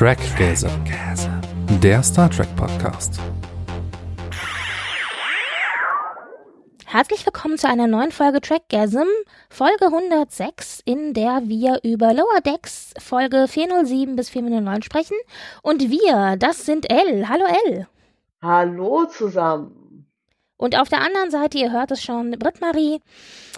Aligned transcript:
Trackgaze, 0.00 0.70
der 1.82 2.02
Star 2.02 2.30
Trek 2.30 2.48
Podcast. 2.56 3.20
Herzlich 6.86 7.26
willkommen 7.26 7.58
zu 7.58 7.68
einer 7.68 7.86
neuen 7.86 8.10
Folge 8.10 8.40
Trackgasm, 8.40 9.04
Folge 9.50 9.88
106, 9.88 10.80
in 10.86 11.12
der 11.12 11.42
wir 11.44 11.80
über 11.82 12.14
Lower 12.14 12.40
Decks 12.40 12.94
Folge 12.98 13.46
407 13.46 14.16
bis 14.16 14.30
409 14.30 14.80
sprechen. 14.80 15.18
Und 15.62 15.90
wir, 15.90 16.36
das 16.38 16.64
sind 16.64 16.90
L. 16.90 17.28
Hallo 17.28 17.44
L. 17.66 17.86
Hallo 18.40 19.04
zusammen. 19.04 19.79
Und 20.60 20.78
auf 20.78 20.90
der 20.90 21.00
anderen 21.00 21.30
Seite, 21.30 21.56
ihr 21.56 21.72
hört 21.72 21.90
es 21.90 22.02
schon, 22.02 22.32
Britt-Marie. 22.32 23.00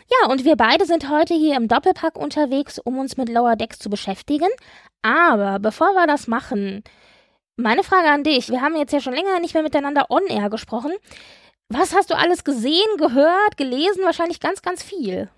Ja, 0.08 0.30
und 0.30 0.44
wir 0.44 0.54
beide 0.54 0.86
sind 0.86 1.10
heute 1.10 1.34
hier 1.34 1.56
im 1.56 1.66
Doppelpack 1.66 2.16
unterwegs, 2.16 2.78
um 2.78 2.96
uns 2.96 3.16
mit 3.16 3.28
Lower 3.28 3.56
Decks 3.56 3.80
zu 3.80 3.90
beschäftigen. 3.90 4.46
Aber 5.02 5.58
bevor 5.58 5.94
wir 5.94 6.06
das 6.06 6.28
machen, 6.28 6.84
meine 7.56 7.82
Frage 7.82 8.08
an 8.08 8.22
dich. 8.22 8.50
Wir 8.50 8.60
haben 8.60 8.76
jetzt 8.76 8.92
ja 8.92 9.00
schon 9.00 9.14
länger 9.14 9.40
nicht 9.40 9.52
mehr 9.52 9.64
miteinander 9.64 10.12
on-air 10.12 10.48
gesprochen. 10.48 10.92
Was 11.68 11.92
hast 11.92 12.10
du 12.10 12.16
alles 12.16 12.44
gesehen, 12.44 12.96
gehört, 12.98 13.56
gelesen? 13.56 14.04
Wahrscheinlich 14.04 14.38
ganz, 14.38 14.62
ganz 14.62 14.84
viel. 14.84 15.28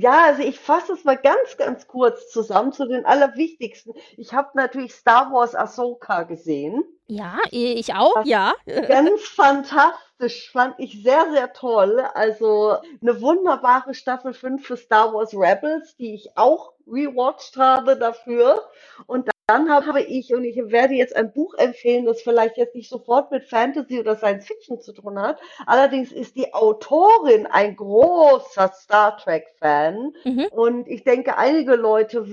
Ja, 0.00 0.26
also 0.26 0.42
ich 0.42 0.60
fasse 0.60 0.92
es 0.92 1.02
mal 1.02 1.16
ganz, 1.16 1.56
ganz 1.56 1.88
kurz 1.88 2.30
zusammen 2.30 2.72
zu 2.72 2.86
den 2.86 3.04
allerwichtigsten. 3.04 3.94
Ich 4.16 4.32
habe 4.32 4.50
natürlich 4.54 4.94
Star 4.94 5.32
Wars 5.32 5.56
Ahsoka 5.56 6.22
gesehen. 6.22 6.84
Ja, 7.08 7.38
ich 7.50 7.92
auch, 7.94 8.14
das 8.14 8.28
ja. 8.28 8.54
Ganz 8.86 9.22
fantastisch, 9.22 10.52
fand 10.52 10.78
ich 10.78 11.02
sehr, 11.02 11.32
sehr 11.32 11.52
toll. 11.52 11.98
Also 12.14 12.76
eine 13.02 13.20
wunderbare 13.20 13.92
Staffel 13.92 14.34
5 14.34 14.64
für 14.64 14.76
Star 14.76 15.12
Wars 15.12 15.34
Rebels, 15.34 15.96
die 15.96 16.14
ich 16.14 16.30
auch 16.36 16.74
rewatcht 16.86 17.56
habe 17.56 17.96
dafür. 17.96 18.68
Und 19.06 19.28
dann 19.48 19.70
habe 19.70 20.02
ich, 20.02 20.34
und 20.34 20.44
ich 20.44 20.56
werde 20.56 20.92
jetzt 20.92 21.16
ein 21.16 21.32
Buch 21.32 21.54
empfehlen, 21.54 22.04
das 22.04 22.20
vielleicht 22.20 22.58
jetzt 22.58 22.74
nicht 22.74 22.90
sofort 22.90 23.30
mit 23.30 23.44
Fantasy 23.44 23.98
oder 23.98 24.14
Science 24.14 24.46
Fiction 24.46 24.78
zu 24.78 24.92
tun 24.92 25.18
hat. 25.18 25.40
Allerdings 25.64 26.12
ist 26.12 26.36
die 26.36 26.52
Autorin 26.52 27.46
ein 27.46 27.74
großer 27.74 28.70
Star 28.74 29.16
Trek-Fan. 29.16 30.12
Mhm. 30.24 30.48
Und 30.50 30.86
ich 30.86 31.02
denke, 31.02 31.38
einige 31.38 31.76
Leute, 31.76 32.26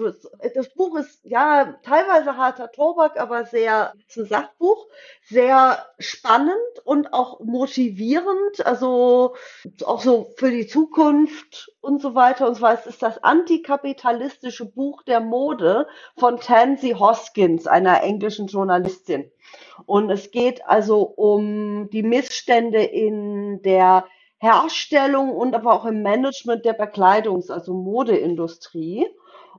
das 0.54 0.70
Buch 0.74 0.98
ist 0.98 1.22
ja 1.24 1.80
teilweise 1.84 2.36
harter 2.36 2.70
Tobak, 2.70 3.18
aber 3.18 3.46
sehr, 3.46 3.94
ist 4.10 4.18
ein 4.18 4.26
Sachbuch, 4.26 4.86
sehr 5.24 5.86
spannend 6.00 6.56
und 6.84 7.14
auch 7.14 7.40
motivierend. 7.40 8.66
Also 8.66 9.36
auch 9.86 10.02
so 10.02 10.34
für 10.36 10.52
die 10.52 10.68
Zukunft 10.68 11.72
und 11.86 12.02
so 12.02 12.16
weiter 12.16 12.48
und 12.48 12.56
so 12.56 12.62
weiter. 12.62 12.82
Es 12.82 12.88
ist 12.88 13.04
das 13.04 13.24
antikapitalistische 13.24 14.66
Buch 14.66 15.04
der 15.04 15.20
Mode 15.20 15.88
von 16.18 16.40
Tansy 16.40 16.96
Hoskins, 16.98 17.68
einer 17.68 18.02
englischen 18.02 18.48
Journalistin. 18.48 19.32
Und 19.86 20.10
es 20.10 20.32
geht 20.32 20.66
also 20.66 21.02
um 21.02 21.90
die 21.92 22.04
Missstände 22.04 22.82
in 22.84 23.62
der 23.62 24.06
Herstellung 24.40 25.32
und 25.32 25.54
aber 25.54 25.74
auch 25.74 25.86
im 25.86 26.02
Management 26.02 26.66
der 26.66 26.78
Bekleidungs-, 26.78 27.52
also 27.52 27.74
Modeindustrie. 27.74 29.08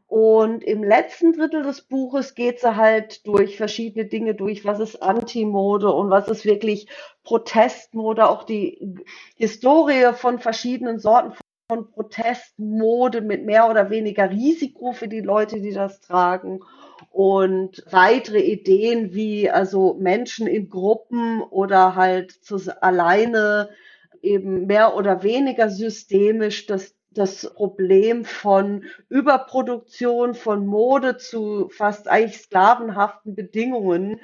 Und 0.08 0.62
im 0.62 0.84
letzten 0.84 1.32
Drittel 1.32 1.62
des 1.62 1.82
Buches 1.82 2.34
geht 2.34 2.60
sie 2.60 2.76
halt 2.76 3.26
durch 3.26 3.56
verschiedene 3.56 4.04
Dinge 4.04 4.34
durch, 4.34 4.64
was 4.64 4.78
ist 4.78 5.02
Anti-Mode 5.02 5.92
und 5.92 6.10
was 6.10 6.28
ist 6.28 6.44
wirklich 6.44 6.88
Protestmode, 7.24 8.28
auch 8.28 8.44
die 8.44 8.96
Historie 9.36 10.12
von 10.14 10.38
verschiedenen 10.38 11.00
Sorten 11.00 11.32
von 11.76 11.90
Protestmode 11.90 13.20
mit 13.20 13.44
mehr 13.44 13.68
oder 13.68 13.90
weniger 13.90 14.30
Risiko 14.30 14.92
für 14.92 15.08
die 15.08 15.20
Leute, 15.20 15.60
die 15.60 15.72
das 15.72 16.00
tragen. 16.00 16.60
Und 17.10 17.84
weitere 17.90 18.40
Ideen 18.40 19.14
wie 19.14 19.50
also 19.50 19.94
Menschen 19.94 20.46
in 20.46 20.70
Gruppen 20.70 21.42
oder 21.42 21.94
halt 21.94 22.32
zu, 22.32 22.56
alleine 22.80 23.68
eben 24.22 24.66
mehr 24.66 24.96
oder 24.96 25.22
weniger 25.22 25.68
systemisch 25.70 26.66
das 26.66 26.94
das 27.10 27.50
Problem 27.54 28.26
von 28.26 28.84
Überproduktion 29.08 30.34
von 30.34 30.66
Mode 30.66 31.16
zu 31.16 31.70
fast 31.70 32.08
eigentlich 32.08 32.42
sklavenhaften 32.42 33.34
Bedingungen 33.34 34.20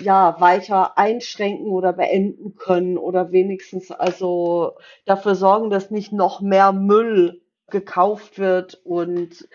ja 0.00 0.36
weiter 0.40 0.98
einschränken 0.98 1.68
oder 1.68 1.92
beenden 1.92 2.56
können 2.56 2.98
oder 2.98 3.32
wenigstens 3.32 3.90
also 3.90 4.76
dafür 5.04 5.34
sorgen, 5.34 5.70
dass 5.70 5.90
nicht 5.90 6.12
noch 6.12 6.40
mehr 6.40 6.72
Müll 6.72 7.40
gekauft 7.68 8.38
wird 8.38 8.80
und 8.84 9.48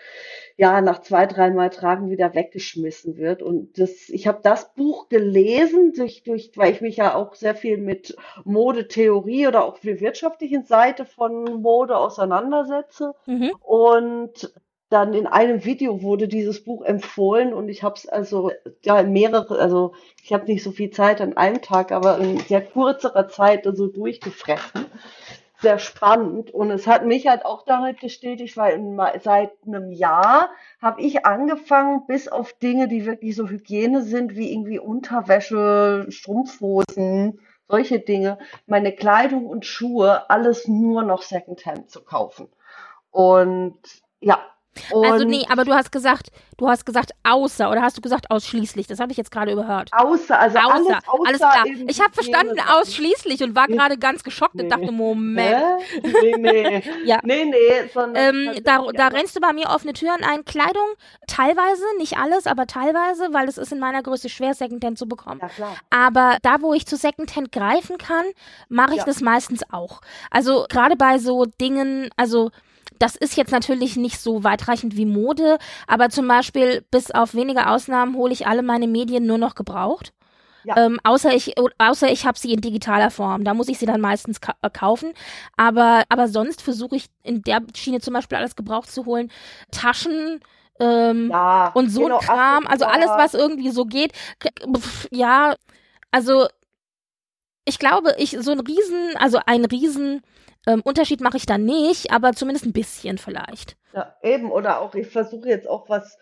ja 0.56 0.82
nach 0.82 1.00
zwei, 1.00 1.24
dreimal 1.24 1.70
tragen 1.70 2.10
wieder 2.10 2.34
weggeschmissen 2.34 3.16
wird. 3.16 3.42
Und 3.42 3.78
das, 3.78 4.10
ich 4.10 4.26
habe 4.26 4.40
das 4.42 4.74
Buch 4.74 5.08
gelesen, 5.08 5.94
durch, 5.96 6.22
durch, 6.22 6.52
weil 6.56 6.72
ich 6.72 6.82
mich 6.82 6.96
ja 6.98 7.14
auch 7.14 7.34
sehr 7.34 7.54
viel 7.54 7.78
mit 7.78 8.14
Modetheorie 8.44 9.46
oder 9.46 9.64
auch 9.64 9.78
der 9.78 10.00
wirtschaftlichen 10.00 10.64
Seite 10.64 11.06
von 11.06 11.62
Mode 11.62 11.96
auseinandersetze. 11.96 13.14
Mhm. 13.26 13.52
Und 13.60 14.52
dann 14.92 15.14
in 15.14 15.26
einem 15.26 15.64
Video 15.64 16.02
wurde 16.02 16.28
dieses 16.28 16.62
Buch 16.62 16.84
empfohlen 16.84 17.54
und 17.54 17.68
ich 17.68 17.82
habe 17.82 17.94
es 17.96 18.06
also 18.06 18.50
ja 18.84 19.02
mehrere, 19.02 19.58
also 19.58 19.94
ich 20.22 20.32
habe 20.32 20.44
nicht 20.44 20.62
so 20.62 20.70
viel 20.70 20.90
Zeit 20.90 21.20
an 21.22 21.36
einem 21.36 21.62
Tag, 21.62 21.92
aber 21.92 22.18
in 22.18 22.38
sehr 22.40 22.60
kurzer 22.60 23.28
Zeit 23.28 23.64
so 23.64 23.70
also 23.70 23.86
durchgefressen. 23.86 24.86
Sehr 25.60 25.78
spannend 25.78 26.50
und 26.52 26.70
es 26.72 26.86
hat 26.86 27.06
mich 27.06 27.28
halt 27.28 27.44
auch 27.46 27.64
damit 27.64 28.00
bestätigt, 28.00 28.56
weil 28.56 28.74
in, 28.74 29.00
seit 29.22 29.52
einem 29.64 29.92
Jahr 29.92 30.50
habe 30.80 31.00
ich 31.00 31.24
angefangen, 31.24 32.06
bis 32.06 32.28
auf 32.28 32.52
Dinge, 32.54 32.88
die 32.88 33.06
wirklich 33.06 33.36
so 33.36 33.48
Hygiene 33.48 34.02
sind, 34.02 34.34
wie 34.34 34.52
irgendwie 34.52 34.80
Unterwäsche, 34.80 36.06
Strumpfhosen, 36.08 37.40
solche 37.68 38.00
Dinge, 38.00 38.38
meine 38.66 38.92
Kleidung 38.92 39.46
und 39.46 39.64
Schuhe, 39.64 40.28
alles 40.28 40.66
nur 40.66 41.04
noch 41.04 41.22
Secondhand 41.22 41.90
zu 41.90 42.02
kaufen. 42.02 42.48
Und 43.12 43.78
ja, 44.20 44.40
und 44.90 45.04
also 45.04 45.24
nee, 45.24 45.44
aber 45.48 45.64
du 45.64 45.74
hast 45.74 45.92
gesagt, 45.92 46.30
du 46.56 46.68
hast 46.68 46.86
gesagt 46.86 47.12
außer 47.24 47.70
oder 47.70 47.82
hast 47.82 47.96
du 47.96 48.00
gesagt 48.00 48.30
ausschließlich? 48.30 48.86
Das 48.86 49.00
habe 49.00 49.12
ich 49.12 49.18
jetzt 49.18 49.30
gerade 49.30 49.52
überhört. 49.52 49.90
Außer, 49.92 50.38
also 50.38 50.58
außer, 50.58 50.74
alles, 50.74 50.86
außer 51.06 51.26
alles 51.26 51.38
klar. 51.38 51.64
Ich 51.88 52.00
habe 52.00 52.12
verstanden 52.12 52.58
ausschließlich 52.60 53.42
und 53.42 53.54
war 53.54 53.66
gerade 53.66 53.98
ganz 53.98 54.22
geschockt 54.22 54.54
nee. 54.54 54.62
und 54.62 54.70
dachte, 54.70 54.90
Moment. 54.92 55.82
Nee, 56.22 56.36
nee. 56.38 56.82
ja. 57.04 57.20
Nee, 57.22 57.44
nee. 57.44 57.90
Ähm, 58.14 58.52
da, 58.64 58.84
da 58.94 59.08
rennst 59.08 59.36
du 59.36 59.40
bei 59.40 59.52
mir 59.52 59.68
offene 59.68 59.92
Türen 59.92 60.24
ein. 60.24 60.44
Kleidung 60.44 60.86
teilweise, 61.26 61.84
nicht 61.98 62.16
alles, 62.16 62.46
aber 62.46 62.66
teilweise, 62.66 63.32
weil 63.32 63.48
es 63.48 63.58
ist 63.58 63.72
in 63.72 63.78
meiner 63.78 64.02
Größe 64.02 64.28
schwer, 64.28 64.54
Secondhand 64.54 64.98
zu 64.98 65.06
bekommen. 65.06 65.40
Ja, 65.40 65.48
klar. 65.48 65.76
Aber 65.90 66.38
da, 66.42 66.60
wo 66.60 66.72
ich 66.74 66.86
zu 66.86 66.96
Secondhand 66.96 67.52
greifen 67.52 67.98
kann, 67.98 68.24
mache 68.68 68.92
ich 68.92 68.98
ja. 68.98 69.04
das 69.04 69.20
meistens 69.20 69.62
auch. 69.70 70.00
Also 70.30 70.66
gerade 70.68 70.96
bei 70.96 71.18
so 71.18 71.44
Dingen, 71.44 72.10
also 72.16 72.50
das 73.02 73.16
ist 73.16 73.36
jetzt 73.36 73.50
natürlich 73.50 73.96
nicht 73.96 74.20
so 74.20 74.44
weitreichend 74.44 74.96
wie 74.96 75.06
Mode, 75.06 75.58
aber 75.88 76.08
zum 76.08 76.28
Beispiel 76.28 76.84
bis 76.92 77.10
auf 77.10 77.34
wenige 77.34 77.66
Ausnahmen 77.66 78.14
hole 78.16 78.32
ich 78.32 78.46
alle 78.46 78.62
meine 78.62 78.86
Medien 78.86 79.26
nur 79.26 79.38
noch 79.38 79.56
gebraucht. 79.56 80.12
Ja. 80.64 80.76
Ähm, 80.76 81.00
außer 81.02 81.34
ich, 81.34 81.54
außer 81.78 82.12
ich 82.12 82.24
habe 82.24 82.38
sie 82.38 82.52
in 82.52 82.60
digitaler 82.60 83.10
Form. 83.10 83.42
Da 83.42 83.54
muss 83.54 83.66
ich 83.66 83.78
sie 83.78 83.86
dann 83.86 84.00
meistens 84.00 84.40
ka 84.40 84.54
äh, 84.62 84.70
kaufen. 84.70 85.14
Aber, 85.56 86.04
aber 86.08 86.28
sonst 86.28 86.62
versuche 86.62 86.94
ich 86.94 87.06
in 87.24 87.42
der 87.42 87.62
Schiene 87.74 88.00
zum 88.00 88.14
Beispiel 88.14 88.38
alles 88.38 88.54
gebraucht 88.54 88.92
zu 88.92 89.04
holen. 89.04 89.32
Taschen, 89.72 90.38
ähm, 90.78 91.30
ja, 91.30 91.72
und 91.74 91.88
so 91.88 92.02
genau, 92.02 92.18
Kram. 92.18 92.68
Also 92.68 92.84
alles, 92.84 93.08
was 93.08 93.34
irgendwie 93.34 93.70
so 93.70 93.84
geht. 93.84 94.12
Ja, 95.10 95.56
also 96.12 96.46
ich 97.64 97.80
glaube, 97.80 98.14
ich 98.18 98.36
so 98.38 98.52
ein 98.52 98.60
Riesen, 98.60 99.16
also 99.16 99.40
ein 99.44 99.64
Riesen 99.64 100.22
ähm, 100.66 100.80
Unterschied 100.82 101.20
mache 101.20 101.36
ich 101.36 101.46
da 101.46 101.58
nicht, 101.58 102.12
aber 102.12 102.32
zumindest 102.32 102.66
ein 102.66 102.72
bisschen 102.72 103.18
vielleicht. 103.18 103.76
Ja, 103.92 104.14
eben. 104.22 104.50
Oder 104.50 104.80
auch, 104.80 104.94
ich 104.94 105.08
versuche 105.08 105.48
jetzt 105.48 105.68
auch 105.68 105.88
was 105.88 106.18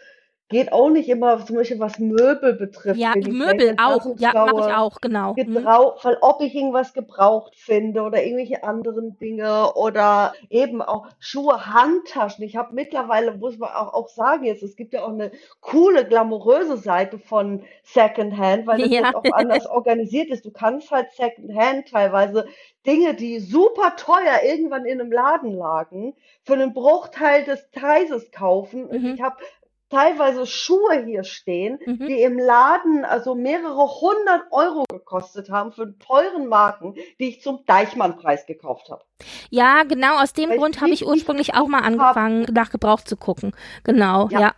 geht 0.50 0.73
auch 0.73 0.91
nicht 0.91 1.08
immer, 1.08 1.44
zum 1.47 1.56
Beispiel 1.56 1.79
was 1.79 1.99
Möbel 2.00 2.55
betrifft. 2.55 2.99
Ja, 2.99 3.14
Möbel 3.14 3.76
auch. 3.81 4.05
Ja, 4.19 4.32
mache 4.35 4.69
ich 4.69 4.75
auch, 4.75 5.00
genau. 5.00 5.35
Gebrauch, 5.35 5.97
mhm. 5.97 6.08
weil 6.08 6.19
ob 6.20 6.43
ich 6.43 6.55
irgendwas 6.55 6.93
gebraucht 6.93 7.55
finde 7.56 8.02
oder 8.02 8.23
irgendwelche 8.23 8.64
anderen 8.64 9.17
Dinge 9.19 9.73
oder 9.75 10.35
eben 10.50 10.82
auch 10.82 11.06
Schuhe, 11.20 11.67
Handtaschen. 11.67 12.44
Ich 12.44 12.56
habe 12.56 12.75
mittlerweile, 12.75 13.37
muss 13.37 13.58
man 13.58 13.70
auch, 13.70 13.94
auch 13.94 14.08
sagen 14.08 14.44
jetzt, 14.44 14.64
es 14.64 14.75
gibt 14.75 14.93
ja 14.93 15.05
auch 15.05 15.12
eine 15.12 15.31
coole, 15.61 16.05
glamouröse 16.05 16.76
Seite 16.76 17.20
von 17.20 17.62
Secondhand, 17.85 18.67
weil 18.67 18.81
das 18.81 18.91
ja. 18.91 19.03
jetzt 19.03 19.14
auch 19.14 19.25
anders 19.32 19.67
organisiert 19.70 20.31
ist. 20.31 20.44
Du 20.44 20.50
kannst 20.50 20.91
halt 20.91 21.12
Secondhand 21.12 21.88
teilweise 21.88 22.46
Dinge, 22.87 23.14
die 23.14 23.38
super 23.38 23.94
teuer 23.96 24.41
irgendwann 24.44 24.85
in 24.85 25.00
einem 25.00 25.12
Laden 25.12 25.55
lagen, 25.56 26.14
für 26.43 26.55
einen 26.55 26.73
Bruchteil 26.73 27.44
des 27.44 27.70
Preises 27.70 28.32
kaufen. 28.32 28.88
Mhm. 28.91 29.14
Ich 29.14 29.23
habe 29.23 29.37
teilweise 29.91 30.47
Schuhe 30.47 31.05
hier 31.05 31.25
stehen, 31.25 31.79
mhm. 31.85 32.07
die 32.07 32.23
im 32.23 32.39
Laden 32.39 33.05
also 33.05 33.35
mehrere 33.35 34.01
hundert 34.01 34.45
Euro 34.51 34.85
gekostet 34.91 35.51
haben 35.51 35.73
für 35.73 35.99
teuren 35.99 36.47
Marken, 36.47 36.95
die 37.19 37.29
ich 37.29 37.43
zum 37.43 37.65
Deichmann-Preis 37.67 38.47
gekauft 38.47 38.91
habe. 38.91 39.03
Ja, 39.51 39.83
genau 39.83 40.23
aus 40.23 40.33
dem 40.33 40.51
Weil 40.51 40.59
Grund 40.59 40.81
habe 40.81 40.91
ich 40.91 41.07
ursprünglich 41.07 41.55
auch 41.55 41.67
mal 41.69 41.81
angefangen, 41.81 42.47
hab. 42.47 42.55
nach 42.55 42.71
Gebrauch 42.71 43.03
zu 43.03 43.17
gucken. 43.17 43.53
Genau, 43.85 44.29
ja. 44.31 44.41
ja. 44.41 44.55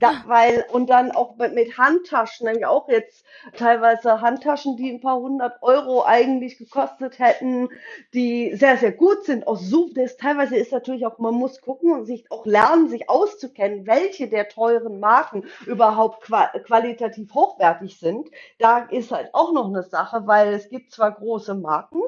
Da, 0.00 0.22
weil, 0.26 0.64
und 0.70 0.90
dann 0.90 1.10
auch 1.10 1.36
mit, 1.36 1.54
mit 1.54 1.76
Handtaschen, 1.76 2.46
nämlich 2.46 2.66
auch 2.66 2.88
jetzt 2.88 3.24
teilweise 3.56 4.20
Handtaschen, 4.20 4.76
die 4.76 4.90
ein 4.92 5.00
paar 5.00 5.18
hundert 5.18 5.60
Euro 5.60 6.04
eigentlich 6.04 6.56
gekostet 6.56 7.18
hätten, 7.18 7.68
die 8.14 8.54
sehr, 8.54 8.76
sehr 8.76 8.92
gut 8.92 9.24
sind. 9.24 9.46
Auch 9.48 9.56
so, 9.56 9.90
das 9.92 10.16
teilweise 10.16 10.56
ist 10.56 10.70
natürlich 10.70 11.04
auch, 11.04 11.18
man 11.18 11.34
muss 11.34 11.60
gucken 11.60 11.92
und 11.92 12.04
sich 12.06 12.30
auch 12.30 12.46
lernen, 12.46 12.88
sich 12.88 13.10
auszukennen, 13.10 13.86
welche 13.88 14.28
der 14.28 14.48
teuren 14.48 15.00
Marken 15.00 15.44
überhaupt 15.66 16.22
qualitativ 16.22 17.34
hochwertig 17.34 17.98
sind. 17.98 18.30
Da 18.58 18.78
ist 18.90 19.10
halt 19.10 19.34
auch 19.34 19.52
noch 19.52 19.66
eine 19.66 19.82
Sache, 19.82 20.26
weil 20.26 20.54
es 20.54 20.68
gibt 20.68 20.92
zwar 20.92 21.10
große 21.12 21.54
Marken, 21.56 22.00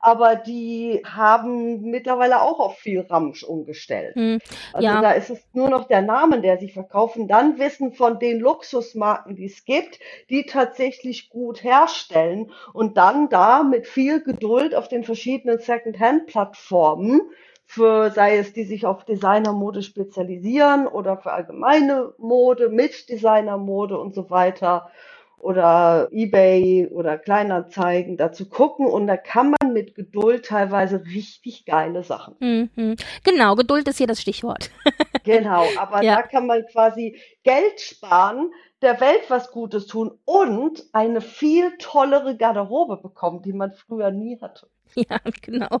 aber 0.00 0.36
die 0.36 1.02
haben 1.04 1.82
mittlerweile 1.82 2.42
auch 2.42 2.60
auf 2.60 2.78
viel 2.78 3.00
Ramsch 3.00 3.42
umgestellt. 3.42 4.14
Hm, 4.14 4.38
also 4.72 4.86
ja. 4.86 5.00
da 5.00 5.12
ist 5.12 5.30
es 5.30 5.46
nur 5.52 5.68
noch 5.68 5.86
der 5.86 6.02
Name, 6.02 6.40
der 6.40 6.58
sich 6.58 6.72
verkauft. 6.72 7.16
Und 7.16 7.28
dann 7.28 7.58
wissen 7.58 7.92
von 7.92 8.18
den 8.18 8.40
Luxusmarken, 8.40 9.36
die 9.36 9.46
es 9.46 9.64
gibt, 9.64 9.98
die 10.30 10.44
tatsächlich 10.44 11.30
gut 11.30 11.62
herstellen 11.62 12.50
und 12.72 12.96
dann 12.96 13.28
da 13.28 13.62
mit 13.62 13.86
viel 13.86 14.22
Geduld 14.22 14.74
auf 14.74 14.88
den 14.88 15.04
verschiedenen 15.04 15.58
Second-Hand-Plattformen 15.58 17.22
für, 17.64 18.10
sei 18.10 18.36
es 18.36 18.52
die 18.52 18.64
sich 18.64 18.84
auf 18.84 19.04
Designermode 19.04 19.82
spezialisieren 19.82 20.86
oder 20.86 21.16
für 21.16 21.32
allgemeine 21.32 22.12
Mode 22.18 22.68
mit 22.68 23.08
Designermode 23.08 23.98
und 23.98 24.14
so 24.14 24.28
weiter 24.28 24.90
oder 25.42 26.08
eBay 26.12 26.86
oder 26.86 27.18
Kleinanzeigen 27.18 28.16
dazu 28.16 28.48
gucken 28.48 28.86
und 28.86 29.08
da 29.08 29.16
kann 29.16 29.52
man 29.60 29.72
mit 29.72 29.96
Geduld 29.96 30.46
teilweise 30.46 31.04
richtig 31.04 31.66
geile 31.66 32.04
Sachen. 32.04 32.36
Mhm. 32.38 32.96
Genau, 33.24 33.56
Geduld 33.56 33.88
ist 33.88 33.98
hier 33.98 34.06
das 34.06 34.20
Stichwort. 34.20 34.70
genau, 35.24 35.64
aber 35.76 36.02
ja. 36.02 36.14
da 36.14 36.22
kann 36.22 36.46
man 36.46 36.64
quasi 36.66 37.18
Geld 37.42 37.80
sparen, 37.80 38.52
der 38.82 39.00
Welt 39.00 39.22
was 39.28 39.50
Gutes 39.50 39.88
tun 39.88 40.12
und 40.24 40.84
eine 40.92 41.20
viel 41.20 41.76
tollere 41.78 42.36
Garderobe 42.36 42.98
bekommen, 42.98 43.42
die 43.42 43.52
man 43.52 43.72
früher 43.72 44.12
nie 44.12 44.40
hatte. 44.40 44.68
Ja, 44.94 45.18
genau. 45.42 45.80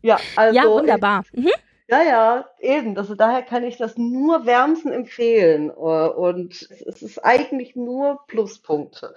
Ja, 0.00 0.18
also. 0.34 0.56
Ja, 0.56 0.66
wunderbar. 0.66 1.24
Mhm. 1.32 1.50
Ja, 1.88 2.02
ja, 2.02 2.48
eben. 2.60 2.96
Also 2.96 3.14
daher 3.14 3.42
kann 3.42 3.62
ich 3.64 3.76
das 3.76 3.96
nur 3.98 4.46
wärmsten 4.46 4.90
empfehlen. 4.92 5.70
Äh, 5.70 5.72
und 5.72 6.52
es 6.86 7.02
ist 7.02 7.18
eigentlich 7.24 7.76
nur 7.76 8.20
Pluspunkte. 8.26 9.14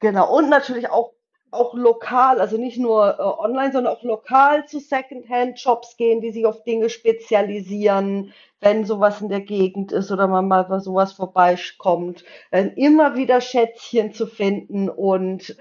Genau. 0.00 0.36
Und 0.36 0.48
natürlich 0.50 0.90
auch, 0.90 1.12
auch 1.50 1.74
lokal, 1.74 2.40
also 2.40 2.58
nicht 2.58 2.78
nur 2.78 3.18
äh, 3.18 3.22
online, 3.22 3.72
sondern 3.72 3.94
auch 3.94 4.02
lokal 4.02 4.66
zu 4.66 4.80
Secondhand-Shops 4.80 5.96
gehen, 5.96 6.20
die 6.20 6.32
sich 6.32 6.44
auf 6.44 6.62
Dinge 6.64 6.90
spezialisieren, 6.90 8.34
wenn 8.60 8.84
sowas 8.84 9.20
in 9.22 9.28
der 9.30 9.40
Gegend 9.40 9.92
ist 9.92 10.10
oder 10.12 10.28
man 10.28 10.48
mal 10.48 10.64
bei 10.64 10.78
sowas 10.80 11.12
vorbeikommt. 11.14 12.24
Dann 12.50 12.72
immer 12.74 13.16
wieder 13.16 13.40
Schätzchen 13.40 14.12
zu 14.12 14.26
finden 14.26 14.90
und 14.90 15.56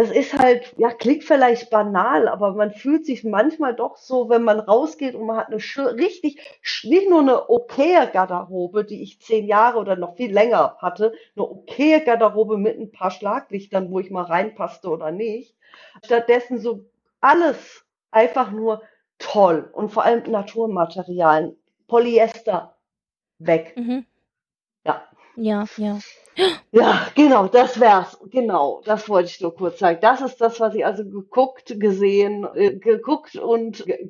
das 0.00 0.10
ist 0.10 0.38
halt, 0.38 0.74
ja, 0.78 0.90
klingt 0.90 1.24
vielleicht 1.24 1.68
banal, 1.68 2.26
aber 2.26 2.54
man 2.54 2.72
fühlt 2.72 3.04
sich 3.04 3.22
manchmal 3.22 3.76
doch 3.76 3.98
so, 3.98 4.30
wenn 4.30 4.42
man 4.42 4.58
rausgeht 4.58 5.14
und 5.14 5.26
man 5.26 5.36
hat 5.36 5.48
eine 5.48 5.58
richtig, 5.98 6.40
nicht 6.84 7.10
nur 7.10 7.20
eine 7.20 7.50
okaye 7.50 8.08
Garderobe, 8.10 8.86
die 8.86 9.02
ich 9.02 9.20
zehn 9.20 9.46
Jahre 9.46 9.78
oder 9.78 9.96
noch 9.96 10.16
viel 10.16 10.32
länger 10.32 10.76
hatte, 10.78 11.12
eine 11.36 11.44
okaye 11.44 12.00
Garderobe 12.00 12.56
mit 12.56 12.78
ein 12.78 12.90
paar 12.90 13.10
Schlaglichtern, 13.10 13.90
wo 13.90 14.00
ich 14.00 14.10
mal 14.10 14.22
reinpasste 14.24 14.88
oder 14.88 15.10
nicht. 15.10 15.54
Stattdessen 16.02 16.58
so 16.60 16.86
alles 17.20 17.84
einfach 18.10 18.52
nur 18.52 18.80
toll 19.18 19.68
und 19.74 19.90
vor 19.90 20.04
allem 20.04 20.22
Naturmaterialien, 20.30 21.58
Polyester 21.88 22.74
weg. 23.38 23.74
Mhm. 23.76 24.06
Ja. 25.40 25.64
Ja, 25.78 25.98
ja. 26.70 27.06
Genau, 27.14 27.46
das 27.46 27.80
wär's. 27.80 28.18
Genau, 28.30 28.82
das 28.84 29.08
wollte 29.08 29.30
ich 29.30 29.40
nur 29.40 29.54
kurz 29.54 29.78
sagen. 29.78 29.98
Das 30.02 30.20
ist 30.20 30.38
das, 30.40 30.60
was 30.60 30.74
ich 30.74 30.84
also 30.84 31.02
geguckt, 31.04 31.74
gesehen, 31.80 32.46
äh, 32.54 32.76
geguckt 32.76 33.36
und 33.36 33.84
ge 33.86 34.06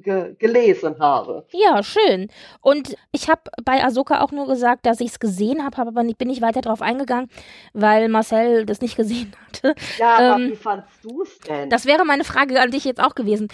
ge 0.00 0.34
gelesen 0.38 0.98
habe. 1.00 1.46
Ja, 1.52 1.82
schön. 1.82 2.28
Und 2.60 2.96
ich 3.12 3.30
habe 3.30 3.42
bei 3.64 3.82
Ahsoka 3.82 4.20
auch 4.20 4.30
nur 4.30 4.46
gesagt, 4.46 4.84
dass 4.84 5.00
ich 5.00 5.12
es 5.12 5.18
gesehen 5.18 5.64
habe, 5.64 5.78
aber 5.78 6.02
nicht, 6.02 6.18
bin 6.18 6.28
nicht 6.28 6.42
weiter 6.42 6.60
darauf 6.60 6.82
eingegangen, 6.82 7.30
weil 7.72 8.08
Marcel 8.08 8.66
das 8.66 8.82
nicht 8.82 8.96
gesehen 8.96 9.32
hatte. 9.46 9.74
Ja, 9.98 10.16
aber 10.16 10.42
ähm, 10.42 10.50
wie 10.50 10.56
fandst 10.56 11.02
du 11.02 11.22
es 11.22 11.38
denn? 11.40 11.70
Das 11.70 11.86
wäre 11.86 12.04
meine 12.04 12.24
Frage 12.24 12.60
an 12.60 12.70
dich 12.70 12.84
jetzt 12.84 13.02
auch 13.02 13.14
gewesen. 13.14 13.48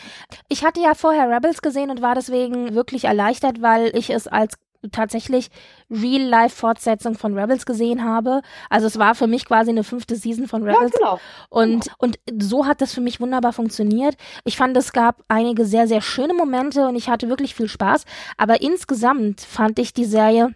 Ich 0.48 0.64
hatte 0.64 0.80
ja 0.80 0.94
vorher 0.94 1.30
Rebels 1.30 1.62
gesehen 1.62 1.90
und 1.90 2.02
war 2.02 2.16
deswegen 2.16 2.74
wirklich 2.74 3.04
erleichtert, 3.04 3.62
weil 3.62 3.96
ich 3.96 4.10
es 4.10 4.26
als 4.26 4.58
tatsächlich 4.92 5.50
Real-Life-Fortsetzung 5.90 7.16
von 7.16 7.38
Rebels 7.38 7.66
gesehen 7.66 8.04
habe. 8.04 8.42
Also 8.68 8.86
es 8.86 8.98
war 8.98 9.14
für 9.14 9.26
mich 9.26 9.44
quasi 9.44 9.70
eine 9.70 9.84
fünfte 9.84 10.16
Season 10.16 10.48
von 10.48 10.62
Rebels. 10.62 10.92
Ja, 10.92 10.98
genau. 10.98 11.20
Und, 11.48 11.84
genau. 11.84 11.96
und 11.98 12.18
so 12.42 12.66
hat 12.66 12.80
das 12.80 12.94
für 12.94 13.00
mich 13.00 13.20
wunderbar 13.20 13.52
funktioniert. 13.52 14.16
Ich 14.44 14.56
fand, 14.56 14.76
es 14.76 14.92
gab 14.92 15.22
einige 15.28 15.64
sehr, 15.64 15.86
sehr 15.86 16.00
schöne 16.00 16.34
Momente 16.34 16.86
und 16.88 16.96
ich 16.96 17.08
hatte 17.08 17.28
wirklich 17.28 17.54
viel 17.54 17.68
Spaß. 17.68 18.04
Aber 18.36 18.62
insgesamt 18.62 19.40
fand 19.40 19.78
ich 19.78 19.92
die 19.92 20.04
Serie 20.04 20.54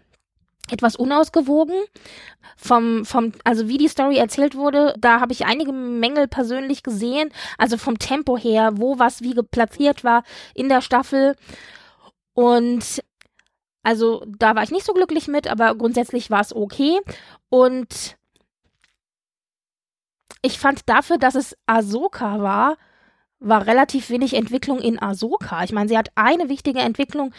etwas 0.71 0.97
unausgewogen 0.97 1.77
vom 2.57 3.05
vom 3.05 3.33
also 3.45 3.69
wie 3.69 3.77
die 3.77 3.89
Story 3.89 4.17
erzählt 4.17 4.55
wurde 4.55 4.95
da 4.99 5.21
habe 5.21 5.33
ich 5.33 5.45
einige 5.45 5.73
Mängel 5.73 6.27
persönlich 6.27 6.83
gesehen 6.83 7.31
also 7.59 7.77
vom 7.77 7.99
Tempo 7.99 8.39
her 8.39 8.71
wo 8.77 8.99
was 8.99 9.21
wie 9.21 9.35
geplatziert 9.35 10.05
war 10.05 10.25
in 10.55 10.71
der 10.71 10.81
Staffel 10.81 11.37
und 12.33 13.03
also 13.85 14.25
da 14.27 14.57
war 14.57 14.63
ich 14.63 14.73
nicht 14.73 14.85
so 14.85 14.95
glücklich 14.95 15.29
mit, 15.29 15.47
aber 15.47 15.75
grundsätzlich 15.77 16.31
war 16.31 16.41
es 16.41 16.57
okay. 16.57 16.99
Und 17.51 18.17
ich 20.43 20.59
fand 20.59 20.89
dafür, 20.89 21.19
dass 21.19 21.35
es 21.35 21.57
Ahsoka 21.67 22.41
war, 22.41 22.77
war 23.41 23.67
relativ 23.67 24.11
wenig 24.11 24.35
Entwicklung 24.35 24.79
in 24.79 25.01
Ahsoka. 25.01 25.63
Ich 25.65 25.73
meine, 25.73 25.89
sie 25.89 25.99
hat 25.99 26.09
eine 26.15 26.49
wichtige 26.49 26.81
Entwicklung 26.81 27.33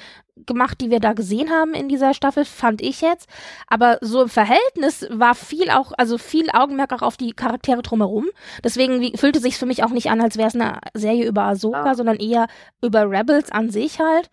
gemacht, 0.46 0.80
die 0.82 0.92
wir 0.92 1.00
da 1.00 1.14
gesehen 1.14 1.50
haben 1.50 1.74
in 1.74 1.90
dieser 1.90 2.14
Staffel, 2.14 2.46
fand 2.46 2.82
ich 2.82 3.02
jetzt. 3.02 3.28
Aber 3.68 3.98
so 4.02 4.24
im 4.24 4.30
Verhältnis 4.30 5.08
war 5.10 5.34
viel 5.34 5.70
auch, 5.72 5.94
also 5.98 6.18
viel 6.18 6.50
Augenmerk 6.52 6.94
auch 6.94 7.02
auf 7.02 7.18
die 7.18 7.32
Charaktere 7.32 7.82
drumherum. 7.82 8.28
Deswegen 8.64 9.02
wie, 9.02 9.18
fühlte 9.18 9.40
sich 9.40 9.58
für 9.58 9.66
mich 9.66 9.84
auch 9.84 9.90
nicht 9.90 10.12
an, 10.12 10.22
als 10.22 10.38
wäre 10.38 10.50
es 10.50 10.56
eine 10.56 10.80
Serie 10.94 11.26
über 11.26 11.44
Ahsoka, 11.44 11.86
ja. 11.86 11.96
sondern 11.96 12.18
eher 12.18 12.48
über 12.84 13.10
Rebels 13.10 13.52
an 13.52 13.72
sich 13.72 14.00
halt. 14.00 14.30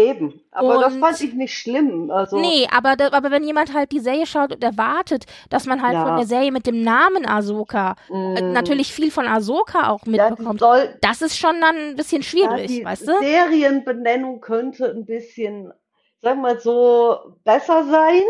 Eben, 0.00 0.40
aber 0.50 0.76
und, 0.76 0.80
das 0.82 0.96
fand 0.96 1.20
ich 1.20 1.34
nicht 1.34 1.56
schlimm. 1.56 2.10
Also, 2.10 2.38
nee, 2.38 2.66
aber, 2.72 2.96
aber 3.12 3.30
wenn 3.30 3.44
jemand 3.44 3.74
halt 3.74 3.92
die 3.92 4.00
Serie 4.00 4.26
schaut 4.26 4.52
und 4.52 4.64
erwartet, 4.64 5.26
dass 5.50 5.66
man 5.66 5.82
halt 5.82 5.94
ja. 5.94 6.06
von 6.06 6.16
der 6.16 6.26
Serie 6.26 6.52
mit 6.52 6.66
dem 6.66 6.82
Namen 6.82 7.26
Ahsoka 7.26 7.96
mm. 8.08 8.36
äh, 8.36 8.40
natürlich 8.52 8.92
viel 8.92 9.10
von 9.10 9.26
Ahsoka 9.26 9.90
auch 9.90 10.06
mitbekommt, 10.06 10.60
ja, 10.60 10.66
soll, 10.66 10.94
das 11.00 11.22
ist 11.22 11.38
schon 11.38 11.60
dann 11.60 11.76
ein 11.76 11.96
bisschen 11.96 12.22
schwierig, 12.22 12.70
ja, 12.70 12.84
weißt 12.84 13.06
du? 13.06 13.12
Serienbenennung 13.20 14.40
könnte 14.40 14.90
ein 14.90 15.04
bisschen, 15.04 15.72
sagen 16.20 16.40
wir 16.40 16.54
mal 16.54 16.60
so, 16.60 17.36
besser 17.44 17.84
sein. 17.84 18.22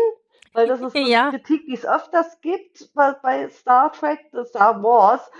Weil 0.53 0.67
das 0.67 0.81
ist 0.81 0.95
ja. 0.95 1.29
eine 1.29 1.39
Kritik, 1.39 1.65
die 1.65 1.75
es 1.75 1.85
öfters 1.85 2.41
gibt 2.41 2.89
bei 2.93 3.47
Star 3.49 3.91
Trek, 3.91 4.19
Star 4.45 4.83
Wars. 4.83 5.31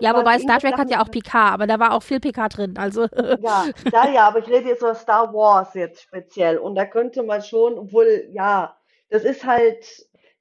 ja, 0.00 0.16
wobei 0.16 0.38
Star 0.38 0.58
Trek 0.58 0.78
hat 0.78 0.90
ja 0.90 1.02
auch 1.02 1.10
Picard, 1.10 1.52
aber 1.52 1.66
da 1.66 1.78
war 1.78 1.92
auch 1.92 2.02
viel 2.02 2.20
Picard 2.20 2.56
drin. 2.56 2.74
Also. 2.78 3.06
Ja, 3.40 3.66
ja, 3.92 4.08
ja, 4.08 4.28
aber 4.28 4.38
ich 4.38 4.48
rede 4.48 4.68
jetzt 4.68 4.80
über 4.80 4.94
Star 4.94 5.32
Wars 5.34 5.74
jetzt 5.74 6.02
speziell. 6.02 6.56
Und 6.56 6.76
da 6.76 6.86
könnte 6.86 7.22
man 7.22 7.42
schon, 7.42 7.78
obwohl, 7.78 8.28
ja, 8.32 8.74
das 9.10 9.24
ist 9.24 9.44
halt, 9.44 9.84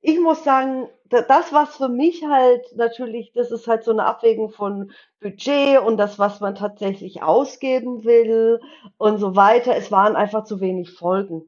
ich 0.02 0.20
muss 0.20 0.44
sagen, 0.44 0.88
das, 1.10 1.54
was 1.54 1.76
für 1.78 1.90
mich 1.90 2.24
halt 2.24 2.66
natürlich, 2.76 3.34
das 3.34 3.52
ist 3.52 3.68
halt 3.68 3.84
so 3.84 3.92
eine 3.92 4.06
Abwägung 4.06 4.50
von 4.50 4.92
Budget 5.22 5.80
und 5.80 5.98
das, 5.98 6.18
was 6.18 6.40
man 6.40 6.56
tatsächlich 6.56 7.22
ausgeben 7.22 8.04
will 8.04 8.60
und 8.98 9.20
so 9.20 9.36
weiter. 9.36 9.76
Es 9.76 9.92
waren 9.92 10.16
einfach 10.16 10.46
zu 10.46 10.60
wenig 10.60 10.92
Folgen. 10.92 11.44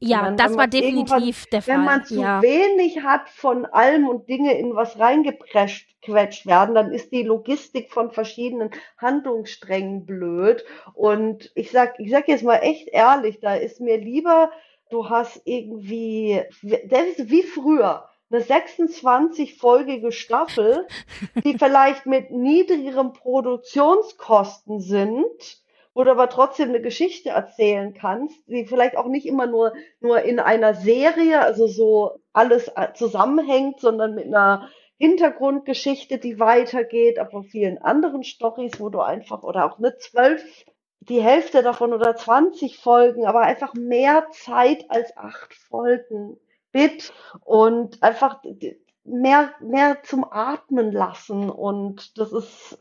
Ja, 0.00 0.22
man, 0.22 0.36
das 0.36 0.56
war 0.56 0.66
definitiv 0.66 1.46
der 1.46 1.62
Fall. 1.62 1.76
Wenn 1.76 1.84
man 1.84 2.04
zu 2.04 2.20
ja. 2.20 2.42
wenig 2.42 3.02
hat 3.02 3.28
von 3.28 3.66
allem 3.66 4.08
und 4.08 4.28
Dinge 4.28 4.58
in 4.58 4.74
was 4.74 4.98
reingequetscht 4.98 6.46
werden, 6.46 6.74
dann 6.74 6.92
ist 6.92 7.12
die 7.12 7.22
Logistik 7.22 7.92
von 7.92 8.10
verschiedenen 8.10 8.70
Handlungssträngen 8.96 10.06
blöd. 10.06 10.64
Und 10.94 11.52
ich 11.54 11.70
sag, 11.70 12.00
ich 12.00 12.10
sag 12.10 12.28
jetzt 12.28 12.44
mal 12.44 12.56
echt 12.56 12.88
ehrlich, 12.88 13.40
da 13.40 13.54
ist 13.54 13.80
mir 13.80 13.98
lieber, 13.98 14.50
du 14.88 15.10
hast 15.10 15.42
irgendwie, 15.44 16.42
das 16.62 17.02
ist 17.16 17.30
wie 17.30 17.42
früher 17.42 18.08
eine 18.30 18.42
26-folgige 18.42 20.12
Staffel, 20.12 20.86
die 21.44 21.58
vielleicht 21.58 22.06
mit 22.06 22.30
niedrigeren 22.30 23.12
Produktionskosten 23.12 24.80
sind 24.80 25.60
wo 25.94 26.04
du 26.04 26.10
aber 26.10 26.28
trotzdem 26.28 26.68
eine 26.68 26.80
Geschichte 26.80 27.30
erzählen 27.30 27.94
kannst, 27.94 28.36
die 28.46 28.64
vielleicht 28.64 28.96
auch 28.96 29.06
nicht 29.06 29.26
immer 29.26 29.46
nur, 29.46 29.72
nur 30.00 30.22
in 30.22 30.38
einer 30.38 30.74
Serie, 30.74 31.40
also 31.40 31.66
so 31.66 32.20
alles 32.32 32.68
äh, 32.68 32.92
zusammenhängt, 32.94 33.80
sondern 33.80 34.14
mit 34.14 34.26
einer 34.26 34.68
Hintergrundgeschichte, 34.98 36.18
die 36.18 36.38
weitergeht, 36.38 37.18
aber 37.18 37.42
vielen 37.42 37.78
anderen 37.78 38.22
Stories, 38.22 38.78
wo 38.78 38.90
du 38.90 39.00
einfach, 39.00 39.42
oder 39.42 39.64
auch 39.64 39.78
eine 39.78 39.96
zwölf, 39.96 40.44
die 41.00 41.22
Hälfte 41.22 41.62
davon 41.62 41.94
oder 41.94 42.14
20 42.14 42.78
Folgen, 42.78 43.26
aber 43.26 43.40
einfach 43.40 43.74
mehr 43.74 44.26
Zeit 44.30 44.90
als 44.90 45.16
acht 45.16 45.54
Folgen 45.54 46.38
Bit 46.72 47.12
und 47.44 48.02
einfach 48.02 48.42
mehr, 49.04 49.52
mehr 49.60 50.02
zum 50.02 50.24
Atmen 50.30 50.92
lassen. 50.92 51.50
Und 51.50 52.18
das 52.18 52.32
ist 52.32 52.78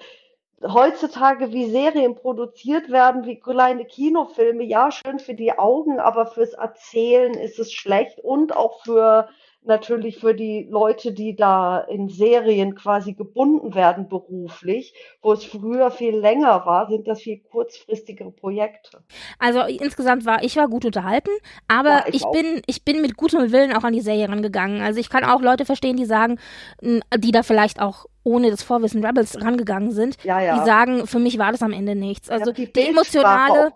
heutzutage, 0.61 1.51
wie 1.51 1.69
Serien 1.69 2.15
produziert 2.15 2.89
werden, 2.89 3.25
wie 3.25 3.39
kleine 3.39 3.85
Kinofilme, 3.85 4.63
ja, 4.63 4.91
schön 4.91 5.19
für 5.19 5.33
die 5.33 5.57
Augen, 5.57 5.99
aber 5.99 6.25
fürs 6.25 6.53
Erzählen 6.53 7.33
ist 7.33 7.59
es 7.59 7.71
schlecht 7.71 8.19
und 8.19 8.55
auch 8.55 8.81
für 8.83 9.29
natürlich 9.63 10.19
für 10.19 10.33
die 10.33 10.67
Leute, 10.69 11.11
die 11.11 11.35
da 11.35 11.79
in 11.79 12.07
Serien 12.07 12.75
quasi 12.75 13.13
gebunden 13.13 13.75
werden 13.75 14.07
beruflich, 14.07 14.93
wo 15.21 15.33
es 15.33 15.43
früher 15.43 15.91
viel 15.91 16.15
länger 16.15 16.65
war, 16.65 16.87
sind 16.87 17.07
das 17.07 17.21
viel 17.21 17.39
kurzfristigere 17.39 18.31
Projekte. 18.31 19.03
Also 19.37 19.61
insgesamt 19.61 20.25
war 20.25 20.43
ich 20.43 20.55
war 20.55 20.69
gut 20.69 20.85
unterhalten, 20.85 21.31
aber 21.67 21.89
ja, 21.89 22.03
ich, 22.07 22.15
ich 22.15 22.25
bin 22.31 22.61
ich 22.67 22.85
bin 22.85 23.01
mit 23.01 23.17
gutem 23.17 23.51
Willen 23.51 23.75
auch 23.75 23.83
an 23.83 23.93
die 23.93 24.01
Serie 24.01 24.29
rangegangen. 24.29 24.81
Also 24.81 24.99
ich 24.99 25.09
kann 25.09 25.23
auch 25.23 25.41
Leute 25.41 25.65
verstehen, 25.65 25.97
die 25.97 26.05
sagen, 26.05 26.39
die 26.81 27.31
da 27.31 27.43
vielleicht 27.43 27.81
auch 27.81 28.05
ohne 28.23 28.51
das 28.51 28.63
Vorwissen 28.63 29.03
Rebels 29.03 29.41
rangegangen 29.41 29.91
sind, 29.91 30.17
ja, 30.23 30.41
ja. 30.41 30.59
die 30.59 30.65
sagen, 30.65 31.07
für 31.07 31.19
mich 31.19 31.37
war 31.37 31.51
das 31.51 31.61
am 31.61 31.71
Ende 31.71 31.95
nichts. 31.95 32.29
Also 32.29 32.51
die, 32.51 32.71
die 32.71 32.87
emotionale, 32.87 33.71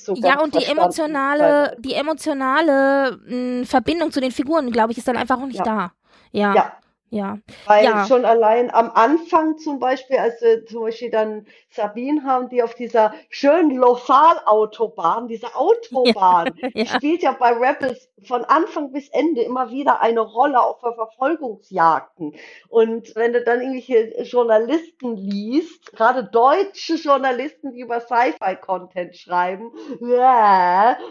so 0.00 0.14
ja 0.14 0.40
und 0.40 0.54
die 0.54 0.64
emotionale, 0.64 1.76
die 1.78 1.94
emotionale 1.94 3.18
mh, 3.26 3.66
Verbindung 3.66 4.12
zu 4.12 4.20
den 4.20 4.30
Figuren, 4.30 4.70
glaube 4.70 4.92
ich, 4.92 4.98
ist 4.98 5.08
dann 5.08 5.16
einfach 5.16 5.40
auch 5.40 5.46
nicht 5.46 5.58
ja. 5.58 5.64
da. 5.64 5.92
Ja. 6.32 6.72
Ja. 7.10 7.38
Weil 7.66 7.84
ja. 7.84 8.06
schon 8.06 8.24
allein 8.24 8.72
am 8.72 8.90
Anfang 8.90 9.58
zum 9.58 9.78
Beispiel, 9.78 10.18
als 10.18 10.40
wir 10.42 10.66
zum 10.66 10.82
Beispiel 10.82 11.10
dann 11.10 11.46
Sabine 11.70 12.22
haben, 12.24 12.48
die 12.48 12.62
auf 12.62 12.74
dieser 12.74 13.14
schönen 13.30 13.76
Lothal-Autobahn, 13.76 15.28
diese 15.28 15.54
Autobahn, 15.54 16.54
ja, 16.62 16.68
ja. 16.74 16.86
spielt 16.86 17.22
ja 17.22 17.32
bei 17.32 17.52
Rebels 17.52 18.08
von 18.24 18.44
Anfang 18.44 18.92
bis 18.92 19.08
Ende 19.10 19.42
immer 19.42 19.70
wieder 19.70 20.00
eine 20.00 20.20
Rolle 20.20 20.60
auf 20.60 20.80
der 20.80 20.92
Verfolgungsjagden. 20.92 22.34
Und 22.68 23.14
wenn 23.14 23.32
du 23.32 23.42
dann 23.42 23.60
irgendwelche 23.60 24.22
Journalisten 24.22 25.16
liest, 25.16 25.92
gerade 25.92 26.24
deutsche 26.24 26.94
Journalisten, 26.94 27.72
die 27.72 27.80
über 27.80 28.00
Sci-Fi-Content 28.00 29.16
schreiben, 29.16 29.70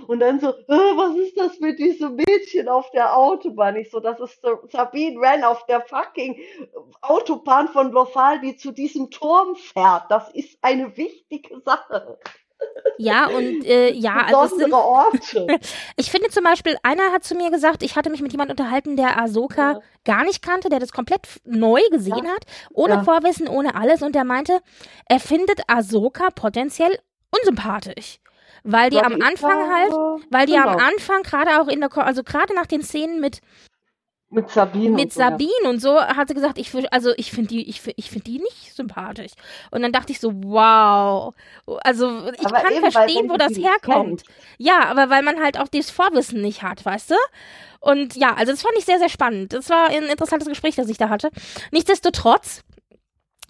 und 0.08 0.20
dann 0.20 0.40
so, 0.40 0.48
was 0.48 1.16
ist 1.16 1.38
das 1.38 1.60
mit 1.60 1.80
diesem 1.80 2.16
Mädchen 2.16 2.68
auf 2.68 2.92
der 2.92 3.18
Autobahn? 3.18 3.76
Ich 3.78 3.90
so, 3.90 4.00
das 4.00 4.20
ist 4.20 4.42
Sabine 4.70 5.20
Wren 5.20 5.44
auf 5.44 5.66
der 5.66 5.87
fucking 5.88 6.38
Autobahn 7.02 7.68
von 7.70 7.92
Lothal, 7.92 8.40
die 8.42 8.56
zu 8.56 8.72
diesem 8.72 9.10
Turm 9.10 9.56
fährt. 9.56 10.06
Das 10.10 10.30
ist 10.34 10.58
eine 10.62 10.96
wichtige 10.98 11.60
Sache. 11.62 12.20
Ja, 12.98 13.28
und 13.28 13.64
äh, 13.66 13.92
ja, 13.92 14.26
also 14.26 14.56
sind, 14.56 14.74
Orte. 14.74 15.48
ich 15.98 16.10
finde 16.10 16.30
zum 16.30 16.44
Beispiel, 16.44 16.78
einer 16.82 17.12
hat 17.12 17.24
zu 17.24 17.36
mir 17.36 17.52
gesagt, 17.52 17.84
ich 17.84 17.96
hatte 17.96 18.10
mich 18.10 18.22
mit 18.22 18.32
jemandem 18.32 18.54
unterhalten, 18.54 18.98
der 18.98 19.22
Ahsoka 19.22 19.74
ja. 19.74 19.80
gar 20.04 20.24
nicht 20.24 20.42
kannte, 20.42 20.70
der 20.70 20.80
das 20.80 20.92
komplett 20.92 21.28
neu 21.44 21.82
gesehen 21.92 22.26
ja. 22.26 22.32
hat, 22.32 22.46
ohne 22.74 22.96
ja. 22.96 23.04
Vorwissen, 23.04 23.48
ohne 23.48 23.76
alles, 23.76 24.02
und 24.02 24.16
der 24.16 24.24
meinte, 24.24 24.62
er 25.06 25.20
findet 25.20 25.62
Ahsoka 25.68 26.30
potenziell 26.32 26.98
unsympathisch. 27.30 28.20
Weil 28.64 28.90
die 28.90 29.00
am 29.00 29.22
Anfang 29.22 29.72
halt, 29.72 29.92
weil 30.32 30.46
die 30.48 30.54
genau. 30.54 30.70
am 30.70 30.78
Anfang 30.78 31.22
gerade 31.24 31.62
auch 31.62 31.68
in 31.68 31.80
der, 31.80 31.96
also 31.98 32.24
gerade 32.24 32.54
nach 32.56 32.66
den 32.66 32.82
Szenen 32.82 33.22
mit 33.22 33.42
mit 34.30 34.50
Sabine. 34.50 34.90
Mit 34.90 35.14
so, 35.14 35.20
Sabine 35.20 35.52
ja. 35.64 35.70
und 35.70 35.80
so 35.80 36.02
hat 36.02 36.28
sie 36.28 36.34
gesagt, 36.34 36.58
ich 36.58 36.74
also 36.92 37.14
ich 37.16 37.32
finde 37.32 37.50
die, 37.50 37.70
ich, 37.70 37.82
ich 37.96 38.10
finde 38.10 38.26
die 38.26 38.40
nicht 38.40 38.76
sympathisch. 38.76 39.32
Und 39.72 39.82
dann 39.82 39.94
dachte 39.94 40.12
ich 40.12 40.20
so, 40.20 40.32
wow. 40.44 41.34
Also 41.66 42.28
ich 42.34 42.46
aber 42.46 42.60
kann 42.60 42.74
eben, 42.74 42.92
verstehen, 42.92 43.30
wo 43.30 43.38
das 43.38 43.58
herkommt. 43.58 44.26
Kennt. 44.26 44.38
Ja, 44.58 44.86
aber 44.86 45.10
weil 45.10 45.24
man 45.24 45.42
halt 45.42 45.58
auch 45.58 45.70
dieses 45.70 45.92
Vorwissen 45.92 46.42
nicht 46.42 46.62
hat, 46.62 46.84
weißt 46.84 47.12
du? 47.12 47.16
Und 47.80 48.16
ja, 48.18 48.34
also 48.34 48.52
das 48.52 48.62
fand 48.62 48.76
ich 48.78 48.84
sehr, 48.84 49.00
sehr 49.00 49.10
spannend. 49.10 49.54
Das 49.54 49.70
war 49.70 49.88
ein 49.88 50.04
interessantes 50.04 50.50
Gespräch, 50.50 50.76
das 50.76 50.90
ich 50.90 50.98
da 50.98 51.08
hatte. 51.08 51.30
Nichtsdestotrotz, 51.72 52.64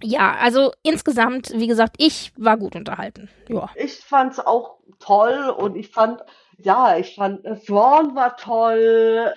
ja, 0.03 0.36
also 0.39 0.74
insgesamt, 0.84 1.51
wie 1.55 1.67
gesagt, 1.67 1.96
ich 1.98 2.34
war 2.38 2.55
gut 2.55 2.75
unterhalten. 2.75 3.29
Ja. 3.50 3.69
Ich 3.75 3.96
fand's 3.96 4.39
auch 4.39 4.77
toll 5.00 5.55
und 5.57 5.75
ich 5.75 5.89
fand, 5.89 6.22
ja, 6.57 6.98
ich 6.98 7.15
fand, 7.15 7.43
Thrawn 7.65 8.15
war 8.15 8.38
toll 8.38 9.34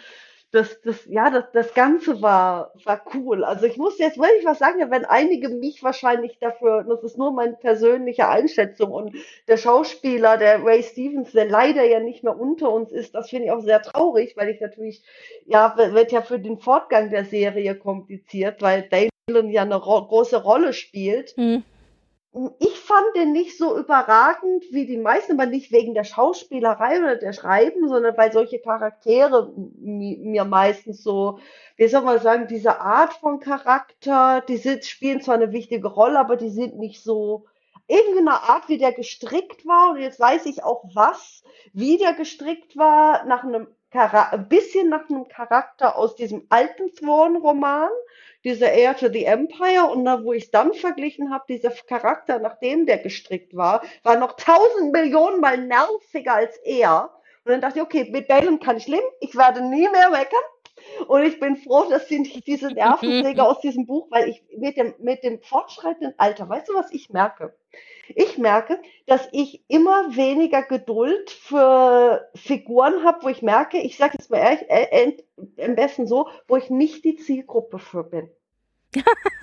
das, 0.52 0.80
das, 0.83 1.07
ja, 1.07 1.30
das, 1.30 1.45
das 1.52 1.75
Ganze 1.75 2.23
war, 2.23 2.73
war 2.85 3.02
cool. 3.14 3.45
Also 3.45 3.66
ich 3.66 3.76
muss 3.76 3.99
jetzt 3.99 4.19
wirklich 4.19 4.45
was 4.45 4.59
sagen, 4.59 4.78
wenn 4.90 5.04
einige 5.04 5.49
mich 5.49 5.83
wahrscheinlich 5.83 6.38
dafür, 6.40 6.85
das 6.85 7.04
ist 7.04 7.19
nur 7.19 7.33
meine 7.33 7.52
persönliche 7.52 8.28
Einschätzung 8.28 8.90
und 8.90 9.14
der 9.47 9.57
Schauspieler, 9.57 10.38
der 10.38 10.64
Ray 10.64 10.83
Stevens, 10.83 11.33
der 11.33 11.49
leider 11.49 11.85
ja 11.85 12.00
nicht 12.00 12.25
mehr 12.25 12.38
unter 12.38 12.73
uns 12.73 12.90
ist, 12.90 13.14
das 13.14 13.30
finde 13.30 13.47
ich 13.47 13.52
auch 13.52 13.61
sehr 13.61 13.80
traurig, 13.80 14.37
weil 14.37 14.49
ich 14.49 14.61
natürlich, 14.61 15.02
ja, 15.47 15.76
wird 15.76 16.11
ja 16.11 16.23
für 16.23 16.40
den 16.40 16.59
Fortgang 16.59 17.11
der 17.11 17.25
Serie 17.25 17.76
kompliziert, 17.76 18.61
weil 18.61 18.88
Dalen 18.88 19.50
ja 19.50 19.62
eine 19.62 19.76
ro 19.76 20.04
große 20.07 20.42
Rolle 20.42 20.73
spielt. 20.73 21.37
Mhm 21.37 21.62
ich 22.60 22.78
fand 22.78 23.16
den 23.16 23.32
nicht 23.32 23.58
so 23.58 23.76
überragend 23.76 24.64
wie 24.70 24.87
die 24.87 24.99
meisten, 24.99 25.32
aber 25.32 25.46
nicht 25.46 25.72
wegen 25.72 25.94
der 25.94 26.04
Schauspielerei 26.04 26.99
oder 26.99 27.16
der 27.16 27.32
Schreiben, 27.32 27.88
sondern 27.88 28.16
weil 28.16 28.32
solche 28.32 28.60
Charaktere 28.60 29.52
mir 29.56 30.44
meistens 30.44 31.02
so, 31.02 31.40
wie 31.76 31.88
soll 31.88 32.02
man 32.02 32.20
sagen, 32.20 32.46
diese 32.46 32.80
Art 32.80 33.14
von 33.14 33.40
Charakter, 33.40 34.42
die 34.42 34.58
sind, 34.58 34.84
spielen 34.84 35.20
zwar 35.20 35.34
eine 35.34 35.52
wichtige 35.52 35.88
Rolle, 35.88 36.20
aber 36.20 36.37
die 36.37 36.50
sind 36.50 36.78
nicht 36.78 37.02
so, 37.02 37.46
irgendwie 37.90 38.20
eine 38.20 38.42
Art, 38.42 38.68
wie 38.68 38.78
der 38.78 38.92
gestrickt 38.92 39.66
war. 39.66 39.90
Und 39.90 40.00
jetzt 40.00 40.20
weiß 40.20 40.46
ich 40.46 40.62
auch 40.62 40.84
was, 40.94 41.42
wie 41.72 41.99
der 41.99 42.12
gestrickt 42.14 42.76
war, 42.76 43.25
nach 43.25 43.42
einem 43.42 43.66
ein 43.92 44.49
bisschen 44.49 44.88
nach 44.88 45.09
einem 45.09 45.28
Charakter 45.28 45.97
aus 45.97 46.14
diesem 46.16 46.47
alten 46.49 46.94
Thrawn-Roman 46.94 47.90
diese 48.44 48.66
Heir 48.66 48.97
to 48.97 49.09
the 49.09 49.25
Empire 49.25 49.87
und 49.90 50.04
da, 50.04 50.25
wo 50.25 50.32
ich 50.32 50.44
es 50.44 50.50
dann 50.50 50.73
verglichen 50.73 51.30
habe, 51.32 51.44
dieser 51.49 51.70
Charakter, 51.70 52.38
nachdem 52.38 52.87
der 52.87 52.99
gestrickt 52.99 53.54
war, 53.54 53.82
war 54.02 54.16
noch 54.16 54.37
tausend 54.37 54.92
Millionen 54.92 55.40
mal 55.40 55.59
nerviger 55.59 56.35
als 56.35 56.56
er. 56.59 57.11
Und 57.44 57.52
dann 57.52 57.61
dachte 57.61 57.78
ich, 57.78 57.85
okay, 57.85 58.09
mit 58.11 58.28
Balen 58.28 58.61
kann 58.61 58.76
ich 58.76 58.87
leben, 58.87 59.06
ich 59.20 59.35
werde 59.37 59.62
nie 59.62 59.88
mehr 59.88 60.11
meckern. 60.11 60.40
Und 61.06 61.22
ich 61.22 61.40
bin 61.40 61.56
froh, 61.56 61.84
dass 61.88 62.08
sie 62.08 62.20
nicht 62.20 62.46
diese 62.46 62.68
Nervensäge 62.72 63.42
aus 63.42 63.60
diesem 63.60 63.87
Buch, 63.87 64.08
weil 64.10 64.28
ich 64.28 64.42
mit 64.56 64.76
dem, 64.76 64.94
mit 64.99 65.22
dem 65.22 65.40
fortschreitenden 65.40 66.14
Alter, 66.18 66.49
weißt 66.49 66.68
du, 66.68 66.75
was 66.75 66.92
ich 66.92 67.10
merke? 67.10 67.54
Ich 68.14 68.38
merke, 68.38 68.80
dass 69.06 69.28
ich 69.32 69.62
immer 69.68 70.16
weniger 70.16 70.62
Geduld 70.62 71.30
für 71.30 72.28
Figuren 72.34 73.04
habe, 73.04 73.22
wo 73.22 73.28
ich 73.28 73.42
merke, 73.42 73.78
ich 73.78 73.96
sage 73.96 74.14
jetzt 74.18 74.30
mal 74.30 74.38
ehrlich, 74.38 74.68
äh, 74.68 74.87
äh, 74.90 75.64
am 75.64 75.76
besten 75.76 76.06
so, 76.06 76.28
wo 76.49 76.56
ich 76.56 76.70
nicht 76.70 77.04
die 77.04 77.16
Zielgruppe 77.16 77.78
für 77.78 78.02
bin. 78.02 78.30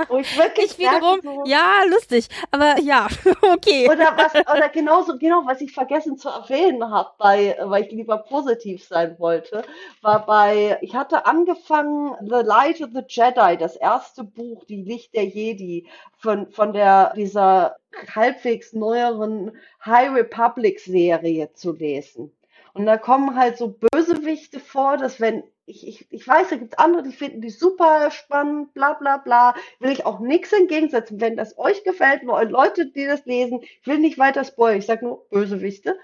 Wo 0.10 0.18
ich 0.18 0.38
wirklich 0.38 0.72
ich 0.72 0.78
wiederum, 0.78 1.20
so, 1.24 1.44
ja, 1.46 1.84
lustig, 1.90 2.28
aber 2.52 2.80
ja, 2.80 3.08
okay. 3.54 3.90
Oder 3.90 4.18
was, 4.18 4.36
oder 4.36 4.70
genauso, 4.70 5.18
genau, 5.18 5.44
was 5.46 5.62
ich 5.62 5.72
vergessen 5.72 6.18
zu 6.18 6.30
erwähnen 6.30 6.90
habe, 6.90 7.12
bei, 7.18 7.58
weil 7.64 7.84
ich 7.84 7.92
lieber 7.92 8.18
positiv 8.18 8.84
sein 8.84 9.18
wollte, 9.20 9.64
war 10.02 10.26
bei, 10.26 10.78
ich 10.82 10.96
hatte 10.96 11.26
angefangen, 11.26 12.16
The 12.22 12.44
Light 12.44 12.82
of 12.82 12.90
the 12.94 13.04
Jedi, 13.08 13.58
das 13.58 13.78
erste 13.78 14.24
Buch, 14.24 14.66
die 14.66 14.84
Licht 14.84 15.16
der 15.16 15.26
Jedi, 15.26 15.88
von, 16.18 16.52
von 16.52 16.74
der, 16.74 17.14
dieser 17.16 17.78
halbwegs 18.14 18.74
neueren 18.74 19.54
High 19.86 20.14
Republic 20.14 20.80
Serie 20.80 21.54
zu 21.54 21.72
lesen. 21.74 22.34
Und 22.74 22.86
da 22.86 22.98
kommen 22.98 23.36
halt 23.36 23.58
so 23.58 23.76
Bösewichte 23.92 24.60
vor, 24.60 24.98
dass 24.98 25.20
wenn 25.20 25.44
ich, 25.68 25.86
ich, 25.86 26.08
ich 26.12 26.28
weiß, 26.28 26.50
da 26.50 26.56
gibt 26.56 26.74
es 26.74 26.80
andere, 26.80 27.04
die 27.04 27.12
finden 27.12 27.42
die 27.42 27.50
super 27.50 28.10
spannend, 28.10 28.74
bla 28.74 28.94
bla 28.94 29.18
bla. 29.18 29.54
Will 29.80 29.92
ich 29.92 30.06
auch 30.06 30.20
nichts 30.20 30.54
entgegensetzen. 30.54 31.20
Wenn 31.20 31.36
das 31.36 31.58
euch 31.58 31.84
gefällt, 31.84 32.24
nur 32.24 32.42
Leute, 32.46 32.88
die 32.88 33.06
das 33.06 33.26
lesen, 33.26 33.60
ich 33.62 33.86
will 33.86 34.00
nicht 34.00 34.18
weiter 34.18 34.46
spoilern, 34.46 34.80
ich 34.80 34.86
sag 34.86 35.02
nur 35.02 35.28
Bösewichte, 35.30 36.00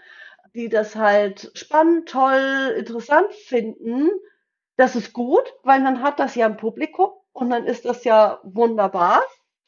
die 0.53 0.67
das 0.67 0.96
halt 0.96 1.51
spannend, 1.55 2.10
toll, 2.10 2.75
interessant 2.77 3.32
finden, 3.34 4.10
das 4.75 4.96
ist 4.96 5.13
gut, 5.13 5.53
weil 5.63 5.82
dann 5.82 6.03
hat 6.03 6.20
das 6.20 6.36
ja 6.36 6.46
ein 6.48 6.58
Publikum 6.58 7.12
und 7.32 7.50
dann 7.50 7.65
ist 7.65 7.86
das 7.86 8.03
ja 8.03 8.39
wunderbar. 8.43 9.24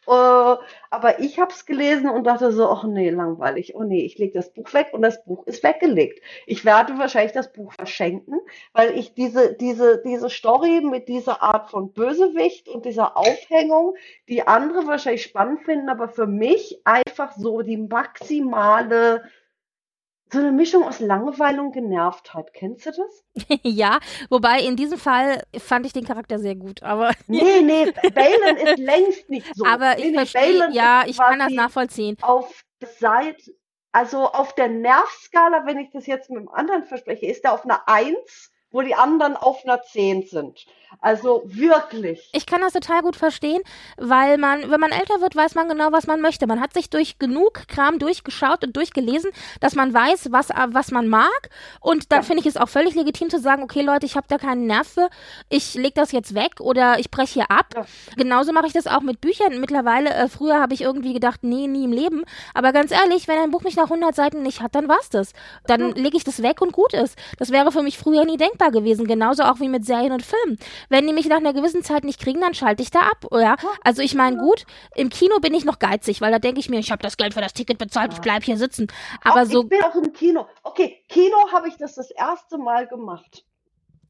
Äh, 0.07 0.11
aber 0.11 1.19
ich 1.19 1.39
habe 1.39 1.51
es 1.51 1.65
gelesen 1.65 2.09
und 2.09 2.25
dachte 2.25 2.51
so, 2.51 2.69
ach 2.69 2.83
nee, 2.83 3.09
langweilig. 3.09 3.75
Oh 3.75 3.83
nee, 3.83 4.05
ich 4.05 4.17
lege 4.17 4.33
das 4.33 4.53
Buch 4.53 4.73
weg 4.73 4.89
und 4.91 5.01
das 5.01 5.23
Buch 5.25 5.45
ist 5.47 5.63
weggelegt. 5.63 6.21
Ich 6.45 6.65
werde 6.65 6.97
wahrscheinlich 6.97 7.33
das 7.33 7.51
Buch 7.51 7.73
verschenken, 7.73 8.39
weil 8.73 8.97
ich 8.97 9.13
diese, 9.13 9.53
diese, 9.53 10.01
diese 10.03 10.29
Story 10.29 10.81
mit 10.81 11.07
dieser 11.07 11.41
Art 11.41 11.69
von 11.69 11.91
Bösewicht 11.93 12.69
und 12.69 12.85
dieser 12.85 13.17
Aufhängung, 13.17 13.95
die 14.29 14.47
andere 14.47 14.87
wahrscheinlich 14.87 15.23
spannend 15.23 15.63
finden, 15.63 15.89
aber 15.89 16.07
für 16.07 16.27
mich 16.27 16.81
einfach 16.85 17.33
so 17.33 17.61
die 17.61 17.77
maximale 17.77 19.23
so 20.35 20.41
eine 20.41 20.51
Mischung 20.51 20.83
aus 20.83 20.99
Langeweile 20.99 21.61
und 21.61 21.71
Genervtheit. 21.71 22.53
Kennst 22.53 22.85
du 22.85 22.91
das? 22.91 23.23
ja, 23.63 23.99
wobei 24.29 24.59
in 24.59 24.75
diesem 24.75 24.99
Fall 24.99 25.43
fand 25.57 25.85
ich 25.85 25.93
den 25.93 26.05
Charakter 26.05 26.37
sehr 26.37 26.55
gut, 26.55 26.83
aber. 26.83 27.11
nee, 27.27 27.61
nee, 27.61 27.91
Balin 28.13 28.57
ist 28.57 28.77
längst 28.77 29.29
nicht 29.29 29.47
so. 29.55 29.65
Aber 29.65 29.97
ich 29.97 30.11
nee, 30.11 30.13
verstehe, 30.13 30.69
ja, 30.71 31.03
ich 31.07 31.17
kann 31.17 31.39
das 31.39 31.51
nachvollziehen. 31.51 32.17
Auf 32.21 32.63
Seit, 32.99 33.41
also 33.91 34.25
auf 34.25 34.53
der 34.55 34.67
Nervskala, 34.67 35.65
wenn 35.65 35.79
ich 35.79 35.89
das 35.91 36.05
jetzt 36.05 36.29
mit 36.29 36.39
dem 36.39 36.49
anderen 36.49 36.83
verspreche, 36.83 37.25
ist 37.25 37.43
er 37.45 37.53
auf 37.53 37.63
einer 37.63 37.87
Eins 37.87 38.51
wo 38.75 38.81
die 38.81 38.93
anderen 38.93 39.37
auf 39.37 39.63
einer 39.63 39.81
10 39.81 40.27
sind. 40.27 40.65
Also 41.01 41.43
wirklich. 41.45 42.29
Ich 42.33 42.45
kann 42.45 42.61
das 42.61 42.73
total 42.73 43.01
gut 43.01 43.15
verstehen, 43.15 43.61
weil 43.97 44.37
man, 44.37 44.69
wenn 44.69 44.79
man 44.79 44.91
älter 44.91 45.21
wird, 45.21 45.35
weiß 45.35 45.55
man 45.55 45.67
genau, 45.67 45.91
was 45.91 46.07
man 46.07 46.21
möchte. 46.21 46.47
Man 46.47 46.61
hat 46.61 46.73
sich 46.73 46.89
durch 46.89 47.19
genug 47.19 47.67
Kram 47.67 47.99
durchgeschaut 47.99 48.63
und 48.63 48.75
durchgelesen, 48.75 49.31
dass 49.59 49.75
man 49.75 49.93
weiß, 49.93 50.31
was, 50.31 50.49
was 50.49 50.91
man 50.91 51.07
mag. 51.07 51.49
Und 51.79 52.11
dann 52.11 52.19
ja. 52.19 52.23
finde 52.23 52.41
ich 52.41 52.47
es 52.47 52.57
auch 52.57 52.69
völlig 52.69 52.95
legitim 52.95 53.29
zu 53.29 53.39
sagen, 53.39 53.63
okay 53.63 53.81
Leute, 53.81 54.05
ich 54.05 54.15
habe 54.15 54.27
da 54.29 54.37
keinen 54.37 54.67
Nerv 54.67 54.87
für, 54.87 55.09
ich 55.49 55.75
lege 55.75 55.93
das 55.95 56.11
jetzt 56.11 56.35
weg 56.35 56.59
oder 56.59 56.99
ich 56.99 57.11
breche 57.11 57.33
hier 57.33 57.51
ab. 57.51 57.67
Ja. 57.75 57.85
Genauso 58.15 58.53
mache 58.53 58.67
ich 58.67 58.73
das 58.73 58.87
auch 58.87 59.01
mit 59.01 59.21
Büchern. 59.21 59.59
Mittlerweile, 59.59 60.11
äh, 60.11 60.27
früher 60.27 60.59
habe 60.59 60.73
ich 60.73 60.81
irgendwie 60.81 61.13
gedacht, 61.13 61.43
nee, 61.43 61.67
nie 61.67 61.85
im 61.85 61.91
Leben. 61.91 62.23
Aber 62.53 62.71
ganz 62.71 62.91
ehrlich, 62.91 63.27
wenn 63.27 63.37
ein 63.37 63.51
Buch 63.51 63.63
mich 63.63 63.75
nach 63.75 63.85
100 63.85 64.15
Seiten 64.15 64.43
nicht 64.43 64.61
hat, 64.61 64.75
dann 64.75 64.87
war's 64.87 65.09
das. 65.09 65.33
Dann 65.67 65.89
ja. 65.89 65.95
lege 65.95 66.17
ich 66.17 66.23
das 66.23 66.41
weg 66.41 66.61
und 66.61 66.71
gut 66.71 66.93
ist. 66.93 67.17
Das 67.37 67.51
wäre 67.51 67.71
für 67.71 67.81
mich 67.81 67.97
früher 67.97 68.25
nie 68.25 68.37
denkbar 68.37 68.64
gewesen. 68.71 69.07
Genauso 69.07 69.43
auch 69.43 69.59
wie 69.59 69.69
mit 69.69 69.85
Serien 69.85 70.11
und 70.11 70.23
Filmen. 70.23 70.57
Wenn 70.89 71.07
die 71.07 71.13
mich 71.13 71.27
nach 71.27 71.37
einer 71.37 71.53
gewissen 71.53 71.83
Zeit 71.83 72.03
nicht 72.03 72.19
kriegen, 72.19 72.41
dann 72.41 72.53
schalte 72.53 72.83
ich 72.83 72.91
da 72.91 72.99
ab. 72.99 73.25
Ja? 73.31 73.55
Also 73.83 74.01
ich 74.01 74.15
meine, 74.15 74.37
gut, 74.37 74.65
im 74.95 75.09
Kino 75.09 75.39
bin 75.39 75.53
ich 75.53 75.65
noch 75.65 75.79
geizig, 75.79 76.21
weil 76.21 76.31
da 76.31 76.39
denke 76.39 76.59
ich 76.59 76.69
mir, 76.69 76.79
ich 76.79 76.91
habe 76.91 77.01
das 77.01 77.17
Geld 77.17 77.33
für 77.33 77.41
das 77.41 77.53
Ticket 77.53 77.77
bezahlt, 77.77 78.13
ich 78.13 78.21
bleibe 78.21 78.45
hier 78.45 78.57
sitzen. 78.57 78.87
Aber 79.23 79.43
auch, 79.43 79.45
so. 79.45 79.63
Ich 79.63 79.69
bin 79.69 79.83
auch 79.83 79.95
im 79.95 80.13
Kino. 80.13 80.47
Okay, 80.63 81.03
Kino 81.09 81.51
habe 81.51 81.67
ich 81.67 81.77
das 81.77 81.95
das 81.95 82.11
erste 82.11 82.57
Mal 82.57 82.87
gemacht. 82.87 83.45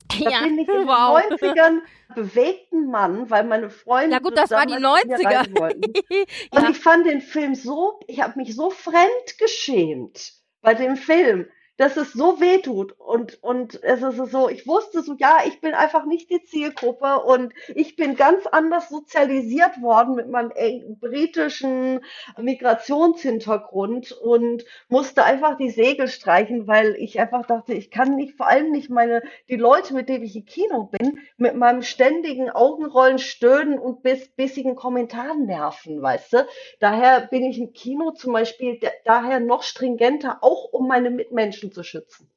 Da 0.24 0.30
ja, 0.30 0.42
bin 0.42 0.60
ich 0.60 0.68
in 0.68 0.76
wow. 0.88 1.20
den 1.20 1.38
90ern 1.38 1.80
bewegten 2.14 2.92
Mann, 2.92 3.30
weil 3.30 3.44
meine 3.44 3.70
Freunde. 3.70 4.14
Ja, 4.14 4.20
gut, 4.20 4.38
das 4.38 4.52
war 4.52 4.66
die 4.66 4.74
90er. 4.74 5.50
Und 6.52 6.62
ja. 6.64 6.70
ich 6.70 6.78
fand 6.78 7.08
den 7.08 7.22
Film 7.22 7.56
so, 7.56 8.00
ich 8.08 8.22
habe 8.22 8.38
mich 8.38 8.56
so 8.56 8.70
fremd 8.70 9.38
geschämt 9.40 10.34
bei 10.62 10.74
dem 10.74 10.96
Film 10.96 11.48
dass 11.78 11.98
es 11.98 12.14
so 12.14 12.40
weh 12.40 12.60
tut 12.60 12.94
und, 13.00 13.44
und 13.44 13.84
es 13.84 14.02
ist 14.02 14.32
so, 14.32 14.50
ich 14.50 14.66
wusste 14.66 15.02
so, 15.02 15.16
ja, 15.18 15.40
ich 15.46 15.60
bin 15.60 15.74
einfach 15.74 16.06
nicht 16.06 16.30
die 16.30 16.44
Zielgruppe 16.44 17.22
und 17.22 17.54
ich 17.74 17.96
bin 17.96 18.16
ganz 18.16 18.46
anders 18.48 18.90
sozialisiert 18.90 19.82
worden 19.82 20.16
mit 20.16 20.30
meinem 20.30 20.52
britischen 21.00 22.00
Migrationshintergrund 22.38 24.14
und 24.14 24.66
musste 24.88 25.24
einfach 25.24 25.58
die 25.58 25.70
Segel 25.70 26.08
streichen, 26.08 26.68
weil 26.68 26.96
ich 26.96 27.20
einfach 27.20 27.46
dachte, 27.46 27.74
ich 27.74 27.92
kann 27.92 28.16
nicht, 28.16 28.38
vor 28.38 28.48
allem 28.48 28.72
nicht 28.72 28.90
meine, 28.90 29.22
die 29.50 29.58
Leute, 29.58 29.94
mit 29.94 30.08
denen 30.08 30.24
ich 30.24 30.36
im 30.36 30.46
Kino 30.46 30.90
bin, 30.98 31.20
mit 31.38 31.56
meinem 31.56 31.82
ständigen 31.82 32.50
Augenrollen, 32.50 33.20
Stöhnen 33.20 33.80
und 33.80 34.02
bis, 34.02 34.30
bissigen 34.30 34.76
Kommentaren 34.76 35.46
nerven, 35.46 36.02
weißt 36.02 36.34
du? 36.34 36.48
Daher 36.80 37.22
bin 37.22 37.44
ich 37.44 37.60
im 37.60 37.74
Kino 37.74 38.12
zum 38.12 38.34
Beispiel 38.34 38.80
daher 39.04 39.40
noch 39.40 39.64
stringenter, 39.64 40.40
auch 40.42 40.72
um 40.72 40.88
meine 40.88 41.10
Mitmenschen 41.10 41.65
Menschen 41.66 41.72
zu 41.72 41.84
schützen. 41.84 42.30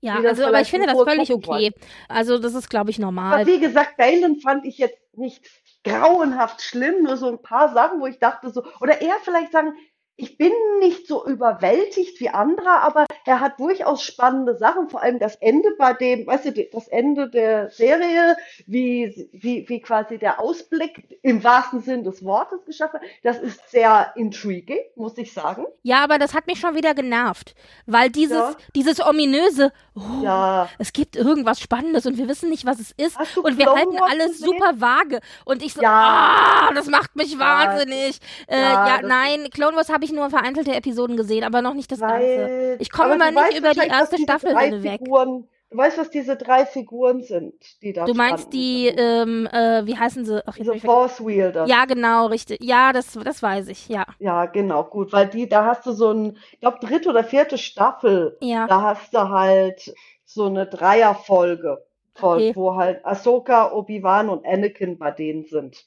Ja, 0.00 0.16
also, 0.16 0.44
aber 0.44 0.60
ich 0.60 0.70
finde 0.70 0.86
das 0.86 1.02
völlig 1.02 1.32
okay. 1.32 1.46
Wollen. 1.46 1.72
Also, 2.08 2.38
das 2.38 2.54
ist, 2.54 2.68
glaube 2.68 2.90
ich, 2.90 2.98
normal. 2.98 3.40
Aber 3.40 3.46
wie 3.46 3.58
gesagt, 3.58 3.96
Balen 3.96 4.40
fand 4.40 4.64
ich 4.66 4.78
jetzt 4.78 4.98
nicht 5.16 5.44
grauenhaft 5.84 6.60
schlimm, 6.60 7.02
nur 7.02 7.16
so 7.16 7.28
ein 7.28 7.42
paar 7.42 7.72
Sachen, 7.72 8.00
wo 8.00 8.06
ich 8.06 8.18
dachte 8.18 8.50
so, 8.50 8.64
oder 8.80 9.00
eher 9.00 9.16
vielleicht 9.22 9.52
sagen, 9.52 9.72
ich 10.18 10.38
bin 10.38 10.52
nicht 10.80 11.06
so 11.06 11.26
überwältigt 11.26 12.20
wie 12.20 12.30
andere, 12.30 12.80
aber 12.80 13.06
er 13.26 13.40
hat 13.40 13.60
durchaus 13.60 14.02
spannende 14.02 14.56
Sachen, 14.56 14.88
vor 14.88 15.02
allem 15.02 15.18
das 15.18 15.36
Ende 15.36 15.70
bei 15.78 15.92
dem, 15.92 16.26
weißt 16.26 16.46
du, 16.46 16.52
das 16.72 16.88
Ende 16.88 17.28
der 17.28 17.70
Serie, 17.70 18.36
wie, 18.66 19.28
wie, 19.32 19.68
wie 19.68 19.80
quasi 19.80 20.18
der 20.18 20.40
Ausblick 20.40 21.18
im 21.22 21.44
wahrsten 21.44 21.80
Sinn 21.80 22.04
des 22.04 22.24
Wortes 22.24 22.64
geschaffen, 22.64 23.00
das 23.22 23.38
ist 23.38 23.70
sehr 23.70 24.12
intriguing, 24.16 24.80
muss 24.94 25.18
ich 25.18 25.32
sagen. 25.32 25.66
Ja, 25.82 26.02
aber 26.02 26.18
das 26.18 26.34
hat 26.34 26.46
mich 26.46 26.60
schon 26.60 26.74
wieder 26.74 26.94
genervt, 26.94 27.54
weil 27.86 28.08
dieses, 28.08 28.38
ja. 28.38 28.56
dieses 28.74 29.04
ominöse, 29.04 29.72
oh, 29.94 30.22
ja. 30.22 30.68
es 30.78 30.92
gibt 30.92 31.16
irgendwas 31.16 31.60
Spannendes 31.60 32.06
und 32.06 32.16
wir 32.16 32.28
wissen 32.28 32.48
nicht, 32.48 32.64
was 32.64 32.80
es 32.80 32.92
ist 32.92 33.18
und 33.36 33.58
wir 33.58 33.66
halten 33.66 33.98
alles 33.98 34.32
gesehen? 34.32 34.46
super 34.46 34.80
vage 34.80 35.20
und 35.44 35.62
ich 35.62 35.74
so, 35.74 35.82
ja. 35.82 36.68
ah, 36.70 36.74
das 36.74 36.86
macht 36.86 37.16
mich 37.16 37.38
wahnsinnig. 37.38 38.18
Äh, 38.46 38.60
ja, 38.60 39.00
nein, 39.02 39.48
Clone 39.50 39.76
Wars 39.76 39.90
habe 39.90 40.05
ich 40.05 40.05
nur 40.12 40.30
vereinzelte 40.30 40.74
Episoden 40.74 41.16
gesehen, 41.16 41.44
aber 41.44 41.62
noch 41.62 41.74
nicht 41.74 41.90
das 41.90 42.00
weil, 42.00 42.36
Ganze. 42.36 42.76
Ich 42.80 42.90
komme 42.90 43.16
mal 43.16 43.32
nicht 43.32 43.58
über 43.58 43.72
die 43.72 43.88
erste 43.88 44.18
Staffel 44.18 44.58
hinweg. 44.58 45.00
Figuren, 45.00 45.48
du 45.70 45.78
weißt, 45.78 45.98
was 45.98 46.10
diese 46.10 46.36
drei 46.36 46.66
Figuren 46.66 47.22
sind, 47.22 47.54
die 47.82 47.92
da 47.92 48.04
Du 48.04 48.14
meinst 48.14 48.52
die, 48.52 48.86
ähm, 48.86 49.46
äh, 49.52 49.84
wie 49.86 49.96
heißen 49.96 50.24
sie? 50.24 50.42
Ach, 50.46 50.54
diese 50.54 50.78
Force 50.78 51.24
Wielder. 51.24 51.66
Ja, 51.66 51.84
genau, 51.84 52.26
richtig. 52.26 52.62
Ja, 52.62 52.92
das, 52.92 53.12
das 53.12 53.42
weiß 53.42 53.68
ich, 53.68 53.88
ja. 53.88 54.06
Ja, 54.18 54.46
genau, 54.46 54.84
gut, 54.84 55.12
weil 55.12 55.28
die, 55.28 55.48
da 55.48 55.64
hast 55.64 55.86
du 55.86 55.92
so 55.92 56.10
ein, 56.10 56.38
ich 56.52 56.60
glaube, 56.60 56.78
dritte 56.80 57.08
oder 57.08 57.24
vierte 57.24 57.58
Staffel, 57.58 58.36
ja. 58.40 58.66
da 58.66 58.82
hast 58.82 59.14
du 59.14 59.28
halt 59.28 59.94
so 60.24 60.46
eine 60.46 60.66
Dreierfolge, 60.66 61.84
okay. 62.20 62.52
wo 62.54 62.74
halt 62.76 63.04
Ahsoka, 63.04 63.72
Obi-Wan 63.72 64.28
und 64.28 64.46
Anakin 64.46 64.98
bei 64.98 65.10
denen 65.10 65.44
sind. 65.44 65.86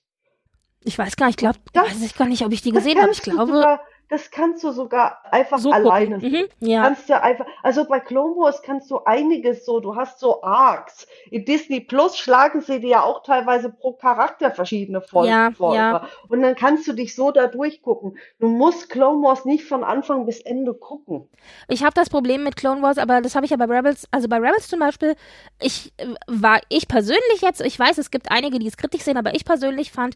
Ich 0.83 0.97
weiß 0.97 1.17
gar 1.17 1.27
nicht, 1.27 1.41
ich 1.41 1.45
glaube, 1.45 1.59
weiß 1.73 2.01
ich 2.01 2.15
gar 2.15 2.27
nicht, 2.27 2.45
ob 2.45 2.53
ich 2.53 2.61
die 2.61 2.71
gesehen 2.71 3.01
habe. 3.01 3.11
Ich 3.11 3.21
glaube. 3.21 3.51
Sogar, 3.51 3.81
das 4.09 4.31
kannst 4.31 4.63
du 4.63 4.71
sogar 4.71 5.21
einfach 5.31 5.59
so 5.59 5.71
alleine. 5.71 6.17
Mhm, 6.17 6.47
ja. 6.59 6.81
Kannst 6.81 7.07
du 7.09 7.21
einfach, 7.21 7.45
also 7.61 7.85
bei 7.85 7.99
Clone 7.99 8.35
Wars 8.35 8.63
kannst 8.63 8.89
du 8.89 9.03
einiges 9.05 9.65
so, 9.65 9.79
du 9.79 9.95
hast 9.95 10.19
so 10.19 10.41
Arcs. 10.41 11.07
In 11.29 11.45
Disney 11.45 11.79
Plus 11.79 12.17
schlagen 12.17 12.61
sie 12.61 12.79
dir 12.79 12.89
ja 12.89 13.03
auch 13.03 13.21
teilweise 13.21 13.69
pro 13.69 13.93
Charakter 13.93 14.49
verschiedene 14.49 15.01
Folgen 15.01 15.31
ja, 15.31 15.51
vor. 15.51 15.75
Ja. 15.75 16.07
Und 16.27 16.41
dann 16.41 16.55
kannst 16.55 16.87
du 16.87 16.93
dich 16.93 17.15
so 17.15 17.31
da 17.31 17.45
durchgucken. 17.45 18.17
Du 18.39 18.47
musst 18.47 18.89
Clone 18.89 19.21
Wars 19.23 19.45
nicht 19.45 19.65
von 19.65 19.83
Anfang 19.83 20.25
bis 20.25 20.39
Ende 20.41 20.73
gucken. 20.73 21.29
Ich 21.67 21.83
habe 21.83 21.93
das 21.93 22.09
Problem 22.09 22.43
mit 22.43 22.55
Clone 22.55 22.81
Wars, 22.81 22.97
aber 22.97 23.21
das 23.21 23.35
habe 23.35 23.45
ich 23.45 23.51
ja 23.51 23.57
bei 23.57 23.65
Rebels, 23.65 24.07
also 24.09 24.27
bei 24.27 24.37
Rebels 24.37 24.67
zum 24.67 24.79
Beispiel, 24.79 25.15
ich 25.61 25.93
äh, 25.97 26.07
war, 26.25 26.61
ich 26.69 26.87
persönlich 26.87 27.41
jetzt, 27.41 27.61
ich 27.61 27.77
weiß, 27.77 27.99
es 27.99 28.09
gibt 28.09 28.31
einige, 28.31 28.57
die 28.57 28.67
es 28.67 28.77
kritisch 28.77 29.01
sehen, 29.01 29.17
aber 29.17 29.35
ich 29.35 29.45
persönlich 29.45 29.91
fand, 29.91 30.15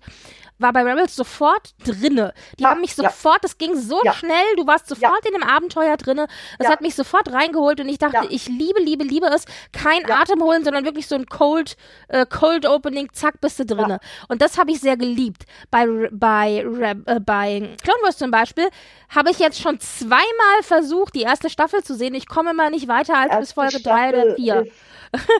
war 0.58 0.74
bei 0.74 0.84
Rebels 0.84 1.16
sofort 1.16 1.76
drinne. 1.86 2.34
Die 2.58 2.64
ja, 2.64 2.72
haben 2.72 2.82
mich 2.82 2.96
sofort, 2.96 3.36
ja. 3.36 3.40
das 3.42 3.58
ging 3.58 3.76
so 3.88 4.02
ja. 4.04 4.14
schnell, 4.14 4.56
du 4.58 4.68
warst 4.68 4.88
sofort 4.88 5.26
in 5.26 5.34
dem 5.34 5.44
Abenteuer 5.44 5.98
drinne. 5.98 6.28
Das 6.60 6.70
hat 6.70 6.82
mich 6.82 6.96
sofort 6.96 7.32
reingeholt 7.32 7.80
und 7.80 7.90
ich 7.90 7.98
dachte, 7.98 8.28
ich 8.30 8.48
liebe, 8.48 8.82
liebe, 8.82 9.04
liebe 9.04 9.28
es. 9.28 9.46
Kein 9.72 10.10
Atem 10.10 10.42
holen, 10.42 10.64
sondern 10.64 10.86
wirklich 10.86 11.08
so 11.08 11.16
ein 11.16 11.26
Cold, 11.26 11.76
äh, 12.08 12.26
Cold 12.26 12.66
Opening, 12.66 13.10
zack, 13.14 13.42
bist 13.42 13.60
du 13.60 13.66
drinne. 13.66 14.00
Und 14.28 14.42
das 14.42 14.58
habe 14.58 14.72
ich 14.72 14.80
sehr 14.80 14.98
geliebt. 14.98 15.44
Bei, 15.72 15.88
bei, 16.12 16.66
äh, 17.06 17.20
bei 17.20 17.76
Clone 17.84 18.04
Wars 18.04 18.18
zum 18.18 18.32
Beispiel 18.32 18.70
habe 19.10 19.32
ich 19.32 19.40
jetzt 19.40 19.60
schon 19.60 19.80
zweimal 19.80 20.62
versucht, 20.62 21.16
die 21.16 21.22
erste 21.22 21.50
Staffel 21.50 21.84
zu 21.84 21.96
sehen. 21.96 22.14
Ich 22.16 22.28
komme 22.28 22.54
mal 22.54 22.70
nicht 22.70 22.88
weiter 22.88 23.18
als 23.18 23.38
bis 23.38 23.54
Folge 23.54 23.82
drei 23.82 24.10
oder 24.10 24.36
vier. 24.36 24.66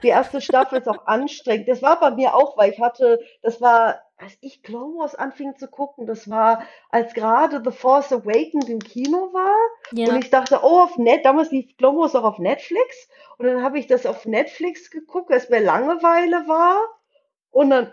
Die 0.04 0.10
erste 0.10 0.40
Staffel 0.42 0.80
ist 0.80 0.88
auch 0.88 1.08
anstrengend. 1.08 1.68
Das 1.68 1.82
war 1.82 2.00
bei 2.00 2.12
mir 2.12 2.36
auch, 2.36 2.58
weil 2.58 2.72
ich 2.72 2.80
hatte, 2.80 3.20
das 3.42 3.60
war 3.60 4.03
als 4.18 4.38
ich 4.42 4.64
Clone 4.64 4.98
Wars 4.98 5.16
anfing 5.16 5.58
zu 5.58 5.68
gucken, 5.68 6.06
das 6.06 6.30
war, 6.30 6.64
als 6.90 7.14
gerade 7.14 7.62
The 7.64 7.76
Force 7.76 8.12
Awakens 8.14 8.70
im 8.70 8.80
Kino 8.80 9.34
war. 9.34 9.56
Ja. 9.92 10.10
Und 10.10 10.24
ich 10.24 10.30
dachte, 10.30 10.60
oh, 10.64 10.82
auf 10.82 10.98
Net, 10.98 11.26
damals 11.26 11.52
lief 11.52 11.76
Clone 11.78 12.00
Wars 12.00 12.16
auch 12.16 12.24
auf 12.24 12.40
Netflix. 12.40 13.10
Und 13.38 13.48
dann 13.48 13.64
habe 13.64 13.80
ich 13.80 13.88
das 13.88 14.06
auf 14.06 14.26
Netflix 14.26 14.92
geguckt, 14.92 15.32
als 15.32 15.50
mir 15.50 15.60
Langeweile 15.60 16.48
war. 16.48 16.78
Und 17.50 17.72
dann 17.72 17.92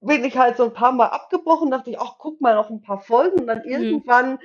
bin 0.00 0.24
ich 0.24 0.36
halt 0.36 0.56
so 0.56 0.64
ein 0.64 0.74
paar 0.74 0.92
Mal 0.92 1.06
abgebrochen, 1.06 1.70
dachte 1.70 1.90
ich, 1.90 1.98
ach, 1.98 2.16
guck 2.18 2.40
mal 2.40 2.54
noch 2.54 2.70
ein 2.70 2.82
paar 2.82 3.00
Folgen. 3.00 3.40
Und 3.40 3.46
dann 3.46 3.62
mhm. 3.64 3.70
irgendwann 3.70 4.38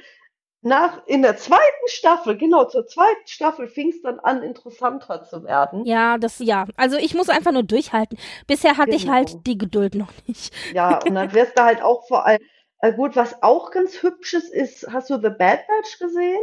nach, 0.64 1.06
in 1.08 1.24
der 1.24 1.38
zweiten 1.38 1.88
Staffel, 1.88 2.38
genau, 2.38 2.66
zur 2.66 2.86
zweiten 2.86 3.26
Staffel 3.26 3.68
fing 3.68 3.90
es 3.90 4.02
dann 4.02 4.20
an, 4.20 4.44
interessanter 4.44 5.24
zu 5.24 5.44
werden. 5.44 5.86
Ja, 5.86 6.18
das, 6.18 6.38
ja. 6.40 6.66
Also 6.78 6.98
ich 6.98 7.16
muss 7.16 7.30
einfach 7.30 7.52
nur 7.52 7.64
durchhalten. 7.64 8.18
Bisher 8.46 8.78
hatte 8.78 8.92
genau. 8.92 9.04
ich 9.04 9.10
halt 9.10 9.48
die 9.48 9.58
Geduld 9.58 9.96
noch 9.96 10.12
nicht. 10.28 10.54
Ja, 10.74 11.00
und 11.06 11.16
dann 11.16 11.34
wirst 11.34 11.58
du 11.58 11.64
halt 11.64 11.82
auch 11.82 12.08
vor 12.08 12.26
allem, 12.26 12.42
äh, 12.80 12.94
gut, 12.94 13.16
was 13.16 13.42
auch 13.42 13.72
ganz 13.72 14.04
hübsches 14.04 14.50
ist, 14.50 14.88
hast 14.92 15.10
du 15.10 15.16
The 15.16 15.30
Bad 15.30 15.66
Batch 15.68 16.00
gesehen? 16.00 16.42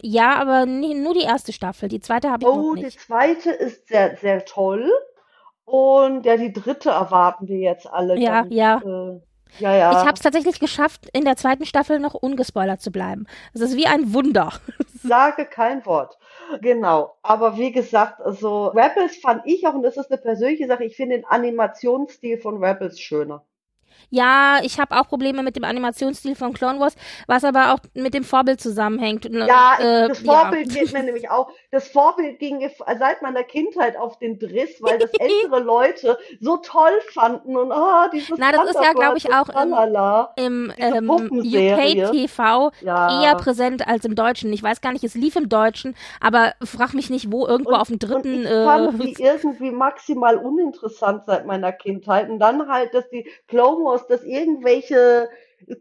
Ja, 0.00 0.34
aber 0.36 0.66
nie, 0.66 0.94
nur 0.94 1.14
die 1.14 1.22
erste 1.22 1.52
Staffel. 1.52 1.88
Die 1.88 2.00
zweite 2.00 2.30
habe 2.30 2.42
ich 2.42 2.48
oh, 2.48 2.56
noch 2.56 2.74
nicht. 2.74 2.84
Oh, 2.84 2.88
die 2.88 2.98
zweite 2.98 3.50
ist 3.50 3.86
sehr, 3.86 4.16
sehr 4.16 4.44
toll. 4.44 4.90
Und 5.64 6.26
ja, 6.26 6.36
die 6.36 6.52
dritte 6.52 6.90
erwarten 6.90 7.46
wir 7.46 7.58
jetzt 7.58 7.86
alle. 7.86 8.18
Ja, 8.18 8.42
ganz, 8.42 8.54
ja. 8.54 8.76
Äh, 8.78 9.20
ja, 9.58 9.74
ja. 9.74 9.90
Ich 9.92 9.98
habe 9.98 10.14
es 10.14 10.20
tatsächlich 10.20 10.58
geschafft, 10.58 11.08
in 11.12 11.24
der 11.24 11.36
zweiten 11.36 11.64
Staffel 11.64 12.00
noch 12.00 12.14
ungespoilert 12.14 12.80
zu 12.80 12.90
bleiben. 12.90 13.26
Es 13.52 13.60
ist 13.60 13.76
wie 13.76 13.86
ein 13.86 14.12
Wunder. 14.12 14.52
Sage 15.02 15.46
kein 15.46 15.84
Wort. 15.86 16.18
Genau. 16.60 17.16
Aber 17.22 17.56
wie 17.56 17.72
gesagt, 17.72 18.20
also 18.20 18.68
Rebels 18.68 19.16
fand 19.16 19.42
ich 19.44 19.66
auch, 19.66 19.74
und 19.74 19.82
das 19.82 19.96
ist 19.96 20.10
eine 20.10 20.20
persönliche 20.20 20.66
Sache, 20.66 20.84
ich 20.84 20.96
finde 20.96 21.16
den 21.16 21.24
Animationsstil 21.24 22.38
von 22.38 22.62
Rebels 22.62 23.00
schöner. 23.00 23.44
Ja, 24.10 24.60
ich 24.62 24.78
habe 24.78 24.96
auch 24.96 25.08
Probleme 25.08 25.42
mit 25.42 25.56
dem 25.56 25.64
Animationsstil 25.64 26.36
von 26.36 26.52
Clone 26.52 26.78
Wars, 26.80 26.94
was 27.26 27.44
aber 27.44 27.72
auch 27.72 27.78
mit 27.94 28.14
dem 28.14 28.24
Vorbild 28.24 28.60
zusammenhängt. 28.60 29.24
Ja, 29.24 29.76
äh, 29.78 30.08
das 30.08 30.20
Vorbild 30.20 30.72
ja. 30.72 30.82
geht 30.82 30.92
mir 30.92 31.02
nämlich 31.02 31.30
auch. 31.30 31.50
Das 31.70 31.88
Vorbild 31.88 32.38
ging 32.38 32.68
seit 32.98 33.22
meiner 33.22 33.42
Kindheit 33.42 33.96
auf 33.96 34.18
den 34.18 34.38
Driss, 34.38 34.80
weil 34.80 34.98
das 34.98 35.10
ältere 35.18 35.60
Leute 35.60 36.18
so 36.40 36.58
toll 36.58 36.92
fanden 37.12 37.56
und 37.56 37.72
ah, 37.72 38.06
oh, 38.06 38.10
dieses 38.12 38.38
Na, 38.38 38.52
das 38.52 38.70
ist 38.70 38.82
ja, 38.82 38.92
glaube 38.92 39.18
ich, 39.18 39.32
auch 39.32 39.48
im, 40.36 40.72
im 40.76 40.76
ähm, 40.78 41.10
UK 41.10 42.12
TV 42.12 42.70
ja. 42.80 43.22
eher 43.22 43.34
präsent 43.36 43.86
als 43.86 44.04
im 44.04 44.14
Deutschen. 44.14 44.52
Ich 44.52 44.62
weiß 44.62 44.80
gar 44.80 44.92
nicht, 44.92 45.04
es 45.04 45.14
lief 45.14 45.36
im 45.36 45.48
Deutschen, 45.48 45.96
aber 46.20 46.52
frag 46.62 46.94
mich 46.94 47.10
nicht, 47.10 47.32
wo 47.32 47.46
irgendwo 47.46 47.70
und, 47.70 47.80
auf 47.80 47.88
dem 47.88 47.98
dritten. 47.98 48.42
Ich 48.42 48.48
fand 48.48 49.00
äh, 49.00 49.06
die 49.06 49.22
irgendwie 49.22 49.70
maximal 49.70 50.36
uninteressant 50.36 51.24
seit 51.26 51.46
meiner 51.46 51.72
Kindheit 51.72 52.28
und 52.30 52.38
dann 52.38 52.68
halt, 52.68 52.94
dass 52.94 53.08
die 53.10 53.28
Clone 53.48 53.83
Wars, 53.84 54.06
dass 54.06 54.22
irgendwelche 54.24 55.28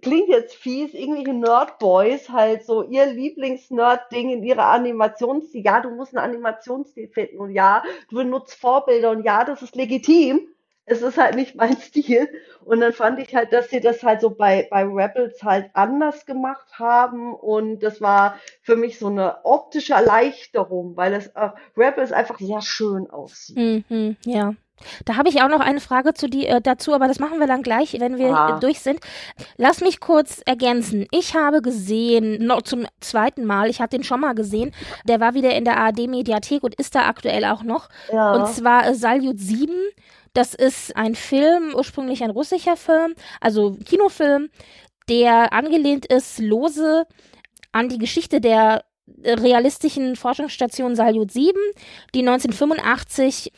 klingt 0.01 0.29
jetzt 0.29 0.55
fies, 0.55 0.93
irgendwelche 0.93 1.33
Nerdboys 1.33 2.29
halt 2.29 2.65
so 2.65 2.83
ihr 2.83 3.05
Lieblings-Nerd-Ding 3.05 4.29
in 4.29 4.43
ihrer 4.43 4.65
Animationsstil. 4.67 5.63
Ja, 5.63 5.81
du 5.81 5.89
musst 5.89 6.15
einen 6.15 6.25
Animationsstil 6.31 7.09
finden 7.09 7.37
und 7.37 7.51
ja, 7.51 7.83
du 8.09 8.17
benutzt 8.17 8.55
Vorbilder 8.55 9.11
und 9.11 9.23
ja, 9.23 9.43
das 9.43 9.61
ist 9.61 9.75
legitim. 9.75 10.47
Es 10.85 11.01
ist 11.01 11.17
halt 11.17 11.35
nicht 11.35 11.55
mein 11.55 11.77
Stil. 11.81 12.27
Und 12.65 12.81
dann 12.81 12.91
fand 12.91 13.19
ich 13.19 13.33
halt, 13.33 13.53
dass 13.53 13.69
sie 13.69 13.79
das 13.79 14.03
halt 14.03 14.19
so 14.21 14.31
bei, 14.31 14.67
bei 14.69 14.83
Rebels 14.83 15.41
halt 15.41 15.69
anders 15.73 16.25
gemacht 16.25 16.77
haben. 16.77 17.33
Und 17.33 17.79
das 17.79 18.01
war 18.01 18.39
für 18.61 18.75
mich 18.75 18.99
so 18.99 19.07
eine 19.07 19.45
optische 19.45 19.93
Erleichterung, 19.93 20.97
weil 20.97 21.13
es 21.13 21.27
äh, 21.27 21.49
Rebels 21.77 22.11
einfach 22.11 22.37
sehr 22.39 22.61
schön 22.61 23.09
aussieht. 23.09 23.89
Mhm, 23.89 24.17
ja. 24.25 24.55
Da 25.05 25.15
habe 25.15 25.29
ich 25.29 25.41
auch 25.41 25.49
noch 25.49 25.59
eine 25.59 25.79
Frage 25.79 26.13
zu 26.13 26.27
die, 26.27 26.47
äh, 26.47 26.61
dazu, 26.61 26.93
aber 26.93 27.07
das 27.07 27.19
machen 27.19 27.39
wir 27.39 27.47
dann 27.47 27.63
gleich, 27.63 27.95
wenn 27.99 28.17
wir 28.17 28.35
ah. 28.35 28.59
durch 28.59 28.79
sind. 28.79 28.99
Lass 29.57 29.81
mich 29.81 29.99
kurz 29.99 30.41
ergänzen. 30.45 31.07
Ich 31.11 31.35
habe 31.35 31.61
gesehen, 31.61 32.45
noch 32.45 32.61
zum 32.63 32.85
zweiten 32.99 33.45
Mal, 33.45 33.69
ich 33.69 33.79
hatte 33.79 33.97
den 33.97 34.03
schon 34.03 34.19
mal 34.19 34.33
gesehen, 34.33 34.73
der 35.05 35.19
war 35.19 35.33
wieder 35.33 35.55
in 35.55 35.65
der 35.65 35.77
ARD-Mediathek 35.77 36.63
und 36.63 36.75
ist 36.75 36.95
da 36.95 37.07
aktuell 37.07 37.45
auch 37.45 37.63
noch. 37.63 37.89
Ja. 38.11 38.33
Und 38.33 38.47
zwar 38.53 38.87
äh, 38.87 38.95
Salyut 38.95 39.39
7. 39.39 39.73
Das 40.33 40.55
ist 40.55 40.95
ein 40.95 41.13
Film, 41.13 41.73
ursprünglich 41.75 42.23
ein 42.23 42.31
russischer 42.31 42.75
Film, 42.75 43.13
also 43.39 43.77
Kinofilm, 43.85 44.49
der 45.07 45.53
angelehnt 45.53 46.07
ist 46.07 46.39
lose 46.39 47.05
an 47.71 47.87
die 47.89 47.99
Geschichte 47.99 48.41
der 48.41 48.83
realistischen 49.25 50.15
Forschungsstation 50.15 50.95
Salyut 50.95 51.31
7, 51.31 51.57
die 52.15 52.19
1985 52.19 53.51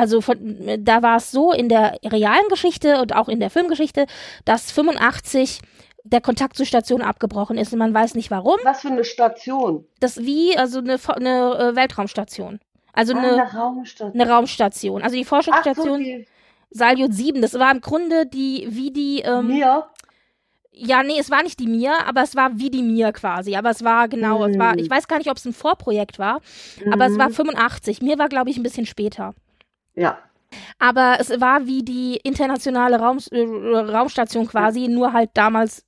also 0.00 0.22
von, 0.22 0.38
da 0.78 1.02
war 1.02 1.18
es 1.18 1.30
so 1.30 1.52
in 1.52 1.68
der 1.68 1.98
realen 2.02 2.48
Geschichte 2.48 3.02
und 3.02 3.14
auch 3.14 3.28
in 3.28 3.38
der 3.38 3.50
Filmgeschichte, 3.50 4.06
dass 4.46 4.72
85 4.72 5.60
der 6.04 6.22
Kontakt 6.22 6.56
zur 6.56 6.64
Station 6.64 7.02
abgebrochen 7.02 7.58
ist 7.58 7.74
und 7.74 7.78
man 7.78 7.92
weiß 7.92 8.14
nicht 8.14 8.30
warum. 8.30 8.56
Was 8.64 8.80
für 8.80 8.88
eine 8.88 9.04
Station? 9.04 9.84
Das 10.00 10.16
wie 10.20 10.56
also 10.56 10.78
eine, 10.78 10.96
eine 11.08 11.58
äh, 11.58 11.76
Weltraumstation. 11.76 12.60
Also 12.94 13.12
ah, 13.14 13.18
eine, 13.18 13.32
eine, 13.32 13.52
Raumstation. 13.52 14.20
eine 14.20 14.30
Raumstation. 14.30 15.02
Also 15.02 15.16
die 15.16 15.24
Forschungsstation 15.26 15.88
so, 15.88 15.96
die... 15.98 16.26
Salyut 16.70 17.12
7, 17.12 17.42
das 17.42 17.52
war 17.58 17.70
im 17.70 17.82
Grunde 17.82 18.24
die 18.24 18.66
wie 18.70 18.90
die 18.90 19.20
ähm, 19.20 19.48
Mir? 19.48 19.86
Ja, 20.72 21.02
nee, 21.02 21.18
es 21.18 21.30
war 21.30 21.42
nicht 21.42 21.60
die 21.60 21.66
Mir, 21.66 22.06
aber 22.06 22.22
es 22.22 22.36
war 22.36 22.58
wie 22.58 22.70
die 22.70 22.82
Mir 22.82 23.12
quasi. 23.12 23.54
Aber 23.54 23.68
es 23.68 23.84
war 23.84 24.08
genau, 24.08 24.38
mm. 24.38 24.50
es 24.50 24.58
war, 24.58 24.78
ich 24.78 24.88
weiß 24.88 25.08
gar 25.08 25.18
nicht, 25.18 25.30
ob 25.30 25.36
es 25.36 25.44
ein 25.44 25.52
Vorprojekt 25.52 26.18
war, 26.18 26.40
mm. 26.82 26.90
aber 26.90 27.04
es 27.04 27.18
war 27.18 27.28
85. 27.28 28.00
Mir 28.00 28.18
war, 28.18 28.30
glaube 28.30 28.48
ich, 28.48 28.56
ein 28.56 28.62
bisschen 28.62 28.86
später. 28.86 29.34
Ja. 29.94 30.18
Aber 30.78 31.18
es 31.20 31.30
war 31.40 31.66
wie 31.66 31.82
die 31.82 32.16
internationale 32.16 32.98
Raum, 32.98 33.18
äh, 33.30 33.40
Raumstation 33.40 34.46
quasi, 34.48 34.88
nur 34.88 35.12
halt 35.12 35.30
damals 35.34 35.84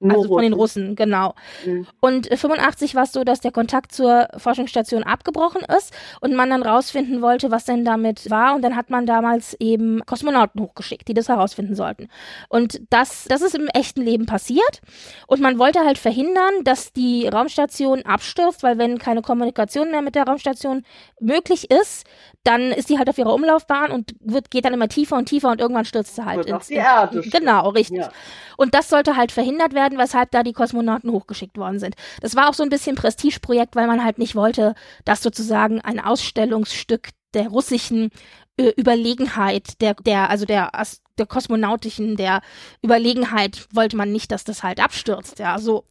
nur 0.00 0.18
also 0.18 0.28
von 0.28 0.42
den 0.42 0.52
Russen, 0.52 0.96
genau. 0.96 1.34
Mhm. 1.64 1.86
Und 2.00 2.26
85 2.26 2.94
war 2.94 3.04
es 3.04 3.12
so, 3.12 3.24
dass 3.24 3.40
der 3.40 3.52
Kontakt 3.52 3.92
zur 3.92 4.28
Forschungsstation 4.36 5.02
abgebrochen 5.02 5.62
ist 5.76 5.92
und 6.20 6.34
man 6.34 6.50
dann 6.50 6.62
rausfinden 6.62 7.22
wollte, 7.22 7.50
was 7.50 7.64
denn 7.64 7.84
damit 7.84 8.30
war. 8.30 8.54
Und 8.54 8.62
dann 8.62 8.76
hat 8.76 8.90
man 8.90 9.06
damals 9.06 9.54
eben 9.60 10.04
Kosmonauten 10.06 10.60
hochgeschickt, 10.60 11.08
die 11.08 11.14
das 11.14 11.28
herausfinden 11.28 11.74
sollten. 11.74 12.08
Und 12.48 12.80
das, 12.90 13.24
das 13.28 13.42
ist 13.42 13.54
im 13.54 13.68
echten 13.68 14.02
Leben 14.02 14.26
passiert. 14.26 14.80
Und 15.26 15.40
man 15.40 15.58
wollte 15.58 15.80
halt 15.80 15.98
verhindern, 15.98 16.64
dass 16.64 16.92
die 16.92 17.28
Raumstation 17.28 18.02
abstürzt, 18.02 18.62
weil 18.62 18.78
wenn 18.78 18.98
keine 18.98 19.22
Kommunikation 19.22 19.90
mehr 19.90 20.02
mit 20.02 20.14
der 20.14 20.24
Raumstation 20.24 20.84
möglich 21.20 21.70
ist, 21.70 22.06
dann 22.44 22.72
ist 22.72 22.90
die 22.90 22.98
halt 22.98 23.08
auf 23.08 23.18
ihrer 23.18 23.32
Umlaufbahn 23.32 23.90
und 23.90 24.14
wird, 24.20 24.50
geht 24.50 24.66
dann 24.66 24.74
immer 24.74 24.88
tiefer 24.88 25.16
und 25.16 25.26
tiefer 25.26 25.50
und 25.50 25.60
irgendwann 25.60 25.86
stürzt 25.86 26.14
sie 26.16 26.24
halt 26.24 26.38
wird 26.38 26.48
ins, 26.48 26.66
die 26.68 26.74
Erde. 26.74 27.22
Genau, 27.22 27.70
richtig. 27.70 27.98
Ja. 27.98 28.10
Und 28.56 28.74
das 28.74 28.88
sollte 28.88 29.16
halt 29.16 29.32
verhindert 29.32 29.74
werden, 29.74 29.83
weshalb 29.92 30.30
da 30.30 30.42
die 30.42 30.52
Kosmonauten 30.52 31.10
hochgeschickt 31.10 31.58
worden 31.58 31.78
sind. 31.78 31.94
Das 32.20 32.36
war 32.36 32.48
auch 32.48 32.54
so 32.54 32.62
ein 32.62 32.70
bisschen 32.70 32.96
Prestigeprojekt, 32.96 33.76
weil 33.76 33.86
man 33.86 34.04
halt 34.04 34.18
nicht 34.18 34.34
wollte, 34.34 34.74
dass 35.04 35.22
sozusagen 35.22 35.80
ein 35.80 36.00
Ausstellungsstück 36.00 37.10
der 37.34 37.48
russischen 37.48 38.10
äh, 38.56 38.72
Überlegenheit, 38.76 39.80
der, 39.80 39.94
der, 39.94 40.30
also 40.30 40.44
der, 40.44 40.70
der 41.18 41.26
kosmonautischen, 41.26 42.16
der 42.16 42.40
Überlegenheit 42.82 43.66
wollte 43.72 43.96
man 43.96 44.12
nicht, 44.12 44.30
dass 44.30 44.44
das 44.44 44.62
halt 44.62 44.78
abstürzt, 44.80 45.40
ja, 45.40 45.58
so. 45.58 45.84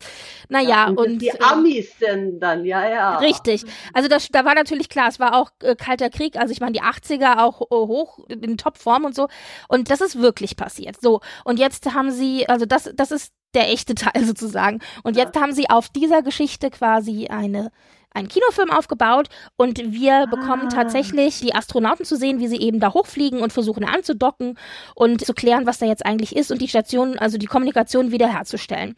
Naja, 0.50 0.70
ja, 0.70 0.88
und, 0.88 0.98
und. 0.98 1.20
Die 1.20 1.28
äh, 1.28 1.42
Amis 1.42 1.90
denn 2.00 2.40
dann, 2.40 2.64
ja, 2.66 2.88
ja. 2.88 3.18
Richtig. 3.18 3.64
Also 3.94 4.08
das, 4.08 4.30
da 4.30 4.46
war 4.46 4.56
natürlich 4.56 4.90
klar, 4.90 5.10
es 5.10 5.20
war 5.20 5.36
auch 5.36 5.52
äh, 5.62 5.76
Kalter 5.76 6.10
Krieg, 6.10 6.38
also 6.38 6.52
ich 6.52 6.62
meine, 6.62 6.72
die 6.74 6.82
80er 6.82 7.40
auch 7.40 7.62
äh, 7.62 7.66
hoch 7.70 8.20
in 8.30 8.58
Topform 8.58 9.06
und 9.06 9.16
so. 9.16 9.28
Und 9.68 9.90
das 9.90 10.00
ist 10.00 10.22
wirklich 10.22 10.56
passiert. 10.56 11.02
So. 11.02 11.20
Und 11.44 11.60
jetzt 11.60 11.94
haben 11.94 12.12
sie, 12.12 12.48
also 12.48 12.66
das, 12.66 12.92
das 12.96 13.12
ist 13.12 13.34
der 13.54 13.70
echte 13.72 13.96
Teil 13.96 14.24
sozusagen. 14.26 14.80
Und 15.04 15.18
jetzt 15.18 15.40
haben 15.40 15.54
sie 15.54 15.70
auf 15.70 15.90
dieser 15.90 16.22
Geschichte 16.22 16.70
quasi 16.70 17.28
eine 17.28 17.72
einen 18.14 18.28
Kinofilm 18.28 18.70
aufgebaut 18.70 19.28
und 19.58 19.92
wir 19.92 20.14
ah. 20.14 20.26
bekommen 20.26 20.70
tatsächlich 20.70 21.40
die 21.40 21.56
Astronauten 21.56 22.06
zu 22.06 22.16
sehen, 22.16 22.40
wie 22.40 22.48
sie 22.48 22.60
eben 22.60 22.80
da 22.80 22.94
hochfliegen 22.94 23.42
und 23.42 23.52
versuchen 23.52 23.84
anzudocken 23.84 24.58
und 24.96 25.26
zu 25.26 25.34
klären, 25.34 25.66
was 25.66 25.80
da 25.80 25.88
jetzt 25.88 26.06
eigentlich 26.06 26.36
ist 26.36 26.52
und 26.52 26.62
die 26.62 26.68
Station, 26.68 27.18
also 27.18 27.38
die 27.38 27.48
Kommunikation 27.48 28.12
wiederherzustellen. 28.12 28.96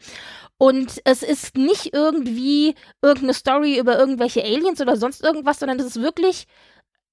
Und 0.58 1.00
es 1.04 1.22
ist 1.22 1.56
nicht 1.56 1.92
irgendwie 1.92 2.74
irgendeine 3.02 3.34
Story 3.34 3.78
über 3.78 3.98
irgendwelche 3.98 4.42
Aliens 4.42 4.80
oder 4.80 4.96
sonst 4.96 5.22
irgendwas, 5.22 5.58
sondern 5.58 5.78
es 5.80 5.86
ist 5.86 6.02
wirklich 6.02 6.46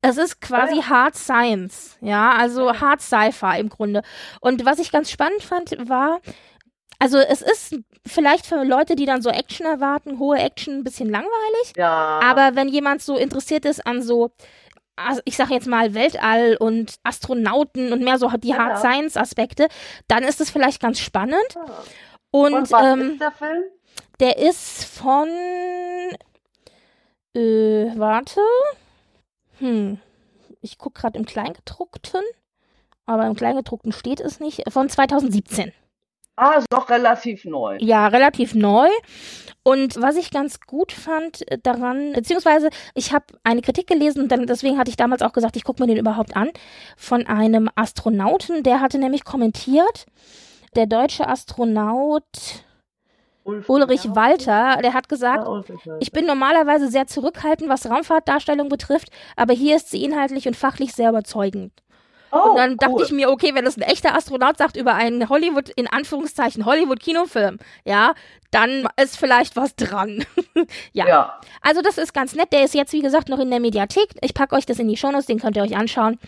es 0.05 0.17
ist 0.17 0.41
quasi. 0.41 0.81
Hard 0.81 1.15
Science, 1.15 1.97
ja, 2.01 2.33
also 2.33 2.73
Hard 2.73 3.01
Sci-Fi 3.01 3.57
im 3.57 3.69
Grunde. 3.69 4.01
Und 4.41 4.65
was 4.65 4.79
ich 4.79 4.91
ganz 4.91 5.09
spannend 5.09 5.41
fand, 5.41 5.71
war, 5.87 6.19
also 7.03 7.17
es 7.17 7.41
ist 7.41 7.75
vielleicht 8.07 8.45
für 8.45 8.63
Leute, 8.63 8.95
die 8.95 9.05
dann 9.05 9.21
so 9.21 9.29
Action 9.29 9.65
erwarten, 9.65 10.19
hohe 10.19 10.37
Action, 10.37 10.77
ein 10.77 10.83
bisschen 10.85 11.09
langweilig. 11.09 11.73
Ja. 11.75 12.21
Aber 12.23 12.55
wenn 12.55 12.69
jemand 12.69 13.01
so 13.01 13.17
interessiert 13.17 13.65
ist 13.65 13.85
an 13.85 14.01
so 14.01 14.31
ich 15.25 15.35
sage 15.35 15.55
jetzt 15.55 15.67
mal 15.67 15.95
Weltall 15.95 16.55
und 16.55 16.95
Astronauten 17.03 17.91
und 17.91 18.03
mehr 18.03 18.19
so 18.19 18.29
die. 18.29 18.53
Hard 18.53 18.77
Science 18.77 19.17
Aspekte, 19.17 19.67
dann 20.07 20.23
ist 20.23 20.39
es 20.39 20.51
vielleicht 20.51 20.79
ganz 20.79 20.99
spannend. 20.99 21.57
Und, 22.31 22.53
und 22.53 22.71
was 22.71 22.85
ähm, 22.85 23.11
ist 23.13 23.21
der 23.21 23.31
Film? 23.31 23.63
Der 24.19 24.37
ist 24.37 24.85
von 24.85 25.27
äh, 27.35 27.91
warte. 27.97 28.39
Hm. 29.57 29.99
Ich 30.61 30.77
gucke 30.77 31.01
gerade 31.01 31.17
im 31.17 31.25
Kleingedruckten, 31.25 32.21
aber 33.07 33.25
im 33.25 33.35
Kleingedruckten 33.35 33.91
steht 33.91 34.21
es 34.21 34.39
nicht. 34.39 34.61
Von 34.71 34.87
2017. 34.89 35.73
Ah, 36.35 36.55
ist 36.57 36.67
doch 36.71 36.89
relativ 36.89 37.45
neu. 37.45 37.77
Ja, 37.79 38.07
relativ 38.07 38.55
neu. 38.55 38.87
Und 39.63 40.01
was 40.01 40.17
ich 40.17 40.31
ganz 40.31 40.59
gut 40.59 40.91
fand 40.91 41.49
äh, 41.49 41.57
daran, 41.61 42.13
beziehungsweise 42.13 42.69
ich 42.95 43.13
habe 43.13 43.25
eine 43.43 43.61
Kritik 43.61 43.87
gelesen 43.87 44.23
und 44.23 44.31
dann, 44.31 44.45
deswegen 44.47 44.77
hatte 44.77 44.89
ich 44.89 44.97
damals 44.97 45.21
auch 45.21 45.31
gesagt, 45.31 45.55
ich 45.55 45.63
gucke 45.63 45.81
mir 45.81 45.87
den 45.87 45.97
überhaupt 45.97 46.35
an, 46.35 46.49
von 46.97 47.27
einem 47.27 47.69
Astronauten, 47.75 48.63
der 48.63 48.81
hatte 48.81 48.97
nämlich 48.97 49.23
kommentiert, 49.23 50.05
der 50.75 50.87
deutsche 50.87 51.27
Astronaut 51.27 52.25
Ulf, 53.45 53.69
Ulrich 53.69 54.05
ja, 54.05 54.15
Walter, 54.15 54.77
der 54.81 54.93
hat 54.93 55.09
gesagt, 55.09 55.47
ja, 55.85 55.97
ich 55.99 56.11
bin 56.11 56.25
normalerweise 56.25 56.89
sehr 56.89 57.07
zurückhaltend, 57.07 57.69
was 57.69 57.89
Raumfahrtdarstellung 57.89 58.69
betrifft, 58.69 59.09
aber 59.35 59.53
hier 59.53 59.75
ist 59.75 59.91
sie 59.91 60.03
inhaltlich 60.03 60.47
und 60.47 60.55
fachlich 60.55 60.93
sehr 60.93 61.09
überzeugend. 61.09 61.71
Oh, 62.33 62.49
und 62.49 62.55
dann 62.57 62.77
dachte 62.77 63.03
ich 63.03 63.11
mir, 63.11 63.29
okay, 63.29 63.53
wenn 63.53 63.63
das 63.63 63.77
ein 63.77 63.83
echter 63.83 64.15
Astronaut 64.15 64.57
sagt 64.57 64.75
über 64.75 64.95
einen 64.95 65.29
Hollywood, 65.29 65.69
in 65.69 65.87
Anführungszeichen, 65.87 66.65
Hollywood-Kinofilm, 66.65 67.59
ja, 67.85 68.13
dann 68.49 68.87
ist 69.01 69.17
vielleicht 69.17 69.55
was 69.55 69.75
dran. 69.75 70.25
ja. 70.93 71.07
ja. 71.07 71.39
Also 71.61 71.81
das 71.81 71.97
ist 71.97 72.13
ganz 72.13 72.33
nett. 72.33 72.51
Der 72.51 72.63
ist 72.63 72.73
jetzt, 72.73 72.91
wie 72.93 73.01
gesagt, 73.01 73.29
noch 73.29 73.39
in 73.39 73.51
der 73.51 73.59
Mediathek. 73.59 74.09
Ich 74.21 74.33
packe 74.33 74.55
euch 74.55 74.65
das 74.65 74.79
in 74.79 74.87
die 74.87 74.97
Shownotes, 74.97 75.27
den 75.27 75.39
könnt 75.39 75.57
ihr 75.57 75.63
euch 75.63 75.77
anschauen. 75.77 76.19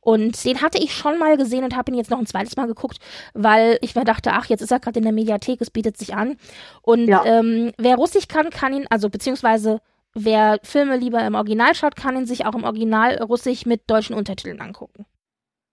Und 0.00 0.44
den 0.44 0.60
hatte 0.60 0.78
ich 0.78 0.94
schon 0.94 1.18
mal 1.18 1.36
gesehen 1.38 1.64
und 1.64 1.76
habe 1.76 1.90
ihn 1.90 1.96
jetzt 1.96 2.10
noch 2.10 2.18
ein 2.18 2.26
zweites 2.26 2.56
Mal 2.56 2.66
geguckt, 2.66 2.98
weil 3.32 3.78
ich 3.80 3.94
mir 3.94 4.04
dachte, 4.04 4.32
ach, 4.32 4.46
jetzt 4.46 4.60
ist 4.60 4.70
er 4.70 4.80
gerade 4.80 4.98
in 4.98 5.04
der 5.04 5.12
Mediathek, 5.12 5.60
es 5.62 5.70
bietet 5.70 5.96
sich 5.96 6.14
an. 6.14 6.36
Und 6.82 7.08
ja. 7.08 7.24
ähm, 7.24 7.72
wer 7.78 7.96
Russisch 7.96 8.28
kann, 8.28 8.50
kann 8.50 8.74
ihn, 8.74 8.86
also 8.90 9.08
beziehungsweise 9.08 9.80
wer 10.14 10.58
Filme 10.62 10.98
lieber 10.98 11.24
im 11.24 11.34
Original 11.34 11.74
schaut, 11.74 11.96
kann 11.96 12.16
ihn 12.16 12.26
sich 12.26 12.44
auch 12.44 12.54
im 12.54 12.64
Original 12.64 13.16
Russisch 13.22 13.64
mit 13.64 13.90
deutschen 13.90 14.14
Untertiteln 14.14 14.60
angucken. 14.60 15.06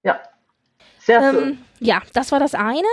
Ja. 0.04 0.20
Sehr 1.00 1.22
Ähm, 1.22 1.32
schön. 1.32 1.66
ja, 1.80 2.02
das 2.14 2.32
war 2.32 2.40
das 2.40 2.54
eine. 2.56 2.88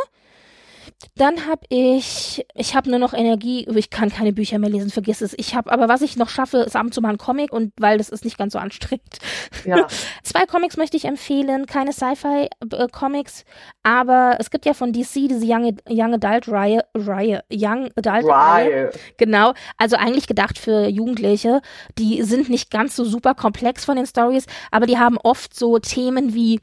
Dann 1.15 1.47
habe 1.47 1.63
ich, 1.69 2.45
ich 2.55 2.75
habe 2.75 2.91
nur 2.91 2.99
noch 2.99 3.13
Energie, 3.13 3.67
ich 3.73 3.91
kann 3.91 4.11
keine 4.11 4.33
Bücher 4.33 4.59
mehr 4.59 4.71
lesen, 4.71 4.91
vergiss 4.91 5.21
es. 5.21 5.33
Ich 5.37 5.55
habe, 5.55 5.71
aber 5.71 5.89
was 5.89 6.03
ich 6.03 6.17
noch 6.17 6.29
schaffe, 6.29 6.59
ist 6.59 6.75
ab 6.75 6.87
und 6.87 6.95
zu 6.95 7.01
mal 7.01 7.11
ein 7.11 7.19
Comic 7.19 7.53
und 7.53 7.73
weil 7.79 7.99
das 7.99 8.09
ist 8.09 8.25
nicht 8.25 8.37
ganz 8.37 8.55
so 8.55 8.59
anstrengend. 8.59 9.19
Ja. 9.65 9.87
Zwei 10.25 10.45
Comics 10.47 10.77
möchte 10.77 10.97
ich 10.97 11.05
empfehlen, 11.05 11.67
keine 11.67 11.93
Sci-Fi-Comics, 11.93 13.45
aber 13.85 14.37
es 14.41 14.51
gibt 14.51 14.67
ja 14.67 14.75
von 14.75 14.93
DC 14.93 15.29
diese 15.29 15.47
Young, 15.47 15.79
Young 15.89 16.15
Adult 16.15 16.49
Reihe, 16.49 16.85
Reihe, 16.97 17.45
Young 17.53 17.91
Adult 17.95 18.27
Reihe. 18.27 18.91
Genau, 19.19 19.55
also 19.77 19.97
eigentlich 19.97 20.27
gedacht 20.27 20.59
für 20.59 20.89
Jugendliche. 20.89 21.61
Die 21.97 22.23
sind 22.23 22.49
nicht 22.49 22.73
ganz 22.73 22.97
so 22.97 23.05
super 23.05 23.35
komplex 23.35 23.85
von 23.85 23.97
den 23.97 24.07
Stories, 24.07 24.47
aber 24.73 24.87
die 24.87 24.99
haben 24.99 25.17
oft 25.19 25.55
so 25.55 25.79
Themen 25.79 26.35
wie 26.35 26.61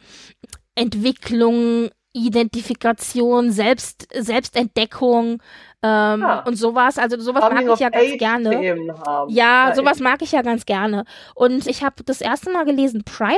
Entwicklung, 0.75 1.89
Identifikation, 2.15 3.51
Selbst, 3.51 4.07
Selbstentdeckung 4.17 5.41
ähm, 5.83 6.21
Ja. 6.21 6.43
und 6.45 6.55
sowas. 6.55 6.97
Also 6.97 7.19
sowas 7.19 7.41
mag 7.41 7.51
Coming 7.59 7.73
ich 7.73 7.79
ja 7.79 7.89
ganz 7.89 8.17
gerne. 8.17 8.65
Ja, 8.65 9.25
Ja, 9.27 9.75
sowas 9.75 9.99
mag 9.99 10.21
ich 10.21 10.31
ja 10.31 10.41
ganz 10.41 10.65
gerne. 10.65 11.05
Und 11.35 11.67
ich 11.67 11.83
habe 11.83 12.03
das 12.05 12.21
erste 12.21 12.51
Mal 12.51 12.65
gelesen 12.65 13.03
Primer, 13.03 13.37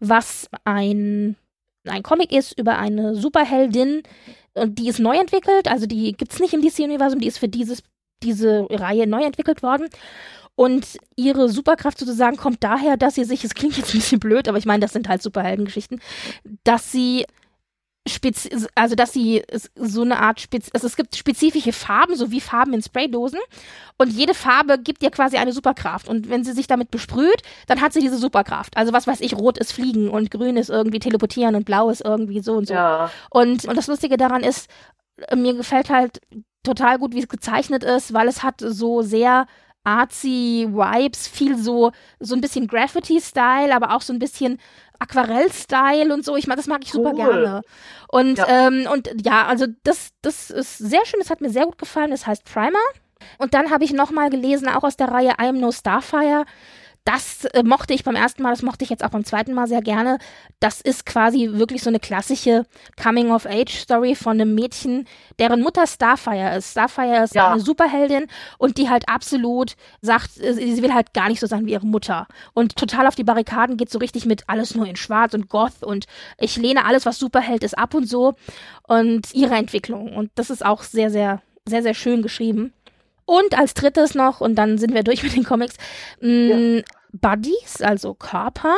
was 0.00 0.48
ein, 0.64 1.36
ein 1.88 2.02
Comic 2.02 2.32
ist 2.32 2.58
über 2.58 2.78
eine 2.78 3.14
Superheldin, 3.14 4.02
und 4.56 4.78
die 4.78 4.88
ist 4.88 5.00
neu 5.00 5.16
entwickelt. 5.16 5.68
Also 5.68 5.86
die 5.86 6.12
gibt's 6.12 6.38
nicht 6.38 6.54
im 6.54 6.62
DC-Universum, 6.62 7.18
die 7.18 7.26
ist 7.26 7.38
für 7.38 7.48
dieses, 7.48 7.82
diese 8.22 8.66
Reihe 8.70 9.06
neu 9.06 9.24
entwickelt 9.24 9.62
worden. 9.64 9.88
Und 10.56 10.96
ihre 11.16 11.48
Superkraft 11.48 11.98
sozusagen 11.98 12.36
kommt 12.36 12.62
daher, 12.62 12.96
dass 12.96 13.16
sie 13.16 13.24
sich, 13.24 13.42
es 13.42 13.54
klingt 13.54 13.76
jetzt 13.76 13.92
ein 13.92 13.98
bisschen 13.98 14.20
blöd, 14.20 14.48
aber 14.48 14.56
ich 14.58 14.66
meine, 14.66 14.78
das 14.80 14.92
sind 14.92 15.08
halt 15.08 15.20
Superheldengeschichten, 15.22 16.00
dass 16.62 16.92
sie 16.92 17.24
spezi 18.06 18.50
also 18.74 18.94
dass 18.94 19.12
sie 19.12 19.42
so 19.76 20.02
eine 20.02 20.18
Art 20.18 20.40
spez 20.40 20.68
also 20.74 20.86
es 20.86 20.96
gibt 20.96 21.16
spezifische 21.16 21.72
Farben, 21.72 22.16
so 22.16 22.30
wie 22.30 22.40
Farben 22.40 22.74
in 22.74 22.82
Spraydosen 22.82 23.40
und 23.96 24.10
jede 24.10 24.34
Farbe 24.34 24.78
gibt 24.78 25.02
ihr 25.02 25.10
quasi 25.10 25.36
eine 25.36 25.52
Superkraft 25.52 26.08
und 26.08 26.28
wenn 26.28 26.44
sie 26.44 26.52
sich 26.52 26.66
damit 26.66 26.90
besprüht, 26.90 27.42
dann 27.66 27.80
hat 27.80 27.92
sie 27.92 28.00
diese 28.00 28.18
Superkraft. 28.18 28.76
Also 28.76 28.92
was 28.92 29.06
weiß 29.06 29.20
ich, 29.20 29.34
rot 29.34 29.58
ist 29.58 29.72
fliegen 29.72 30.08
und 30.08 30.30
grün 30.30 30.56
ist 30.56 30.70
irgendwie 30.70 30.98
teleportieren 30.98 31.54
und 31.54 31.64
blau 31.64 31.90
ist 31.90 32.02
irgendwie 32.04 32.40
so 32.40 32.54
und 32.54 32.68
so. 32.68 32.74
Ja. 32.74 33.10
Und, 33.30 33.64
und 33.64 33.76
das 33.76 33.86
Lustige 33.86 34.16
daran 34.16 34.42
ist, 34.42 34.68
äh, 35.28 35.36
mir 35.36 35.54
gefällt 35.54 35.90
halt 35.90 36.20
total 36.62 36.98
gut, 36.98 37.14
wie 37.14 37.20
es 37.20 37.28
gezeichnet 37.28 37.84
ist, 37.84 38.12
weil 38.12 38.28
es 38.28 38.42
hat 38.42 38.60
so 38.60 39.02
sehr 39.02 39.46
artsy 39.84 40.66
Vibes, 40.70 41.28
viel 41.28 41.56
so, 41.58 41.92
so 42.20 42.34
ein 42.34 42.40
bisschen 42.40 42.66
Graffiti-Style, 42.66 43.74
aber 43.74 43.94
auch 43.94 44.00
so 44.02 44.12
ein 44.12 44.18
bisschen 44.18 44.58
Aquarell-Style 44.98 46.12
und 46.12 46.24
so. 46.24 46.36
Ich 46.36 46.46
mag, 46.46 46.56
das 46.56 46.66
mag 46.66 46.80
ich 46.82 46.92
super 46.92 47.10
Cool. 47.10 47.16
gerne. 47.16 47.62
Und, 48.08 48.38
Ja. 48.38 48.46
ähm, 48.68 48.86
und 48.90 49.10
ja, 49.24 49.46
also 49.46 49.66
das, 49.82 50.10
das 50.22 50.50
ist 50.50 50.78
sehr 50.78 51.04
schön, 51.04 51.20
das 51.20 51.30
hat 51.30 51.40
mir 51.40 51.50
sehr 51.50 51.66
gut 51.66 51.78
gefallen. 51.78 52.10
Das 52.10 52.26
heißt 52.26 52.44
Primer. 52.44 52.78
Und 53.38 53.54
dann 53.54 53.70
habe 53.70 53.84
ich 53.84 53.92
nochmal 53.92 54.28
gelesen, 54.30 54.68
auch 54.68 54.84
aus 54.84 54.96
der 54.96 55.08
Reihe 55.08 55.30
I 55.40 55.48
Am 55.48 55.58
No 55.60 55.72
Starfire. 55.72 56.44
Das 57.04 57.44
äh, 57.44 57.62
mochte 57.62 57.92
ich 57.92 58.02
beim 58.02 58.16
ersten 58.16 58.42
Mal, 58.42 58.50
das 58.50 58.62
mochte 58.62 58.82
ich 58.82 58.88
jetzt 58.90 59.04
auch 59.04 59.10
beim 59.10 59.24
zweiten 59.26 59.52
Mal 59.52 59.66
sehr 59.66 59.82
gerne. 59.82 60.18
Das 60.58 60.80
ist 60.80 61.04
quasi 61.04 61.50
wirklich 61.52 61.82
so 61.82 61.90
eine 61.90 62.00
klassische 62.00 62.64
Coming-of-Age-Story 63.02 64.14
von 64.14 64.40
einem 64.40 64.54
Mädchen, 64.54 65.06
deren 65.38 65.60
Mutter 65.60 65.86
Starfire 65.86 66.56
ist. 66.56 66.70
Starfire 66.70 67.24
ist 67.24 67.34
Ja. 67.34 67.52
eine 67.52 67.60
Superheldin 67.60 68.26
und 68.56 68.78
die 68.78 68.88
halt 68.88 69.08
absolut 69.08 69.74
sagt, 70.00 70.38
äh, 70.40 70.54
sie 70.54 70.82
will 70.82 70.94
halt 70.94 71.12
gar 71.12 71.28
nicht 71.28 71.40
so 71.40 71.46
sein 71.46 71.66
wie 71.66 71.72
ihre 71.72 71.86
Mutter. 71.86 72.26
Und 72.54 72.76
total 72.76 73.06
auf 73.06 73.14
die 73.16 73.24
Barrikaden 73.24 73.76
geht 73.76 73.90
so 73.90 73.98
richtig 73.98 74.24
mit 74.24 74.44
alles 74.48 74.74
nur 74.74 74.86
in 74.86 74.96
Schwarz 74.96 75.34
und 75.34 75.50
Goth 75.50 75.82
und 75.82 76.06
ich 76.38 76.56
lehne 76.56 76.86
alles, 76.86 77.04
was 77.04 77.18
Superheld 77.18 77.64
ist, 77.64 77.76
ab 77.76 77.92
und 77.94 78.08
so. 78.08 78.34
Und 78.88 79.32
ihre 79.34 79.54
Entwicklung. 79.56 80.14
Und 80.16 80.30
das 80.36 80.48
ist 80.48 80.64
auch 80.64 80.82
sehr, 80.82 81.10
sehr, 81.10 81.42
sehr, 81.66 81.82
sehr 81.82 81.94
schön 81.94 82.22
geschrieben. 82.22 82.72
Und 83.26 83.58
als 83.58 83.74
drittes 83.74 84.14
noch, 84.14 84.40
und 84.40 84.54
dann 84.56 84.78
sind 84.78 84.94
wir 84.94 85.02
durch 85.02 85.22
mit 85.22 85.34
den 85.34 85.44
Comics, 85.44 85.76
mh, 86.20 86.82
Buddies, 87.12 87.80
also 87.80 88.14
Körper. 88.14 88.74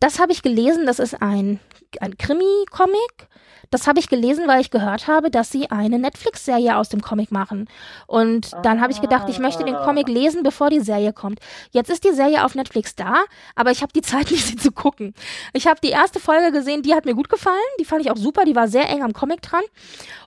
Das 0.00 0.18
habe 0.18 0.32
ich 0.32 0.42
gelesen, 0.42 0.86
das 0.86 0.98
ist 0.98 1.22
ein, 1.22 1.60
ein 2.00 2.18
Krimi-Comic. 2.18 3.28
Das 3.70 3.86
habe 3.86 4.00
ich 4.00 4.10
gelesen, 4.10 4.46
weil 4.48 4.60
ich 4.60 4.70
gehört 4.70 5.06
habe, 5.06 5.30
dass 5.30 5.50
sie 5.50 5.70
eine 5.70 5.98
Netflix-Serie 5.98 6.76
aus 6.76 6.90
dem 6.90 7.00
Comic 7.00 7.32
machen. 7.32 7.70
Und 8.06 8.50
dann 8.64 8.82
habe 8.82 8.92
ich 8.92 9.00
gedacht, 9.00 9.30
ich 9.30 9.38
möchte 9.38 9.64
den 9.64 9.76
Comic 9.76 10.08
lesen, 10.08 10.42
bevor 10.42 10.68
die 10.68 10.80
Serie 10.80 11.14
kommt. 11.14 11.40
Jetzt 11.70 11.88
ist 11.88 12.04
die 12.04 12.12
Serie 12.12 12.44
auf 12.44 12.54
Netflix 12.54 12.94
da, 12.96 13.24
aber 13.54 13.70
ich 13.70 13.80
habe 13.80 13.92
die 13.94 14.02
Zeit 14.02 14.30
nicht, 14.30 14.44
sie 14.44 14.56
zu 14.56 14.72
gucken. 14.72 15.14
Ich 15.54 15.66
habe 15.66 15.80
die 15.82 15.88
erste 15.88 16.20
Folge 16.20 16.52
gesehen, 16.52 16.82
die 16.82 16.94
hat 16.94 17.06
mir 17.06 17.14
gut 17.14 17.30
gefallen. 17.30 17.56
Die 17.80 17.86
fand 17.86 18.02
ich 18.02 18.10
auch 18.10 18.18
super, 18.18 18.44
die 18.44 18.56
war 18.56 18.68
sehr 18.68 18.90
eng 18.90 19.02
am 19.02 19.14
Comic 19.14 19.40
dran. 19.40 19.64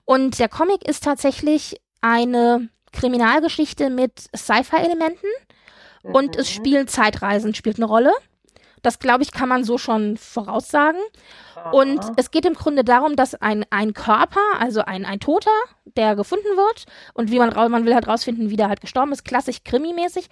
Und 0.04 0.40
der 0.40 0.48
Comic 0.48 0.84
ist 0.88 1.04
tatsächlich 1.04 1.80
eine 2.00 2.68
Kriminalgeschichte 2.96 3.90
mit 3.90 4.28
Sci-Fi-Elementen 4.34 5.28
und 6.02 6.36
es 6.36 6.50
spielen 6.50 6.88
Zeitreisen, 6.88 7.54
spielt 7.54 7.76
eine 7.76 7.86
Rolle. 7.86 8.12
Das, 8.82 8.98
glaube 8.98 9.24
ich, 9.24 9.32
kann 9.32 9.48
man 9.48 9.64
so 9.64 9.78
schon 9.78 10.16
voraussagen. 10.16 11.00
Und 11.72 12.00
es 12.16 12.30
geht 12.30 12.44
im 12.44 12.54
Grunde 12.54 12.84
darum, 12.84 13.16
dass 13.16 13.34
ein, 13.34 13.64
ein 13.70 13.94
Körper, 13.94 14.40
also 14.58 14.82
ein, 14.82 15.04
ein 15.04 15.18
Toter, 15.18 15.50
der 15.96 16.14
gefunden 16.14 16.44
wird 16.44 16.84
und 17.12 17.30
wie 17.30 17.38
man, 17.38 17.52
man 17.70 17.84
will 17.84 17.94
halt 17.94 18.06
rausfinden, 18.06 18.50
wie 18.50 18.56
der 18.56 18.68
halt 18.68 18.80
gestorben 18.80 19.12
ist, 19.12 19.24
klassisch 19.24 19.64
krimimäßig. 19.64 20.28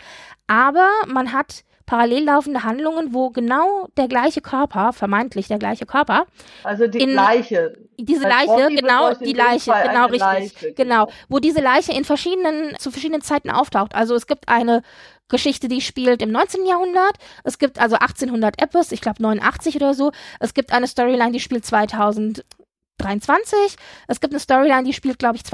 Aber 0.47 0.89
man 1.07 1.33
hat 1.33 1.65
parallel 1.87 2.25
laufende 2.25 2.65
Handlungen, 2.65 3.15
wo 3.15 3.31
genau 3.31 3.89
der 3.97 4.09
gleiche 4.09 4.41
Körper, 4.41 4.93
vermeintlich 4.93 5.49
der 5.49 5.59
gleiche 5.59 5.87
Körper, 5.87 6.27
Also 6.63 6.87
die 6.87 7.01
In- 7.01 7.11
gleiche. 7.13 7.75
diese 7.99 8.23
Leiche, 8.23 8.47
Body 8.47 8.77
genau, 8.77 9.15
die 9.15 9.33
Leiche, 9.33 9.71
Fall 9.71 9.89
genau 9.89 10.05
richtig, 10.07 10.21
Leiche, 10.21 10.73
genau, 10.75 11.09
wo 11.29 11.39
diese 11.39 11.61
Leiche 11.61 11.93
in 11.93 12.05
verschiedenen, 12.05 12.77
zu 12.79 12.91
verschiedenen 12.91 13.23
Zeiten 13.23 13.51
auftaucht. 13.51 13.95
Also 13.95 14.15
es 14.15 14.27
gibt 14.27 14.49
eine 14.49 14.83
Geschichte, 15.29 15.69
die 15.69 15.81
spielt 15.81 16.23
im 16.23 16.31
19. 16.31 16.67
Jahrhundert, 16.67 17.17
es 17.45 17.59
gibt 17.59 17.79
also 17.79 17.97
1800 17.97 18.61
etwas, 18.63 18.93
ich 18.93 19.01
glaube 19.01 19.23
89 19.23 19.77
oder 19.77 19.95
so, 19.95 20.13
es 20.41 20.55
gibt 20.55 20.73
eine 20.73 20.87
Storyline, 20.87 21.33
die 21.33 21.41
spielt 21.41 21.65
2023, 21.67 23.77
es 24.09 24.21
gibt 24.21 24.33
eine 24.33 24.41
Storyline, 24.41 24.85
die 24.85 24.93
spielt, 24.93 25.19
glaube 25.19 25.37
ich, 25.37 25.45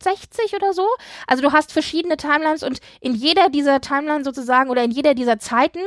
2065 0.00 0.54
oder 0.54 0.72
so. 0.72 0.86
Also 1.26 1.42
du 1.42 1.52
hast 1.52 1.72
verschiedene 1.72 2.16
Timelines 2.16 2.62
und 2.62 2.80
in 3.00 3.14
jeder 3.14 3.48
dieser 3.48 3.80
Timelines 3.80 4.24
sozusagen 4.24 4.70
oder 4.70 4.82
in 4.84 4.90
jeder 4.90 5.14
dieser 5.14 5.38
Zeiten 5.38 5.80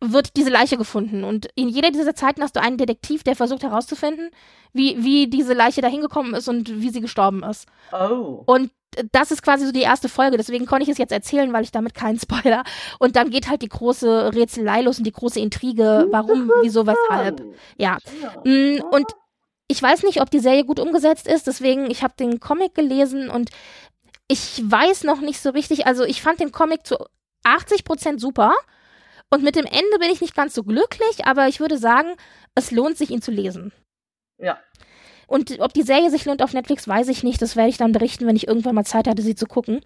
wird 0.00 0.36
diese 0.36 0.50
Leiche 0.50 0.78
gefunden. 0.78 1.24
Und 1.24 1.48
in 1.54 1.68
jeder 1.68 1.90
dieser 1.90 2.14
Zeiten 2.14 2.42
hast 2.42 2.56
du 2.56 2.60
einen 2.60 2.78
Detektiv, 2.78 3.22
der 3.22 3.36
versucht 3.36 3.62
herauszufinden, 3.62 4.30
wie, 4.72 5.02
wie 5.04 5.28
diese 5.28 5.52
Leiche 5.52 5.82
da 5.82 5.88
hingekommen 5.88 6.34
ist 6.34 6.48
und 6.48 6.80
wie 6.80 6.90
sie 6.90 7.00
gestorben 7.02 7.42
ist. 7.42 7.66
Oh. 7.92 8.42
Und 8.46 8.70
das 9.12 9.30
ist 9.30 9.42
quasi 9.42 9.66
so 9.66 9.72
die 9.72 9.82
erste 9.82 10.08
Folge, 10.08 10.36
deswegen 10.36 10.66
konnte 10.66 10.82
ich 10.82 10.88
es 10.88 10.98
jetzt 10.98 11.12
erzählen, 11.12 11.52
weil 11.52 11.62
ich 11.62 11.70
damit 11.70 11.94
keinen 11.94 12.18
Spoiler. 12.20 12.64
Und 12.98 13.16
dann 13.16 13.30
geht 13.30 13.48
halt 13.48 13.62
die 13.62 13.68
große 13.68 14.32
Rätselei 14.34 14.80
los 14.82 14.98
und 14.98 15.04
die 15.04 15.12
große 15.12 15.38
Intrige, 15.38 16.08
warum, 16.10 16.50
wieso, 16.62 16.86
weshalb. 16.86 17.42
Ja. 17.76 17.98
Mm, 18.44 18.80
Und 18.90 19.06
ich 19.70 19.80
weiß 19.80 20.02
nicht, 20.02 20.20
ob 20.20 20.30
die 20.30 20.40
Serie 20.40 20.64
gut 20.64 20.80
umgesetzt 20.80 21.28
ist, 21.28 21.46
deswegen, 21.46 21.90
ich 21.90 22.02
habe 22.02 22.14
den 22.18 22.40
Comic 22.40 22.74
gelesen 22.74 23.30
und 23.30 23.50
ich 24.26 24.60
weiß 24.64 25.04
noch 25.04 25.20
nicht 25.20 25.40
so 25.40 25.50
richtig, 25.50 25.86
also 25.86 26.04
ich 26.04 26.22
fand 26.22 26.40
den 26.40 26.50
Comic 26.50 26.84
zu 26.84 26.96
80% 27.44 28.18
super 28.18 28.52
und 29.30 29.44
mit 29.44 29.54
dem 29.54 29.66
Ende 29.66 29.98
bin 30.00 30.10
ich 30.10 30.20
nicht 30.20 30.34
ganz 30.34 30.54
so 30.54 30.64
glücklich, 30.64 31.24
aber 31.24 31.46
ich 31.46 31.60
würde 31.60 31.78
sagen, 31.78 32.08
es 32.56 32.72
lohnt 32.72 32.98
sich, 32.98 33.10
ihn 33.10 33.22
zu 33.22 33.30
lesen. 33.30 33.72
Ja. 34.38 34.58
Und 35.28 35.60
ob 35.60 35.72
die 35.72 35.82
Serie 35.82 36.10
sich 36.10 36.24
lohnt 36.24 36.42
auf 36.42 36.52
Netflix, 36.52 36.88
weiß 36.88 37.06
ich 37.06 37.22
nicht. 37.22 37.40
Das 37.40 37.54
werde 37.54 37.68
ich 37.70 37.76
dann 37.76 37.92
berichten, 37.92 38.26
wenn 38.26 38.34
ich 38.34 38.48
irgendwann 38.48 38.74
mal 38.74 38.84
Zeit 38.84 39.06
hatte, 39.06 39.22
sie 39.22 39.36
zu 39.36 39.46
gucken. 39.46 39.84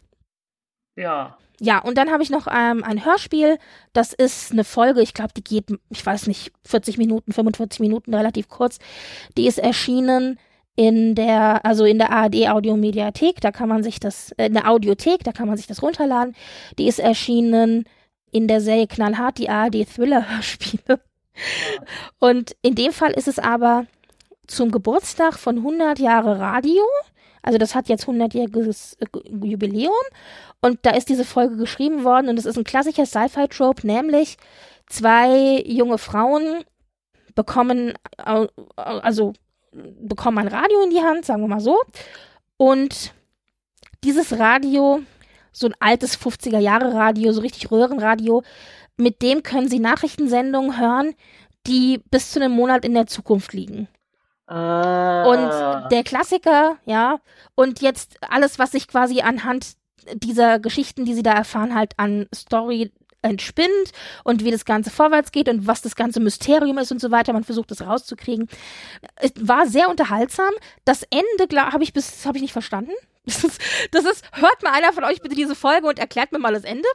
Ja. 0.97 1.37
Ja, 1.61 1.79
und 1.79 1.97
dann 1.97 2.11
habe 2.11 2.23
ich 2.23 2.31
noch 2.31 2.47
ähm, 2.49 2.83
ein 2.83 3.05
Hörspiel. 3.05 3.59
Das 3.93 4.13
ist 4.13 4.53
eine 4.53 4.65
Folge, 4.65 5.03
ich 5.03 5.15
glaube, 5.15 5.33
die 5.37 5.45
geht, 5.45 5.67
ich 5.91 6.05
weiß 6.05 6.27
nicht, 6.27 6.53
40 6.65 6.99
Minuten, 6.99 7.33
45 7.33 7.81
Minuten, 7.81 8.15
relativ 8.15 8.49
kurz. 8.49 8.79
Die 9.37 9.47
ist 9.47 9.59
erschienen 9.59 10.39
in 10.77 11.15
der, 11.15 11.65
also 11.65 11.85
in 11.85 11.99
der 11.99 12.11
ARD 12.11 12.49
Audiomediathek, 12.49 13.41
da 13.41 13.53
kann 13.53 13.69
man 13.69 13.85
sich 13.85 14.01
das, 14.01 14.33
äh, 14.33 14.47
in 14.47 14.55
der 14.55 14.69
Audiothek, 14.69 15.23
da 15.23 15.33
kann 15.33 15.47
man 15.47 15.57
sich 15.57 15.69
das 15.69 15.83
runterladen. 15.83 16.35
Die 16.79 16.89
ist 16.89 16.99
erschienen 16.99 17.85
in 18.33 18.49
der 18.49 18.61
Serie 18.61 18.89
Knallhart, 18.89 19.39
die 19.39 19.49
ARD 19.49 19.85
Thriller 19.85 20.29
Hörspiele. 20.29 21.01
Und 22.19 22.57
in 22.63 22.75
dem 22.75 22.93
Fall 22.93 23.13
ist 23.13 23.29
es 23.29 23.39
aber 23.39 23.87
zum 24.47 24.71
Geburtstag 24.71 25.39
von 25.39 25.59
100 25.59 25.99
Jahre 25.99 26.39
Radio. 26.39 26.83
Also 27.45 27.59
das 27.59 27.75
hat 27.75 27.89
jetzt 27.89 28.07
100-jähriges 28.07 28.97
äh, 29.01 29.47
Jubiläum. 29.47 29.93
Und 30.63 30.79
da 30.83 30.91
ist 30.91 31.11
diese 31.11 31.25
Folge 31.25 31.57
geschrieben 31.57 32.05
worden 32.05 32.29
und 32.29 32.39
es 32.39 32.47
ist 32.47 32.57
ein 32.57 32.65
klassischer 32.65 33.05
Sci-Fi-Trope, 33.05 33.87
nämlich 33.87 34.39
zwei 34.87 35.63
junge 35.67 35.99
Frauen 35.99 36.65
bekommen, 37.35 37.93
also 38.17 39.35
bekommen 39.73 40.39
ein 40.39 40.49
Radio 40.49 40.83
in 40.83 40.91
die 40.91 41.03
Hand, 41.03 41.27
sagen 41.27 41.43
wir 41.43 41.49
mal 41.49 41.61
so. 41.61 41.79
Und 42.57 43.13
dieses 44.05 44.39
Radio, 44.39 45.03
so 45.53 45.67
ein 45.67 45.75
altes 45.81 46.19
50er-Jahre-Radio, 46.19 47.33
so 47.33 47.43
richtig 47.43 47.71
Röhrenradio, 47.71 48.43
mit 48.97 49.21
dem 49.21 49.43
können 49.43 49.69
sie 49.69 49.81
Nachrichtensendungen 49.81 50.79
hören, 50.79 51.15
die 51.67 52.01
bis 52.11 52.33
zu 52.33 52.41
einem 52.41 52.53
Monat 52.53 52.87
in 52.87 52.95
der 52.95 53.07
Zukunft 53.07 53.53
liegen. 53.53 53.89
Ah. 54.47 55.25
Und 55.25 55.91
der 55.91 56.05
Klassiker, 56.05 56.77
ja, 56.85 57.21
und 57.55 57.81
jetzt 57.81 58.17
alles, 58.29 58.59
was 58.59 58.73
sich 58.73 58.89
quasi 58.89 59.21
anhand 59.21 59.75
dieser 60.15 60.59
Geschichten, 60.59 61.05
die 61.05 61.15
sie 61.15 61.23
da 61.23 61.33
erfahren, 61.33 61.75
halt 61.75 61.93
an 61.97 62.27
Story 62.35 62.93
entspinnt 63.23 63.93
und 64.23 64.45
wie 64.45 64.51
das 64.51 64.65
Ganze 64.65 64.91
vorwärts 64.91 65.33
geht 65.33 65.49
und 65.49 65.67
was 65.67 65.81
das 65.81 65.97
ganze 65.97 66.21
Mysterium 66.21 66.79
ist 66.79 66.93
und 66.93 67.01
so 67.01 67.11
weiter. 67.11 67.33
Man 67.33 67.45
versucht 67.45 67.71
das 67.71 67.81
rauszukriegen. 67.81 68.49
Es 69.17 69.33
war 69.41 69.67
sehr 69.67 69.89
unterhaltsam. 69.89 70.53
Das 70.85 71.05
Ende 71.05 71.63
habe 71.63 71.83
ich 71.83 71.93
bis 71.93 72.27
habe 72.27 72.37
ich 72.37 72.43
nicht 72.43 72.53
verstanden. 72.53 72.93
Das 73.27 73.43
ist, 73.43 73.61
das 73.91 74.05
ist, 74.05 74.23
hört 74.33 74.63
mal 74.63 74.73
einer 74.73 74.93
von 74.93 75.05
euch 75.05 75.23
bitte 75.23 75.35
diese 75.35 75.55
Folge 75.55 75.87
und 75.87 75.99
erklärt 75.99 76.33
mir 76.33 76.39
mal 76.39 76.53
das 76.53 76.65
Ende. 76.65 76.87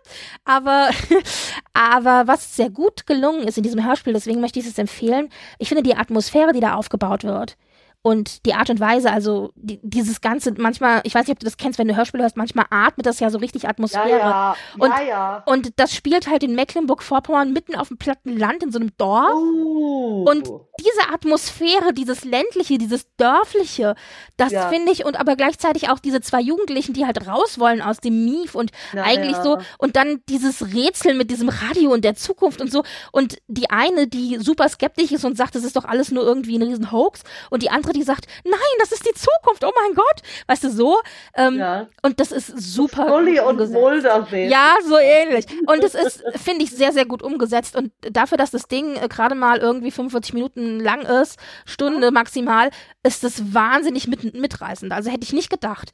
Aber, 0.46 0.90
aber 1.74 2.28
was 2.28 2.56
sehr 2.56 2.70
gut 2.70 3.08
gelungen 3.08 3.48
ist 3.48 3.58
in 3.58 3.64
diesem 3.64 3.86
Hörspiel, 3.86 4.14
deswegen 4.14 4.40
möchte 4.40 4.60
ich 4.60 4.68
es 4.68 4.78
empfehlen, 4.78 5.30
ich 5.58 5.70
finde 5.70 5.84
die 5.84 5.96
Atmosphäre, 5.96 6.54
die 6.54 6.60
da 6.60 6.76
aufgebaut 6.76 7.24
wird, 7.24 7.58
und 8.02 8.46
die 8.46 8.54
Art 8.54 8.70
und 8.70 8.80
Weise, 8.80 9.12
also 9.12 9.52
die, 9.56 9.80
dieses 9.84 10.22
Ganze, 10.22 10.54
manchmal, 10.58 11.02
ich 11.04 11.14
weiß 11.14 11.28
nicht, 11.28 11.34
ob 11.34 11.40
du 11.40 11.46
das 11.46 11.58
kennst, 11.58 11.80
wenn 11.80 11.88
du 11.90 11.98
Hörspiele 11.98 12.24
hörst, 12.24 12.38
manchmal 12.38 12.66
atmet 12.70 13.06
das 13.06 13.20
ja 13.20 13.30
so 13.30 13.40
richtig 13.40 13.68
Atmosphäre. 13.68 14.10
Ja, 14.10 14.18
ja. 14.18 14.56
Und, 14.78 14.90
ja, 14.90 15.02
ja. 15.02 15.44
und 15.46 15.74
das 15.78 15.94
spielt 15.94 16.30
halt 16.30 16.44
in 16.44 16.56
Mecklenburg-Vorpommern 16.56 17.52
mitten 17.52 17.76
auf 17.76 17.90
dem 17.90 17.98
platten 17.98 18.38
Land 18.38 18.64
in 18.64 18.72
so 18.72 18.80
einem 18.80 18.92
Dorf. 18.98 19.34
Uh. 19.36 20.24
Und 20.30 20.50
diese 20.80 21.14
Atmosphäre, 21.14 21.94
dieses 21.94 22.24
ländliche, 22.24 22.78
dieses 22.78 23.06
dörfliche, 23.18 23.96
das 24.38 24.54
Ja. 24.54 24.70
finde 24.70 24.94
ich 24.94 25.04
und 25.04 25.20
aber 25.20 25.36
gleichzeitig 25.36 25.90
auch 25.90 26.00
diese 26.00 26.22
zwei 26.22 26.40
Jugendlichen, 26.40 26.94
die 26.94 27.06
halt 27.06 27.28
raus 27.28 27.60
wollen 27.60 27.82
aus 27.82 27.98
dem 27.98 28.24
Mief 28.24 28.56
und 28.56 28.72
Na 28.94 29.04
eigentlich 29.04 29.34
ja. 29.34 29.44
so 29.44 29.58
und 29.78 29.98
dann 29.98 30.22
dieses 30.30 30.74
Rätsel 30.74 31.16
mit 31.16 31.32
diesem 31.32 31.50
Radio 31.50 31.92
und 31.92 32.06
der 32.06 32.16
Zukunft 32.16 32.62
und 32.62 32.72
so 32.72 32.84
und 33.12 33.40
die 33.48 33.70
eine, 33.70 34.08
die 34.08 34.38
super 34.38 34.70
skeptisch 34.70 35.12
ist 35.12 35.26
und 35.26 35.36
sagt, 35.36 35.56
das 35.56 35.66
ist 35.66 35.76
doch 35.76 35.86
alles 35.86 36.12
nur 36.12 36.24
irgendwie 36.24 36.58
ein 36.58 36.64
riesen 36.64 36.92
Hoax 36.94 37.24
und 37.50 37.62
die 37.62 37.70
andere, 37.70 37.89
die 37.94 38.04
sagt, 38.04 38.26
nein, 38.44 38.60
das 38.80 38.92
ist 38.92 39.06
die 39.06 39.14
Zukunft, 39.14 39.64
oh 39.64 39.72
mein 39.76 39.94
Gott, 39.96 40.22
weißt 40.48 40.64
du 40.66 40.70
so 40.70 40.98
ähm, 41.36 41.58
Ja. 41.58 41.88
und 42.02 42.20
das 42.20 42.32
ist 42.32 42.48
super 42.60 43.06
gut 43.06 43.40
und. 43.40 43.72
Mulder 43.72 44.26
sehen. 44.30 44.50
Ja, 44.50 44.76
so 44.86 44.98
ähnlich. 44.98 45.46
Und 45.68 45.84
es 45.84 45.94
ist, 45.96 46.24
finde 46.44 46.64
ich, 46.64 46.72
sehr, 46.72 46.92
sehr 46.92 47.06
gut 47.06 47.22
umgesetzt. 47.24 47.76
Und 47.76 47.92
dafür, 48.02 48.38
dass 48.38 48.52
das 48.52 48.68
Ding 48.68 48.96
äh, 48.96 49.08
gerade 49.08 49.36
mal 49.36 49.58
irgendwie 49.60 49.92
45 49.92 50.34
Minuten 50.34 50.80
lang 50.80 51.02
ist, 51.02 51.38
Stunde 51.66 52.12
maximal, 52.12 52.70
ist 53.04 53.24
das 53.24 53.54
wahnsinnig 53.54 54.08
mit, 54.08 54.34
mitreißend. 54.34 54.92
Also 54.92 55.10
hätte 55.10 55.24
ich 55.24 55.34
nicht 55.34 55.50
gedacht. 55.50 55.92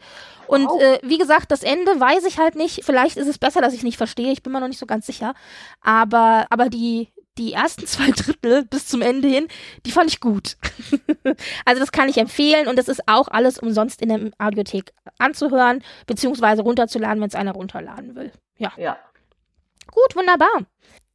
Und 0.48 0.66
Wow. 0.68 0.82
äh, 0.82 1.00
wie 1.04 1.18
gesagt, 1.18 1.52
das 1.52 1.64
Ende 1.64 2.00
weiß 2.00 2.24
ich 2.26 2.38
halt 2.40 2.56
nicht. 2.56 2.84
Vielleicht 2.86 3.18
ist 3.18 3.28
es 3.28 3.38
besser, 3.38 3.62
dass 3.62 3.74
ich 3.74 3.80
es 3.80 3.84
nicht 3.84 3.98
verstehe. 3.98 4.32
Ich 4.32 4.44
bin 4.44 4.54
mir 4.54 4.60
noch 4.60 4.68
nicht 4.68 4.80
so 4.80 4.86
ganz 4.86 5.06
sicher. 5.06 5.34
Aber, 5.82 6.46
aber 6.50 6.70
die, 6.70 7.10
die 7.38 7.54
ersten 7.54 7.86
zwei 7.88 8.12
Drittel 8.12 8.66
bis 8.66 8.88
zum 8.88 9.02
Ende 9.02 9.28
hin, 9.28 9.48
die 9.86 9.92
fand 9.92 10.10
ich 10.10 10.20
gut. 10.20 10.58
also 11.66 11.80
das 11.80 11.92
kann 11.92 12.10
ich 12.10 12.18
empfehlen 12.18 12.68
und 12.68 12.78
das 12.78 12.88
ist 12.88 13.08
auch 13.08 13.28
alles 13.28 13.60
umsonst 13.60 14.02
in 14.02 14.10
der 14.10 14.32
Audiothek 14.38 14.94
anzuhören, 15.18 15.84
beziehungsweise 16.08 16.62
runterzuladen, 16.62 17.22
wenn 17.22 17.30
es 17.30 17.36
einer 17.36 17.54
runterladen 17.54 18.16
will. 18.16 18.32
Ja, 18.58 18.72
Ja. 18.78 18.98
gut, 19.92 20.16
wunderbar. 20.16 20.62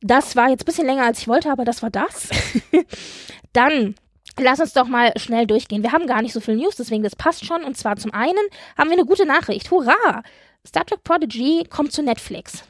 Das 0.02 0.35
war 0.37 0.48
jetzt 0.48 0.62
ein 0.62 0.66
bisschen 0.66 0.87
länger, 0.87 1.04
als 1.04 1.18
ich 1.20 1.28
wollte, 1.28 1.50
aber 1.50 1.64
das 1.64 1.83
war 1.83 1.90
das. 1.90 2.28
Dann 3.52 3.94
lass 4.38 4.61
uns 4.61 4.72
doch 4.72 4.87
mal 4.87 5.12
schnell 5.16 5.46
durchgehen. 5.46 5.83
Wir 5.83 5.92
haben 5.92 6.06
gar 6.06 6.22
nicht 6.22 6.33
so 6.33 6.40
viel 6.40 6.56
News, 6.56 6.76
deswegen 6.76 7.02
das 7.02 7.16
passt 7.16 7.44
schon. 7.44 7.64
Und 7.64 7.76
zwar 7.76 7.96
zum 7.96 8.12
einen 8.14 8.38
haben 8.78 8.88
wir 8.88 8.96
eine 8.96 9.04
gute 9.06 9.26
Nachricht. 9.26 9.70
Hurra! 9.70 10.22
Star 10.66 10.85
Trek 10.87 11.02
Prodigy 11.04 11.64
kommt 11.68 11.92
zu 11.92 12.02
Netflix. 12.02 12.64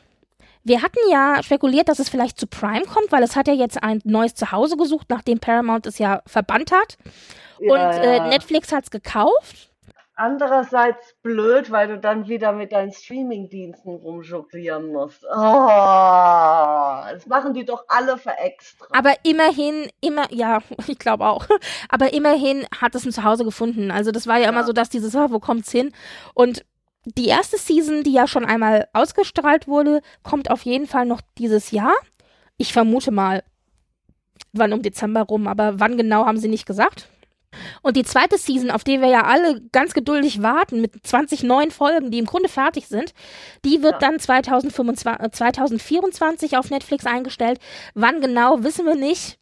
Wir 0.64 0.82
hatten 0.82 0.98
ja 1.10 1.42
spekuliert, 1.42 1.88
dass 1.88 1.98
es 1.98 2.08
vielleicht 2.10 2.38
zu 2.38 2.46
Prime 2.46 2.84
kommt, 2.84 3.10
weil 3.12 3.22
es 3.22 3.34
hat 3.36 3.48
ja 3.48 3.54
jetzt 3.54 3.82
ein 3.82 4.00
neues 4.04 4.34
Zuhause 4.34 4.76
gesucht, 4.76 5.06
nachdem 5.08 5.38
Paramount 5.40 5.86
es 5.86 5.98
ja 5.98 6.20
verbannt 6.26 6.70
hat. 6.72 6.98
ja, 7.58 7.72
und 7.72 8.02
Äh, 8.04 8.16
ja. 8.18 8.26
Netflix 8.28 8.70
hat 8.72 8.84
es 8.84 8.90
gekauft. 8.90 9.68
Andererseits 10.16 11.14
blöd, 11.22 11.70
weil 11.70 11.88
du 11.88 11.98
dann 11.98 12.28
wieder 12.28 12.52
mit 12.52 12.72
deinen 12.72 12.92
Streaming-Diensten 12.92 13.88
rumjonglieren 13.88 14.88
musst. 14.92 15.24
Oh, 15.24 15.36
das 17.10 17.26
machen 17.26 17.54
die 17.54 17.64
doch 17.64 17.84
alle 17.88 18.18
für 18.18 18.36
extra. 18.36 18.86
Aber 18.92 19.14
immerhin, 19.22 19.88
immer, 20.02 20.30
ja, 20.30 20.58
ich 20.86 20.98
glaube 20.98 21.26
auch. 21.26 21.46
Aber 21.88 22.12
immerhin 22.12 22.66
hat 22.80 22.94
es 22.94 23.06
ein 23.06 23.12
Zuhause 23.12 23.44
gefunden. 23.44 23.90
Also 23.90 24.10
das 24.12 24.26
war 24.26 24.38
ja 24.38 24.50
immer 24.50 24.60
Ja. 24.60 24.66
so, 24.66 24.72
dass 24.74 24.90
dieses, 24.90 25.16
ah, 25.16 25.28
wo 25.30 25.38
kommt's 25.38 25.72
hin? 25.72 25.92
Und 26.34 26.64
die 27.04 27.26
erste 27.28 27.56
Season, 27.58 28.02
die 28.02 28.12
ja 28.12 28.26
schon 28.26 28.44
einmal 28.44 28.88
ausgestrahlt 28.92 29.66
wurde, 29.66 30.02
kommt 30.22 30.50
auf 30.50 30.62
jeden 30.62 30.86
Fall 30.86 31.06
noch 31.06 31.20
dieses 31.38 31.70
Jahr. 31.70 31.94
Ich 32.56 32.72
vermute 32.72 33.10
mal, 33.10 33.42
wann 34.52 34.72
um 34.72 34.82
Dezember 34.82 35.22
rum, 35.22 35.46
aber 35.46 35.80
wann 35.80 35.96
genau 35.96 36.26
haben 36.26 36.38
sie 36.38 36.48
nicht 36.48 36.66
gesagt. 36.66 37.08
Und 37.82 37.96
die 37.96 38.04
zweite 38.04 38.38
Season, 38.38 38.70
auf 38.70 38.84
die 38.84 39.00
wir 39.00 39.08
ja 39.08 39.24
alle 39.24 39.60
ganz 39.72 39.92
geduldig 39.92 40.40
warten, 40.40 40.80
mit 40.80 41.04
20 41.04 41.42
neuen 41.42 41.72
Folgen, 41.72 42.12
die 42.12 42.18
im 42.18 42.26
Grunde 42.26 42.48
fertig 42.48 42.86
sind, 42.86 43.12
die 43.64 43.82
wird 43.82 43.94
Ja. 43.94 43.98
dann 43.98 44.20
2025, 44.20 45.06
äh, 45.20 45.30
2024 45.32 46.56
auf 46.56 46.70
Netflix 46.70 47.06
eingestellt. 47.06 47.58
Wann 47.94 48.20
genau, 48.20 48.62
wissen 48.62 48.86
wir 48.86 48.94
nicht. 48.94 49.39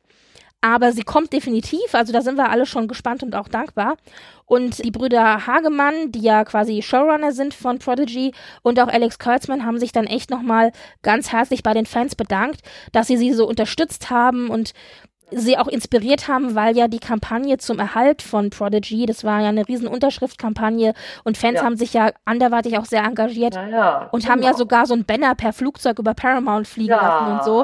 Aber 0.60 0.90
sie 0.90 1.02
kommt 1.02 1.32
definitiv, 1.32 1.94
also 1.94 2.12
da 2.12 2.20
sind 2.20 2.36
wir 2.36 2.50
alle 2.50 2.66
schon 2.66 2.88
gespannt 2.88 3.22
und 3.22 3.36
auch 3.36 3.46
dankbar. 3.46 3.96
Und 4.44 4.82
die 4.84 4.90
Brüder 4.90 5.46
Hagemann, 5.46 6.10
die 6.10 6.20
ja 6.20 6.44
quasi 6.44 6.82
Showrunner 6.82 7.32
sind 7.32 7.54
von 7.54 7.78
Prodigy 7.78 8.32
und 8.62 8.80
auch 8.80 8.88
Alex 8.88 9.20
Kurtzman 9.20 9.64
haben 9.64 9.78
sich 9.78 9.92
dann 9.92 10.06
echt 10.06 10.30
nochmal 10.30 10.72
ganz 11.02 11.30
herzlich 11.30 11.62
bei 11.62 11.74
den 11.74 11.86
Fans 11.86 12.16
bedankt, 12.16 12.62
dass 12.92 13.06
sie 13.06 13.18
sie 13.18 13.34
so 13.34 13.46
unterstützt 13.46 14.10
haben 14.10 14.48
und 14.48 14.72
sie 15.30 15.58
auch 15.58 15.66
inspiriert 15.68 16.26
haben, 16.28 16.54
weil 16.54 16.76
ja 16.76 16.88
die 16.88 16.98
Kampagne 17.00 17.58
zum 17.58 17.78
Erhalt 17.78 18.22
von 18.22 18.50
Prodigy, 18.50 19.04
das 19.06 19.24
war 19.24 19.40
ja 19.42 19.48
eine 19.48 19.68
riesen 19.68 19.86
Unterschriftkampagne 19.86 20.94
und 21.24 21.36
Fans 21.36 21.56
Ja. 21.58 21.64
haben 21.64 21.76
sich 21.76 21.92
ja 21.92 22.12
anderweitig 22.24 22.78
auch 22.78 22.84
sehr 22.86 23.04
engagiert 23.04 23.54
Ja, 23.54 23.68
ja. 23.68 24.08
und 24.12 24.28
haben 24.28 24.40
ja 24.42 24.48
genau. 24.48 24.58
sogar 24.58 24.86
so 24.86 24.94
ein 24.94 25.04
Banner 25.04 25.34
per 25.34 25.52
Flugzeug 25.52 25.98
über 25.98 26.14
Paramount 26.14 26.66
fliegen 26.66 26.90
lassen 26.94 27.32
und 27.32 27.44
so. 27.44 27.62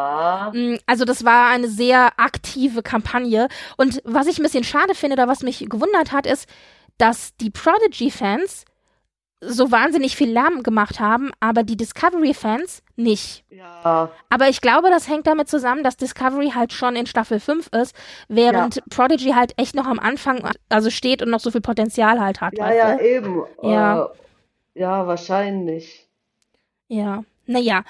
Mm, 0.52 0.76
Also 0.86 1.04
das 1.04 1.24
war 1.24 1.48
eine 1.50 1.68
sehr 1.68 2.12
aktive 2.18 2.82
Kampagne. 2.82 3.48
Und 3.76 4.00
was 4.04 4.26
ich 4.26 4.38
ein 4.38 4.42
bisschen 4.42 4.64
schade 4.64 4.94
finde, 4.94 5.14
oder 5.14 5.28
was 5.28 5.42
mich 5.42 5.66
gewundert 5.68 6.12
hat, 6.12 6.26
ist, 6.26 6.48
dass 6.98 7.34
die 7.38 7.50
Prodigy-Fans 7.50 8.64
so 9.46 9.70
wahnsinnig 9.70 10.16
viel 10.16 10.30
Lärm 10.30 10.62
gemacht 10.62 11.00
haben, 11.00 11.30
aber 11.40 11.62
die 11.62 11.76
Discovery-Fans 11.76 12.82
nicht. 12.96 13.44
Ja. 13.50 14.10
Aber 14.30 14.48
ich 14.48 14.60
glaube, 14.60 14.90
das 14.90 15.08
hängt 15.08 15.26
damit 15.26 15.48
zusammen, 15.48 15.82
dass 15.82 15.96
Discovery 15.96 16.52
halt 16.54 16.72
schon 16.72 16.96
in 16.96 17.06
Staffel 17.06 17.40
5 17.40 17.68
ist, 17.68 17.94
während 18.28 18.82
Prodigy 18.90 19.30
halt 19.30 19.52
echt 19.56 19.74
noch 19.74 19.86
am 19.86 19.98
Anfang 19.98 20.48
also 20.68 20.90
steht 20.90 21.22
und 21.22 21.30
noch 21.30 21.40
so 21.40 21.50
viel 21.50 21.60
Potenzial 21.60 22.20
halt 22.20 22.40
hat. 22.40 22.56
Ja, 22.56 22.72
ja, 22.72 22.96
du? 22.96 23.04
eben. 23.04 23.42
Ja. 23.62 24.04
Äh, 24.04 24.08
ja, 24.80 25.06
wahrscheinlich. 25.06 26.08
Ja, 26.88 27.24
naja. 27.46 27.84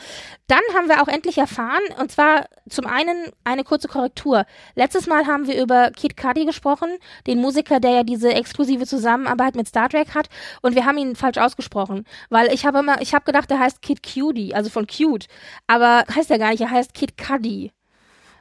Dann 0.47 0.61
haben 0.75 0.89
wir 0.89 1.03
auch 1.03 1.09
endlich 1.09 1.39
erfahren, 1.39 1.83
und 2.01 2.11
zwar 2.11 2.47
zum 2.69 2.87
einen 2.87 3.31
eine 3.45 3.65
kurze 3.65 3.89
Korrektur. 3.89 4.45
Letztes 4.75 5.07
Mal 5.07 5.27
haben 5.27 5.47
wir 5.47 5.61
über 5.63 5.91
Kid 5.91 6.17
Cudi 6.17 6.45
gesprochen, 6.45 6.91
den 7.27 7.41
Musiker, 7.41 7.81
der 7.81 7.91
ja 7.91 8.03
diese 8.03 8.33
exklusive 8.33 8.87
Zusammenarbeit 8.87 9.55
mit 9.55 9.69
Star 9.69 9.89
Trek 9.89 10.15
hat, 10.15 10.29
und 10.63 10.75
wir 10.75 10.85
haben 10.87 10.99
ihn 10.99 11.17
falsch 11.17 11.39
ausgesprochen, 11.39 12.05
weil 12.31 12.53
ich 12.53 12.67
habe 12.67 12.79
immer, 12.79 13.01
ich 13.01 13.15
habe 13.15 13.25
gedacht, 13.25 13.51
er 13.51 13.59
heißt 13.59 13.83
Kid 13.83 14.03
Cudi, 14.03 14.55
also 14.55 14.71
von 14.71 14.87
Cute, 14.87 15.27
aber 15.67 16.05
heißt 16.15 16.31
er 16.31 16.39
gar 16.39 16.51
nicht, 16.51 16.61
er 16.61 16.71
heißt 16.71 16.95
Kid 16.95 17.17
Cudi. 17.17 17.73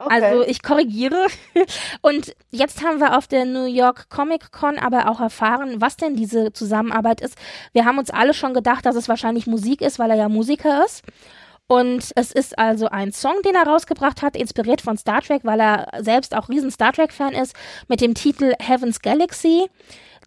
Okay. 0.04 0.22
Also 0.22 0.42
ich 0.42 0.62
korrigiere. 0.62 1.26
Und 2.02 2.34
jetzt 2.50 2.84
haben 2.84 3.00
wir 3.00 3.16
auf 3.16 3.26
der 3.26 3.44
New 3.44 3.66
York 3.66 4.08
Comic 4.10 4.52
Con 4.52 4.78
aber 4.78 5.10
auch 5.10 5.20
erfahren, 5.20 5.80
was 5.80 5.96
denn 5.96 6.16
diese 6.16 6.52
Zusammenarbeit 6.52 7.20
ist. 7.20 7.36
Wir 7.72 7.84
haben 7.84 7.98
uns 7.98 8.10
alle 8.10 8.34
schon 8.34 8.54
gedacht, 8.54 8.86
dass 8.86 8.96
es 8.96 9.08
wahrscheinlich 9.08 9.46
Musik 9.46 9.80
ist, 9.80 9.98
weil 9.98 10.10
er 10.10 10.16
ja 10.16 10.28
Musiker 10.28 10.84
ist. 10.84 11.02
Und 11.66 12.12
es 12.14 12.30
ist 12.30 12.58
also 12.58 12.88
ein 12.88 13.12
Song, 13.12 13.40
den 13.44 13.54
er 13.54 13.66
rausgebracht 13.66 14.20
hat, 14.20 14.36
inspiriert 14.36 14.82
von 14.82 14.98
Star 14.98 15.22
Trek, 15.22 15.42
weil 15.44 15.60
er 15.60 15.88
selbst 16.02 16.36
auch 16.36 16.50
riesen 16.50 16.70
Star 16.70 16.92
Trek-Fan 16.92 17.32
ist, 17.32 17.54
mit 17.88 18.02
dem 18.02 18.14
Titel 18.14 18.52
Heaven's 18.60 19.00
Galaxy. 19.00 19.70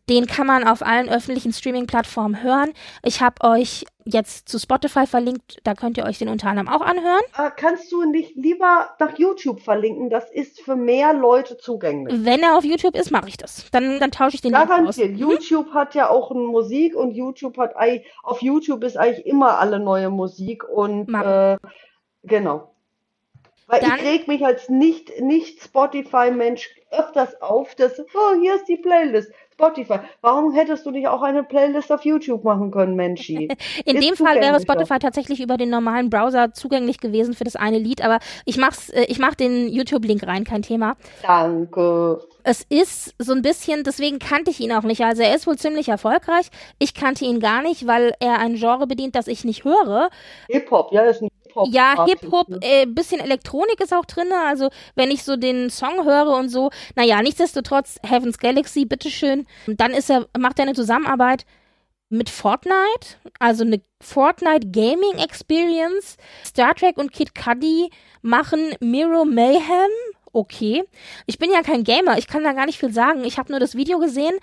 Den 0.10 0.26
kann 0.26 0.48
man 0.48 0.66
auf 0.66 0.82
allen 0.82 1.10
öffentlichen 1.10 1.52
Streaming-Plattformen 1.52 2.42
hören. 2.42 2.72
Ich 3.04 3.22
habe 3.22 3.44
euch 3.44 3.86
jetzt 4.06 4.48
zu 4.48 4.58
Spotify 4.58 5.06
verlinkt, 5.06 5.58
da 5.64 5.74
könnt 5.74 5.98
ihr 5.98 6.06
euch 6.06 6.18
den 6.18 6.30
unter 6.30 6.48
anderem 6.48 6.70
auch 6.70 6.82
anhören. 6.82 7.22
Äh, 7.38 7.52
kannst 7.56 7.92
du 7.92 8.10
nicht 8.10 8.36
lieber 8.36 8.96
nach 9.00 9.18
YouTube 9.18 9.62
verlinken? 9.62 10.10
Das 10.10 10.32
ist 10.32 10.62
für 10.62 10.76
mehr 10.76 11.14
Leute 11.14 11.58
zugänglich. 11.58 12.24
Wenn 12.24 12.42
er 12.42 12.58
auf 12.58 12.64
YouTube 12.64 12.96
ist, 12.96 13.12
mache 13.12 13.28
ich 13.28 13.38
das. 13.38 13.70
Dann, 13.72 14.00
dann 14.00 14.12
tausche 14.12 14.36
ich 14.36 14.42
den 14.42 14.54
Link 14.54 14.64
aus. 14.64 14.70
Garantiert. 14.70 15.18
YouTube 15.18 15.74
hat 15.74 15.94
ja 15.94 16.10
auch 16.10 16.32
Musik 16.32 16.96
und 16.96 17.12
YouTube 17.12 17.58
hat 17.58 17.76
auf 18.24 18.42
YouTube 18.42 18.84
ist 18.84 18.98
eigentlich 18.98 19.26
immer 19.26 19.60
alle 19.60 19.80
neue 19.80 20.10
Musik 20.10 20.64
und 20.68 21.14
äh, 21.14 21.58
genau. 22.24 22.74
Weil 23.68 23.82
dann, 23.82 23.98
ich 23.98 24.04
reg 24.06 24.28
mich 24.30 24.46
als 24.46 24.70
nicht, 24.70 25.20
nicht 25.20 25.62
Spotify-Mensch 25.62 26.74
öfters 26.92 27.42
auf, 27.42 27.76
dass, 27.76 28.00
oh, 28.00 28.40
hier 28.40 28.56
ist 28.56 28.66
die 28.70 28.78
Playlist. 28.78 29.30
Spotify. 29.58 30.00
Warum 30.22 30.54
hättest 30.54 30.86
du 30.86 30.92
nicht 30.92 31.08
auch 31.08 31.24
eine 31.24 31.44
Playlist 31.44 31.92
auf 31.92 32.06
YouTube 32.06 32.44
machen 32.44 32.70
können, 32.70 32.96
Menschi? 32.96 33.48
In 33.86 34.00
dem 34.00 34.16
Fall 34.16 34.40
wäre 34.40 34.62
Spotify 34.62 35.00
tatsächlich 35.00 35.42
über 35.42 35.58
den 35.58 35.72
normalen 35.72 36.12
Browser 36.12 36.54
zugänglich 36.54 37.00
gewesen 37.00 37.34
für 37.34 37.44
das 37.44 37.56
eine 37.56 37.80
Lied, 37.80 38.04
aber 38.04 38.20
ich 38.46 38.58
mach's, 38.58 38.90
äh, 38.90 39.06
ich 39.08 39.18
mach 39.18 39.34
den 39.34 39.68
YouTube-Link 39.68 40.28
rein, 40.28 40.44
kein 40.44 40.62
Thema. 40.62 40.96
Danke. 41.24 42.22
Es 42.44 42.66
ist 42.70 43.16
so 43.18 43.34
ein 43.34 43.42
bisschen, 43.42 43.84
deswegen 43.84 44.20
kannte 44.20 44.52
ich 44.52 44.60
ihn 44.60 44.72
auch 44.72 44.84
nicht. 44.84 45.04
Also 45.04 45.24
er 45.24 45.36
ist 45.36 45.48
wohl 45.48 45.58
ziemlich 45.58 45.90
erfolgreich. 45.90 46.50
Ich 46.78 46.94
kannte 46.94 47.26
ihn 47.26 47.40
gar 47.40 47.64
nicht, 47.64 47.88
weil 47.88 48.14
er 48.20 48.40
ein 48.40 48.56
Genre 48.56 48.86
bedient, 48.86 49.16
das 49.16 49.28
ich 49.28 49.44
nicht 49.44 49.66
höre. 49.66 50.10
Hip-Hop, 50.50 50.94
ja, 50.94 51.02
ist 51.02 51.24
ein 51.24 51.30
Hip-Hop. 51.66 51.74
Ja, 51.74 52.06
Hip-Hop, 52.06 52.50
ne? 52.50 52.60
äh, 52.62 52.86
bisschen 52.86 53.20
Elektronik 53.20 53.80
ist 53.82 53.94
auch 53.94 54.06
drin. 54.06 54.32
Also, 54.32 54.70
wenn 54.96 55.12
ich 55.12 55.24
so 55.24 55.36
den 55.36 55.70
Song 55.70 56.06
höre 56.06 56.36
und 56.36 56.50
so, 56.50 56.70
naja, 56.96 57.22
nichtsdestotrotz, 57.22 57.98
Heaven's 58.04 58.38
Galaxy, 58.38 58.86
bitteschön. 58.86 59.46
Dann 59.68 59.92
ist 59.92 60.10
er, 60.10 60.28
macht 60.38 60.60
er 60.60 60.64
eine 60.64 60.76
Zusammenarbeit 60.76 61.46
mit 62.10 62.30
Fortnite, 62.30 63.18
also 63.40 63.64
eine 63.64 63.82
Fortnite 64.02 64.68
Gaming 64.72 65.18
Experience. 65.18 66.18
Star 66.46 66.74
Trek 66.74 66.98
und 66.98 67.12
Kid 67.12 67.36
Cudi 67.36 67.90
machen 68.22 68.76
Miro 68.80 69.26
Mayhem. 69.26 69.92
Okay. 70.32 70.84
Ich 71.26 71.40
bin 71.40 71.52
ja 71.52 71.64
kein 71.64 71.84
Gamer, 71.84 72.18
ich 72.18 72.28
kann 72.28 72.44
da 72.44 72.54
gar 72.54 72.66
nicht 72.66 72.80
viel 72.80 72.94
sagen. 72.94 73.24
Ich 73.24 73.38
habe 73.38 73.52
nur 73.52 73.60
das 73.60 73.76
Video 73.76 74.00
gesehen, 74.00 74.36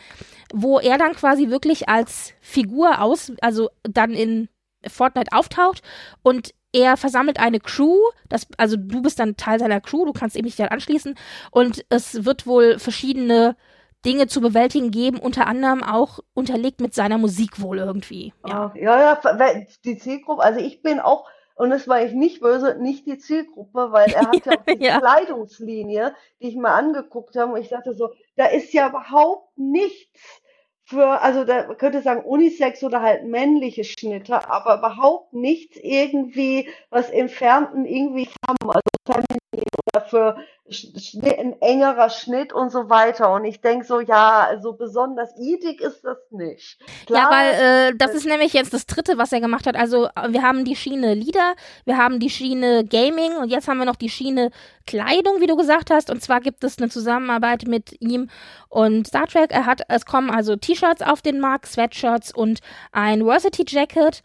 wo 0.53 0.79
er 0.79 0.99
dann 0.99 1.15
quasi 1.15 1.51
wirklich 1.51 1.89
als 1.89 2.33
Figur 2.41 3.01
aus, 3.01 3.33
also 3.41 3.71
dann 3.83 4.11
in 4.11 4.49
Fortnite 4.89 5.33
auftaucht 5.33 5.83
und 6.23 6.55
er 6.73 6.97
versammelt 6.97 7.39
eine 7.39 7.61
Crew, 7.61 7.97
das, 8.29 8.49
also 8.59 8.77
du 8.77 9.01
bist 9.01 9.21
dann 9.21 9.37
Teil 9.37 9.61
seiner 9.61 9.81
Crew, 9.81 10.05
du 10.07 10.13
kannst 10.13 10.35
eben 10.35 10.45
nicht 10.45 10.59
daran 10.59 10.73
anschließen 10.73 11.15
und 11.53 11.85
es 11.89 12.25
wird 12.25 12.47
wohl 12.47 12.79
verschiedene 12.81 13.57
Dinge 14.05 14.27
zu 14.27 14.41
bewältigen 14.41 14.91
geben, 14.91 15.19
unter 15.19 15.47
anderem 15.47 15.83
auch 15.83 16.19
unterlegt 16.35 16.81
mit 16.81 16.93
seiner 16.93 17.17
Musik 17.17 17.61
wohl 17.61 17.79
irgendwie. 17.79 18.35
Ja, 18.47 18.67
ah, 18.67 18.73
ja, 18.77 19.01
ja 19.01 19.65
die 19.85 19.97
Zielgruppe, 19.97 20.43
also 20.43 20.61
ich 20.61 20.83
bin 20.83 21.01
auch, 21.01 21.27
und 21.55 21.71
das 21.71 21.87
war 21.87 22.03
ich 22.03 22.13
nicht 22.13 22.41
böse, 22.41 22.77
nicht 22.81 23.07
die 23.07 23.19
Zielgruppe, 23.19 23.93
weil 23.93 24.11
er 24.11 24.27
hat 24.27 24.47
ja 24.47 24.53
auch 24.53 24.65
die 24.65 24.85
ja. 24.85 24.99
Kleidungslinie, 24.99 26.15
die 26.43 26.49
ich 26.49 26.57
mal 26.57 26.75
angeguckt 26.75 27.37
habe 27.37 27.53
und 27.53 27.61
ich 27.61 27.69
dachte 27.69 27.95
so, 27.95 28.11
da 28.37 28.47
ist 28.47 28.73
ja 28.75 28.89
überhaupt 28.89 29.57
nichts 29.57 30.43
für, 30.85 31.21
also 31.23 31.45
da 31.45 31.75
könnte 31.75 32.03
sagen 32.03 32.25
Unisex 32.25 32.83
oder 32.85 33.01
halt 33.01 33.25
männliche 33.25 33.85
Schnitte, 33.85 34.49
aber 34.51 34.79
überhaupt 34.79 35.33
nichts 35.33 35.77
irgendwie, 35.77 36.69
was 36.91 37.11
entfernten 37.11 37.87
irgendwie 37.87 38.29
haben, 38.47 38.71
also 38.71 38.94
feminin 39.05 39.65
oder 39.95 40.05
für 40.07 40.37
ein 40.67 41.61
engerer 41.61 42.09
Schnitt 42.09 42.53
und 42.53 42.71
so 42.71 42.89
weiter. 42.89 43.33
Und 43.33 43.45
ich 43.45 43.61
denke 43.61 43.85
so, 43.85 44.01
ja, 44.01 44.59
so 44.63 44.73
besonders 44.73 45.31
idig 45.39 45.81
ist 45.81 46.03
das 46.05 46.17
nicht. 46.31 46.79
Klar, 47.07 47.23
ja, 47.23 47.31
weil 47.31 47.91
äh, 47.91 47.97
das 47.97 48.15
ist 48.15 48.27
nämlich 48.27 48.55
jetzt 48.55 48.73
das 48.73 48.87
dritte, 48.87 49.19
was 49.19 49.33
er 49.33 49.41
gemacht 49.41 49.67
hat. 49.67 49.77
Also 49.77 50.09
wir 50.29 50.43
haben 50.43 50.65
die 50.65 50.75
Schiene 50.75 51.15
Lieder, 51.15 51.55
wir 51.85 51.99
haben 51.99 52.19
die 52.19 52.31
Schiene 52.31 52.85
Gaming 52.85 53.37
und 53.37 53.51
jetzt 53.51 53.69
haben 53.69 53.79
wir 53.79 53.85
noch 53.85 53.97
die 53.97 54.09
Schiene 54.09 54.51
Kleidung, 54.87 55.41
wie 55.41 55.47
du 55.47 55.57
gesagt 55.57 55.91
hast. 55.91 56.11
Und 56.11 56.23
zwar 56.23 56.41
gibt 56.41 56.65
es 56.65 56.79
eine 56.79 56.89
Zusammenarbeit 56.89 57.67
mit 57.67 58.01
ihm 58.01 58.29
und 58.69 59.07
Star 59.07 59.27
Trek. 59.27 59.51
Er 59.53 59.67
hat, 59.67 59.83
es 59.89 60.07
kommen 60.07 60.31
also 60.31 60.57
T-Shirts 60.57 61.03
auf 61.03 61.21
den 61.21 61.41
Markt, 61.41 61.67
Sweatshirts 61.67 62.35
und 62.35 62.61
ein 62.91 63.25
Varsity 63.25 63.65
Jacket 63.69 64.23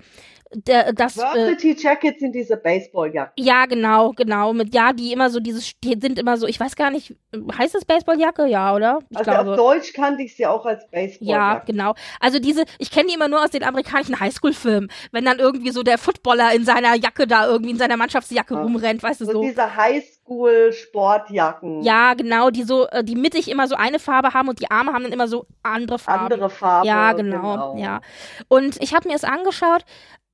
der, 0.52 0.94
das. 0.94 1.18
Varsity 1.18 1.72
äh, 1.72 1.76
Jackets 1.78 2.20
sind 2.20 2.34
diese 2.34 2.58
Baseballjacken. 2.58 3.34
Ja, 3.38 3.68
genau, 3.68 4.14
genau. 4.14 4.52
Mit 4.54 4.74
ja, 4.74 4.94
die 4.94 5.14
immer 5.14 5.30
so 5.30 5.40
dieses, 5.40 5.74
die 5.84 5.96
sind 6.00 6.18
immer 6.18 6.38
so, 6.38 6.48
ich 6.48 6.60
weiß 6.60 6.76
gar 6.76 6.90
nicht, 6.90 7.16
heißt 7.56 7.76
das 7.76 7.86
Baseballjacke? 7.86 8.48
Ja, 8.48 8.74
oder? 8.74 8.98
Ich 9.10 9.18
also 9.18 9.30
glaube. 9.30 9.52
auf 9.52 9.58
Deutsch 9.58 9.94
kannte 9.94 10.24
ich 10.24 10.36
sie 10.36 10.48
auch 10.48 10.66
als 10.66 10.90
Baseballjacke. 10.90 11.22
Ja, 11.22 11.60
genau. 11.60 11.94
Also 12.20 12.40
diese, 12.40 12.64
ich 12.80 12.90
kenne 12.90 13.10
die 13.10 13.14
immer 13.14 13.28
nur 13.28 13.44
aus 13.44 13.52
den 13.52 13.64
amerikanischen 13.64 14.20
Highschool-Filmen, 14.20 14.90
wenn 15.12 15.24
dann 15.24 15.38
irgendwie 15.38 15.70
so 15.70 15.84
der 15.84 16.00
Footballer 16.00 16.52
in 16.54 16.66
seiner 16.66 16.96
Jacke 16.96 17.28
da 17.28 17.46
irgendwie 17.46 17.70
in 17.72 17.78
seiner 17.78 17.98
Mannschaftsjacke 17.98 18.56
ja. 18.56 18.62
rumrennt, 18.62 19.04
weißt 19.04 19.22
du 19.22 19.26
so. 19.26 19.34
so. 19.34 19.44
diese 19.44 19.76
Highschool-Sportjacken. 19.76 21.84
Ja, 21.84 22.16
genau, 22.16 22.50
die 22.50 22.64
so, 22.64 22.88
äh, 22.88 23.04
die 23.04 23.16
mittig 23.16 23.52
immer 23.52 23.68
so 23.68 23.76
eine 23.76 24.00
Farbe 24.00 24.34
haben 24.34 24.50
und 24.50 24.60
die 24.60 24.72
Arme 24.72 24.94
haben 24.94 25.04
dann 25.04 25.14
immer 25.14 25.28
so 25.28 25.46
andere 25.62 26.00
Farben. 26.00 26.34
Andere 26.34 26.50
Farben. 26.50 26.88
Ja, 26.88 27.14
genau, 27.14 27.38
genau. 27.38 27.78
ja. 27.78 28.02
Und 28.48 28.82
ich 28.82 28.96
habe 28.96 29.08
mir 29.08 29.16
es 29.16 29.24
angeschaut, 29.24 29.86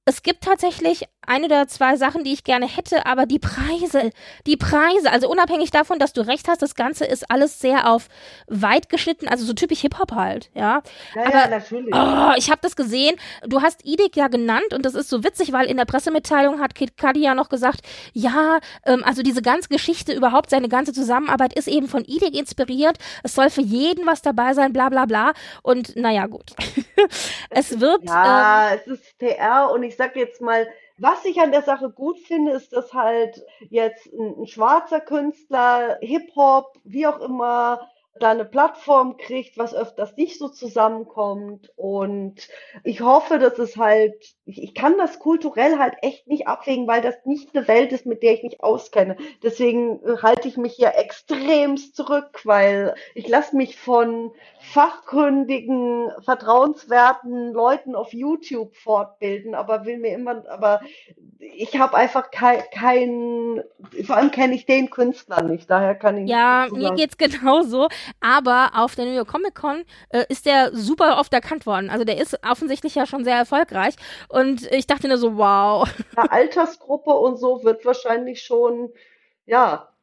es 0.05 0.21
gibt 0.21 0.43
tatsächlich 0.43 1.05
ein 1.25 1.43
oder 1.43 1.67
zwei 1.67 1.95
Sachen, 1.95 2.23
die 2.23 2.31
ich 2.31 2.43
gerne 2.43 2.67
hätte, 2.67 3.07
aber 3.07 3.25
die 3.25 3.39
Preise, 3.39 4.11
die 4.45 4.55
Preise, 4.55 5.11
also 5.11 5.27
unabhängig 5.27 5.71
davon, 5.71 5.97
dass 5.97 6.13
du 6.13 6.21
recht 6.21 6.47
hast, 6.47 6.61
das 6.61 6.75
Ganze 6.75 7.05
ist 7.05 7.31
alles 7.31 7.59
sehr 7.59 7.89
auf 7.89 8.07
weit 8.45 8.89
geschnitten, 8.89 9.27
also 9.27 9.43
so 9.43 9.53
typisch 9.53 9.79
Hip-Hop 9.81 10.11
halt, 10.11 10.51
ja. 10.53 10.83
Ja, 11.15 11.25
aber, 11.25 11.47
natürlich. 11.49 11.95
Oh, 11.95 12.33
ich 12.37 12.51
habe 12.51 12.59
das 12.61 12.75
gesehen. 12.75 13.15
Du 13.47 13.63
hast 13.63 13.83
Idik 13.83 14.15
ja 14.15 14.27
genannt 14.27 14.75
und 14.75 14.85
das 14.85 14.93
ist 14.93 15.09
so 15.09 15.23
witzig, 15.23 15.51
weil 15.51 15.65
in 15.65 15.77
der 15.77 15.85
Pressemitteilung 15.85 16.61
hat 16.61 16.75
Kid 16.75 16.97
Cudi 16.97 17.21
ja 17.21 17.33
noch 17.33 17.49
gesagt, 17.49 17.81
ja, 18.13 18.59
ähm, 18.85 19.03
also 19.03 19.23
diese 19.23 19.41
ganze 19.41 19.69
Geschichte, 19.69 20.13
überhaupt 20.13 20.51
seine 20.51 20.69
ganze 20.69 20.93
Zusammenarbeit 20.93 21.57
ist 21.57 21.67
eben 21.67 21.87
von 21.87 22.05
Idik 22.05 22.35
inspiriert. 22.35 22.97
Es 23.23 23.33
soll 23.33 23.49
für 23.49 23.61
jeden 23.61 24.05
was 24.05 24.21
dabei 24.21 24.53
sein, 24.53 24.71
bla 24.71 24.89
bla 24.89 25.05
bla. 25.05 25.33
Und 25.63 25.95
naja, 25.95 26.27
gut. 26.27 26.51
es 27.49 27.79
wird. 27.79 28.03
Ja, 28.03 28.73
ähm, 28.73 28.79
es 28.79 28.87
ist 28.87 29.17
PR 29.17 29.71
und 29.71 29.81
ich 29.81 29.94
sag 29.97 30.15
jetzt 30.15 30.41
mal, 30.41 30.67
was 30.97 31.25
ich 31.25 31.39
an 31.41 31.51
der 31.51 31.61
Sache 31.61 31.89
gut 31.89 32.19
finde, 32.19 32.51
ist, 32.51 32.73
dass 32.73 32.93
halt 32.93 33.43
jetzt 33.69 34.07
ein, 34.13 34.41
ein 34.41 34.47
schwarzer 34.47 35.01
Künstler, 35.01 35.97
Hip-Hop, 36.01 36.77
wie 36.83 37.07
auch 37.07 37.19
immer, 37.19 37.89
da 38.19 38.31
eine 38.31 38.45
Plattform 38.45 39.17
kriegt, 39.17 39.57
was 39.57 39.73
öfters 39.75 40.15
nicht 40.15 40.39
so 40.39 40.47
zusammenkommt. 40.49 41.71
Und 41.75 42.47
ich 42.83 43.01
hoffe, 43.01 43.39
dass 43.39 43.59
es 43.59 43.77
halt, 43.77 44.34
ich, 44.45 44.61
ich 44.61 44.73
kann 44.75 44.97
das 44.97 45.19
kulturell 45.19 45.79
halt 45.79 45.95
echt 46.01 46.27
nicht 46.27 46.47
abwägen, 46.47 46.87
weil 46.87 47.01
das 47.01 47.15
nicht 47.25 47.55
eine 47.55 47.67
Welt 47.67 47.91
ist, 47.91 48.05
mit 48.05 48.21
der 48.21 48.33
ich 48.33 48.43
mich 48.43 48.63
auskenne. 48.63 49.17
Deswegen 49.41 49.99
äh, 50.05 50.17
halte 50.21 50.47
ich 50.47 50.55
mich 50.55 50.73
hier 50.73 50.93
extremst 50.95 51.95
zurück, 51.95 52.41
weil 52.43 52.93
ich 53.15 53.27
lasse 53.27 53.55
mich 53.55 53.75
von 53.77 54.31
fachkundigen, 54.59 56.11
vertrauenswerten 56.23 57.53
Leuten 57.53 57.95
auf 57.95 58.13
YouTube 58.13 58.75
fortbilden, 58.75 59.55
aber 59.55 59.85
will 59.85 59.97
mir 59.97 60.13
immer, 60.13 60.43
aber 60.49 60.81
ich 61.39 61.77
habe 61.77 61.95
einfach 61.95 62.31
kein, 62.31 62.63
kein, 62.71 63.63
vor 64.05 64.17
allem 64.17 64.31
kenne 64.31 64.55
ich 64.55 64.65
den 64.65 64.89
Künstler 64.89 65.43
nicht, 65.43 65.69
daher 65.69 65.95
kann 65.95 66.17
ich 66.17 66.29
Ja, 66.29 66.67
mir 66.71 66.93
geht's 66.93 67.17
genauso, 67.17 67.87
aber 68.21 68.71
auf 68.75 68.95
der 68.95 69.05
New 69.05 69.13
York 69.13 69.27
Comic 69.27 69.55
Con 69.55 69.83
äh, 70.09 70.25
ist 70.29 70.45
der 70.45 70.75
super 70.75 71.19
oft 71.19 71.33
erkannt 71.33 71.65
worden. 71.65 71.89
Also 71.89 72.03
der 72.03 72.19
ist 72.19 72.39
offensichtlich 72.45 72.95
ja 72.95 73.05
schon 73.05 73.23
sehr 73.23 73.35
erfolgreich 73.35 73.95
und 74.35 74.69
ich 74.71 74.85
dachte 74.85 75.07
nur 75.07 75.17
so, 75.17 75.37
wow. 75.37 75.89
Eine 76.15 76.31
Altersgruppe 76.31 77.11
und 77.11 77.37
so 77.37 77.63
wird 77.63 77.85
wahrscheinlich 77.85 78.41
schon, 78.41 78.91
ja, 79.45 79.94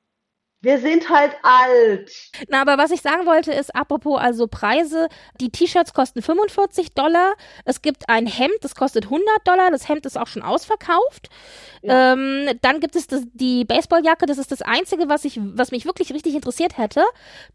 wir 0.63 0.79
sind 0.79 1.11
halt 1.11 1.33
alt. 1.43 2.11
Na, 2.49 2.63
aber 2.63 2.79
was 2.79 2.93
ich 2.93 3.03
sagen 3.03 3.27
wollte 3.27 3.53
ist, 3.53 3.75
apropos 3.75 4.21
also 4.21 4.47
Preise, 4.47 5.09
die 5.41 5.51
T-Shirts 5.51 5.93
kosten 5.93 6.23
45 6.23 6.95
Dollar. 6.95 7.35
Es 7.65 7.83
gibt 7.83 8.09
ein 8.09 8.27
Hemd, 8.27 8.55
das 8.61 8.77
kostet 8.77 9.05
100 9.05 9.27
Dollar. 9.45 9.73
Das 9.73 9.89
Hemd 9.89 10.07
ist 10.07 10.17
auch 10.17 10.29
schon 10.29 10.43
ausverkauft. 10.43 11.29
Ja. 11.83 12.13
Ähm, 12.13 12.49
dann 12.63 12.79
gibt 12.79 12.95
es 12.95 13.09
das, 13.09 13.23
die 13.33 13.65
Baseballjacke. 13.65 14.27
Das 14.27 14.39
ist 14.39 14.53
das 14.53 14.63
Einzige, 14.63 15.09
was, 15.09 15.25
ich, 15.25 15.41
was 15.43 15.73
mich 15.73 15.85
wirklich 15.85 16.13
richtig 16.13 16.37
interessiert 16.37 16.79
hätte. 16.79 17.03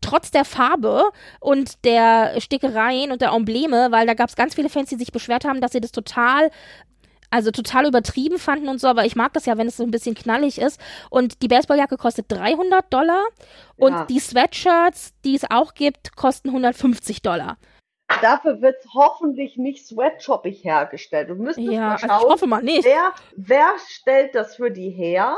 Trotz 0.01 0.31
der 0.31 0.43
Farbe 0.43 1.05
und 1.39 1.85
der 1.85 2.39
Stickereien 2.41 3.13
und 3.13 3.21
der 3.21 3.29
Embleme, 3.29 3.87
weil 3.91 4.05
da 4.05 4.15
gab 4.15 4.27
es 4.27 4.35
ganz 4.35 4.53
viele 4.53 4.69
Fans, 4.69 4.89
die 4.89 4.97
sich 4.97 5.13
beschwert 5.13 5.45
haben, 5.45 5.61
dass 5.61 5.71
sie 5.71 5.81
das 5.81 5.93
total 5.93 6.51
also 7.29 7.51
total 7.51 7.87
übertrieben 7.87 8.39
fanden 8.39 8.69
und 8.69 8.79
so, 8.79 8.87
aber 8.87 9.05
ich 9.05 9.15
mag 9.15 9.33
das 9.33 9.45
ja, 9.45 9.57
wenn 9.57 9.67
es 9.67 9.77
so 9.77 9.83
ein 9.83 9.91
bisschen 9.91 10.15
knallig 10.15 10.59
ist. 10.59 10.79
Und 11.09 11.41
die 11.41 11.47
Baseballjacke 11.47 11.97
kostet 11.97 12.31
300 12.31 12.91
Dollar 12.91 13.23
und 13.75 13.91
ja. 13.93 14.05
die 14.05 14.19
Sweatshirts, 14.19 15.13
die 15.25 15.35
es 15.35 15.49
auch 15.49 15.73
gibt, 15.73 16.15
kosten 16.15 16.49
150 16.49 17.21
Dollar. 17.21 17.57
Dafür 18.21 18.61
wird 18.61 18.77
es 18.79 18.93
hoffentlich 18.93 19.57
nicht 19.57 19.85
sweatshoppig 19.85 20.63
hergestellt. 20.63 21.29
Du 21.29 21.35
müsstest 21.35 21.67
ja, 21.67 21.89
mal 21.89 21.97
schauen, 21.97 22.09
also 22.09 22.25
ich 22.25 22.33
hoffe 22.33 22.47
mal 22.47 22.63
nicht. 22.63 22.85
Wer, 22.85 23.11
wer 23.35 23.73
stellt 23.89 24.33
das 24.33 24.55
für 24.55 24.71
die 24.71 24.89
her? 24.89 25.35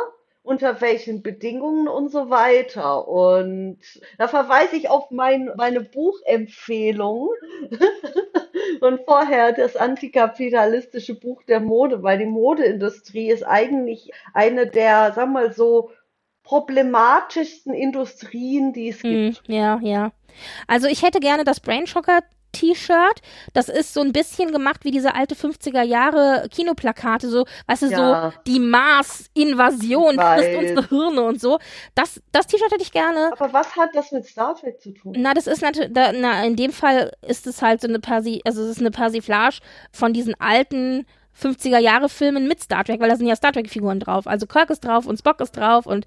Unter 0.50 0.82
welchen 0.82 1.22
Bedingungen 1.22 1.88
und 1.88 2.10
so 2.10 2.32
weiter. 2.32 3.08
Und 3.08 3.78
da 4.18 4.28
verweise 4.28 4.78
ich 4.78 4.90
auf 4.90 5.12
mein, 5.12 5.52
meine 5.56 5.82
Buchempfehlung 5.82 7.30
und 8.82 9.02
vorher 9.06 9.54
das 9.54 9.76
antikapitalistische 9.76 11.14
Buch 11.14 11.44
der 11.44 11.60
Mode, 11.60 12.02
weil 12.02 12.18
die 12.18 12.26
Modeindustrie 12.26 13.30
ist 13.30 13.44
eigentlich 13.44 14.12
eine 14.34 14.66
der, 14.66 15.14
sagen 15.14 15.34
wir 15.34 15.42
mal 15.42 15.54
so, 15.54 15.92
problematischsten 16.42 17.76
Industrien, 17.76 18.74
die 18.74 18.90
es 18.90 19.04
hm, 19.04 19.12
gibt. 19.12 19.48
ja, 19.48 19.80
ja. 19.84 20.12
Also 20.66 20.88
ich 20.88 21.04
hätte 21.04 21.20
gerne 21.20 21.44
das 21.44 21.60
Brainshocker 21.60 22.22
T-Shirt. 22.52 23.22
Das 23.54 23.70
ist 23.70 23.94
so 23.94 24.02
ein 24.02 24.12
bisschen 24.12 24.52
gemacht 24.52 24.84
wie 24.84 24.92
diese 24.92 25.16
alte 25.16 25.36
50er 25.36 25.82
Jahre 25.82 26.48
Kinoplakate, 26.50 27.30
so, 27.30 27.46
weißt 27.68 27.84
du, 27.84 27.88
ja. 27.88 28.32
so 28.32 28.38
die 28.46 28.60
Mars-Invasion 28.60 30.16
frisst 30.20 30.58
unsere 30.58 30.90
Hirne 30.90 31.22
und 31.24 31.42
so. 31.42 31.60
Das, 31.96 32.22
das 32.32 32.48
T-Shirt 32.48 32.72
hätte 32.72 32.84
ich 32.84 32.92
gerne. 32.92 33.32
Aber 33.34 33.54
was 33.54 33.76
hat 33.76 33.90
das 33.94 34.12
mit 34.12 34.26
Star 34.26 34.56
Trek 34.56 34.82
zu 34.82 34.92
tun? 34.92 35.16
Na, 35.18 35.34
das 35.34 35.48
ist 35.48 35.62
natürlich, 35.62 35.92
na, 35.94 36.44
in 36.46 36.56
dem 36.56 36.72
Fall 36.72 37.12
ist 37.28 37.48
es 37.48 37.62
halt 37.62 37.82
so 37.82 37.88
eine 37.88 38.00
Persi, 38.00 38.42
also 38.46 38.62
es 38.62 38.70
ist 38.70 38.80
eine 38.80 38.92
Persiflage 38.92 39.60
von 39.92 40.14
diesen 40.14 40.40
alten 40.40 41.06
50er 41.40 41.80
Jahre 41.80 42.10
Filmen 42.10 42.48
mit 42.48 42.62
Star 42.62 42.84
Trek, 42.84 43.00
weil 43.00 43.10
da 43.10 43.16
sind 43.16 43.28
ja 43.28 43.36
Star 43.36 43.52
Trek 43.52 43.70
Figuren 43.70 44.00
drauf. 44.00 44.28
Also 44.28 44.46
Kirk 44.46 44.70
ist 44.70 44.82
drauf 44.82 45.06
und 45.06 45.18
Spock 45.18 45.40
ist 45.42 45.52
drauf 45.52 45.86
und 45.86 46.06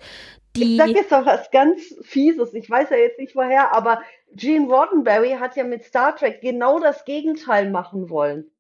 die. 0.57 0.73
Ich 0.73 0.77
sag 0.77 0.89
jetzt 0.89 1.13
auch 1.13 1.25
was 1.25 1.51
ganz 1.51 1.95
Fieses. 2.03 2.53
Ich 2.55 2.69
weiß 2.69 2.91
ja 2.91 2.97
jetzt 2.97 3.19
nicht 3.19 3.35
woher, 3.35 3.75
aber 3.75 4.03
Gene 4.35 4.67
Roddenberry 4.67 5.37
hat 5.39 5.57
ja 5.57 5.65
mit 5.65 5.85
Star 5.85 6.17
Trek 6.17 6.41
genau 6.41 6.79
das 6.79 7.05
Gegenteil 7.05 7.71
machen 7.71 8.11
wollen. 8.11 8.51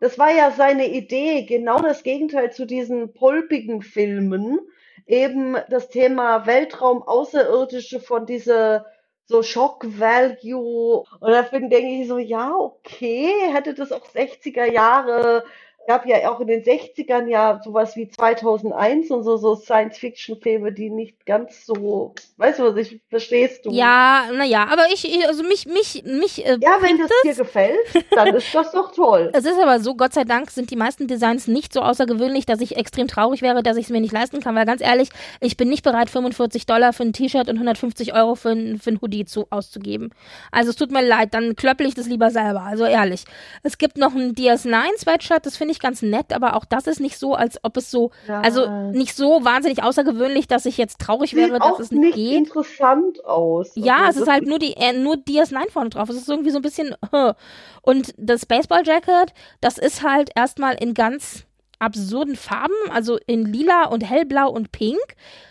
Das 0.00 0.18
war 0.18 0.34
ja 0.34 0.50
seine 0.50 0.88
Idee, 0.88 1.44
genau 1.44 1.80
das 1.80 2.02
Gegenteil 2.02 2.52
zu 2.52 2.66
diesen 2.66 3.14
pulpigen 3.14 3.82
Filmen. 3.82 4.60
Eben 5.06 5.56
das 5.70 5.88
Thema 5.88 6.46
Weltraum, 6.46 7.02
Außerirdische 7.02 8.00
von 8.00 8.26
dieser 8.26 8.86
so 9.26 9.42
Shock 9.42 9.84
Value. 9.98 11.04
Und 11.20 11.30
dafür 11.30 11.60
denke 11.60 12.02
ich 12.02 12.08
so, 12.08 12.18
ja, 12.18 12.54
okay, 12.54 13.30
hätte 13.52 13.74
das 13.74 13.92
auch 13.92 14.06
60er 14.06 14.70
Jahre 14.70 15.44
gab 15.86 16.06
ja 16.06 16.30
auch 16.30 16.40
in 16.40 16.46
den 16.46 16.62
60ern 16.62 17.26
ja 17.28 17.60
sowas 17.62 17.96
wie 17.96 18.08
2001 18.08 19.10
und 19.10 19.22
so, 19.22 19.36
so 19.36 19.54
Science-Fiction-Filme, 19.54 20.72
die 20.72 20.90
nicht 20.90 21.26
ganz 21.26 21.66
so, 21.66 22.14
weißt 22.36 22.58
du, 22.58 22.64
was 22.64 22.76
ich, 22.76 23.00
verstehst 23.08 23.66
du? 23.66 23.70
Ja, 23.70 24.24
naja, 24.32 24.66
aber 24.70 24.86
ich, 24.92 25.06
also 25.26 25.42
mich, 25.42 25.66
mich, 25.66 26.02
mich. 26.04 26.44
Äh, 26.44 26.58
ja, 26.60 26.78
wenn 26.80 26.98
das, 26.98 27.08
das 27.08 27.36
dir 27.36 27.44
gefällt, 27.44 27.78
dann 28.10 28.34
ist 28.34 28.54
das 28.54 28.72
doch 28.72 28.92
toll. 28.92 29.30
Es 29.34 29.44
ist 29.44 29.58
aber 29.58 29.80
so, 29.80 29.94
Gott 29.94 30.14
sei 30.14 30.24
Dank 30.24 30.50
sind 30.50 30.70
die 30.70 30.76
meisten 30.76 31.06
Designs 31.06 31.46
nicht 31.48 31.72
so 31.72 31.80
außergewöhnlich, 31.80 32.46
dass 32.46 32.60
ich 32.60 32.76
extrem 32.76 33.08
traurig 33.08 33.42
wäre, 33.42 33.62
dass 33.62 33.76
ich 33.76 33.84
es 33.84 33.90
mir 33.90 34.00
nicht 34.00 34.12
leisten 34.12 34.40
kann, 34.40 34.54
weil 34.54 34.66
ganz 34.66 34.80
ehrlich, 34.82 35.10
ich 35.40 35.56
bin 35.56 35.68
nicht 35.68 35.84
bereit, 35.84 36.10
45 36.10 36.66
Dollar 36.66 36.92
für 36.92 37.02
ein 37.02 37.12
T-Shirt 37.12 37.48
und 37.48 37.56
150 37.56 38.14
Euro 38.14 38.34
für 38.34 38.50
ein, 38.50 38.78
für 38.78 38.90
ein 38.90 39.00
Hoodie 39.00 39.24
zu, 39.24 39.46
auszugeben. 39.50 40.10
Also 40.50 40.70
es 40.70 40.76
tut 40.76 40.90
mir 40.90 41.06
leid, 41.06 41.34
dann 41.34 41.56
klöppel 41.56 41.86
ich 41.86 41.94
das 41.94 42.06
lieber 42.06 42.30
selber, 42.30 42.62
also 42.62 42.84
ehrlich. 42.84 43.24
Es 43.62 43.78
gibt 43.78 43.98
noch 43.98 44.14
ein 44.14 44.34
DS9-Sweatshirt, 44.34 45.44
das 45.46 45.56
finde 45.56 45.72
ich 45.72 45.73
ganz 45.80 46.02
nett, 46.02 46.32
aber 46.32 46.56
auch 46.56 46.64
das 46.64 46.86
ist 46.86 47.00
nicht 47.00 47.18
so, 47.18 47.34
als 47.34 47.58
ob 47.62 47.76
es 47.76 47.90
so, 47.90 48.10
ja. 48.28 48.40
also 48.40 48.68
nicht 48.90 49.16
so 49.16 49.44
wahnsinnig 49.44 49.82
außergewöhnlich, 49.82 50.46
dass 50.46 50.66
ich 50.66 50.76
jetzt 50.76 51.00
traurig 51.00 51.30
Sieht 51.30 51.38
wäre, 51.38 51.58
dass 51.58 51.78
es 51.78 51.90
nicht, 51.90 52.00
nicht 52.00 52.14
geht. 52.14 52.38
interessant 52.38 53.24
aus. 53.24 53.72
Ja, 53.74 53.98
also 54.06 54.20
es 54.20 54.26
ist 54.26 54.32
halt 54.32 54.46
nur 54.46 54.58
die, 54.58 54.74
äh, 54.76 54.92
nur 54.92 55.14
DS9 55.14 55.70
vorne 55.70 55.90
drauf. 55.90 56.08
Es 56.08 56.16
ist 56.16 56.28
irgendwie 56.28 56.50
so 56.50 56.58
ein 56.58 56.62
bisschen, 56.62 56.94
huh. 57.12 57.32
und 57.82 58.14
das 58.16 58.46
Baseball 58.46 58.82
Jacket, 58.84 59.32
das 59.60 59.78
ist 59.78 60.02
halt 60.02 60.30
erstmal 60.34 60.74
in 60.74 60.94
ganz 60.94 61.46
absurden 61.78 62.36
Farben, 62.36 62.74
also 62.90 63.18
in 63.26 63.44
lila 63.44 63.86
und 63.86 64.02
hellblau 64.02 64.50
und 64.50 64.72
pink. 64.72 64.98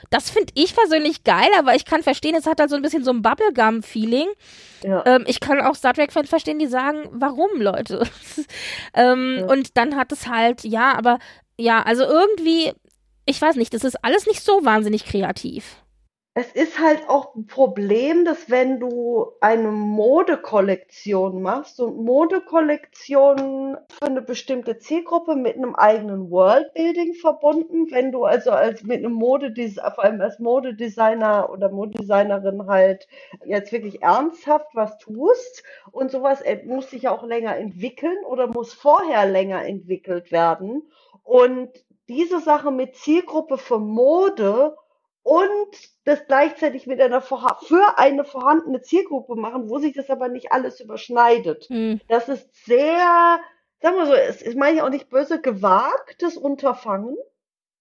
Das 0.09 0.29
finde 0.29 0.53
ich 0.55 0.75
persönlich 0.75 1.23
geil, 1.23 1.49
aber 1.57 1.75
ich 1.75 1.85
kann 1.85 2.03
verstehen, 2.03 2.35
es 2.35 2.45
hat 2.45 2.59
halt 2.59 2.69
so 2.69 2.75
ein 2.75 2.81
bisschen 2.81 3.03
so 3.03 3.11
ein 3.11 3.21
Bubblegum-Feeling. 3.23 4.27
Ja. 4.83 5.03
Ähm, 5.05 5.23
ich 5.27 5.39
kann 5.39 5.59
auch 5.61 5.75
Star 5.75 5.93
Trek-Fans 5.93 6.29
verstehen, 6.29 6.59
die 6.59 6.67
sagen, 6.67 7.07
warum, 7.11 7.49
Leute? 7.59 8.07
ähm, 8.93 9.37
ja. 9.39 9.45
Und 9.47 9.75
dann 9.77 9.95
hat 9.95 10.11
es 10.11 10.27
halt, 10.27 10.63
ja, 10.63 10.93
aber 10.95 11.17
ja, 11.57 11.81
also 11.81 12.03
irgendwie, 12.03 12.73
ich 13.25 13.41
weiß 13.41 13.55
nicht, 13.55 13.73
das 13.73 13.83
ist 13.83 14.03
alles 14.03 14.27
nicht 14.27 14.43
so 14.43 14.63
wahnsinnig 14.63 15.05
kreativ 15.05 15.82
es 16.35 16.51
ist 16.53 16.79
halt 16.79 17.07
auch 17.09 17.35
ein 17.35 17.45
Problem, 17.45 18.25
dass 18.25 18.49
wenn 18.49 18.79
du 18.79 19.33
eine 19.39 19.69
Modekollektion 19.69 21.43
machst 21.43 21.79
und 21.79 22.03
Modekollektionen 22.03 23.77
für 23.87 24.05
eine 24.07 24.23
bestimmte 24.23 24.79
Zielgruppe 24.79 25.35
mit 25.35 25.57
einem 25.57 25.75
eigenen 25.75 26.31
Worldbuilding 26.31 27.13
verbunden, 27.13 27.91
wenn 27.91 28.11
du 28.11 28.25
also 28.25 28.49
als 28.49 28.81
mit 28.81 28.97
einem 28.97 29.13
Modedesigner, 29.13 29.91
vor 29.91 30.05
allem 30.05 30.21
als 30.21 30.39
Modedesigner 30.39 31.51
oder 31.51 31.69
Modedesignerin 31.69 32.65
halt 32.65 33.07
jetzt 33.45 33.71
wirklich 33.71 34.01
ernsthaft 34.01 34.73
was 34.73 34.97
tust 34.97 35.63
und 35.91 36.09
sowas 36.09 36.41
äh, 36.41 36.63
muss 36.65 36.89
sich 36.89 37.09
auch 37.09 37.23
länger 37.23 37.57
entwickeln 37.57 38.17
oder 38.27 38.47
muss 38.47 38.73
vorher 38.73 39.27
länger 39.27 39.63
entwickelt 39.65 40.31
werden. 40.31 40.81
Und 41.23 41.69
diese 42.09 42.39
Sache 42.39 42.71
mit 42.71 42.95
Zielgruppe 42.95 43.59
für 43.59 43.79
Mode 43.79 44.75
und 45.23 45.69
das 46.03 46.27
gleichzeitig 46.27 46.85
mit 46.85 47.01
einer 47.01 47.21
für 47.21 47.97
eine 47.97 48.25
vorhandene 48.25 48.81
Zielgruppe 48.81 49.35
machen, 49.35 49.69
wo 49.69 49.79
sich 49.79 49.93
das 49.93 50.09
aber 50.09 50.27
nicht 50.27 50.51
alles 50.51 50.81
überschneidet. 50.81 51.69
Mhm. 51.69 52.01
Das 52.09 52.27
ist 52.27 52.65
sehr, 52.65 53.39
sagen 53.81 53.97
wir 53.97 54.05
so, 54.05 54.13
es 54.13 54.41
ist 54.41 54.57
meine 54.57 54.83
auch 54.83 54.89
nicht 54.89 55.09
böse 55.09 55.41
gewagtes 55.41 56.37
Unterfangen. 56.37 57.17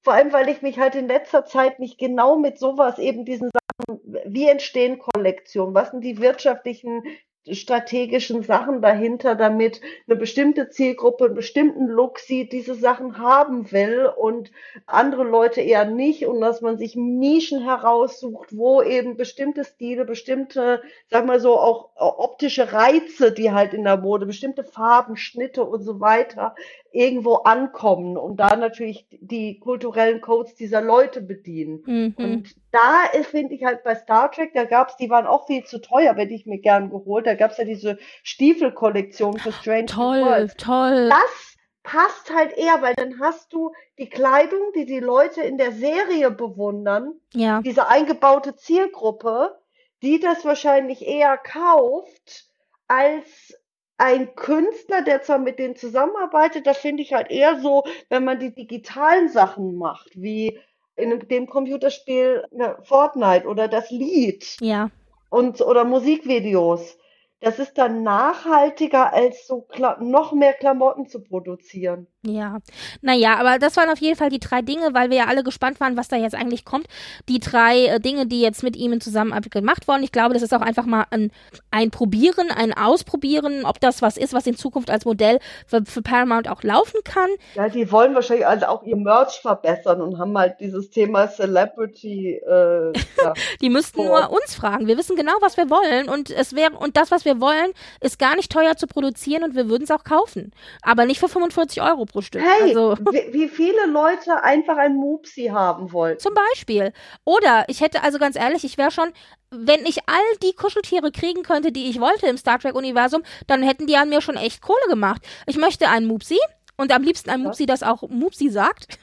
Vor 0.03 0.15
allem, 0.15 0.33
weil 0.33 0.49
ich 0.49 0.63
mich 0.63 0.79
halt 0.79 0.95
in 0.95 1.09
letzter 1.09 1.45
Zeit 1.45 1.79
nicht 1.79 1.99
genau 1.99 2.37
mit 2.37 2.59
sowas 2.59 2.99
eben 2.99 3.25
diesen 3.25 3.51
Sachen, 3.51 4.01
wie 4.27 4.49
entstehen 4.49 4.99
Kollektionen, 4.99 5.75
was 5.75 5.91
sind 5.91 6.03
die 6.03 6.21
wirtschaftlichen 6.21 7.05
strategischen 7.51 8.43
Sachen 8.43 8.83
dahinter, 8.83 9.35
damit 9.35 9.81
eine 10.07 10.17
bestimmte 10.17 10.71
Zielgruppe 10.71 11.25
einen 11.25 11.35
bestimmten 11.35 11.89
Look 11.89 12.21
sieht, 12.21 12.53
diese 12.53 12.75
Sachen 12.75 13.19
haben 13.19 13.73
will 13.73 14.11
und 14.17 14.53
andere 14.87 15.25
Leute 15.25 15.61
eher 15.61 15.85
nicht 15.85 16.27
und 16.27 16.41
dass 16.41 16.61
man 16.61 16.79
sich 16.79 16.95
Nischen 16.95 17.65
heraussucht, 17.65 18.57
wo 18.57 18.81
eben 18.81 19.17
bestimmte 19.17 19.65
Stile, 19.65 20.05
bestimmte, 20.05 20.83
sag 21.09 21.27
mal 21.27 21.41
so, 21.41 21.59
auch 21.59 21.91
optische 21.97 22.73
Reize, 22.73 23.33
die 23.33 23.51
halt 23.51 23.75
in 23.75 23.85
der 23.85 23.97
Mode, 23.97 24.27
bestimmte 24.27 24.63
Farben, 24.63 25.17
Schnitte 25.17 25.65
und 25.65 25.83
so 25.83 26.01
weiter 26.01 26.55
irgendwo 26.93 27.37
ankommen 27.37 28.17
und 28.17 28.39
da 28.39 28.55
natürlich 28.55 29.07
die 29.11 29.59
kulturellen 29.59 30.21
Codes 30.21 30.55
dieser 30.55 30.83
Leute 30.83 31.23
bedienen. 31.23 31.83
Mhm. 31.87 32.15
Und 32.17 32.55
da 32.73 33.03
finde 33.23 33.55
ich 33.55 33.65
halt 33.65 33.85
bei 33.85 33.95
Star 33.95 34.31
Trek, 34.33 34.53
da 34.55 34.65
gab's, 34.65 34.97
die 34.97 35.11
waren 35.11 35.27
auch 35.27 35.47
viel 35.47 35.65
zu 35.65 35.81
teuer, 35.81 36.15
hätte 36.15 36.35
ich 36.35 36.47
mir 36.47 36.59
gern 36.59 36.91
geholt. 36.91 37.27
Da 37.27 37.35
gab's 37.35 37.59
ja 37.59 37.65
diese 37.65 37.99
Stiefelkollektion 38.23 39.39
für 39.39 39.53
Strange 39.53 39.87
Toll, 39.87 40.23
Worlds. 40.23 40.57
toll. 40.57 41.09
Das 41.11 41.57
passt 41.83 42.35
halt 42.35 42.57
eher, 42.57 42.81
weil 42.81 42.95
dann 42.95 43.21
hast 43.21 43.53
du 43.53 43.73
die 43.99 44.09
Kleidung, 44.09 44.73
die 44.75 44.87
die 44.87 45.01
Leute 45.01 45.43
in 45.43 45.59
der 45.59 45.73
Serie 45.73 46.31
bewundern, 46.31 47.13
ja. 47.35 47.61
diese 47.61 47.89
eingebaute 47.89 48.57
Zielgruppe, 48.57 49.59
die 50.03 50.19
das 50.19 50.45
wahrscheinlich 50.45 51.07
eher 51.07 51.37
kauft 51.37 52.47
als 52.89 53.55
ein 53.99 54.35
Künstler, 54.35 55.03
der 55.03 55.23
zwar 55.23 55.39
mit 55.39 55.59
denen 55.59 55.77
zusammenarbeitet, 55.77 56.67
da 56.67 56.75
finde 56.75 57.03
ich 57.03 57.13
halt 57.13 57.31
eher 57.31 57.61
so, 57.61 57.85
wenn 58.09 58.25
man 58.25 58.41
die 58.41 58.55
digitalen 58.55 59.29
Sachen 59.29 59.77
macht, 59.77 60.11
wie 60.15 60.59
in 60.97 61.19
dem 61.29 61.47
Computerspiel 61.47 62.45
ja, 62.51 62.77
Fortnite 62.83 63.47
oder 63.47 63.69
das 63.69 63.91
Lied. 63.91 64.57
Ja. 64.61 64.91
Und, 65.31 65.61
oder 65.61 65.85
Musikvideos 65.85 66.97
das 67.43 67.59
ist 67.59 67.77
dann 67.77 68.05
nachhaltiger, 68.05 69.13
als 69.13 69.49
so 69.49 69.67
noch 69.99 70.33
mehr 70.33 70.53
Klamotten 70.53 71.09
zu 71.09 71.25
produzieren. 71.25 72.07
Ja, 72.25 72.59
naja, 73.01 73.37
aber 73.37 73.59
das 73.59 73.77
waren 73.77 73.91
auf 73.91 73.99
jeden 73.99 74.17
Fall 74.17 74.31
die 74.31 74.39
drei 74.39 74.63
Dinge, 74.63 74.95
weil 74.95 75.11
wir 75.11 75.17
ja 75.17 75.25
alle 75.27 75.43
gespannt 75.43 75.81
waren, 75.81 75.97
was 75.97 76.07
da 76.07 76.15
jetzt 76.15 76.37
eigentlich 76.37 76.65
kommt. 76.65 76.87
Die 77.29 77.41
drei 77.41 77.87
äh, 77.87 78.01
Dinge, 78.01 78.27
die 78.27 78.41
jetzt 78.41 78.63
mit 78.63 78.77
ihm 78.77 78.93
in 78.93 79.01
Zusammenarbeit 79.01 79.51
gemacht 79.51 79.89
wurden. 79.89 80.05
Ich 80.05 80.13
glaube, 80.13 80.33
das 80.33 80.43
ist 80.43 80.55
auch 80.55 80.61
einfach 80.61 80.87
mal 80.87 81.05
ein, 81.11 81.33
ein 81.73 81.91
Probieren, 81.91 82.53
ein 82.53 82.73
Ausprobieren, 82.73 83.65
ob 83.65 83.81
das 83.81 84.03
was 84.03 84.17
ist, 84.17 84.35
was 84.35 84.47
in 84.47 84.57
Zukunft 84.57 84.89
als 84.89 85.05
Modell 85.05 85.41
für, 85.67 85.85
für 85.85 86.01
Paramount 86.01 86.47
auch 86.47 86.63
laufen 86.63 87.01
kann. 87.03 87.29
Ja, 87.57 87.69
die 87.69 87.91
wollen 87.91 88.15
wahrscheinlich 88.15 88.47
also 88.47 88.67
auch 88.67 88.85
ihr 88.85 88.97
Merch 88.97 89.41
verbessern 89.41 90.01
und 90.01 90.19
haben 90.19 90.39
halt 90.39 90.61
dieses 90.61 90.91
Thema 90.91 91.27
Celebrity. 91.29 92.35
Äh, 92.35 92.93
ja, 93.21 93.33
die 93.61 93.69
müssten 93.69 93.97
vor. 93.97 94.21
nur 94.21 94.31
uns 94.31 94.55
fragen. 94.55 94.87
Wir 94.87 94.97
wissen 94.97 95.17
genau, 95.17 95.33
was 95.41 95.57
wir 95.57 95.69
wollen 95.71 96.09
und 96.09 96.31
es 96.31 96.55
wäre 96.55 96.71
und 96.79 96.97
das, 96.97 97.11
was 97.11 97.25
wir 97.25 97.41
wollen, 97.41 97.73
ist 98.01 98.21
gar 98.21 98.37
nicht 98.37 98.53
teuer 98.53 98.77
zu 98.77 98.87
produzieren 98.87 99.43
und 99.43 99.57
wir 99.57 99.69
würden 99.69 99.83
es 99.83 99.91
auch 99.91 100.05
kaufen, 100.05 100.53
aber 100.83 101.05
nicht 101.05 101.19
für 101.19 101.29
45 101.29 101.83
Euro 101.83 102.07
pro 102.13 102.21
Stück. 102.21 102.43
Hey, 102.43 102.69
also, 102.69 102.97
wie, 103.33 103.49
viele 103.49 103.87
Leute 103.87 104.43
einfach 104.45 104.77
ein 104.77 104.95
Mupsi 104.95 105.47
haben 105.47 105.93
wollen. 105.93 106.19
Zum 106.19 106.35
Beispiel. 106.35 106.93
Oder 107.25 107.65
ich 107.69 107.81
hätte 107.81 108.03
also 108.03 108.19
ganz 108.19 108.37
ehrlich, 108.37 108.65
ich 108.65 108.79
wäre 108.79 108.91
schon, 108.91 109.13
wenn 109.51 109.85
ich 109.87 109.99
all 110.07 110.37
die 110.43 110.53
Kuscheltiere 110.53 111.11
kriegen 111.11 111.43
könnte, 111.43 111.73
die 111.73 111.89
ich 111.91 112.01
wollte 112.01 112.27
im 112.27 112.37
Star 112.37 112.59
Trek-Universum, 112.59 113.23
dann 113.47 113.63
hätten 113.63 113.87
die 113.87 113.97
an 113.97 114.11
mir 114.11 114.21
schon 114.21 114.37
echt 114.37 114.63
Kohle 114.63 114.87
gemacht. 114.89 115.23
Ich 115.47 115.57
möchte 115.57 115.89
einen 115.89 116.07
Mupsi. 116.07 116.39
Und 116.77 116.93
am 116.93 117.03
liebsten 117.03 117.31
ein 117.31 117.43
Mupsi, 117.43 117.67
das 117.67 117.83
auch 117.83 118.03
Mupsi 118.09 118.49
sagt. 118.49 118.99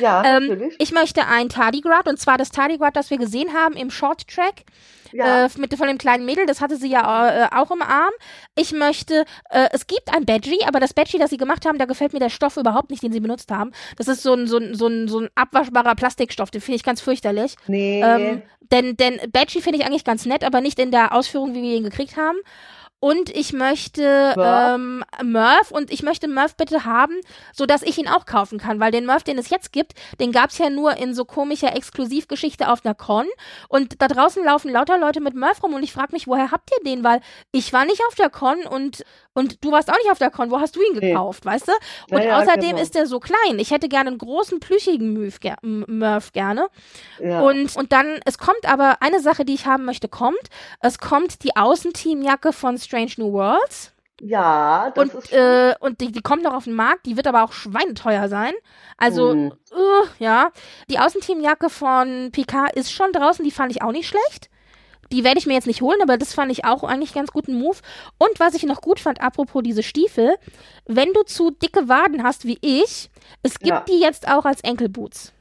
Ja, 0.00 0.22
ähm, 0.36 0.48
natürlich. 0.48 0.74
Ich 0.78 0.92
möchte 0.92 1.26
ein 1.26 1.48
Tardigrad, 1.48 2.08
und 2.08 2.18
zwar 2.18 2.36
das 2.36 2.50
Tardigrad, 2.50 2.96
das 2.96 3.10
wir 3.10 3.18
gesehen 3.18 3.52
haben 3.54 3.74
im 3.74 3.90
Short 3.90 4.26
Track 4.26 4.64
ja. 5.12 5.46
äh, 5.46 5.48
mit 5.56 5.74
von 5.74 5.86
dem 5.86 5.98
kleinen 5.98 6.24
Mädel, 6.24 6.46
das 6.46 6.60
hatte 6.60 6.76
sie 6.76 6.88
ja 6.88 7.44
äh, 7.44 7.48
auch 7.52 7.70
im 7.70 7.82
Arm. 7.82 8.12
Ich 8.56 8.72
möchte, 8.72 9.24
äh, 9.50 9.68
es 9.72 9.86
gibt 9.86 10.14
ein 10.14 10.26
Badgie, 10.26 10.64
aber 10.66 10.80
das 10.80 10.94
Badgie, 10.94 11.18
das 11.18 11.30
sie 11.30 11.36
gemacht 11.36 11.66
haben, 11.66 11.78
da 11.78 11.84
gefällt 11.84 12.12
mir 12.12 12.18
der 12.18 12.30
Stoff 12.30 12.56
überhaupt 12.56 12.90
nicht, 12.90 13.02
den 13.02 13.12
sie 13.12 13.20
benutzt 13.20 13.50
haben. 13.50 13.72
Das 13.96 14.08
ist 14.08 14.22
so 14.22 14.34
ein, 14.34 14.46
so 14.46 14.58
ein, 14.58 14.74
so 14.74 14.86
ein, 14.86 15.08
so 15.08 15.20
ein 15.20 15.28
abwaschbarer 15.34 15.94
Plastikstoff, 15.94 16.50
den 16.50 16.60
finde 16.60 16.76
ich 16.76 16.84
ganz 16.84 17.00
fürchterlich. 17.00 17.56
Nee. 17.66 18.02
Ähm, 18.02 18.42
denn, 18.70 18.96
denn 18.96 19.20
Badgie 19.30 19.60
finde 19.60 19.78
ich 19.78 19.84
eigentlich 19.84 20.04
ganz 20.04 20.24
nett, 20.24 20.44
aber 20.44 20.60
nicht 20.60 20.78
in 20.78 20.90
der 20.90 21.14
Ausführung, 21.14 21.54
wie 21.54 21.62
wir 21.62 21.76
ihn 21.76 21.84
gekriegt 21.84 22.16
haben. 22.16 22.38
Und 23.02 23.30
ich 23.30 23.52
möchte 23.52 24.32
Murph? 24.36 24.74
ähm, 24.76 25.04
Murph 25.24 25.72
und 25.72 25.90
ich 25.90 26.04
möchte 26.04 26.28
Murph 26.28 26.54
bitte 26.56 26.84
haben, 26.84 27.14
so 27.52 27.66
dass 27.66 27.82
ich 27.82 27.98
ihn 27.98 28.06
auch 28.06 28.26
kaufen 28.26 28.58
kann, 28.58 28.78
weil 28.78 28.92
den 28.92 29.06
Murph, 29.06 29.24
den 29.24 29.38
es 29.38 29.50
jetzt 29.50 29.72
gibt, 29.72 29.94
den 30.20 30.30
gab's 30.30 30.58
ja 30.58 30.70
nur 30.70 30.96
in 30.96 31.12
so 31.12 31.24
komischer 31.24 31.74
Exklusivgeschichte 31.74 32.70
auf 32.70 32.84
einer 32.84 32.94
Con 32.94 33.26
und 33.68 34.00
da 34.00 34.06
draußen 34.06 34.44
laufen 34.44 34.70
lauter 34.70 34.98
Leute 34.98 35.20
mit 35.20 35.34
Murph 35.34 35.64
rum 35.64 35.74
und 35.74 35.82
ich 35.82 35.92
frage 35.92 36.12
mich, 36.12 36.28
woher 36.28 36.52
habt 36.52 36.70
ihr 36.70 36.84
den, 36.84 37.02
weil 37.02 37.20
ich 37.50 37.72
war 37.72 37.84
nicht 37.84 38.00
auf 38.06 38.14
der 38.14 38.30
Con 38.30 38.64
und 38.66 39.04
und 39.34 39.64
du 39.64 39.72
warst 39.72 39.90
auch 39.90 39.96
nicht 39.96 40.10
auf 40.10 40.18
der 40.18 40.30
Con, 40.30 40.50
wo 40.50 40.60
hast 40.60 40.76
du 40.76 40.80
ihn 40.80 40.98
Nee. 40.98 41.10
gekauft, 41.12 41.44
weißt 41.44 41.68
du? 41.68 41.72
Und 42.10 42.18
Ja, 42.22 42.24
ja, 42.24 42.38
außerdem 42.40 42.70
genau. 42.70 42.82
ist 42.82 42.94
der 42.94 43.06
so 43.06 43.18
klein. 43.20 43.58
Ich 43.58 43.70
hätte 43.70 43.88
gerne 43.88 44.10
einen 44.10 44.18
großen 44.18 44.60
plüschigen 44.60 45.12
Murph, 45.14 45.40
ger 45.40 45.56
Murph 45.62 46.32
gerne. 46.32 46.68
Ja. 47.18 47.40
Und, 47.40 47.74
und 47.76 47.92
dann, 47.92 48.20
es 48.24 48.38
kommt 48.38 48.66
aber 48.66 48.98
eine 49.00 49.20
Sache, 49.20 49.44
die 49.44 49.54
ich 49.54 49.66
haben 49.66 49.84
möchte, 49.84 50.08
kommt. 50.08 50.38
Es 50.80 50.98
kommt 50.98 51.42
die 51.44 51.56
Außenteamjacke 51.56 52.52
von 52.52 52.78
Strange 52.78 53.12
New 53.16 53.32
Worlds. 53.32 53.92
ja, 54.20 54.92
das 54.94 55.02
Und, 55.14 55.14
ist 55.24 55.32
äh, 55.32 55.74
und 55.80 56.00
die, 56.00 56.12
die 56.12 56.20
kommt 56.22 56.42
noch 56.44 56.54
auf 56.54 56.64
den 56.64 56.74
Markt, 56.74 57.06
die 57.06 57.16
wird 57.16 57.26
aber 57.26 57.42
auch 57.42 57.52
schweineteuer 57.52 58.28
sein. 58.28 58.52
Also, 58.96 59.32
Hm. 59.32 59.52
äh, 59.72 60.22
ja. 60.24 60.50
Die 60.90 60.98
Außenteamjacke 61.00 61.70
von 61.70 62.30
Picard 62.30 62.72
ist 62.76 62.92
schon 62.92 63.10
draußen, 63.12 63.44
die 63.44 63.50
fand 63.50 63.72
ich 63.72 63.82
auch 63.82 63.90
nicht 63.92 64.06
schlecht. 64.08 64.48
Die 65.12 65.24
werde 65.24 65.38
ich 65.38 65.46
mir 65.46 65.52
jetzt 65.54 65.66
nicht 65.66 65.82
holen, 65.82 66.00
aber 66.02 66.16
das 66.16 66.34
fand 66.34 66.50
ich 66.50 66.64
auch 66.64 66.82
eigentlich 66.82 67.12
ganz 67.12 67.30
guten 67.30 67.54
Move. 67.54 67.76
Und 68.18 68.40
was 68.40 68.54
ich 68.54 68.64
noch 68.64 68.80
gut 68.80 68.98
fand, 68.98 69.20
apropos 69.20 69.62
diese 69.62 69.82
Stiefel, 69.82 70.36
wenn 70.86 71.12
du 71.12 71.22
zu 71.22 71.50
dicke 71.50 71.88
Waden 71.88 72.22
hast 72.22 72.46
wie 72.46 72.58
ich, 72.62 73.10
es 73.42 73.58
gibt 73.58 73.68
Ja. 73.70 73.84
die 73.88 74.00
jetzt 74.00 74.26
auch 74.26 74.44
als 74.44 74.62
Enkelboots. 74.62 75.32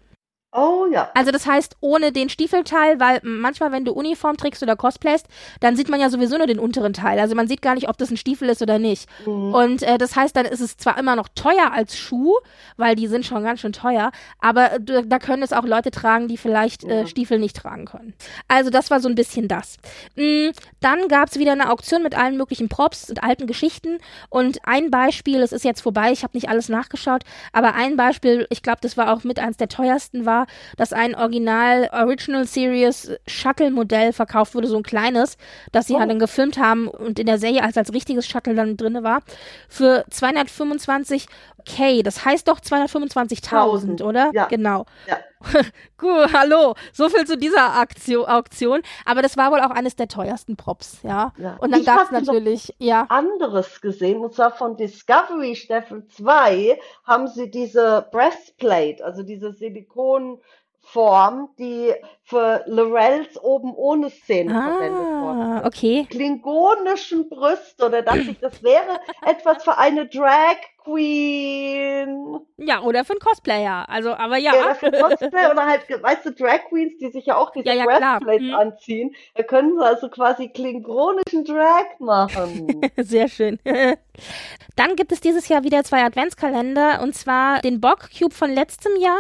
Oh 0.54 0.86
ja. 0.92 1.10
Also 1.14 1.32
das 1.32 1.46
heißt 1.46 1.78
ohne 1.80 2.12
den 2.12 2.28
Stiefelteil, 2.28 3.00
weil 3.00 3.20
manchmal, 3.24 3.72
wenn 3.72 3.86
du 3.86 3.94
Uniform 3.94 4.36
trägst 4.36 4.62
oder 4.62 4.76
cosplayst, 4.76 5.28
dann 5.62 5.78
sieht 5.78 5.88
man 5.88 6.02
ja 6.02 6.10
sowieso 6.10 6.38
nur 6.38 6.48
den 6.48 6.60
unteren 6.60 6.92
Teil. 6.92 7.20
Also 7.20 7.36
man 7.36 7.48
sieht 7.48 7.62
gar 7.62 7.76
nicht, 7.76 7.88
ob 7.88 7.98
das 7.98 8.12
ein 8.12 8.18
Stiefel 8.18 8.50
ist 8.50 8.62
oder 8.62 8.78
nicht. 8.78 9.08
Mhm. 9.26 9.54
Und 9.54 9.84
äh, 9.84 9.98
das 9.98 10.18
heißt, 10.18 10.36
dann 10.36 10.46
ist 10.46 10.60
es 10.60 10.76
zwar 10.76 10.98
immer 10.98 11.16
noch 11.16 11.30
teuer 11.36 11.72
als 11.74 11.98
Schuh, 11.98 12.36
weil 12.76 12.96
die 12.96 13.08
sind 13.08 13.26
schon 13.26 13.44
ganz 13.44 13.62
schön 13.62 13.72
teuer, 13.72 14.12
aber 14.40 14.74
äh, 14.74 15.04
da 15.06 15.20
können 15.20 15.42
es 15.42 15.54
auch 15.54 15.64
Leute 15.64 15.90
tragen, 15.90 16.28
die 16.28 16.38
vielleicht 16.38 16.84
äh. 16.84 17.08
Stiefel 17.08 17.40
nicht 17.40 17.56
tragen 17.56 17.86
können. 17.86 18.14
Also 18.50 18.70
das 18.70 18.92
war 18.92 19.00
so 19.00 19.08
ein 19.08 19.16
bisschen 19.16 19.48
das. 19.48 19.78
Mm, 20.18 20.50
dann 20.82 21.08
gab 21.08 21.30
es 21.30 21.40
wieder 21.40 21.54
eine 21.54 21.72
Auktion 21.72 22.04
mit 22.04 22.18
allen 22.18 22.36
möglichen 22.36 22.68
Props 22.68 23.10
und 23.10 23.24
alten 23.24 23.48
Geschichten. 23.48 24.00
Und 24.30 24.60
ein 24.64 24.92
Beispiel, 24.92 25.42
es 25.42 25.54
ist 25.54 25.64
jetzt 25.64 25.82
vorbei, 25.82 26.12
ich 26.12 26.24
habe 26.24 26.36
nicht 26.36 26.50
alles 26.50 26.68
nachgeschaut, 26.68 27.24
aber 27.54 27.74
ein 27.74 27.96
Beispiel, 27.96 28.48
ich 28.50 28.62
glaube, 28.62 28.80
das 28.82 28.98
war 28.98 29.14
auch 29.14 29.24
mit 29.24 29.40
eins 29.40 29.56
der 29.56 29.70
teuersten 29.70 30.26
war, 30.26 30.41
dass 30.78 30.94
ein 30.94 31.16
Original 31.16 31.90
Original 31.94 32.46
Series 32.46 33.12
Shuttle-Modell 33.28 34.14
verkauft 34.14 34.56
wurde, 34.56 34.68
so 34.68 34.78
ein 34.78 34.84
kleines, 34.84 35.38
das 35.72 35.88
sie 35.88 35.94
Oh. 35.96 36.00
halt 36.00 36.10
dann 36.10 36.20
gefilmt 36.20 36.58
haben 36.58 36.88
und 36.88 37.20
in 37.20 37.26
der 37.26 37.38
Serie 37.38 37.64
als, 37.64 37.78
als 37.78 37.94
richtiges 37.94 38.28
Shuttle 38.28 38.56
dann 38.56 38.78
drinne 38.78 39.04
war, 39.04 39.22
für 39.70 40.06
225k. 40.10 42.04
Das 42.04 42.26
heißt 42.26 42.48
doch 42.48 42.60
225.000, 42.60 43.42
Tausend. 43.50 44.02
oder? 44.02 44.32
Ja. 44.34 44.48
Genau. 44.48 44.86
Ja. 45.08 45.18
Gut, 45.98 46.34
hallo. 46.34 46.76
So 46.94 47.10
viel 47.10 47.26
zu 47.26 47.38
dieser 47.38 47.74
Aktio 47.76 48.26
Auktion. 48.26 48.82
Aber 49.06 49.22
das 49.22 49.38
war 49.38 49.52
wohl 49.52 49.60
auch 49.60 49.72
eines 49.72 49.96
der 49.96 50.08
teuersten 50.08 50.56
Props, 50.56 51.00
ja. 51.04 51.34
Ja. 51.38 51.58
Und 51.60 51.72
dann 51.72 51.82
Ich 51.82 51.86
gab 51.86 52.04
es 52.06 52.12
natürlich, 52.12 52.74
ja. 52.80 53.06
anderes 53.10 53.82
gesehen, 53.82 54.20
und 54.22 54.34
zwar 54.34 54.52
von 54.52 54.78
Discovery 54.78 55.56
Staffel 55.56 56.06
2 56.08 56.80
haben 57.06 57.28
sie 57.28 57.50
diese 57.50 58.08
Breastplate, 58.12 59.04
also 59.04 59.24
diese 59.24 59.52
Silikonform, 59.54 61.50
die 61.60 61.94
für 62.24 62.64
Lorels 62.68 63.38
oben 63.42 63.74
ohne 63.76 64.10
Szene 64.10 64.52
verwendet 64.54 65.02
Ah, 65.02 65.58
ist. 65.60 65.66
okay. 65.68 66.08
Klingonischen 66.10 67.30
Brüste, 67.30 67.86
oder 67.86 68.02
dachte 68.02 68.20
ich, 68.32 68.40
das 68.40 68.64
wäre 68.64 69.00
etwas 69.26 69.64
für 69.64 69.78
eine 69.78 70.08
Drag 70.08 70.56
Queen. 70.84 72.40
Ja, 72.58 72.82
oder 72.82 73.04
für 73.06 73.14
einen 73.14 73.20
Cosplayer. 73.20 73.86
Also, 73.90 74.14
aber 74.14 74.38
ja. 74.38 74.54
Ja, 74.56 74.74
für 74.76 74.92
Cosplay 74.92 75.50
oder 75.52 75.66
halt, 75.66 75.82
weißt 75.90 76.26
du, 76.26 76.32
Drag 76.34 76.60
Queens, 76.70 76.94
die 77.00 77.10
sich 77.12 77.26
ja 77.26 77.38
auch 77.38 77.52
diese 77.52 77.68
Ja, 77.68 77.74
ja. 77.74 77.86
Breastplates 77.86 78.48
Mhm. 78.48 78.54
anziehen. 78.56 79.16
Da 79.36 79.44
können 79.44 79.78
sie 79.78 79.84
also 79.86 80.10
quasi 80.10 80.50
klingonischen 80.50 81.44
Drag 81.46 81.86
machen. 82.00 82.82
Sehr 82.98 83.28
schön. 83.28 83.60
Dann 84.76 84.96
gibt 84.96 85.12
es 85.12 85.22
dieses 85.22 85.48
Jahr 85.48 85.64
wieder 85.64 85.84
zwei 85.84 86.04
Adventskalender 86.04 87.02
und 87.02 87.16
zwar 87.16 87.60
den 87.62 87.82
Bock 87.82 88.10
Cube 88.18 88.34
von 88.34 88.52
letztem 88.52 88.96
Jahr. 88.98 89.20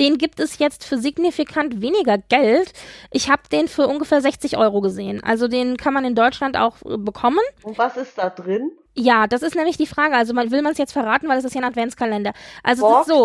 Den 0.00 0.18
gibt 0.18 0.40
es 0.40 0.58
jetzt 0.58 0.84
für 0.84 0.98
signifikant 0.98 1.80
weniger 1.80 2.18
Geld. 2.18 2.72
Ich 3.12 3.30
habe 3.30 3.42
den 3.50 3.68
für 3.68 3.86
ungefähr 3.86 4.20
60 4.20 4.56
Euro 4.56 4.80
gesehen. 4.80 5.22
Also 5.22 5.48
den 5.48 5.76
kann 5.76 5.94
man 5.94 6.04
in 6.04 6.14
Deutschland 6.14 6.56
auch 6.56 6.76
äh, 6.84 6.96
bekommen. 6.96 7.38
Und 7.62 7.78
was 7.78 7.96
ist 7.96 8.16
da 8.18 8.30
drin? 8.30 8.72
Ja, 9.00 9.28
das 9.28 9.42
ist 9.42 9.54
nämlich 9.54 9.76
die 9.76 9.86
Frage. 9.86 10.16
Also 10.16 10.34
man 10.34 10.50
will 10.50 10.60
man 10.60 10.72
es 10.72 10.78
jetzt 10.78 10.92
verraten, 10.92 11.28
weil 11.28 11.38
es 11.38 11.44
ist 11.44 11.54
ja 11.54 11.60
ein 11.60 11.64
Adventskalender. 11.68 12.32
Also 12.64 12.84
es 13.02 13.06
ist 13.06 13.14
so. 13.14 13.24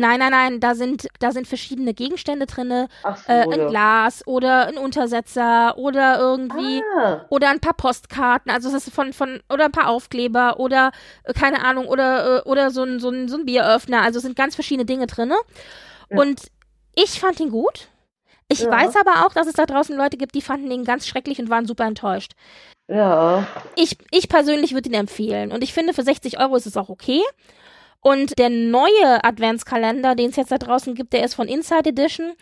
Nein, 0.00 0.18
nein, 0.18 0.32
nein, 0.32 0.60
da 0.60 0.74
sind, 0.74 1.06
da 1.20 1.30
sind 1.30 1.46
verschiedene 1.46 1.94
Gegenstände 1.94 2.46
drinne. 2.46 2.88
So, 3.02 3.32
Äh, 3.32 3.42
ein 3.42 3.60
ja. 3.60 3.68
Glas 3.68 4.26
oder 4.26 4.66
ein 4.66 4.76
Untersetzer 4.76 5.78
oder 5.78 6.18
irgendwie 6.18 6.82
Ah, 6.98 7.24
oder 7.30 7.50
ein 7.50 7.60
paar 7.60 7.74
Postkarten, 7.74 8.50
also 8.50 8.70
das 8.72 8.86
ist 8.88 8.94
von, 8.94 9.12
von, 9.12 9.40
oder 9.48 9.66
ein 9.66 9.72
paar 9.72 9.88
Aufkleber 9.88 10.58
oder, 10.58 10.90
äh, 11.24 11.32
keine 11.32 11.64
Ahnung, 11.64 11.86
oder, 11.86 12.38
äh, 12.38 12.48
oder 12.48 12.70
so 12.70 12.82
ein, 12.82 12.98
so 12.98 13.10
ein, 13.10 13.28
so 13.28 13.36
ein 13.36 13.46
Bieröffner. 13.46 14.02
Also 14.02 14.18
es 14.18 14.24
sind 14.24 14.36
ganz 14.36 14.54
verschiedene 14.56 14.84
Dinge 14.84 15.06
drinne. 15.06 15.36
Ja. 16.10 16.18
Und 16.20 16.42
ich 16.96 17.20
fand 17.20 17.38
ihn 17.38 17.50
gut. 17.50 17.88
Ich 18.48 18.60
Ja. 18.60 18.70
weiß 18.70 18.96
aber 18.96 19.26
auch, 19.26 19.32
dass 19.32 19.46
es 19.46 19.52
da 19.52 19.66
draußen 19.66 19.96
Leute 19.96 20.16
gibt, 20.16 20.34
die 20.34 20.42
fanden 20.42 20.70
ihn 20.70 20.84
ganz 20.84 21.06
schrecklich 21.06 21.38
und 21.38 21.50
waren 21.50 21.66
super 21.66 21.84
enttäuscht. 21.84 22.32
Ja. 22.88 23.46
Ich, 23.76 23.96
ich 24.10 24.28
persönlich 24.28 24.74
würde 24.74 24.88
ihn 24.88 24.94
empfehlen. 24.94 25.52
Und 25.52 25.62
ich 25.62 25.72
finde, 25.74 25.94
für 25.94 26.02
60 26.02 26.40
Euro 26.40 26.56
ist 26.56 26.66
es 26.66 26.76
auch 26.76 26.88
okay. 26.88 27.20
Und 28.00 28.38
der 28.38 28.48
neue 28.48 29.24
Adventskalender, 29.24 30.14
den 30.14 30.30
es 30.30 30.36
jetzt 30.36 30.52
da 30.52 30.58
draußen 30.58 30.94
gibt, 30.94 31.12
der 31.12 31.24
ist 31.24 31.34
von 31.34 31.48
Inside 31.48 31.88
Edition. 31.90 32.32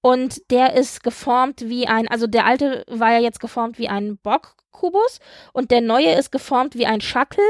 Und 0.00 0.50
der 0.50 0.74
ist 0.74 1.02
geformt 1.02 1.68
wie 1.68 1.86
ein, 1.86 2.08
also 2.08 2.26
der 2.26 2.44
alte 2.46 2.84
war 2.88 3.12
ja 3.12 3.20
jetzt 3.20 3.40
geformt 3.40 3.78
wie 3.78 3.88
ein 3.88 4.18
Bock-Kubus. 4.18 5.20
Und 5.52 5.70
der 5.70 5.80
neue 5.80 6.12
ist 6.12 6.30
geformt 6.32 6.74
wie 6.74 6.86
ein 6.86 7.00
Shuttle. 7.00 7.44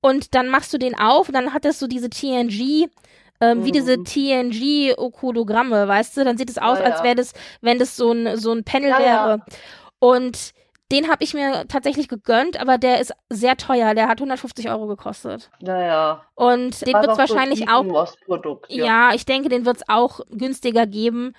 Und 0.00 0.34
dann 0.34 0.48
machst 0.48 0.72
du 0.72 0.78
den 0.78 0.94
auf 0.94 1.28
und 1.28 1.34
dann 1.34 1.54
hat 1.54 1.64
es 1.64 1.78
so 1.78 1.86
diese 1.86 2.10
TNG, 2.10 2.88
ähm, 3.40 3.64
wie 3.64 3.72
diese 3.72 3.96
Mhm. 3.96 4.04
TNG-Okodogramme, 4.04 5.88
weißt 5.88 6.16
du? 6.18 6.24
Dann 6.24 6.36
sieht 6.36 6.50
es 6.50 6.58
aus, 6.58 6.78
Ja, 6.78 6.84
als 6.84 7.02
wäre 7.02 7.14
das, 7.16 7.32
wenn 7.62 7.78
das 7.78 7.96
so 7.96 8.12
ein, 8.12 8.36
so 8.36 8.52
ein 8.52 8.64
Panel 8.64 8.90
ja. 8.90 8.98
wäre. 8.98 9.42
Und 9.98 10.52
den 10.94 11.10
habe 11.10 11.24
ich 11.24 11.34
mir 11.34 11.66
tatsächlich 11.66 12.06
gegönnt, 12.06 12.60
aber 12.60 12.78
der 12.78 13.00
ist 13.00 13.12
sehr 13.28 13.56
teuer. 13.56 13.94
Der 13.94 14.06
hat 14.06 14.18
150 14.18 14.70
Euro 14.70 14.86
gekostet. 14.86 15.50
Naja. 15.60 16.24
Und 16.36 16.86
den 16.86 16.94
wird 16.94 17.08
es 17.08 17.18
wahrscheinlich 17.18 17.68
auch. 17.68 17.84
Produkt. 18.26 18.70
Ja. 18.70 19.12
ich 19.12 19.26
denke, 19.26 19.48
den 19.48 19.66
wird 19.66 19.78
es 19.78 19.88
auch 19.88 20.20
günstiger 20.30 20.86
geben. 20.86 21.34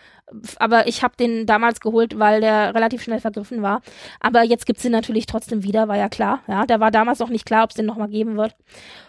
Aber 0.58 0.88
ich 0.88 1.03
habe 1.03 1.16
den 1.16 1.45
damals 1.45 1.80
geholt, 1.80 2.20
weil 2.20 2.41
der 2.41 2.76
relativ 2.76 3.01
schnell 3.01 3.22
vergriffen 3.22 3.62
war. 3.62 3.82
Aber 4.20 4.43
jetzt 4.43 4.66
gibt's 4.66 4.84
den 4.84 4.91
natürlich 4.91 5.26
trotzdem 5.26 5.64
wieder, 5.64 5.88
war 5.88 5.95
ja 5.95 6.10
klar. 6.10 6.41
Ja, 6.47 6.66
der 6.66 6.82
war 6.82 6.91
damals 6.91 7.22
auch 7.22 7.30
nicht 7.30 7.45
klar, 7.45 7.64
ob 7.64 7.70
es 7.70 7.78
den 7.78 7.86
nochmal 7.86 8.10
geben 8.10 8.36
wird. 8.36 8.58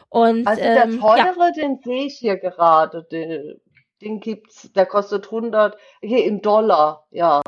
Und 0.09 0.47
Also 0.47 0.63
der 0.63 0.85
ähm, 0.85 1.01
ja, 1.03 1.33
teure, 1.33 1.53
den 1.53 1.81
sehe 1.83 2.05
ich 2.05 2.19
hier 2.19 2.37
gerade. 2.37 3.03
Den, 3.11 3.61
den 4.01 4.21
gibt's, 4.21 4.71
der 4.73 4.87
kostet 4.87 5.25
100, 5.25 5.77
hier 6.03 6.25
in 6.25 6.41
Dollar. 6.41 7.05
Ja. 7.11 7.43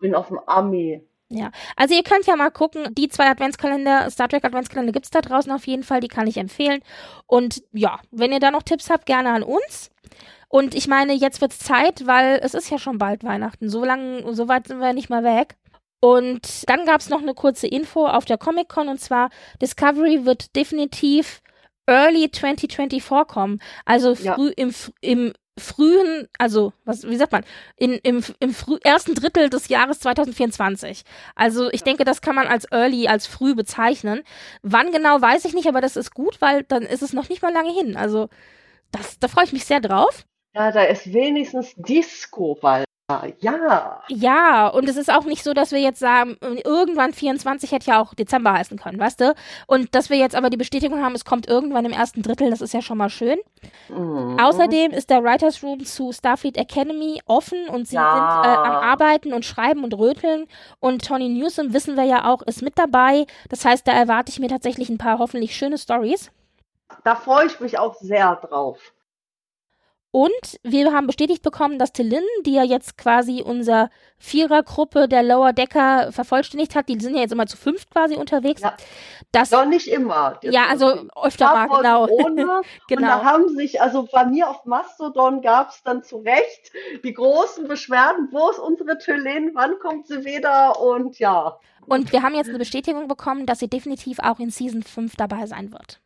Bin 0.00 0.14
auf 0.14 0.28
dem 0.28 0.38
Ami. 0.46 1.04
Ja, 1.30 1.50
also 1.76 1.94
ihr 1.94 2.02
könnt 2.02 2.26
ja 2.26 2.36
mal 2.36 2.50
gucken, 2.50 2.94
die 2.94 3.08
zwei 3.08 3.26
Adventskalender, 3.28 4.10
Star 4.10 4.28
Trek 4.28 4.44
Adventskalender 4.44 4.92
gibt's 4.92 5.10
da 5.10 5.20
draußen 5.20 5.52
auf 5.52 5.66
jeden 5.66 5.82
Fall, 5.82 6.00
die 6.00 6.08
kann 6.08 6.26
ich 6.26 6.38
empfehlen. 6.38 6.80
Und 7.26 7.62
ja, 7.72 8.00
wenn 8.10 8.32
ihr 8.32 8.40
da 8.40 8.50
noch 8.50 8.62
Tipps 8.62 8.88
habt, 8.88 9.04
gerne 9.04 9.30
an 9.32 9.42
uns. 9.42 9.90
Und 10.48 10.74
ich 10.74 10.88
meine, 10.88 11.12
jetzt 11.12 11.42
wird's 11.42 11.58
Zeit, 11.58 12.06
weil 12.06 12.40
es 12.42 12.54
ist 12.54 12.70
ja 12.70 12.78
schon 12.78 12.96
bald 12.96 13.24
Weihnachten. 13.24 13.68
So 13.68 13.84
lang, 13.84 14.32
so 14.34 14.48
weit 14.48 14.68
sind 14.68 14.80
wir 14.80 14.94
nicht 14.94 15.10
mal 15.10 15.22
weg. 15.22 15.56
Und 16.00 16.68
dann 16.70 16.86
gab's 16.86 17.10
noch 17.10 17.20
eine 17.20 17.34
kurze 17.34 17.66
Info 17.66 18.06
auf 18.06 18.24
der 18.24 18.38
Comic 18.38 18.68
Con 18.68 18.88
und 18.88 19.00
zwar 19.00 19.28
Discovery 19.60 20.24
wird 20.24 20.54
definitiv 20.56 21.42
early 21.86 22.30
2024 22.30 23.28
kommen. 23.28 23.60
Also 23.84 24.14
Ja. 24.14 24.34
früh 24.34 24.50
im, 24.56 24.72
im 25.00 25.32
frühen, 25.58 26.28
also 26.38 26.72
was, 26.84 27.08
wie 27.08 27.16
sagt 27.16 27.32
man, 27.32 27.44
in, 27.76 27.92
im, 27.92 28.22
im 28.40 28.54
früh, 28.54 28.78
ersten 28.82 29.14
Drittel 29.14 29.50
des 29.50 29.68
Jahres 29.68 30.00
2024. 30.00 31.02
Also 31.34 31.70
ich 31.70 31.82
denke, 31.82 32.04
das 32.04 32.20
kann 32.20 32.34
man 32.34 32.46
als 32.46 32.70
early, 32.70 33.08
als 33.08 33.26
früh 33.26 33.54
bezeichnen. 33.54 34.22
Wann 34.62 34.92
genau, 34.92 35.20
weiß 35.20 35.44
ich 35.44 35.54
nicht, 35.54 35.68
aber 35.68 35.80
das 35.80 35.96
ist 35.96 36.14
gut, 36.14 36.40
weil 36.40 36.64
dann 36.64 36.82
ist 36.82 37.02
es 37.02 37.12
noch 37.12 37.28
nicht 37.28 37.42
mal 37.42 37.52
lange 37.52 37.72
hin. 37.72 37.96
Also 37.96 38.28
das, 38.90 39.18
da 39.18 39.28
freue 39.28 39.44
ich 39.44 39.52
mich 39.52 39.64
sehr 39.64 39.80
drauf. 39.80 40.24
Ja, 40.54 40.72
da 40.72 40.82
ist 40.82 41.12
wenigstens 41.12 41.74
Disco 41.76 42.56
bald. 42.60 42.87
Ja. 43.40 44.02
Ja, 44.08 44.68
und 44.68 44.86
es 44.86 44.98
ist 44.98 45.10
auch 45.10 45.24
nicht 45.24 45.42
so, 45.42 45.54
dass 45.54 45.72
wir 45.72 45.80
jetzt 45.80 45.98
sagen, 45.98 46.36
irgendwann 46.42 47.14
24 47.14 47.72
hätte 47.72 47.86
ja 47.86 48.02
auch 48.02 48.12
Dezember 48.12 48.52
heißen 48.52 48.78
können, 48.78 48.98
weißt 48.98 49.20
du? 49.20 49.34
Und 49.66 49.94
dass 49.94 50.10
wir 50.10 50.18
jetzt 50.18 50.34
aber 50.34 50.50
die 50.50 50.58
Bestätigung 50.58 51.02
haben, 51.02 51.14
es 51.14 51.24
kommt 51.24 51.48
irgendwann 51.48 51.86
im 51.86 51.92
ersten 51.92 52.22
Drittel, 52.22 52.50
das 52.50 52.60
ist 52.60 52.74
ja 52.74 52.82
schon 52.82 52.98
mal 52.98 53.08
schön. 53.08 53.38
Mhm. 53.88 54.38
Außerdem 54.38 54.90
ist 54.92 55.08
der 55.08 55.24
Writers 55.24 55.62
Room 55.62 55.86
zu 55.86 56.12
Starfleet 56.12 56.58
Academy 56.58 57.22
offen 57.24 57.68
und 57.68 57.88
sie 57.88 57.96
ja. 57.96 58.12
sind 58.12 58.50
äh, 58.50 58.56
am 58.56 58.76
Arbeiten 58.76 59.32
und 59.32 59.46
Schreiben 59.46 59.84
und 59.84 59.94
Röteln. 59.94 60.46
Und 60.78 61.06
Tony 61.06 61.30
Newsom, 61.30 61.72
wissen 61.72 61.96
wir 61.96 62.04
ja 62.04 62.26
auch, 62.26 62.42
ist 62.42 62.60
mit 62.60 62.78
dabei. 62.78 63.26
Das 63.48 63.64
heißt, 63.64 63.88
da 63.88 63.92
erwarte 63.92 64.30
ich 64.30 64.38
mir 64.38 64.48
tatsächlich 64.48 64.90
ein 64.90 64.98
paar 64.98 65.18
hoffentlich 65.18 65.56
schöne 65.56 65.78
Stories. 65.78 66.30
Da 67.04 67.16
freue 67.16 67.46
ich 67.46 67.58
mich 67.60 67.78
auch 67.78 67.94
sehr 67.94 68.36
drauf. 68.36 68.78
Und 70.18 70.58
wir 70.64 70.92
haben 70.92 71.06
bestätigt 71.06 71.44
bekommen, 71.44 71.78
dass 71.78 71.92
Tillin, 71.92 72.24
die 72.44 72.54
ja 72.54 72.64
jetzt 72.64 72.98
quasi 72.98 73.40
unser 73.40 73.88
Vierergruppe 74.16 75.06
der 75.06 75.22
Lower 75.22 75.52
Decker 75.52 76.10
vervollständigt 76.10 76.74
hat, 76.74 76.88
die 76.88 76.98
sind 76.98 77.14
ja 77.14 77.20
jetzt 77.20 77.30
immer 77.30 77.46
zu 77.46 77.56
fünf 77.56 77.88
quasi 77.88 78.16
unterwegs. 78.16 78.62
Ja. 78.62 78.76
Das, 79.30 79.50
Doch 79.50 79.64
nicht 79.64 79.86
immer. 79.86 80.40
ja, 80.42 80.64
also 80.68 81.06
öfter 81.22 81.54
mal, 81.54 81.68
genau. 81.68 82.06
Genau. 82.88 83.00
Und 83.00 83.02
da 83.02 83.22
haben 83.22 83.48
sich, 83.50 83.80
also 83.80 84.08
bei 84.10 84.24
mir 84.24 84.50
auf 84.50 84.64
Mastodon 84.64 85.40
gab 85.40 85.70
es 85.70 85.84
dann 85.84 86.02
zu 86.02 86.16
Recht 86.16 86.72
die 87.04 87.14
großen 87.14 87.68
Beschwerden, 87.68 88.26
wo 88.32 88.50
ist 88.50 88.58
unsere 88.58 88.98
Tillin, 88.98 89.52
wann 89.54 89.78
kommt 89.78 90.08
sie 90.08 90.24
wieder 90.24 90.80
und 90.80 91.20
ja. 91.20 91.60
Und 91.86 92.10
wir 92.10 92.24
haben 92.24 92.34
jetzt 92.34 92.48
eine 92.48 92.58
Bestätigung 92.58 93.06
bekommen, 93.06 93.46
dass 93.46 93.60
sie 93.60 93.68
definitiv 93.68 94.18
auch 94.18 94.40
in 94.40 94.50
Season 94.50 94.82
5 94.82 95.14
dabei 95.14 95.46
sein 95.46 95.70
wird. 95.70 96.00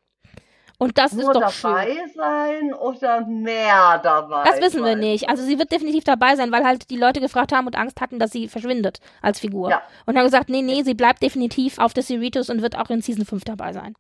Und 0.83 0.99
das 0.99 1.13
Nur 1.13 1.31
ist 1.31 1.41
doch 1.41 1.53
dabei 1.63 1.95
schön. 1.95 2.11
sein 2.17 2.75
oder 2.75 3.25
mehr 3.25 4.01
dabei? 4.03 4.43
Das 4.43 4.61
wissen 4.61 4.85
wir 4.85 4.97
nicht. 4.97 5.29
Also 5.29 5.45
sie 5.45 5.57
wird 5.57 5.71
definitiv 5.71 6.03
dabei 6.03 6.35
sein, 6.35 6.51
weil 6.51 6.65
halt 6.65 6.91
die 6.91 6.97
Leute 6.97 7.21
gefragt 7.21 7.53
haben 7.53 7.69
und 7.69 7.77
Angst 7.79 8.01
hatten, 8.01 8.19
dass 8.19 8.33
sie 8.33 8.49
verschwindet 8.49 8.99
als 9.21 9.39
Figur. 9.39 9.71
Ja. 9.71 9.83
Und 10.07 10.17
haben 10.17 10.25
gesagt, 10.25 10.49
nee, 10.49 10.61
nee, 10.61 10.83
sie 10.83 10.95
bleibt 10.95 11.23
definitiv 11.23 11.79
auf 11.79 11.95
der 11.95 12.03
Cerritos 12.03 12.51
und 12.51 12.63
wird 12.63 12.77
auch 12.77 12.91
in 12.91 13.01
Season 13.01 13.25
5 13.25 13.45
dabei 13.45 13.73
sein. 13.73 13.95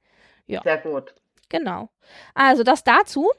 Ja. 0.48 0.60
Sehr 0.64 0.78
gut. 0.78 1.14
Genau. 1.50 1.88
Also 2.34 2.64
das 2.64 2.82
dazu. 2.82 3.30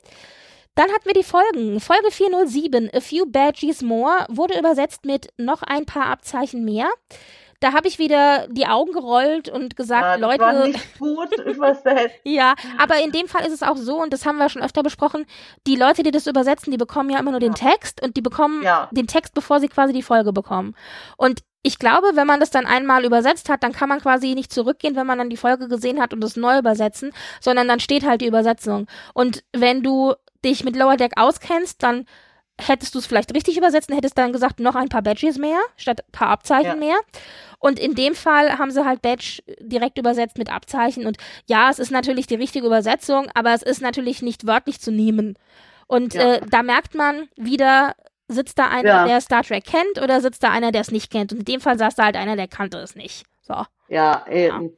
Dann 0.76 0.89
hatten 0.94 1.06
wir 1.06 1.14
die 1.14 1.24
Folgen. 1.24 1.82
Folge 1.82 2.12
407, 2.12 2.91
A 2.96 3.02
Few 3.02 3.26
Badges 3.26 3.82
More, 3.82 4.26
wurde 4.30 4.58
übersetzt 4.58 5.04
mit 5.04 5.28
noch 5.36 5.64
ein 5.64 5.86
paar 5.86 6.06
Abzeichen 6.06 6.64
mehr 6.64 6.89
da 7.64 7.72
habe 7.72 7.88
ich 7.88 7.97
wieder 7.97 8.47
die 8.49 8.68
Augen 8.68 8.91
gerollt 8.91 9.47
und 9.47 9.78
gesagt, 9.78 10.03
ja, 10.03 10.16
Leute. 10.16 10.41
War 10.41 10.68
nicht 10.68 10.99
gut, 10.99 11.30
da 11.86 11.95
ja, 12.26 12.55
aber 12.78 12.99
in 12.99 13.11
dem 13.11 13.28
Fall 13.28 13.45
ist 13.45 13.53
es 13.53 13.64
auch 13.64 13.78
so, 13.78 14.01
und 14.01 14.11
das 14.11 14.26
haben 14.26 14.38
wir 14.38 14.49
schon 14.49 14.61
öfter 14.61 14.84
besprochen, 14.84 15.26
die 15.66 15.78
Leute, 15.78 16.03
die 16.03 16.11
das 16.11 16.28
übersetzen, 16.28 16.72
die 16.72 16.78
bekommen 16.78 17.09
ja 17.09 17.20
immer 17.20 17.32
nur 17.32 17.39
den 17.39 17.55
Text 17.55 18.01
und 18.01 18.18
die 18.18 18.22
bekommen 18.22 18.64
ja. 18.64 18.89
den 18.91 19.07
Text, 19.07 19.34
bevor 19.34 19.61
sie 19.61 19.70
quasi 19.70 19.93
die 19.93 20.03
Folge 20.03 20.34
bekommen. 20.34 20.76
Und 21.16 21.39
ich 21.61 21.80
glaube, 21.80 22.11
wenn 22.16 22.28
man 22.28 22.41
das 22.41 22.51
dann 22.51 22.66
einmal 22.66 23.05
übersetzt 23.05 23.47
hat, 23.47 23.64
dann 23.64 23.72
kann 23.72 23.88
man 23.88 24.01
quasi 24.01 24.36
nicht 24.36 24.51
zurückgehen, 24.51 24.97
wenn 24.97 25.07
man 25.07 25.18
dann 25.18 25.30
die 25.30 25.38
Folge 25.38 25.70
gesehen 25.70 26.01
hat 26.01 26.14
und 26.14 26.20
das 26.20 26.36
neu 26.36 26.59
übersetzen, 26.59 27.14
sondern 27.39 27.70
dann 27.70 27.80
steht 27.80 28.05
halt 28.05 28.20
die 28.20 28.28
Übersetzung. 28.28 28.88
Und 29.14 29.45
wenn 29.53 29.82
du 29.82 30.14
dich 30.43 30.66
mit 30.66 30.76
Lower 30.76 30.97
Deck 30.97 31.14
auskennst, 31.16 31.82
dann 31.82 32.05
hättest 32.60 32.93
du 32.95 32.99
es 32.99 33.06
vielleicht 33.06 33.34
richtig 33.34 33.58
übersetzt 33.58 33.89
und 33.89 33.95
hättest 33.95 34.18
dann 34.18 34.32
gesagt, 34.32 34.60
noch 34.60 34.76
ein 34.76 34.89
paar 34.89 35.01
Badges 35.01 35.38
mehr, 35.38 35.60
statt 35.76 36.01
ein 36.01 36.12
paar 36.12 36.30
Abzeichen 36.30 36.66
ja. 36.66 36.76
mehr. 36.76 36.97
Und 37.60 37.80
in 37.80 37.95
dem 37.95 38.14
Fall 38.14 38.58
haben 38.58 38.72
sie 38.72 38.86
halt 38.86 39.01
Badge 39.01 39.41
direkt 39.60 39.97
übersetzt 39.97 40.38
mit 40.38 40.51
Abzeichen. 40.51 41.06
Und 41.06 41.18
ja, 41.47 41.70
es 41.70 41.80
ist 41.80 41.91
natürlich 41.91 42.28
die 42.28 42.36
richtige 42.36 42.68
Übersetzung, 42.68 43.28
aber 43.34 43.54
es 43.54 43.64
ist 43.64 43.82
natürlich 43.82 44.22
nicht 44.22 44.45
wörtlich 44.45 44.80
zu 44.82 44.91
nehmen. 44.91 45.38
Und 45.88 46.14
ja. 46.14 46.36
äh, 46.36 46.41
da 46.49 46.62
merkt 46.62 46.93
man 46.93 47.30
wieder, 47.36 47.95
sitzt 48.28 48.60
da 48.60 48.68
einer, 48.68 48.89
ja. 48.89 49.08
der 49.08 49.22
Star 49.22 49.43
Trek 49.43 49.64
kennt 49.66 50.01
oder 50.01 50.22
sitzt 50.22 50.43
da 50.43 50.51
einer, 50.51 50.72
der 50.72 50.82
es 50.82 50.91
nicht 50.91 51.12
kennt. 51.12 51.32
Und 51.32 51.39
in 51.39 51.45
dem 51.45 51.62
Fall 51.62 51.78
saß 51.78 51.95
da 51.95 52.06
halt 52.06 52.18
einer, 52.18 52.36
der 52.36 52.47
kannte 52.47 52.78
es 52.78 52.95
nicht. 52.95 53.26
So. 53.41 53.56
Ja, 53.88 54.26
eben. 54.30 54.76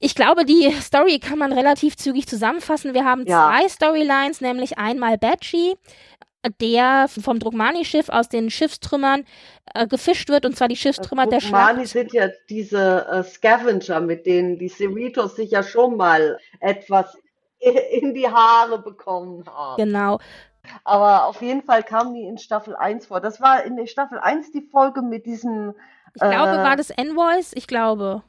Ich 0.00 0.14
glaube, 0.14 0.44
die 0.44 0.70
Story 0.80 1.18
kann 1.18 1.38
man 1.38 1.52
relativ 1.52 1.96
zügig 1.96 2.28
zusammenfassen. 2.28 2.94
Wir 2.94 3.04
haben 3.04 3.26
zwei 3.26 3.68
Storylines, 3.68 4.40
nämlich 4.40 4.78
einmal 4.78 5.18
Badgie, 5.18 5.74
der 6.60 7.06
vom 7.08 7.38
Drukmani-Schiff 7.38 8.08
aus 8.08 8.28
den 8.28 8.50
Schiffstrümmern 8.50 9.24
äh, 9.74 9.86
gefischt 9.86 10.28
wird, 10.28 10.46
und 10.46 10.56
zwar 10.56 10.68
die 10.68 10.76
Schiffstrümmer 10.76 11.26
der 11.26 11.40
Schlacht. 11.40 11.70
Drukmani 11.70 11.86
sind 11.86 12.12
ja 12.12 12.28
diese 12.48 13.06
äh, 13.06 13.22
Scavenger, 13.24 14.00
mit 14.00 14.26
denen 14.26 14.58
die 14.58 14.68
Cerritos 14.68 15.36
sich 15.36 15.50
ja 15.50 15.62
schon 15.62 15.96
mal 15.96 16.38
etwas 16.60 17.16
in 17.90 18.14
die 18.14 18.28
Haare 18.28 18.80
bekommen 18.80 19.44
haben. 19.46 19.82
Genau. 19.82 20.18
Aber 20.84 21.26
auf 21.26 21.40
jeden 21.42 21.62
Fall 21.62 21.82
kamen 21.82 22.14
die 22.14 22.26
in 22.26 22.38
Staffel 22.38 22.76
1 22.76 23.06
vor. 23.06 23.20
Das 23.20 23.40
war 23.40 23.64
in 23.64 23.76
der 23.76 23.86
Staffel 23.86 24.18
1 24.18 24.52
die 24.52 24.62
Folge 24.62 25.02
mit 25.02 25.26
diesem. 25.26 25.74
Ich 26.14 26.20
glaube, 26.20 26.52
äh, 26.52 26.64
war 26.64 26.76
das 26.76 26.90
Envoys? 26.90 27.52
Ich 27.54 27.66
glaube. 27.66 28.22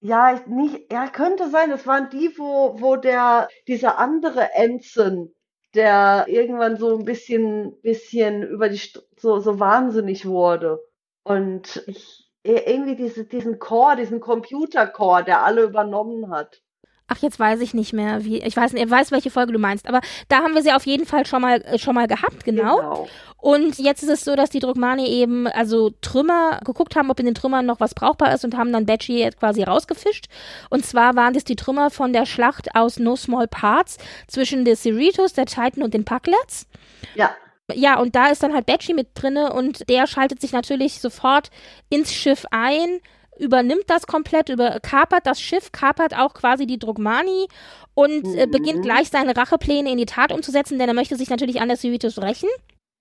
Ja, 0.00 0.40
nicht, 0.46 0.92
ja, 0.92 1.08
könnte 1.08 1.50
sein. 1.50 1.70
Das 1.70 1.86
waren 1.86 2.10
die, 2.10 2.32
wo, 2.36 2.80
wo 2.80 2.96
der, 2.96 3.48
dieser 3.66 3.98
andere 3.98 4.52
Ensign 4.54 5.32
der 5.76 6.26
irgendwann 6.28 6.76
so 6.76 6.98
ein 6.98 7.04
bisschen, 7.04 7.80
bisschen 7.82 8.42
über 8.42 8.68
die, 8.68 8.80
so, 9.16 9.38
so 9.38 9.60
wahnsinnig 9.60 10.26
wurde. 10.26 10.80
Und 11.22 11.84
ich, 11.86 12.30
irgendwie 12.42 12.96
diese, 12.96 13.24
diesen 13.24 13.58
Core, 13.58 13.96
diesen 13.96 14.20
Computer-Core, 14.20 15.24
der 15.24 15.42
alle 15.44 15.62
übernommen 15.62 16.30
hat. 16.30 16.62
Ach, 17.08 17.18
jetzt 17.18 17.38
weiß 17.38 17.60
ich 17.60 17.72
nicht 17.72 17.92
mehr, 17.92 18.24
wie. 18.24 18.38
Ich 18.38 18.56
weiß 18.56 18.72
nicht, 18.72 18.84
ich 18.84 18.90
weiß, 18.90 19.12
welche 19.12 19.30
Folge 19.30 19.52
du 19.52 19.60
meinst, 19.60 19.88
aber 19.88 20.00
da 20.28 20.38
haben 20.38 20.54
wir 20.54 20.62
sie 20.62 20.72
auf 20.72 20.86
jeden 20.86 21.06
Fall 21.06 21.24
schon 21.24 21.40
mal, 21.40 21.60
äh, 21.62 21.78
schon 21.78 21.94
mal 21.94 22.08
gehabt, 22.08 22.44
genau. 22.44 22.76
genau. 22.76 23.08
Und 23.36 23.78
jetzt 23.78 24.02
ist 24.02 24.08
es 24.08 24.24
so, 24.24 24.34
dass 24.34 24.50
die 24.50 24.58
Druckmani 24.58 25.06
eben, 25.06 25.46
also 25.46 25.90
Trümmer, 26.00 26.58
geguckt 26.64 26.96
haben, 26.96 27.10
ob 27.10 27.20
in 27.20 27.26
den 27.26 27.36
Trümmern 27.36 27.64
noch 27.64 27.78
was 27.78 27.94
brauchbar 27.94 28.34
ist 28.34 28.44
und 28.44 28.56
haben 28.56 28.72
dann 28.72 28.86
Batchy 28.86 29.20
jetzt 29.20 29.38
quasi 29.38 29.62
rausgefischt. 29.62 30.26
Und 30.68 30.84
zwar 30.84 31.14
waren 31.14 31.32
das 31.32 31.44
die 31.44 31.54
Trümmer 31.54 31.90
von 31.90 32.12
der 32.12 32.26
Schlacht 32.26 32.74
aus 32.74 32.98
No 32.98 33.14
Small 33.14 33.46
Parts 33.46 33.98
zwischen 34.26 34.64
den 34.64 34.74
Cerritos, 34.74 35.32
der 35.32 35.46
Titan 35.46 35.84
und 35.84 35.94
den 35.94 36.04
Packlets. 36.04 36.66
Ja. 37.14 37.30
Ja, 37.72 37.98
und 37.98 38.16
da 38.16 38.28
ist 38.28 38.42
dann 38.42 38.54
halt 38.54 38.66
Batchy 38.66 38.94
mit 38.94 39.08
drinne 39.14 39.52
und 39.52 39.88
der 39.88 40.06
schaltet 40.06 40.40
sich 40.40 40.52
natürlich 40.52 41.00
sofort 41.00 41.50
ins 41.88 42.12
Schiff 42.12 42.46
ein, 42.50 43.00
übernimmt 43.38 43.84
das 43.88 44.06
komplett, 44.06 44.48
über, 44.48 44.80
kapert 44.80 45.26
das 45.26 45.40
Schiff, 45.40 45.72
kapert 45.72 46.16
auch 46.16 46.34
quasi 46.34 46.66
die 46.66 46.78
Drogmani 46.78 47.48
und 47.94 48.26
äh, 48.36 48.46
beginnt 48.46 48.78
mhm. 48.78 48.82
gleich 48.82 49.08
seine 49.08 49.36
Rachepläne 49.36 49.90
in 49.90 49.98
die 49.98 50.06
Tat 50.06 50.32
umzusetzen, 50.32 50.78
denn 50.78 50.88
er 50.88 50.94
möchte 50.94 51.16
sich 51.16 51.30
natürlich 51.30 51.60
an 51.60 51.68
der 51.68 51.76
Civitus 51.76 52.20
rächen. 52.20 52.48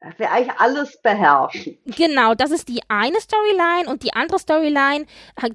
Er 0.06 0.20
will 0.20 0.28
eigentlich 0.28 0.60
alles 0.60 1.02
beherrschen. 1.02 1.80
Genau, 1.86 2.36
das 2.36 2.52
ist 2.52 2.68
die 2.68 2.82
eine 2.90 3.20
Storyline 3.20 3.90
und 3.90 4.04
die 4.04 4.14
andere 4.14 4.38
Storyline 4.38 5.06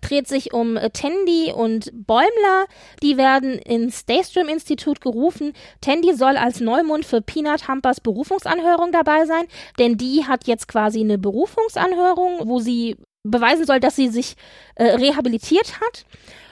dreht 0.00 0.26
sich 0.26 0.52
um 0.52 0.76
äh, 0.76 0.90
Tandy 0.90 1.52
und 1.54 1.90
Bäumler. 1.92 2.66
Die 3.00 3.16
werden 3.16 3.58
ins 3.58 4.06
Daystream-Institut 4.06 5.00
gerufen. 5.00 5.52
Tandy 5.80 6.14
soll 6.14 6.36
als 6.36 6.60
Neumund 6.60 7.04
für 7.04 7.20
Peanut 7.20 7.68
Humpers 7.68 8.00
Berufungsanhörung 8.00 8.90
dabei 8.90 9.24
sein, 9.24 9.46
denn 9.78 9.96
die 9.96 10.26
hat 10.26 10.48
jetzt 10.48 10.66
quasi 10.66 11.00
eine 11.00 11.18
Berufungsanhörung, 11.18 12.48
wo 12.48 12.58
sie 12.58 12.96
beweisen 13.22 13.66
soll, 13.66 13.80
dass 13.80 13.96
sie 13.96 14.08
sich 14.08 14.36
äh, 14.76 14.84
rehabilitiert 14.84 15.80
hat. 15.80 16.04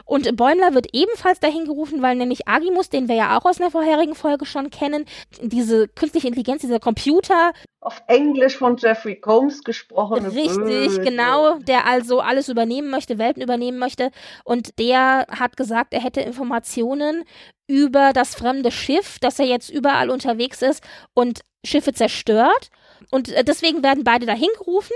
Und 0.09 0.37
Bäumler 0.37 0.73
wird 0.73 0.87
ebenfalls 0.95 1.39
dahin 1.39 1.67
gerufen, 1.67 2.01
weil 2.01 2.17
nämlich 2.17 2.49
Agimus, 2.49 2.89
den 2.89 3.09
wir 3.09 3.17
ja 3.17 3.39
auch 3.39 3.45
aus 3.45 3.61
einer 3.61 3.71
vorherigen 3.71 4.15
Folge 4.15 4.47
schon 4.47 4.71
kennen, 4.71 5.05
diese 5.43 5.87
künstliche 5.87 6.29
Intelligenz, 6.29 6.63
dieser 6.63 6.81
Computer. 6.81 7.53
Auf 7.83 8.03
Englisch 8.07 8.57
von 8.57 8.79
Jeffrey 8.79 9.21
Combs 9.21 9.63
gesprochen. 9.65 10.25
Richtig, 10.25 10.57
Böse. 10.57 11.03
genau, 11.03 11.59
der 11.59 11.87
also 11.87 12.21
alles 12.21 12.49
übernehmen 12.49 12.89
möchte, 12.89 13.19
Welten 13.19 13.43
übernehmen 13.43 13.79
möchte. 13.79 14.11
Und 14.45 14.79
der 14.79 15.27
hat 15.29 15.59
gesagt, 15.59 15.93
er 15.93 16.01
hätte 16.01 16.23
Informationen 16.23 17.25
über 17.67 18.15
das 18.15 18.35
fremde 18.35 18.71
Schiff, 18.71 19.19
dass 19.19 19.39
er 19.39 19.45
jetzt 19.45 19.69
überall 19.69 20.09
unterwegs 20.09 20.63
ist 20.63 20.83
und 21.13 21.41
Schiffe 21.67 21.93
zerstört. 21.93 22.71
Und 23.11 23.31
äh, 23.31 23.45
deswegen 23.45 23.83
werden 23.83 24.05
beide 24.05 24.25
dahin 24.25 24.49
gerufen 24.57 24.95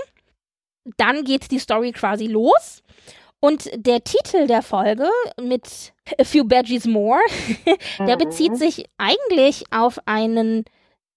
dann 0.96 1.24
geht 1.24 1.50
die 1.50 1.58
Story 1.58 1.92
quasi 1.92 2.26
los. 2.26 2.82
Und 3.40 3.68
der 3.74 4.04
Titel 4.04 4.46
der 4.46 4.62
Folge 4.62 5.08
mit 5.40 5.92
A 6.18 6.24
Few 6.24 6.44
Badges 6.44 6.86
More, 6.86 7.20
der 7.98 8.16
bezieht 8.16 8.52
mhm. 8.52 8.56
sich 8.56 8.88
eigentlich 8.98 9.64
auf 9.72 9.98
einen 10.06 10.64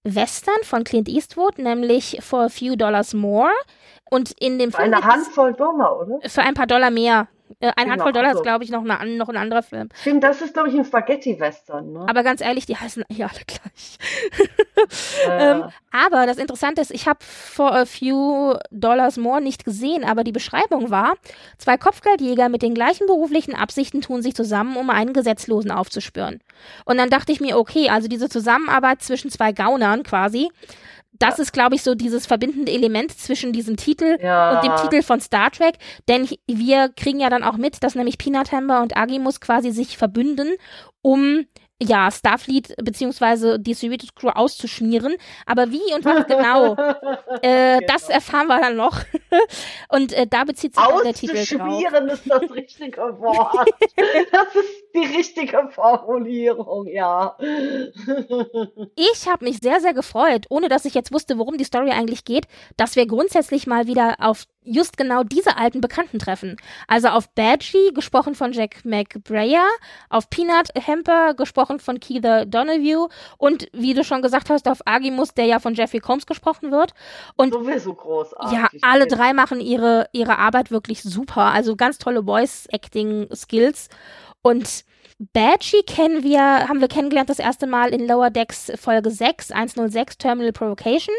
Western 0.02 0.62
von 0.62 0.82
Clint 0.84 1.08
Eastwood, 1.08 1.58
nämlich 1.58 2.18
For 2.22 2.44
a 2.44 2.48
Few 2.48 2.74
Dollars 2.76 3.14
More. 3.14 3.50
Und 4.10 4.32
in 4.40 4.58
dem 4.58 4.72
Für 4.72 4.82
Film. 4.82 4.94
Eine 4.94 5.04
Handvoll 5.04 5.52
Dollar, 5.54 6.00
oder? 6.00 6.28
Für 6.28 6.42
ein 6.42 6.54
paar 6.54 6.66
Dollar 6.66 6.90
mehr. 6.90 7.28
Äh, 7.60 7.68
ein 7.68 7.84
genau, 7.84 7.92
Handvoll 7.92 8.12
Dollar 8.12 8.28
also. 8.28 8.40
ist, 8.40 8.44
glaube 8.44 8.64
ich, 8.64 8.70
noch, 8.70 8.84
eine, 8.84 9.16
noch 9.16 9.28
ein 9.28 9.36
anderer 9.36 9.62
Film. 9.62 9.88
Stimmt, 10.00 10.24
das 10.24 10.42
ist, 10.42 10.54
glaube 10.54 10.68
ich, 10.68 10.74
ein 10.74 10.84
Spaghetti-Western. 10.84 11.92
Ne? 11.92 12.06
Aber 12.08 12.22
ganz 12.22 12.40
ehrlich, 12.40 12.66
die 12.66 12.76
heißen 12.76 13.04
ja 13.10 13.26
alle 13.26 13.40
gleich. 13.46 13.98
Äh. 15.26 15.50
ähm, 15.50 15.64
aber 15.90 16.26
das 16.26 16.36
Interessante 16.36 16.80
ist, 16.80 16.90
ich 16.90 17.06
habe 17.08 17.18
For 17.22 17.74
a 17.74 17.84
Few 17.86 18.54
Dollars 18.70 19.16
More 19.16 19.40
nicht 19.40 19.64
gesehen, 19.64 20.04
aber 20.04 20.22
die 20.22 20.32
Beschreibung 20.32 20.90
war, 20.90 21.14
zwei 21.58 21.76
Kopfgeldjäger 21.76 22.48
mit 22.48 22.62
den 22.62 22.74
gleichen 22.74 23.06
beruflichen 23.06 23.54
Absichten 23.54 24.02
tun 24.02 24.22
sich 24.22 24.34
zusammen, 24.34 24.76
um 24.76 24.90
einen 24.90 25.12
Gesetzlosen 25.12 25.70
aufzuspüren. 25.70 26.40
Und 26.84 26.98
dann 26.98 27.10
dachte 27.10 27.32
ich 27.32 27.40
mir, 27.40 27.58
okay, 27.58 27.88
also 27.88 28.08
diese 28.08 28.28
Zusammenarbeit 28.28 29.02
zwischen 29.02 29.30
zwei 29.30 29.52
Gaunern 29.52 30.02
quasi, 30.02 30.50
das 31.18 31.38
ist, 31.38 31.52
glaube 31.52 31.74
ich, 31.74 31.82
so 31.82 31.94
dieses 31.94 32.26
verbindende 32.26 32.72
Element 32.72 33.16
zwischen 33.18 33.52
diesem 33.52 33.76
Titel 33.76 34.18
Ja. 34.22 34.56
und 34.60 34.64
dem 34.64 34.76
Titel 34.76 35.02
von 35.02 35.20
Star 35.20 35.50
Trek. 35.50 35.76
Denn 36.08 36.28
wir 36.46 36.88
kriegen 36.90 37.20
ja 37.20 37.30
dann 37.30 37.44
auch 37.44 37.56
mit, 37.56 37.82
dass 37.82 37.94
nämlich 37.94 38.18
Peanut 38.18 38.52
Hammer 38.52 38.82
und 38.82 38.96
Agimus 38.96 39.40
quasi 39.40 39.70
sich 39.70 39.96
verbünden, 39.96 40.54
um 41.02 41.46
ja, 41.78 42.10
Starfleet 42.10 42.74
beziehungsweise 42.82 43.58
die 43.58 43.74
Cerritos 43.74 44.14
Crew 44.14 44.30
auszuschmieren. 44.30 45.14
Aber 45.44 45.70
wie 45.72 45.92
und 45.94 46.06
was 46.06 46.26
genau, 46.26 46.72
äh, 47.42 47.76
Genau. 47.76 47.86
das 47.86 48.08
erfahren 48.08 48.46
wir 48.46 48.58
dann 48.60 48.76
noch. 48.76 48.98
und 49.90 50.14
äh, 50.14 50.26
da 50.26 50.44
bezieht 50.44 50.74
sich 50.74 50.82
dann 50.82 51.02
der 51.04 51.12
Titel 51.12 51.34
drauf. 51.34 51.42
Auszuschmieren 51.60 52.08
ist 52.08 52.22
das 52.26 52.50
richtige 52.50 52.96
Wort. 53.20 53.68
das 54.32 54.54
ist 54.54 54.85
die 54.96 55.16
richtige 55.16 55.68
Formulierung, 55.70 56.86
ja. 56.88 57.36
Ich 58.96 59.28
habe 59.28 59.44
mich 59.44 59.58
sehr, 59.58 59.80
sehr 59.80 59.94
gefreut, 59.94 60.46
ohne 60.48 60.68
dass 60.68 60.84
ich 60.84 60.94
jetzt 60.94 61.12
wusste, 61.12 61.38
worum 61.38 61.58
die 61.58 61.64
Story 61.64 61.90
eigentlich 61.90 62.24
geht, 62.24 62.46
dass 62.76 62.96
wir 62.96 63.06
grundsätzlich 63.06 63.66
mal 63.66 63.86
wieder 63.86 64.16
auf 64.18 64.46
just 64.66 64.96
genau 64.96 65.22
diese 65.22 65.56
alten 65.56 65.80
Bekannten 65.80 66.18
treffen. 66.18 66.56
Also 66.88 67.08
auf 67.08 67.30
Badgie, 67.30 67.92
gesprochen 67.94 68.34
von 68.34 68.52
Jack 68.52 68.84
McBrayer, 68.84 69.66
auf 70.10 70.28
Peanut 70.28 70.68
Hamper, 70.86 71.34
gesprochen 71.34 71.78
von 71.78 72.00
Keitha 72.00 72.44
Donahue 72.44 73.08
und 73.38 73.68
wie 73.72 73.94
du 73.94 74.04
schon 74.04 74.22
gesagt 74.22 74.50
hast, 74.50 74.68
auf 74.68 74.80
Agimus, 74.84 75.34
der 75.34 75.46
ja 75.46 75.60
von 75.60 75.74
Jeffrey 75.74 76.00
Combs 76.00 76.26
gesprochen 76.26 76.72
wird. 76.72 76.92
Und 77.36 77.54
Sowieso 77.54 77.94
großartig. 77.94 78.58
ja, 78.58 78.68
alle 78.82 79.06
drei 79.06 79.32
machen 79.32 79.60
ihre, 79.60 80.08
ihre 80.12 80.38
Arbeit 80.38 80.70
wirklich 80.70 81.02
super. 81.02 81.42
Also 81.42 81.76
ganz 81.76 81.98
tolle 81.98 82.24
Voice-Acting-Skills. 82.24 83.88
Und 84.46 84.84
Badgie 85.32 85.82
kennen 85.82 86.22
wir, 86.22 86.40
haben 86.40 86.80
wir 86.80 86.86
kennengelernt 86.86 87.28
das 87.28 87.40
erste 87.40 87.66
Mal 87.66 87.92
in 87.92 88.06
Lower 88.06 88.30
Decks 88.30 88.70
Folge 88.76 89.10
6, 89.10 89.50
106 89.50 90.18
Terminal 90.18 90.52
Provocation. 90.52 91.16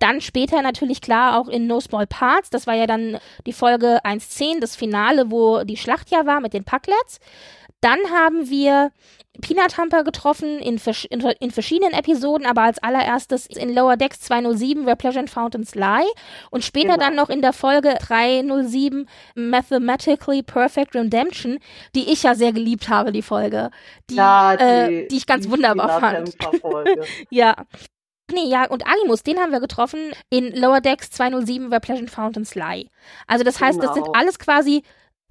Dann 0.00 0.20
später 0.20 0.60
natürlich 0.62 1.00
klar 1.00 1.38
auch 1.38 1.48
in 1.48 1.66
No 1.68 1.78
Small 1.78 2.06
Parts. 2.08 2.50
Das 2.50 2.66
war 2.66 2.74
ja 2.74 2.86
dann 2.86 3.18
die 3.46 3.52
Folge 3.52 4.00
1.10, 4.04 4.58
das 4.60 4.74
Finale, 4.74 5.30
wo 5.30 5.62
die 5.62 5.76
Schlacht 5.76 6.10
ja 6.10 6.26
war 6.26 6.40
mit 6.40 6.52
den 6.54 6.64
Packlets. 6.64 7.20
Dann 7.80 7.98
haben 8.12 8.50
wir 8.50 8.90
Peanut 9.40 9.78
Hamper 9.78 10.04
getroffen 10.04 10.58
in, 10.58 10.78
in, 11.08 11.20
in 11.40 11.50
verschiedenen 11.50 11.92
Episoden, 11.94 12.46
aber 12.46 12.62
als 12.62 12.82
allererstes 12.82 13.46
in 13.46 13.74
Lower 13.74 13.96
Decks 13.96 14.20
207, 14.20 14.84
Where 14.84 14.96
Pleasure 14.96 15.20
and 15.20 15.30
Fountains 15.30 15.74
Lie. 15.74 16.04
Und 16.50 16.64
später 16.64 16.94
Genau. 16.94 17.04
dann 17.04 17.14
noch 17.14 17.30
in 17.30 17.40
der 17.40 17.52
Folge 17.52 17.94
307, 18.00 19.08
Mathematically 19.34 20.42
Perfect 20.42 20.94
Redemption, 20.94 21.58
die 21.94 22.10
ich 22.12 22.22
ja 22.24 22.34
sehr 22.34 22.52
geliebt 22.52 22.88
habe, 22.88 23.12
die 23.12 23.22
Folge. 23.22 23.70
Die, 24.10 24.16
ja, 24.16 24.54
äh, 24.54 25.06
die 25.08 25.16
ich 25.16 25.26
ganz 25.26 25.48
wunderbar 25.48 26.00
fand. 26.00 26.34
Ja. 27.30 27.54
Nee, 28.32 28.48
ja, 28.48 28.66
und 28.68 28.86
Agimus, 28.86 29.22
den 29.22 29.38
haben 29.38 29.52
wir 29.52 29.60
getroffen 29.60 30.12
in 30.30 30.54
Lower 30.54 30.80
Decks 30.80 31.10
207, 31.10 31.70
Where 31.70 31.80
Pleasant 31.80 32.10
Fountains 32.10 32.54
Lie. 32.54 32.88
Also 33.26 33.44
das 33.44 33.60
heißt, 33.60 33.82
das 33.82 33.94
sind 33.94 34.04
Genau. 34.04 34.18
alles 34.18 34.38
quasi 34.38 34.82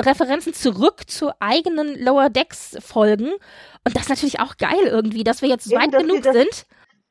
Referenzen 0.01 0.53
zurück 0.53 1.09
zu 1.09 1.31
eigenen 1.41 2.01
Lower 2.03 2.29
Decks 2.29 2.77
Folgen. 2.79 3.31
Und 3.31 3.95
das 3.95 4.03
ist 4.03 4.09
natürlich 4.09 4.39
auch 4.39 4.55
geil 4.57 4.83
irgendwie, 4.85 5.23
dass 5.23 5.41
wir 5.41 5.49
jetzt 5.49 5.69
Eben, 5.71 5.81
weit 5.81 5.91
genug 5.91 6.23
das- 6.23 6.35
sind. 6.35 6.65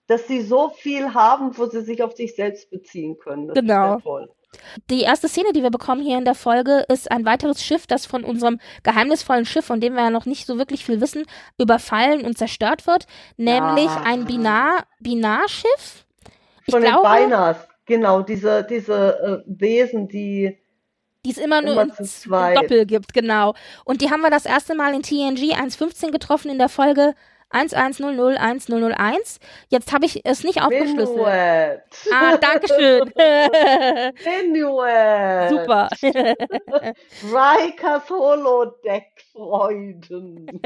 Dass 0.06 0.26
sie 0.26 0.40
so 0.40 0.70
viel 0.70 1.12
haben, 1.12 1.56
wo 1.58 1.66
sie 1.66 1.82
sich 1.82 2.02
auf 2.02 2.14
sich 2.16 2.34
selbst 2.34 2.70
beziehen 2.70 3.18
können. 3.18 3.48
Das 3.48 3.54
Genau. 3.56 3.98
Die 4.90 5.02
erste 5.02 5.28
Szene, 5.28 5.52
die 5.52 5.62
wir 5.62 5.70
bekommen 5.70 6.02
hier 6.02 6.18
in 6.18 6.24
der 6.24 6.34
Folge, 6.34 6.84
ist 6.88 7.10
ein 7.10 7.24
weiteres 7.24 7.62
Schiff, 7.62 7.86
das 7.86 8.06
von 8.06 8.24
unserem 8.24 8.60
geheimnisvollen 8.82 9.44
Schiff, 9.44 9.66
von 9.66 9.80
dem 9.80 9.94
wir 9.94 10.02
ja 10.04 10.10
noch 10.10 10.26
nicht 10.26 10.46
so 10.46 10.58
wirklich 10.58 10.84
viel 10.84 11.00
wissen, 11.00 11.24
überfallen 11.58 12.24
und 12.24 12.38
zerstört 12.38 12.86
wird. 12.86 13.06
Nämlich 13.36 13.86
Ja. 13.86 14.02
ein 14.04 14.24
Binar, 14.24 14.84
Binarschiff. 15.00 16.06
Ich 16.66 16.72
Von 16.72 16.82
den 16.82 16.90
glaube, 16.92 17.08
Beiners, 17.08 17.56
genau, 17.86 18.22
diese, 18.22 18.64
diese 18.64 19.44
äh, 19.46 19.50
Wesen, 19.60 20.08
die 20.08 20.58
die 21.26 21.32
es 21.32 21.38
immer 21.38 21.60
nur 21.60 21.72
Immer 21.82 21.84
im. 21.84 22.54
Doppel 22.54 22.86
gibt, 22.86 23.12
genau. 23.12 23.54
Und 23.84 24.00
die 24.02 24.10
haben 24.10 24.20
wir 24.20 24.30
das 24.30 24.46
erste 24.46 24.74
Mal 24.74 24.94
in 24.94 25.02
TNG 25.02 25.52
1.15 25.54 26.10
getroffen 26.12 26.50
in 26.50 26.58
der 26.58 26.68
Folge 26.68 27.14
11001001. 27.50 29.38
Jetzt 29.68 29.92
habe 29.92 30.06
ich 30.06 30.24
es 30.24 30.44
nicht 30.44 30.62
aufgeschlüsselt. 30.62 31.16
Minuet. 31.16 31.82
Ah, 32.12 32.36
Dankeschön. 32.36 33.12
Minuet. 34.52 35.50
Super. 35.50 35.88
Rikers 37.22 38.10
Holodeck-Freuden. 38.10 40.60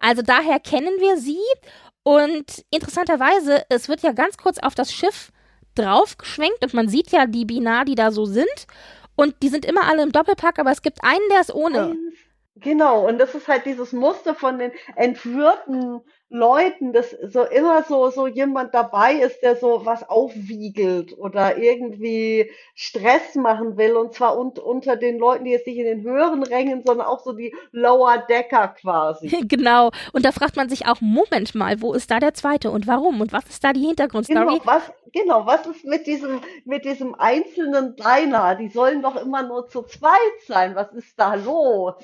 Also 0.00 0.22
daher 0.22 0.60
kennen 0.60 1.00
wir 1.00 1.16
sie. 1.16 1.38
Und 2.02 2.64
interessanterweise, 2.70 3.64
es 3.70 3.88
wird 3.88 4.02
ja 4.02 4.12
ganz 4.12 4.36
kurz 4.36 4.58
auf 4.58 4.74
das 4.74 4.92
Schiff 4.92 5.32
draufgeschwenkt 5.74 6.62
und 6.62 6.74
man 6.74 6.88
sieht 6.88 7.10
ja 7.10 7.26
die 7.26 7.46
Binar, 7.46 7.84
die 7.84 7.94
da 7.94 8.10
so 8.12 8.26
sind. 8.26 8.66
Und 9.16 9.42
die 9.42 9.48
sind 9.48 9.64
immer 9.64 9.84
alle 9.88 10.02
im 10.02 10.12
Doppelpack, 10.12 10.58
aber 10.58 10.70
es 10.70 10.82
gibt 10.82 11.02
einen, 11.02 11.26
der 11.30 11.40
ist 11.40 11.54
ohne. 11.54 11.96
Genau, 12.56 13.08
und 13.08 13.18
das 13.18 13.34
ist 13.34 13.48
halt 13.48 13.66
dieses 13.66 13.92
Muster 13.92 14.34
von 14.34 14.60
den 14.60 14.70
entführten 14.94 16.00
Leuten, 16.28 16.92
dass 16.92 17.10
so 17.10 17.42
immer 17.42 17.82
so, 17.82 18.10
so 18.10 18.28
jemand 18.28 18.74
dabei 18.74 19.14
ist, 19.14 19.42
der 19.42 19.56
so 19.56 19.84
was 19.84 20.08
aufwiegelt 20.08 21.18
oder 21.18 21.58
irgendwie 21.58 22.48
Stress 22.74 23.34
machen 23.34 23.76
will, 23.76 23.96
und 23.96 24.14
zwar 24.14 24.38
un 24.38 24.52
unter 24.58 24.96
den 24.96 25.18
Leuten, 25.18 25.44
die 25.44 25.50
jetzt 25.50 25.66
nicht 25.66 25.78
in 25.78 25.84
den 25.84 26.02
höheren 26.02 26.44
Rängen, 26.44 26.84
sondern 26.84 27.08
auch 27.08 27.20
so 27.20 27.32
die 27.32 27.52
Lower 27.72 28.18
Decker 28.18 28.68
quasi. 28.68 29.28
Genau. 29.48 29.90
Und 30.12 30.24
da 30.24 30.32
fragt 30.32 30.56
man 30.56 30.68
sich 30.68 30.86
auch, 30.86 31.00
Moment 31.00 31.54
mal, 31.54 31.80
wo 31.80 31.92
ist 31.92 32.10
da 32.10 32.18
der 32.18 32.34
zweite 32.34 32.70
und 32.70 32.86
warum? 32.86 33.20
Und 33.20 33.32
was 33.32 33.46
ist 33.46 33.62
da 33.62 33.72
die 33.72 33.86
Hintergrundstory? 33.86 34.58
Genau, 34.58 34.60
was, 34.64 34.92
genau, 35.12 35.46
was 35.46 35.66
ist 35.66 35.84
mit 35.84 36.06
diesem, 36.06 36.40
mit 36.64 36.84
diesem 36.84 37.14
einzelnen 37.14 37.96
Diner? 37.96 38.54
Die 38.54 38.68
sollen 38.68 39.02
doch 39.02 39.16
immer 39.16 39.42
nur 39.42 39.68
zu 39.68 39.82
zweit 39.82 40.40
sein. 40.46 40.74
Was 40.74 40.92
ist 40.92 41.18
da 41.18 41.34
los? 41.34 41.94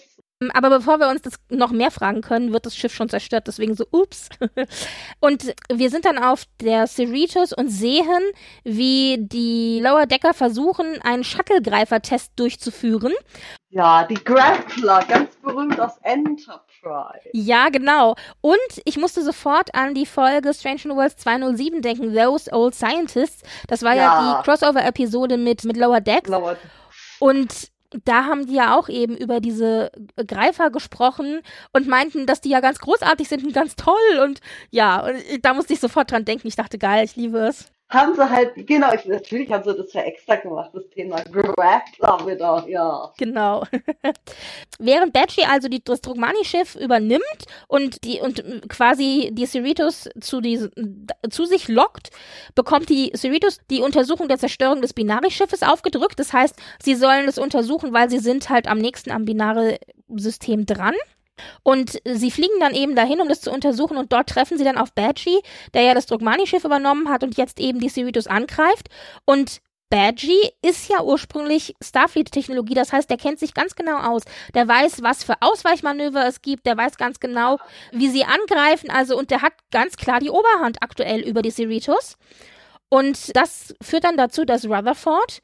Aber 0.54 0.70
bevor 0.70 0.98
wir 0.98 1.08
uns 1.08 1.20
das 1.20 1.34
noch 1.50 1.70
mehr 1.70 1.90
fragen 1.90 2.22
können, 2.22 2.52
wird 2.54 2.64
das 2.64 2.74
Schiff 2.74 2.94
schon 2.94 3.10
zerstört. 3.10 3.46
Deswegen 3.46 3.74
so, 3.74 3.84
ups. 3.90 4.30
Und 5.20 5.54
wir 5.70 5.90
sind 5.90 6.06
dann 6.06 6.16
auf 6.16 6.44
der 6.62 6.86
Cerritos 6.86 7.52
und 7.52 7.68
sehen, 7.68 8.22
wie 8.64 9.18
die 9.20 9.80
Lower 9.82 10.06
Decker 10.06 10.32
versuchen, 10.32 11.00
einen 11.02 11.24
Shuttlegreifer-Test 11.24 12.32
durchzuführen. 12.36 13.12
Ja, 13.68 14.04
die 14.04 14.14
Grappler, 14.14 15.04
ganz 15.06 15.36
berühmt 15.36 15.78
aus 15.78 15.98
Enterprise. 16.02 17.28
Ja, 17.34 17.68
genau. 17.68 18.14
Und 18.40 18.58
ich 18.86 18.96
musste 18.96 19.22
sofort 19.22 19.74
an 19.74 19.94
die 19.94 20.06
Folge 20.06 20.54
Strange 20.54 20.80
New 20.86 20.96
Worlds 20.96 21.16
207 21.18 21.82
denken, 21.82 22.14
Those 22.14 22.50
Old 22.50 22.74
Scientists. 22.74 23.42
Das 23.68 23.82
war 23.82 23.94
ja, 23.94 24.02
Ja. 24.02 24.38
die 24.42 24.44
Crossover-Episode 24.50 25.36
mit, 25.36 25.64
mit 25.64 25.76
Lower 25.76 26.00
Decks. 26.00 26.30
Lower 26.30 26.56
Und 27.18 27.70
da 28.04 28.24
haben 28.26 28.46
die 28.46 28.54
ja 28.54 28.76
auch 28.76 28.88
eben 28.88 29.16
über 29.16 29.40
diese 29.40 29.90
Greifer 30.26 30.70
gesprochen 30.70 31.40
und 31.72 31.88
meinten, 31.88 32.26
dass 32.26 32.40
die 32.40 32.50
ja 32.50 32.60
ganz 32.60 32.78
großartig 32.78 33.28
sind 33.28 33.44
und 33.44 33.52
ganz 33.52 33.76
toll. 33.76 33.94
Und 34.22 34.40
ja, 34.70 35.04
und 35.04 35.44
da 35.44 35.54
musste 35.54 35.72
ich 35.72 35.80
sofort 35.80 36.10
dran 36.10 36.24
denken. 36.24 36.48
Ich 36.48 36.56
dachte, 36.56 36.78
geil, 36.78 37.04
ich 37.04 37.16
liebe 37.16 37.38
es. 37.38 37.72
Haben 37.90 38.14
sie 38.14 38.30
halt, 38.30 38.52
genau, 38.66 38.92
ich, 38.94 39.04
natürlich 39.04 39.50
haben 39.50 39.64
sie 39.64 39.76
das 39.76 39.92
ja 39.92 40.02
extra 40.02 40.36
gemacht, 40.36 40.70
das 40.72 40.88
Thema 40.90 41.16
Grappler 41.24 42.26
wieder, 42.26 42.64
ja. 42.68 43.12
Genau. 43.18 43.64
Während 44.78 45.12
Badgie 45.12 45.44
also 45.44 45.68
die, 45.68 45.82
das 45.82 46.00
Drogmani-Schiff 46.00 46.76
übernimmt 46.76 47.22
und 47.66 48.04
die 48.04 48.20
und 48.20 48.68
quasi 48.68 49.30
die 49.32 49.44
Cerritos 49.44 50.08
zu, 50.20 50.40
zu 51.28 51.44
sich 51.44 51.68
lockt, 51.68 52.10
bekommt 52.54 52.88
die 52.88 53.12
Cerritos 53.16 53.58
die 53.70 53.82
Untersuchung 53.82 54.28
der 54.28 54.38
Zerstörung 54.38 54.80
des 54.80 54.94
Binari-Schiffes 54.94 55.64
aufgedrückt. 55.64 56.18
Das 56.20 56.32
heißt, 56.32 56.56
sie 56.80 56.94
sollen 56.94 57.28
es 57.28 57.38
untersuchen, 57.38 57.92
weil 57.92 58.08
sie 58.08 58.20
sind 58.20 58.50
halt 58.50 58.68
am 58.68 58.78
nächsten 58.78 59.10
am 59.10 59.24
Binare-System 59.24 60.64
dran. 60.64 60.94
Und 61.62 62.00
sie 62.04 62.30
fliegen 62.30 62.58
dann 62.60 62.74
eben 62.74 62.94
dahin, 62.96 63.20
um 63.20 63.28
das 63.28 63.40
zu 63.40 63.50
untersuchen 63.50 63.96
und 63.96 64.12
dort 64.12 64.28
treffen 64.28 64.58
sie 64.58 64.64
dann 64.64 64.78
auf 64.78 64.92
Badgie, 64.92 65.40
der 65.74 65.82
ja 65.82 65.94
das 65.94 66.06
Drogmani-Schiff 66.06 66.64
übernommen 66.64 67.08
hat 67.08 67.22
und 67.22 67.36
jetzt 67.36 67.60
eben 67.60 67.80
die 67.80 67.88
Cerritos 67.88 68.26
angreift. 68.26 68.88
Und 69.24 69.60
Badgie 69.90 70.50
ist 70.62 70.88
ja 70.88 71.02
ursprünglich 71.02 71.74
Starfleet-Technologie, 71.82 72.74
das 72.74 72.92
heißt, 72.92 73.10
der 73.10 73.16
kennt 73.16 73.40
sich 73.40 73.54
ganz 73.54 73.74
genau 73.74 73.98
aus. 73.98 74.22
Der 74.54 74.68
weiß, 74.68 75.02
was 75.02 75.24
für 75.24 75.34
Ausweichmanöver 75.40 76.24
es 76.26 76.42
gibt, 76.42 76.64
der 76.64 76.76
weiß 76.76 76.96
ganz 76.96 77.18
genau, 77.18 77.58
wie 77.90 78.08
sie 78.08 78.24
angreifen, 78.24 78.88
also 78.88 79.18
und 79.18 79.32
der 79.32 79.42
hat 79.42 79.52
ganz 79.72 79.96
klar 79.96 80.20
die 80.20 80.30
Oberhand 80.30 80.80
aktuell 80.80 81.20
über 81.20 81.42
die 81.42 81.50
Cerritos. 81.50 82.16
Und 82.88 83.36
das 83.36 83.74
führt 83.82 84.04
dann 84.04 84.16
dazu, 84.16 84.44
dass 84.44 84.64
Rutherford 84.64 85.40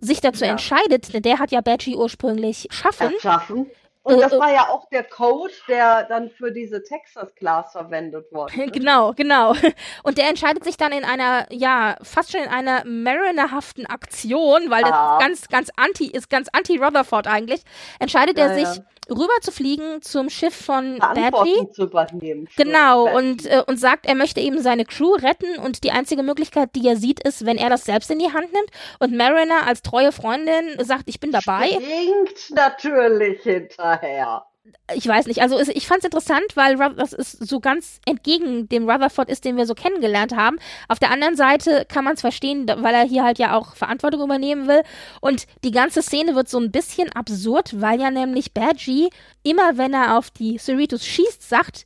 sich 0.00 0.20
dazu 0.20 0.44
Ja. 0.44 0.52
entscheidet, 0.52 1.12
denn 1.12 1.22
der 1.22 1.40
hat 1.40 1.50
ja 1.50 1.60
Badgie 1.60 1.96
ursprünglich 1.96 2.68
schaffen. 2.70 3.12
Erschaffen. 3.14 3.68
Und 4.02 4.20
das 4.20 4.32
Äh, 4.32 4.36
äh. 4.36 4.40
war 4.40 4.52
ja 4.52 4.68
auch 4.68 4.88
der 4.90 5.04
Code, 5.04 5.52
der 5.68 6.04
dann 6.04 6.30
für 6.30 6.52
diese 6.52 6.82
Texas-Class 6.82 7.72
verwendet 7.72 8.26
wurde. 8.32 8.54
Genau, 8.72 9.12
genau. 9.14 9.54
Und 10.02 10.18
der 10.18 10.28
entscheidet 10.28 10.64
sich 10.64 10.76
dann 10.76 10.92
in 10.92 11.04
einer, 11.04 11.46
ja, 11.52 11.96
fast 12.02 12.32
schon 12.32 12.42
in 12.42 12.48
einer 12.48 12.84
Mariner-haften 12.86 13.86
Aktion, 13.86 14.70
weil 14.70 14.84
das 14.84 14.98
ganz, 15.18 15.48
ganz 15.48 15.70
anti, 15.76 16.06
ist 16.06 16.30
ganz 16.30 16.48
anti-Rutherford 16.52 17.26
eigentlich, 17.26 17.62
entscheidet 17.98 18.38
Ja, 18.38 18.46
er 18.46 18.58
ja. 18.58 18.74
Rüber 19.10 19.34
zu 19.40 19.52
fliegen 19.52 20.02
zum 20.02 20.30
Schiff 20.30 20.54
von. 20.54 20.98
Verantwortung 20.98 21.72
zu 21.72 21.84
übernehmen. 21.84 22.48
Genau, 22.56 23.14
und, 23.16 23.46
äh, 23.46 23.62
und 23.66 23.78
sagt, 23.78 24.06
er 24.06 24.14
möchte 24.14 24.40
eben 24.40 24.60
seine 24.62 24.84
Crew 24.84 25.14
retten 25.14 25.58
und 25.58 25.84
die 25.84 25.90
einzige 25.90 26.22
Möglichkeit, 26.22 26.70
die 26.74 26.86
er 26.86 26.96
sieht, 26.96 27.20
ist, 27.26 27.46
wenn 27.46 27.56
er 27.56 27.70
das 27.70 27.84
selbst 27.84 28.10
in 28.10 28.18
die 28.18 28.32
Hand 28.32 28.52
nimmt. 28.52 28.70
Und 28.98 29.16
Mariner 29.16 29.66
als 29.66 29.82
treue 29.82 30.12
Freundin 30.12 30.82
sagt, 30.84 31.04
ich 31.06 31.20
bin 31.20 31.32
dabei. 31.32 31.68
Springt 31.68 32.50
natürlich 32.50 33.42
hinterher. 33.42 34.47
Ich 34.94 35.06
weiß 35.06 35.26
nicht, 35.26 35.42
also 35.42 35.58
ich 35.58 35.86
fand 35.86 36.00
es 36.00 36.04
interessant, 36.06 36.56
weil 36.56 36.76
das 36.94 37.12
ist 37.12 37.46
so 37.46 37.60
ganz 37.60 38.00
entgegen 38.06 38.68
dem 38.68 38.88
Rutherford 38.88 39.28
ist, 39.28 39.44
den 39.44 39.56
wir 39.56 39.66
so 39.66 39.74
kennengelernt 39.74 40.34
haben. 40.34 40.58
Auf 40.88 40.98
der 40.98 41.10
anderen 41.10 41.36
Seite 41.36 41.84
kann 41.86 42.04
man 42.04 42.14
es 42.14 42.22
verstehen, 42.22 42.66
weil 42.66 42.94
er 42.94 43.04
hier 43.04 43.22
halt 43.22 43.38
ja 43.38 43.54
auch 43.54 43.76
Verantwortung 43.76 44.22
übernehmen 44.22 44.66
will. 44.66 44.82
Und 45.20 45.46
die 45.62 45.72
ganze 45.72 46.00
Szene 46.02 46.34
wird 46.34 46.48
so 46.48 46.58
ein 46.58 46.70
bisschen 46.70 47.12
absurd, 47.12 47.80
weil 47.80 48.00
ja 48.00 48.10
nämlich 48.10 48.54
Badgie 48.54 49.10
immer, 49.42 49.76
wenn 49.76 49.92
er 49.92 50.16
auf 50.16 50.30
die 50.30 50.58
Cerritos 50.58 51.04
schießt, 51.04 51.46
sagt, 51.46 51.84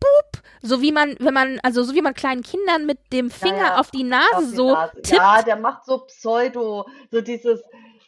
Boop, 0.00 0.42
so 0.60 0.82
wie 0.82 0.92
man, 0.92 1.16
wenn 1.18 1.32
man, 1.32 1.60
also 1.62 1.82
so 1.82 1.94
wie 1.94 2.02
man 2.02 2.14
kleinen 2.14 2.42
Kindern 2.42 2.84
mit 2.84 2.98
dem 3.12 3.30
Finger 3.30 3.56
ja, 3.56 3.80
auf 3.80 3.90
die 3.90 4.04
Nase 4.04 4.26
Auf 4.34 4.44
die 4.44 4.56
so 4.56 4.72
Nase. 4.72 4.92
tippt. 4.96 5.12
Ja, 5.12 5.42
der 5.42 5.56
macht 5.56 5.86
so 5.86 5.98
Pseudo, 5.98 6.86
so 7.10 7.20
dieses, 7.22 7.62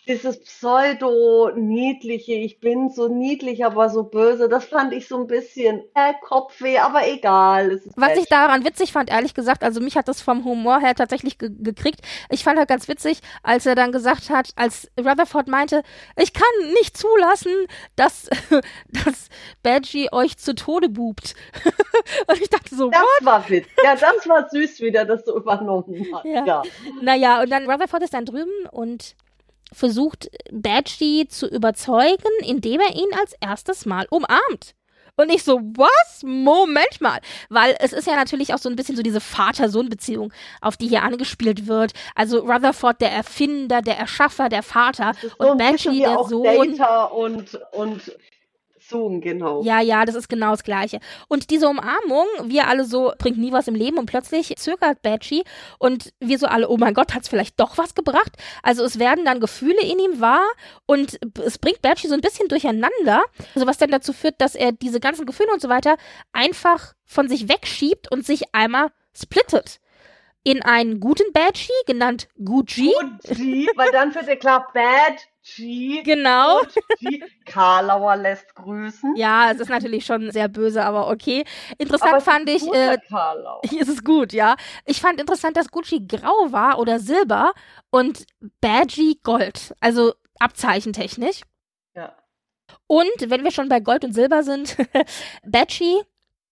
dieses 0.06 0.40
Pseudo-niedliche, 0.40 2.34
ich 2.34 2.60
bin 2.60 2.90
so 2.90 3.08
niedlich, 3.08 3.64
aber 3.64 3.90
so 3.90 4.04
böse, 4.04 4.48
das 4.48 4.66
fand 4.66 4.92
ich 4.92 5.08
so 5.08 5.18
ein 5.18 5.26
bisschen 5.26 5.82
äh, 5.94 6.14
Kopfweh, 6.22 6.78
aber 6.78 7.08
egal. 7.08 7.72
Was 7.72 7.86
ich 7.86 7.94
Badgie. 7.94 8.26
daran 8.30 8.64
witzig 8.64 8.92
fand, 8.92 9.10
ehrlich 9.10 9.34
gesagt, 9.34 9.64
also 9.64 9.80
mich 9.80 9.96
hat 9.96 10.06
das 10.08 10.20
vom 10.20 10.44
Humor 10.44 10.80
her 10.80 10.94
tatsächlich 10.94 11.38
ge 11.38 11.50
gekriegt. 11.58 12.00
Ich 12.30 12.44
fand 12.44 12.58
halt 12.58 12.68
ganz 12.68 12.86
witzig, 12.86 13.20
als 13.42 13.66
er 13.66 13.74
dann 13.74 13.90
gesagt 13.90 14.30
hat, 14.30 14.50
als 14.56 14.90
Rutherford 14.98 15.48
meinte, 15.48 15.82
ich 16.16 16.32
kann 16.32 16.44
nicht 16.74 16.96
zulassen, 16.96 17.52
dass, 17.96 18.28
dass 18.88 19.28
Badgie 19.62 20.12
euch 20.12 20.36
zu 20.38 20.54
Tode 20.54 20.88
bubt. 20.88 21.34
Und 22.28 22.40
ich 22.40 22.50
dachte 22.50 22.74
so, 22.74 22.90
Das 22.90 23.02
war 23.22 23.48
Witz. 23.48 23.66
Ja, 23.82 23.96
das 23.96 24.28
war 24.28 24.48
süß, 24.48 24.80
wie 24.80 24.92
der 24.92 25.04
das 25.04 25.24
so 25.24 25.36
übernommen 25.36 26.06
hat. 26.14 26.24
Ja. 26.24 26.44
Ja. 26.44 26.62
Naja, 27.02 27.42
und 27.42 27.50
dann 27.50 27.68
Rutherford 27.68 28.02
ist 28.02 28.14
dann 28.14 28.24
drüben 28.24 28.66
und 28.70 29.16
versucht 29.76 30.30
Badgie 30.50 31.28
zu 31.28 31.46
überzeugen, 31.46 32.32
indem 32.40 32.80
er 32.80 32.94
ihn 32.94 33.12
als 33.20 33.34
erstes 33.40 33.84
Mal 33.84 34.06
umarmt. 34.10 34.74
Und 35.18 35.30
ich 35.30 35.44
so, 35.44 35.60
was? 35.60 36.22
Moment 36.22 37.00
mal. 37.00 37.20
Weil 37.48 37.74
es 37.80 37.92
ist 37.92 38.06
ja 38.06 38.16
natürlich 38.16 38.52
auch 38.52 38.58
so 38.58 38.68
ein 38.68 38.76
bisschen 38.76 38.96
so 38.96 39.02
diese 39.02 39.20
Vater-Sohn-Beziehung, 39.20 40.32
auf 40.60 40.76
die 40.76 40.88
hier 40.88 41.02
angespielt 41.02 41.66
wird. 41.66 41.92
Also 42.14 42.40
Rutherford, 42.40 43.00
der 43.00 43.12
Erfinder, 43.12 43.80
der 43.80 43.96
Erschaffer, 43.98 44.48
der 44.48 44.62
Vater 44.62 45.12
und 45.38 45.48
so 45.48 45.54
bisschen 45.54 45.92
Badgie, 45.92 46.00
der 46.00 46.24
Sohn. 46.24 46.76
Data 46.76 47.04
und, 47.04 47.58
und 47.72 48.16
Zoom, 48.88 49.20
genau. 49.20 49.62
Ja, 49.62 49.80
ja, 49.80 50.04
das 50.04 50.14
ist 50.14 50.28
genau 50.28 50.50
das 50.50 50.64
Gleiche. 50.64 51.00
Und 51.28 51.50
diese 51.50 51.68
Umarmung, 51.68 52.26
wir 52.44 52.68
alle 52.68 52.84
so, 52.84 53.12
bringt 53.18 53.38
nie 53.38 53.52
was 53.52 53.68
im 53.68 53.74
Leben 53.74 53.98
und 53.98 54.06
plötzlich 54.06 54.54
zögert 54.56 55.02
Badgie 55.02 55.44
und 55.78 56.12
wir 56.20 56.38
so 56.38 56.46
alle, 56.46 56.68
oh 56.68 56.76
mein 56.76 56.94
Gott, 56.94 57.14
hat's 57.14 57.28
vielleicht 57.28 57.58
doch 57.58 57.78
was 57.78 57.94
gebracht? 57.94 58.32
Also 58.62 58.84
es 58.84 58.98
werden 58.98 59.24
dann 59.24 59.40
Gefühle 59.40 59.80
in 59.80 59.98
ihm 59.98 60.20
wahr 60.20 60.44
und 60.86 61.18
es 61.44 61.58
bringt 61.58 61.82
Badgie 61.82 62.08
so 62.08 62.14
ein 62.14 62.20
bisschen 62.20 62.48
durcheinander, 62.48 63.22
also 63.54 63.66
was 63.66 63.78
dann 63.78 63.90
dazu 63.90 64.12
führt, 64.12 64.40
dass 64.40 64.54
er 64.54 64.72
diese 64.72 65.00
ganzen 65.00 65.26
Gefühle 65.26 65.52
und 65.52 65.60
so 65.60 65.68
weiter 65.68 65.96
einfach 66.32 66.94
von 67.04 67.28
sich 67.28 67.48
wegschiebt 67.48 68.10
und 68.10 68.24
sich 68.24 68.54
einmal 68.54 68.90
splittet. 69.14 69.80
In 70.44 70.62
einen 70.62 71.00
guten 71.00 71.32
Badgie, 71.32 71.72
genannt 71.86 72.28
Gucci. 72.44 72.92
Und 73.00 73.20
G, 73.22 73.66
weil 73.74 73.90
dann 73.90 74.14
wird 74.14 74.28
ja 74.28 74.36
klar, 74.36 74.68
Bad 74.72 75.26
G. 75.54 76.02
Genau. 76.02 76.60
G. 76.98 77.22
Karlauer 77.44 78.16
lässt 78.16 78.54
grüßen. 78.54 79.14
Ja, 79.16 79.52
es 79.52 79.60
ist 79.60 79.68
natürlich 79.68 80.04
schon 80.04 80.30
sehr 80.32 80.48
böse, 80.48 80.84
aber 80.84 81.08
okay. 81.08 81.44
Interessant 81.78 82.12
Aber 82.14 82.20
fand 82.20 82.50
ich, 82.50 82.66
äh, 82.72 82.98
Karlauer. 83.08 83.60
Hier 83.68 83.82
ist 83.82 83.88
es 83.88 84.02
gut, 84.02 84.32
ja. 84.32 84.56
Ich 84.86 85.00
fand 85.00 85.20
interessant, 85.20 85.56
dass 85.56 85.70
Gucci 85.70 86.04
grau 86.06 86.50
war 86.50 86.78
oder 86.80 86.98
silber 86.98 87.52
und 87.90 88.26
Badgie 88.60 89.20
gold. 89.22 89.74
Also 89.80 90.14
abzeichentechnisch. 90.40 91.42
Ja. 91.94 92.16
Und 92.88 93.30
wenn 93.30 93.44
wir 93.44 93.52
schon 93.52 93.68
bei 93.68 93.78
Gold 93.78 94.04
und 94.04 94.12
Silber 94.12 94.42
sind, 94.42 94.76
Badgie 95.44 96.00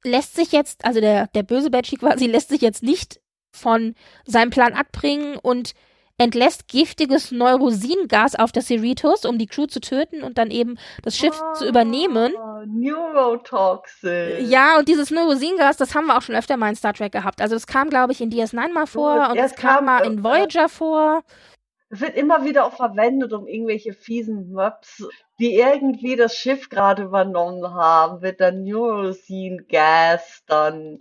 lässt 0.04 0.36
sich 0.36 0.52
jetzt, 0.52 0.84
also 0.84 1.00
der, 1.00 1.26
der 1.28 1.42
böse 1.42 1.70
Badgie 1.70 1.96
quasi, 1.96 2.26
lässt 2.28 2.50
sich 2.50 2.60
jetzt 2.60 2.82
nicht 2.82 3.20
von 3.52 3.94
seinem 4.24 4.50
Plan 4.50 4.72
abbringen 4.72 5.36
und 5.36 5.74
entlässt 6.18 6.68
giftiges 6.68 7.32
Neurosingas 7.32 8.36
auf 8.36 8.52
der 8.52 8.62
Cerritos, 8.62 9.24
um 9.24 9.38
die 9.38 9.46
Crew 9.46 9.66
zu 9.66 9.80
töten 9.80 10.22
und 10.22 10.38
dann 10.38 10.50
eben 10.50 10.78
das 11.02 11.16
Schiff 11.16 11.40
zu 11.54 11.66
übernehmen. 11.66 12.32
Ah, 12.36 12.62
Neurotoxic. 12.66 14.40
Ja, 14.42 14.78
und 14.78 14.88
dieses 14.88 15.10
Neurosingas, 15.10 15.76
das 15.76 15.94
haben 15.94 16.06
wir 16.06 16.16
auch 16.16 16.22
schon 16.22 16.36
öfter 16.36 16.56
mal 16.56 16.68
in 16.68 16.76
Star 16.76 16.92
Trek 16.92 17.12
gehabt. 17.12 17.40
Also 17.40 17.56
es 17.56 17.66
kam, 17.66 17.90
glaube 17.90 18.12
ich, 18.12 18.20
in 18.20 18.30
DS9 18.30 18.72
mal 18.72 18.86
vor 18.86 19.18
Gut, 19.18 19.30
und 19.32 19.38
es 19.38 19.54
kam 19.54 19.76
kam, 19.76 19.84
mal 19.86 20.06
in 20.06 20.22
Voyager 20.22 20.68
vor. 20.68 21.22
Es 21.90 22.00
wird 22.00 22.16
immer 22.16 22.44
wieder 22.44 22.64
auch 22.64 22.76
verwendet, 22.76 23.32
um 23.32 23.46
irgendwelche 23.46 23.92
fiesen 23.92 24.52
Mobs, 24.52 25.06
die 25.38 25.54
irgendwie 25.54 26.16
das 26.16 26.36
Schiff 26.36 26.68
gerade 26.68 27.04
übernommen 27.04 27.74
haben, 27.74 28.22
wird 28.22 28.40
dann 28.40 28.64
Neurosin 28.64 29.66
Gas 29.68 30.42
dann. 30.46 31.00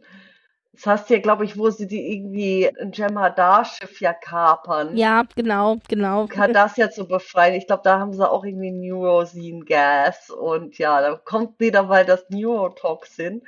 Das 0.73 0.87
heißt 0.87 1.09
ja, 1.11 1.19
glaube 1.19 1.45
ich, 1.45 1.55
wo 1.55 1.69
sie 1.69 1.87
die 1.87 2.13
irgendwie 2.13 2.67
ein 2.79 2.91
Jemadar-Schiff 2.91 4.01
ja 4.01 4.11
kapern. 4.11 4.97
Ja, 4.97 5.23
genau, 5.35 5.77
genau. 5.87 6.25
Kann 6.25 6.51
das 6.51 6.77
ja 6.77 6.89
zu 6.89 7.07
befreien. 7.07 7.53
Ich 7.53 7.67
glaube, 7.67 7.83
da 7.83 7.99
haben 7.99 8.13
sie 8.13 8.27
auch 8.27 8.43
irgendwie 8.43 8.71
Neurosin 8.71 9.65
Gas 9.65 10.31
und 10.31 10.79
ja, 10.79 10.99
da 10.99 11.15
kommt 11.15 11.59
wieder 11.59 11.83
mal 11.83 12.05
das 12.05 12.25
Neurotoxin. 12.29 13.43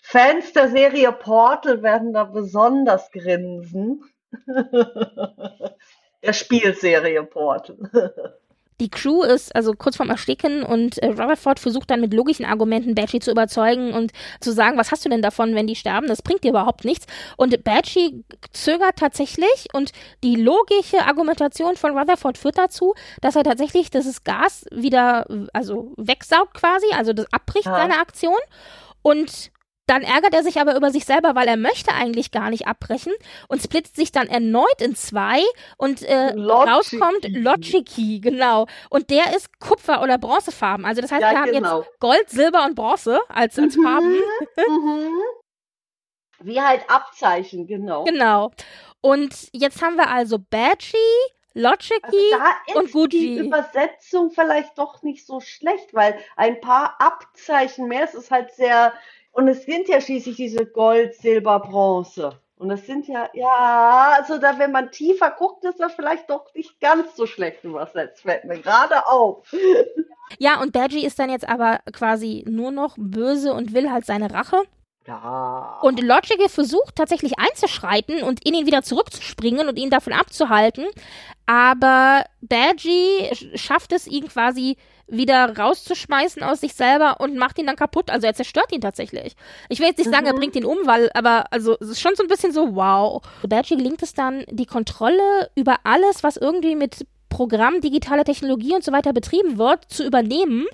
Fans 0.00 0.52
der 0.52 0.68
Serie 0.68 1.12
Portal 1.12 1.82
werden 1.82 2.12
da 2.12 2.24
besonders 2.24 3.10
grinsen. 3.10 4.04
der 6.22 6.32
Spielserie 6.32 7.24
Portal. 7.24 7.76
Die 8.82 8.90
Crew 8.90 9.22
ist 9.22 9.54
also 9.54 9.74
kurz 9.74 9.96
vorm 9.96 10.10
Ersticken 10.10 10.64
und 10.64 10.98
äh, 10.98 11.06
Rutherford 11.06 11.60
versucht 11.60 11.88
dann 11.88 12.00
mit 12.00 12.12
logischen 12.12 12.44
Argumenten 12.44 12.96
Badgie 12.96 13.20
zu 13.20 13.30
überzeugen 13.30 13.92
und 13.94 14.10
zu 14.40 14.50
sagen, 14.52 14.76
was 14.76 14.90
hast 14.90 15.04
du 15.04 15.08
denn 15.08 15.22
davon, 15.22 15.54
wenn 15.54 15.68
die 15.68 15.76
sterben? 15.76 16.08
Das 16.08 16.20
bringt 16.20 16.42
dir 16.42 16.50
überhaupt 16.50 16.84
nichts. 16.84 17.06
Und 17.36 17.62
Badgie 17.62 18.24
zögert 18.52 18.96
tatsächlich 18.96 19.68
und 19.72 19.92
die 20.24 20.34
logische 20.34 20.98
Argumentation 21.06 21.76
von 21.76 21.96
Rutherford 21.96 22.36
führt 22.38 22.58
dazu, 22.58 22.94
dass 23.20 23.36
er 23.36 23.44
tatsächlich 23.44 23.88
dieses 23.90 24.24
Gas 24.24 24.64
wieder, 24.72 25.26
also 25.52 25.92
wegsaugt 25.96 26.54
quasi, 26.54 26.86
also 26.92 27.12
das 27.12 27.32
abbricht 27.32 27.66
Ja. 27.66 27.76
seine 27.76 28.00
Aktion 28.00 28.34
und 29.02 29.52
dann 29.86 30.02
ärgert 30.02 30.32
er 30.32 30.42
sich 30.42 30.60
aber 30.60 30.76
über 30.76 30.90
sich 30.90 31.04
selber, 31.04 31.34
weil 31.34 31.48
er 31.48 31.56
möchte 31.56 31.92
eigentlich 31.92 32.30
gar 32.30 32.50
nicht 32.50 32.66
abbrechen 32.66 33.12
und 33.48 33.60
splittet 33.60 33.96
sich 33.96 34.12
dann 34.12 34.28
erneut 34.28 34.80
in 34.80 34.94
zwei 34.94 35.42
und 35.76 36.02
äh, 36.02 36.32
Logic 36.34 37.00
rauskommt 37.00 37.22
Key, 37.86 38.20
genau. 38.20 38.66
Und 38.90 39.10
der 39.10 39.34
ist 39.36 39.58
Kupfer- 39.58 40.02
oder 40.02 40.18
Bronzefarben. 40.18 40.84
Also 40.84 41.00
das 41.02 41.10
heißt, 41.10 41.22
wir 41.22 41.32
Ja, 41.32 41.40
haben 41.40 41.52
genau. 41.52 41.80
jetzt 41.82 42.00
Gold, 42.00 42.30
Silber 42.30 42.64
und 42.64 42.74
Bronze 42.76 43.18
als, 43.28 43.58
als 43.58 43.76
Mhm. 43.76 43.82
Farben. 43.82 44.18
Mhm. 44.68 45.10
Wie 46.40 46.60
halt 46.60 46.88
Abzeichen, 46.88 47.66
genau. 47.66 48.04
Genau. 48.04 48.50
Und 49.00 49.48
jetzt 49.52 49.82
haben 49.82 49.96
wir 49.96 50.08
also 50.10 50.38
Badgie, 50.38 50.96
Logic 51.54 52.02
Also 52.02 52.78
und 52.78 52.84
ist 52.86 52.92
Gucci. 52.92 53.18
die 53.18 53.38
Übersetzung 53.38 54.30
vielleicht 54.30 54.78
doch 54.78 55.02
nicht 55.02 55.26
so 55.26 55.40
schlecht, 55.40 55.92
weil 55.92 56.18
ein 56.36 56.60
paar 56.60 56.96
Abzeichen 57.00 57.88
mehr, 57.88 58.04
es 58.04 58.14
ist 58.14 58.30
halt 58.30 58.52
sehr, 58.54 58.92
und 59.32 59.48
es 59.48 59.64
sind 59.64 59.88
ja 59.88 60.00
schließlich 60.00 60.36
diese 60.36 60.66
Gold, 60.66 61.14
Silber, 61.14 61.60
Bronze. 61.60 62.38
Und 62.56 62.70
es 62.70 62.86
sind 62.86 63.08
ja, 63.08 63.28
ja, 63.32 64.14
also 64.16 64.38
da, 64.38 64.56
wenn 64.58 64.70
man 64.70 64.92
tiefer 64.92 65.32
guckt, 65.36 65.64
ist 65.64 65.80
das 65.80 65.94
vielleicht 65.94 66.30
doch 66.30 66.54
nicht 66.54 66.78
ganz 66.80 67.16
so 67.16 67.26
schlecht 67.26 67.64
übersetzt, 67.64 68.22
fällt 68.22 68.44
mir 68.44 68.60
gerade 68.60 69.04
auf. 69.08 69.52
Ja, 70.38 70.60
und 70.60 70.72
Badgie 70.72 71.04
ist 71.04 71.18
dann 71.18 71.28
jetzt 71.28 71.48
aber 71.48 71.80
quasi 71.92 72.44
nur 72.48 72.70
noch 72.70 72.94
böse 72.96 73.52
und 73.52 73.74
will 73.74 73.90
halt 73.90 74.06
seine 74.06 74.32
Rache. 74.32 74.62
Ja. 75.06 75.80
Und 75.82 76.00
Logic 76.00 76.48
versucht 76.48 76.94
tatsächlich 76.94 77.32
einzuschreiten 77.38 78.22
und 78.22 78.46
in 78.46 78.54
ihn 78.54 78.66
wieder 78.66 78.82
zurückzuspringen 78.82 79.68
und 79.68 79.76
ihn 79.76 79.90
davon 79.90 80.12
abzuhalten. 80.12 80.86
Aber 81.46 82.24
Badgie 82.40 83.30
sch- 83.32 83.58
schafft 83.58 83.92
es, 83.92 84.06
ihn 84.06 84.28
quasi 84.28 84.76
wieder 85.06 85.56
rauszuschmeißen 85.58 86.42
aus 86.42 86.60
sich 86.60 86.74
selber 86.74 87.20
und 87.20 87.36
macht 87.36 87.58
ihn 87.58 87.66
dann 87.66 87.76
kaputt. 87.76 88.10
Also 88.10 88.26
er 88.26 88.34
zerstört 88.34 88.72
ihn 88.72 88.80
tatsächlich. 88.80 89.34
Ich 89.68 89.78
will 89.80 89.86
jetzt 89.86 89.98
nicht 89.98 90.10
sagen, 90.10 90.26
er 90.26 90.32
Mhm. 90.34 90.38
bringt 90.38 90.56
ihn 90.56 90.64
um, 90.64 90.78
weil, 90.84 91.10
aber 91.14 91.44
also 91.50 91.76
es 91.80 91.88
ist 91.88 92.00
schon 92.00 92.14
so 92.16 92.22
ein 92.22 92.28
bisschen 92.28 92.52
so, 92.52 92.74
wow. 92.74 93.22
Badgie 93.46 93.76
gelingt 93.76 94.02
es 94.02 94.14
dann, 94.14 94.44
die 94.50 94.66
Kontrolle 94.66 95.50
über 95.54 95.76
alles, 95.84 96.22
was 96.22 96.36
irgendwie 96.36 96.76
mit 96.76 97.06
Programm, 97.28 97.80
digitale 97.80 98.24
Technologie 98.24 98.74
und 98.74 98.84
so 98.84 98.92
weiter 98.92 99.12
betrieben 99.12 99.58
wird, 99.58 99.90
zu 99.90 100.04
übernehmen. 100.04 100.66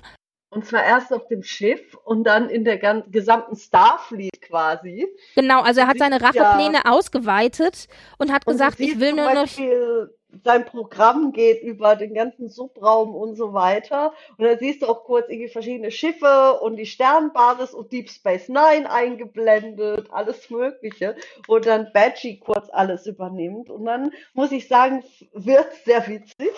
Und 0.51 0.65
zwar 0.65 0.83
erst 0.83 1.13
auf 1.13 1.27
dem 1.27 1.43
Schiff 1.43 1.95
und 2.05 2.23
dann 2.23 2.49
in 2.49 2.65
der 2.65 2.79
gesamten 2.79 3.55
Starfleet 3.55 4.41
quasi. 4.41 5.07
Genau, 5.35 5.61
also 5.61 5.81
er 5.81 5.87
hat 5.87 5.99
seine 5.99 6.19
ja. 6.19 6.25
Rachepläne 6.25 6.85
ausgeweitet 6.85 7.87
und 8.17 8.31
hat 8.33 8.47
Und 8.47 8.53
gesagt, 8.53 8.79
ich 8.79 8.99
will 8.99 9.13
nur 9.13 9.31
noch 9.31 9.47
sein 10.43 10.65
Programm 10.65 11.31
geht 11.31 11.61
über 11.63 11.95
den 11.95 12.13
ganzen 12.13 12.49
Subraum 12.49 13.15
und 13.15 13.35
so 13.35 13.53
weiter. 13.53 14.13
Und 14.37 14.45
dann 14.45 14.59
siehst 14.59 14.81
du 14.81 14.87
auch 14.87 15.03
kurz 15.03 15.29
irgendwie 15.29 15.49
verschiedene 15.49 15.91
Schiffe 15.91 16.59
und 16.61 16.77
die 16.77 16.85
Sternbasis 16.85 17.73
und 17.73 17.91
Deep 17.91 18.09
Space 18.09 18.47
Nine 18.47 18.89
eingeblendet, 18.89 20.07
alles 20.11 20.49
Mögliche. 20.49 21.15
Und 21.47 21.65
dann 21.65 21.91
Badgie 21.93 22.39
kurz 22.39 22.69
alles 22.71 23.07
übernimmt. 23.07 23.69
Und 23.69 23.85
dann 23.85 24.11
muss 24.33 24.51
ich 24.51 24.67
sagen, 24.67 25.03
wird 25.33 25.73
sehr 25.85 26.07
witzig. 26.07 26.51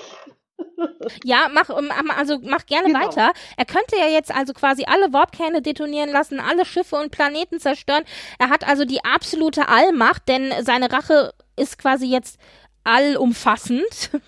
Ja, 1.24 1.50
mach, 1.52 1.70
ähm, 1.70 1.92
also 2.16 2.40
mach 2.44 2.66
gerne 2.66 2.88
genau. 2.88 3.00
weiter. 3.00 3.32
Er 3.58 3.66
könnte 3.66 3.98
ja 3.98 4.08
jetzt 4.08 4.34
also 4.34 4.54
quasi 4.54 4.86
alle 4.86 5.12
Warpkerne 5.12 5.62
detonieren 5.62 6.12
lassen, 6.12 6.40
alle 6.40 6.66
Schiffe 6.66 6.98
und 6.98 7.12
Planeten 7.12 7.60
zerstören. 7.60 8.04
Er 8.38 8.50
hat 8.50 8.68
also 8.68 8.86
die 8.86 9.04
absolute 9.04 9.68
Allmacht, 9.68 10.28
denn 10.28 10.52
seine 10.62 10.92
Rache 10.92 11.34
ist 11.56 11.78
quasi 11.78 12.06
jetzt 12.06 12.40
allumfassend. 12.84 14.12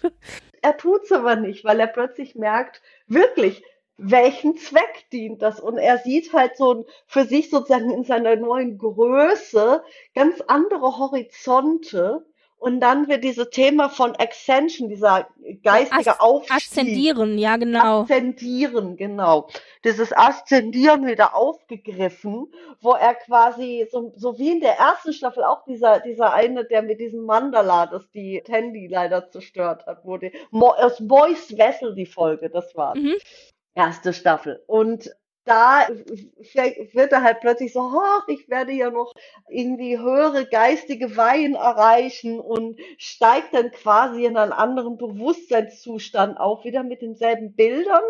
Er 0.66 0.78
tut's 0.78 1.12
aber 1.12 1.36
nicht, 1.36 1.66
weil 1.66 1.78
er 1.82 1.88
plötzlich 1.88 2.36
merkt, 2.36 2.82
wirklich, 3.08 3.62
welchen 3.97 4.56
Zweck 4.56 5.10
dient 5.12 5.41
das? 5.41 5.60
Und 5.60 5.78
er 5.78 5.97
sieht 5.97 6.32
halt 6.32 6.56
so 6.56 6.86
für 7.06 7.26
sich 7.26 7.49
sozusagen 7.49 7.91
in 7.91 8.06
seiner 8.06 8.38
neuen 8.38 8.78
Größe 8.78 9.84
ganz 10.16 10.39
andere 10.47 10.97
Horizonte 10.97 12.26
und 12.64 12.80
dann 12.80 13.09
wird 13.09 13.26
dieses 13.26 13.49
Thema 13.49 13.89
von 13.89 14.16
Ascension, 14.18 14.88
dieser 14.88 15.28
geistige 15.64 16.11
As 16.11 16.20
Aufstieg. 16.22 16.55
Aszendieren, 16.55 17.38
ja, 17.38 17.57
genau. 17.57 18.03
Aszendieren, 18.03 18.95
genau. 18.95 19.49
Dieses 19.84 20.16
Aszendieren 20.16 21.05
wieder 21.05 21.36
aufgegriffen, 21.36 22.53
wo 22.80 22.93
er 22.93 23.16
quasi, 23.16 23.86
so, 23.91 24.14
so 24.16 24.39
wie 24.39 24.51
in 24.51 24.61
der 24.61 24.78
ersten 24.78 25.11
Staffel 25.11 25.43
auch 25.43 25.66
dieser, 25.66 25.99
dieser 25.99 26.32
eine, 26.32 26.64
der 26.64 26.84
mit 26.84 27.01
diesem 27.01 27.26
Mandala, 27.26 27.88
das 27.88 28.09
die 28.11 28.41
Tandy 28.45 28.88
leider 28.88 29.30
zerstört 29.30 29.86
hat, 29.86 30.05
wurde. 30.05 30.32
Aus 30.53 31.01
Moist 31.01 31.57
Vessel 31.57 31.93
die 31.95 32.05
Folge, 32.05 32.49
das 32.49 32.74
war. 32.78 32.95
Mhm. 32.95 33.16
Erste 33.76 34.14
Staffel. 34.14 34.64
Und 34.68 35.14
da 35.46 35.88
wird 35.89 37.12
er 37.12 37.24
halt 37.24 37.39
plötzlich 37.41 37.74
so, 37.74 37.82
ach, 37.82 38.28
ich 38.28 38.50
werde 38.50 38.72
ja 38.72 38.89
noch 38.89 39.14
irgendwie 39.50 39.98
höhere 40.00 40.46
geistige 40.46 41.18
Weihen 41.18 41.56
erreichen 41.56 42.39
und 42.39 42.80
steigt 42.98 43.54
dann 43.54 43.72
quasi 43.72 44.26
in 44.26 44.38
einen 44.38 44.54
anderen 44.54 44.98
Bewusstseinszustand 44.98 46.39
auf, 46.39 46.64
wieder 46.64 46.84
mit 46.84 47.02
denselben 47.02 47.56
Bildern 47.56 48.04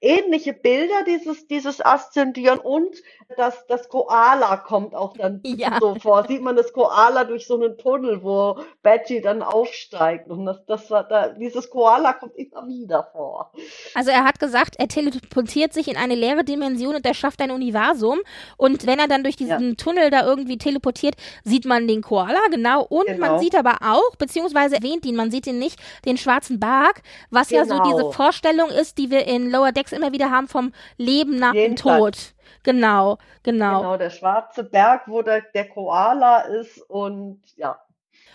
ähnliche 0.00 0.52
Bilder, 0.52 1.04
dieses, 1.06 1.46
dieses 1.46 1.84
Aszendieren 1.84 2.58
und 2.58 2.94
das, 3.36 3.66
das 3.66 3.88
Koala 3.88 4.58
kommt 4.58 4.94
auch 4.94 5.14
dann 5.16 5.40
ja. 5.44 5.78
so 5.80 5.94
vor. 5.96 6.26
Sieht 6.26 6.42
man 6.42 6.56
das 6.56 6.72
Koala 6.72 7.24
durch 7.24 7.46
so 7.46 7.54
einen 7.54 7.76
Tunnel, 7.78 8.22
wo 8.22 8.58
Badgie 8.82 9.20
dann 9.20 9.42
aufsteigt. 9.42 10.28
Und 10.28 10.46
das, 10.46 10.64
das 10.66 10.90
war 10.90 11.04
da, 11.04 11.30
dieses 11.30 11.70
Koala 11.70 12.12
kommt 12.12 12.36
immer 12.36 12.66
wieder 12.68 13.08
vor. 13.12 13.52
Also 13.94 14.10
er 14.10 14.24
hat 14.24 14.38
gesagt, 14.38 14.76
er 14.78 14.88
teleportiert 14.88 15.72
sich 15.72 15.88
in 15.88 15.96
eine 15.96 16.14
leere 16.14 16.44
Dimension 16.44 16.94
und 16.94 17.06
er 17.06 17.14
schafft 17.14 17.40
ein 17.40 17.50
Universum. 17.50 18.20
Und 18.56 18.86
wenn 18.86 18.98
er 18.98 19.08
dann 19.08 19.22
durch 19.22 19.36
diesen 19.36 19.70
ja. 19.70 19.74
Tunnel 19.76 20.10
da 20.10 20.24
irgendwie 20.24 20.58
teleportiert, 20.58 21.16
sieht 21.42 21.64
man 21.64 21.88
den 21.88 22.02
Koala, 22.02 22.40
genau. 22.50 22.84
Und 22.84 23.06
genau. 23.06 23.26
man 23.26 23.40
sieht 23.40 23.56
aber 23.56 23.78
auch, 23.80 24.16
beziehungsweise 24.16 24.76
erwähnt 24.76 25.04
ihn, 25.06 25.16
man 25.16 25.30
sieht 25.30 25.46
ihn 25.46 25.58
nicht, 25.58 25.80
den 26.04 26.16
schwarzen 26.16 26.60
Berg, 26.60 27.02
was 27.30 27.48
genau. 27.48 27.62
ja 27.62 27.66
so 27.66 27.82
diese 27.82 27.96
genau. 27.96 28.12
Vorstellung 28.12 28.68
ist, 28.68 28.98
die 28.98 29.10
wir 29.10 29.26
in 29.26 29.50
Lower 29.50 29.72
Deck 29.72 29.85
Sex 29.86 29.92
immer 29.92 30.12
wieder 30.12 30.30
haben 30.30 30.48
vom 30.48 30.72
Leben 30.96 31.38
nach 31.38 31.54
Jeden 31.54 31.76
dem 31.76 31.76
Tod. 31.76 32.34
Genau, 32.62 33.18
genau. 33.42 33.80
Genau, 33.80 33.96
der 33.96 34.10
schwarze 34.10 34.64
Berg, 34.64 35.02
wo 35.06 35.22
der, 35.22 35.42
der 35.54 35.68
Koala 35.68 36.40
ist 36.40 36.78
und 36.90 37.40
ja. 37.56 37.78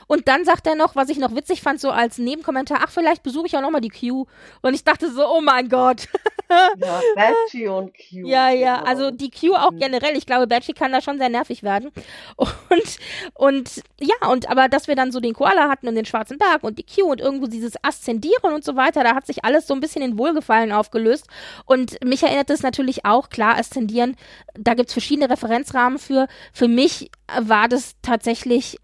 Und 0.08 0.28
dann 0.28 0.46
sagt 0.46 0.68
er 0.68 0.76
noch, 0.76 0.96
was 0.96 1.10
ich 1.10 1.18
noch 1.18 1.36
witzig 1.36 1.62
fand, 1.62 1.80
so 1.80 1.92
als 1.92 2.18
Nebenkommentar, 2.18 2.80
ach, 2.84 2.92
vielleicht 2.92 3.24
besuche 3.24 3.48
ich 3.48 3.58
auch 3.58 3.62
nochmal 3.62 3.82
die 3.82 3.90
Q. 3.90 4.26
Und 4.62 4.74
ich 4.74 4.84
dachte 4.84 5.12
so, 5.12 5.28
oh 5.28 5.42
mein 5.42 5.70
Gott. 5.70 6.08
ja, 6.50 7.02
Batchy 7.16 7.68
und 7.68 7.94
Q. 7.94 8.28
Ja, 8.28 8.50
ja, 8.50 8.78
genau. 8.78 8.90
also 8.90 9.12
die 9.12 9.32
Q 9.32 9.56
auch 9.56 9.72
mhm. 9.72 9.80
generell. 9.80 10.18
Ich 10.18 10.26
glaube, 10.26 10.48
Batchy 10.48 10.74
kann 10.74 10.92
da 10.92 11.02
schon 11.02 11.18
sehr 11.18 11.30
nervig 11.30 11.64
werden. 11.64 11.92
Und, 12.36 12.98
und 13.34 13.84
ja, 14.00 14.30
und 14.30 14.50
aber 14.50 14.68
dass 14.68 14.88
wir 14.88 14.96
dann 14.96 15.12
so 15.12 15.20
den 15.20 15.34
Koala 15.34 15.70
hatten 15.70 15.88
und 15.88 15.96
den 15.96 16.06
schwarzen 16.06 16.38
Berg 16.38 16.64
und 16.64 16.80
die 16.80 16.86
Q 16.86 17.12
und 17.12 17.22
irgendwo 17.22 17.48
dieses 17.48 17.74
Aszendieren 17.84 18.54
und 18.54 18.64
so 18.64 18.76
weiter, 18.76 19.04
da 19.04 19.16
hat 19.16 19.28
sich 19.28 19.44
alles 19.46 19.68
so 19.68 19.74
ein 19.74 19.80
bisschen 19.80 20.02
in 20.02 20.18
Wohlgefallen 20.18 20.72
aufgelöst. 20.72 21.28
Und 21.66 22.04
mich 22.04 22.24
erinnert 22.24 22.50
es 22.50 22.64
natürlich 22.64 23.06
auch, 23.06 23.30
klar, 23.30 23.58
Aszendieren, 23.58 24.16
da 24.54 24.74
gibt 24.74 24.90
es 24.90 24.94
verschiedene 24.94 25.30
Referenzrahmen 25.30 26.00
für. 26.00 26.28
Für 26.54 26.68
mich 26.68 27.12
war 27.40 27.68
das 27.68 27.96
tatsächlich 28.02 28.78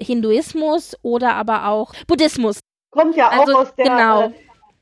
Hinduismus 0.00 0.96
oder 1.02 1.34
aber 1.34 1.68
auch 1.68 1.92
Buddhismus. 2.06 2.60
Kommt 2.90 3.16
ja 3.16 3.28
also, 3.28 3.54
auch 3.54 3.60
aus 3.60 3.74
der. 3.74 3.84
Genau. 3.84 4.22
Äh, 4.22 4.32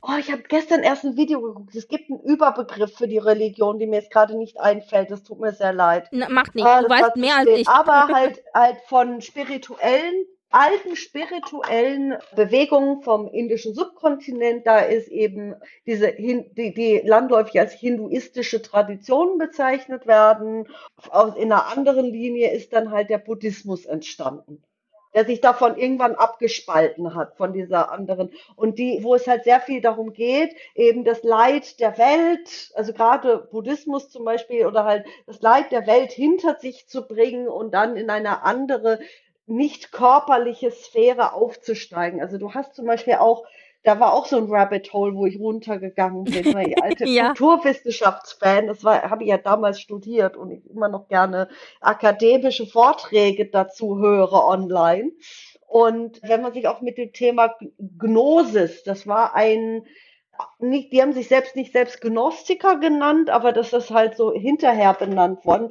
oh, 0.02 0.16
ich 0.18 0.30
habe 0.32 0.42
gestern 0.42 0.82
erst 0.82 1.04
ein 1.04 1.16
Video 1.16 1.40
geguckt. 1.40 1.74
Es 1.74 1.88
gibt 1.88 2.10
einen 2.10 2.20
Überbegriff 2.20 2.96
für 2.96 3.08
die 3.08 3.18
Religion, 3.18 3.78
die 3.78 3.86
mir 3.86 3.96
jetzt 3.96 4.10
gerade 4.10 4.36
nicht 4.36 4.60
einfällt. 4.60 5.10
Das 5.10 5.22
tut 5.22 5.40
mir 5.40 5.52
sehr 5.52 5.72
leid. 5.72 6.08
Na, 6.10 6.28
macht 6.28 6.54
nichts. 6.54 6.70
Ah, 6.70 6.82
du 6.82 6.88
weißt 6.88 7.16
mehr 7.16 7.36
als 7.36 7.48
ich. 7.48 7.68
Aber 7.68 8.08
halt, 8.08 8.42
halt 8.54 8.78
von 8.86 9.20
spirituellen 9.20 10.24
alten 10.50 10.96
spirituellen 10.96 12.14
Bewegungen 12.34 13.02
vom 13.02 13.28
indischen 13.28 13.74
Subkontinent, 13.74 14.66
da 14.66 14.78
ist 14.78 15.08
eben 15.08 15.54
diese, 15.86 16.12
die, 16.12 16.72
die 16.72 17.02
landläufig 17.04 17.60
als 17.60 17.74
hinduistische 17.74 18.62
Traditionen 18.62 19.36
bezeichnet 19.38 20.06
werden. 20.06 20.66
Aus, 21.10 21.36
in 21.36 21.52
einer 21.52 21.66
anderen 21.66 22.06
Linie 22.06 22.52
ist 22.52 22.72
dann 22.72 22.90
halt 22.90 23.10
der 23.10 23.18
Buddhismus 23.18 23.84
entstanden 23.84 24.62
der 25.14 25.24
sich 25.24 25.40
davon 25.40 25.76
irgendwann 25.76 26.14
abgespalten 26.14 27.14
hat 27.14 27.36
von 27.36 27.52
dieser 27.52 27.90
anderen 27.90 28.32
und 28.56 28.78
die, 28.78 29.00
wo 29.02 29.14
es 29.14 29.26
halt 29.26 29.44
sehr 29.44 29.60
viel 29.60 29.80
darum 29.80 30.12
geht, 30.12 30.54
eben 30.74 31.04
das 31.04 31.22
Leid 31.22 31.80
der 31.80 31.98
Welt, 31.98 32.70
also 32.74 32.92
gerade 32.92 33.48
Buddhismus 33.50 34.10
zum 34.10 34.24
Beispiel 34.24 34.66
oder 34.66 34.84
halt 34.84 35.06
das 35.26 35.40
Leid 35.40 35.72
der 35.72 35.86
Welt 35.86 36.12
hinter 36.12 36.56
sich 36.56 36.86
zu 36.88 37.06
bringen 37.06 37.48
und 37.48 37.72
dann 37.72 37.96
in 37.96 38.10
eine 38.10 38.42
andere 38.42 38.98
nicht 39.46 39.92
körperliche 39.92 40.70
Sphäre 40.70 41.32
aufzusteigen. 41.32 42.20
Also 42.20 42.36
du 42.38 42.52
hast 42.52 42.74
zum 42.74 42.86
Beispiel 42.86 43.14
auch 43.14 43.44
da 43.84 44.00
war 44.00 44.12
auch 44.12 44.26
so 44.26 44.36
ein 44.36 44.50
Rabbit 44.50 44.92
Hole, 44.92 45.14
wo 45.14 45.26
ich 45.26 45.38
runtergegangen 45.38 46.24
bin, 46.24 46.54
weil 46.54 46.68
ich 46.68 46.82
alte 46.82 47.04
ja. 47.08 47.28
Kulturwissenschaftsfan, 47.28 48.66
das 48.66 48.84
habe 48.84 49.22
ich 49.22 49.28
ja 49.28 49.38
damals 49.38 49.80
studiert 49.80 50.36
und 50.36 50.50
ich 50.50 50.68
immer 50.68 50.88
noch 50.88 51.08
gerne 51.08 51.48
akademische 51.80 52.66
Vorträge 52.66 53.46
dazu 53.46 53.98
höre 53.98 54.44
online. 54.44 55.12
Und 55.66 56.20
wenn 56.22 56.42
man 56.42 56.54
sich 56.54 56.66
auch 56.66 56.80
mit 56.80 56.98
dem 56.98 57.12
Thema 57.12 57.54
Gnosis, 57.78 58.82
das 58.84 59.06
war 59.06 59.34
ein, 59.34 59.86
nicht, 60.58 60.92
die 60.92 61.02
haben 61.02 61.12
sich 61.12 61.28
selbst 61.28 61.56
nicht 61.56 61.72
selbst 61.72 62.00
Gnostiker 62.00 62.78
genannt, 62.80 63.30
aber 63.30 63.52
das 63.52 63.72
ist 63.72 63.90
halt 63.90 64.16
so 64.16 64.32
hinterher 64.32 64.94
benannt 64.94 65.44
worden. 65.44 65.70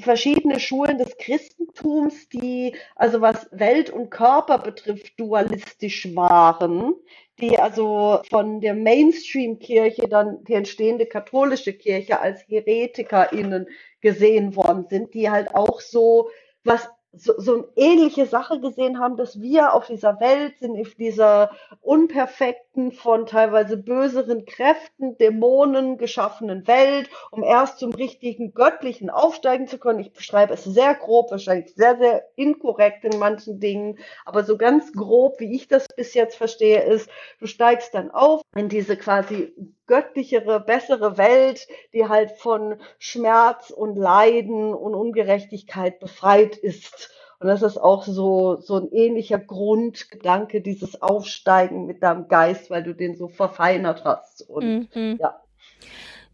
Verschiedene 0.00 0.58
Schulen 0.58 0.98
des 0.98 1.16
Christentums, 1.18 2.28
die, 2.28 2.74
also 2.96 3.20
was 3.20 3.48
Welt 3.52 3.90
und 3.90 4.10
Körper 4.10 4.58
betrifft, 4.58 5.18
dualistisch 5.18 6.14
waren, 6.14 6.94
die 7.40 7.58
also 7.58 8.20
von 8.28 8.60
der 8.60 8.74
Mainstream-Kirche 8.74 10.08
dann 10.08 10.42
die 10.44 10.54
entstehende 10.54 11.06
katholische 11.06 11.72
Kirche 11.72 12.20
als 12.20 12.42
HeretikerInnen 12.48 13.68
gesehen 14.00 14.56
worden 14.56 14.86
sind, 14.88 15.14
die 15.14 15.30
halt 15.30 15.54
auch 15.54 15.80
so 15.80 16.28
was 16.64 16.88
so, 17.16 17.34
so 17.38 17.54
eine 17.54 17.64
ähnliche 17.76 18.26
Sache 18.26 18.60
gesehen 18.60 18.98
haben, 18.98 19.16
dass 19.16 19.40
wir 19.40 19.72
auf 19.72 19.86
dieser 19.86 20.20
Welt 20.20 20.58
sind, 20.58 20.80
auf 20.80 20.94
dieser 20.94 21.50
unperfekten, 21.80 22.92
von 22.92 23.26
teilweise 23.26 23.76
böseren 23.76 24.44
Kräften, 24.46 25.16
Dämonen 25.18 25.96
geschaffenen 25.96 26.66
Welt, 26.66 27.08
um 27.30 27.42
erst 27.42 27.78
zum 27.78 27.92
richtigen 27.92 28.52
Göttlichen 28.52 29.10
aufsteigen 29.10 29.68
zu 29.68 29.78
können. 29.78 30.00
Ich 30.00 30.12
beschreibe 30.12 30.54
es 30.54 30.64
sehr 30.64 30.94
grob, 30.94 31.30
wahrscheinlich 31.30 31.74
sehr, 31.74 31.96
sehr 31.98 32.24
inkorrekt 32.36 33.04
in 33.04 33.18
manchen 33.18 33.60
Dingen, 33.60 33.98
aber 34.24 34.44
so 34.44 34.56
ganz 34.56 34.92
grob, 34.92 35.38
wie 35.40 35.54
ich 35.54 35.68
das 35.68 35.86
bis 35.96 36.14
jetzt 36.14 36.36
verstehe, 36.36 36.82
ist, 36.82 37.08
du 37.38 37.46
steigst 37.46 37.94
dann 37.94 38.10
auf 38.10 38.42
in 38.56 38.68
diese 38.68 38.96
quasi 38.96 39.52
göttlichere, 39.86 40.60
bessere 40.60 41.16
Welt, 41.18 41.66
die 41.92 42.08
halt 42.08 42.32
von 42.32 42.76
Schmerz 42.98 43.70
und 43.70 43.96
Leiden 43.96 44.74
und 44.74 44.94
Ungerechtigkeit 44.94 46.00
befreit 46.00 46.56
ist. 46.56 47.10
Und 47.40 47.48
das 47.48 47.62
ist 47.62 47.78
auch 47.78 48.04
so, 48.04 48.56
so 48.56 48.76
ein 48.76 48.90
ähnlicher 48.92 49.38
Grundgedanke, 49.38 50.60
dieses 50.60 51.02
Aufsteigen 51.02 51.86
mit 51.86 52.02
deinem 52.02 52.28
Geist, 52.28 52.70
weil 52.70 52.82
du 52.82 52.94
den 52.94 53.16
so 53.16 53.28
verfeinert 53.28 54.04
hast. 54.04 54.48
Und 54.48 54.94
mhm. 54.94 55.18
ja. 55.20 55.40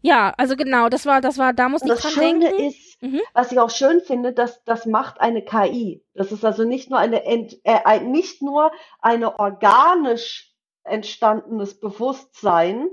Ja, 0.03 0.33
also 0.37 0.55
genau, 0.55 0.89
das 0.89 1.05
war, 1.05 1.21
das 1.21 1.37
war, 1.37 1.53
da 1.53 1.69
muss 1.69 1.83
ich 1.83 1.87
das 1.87 2.01
dran 2.01 2.11
Schöne 2.11 2.49
denken. 2.49 2.63
ist, 2.63 3.01
mhm. 3.03 3.21
was 3.33 3.51
ich 3.51 3.59
auch 3.59 3.69
schön 3.69 4.01
finde, 4.01 4.33
dass 4.33 4.63
das 4.63 4.85
macht 4.87 5.21
eine 5.21 5.43
KI. 5.43 6.03
Das 6.15 6.31
ist 6.31 6.43
also 6.43 6.63
nicht 6.63 6.89
nur 6.89 6.97
eine, 6.97 7.23
äh, 7.23 7.99
nicht 7.99 8.41
nur 8.41 8.71
eine 8.99 9.37
organisch 9.37 10.51
entstandenes 10.83 11.79
Bewusstsein, 11.79 12.89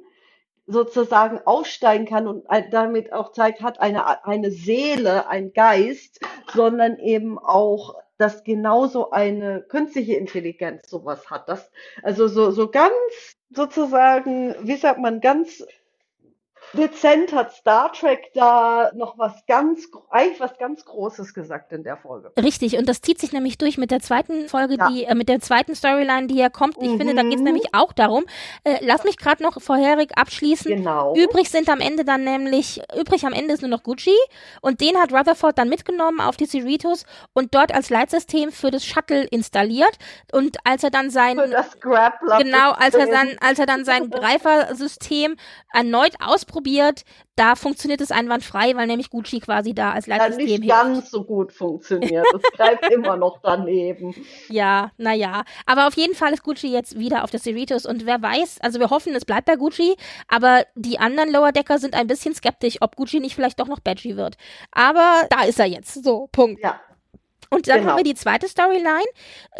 sozusagen 0.68 1.40
aufsteigen 1.44 2.06
kann 2.06 2.28
und 2.28 2.44
damit 2.70 3.12
auch 3.12 3.32
zeigt, 3.32 3.62
hat 3.62 3.80
eine, 3.80 4.24
eine 4.24 4.50
Seele, 4.50 5.26
ein 5.26 5.52
Geist, 5.52 6.20
sondern 6.52 6.98
eben 6.98 7.38
auch 7.38 7.96
dass 8.18 8.42
genauso 8.42 9.12
eine 9.12 9.62
künstliche 9.62 10.16
Intelligenz 10.16 10.90
sowas 10.90 11.30
hat. 11.30 11.48
Das, 11.48 11.70
also 12.02 12.26
so, 12.26 12.50
so 12.50 12.68
ganz 12.68 12.92
sozusagen, 13.50 14.54
wie 14.60 14.76
sagt 14.76 14.98
man, 14.98 15.20
ganz 15.20 15.64
dezent 16.72 17.32
hat 17.32 17.52
Star 17.52 17.92
Trek 17.92 18.30
da 18.34 18.90
noch 18.94 19.18
was 19.18 19.32
ganz, 19.46 19.88
eigentlich 20.10 20.40
was 20.40 20.56
ganz 20.58 20.84
Großes 20.84 21.34
gesagt 21.34 21.72
in 21.72 21.82
der 21.82 21.96
Folge. 21.96 22.32
Richtig, 22.38 22.76
und 22.76 22.88
das 22.88 23.00
zieht 23.00 23.20
sich 23.20 23.32
nämlich 23.32 23.58
durch 23.58 23.78
mit 23.78 23.90
der 23.90 24.00
zweiten 24.00 24.48
Folge, 24.48 24.76
ja. 24.76 24.88
die, 24.88 25.04
äh, 25.04 25.14
mit 25.14 25.28
der 25.28 25.40
zweiten 25.40 25.74
Storyline, 25.74 26.26
die 26.26 26.36
ja 26.36 26.50
kommt. 26.50 26.76
Ich 26.80 26.90
mhm. 26.90 26.98
finde, 26.98 27.14
da 27.14 27.22
geht 27.22 27.36
es 27.36 27.40
nämlich 27.40 27.74
auch 27.74 27.92
darum. 27.92 28.24
Äh, 28.64 28.76
lass 28.82 29.04
mich 29.04 29.16
gerade 29.16 29.42
noch 29.42 29.60
vorherig 29.60 30.16
abschließen. 30.16 30.70
Genau. 30.76 31.14
Übrig 31.16 31.50
sind 31.50 31.68
am 31.68 31.80
Ende 31.80 32.04
dann 32.04 32.24
nämlich, 32.24 32.82
übrig 32.98 33.24
am 33.24 33.32
Ende 33.32 33.54
ist 33.54 33.62
nur 33.62 33.70
noch 33.70 33.82
Gucci 33.82 34.16
und 34.60 34.80
den 34.80 34.98
hat 34.98 35.12
Rutherford 35.12 35.56
dann 35.58 35.68
mitgenommen 35.68 36.20
auf 36.20 36.36
die 36.36 36.46
Cerritos 36.46 37.04
und 37.32 37.54
dort 37.54 37.74
als 37.74 37.90
Leitsystem 37.90 38.52
für 38.52 38.70
das 38.70 38.84
Shuttle 38.84 39.24
installiert. 39.24 39.98
Und 40.32 40.58
als 40.64 40.84
er 40.84 40.90
dann 40.90 41.10
sein, 41.10 41.38
für 41.38 41.48
das 41.48 41.80
Grappler 41.80 42.38
genau, 42.38 42.72
als 42.72 42.94
er 42.94 43.06
dann, 43.06 43.36
als 43.40 43.58
er 43.58 43.66
dann 43.66 43.84
sein 43.84 44.10
Greifersystem 44.18 45.36
erneut 45.72 46.14
ausprobiert 46.20 46.57
ausprobiert. 46.58 47.04
Da 47.36 47.54
funktioniert 47.54 48.00
es 48.00 48.10
einwandfrei, 48.10 48.74
weil 48.74 48.88
nämlich 48.88 49.10
Gucci 49.10 49.38
quasi 49.38 49.72
da 49.72 49.92
als 49.92 50.08
Leitsystem 50.08 50.48
ja, 50.48 50.58
nicht 50.58 50.68
ganz 50.68 51.10
so 51.10 51.22
gut 51.22 51.52
funktioniert. 51.52 52.26
Es 52.34 52.42
greift 52.52 52.84
immer 52.92 53.16
noch 53.16 53.38
daneben. 53.42 54.14
Ja, 54.48 54.90
naja. 54.96 55.44
Aber 55.64 55.86
auf 55.86 55.94
jeden 55.94 56.14
Fall 56.14 56.32
ist 56.32 56.42
Gucci 56.42 56.68
jetzt 56.68 56.98
wieder 56.98 57.22
auf 57.22 57.30
der 57.30 57.40
Cerritos 57.40 57.86
und 57.86 58.06
wer 58.06 58.20
weiß, 58.20 58.58
also 58.60 58.80
wir 58.80 58.90
hoffen, 58.90 59.14
es 59.14 59.24
bleibt 59.24 59.46
bei 59.46 59.54
Gucci, 59.54 59.96
aber 60.26 60.64
die 60.74 60.98
anderen 60.98 61.30
Lower 61.30 61.52
Decker 61.52 61.78
sind 61.78 61.94
ein 61.94 62.08
bisschen 62.08 62.34
skeptisch, 62.34 62.78
ob 62.80 62.96
Gucci 62.96 63.20
nicht 63.20 63.36
vielleicht 63.36 63.60
doch 63.60 63.68
noch 63.68 63.80
Badgie 63.80 64.16
wird. 64.16 64.36
Aber 64.72 65.26
da 65.30 65.44
ist 65.44 65.60
er 65.60 65.66
jetzt. 65.66 66.02
So, 66.02 66.28
Punkt. 66.32 66.60
Ja. 66.62 66.80
Und 67.50 67.68
dann 67.68 67.78
genau. 67.78 67.90
haben 67.90 67.96
wir 67.98 68.04
die 68.04 68.14
zweite 68.14 68.48
Storyline. 68.48 69.04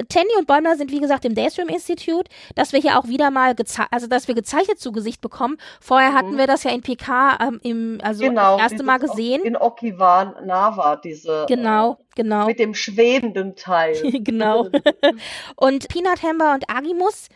Tandy 0.09 0.31
und 0.39 0.47
Bäumler 0.47 0.77
sind, 0.77 0.90
wie 0.90 1.01
gesagt, 1.01 1.24
im 1.24 1.35
Daystream 1.35 1.69
Institute, 1.69 2.31
dass 2.55 2.73
wir 2.73 2.81
hier 2.81 2.98
auch 2.98 3.09
wieder 3.09 3.31
mal, 3.31 3.55
also 3.90 4.06
dass 4.06 4.28
wir 4.28 4.35
gezeichnet 4.35 4.78
zu 4.78 4.93
Gesicht 4.93 5.20
bekommen. 5.20 5.56
Vorher 5.81 6.12
hatten 6.12 6.32
mhm. 6.32 6.39
wir 6.39 6.47
das 6.47 6.65
ja 6.65 6.70
in 6.70 6.82
PK 6.82 7.39
ähm, 7.40 7.60
im, 7.62 7.98
also 8.02 8.24
genau, 8.24 8.59
das 8.59 8.73
erste 8.73 8.85
Mal 8.85 8.98
gesehen. 8.98 9.43
In 9.43 9.56
Okinawa, 9.56 10.97
diese. 10.97 11.47
Genau, 11.48 11.93
äh, 11.93 11.97
genau. 12.16 12.47
Mit 12.47 12.59
dem 12.59 12.74
schwebenden 12.74 13.56
Teil. 13.56 13.94
genau. 14.20 14.69
und 15.56 15.89
Peanut 15.89 16.23
Hammer 16.23 16.55
und 16.55 16.69
Agimus 16.70 17.28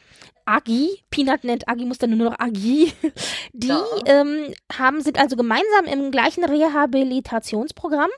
Agi, 0.45 1.03
Peanut 1.11 1.45
nennt 1.45 1.69
Agimus 1.69 1.99
dann 1.99 2.17
nur 2.17 2.31
noch 2.31 2.39
Agi, 2.39 2.93
die 3.53 3.69
ja. 3.69 3.85
ähm, 4.07 4.55
haben, 4.77 5.01
sind 5.01 5.19
also 5.19 5.37
gemeinsam 5.37 5.87
im 5.87 6.11
gleichen 6.11 6.45
Rehabilitationsprogramm 6.45 8.11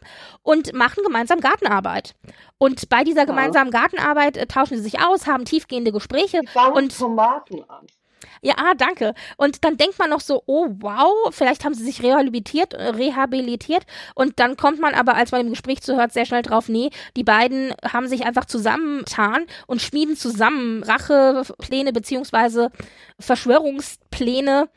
und 0.42 0.72
machen 0.72 1.02
gemeinsam 1.04 1.40
Gartenarbeit. 1.40 2.14
Und 2.58 2.88
bei 2.88 3.04
dieser 3.04 3.26
gemeinsamen 3.26 3.70
Gartenarbeit 3.70 4.36
äh, 4.36 4.46
tauschen 4.46 4.76
sie 4.76 4.82
sich 4.82 5.00
aus, 5.00 5.26
haben 5.26 5.44
tiefgehende 5.44 5.92
Gespräche. 5.92 6.40
Die 6.40 6.48
bauen 6.54 6.72
und 6.74 6.96
Tomaten 6.96 7.62
an. 7.68 7.86
Ja, 8.42 8.54
ah, 8.58 8.74
danke. 8.76 9.14
Und 9.36 9.64
dann 9.64 9.76
denkt 9.76 9.98
man 9.98 10.10
noch 10.10 10.20
so, 10.20 10.42
oh 10.46 10.68
wow, 10.80 11.34
vielleicht 11.34 11.64
haben 11.64 11.74
sie 11.74 11.84
sich 11.84 12.02
rehabilitiert, 12.02 12.74
äh, 12.74 12.88
rehabilitiert. 12.90 13.84
Und 14.14 14.38
dann 14.38 14.56
kommt 14.56 14.80
man 14.80 14.94
aber, 14.94 15.14
als 15.14 15.32
man 15.32 15.42
im 15.42 15.50
Gespräch 15.50 15.82
zuhört, 15.82 16.12
sehr 16.12 16.26
schnell 16.26 16.42
drauf, 16.42 16.68
nee, 16.68 16.90
die 17.16 17.24
beiden 17.24 17.74
haben 17.90 18.08
sich 18.08 18.24
einfach 18.24 18.44
zusammengetan 18.44 19.46
und 19.66 19.82
schmieden 19.82 20.16
zusammen 20.16 20.82
Rachepläne 20.82 21.92
beziehungsweise 21.92 22.70
Verschwörungspläne. 23.18 24.68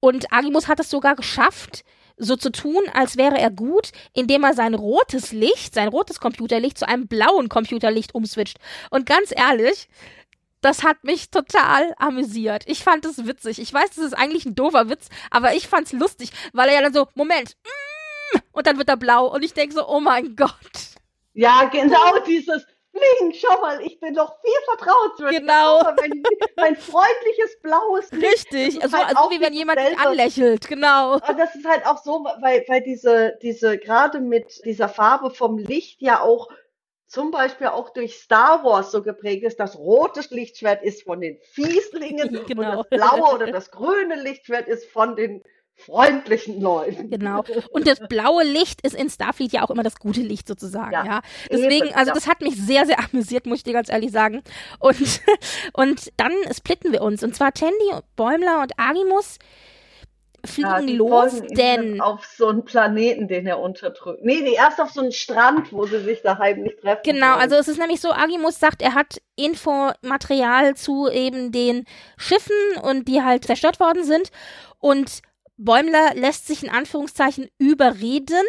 Und 0.00 0.32
Agimus 0.32 0.68
hat 0.68 0.80
es 0.80 0.90
sogar 0.90 1.16
geschafft, 1.16 1.84
so 2.18 2.36
zu 2.36 2.50
tun, 2.50 2.82
als 2.92 3.16
wäre 3.16 3.38
er 3.38 3.50
gut, 3.50 3.90
indem 4.12 4.44
er 4.44 4.54
sein 4.54 4.74
rotes 4.74 5.32
Licht, 5.32 5.74
sein 5.74 5.88
rotes 5.88 6.20
Computerlicht 6.20 6.78
zu 6.78 6.86
einem 6.86 7.06
blauen 7.06 7.48
Computerlicht 7.48 8.14
umswitcht. 8.14 8.58
Und 8.90 9.06
ganz 9.06 9.32
ehrlich, 9.34 9.88
das 10.60 10.82
hat 10.82 11.04
mich 11.04 11.30
total 11.30 11.94
amüsiert. 11.98 12.64
Ich 12.66 12.82
fand 12.82 13.04
es 13.04 13.26
witzig. 13.26 13.60
Ich 13.60 13.72
weiß, 13.72 13.90
das 13.90 14.04
ist 14.04 14.14
eigentlich 14.14 14.46
ein 14.46 14.54
doofer 14.54 14.88
Witz, 14.88 15.08
aber 15.30 15.54
ich 15.54 15.68
fand's 15.68 15.92
lustig, 15.92 16.30
weil 16.52 16.68
er 16.68 16.76
ja 16.76 16.82
dann 16.82 16.94
so, 16.94 17.08
Moment, 17.14 17.56
mm, 17.64 18.38
und 18.52 18.66
dann 18.66 18.78
wird 18.78 18.88
er 18.88 18.96
blau 18.96 19.26
und 19.26 19.44
ich 19.44 19.54
denke 19.54 19.74
so, 19.74 19.88
oh 19.88 20.00
mein 20.00 20.36
Gott. 20.36 20.50
Ja, 21.34 21.64
genau 21.64 22.18
dieses, 22.26 22.66
Link, 22.92 23.36
schau 23.36 23.60
mal, 23.60 23.80
ich 23.82 24.00
bin 24.00 24.14
doch 24.14 24.34
viel 24.40 24.52
vertrauenswürdiger. 24.64 25.40
Genau. 25.40 25.82
Mein, 26.00 26.22
mein, 26.56 26.76
freundliches 26.76 27.60
blaues 27.62 28.10
Licht. 28.12 28.52
Richtig, 28.52 28.82
also, 28.82 28.96
halt 28.96 29.16
also 29.16 29.30
wie 29.30 29.40
wenn 29.40 29.52
jemand 29.52 29.78
dich 29.78 29.98
anlächelt, 29.98 30.68
genau. 30.68 31.14
Und 31.14 31.38
das 31.38 31.54
ist 31.54 31.66
halt 31.66 31.86
auch 31.86 31.98
so, 31.98 32.24
weil, 32.40 32.64
weil 32.68 32.82
diese, 32.82 33.38
diese, 33.42 33.78
gerade 33.78 34.20
mit 34.20 34.64
dieser 34.64 34.88
Farbe 34.88 35.30
vom 35.30 35.58
Licht 35.58 36.00
ja 36.00 36.20
auch 36.20 36.48
zum 37.08 37.30
Beispiel 37.30 37.68
auch 37.68 37.90
durch 37.90 38.16
Star 38.16 38.62
Wars 38.64 38.92
so 38.92 39.02
geprägt 39.02 39.42
ist, 39.42 39.58
das 39.58 39.76
rote 39.76 40.22
Lichtschwert 40.30 40.82
ist 40.82 41.02
von 41.02 41.20
den 41.20 41.38
Fieslingen 41.52 42.40
genau. 42.46 42.70
und 42.70 42.86
das 42.90 43.00
blaue 43.00 43.34
oder 43.34 43.50
das 43.50 43.70
grüne 43.70 44.22
Lichtschwert 44.22 44.68
ist 44.68 44.86
von 44.86 45.16
den 45.16 45.42
freundlichen 45.74 46.60
Leuten. 46.60 47.08
Genau. 47.08 47.44
Und 47.70 47.86
das 47.86 48.00
blaue 48.08 48.42
Licht 48.42 48.80
ist 48.82 48.94
in 48.94 49.08
Starfleet 49.08 49.52
ja 49.52 49.62
auch 49.62 49.70
immer 49.70 49.84
das 49.84 49.96
gute 49.96 50.20
Licht 50.20 50.48
sozusagen, 50.48 50.92
ja. 50.92 51.04
ja. 51.04 51.20
Deswegen, 51.50 51.94
also 51.94 52.12
das 52.12 52.26
hat 52.26 52.40
mich 52.40 52.56
sehr, 52.56 52.84
sehr 52.84 52.98
amüsiert, 52.98 53.46
muss 53.46 53.58
ich 53.58 53.64
dir 53.64 53.74
ganz 53.74 53.88
ehrlich 53.88 54.10
sagen. 54.10 54.42
Und, 54.80 55.20
und 55.72 56.12
dann 56.16 56.32
splitten 56.52 56.92
wir 56.92 57.00
uns. 57.02 57.22
Und 57.22 57.34
zwar 57.34 57.52
Tandy, 57.54 57.74
Bäumler 58.16 58.60
und 58.60 58.72
Agimus 58.76 59.38
fliegen 60.48 60.88
ja, 60.88 60.94
los, 60.96 61.40
denn 61.50 62.00
auf 62.00 62.24
so 62.24 62.48
einen 62.48 62.64
Planeten, 62.64 63.28
den 63.28 63.46
er 63.46 63.60
unterdrückt. 63.60 64.24
Nee, 64.24 64.40
nee, 64.42 64.54
erst 64.54 64.80
auf 64.80 64.90
so 64.90 65.00
einen 65.00 65.12
Strand, 65.12 65.72
wo 65.72 65.86
sie 65.86 66.00
sich 66.00 66.22
daheim 66.22 66.62
nicht 66.62 66.80
treffen. 66.80 67.02
Genau, 67.04 67.32
wollen. 67.32 67.40
also 67.40 67.56
es 67.56 67.68
ist 67.68 67.78
nämlich 67.78 68.00
so, 68.00 68.10
Agimus 68.12 68.58
sagt, 68.58 68.82
er 68.82 68.94
hat 68.94 69.20
Infomaterial 69.36 70.74
zu 70.74 71.08
eben 71.08 71.52
den 71.52 71.84
Schiffen 72.16 72.56
und 72.82 73.06
die 73.06 73.22
halt 73.22 73.44
zerstört 73.44 73.78
worden 73.78 74.04
sind 74.04 74.30
und 74.78 75.22
Bäumler 75.58 76.14
lässt 76.14 76.46
sich 76.46 76.62
in 76.62 76.70
Anführungszeichen 76.70 77.48
überreden, 77.58 78.44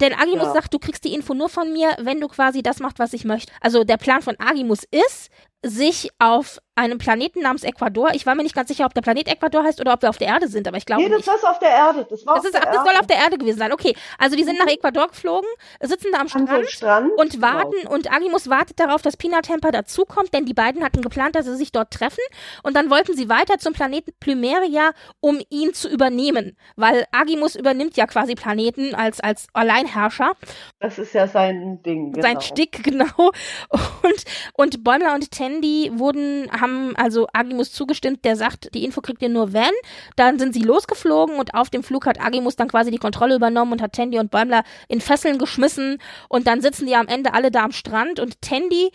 denn 0.00 0.12
Agimus 0.12 0.48
ja. 0.48 0.52
sagt, 0.54 0.74
du 0.74 0.80
kriegst 0.80 1.04
die 1.04 1.14
Info 1.14 1.32
nur 1.32 1.48
von 1.48 1.72
mir, 1.72 1.96
wenn 2.00 2.20
du 2.20 2.26
quasi 2.26 2.62
das 2.62 2.80
machst, 2.80 2.98
was 2.98 3.12
ich 3.12 3.24
möchte. 3.24 3.52
Also 3.60 3.84
der 3.84 3.96
Plan 3.96 4.22
von 4.22 4.34
Agimus 4.40 4.82
ist, 4.90 5.30
sich 5.64 6.10
auf 6.18 6.60
einem 6.78 6.98
Planeten 6.98 7.40
namens 7.40 7.64
Ecuador. 7.64 8.10
Ich 8.14 8.24
war 8.24 8.36
mir 8.36 8.44
nicht 8.44 8.54
ganz 8.54 8.68
sicher, 8.68 8.86
ob 8.86 8.94
der 8.94 9.00
Planet 9.00 9.26
Ecuador 9.26 9.64
heißt 9.64 9.80
oder 9.80 9.94
ob 9.94 10.02
wir 10.02 10.10
auf 10.10 10.18
der 10.18 10.28
Erde 10.28 10.46
sind, 10.46 10.68
aber 10.68 10.76
ich 10.76 10.86
glaube. 10.86 11.02
Nee, 11.02 11.08
das 11.08 11.26
ist 11.26 11.44
auf 11.44 11.58
der 11.58 11.70
Erde. 11.70 12.06
Das, 12.08 12.24
war 12.24 12.36
das, 12.36 12.44
ist, 12.44 12.56
ach, 12.56 12.64
das 12.64 12.84
soll 12.84 12.94
auf 13.00 13.06
der 13.08 13.16
Erde 13.16 13.36
gewesen 13.36 13.58
sein. 13.58 13.72
Okay. 13.72 13.96
Also 14.16 14.36
die 14.36 14.44
sind 14.44 14.58
mhm. 14.58 14.64
nach 14.64 14.72
Ecuador 14.72 15.08
geflogen, 15.08 15.48
sitzen 15.80 16.12
da 16.12 16.20
am 16.20 16.28
Strand, 16.28 16.48
so 16.48 16.62
Strand 16.64 17.10
und 17.16 17.32
genau. 17.32 17.46
warten 17.46 17.72
genau. 17.82 17.94
und 17.94 18.12
Agimus 18.12 18.48
wartet 18.48 18.78
darauf, 18.78 19.02
dass 19.02 19.16
Peanut 19.16 19.46
Temper 19.46 19.72
dazukommt, 19.72 20.32
denn 20.32 20.46
die 20.46 20.54
beiden 20.54 20.84
hatten 20.84 21.02
geplant, 21.02 21.34
dass 21.34 21.46
sie 21.46 21.56
sich 21.56 21.72
dort 21.72 21.90
treffen 21.90 22.22
und 22.62 22.76
dann 22.76 22.90
wollten 22.90 23.16
sie 23.16 23.28
weiter 23.28 23.58
zum 23.58 23.72
Planeten 23.72 24.12
Plumeria, 24.20 24.92
um 25.18 25.40
ihn 25.50 25.74
zu 25.74 25.88
übernehmen, 25.88 26.56
weil 26.76 27.06
Agimus 27.10 27.56
übernimmt 27.56 27.96
ja 27.96 28.06
quasi 28.06 28.36
Planeten 28.36 28.94
als, 28.94 29.18
als 29.18 29.48
Alleinherrscher. 29.52 30.32
Das 30.78 30.98
ist 30.98 31.12
ja 31.12 31.26
sein 31.26 31.82
Ding. 31.82 32.12
Genau. 32.12 32.24
Sein 32.24 32.40
Stick, 32.40 32.84
genau. 32.84 33.32
Und, 33.68 34.24
und 34.54 34.84
Bäumler 34.84 35.14
und 35.14 35.32
Tandy 35.48 35.90
wurden, 35.94 36.50
haben 36.52 36.94
also 36.96 37.26
Agimus 37.32 37.48
Agimus 37.48 37.72
zugestimmt, 37.72 38.24
der 38.24 38.36
sagt, 38.36 38.74
die 38.74 38.84
Info 38.84 39.00
kriegt 39.00 39.22
ihr 39.22 39.28
nur 39.28 39.52
wenn. 39.52 39.72
Dann 40.16 40.38
sind 40.38 40.52
sie 40.52 40.60
losgeflogen 40.60 41.36
und 41.36 41.54
auf 41.54 41.70
dem 41.70 41.82
Flug 41.82 42.06
hat 42.06 42.20
Agimus 42.20 42.56
dann 42.56 42.68
quasi 42.68 42.90
die 42.90 42.98
Kontrolle 42.98 43.34
übernommen 43.34 43.72
und 43.72 43.82
hat 43.82 43.94
Tandy 43.94 44.18
und 44.18 44.30
Bäumler 44.30 44.64
in 44.88 45.00
Fesseln 45.00 45.38
geschmissen 45.38 45.98
und 46.28 46.46
dann 46.46 46.60
sitzen 46.60 46.86
die 46.86 46.94
am 46.94 47.08
Ende 47.08 47.32
alle 47.32 47.50
da 47.50 47.64
am 47.64 47.72
Strand 47.72 48.20
und 48.20 48.40
Tandy 48.42 48.90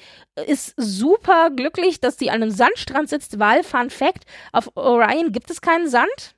ist 0.46 0.74
super 0.78 1.50
glücklich, 1.50 2.00
dass 2.00 2.18
sie 2.18 2.30
an 2.30 2.42
einem 2.42 2.52
Sandstrand 2.52 3.10
sitzt, 3.10 3.40
weil, 3.40 3.64
Fun 3.64 3.90
Fact, 3.90 4.26
auf 4.52 4.70
Orion 4.76 5.32
gibt 5.32 5.50
es 5.50 5.62
keinen 5.62 5.88
Sand. 5.88 6.36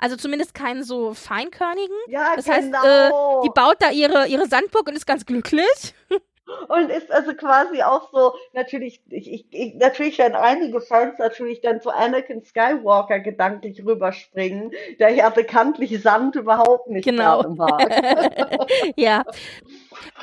Also 0.00 0.14
zumindest 0.14 0.54
keinen 0.54 0.84
so 0.84 1.12
feinkörnigen. 1.12 1.96
Ja, 2.06 2.36
das 2.36 2.44
genau. 2.44 2.56
heißt, 2.56 2.84
äh, 2.84 3.10
die 3.44 3.50
baut 3.52 3.76
da 3.80 3.90
ihre, 3.90 4.28
ihre 4.28 4.46
Sandburg 4.46 4.86
und 4.88 4.94
ist 4.94 5.06
ganz 5.06 5.26
glücklich. 5.26 5.94
und 6.68 6.90
ist 6.90 7.10
also 7.10 7.34
quasi 7.34 7.82
auch 7.82 8.10
so, 8.12 8.34
natürlich, 8.52 9.00
ich, 9.10 9.30
ich, 9.30 9.46
ich, 9.50 9.74
natürlich 9.74 10.18
werden 10.18 10.34
einige 10.34 10.80
Fans 10.80 11.18
natürlich 11.18 11.60
dann 11.60 11.80
zu 11.80 11.90
Anakin 11.90 12.42
Skywalker 12.42 13.20
gedanklich 13.20 13.84
rüberspringen, 13.84 14.72
der 14.98 15.10
ja 15.10 15.28
bekanntlich 15.30 16.00
Sand 16.02 16.36
überhaupt 16.36 16.88
nicht 16.88 17.04
genau. 17.04 17.42
mag. 17.50 17.88
ja. 18.96 19.24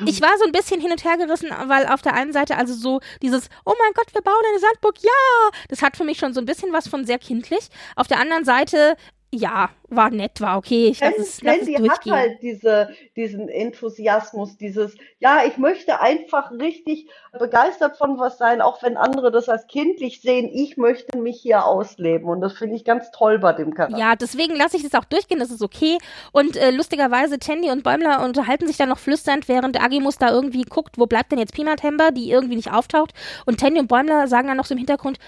Ich 0.04 0.22
war 0.22 0.36
so 0.38 0.44
ein 0.44 0.52
bisschen 0.52 0.80
hin 0.80 0.90
und 0.90 1.04
her 1.04 1.16
gerissen, 1.16 1.50
weil 1.66 1.86
auf 1.86 2.02
der 2.02 2.14
einen 2.14 2.32
Seite 2.32 2.56
also 2.56 2.74
so 2.74 3.00
dieses, 3.22 3.48
oh 3.64 3.74
mein 3.78 3.92
Gott, 3.94 4.12
wir 4.14 4.22
bauen 4.22 4.42
eine 4.50 4.58
Sandburg, 4.58 4.96
ja! 5.02 5.50
Das 5.68 5.82
hat 5.82 5.96
für 5.96 6.04
mich 6.04 6.18
schon 6.18 6.32
so 6.32 6.40
ein 6.40 6.46
bisschen 6.46 6.72
was 6.72 6.88
von 6.88 7.04
sehr 7.04 7.18
kindlich. 7.18 7.68
Auf 7.94 8.06
der 8.06 8.18
anderen 8.18 8.44
Seite 8.44 8.96
ja, 9.36 9.70
war 9.88 10.10
nett, 10.10 10.40
war 10.40 10.58
okay. 10.58 10.88
Ich 10.88 11.00
lass 11.00 11.16
es, 11.18 11.42
lass 11.42 11.58
es 11.58 11.66
Candy 11.66 11.88
hat 11.88 12.04
halt 12.06 12.42
diese, 12.42 12.90
diesen 13.14 13.48
Enthusiasmus, 13.48 14.56
dieses, 14.56 14.96
ja, 15.20 15.44
ich 15.46 15.58
möchte 15.58 16.00
einfach 16.00 16.50
richtig 16.50 17.08
begeistert 17.38 17.96
von 17.96 18.18
was 18.18 18.38
sein, 18.38 18.60
auch 18.60 18.82
wenn 18.82 18.96
andere 18.96 19.30
das 19.30 19.48
als 19.48 19.66
kindlich 19.66 20.20
sehen. 20.20 20.50
Ich 20.52 20.76
möchte 20.76 21.18
mich 21.18 21.40
hier 21.40 21.64
ausleben 21.64 22.28
und 22.28 22.40
das 22.40 22.54
finde 22.54 22.76
ich 22.76 22.84
ganz 22.84 23.10
toll 23.10 23.38
bei 23.38 23.52
dem 23.52 23.74
Charakter. 23.74 23.98
Ja, 23.98 24.16
deswegen 24.16 24.56
lasse 24.56 24.76
ich 24.76 24.82
das 24.82 24.94
auch 24.94 25.04
durchgehen, 25.04 25.38
das 25.38 25.50
ist 25.50 25.62
okay. 25.62 25.98
Und 26.32 26.56
äh, 26.56 26.70
lustigerweise, 26.70 27.38
Tandy 27.38 27.70
und 27.70 27.84
Bäumler 27.84 28.24
unterhalten 28.24 28.66
sich 28.66 28.76
dann 28.76 28.88
noch 28.88 28.98
flüsternd, 28.98 29.48
während 29.48 29.80
Agimus 29.80 30.18
da 30.18 30.30
irgendwie 30.30 30.62
guckt, 30.62 30.98
wo 30.98 31.06
bleibt 31.06 31.32
denn 31.32 31.38
jetzt 31.38 31.54
Peanut 31.54 31.82
Hamber, 31.82 32.10
die 32.10 32.30
irgendwie 32.30 32.56
nicht 32.56 32.72
auftaucht. 32.72 33.12
Und 33.44 33.60
Tandy 33.60 33.80
und 33.80 33.88
Bäumler 33.88 34.26
sagen 34.28 34.48
dann 34.48 34.56
noch 34.56 34.64
so 34.64 34.74
im 34.74 34.78
Hintergrund, 34.78 35.18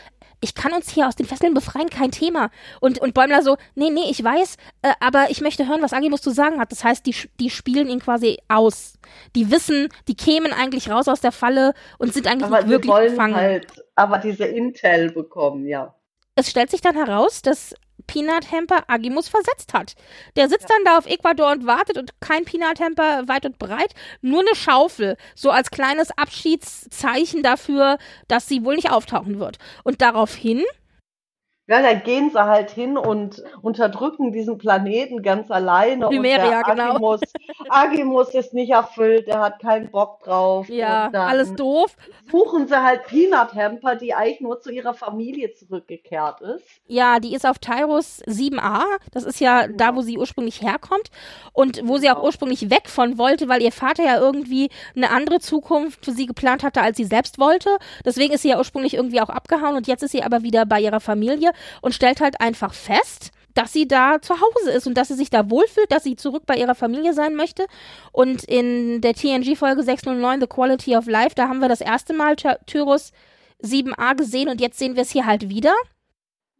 ich 0.41 0.55
kann 0.55 0.73
uns 0.73 0.91
hier 0.91 1.09
aus 1.09 1.17
den 1.17 1.27
Fesseln 1.27 1.55
befreien, 1.55 1.91
kein 1.91 2.11
Thema. 2.11 2.51
Und, 2.81 3.01
und 3.01 3.15
Bäumler 3.15 3.43
so, 3.43 3.57
nee, 3.75 3.91
nee, 3.91 4.09
ich 4.11 4.23
weiß, 4.23 4.57
äh, 4.83 4.93
aber 5.01 5.31
ich 5.31 5.41
möchte 5.41 5.67
hören, 5.69 5.83
was 5.83 5.93
Agimus 5.93 6.21
zu 6.21 6.31
sagen 6.31 6.61
hat. 6.61 6.71
Das 6.71 6.85
heißt, 6.85 7.07
die, 7.07 7.15
die 7.41 7.51
spielen 7.51 7.89
ihn 7.89 8.01
quasi 8.01 8.39
aus. 8.49 8.95
Die 9.35 9.51
wissen, 9.51 9.89
die 10.07 10.15
kämen 10.15 10.53
eigentlich 10.53 10.91
raus 10.91 11.09
aus 11.09 11.21
der 11.21 11.33
Falle 11.33 11.75
und 11.99 12.15
sind 12.15 12.27
eigentlich 12.27 12.47
aber 12.47 12.59
nicht 12.59 12.71
wirklich 12.71 12.93
wollen 12.93 13.11
gefangen. 13.11 13.35
halt 13.35 13.67
aber 13.95 14.19
diese 14.19 14.45
Intel 14.45 15.11
bekommen, 15.11 15.67
ja. 15.67 15.95
Es 16.37 16.49
stellt 16.51 16.71
sich 16.71 16.81
dann 16.81 16.95
heraus, 16.95 17.43
dass 17.43 17.75
Peanut 18.07 18.51
Hamper 18.51 18.85
Agimus 18.89 19.29
versetzt 19.29 19.75
hat. 19.75 19.95
Der 20.37 20.49
sitzt 20.49 20.69
dann 20.71 20.85
da 20.85 20.99
auf 20.99 21.07
Ecuador 21.07 21.53
und 21.53 21.67
wartet 21.67 21.99
und 21.99 22.21
kein 22.21 22.45
Peanut 22.45 22.81
Hamper 22.81 23.29
weit 23.29 23.47
und 23.47 23.59
breit, 23.59 23.95
nur 24.23 24.41
eine 24.41 24.55
Schaufel, 24.55 25.17
so 25.35 25.51
als 25.51 25.71
kleines 25.71 26.11
Abschiedszeichen 26.17 27.43
dafür, 27.43 27.99
dass 28.29 28.47
sie 28.47 28.65
wohl 28.65 28.77
nicht 28.77 28.91
auftauchen 28.91 29.39
wird. 29.39 29.59
Und 29.85 30.01
daraufhin 30.01 30.65
Ja, 31.69 31.83
dann 31.83 32.03
gehen 32.03 32.31
sie 32.31 32.43
halt 32.43 32.71
hin 32.71 32.97
und 32.97 33.43
unterdrücken 33.61 34.33
diesen 34.33 34.57
Planeten 34.57 35.23
ganz 35.23 35.51
alleine. 35.51 36.07
Numeria, 36.07 36.45
und 36.45 36.51
der 36.51 36.63
genau. 36.63 36.93
Agimus, 36.95 37.21
Agimus 37.69 38.29
ist 38.35 38.55
nicht 38.55 38.71
erfüllt, 38.71 39.27
der 39.27 39.41
hat 39.41 39.61
keinen 39.61 39.91
Bock 39.91 40.23
drauf. 40.25 40.67
Ja, 40.71 41.11
alles 41.13 41.55
doof. 41.55 41.95
suchen 42.31 42.69
sie 42.69 42.83
halt 42.83 43.05
Peanut 43.05 43.55
Hamper, 43.55 43.97
die 43.97 44.15
eigentlich 44.15 44.41
nur 44.41 44.61
zu 44.61 44.71
ihrer 44.71 44.95
Familie 44.95 45.53
zurückgekehrt 45.53 46.41
ist. 46.41 46.65
Ja, 46.87 47.21
die 47.21 47.35
ist 47.35 47.47
auf 47.47 47.59
Tyrus 47.59 48.23
7a. 48.27 48.85
Das 49.13 49.25
ist 49.25 49.39
ja 49.39 49.69
da, 49.69 49.95
wo 49.95 50.01
sie 50.01 50.17
ursprünglich 50.17 50.63
herkommt. 50.63 51.11
Und 51.53 51.83
wo 51.85 51.99
sie 51.99 52.11
auch 52.11 52.23
ursprünglich 52.23 52.71
weg 52.71 52.89
von 52.89 53.19
wollte, 53.19 53.49
weil 53.49 53.61
ihr 53.61 53.73
Vater 53.73 54.05
ja 54.05 54.19
irgendwie 54.19 54.71
eine 54.97 55.11
andere 55.11 55.39
Zukunft 55.39 56.07
für 56.07 56.13
sie 56.13 56.25
geplant 56.25 56.63
hatte, 56.63 56.81
als 56.81 56.97
sie 56.97 57.05
selbst 57.05 57.39
wollte. 57.39 57.77
Deswegen 58.07 58.33
ist 58.33 58.41
sie 58.41 58.51
ja 58.51 58.59
ursprünglich 58.59 58.95
irgendwie 58.95 59.21
auch 59.21 59.29
abgehauen 59.29 59.77
und 59.77 59.87
jetzt 59.87 60.03
ist 60.03 60.13
sie 60.13 60.23
aber 60.23 60.43
wieder 60.43 60.65
bei 60.65 60.81
ihrer 60.81 61.01
Familie 61.01 61.53
und 61.83 61.95
stellt 61.95 62.21
halt 62.21 62.41
einfach 62.41 62.75
fest, 62.75 63.31
dass 63.55 63.73
sie 63.73 63.89
da 63.89 64.21
zu 64.23 64.35
Hause 64.41 64.71
ist 64.71 64.87
und 64.87 64.95
dass 64.95 65.09
sie 65.09 65.15
sich 65.15 65.31
da 65.31 65.51
wohlfühlt, 65.51 65.91
dass 65.91 66.05
sie 66.05 66.15
zurück 66.17 66.45
bei 66.47 66.57
ihrer 66.57 66.75
Familie 66.77 67.13
sein 67.13 67.35
möchte. 67.35 67.67
Und 68.13 68.45
in 68.45 69.01
der 69.01 69.15
TNG-Folge 69.15 69.83
609, 69.83 70.41
The 70.43 70.47
Quality 70.47 70.97
of 70.97 71.07
Life, 71.07 71.35
da 71.35 71.49
haben 71.49 71.59
wir 71.61 71.69
das 71.69 71.81
erste 71.81 72.13
Mal 72.13 72.37
Ty- 72.37 72.59
Tyrus 72.67 73.13
7a 73.63 74.15
gesehen 74.17 74.49
und 74.49 74.61
jetzt 74.61 74.79
sehen 74.79 74.95
wir 74.95 75.03
es 75.03 75.11
hier 75.11 75.27
halt 75.27 75.49
wieder. 75.49 75.75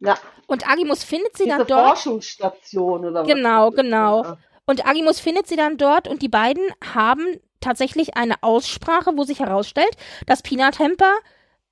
Ja, 0.01 0.17
Und 0.47 0.69
Agimus 0.69 1.03
findet 1.03 1.37
sie 1.37 1.43
diese 1.45 1.57
dann 1.59 1.67
dort. 1.67 1.99
Forschungsstation 1.99 3.05
oder 3.05 3.21
was. 3.21 3.27
Genau, 3.27 3.69
genau. 3.71 4.23
ja. 4.23 4.37
Und 4.65 4.85
Agimus 4.85 5.19
findet 5.19 5.47
sie 5.47 5.55
dann 5.55 5.77
dort 5.77 6.07
und 6.07 6.21
die 6.21 6.29
beiden 6.29 6.63
haben 6.93 7.25
tatsächlich 7.61 8.15
eine 8.15 8.35
Aussprache, 8.41 9.11
wo 9.15 9.23
sich 9.23 9.39
herausstellt, 9.39 9.91
dass 10.25 10.41
Peanut 10.41 10.79
Hamper 10.79 11.13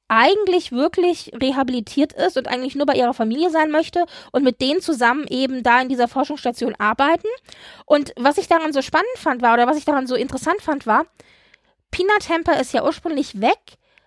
eigentlich 0.10 0.72
wirklich 0.72 1.32
rehabilitiert 1.40 2.14
ist 2.14 2.38
und 2.38 2.48
eigentlich 2.48 2.76
nur 2.76 2.86
bei 2.86 2.94
ihrer 2.96 3.14
Familie 3.14 3.50
sein 3.50 3.72
möchte 3.72 4.06
und 4.32 4.44
mit 4.44 4.62
denen 4.62 4.82
zusammen 4.82 5.26
eben 5.28 5.64
da 5.64 5.82
in 5.82 5.90
dieser 5.90 6.08
Forschungsstation 6.08 6.76
arbeiten. 6.78 7.28
Und 7.86 8.14
was 8.18 8.38
ich 8.38 8.48
daran 8.48 8.74
so 8.74 8.82
spannend 8.82 9.08
fand 9.18 9.42
war, 9.42 9.54
oder 9.54 9.68
was 9.68 9.78
ich 9.78 9.86
daran 9.86 10.08
so 10.08 10.16
interessant 10.16 10.62
fand, 10.62 10.86
war, 10.88 11.06
Peanut 11.92 12.30
Hamper 12.30 12.60
ist 12.60 12.74
ja 12.74 12.84
ursprünglich 12.84 13.42
weg, 13.42 13.60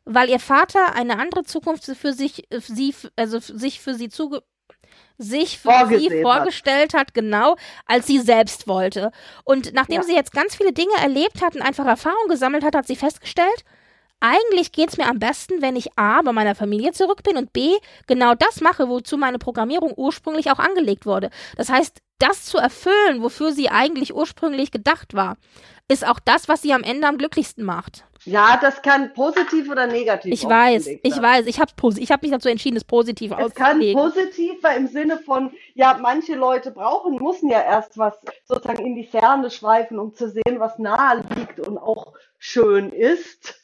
weil 0.04 0.28
ihr 0.30 0.40
Vater 0.40 0.94
eine 0.94 1.18
andere 1.18 1.44
Zukunft 1.44 1.84
für 1.84 2.12
sich, 2.12 2.50
äh, 2.52 2.60
sie, 2.60 2.94
also 3.16 3.38
sich 3.38 3.80
für 3.80 3.94
sie 3.94 4.08
zuge 4.08 4.42
sich 5.18 5.58
für 5.58 5.70
Vorgesehen 5.70 6.10
sie 6.10 6.24
hat. 6.24 6.36
vorgestellt 6.36 6.94
hat, 6.94 7.12
genau, 7.12 7.56
als 7.84 8.06
sie 8.06 8.18
selbst 8.18 8.66
wollte. 8.66 9.12
Und 9.44 9.74
nachdem 9.74 9.96
Ja. 9.96 10.02
sie 10.02 10.14
jetzt 10.14 10.32
ganz 10.32 10.56
viele 10.56 10.72
Dinge 10.72 10.94
erlebt 11.02 11.42
hat 11.42 11.54
und 11.54 11.62
einfach 11.62 11.84
Erfahrung 11.86 12.28
gesammelt 12.28 12.64
hat, 12.64 12.74
hat 12.74 12.86
sie 12.86 12.96
festgestellt, 12.96 13.64
eigentlich 14.20 14.72
geht's 14.72 14.96
mir 14.96 15.06
am 15.08 15.18
besten, 15.18 15.62
wenn 15.62 15.76
ich 15.76 15.96
A, 15.96 16.22
bei 16.22 16.32
meiner 16.32 16.54
Familie 16.54 16.92
zurück 16.92 17.22
bin 17.22 17.36
und 17.36 17.52
B, 17.52 17.72
genau 18.06 18.34
das 18.34 18.60
mache, 18.60 18.88
wozu 18.88 19.16
meine 19.16 19.38
Programmierung 19.38 19.92
ursprünglich 19.96 20.50
auch 20.50 20.58
angelegt 20.58 21.06
wurde. 21.06 21.30
Das 21.56 21.68
heißt, 21.70 21.98
das 22.18 22.44
zu 22.44 22.58
erfüllen, 22.58 23.22
wofür 23.22 23.52
sie 23.52 23.70
eigentlich 23.70 24.14
ursprünglich 24.14 24.70
gedacht 24.70 25.14
war, 25.14 25.36
ist 25.88 26.06
auch 26.06 26.20
das, 26.20 26.48
was 26.48 26.62
sie 26.62 26.72
am 26.72 26.82
Ende 26.82 27.08
am 27.08 27.18
glücklichsten 27.18 27.64
macht. 27.64 28.04
Ja, 28.26 28.58
das 28.60 28.82
kann 28.82 29.14
positiv 29.14 29.70
oder 29.70 29.86
negativ 29.86 30.30
Ich 30.32 30.44
weiß, 30.44 30.86
ich 31.02 31.14
sein. 31.14 31.22
weiß, 31.22 31.46
ich 31.46 31.58
habe 31.58 31.72
ich 31.98 32.10
hab 32.12 32.20
mich 32.20 32.30
dazu 32.30 32.50
entschieden, 32.50 32.76
es 32.76 32.84
positiv 32.84 33.32
Es 33.38 33.54
kann 33.54 33.76
auszulegen. 33.78 34.00
positiv, 34.00 34.62
weil 34.62 34.76
im 34.76 34.86
Sinne 34.88 35.16
von, 35.18 35.50
ja, 35.74 35.98
manche 36.00 36.34
Leute 36.34 36.70
brauchen, 36.70 37.16
müssen 37.16 37.48
ja 37.48 37.62
erst 37.62 37.96
was 37.96 38.14
sozusagen 38.44 38.84
in 38.84 38.94
die 38.94 39.06
Ferne 39.06 39.50
schweifen, 39.50 39.98
um 39.98 40.14
zu 40.14 40.28
sehen, 40.28 40.58
was 40.58 40.78
nahe 40.78 41.24
liegt 41.34 41.60
und 41.60 41.78
auch 41.78 42.12
schön 42.38 42.92
ist. 42.92 43.59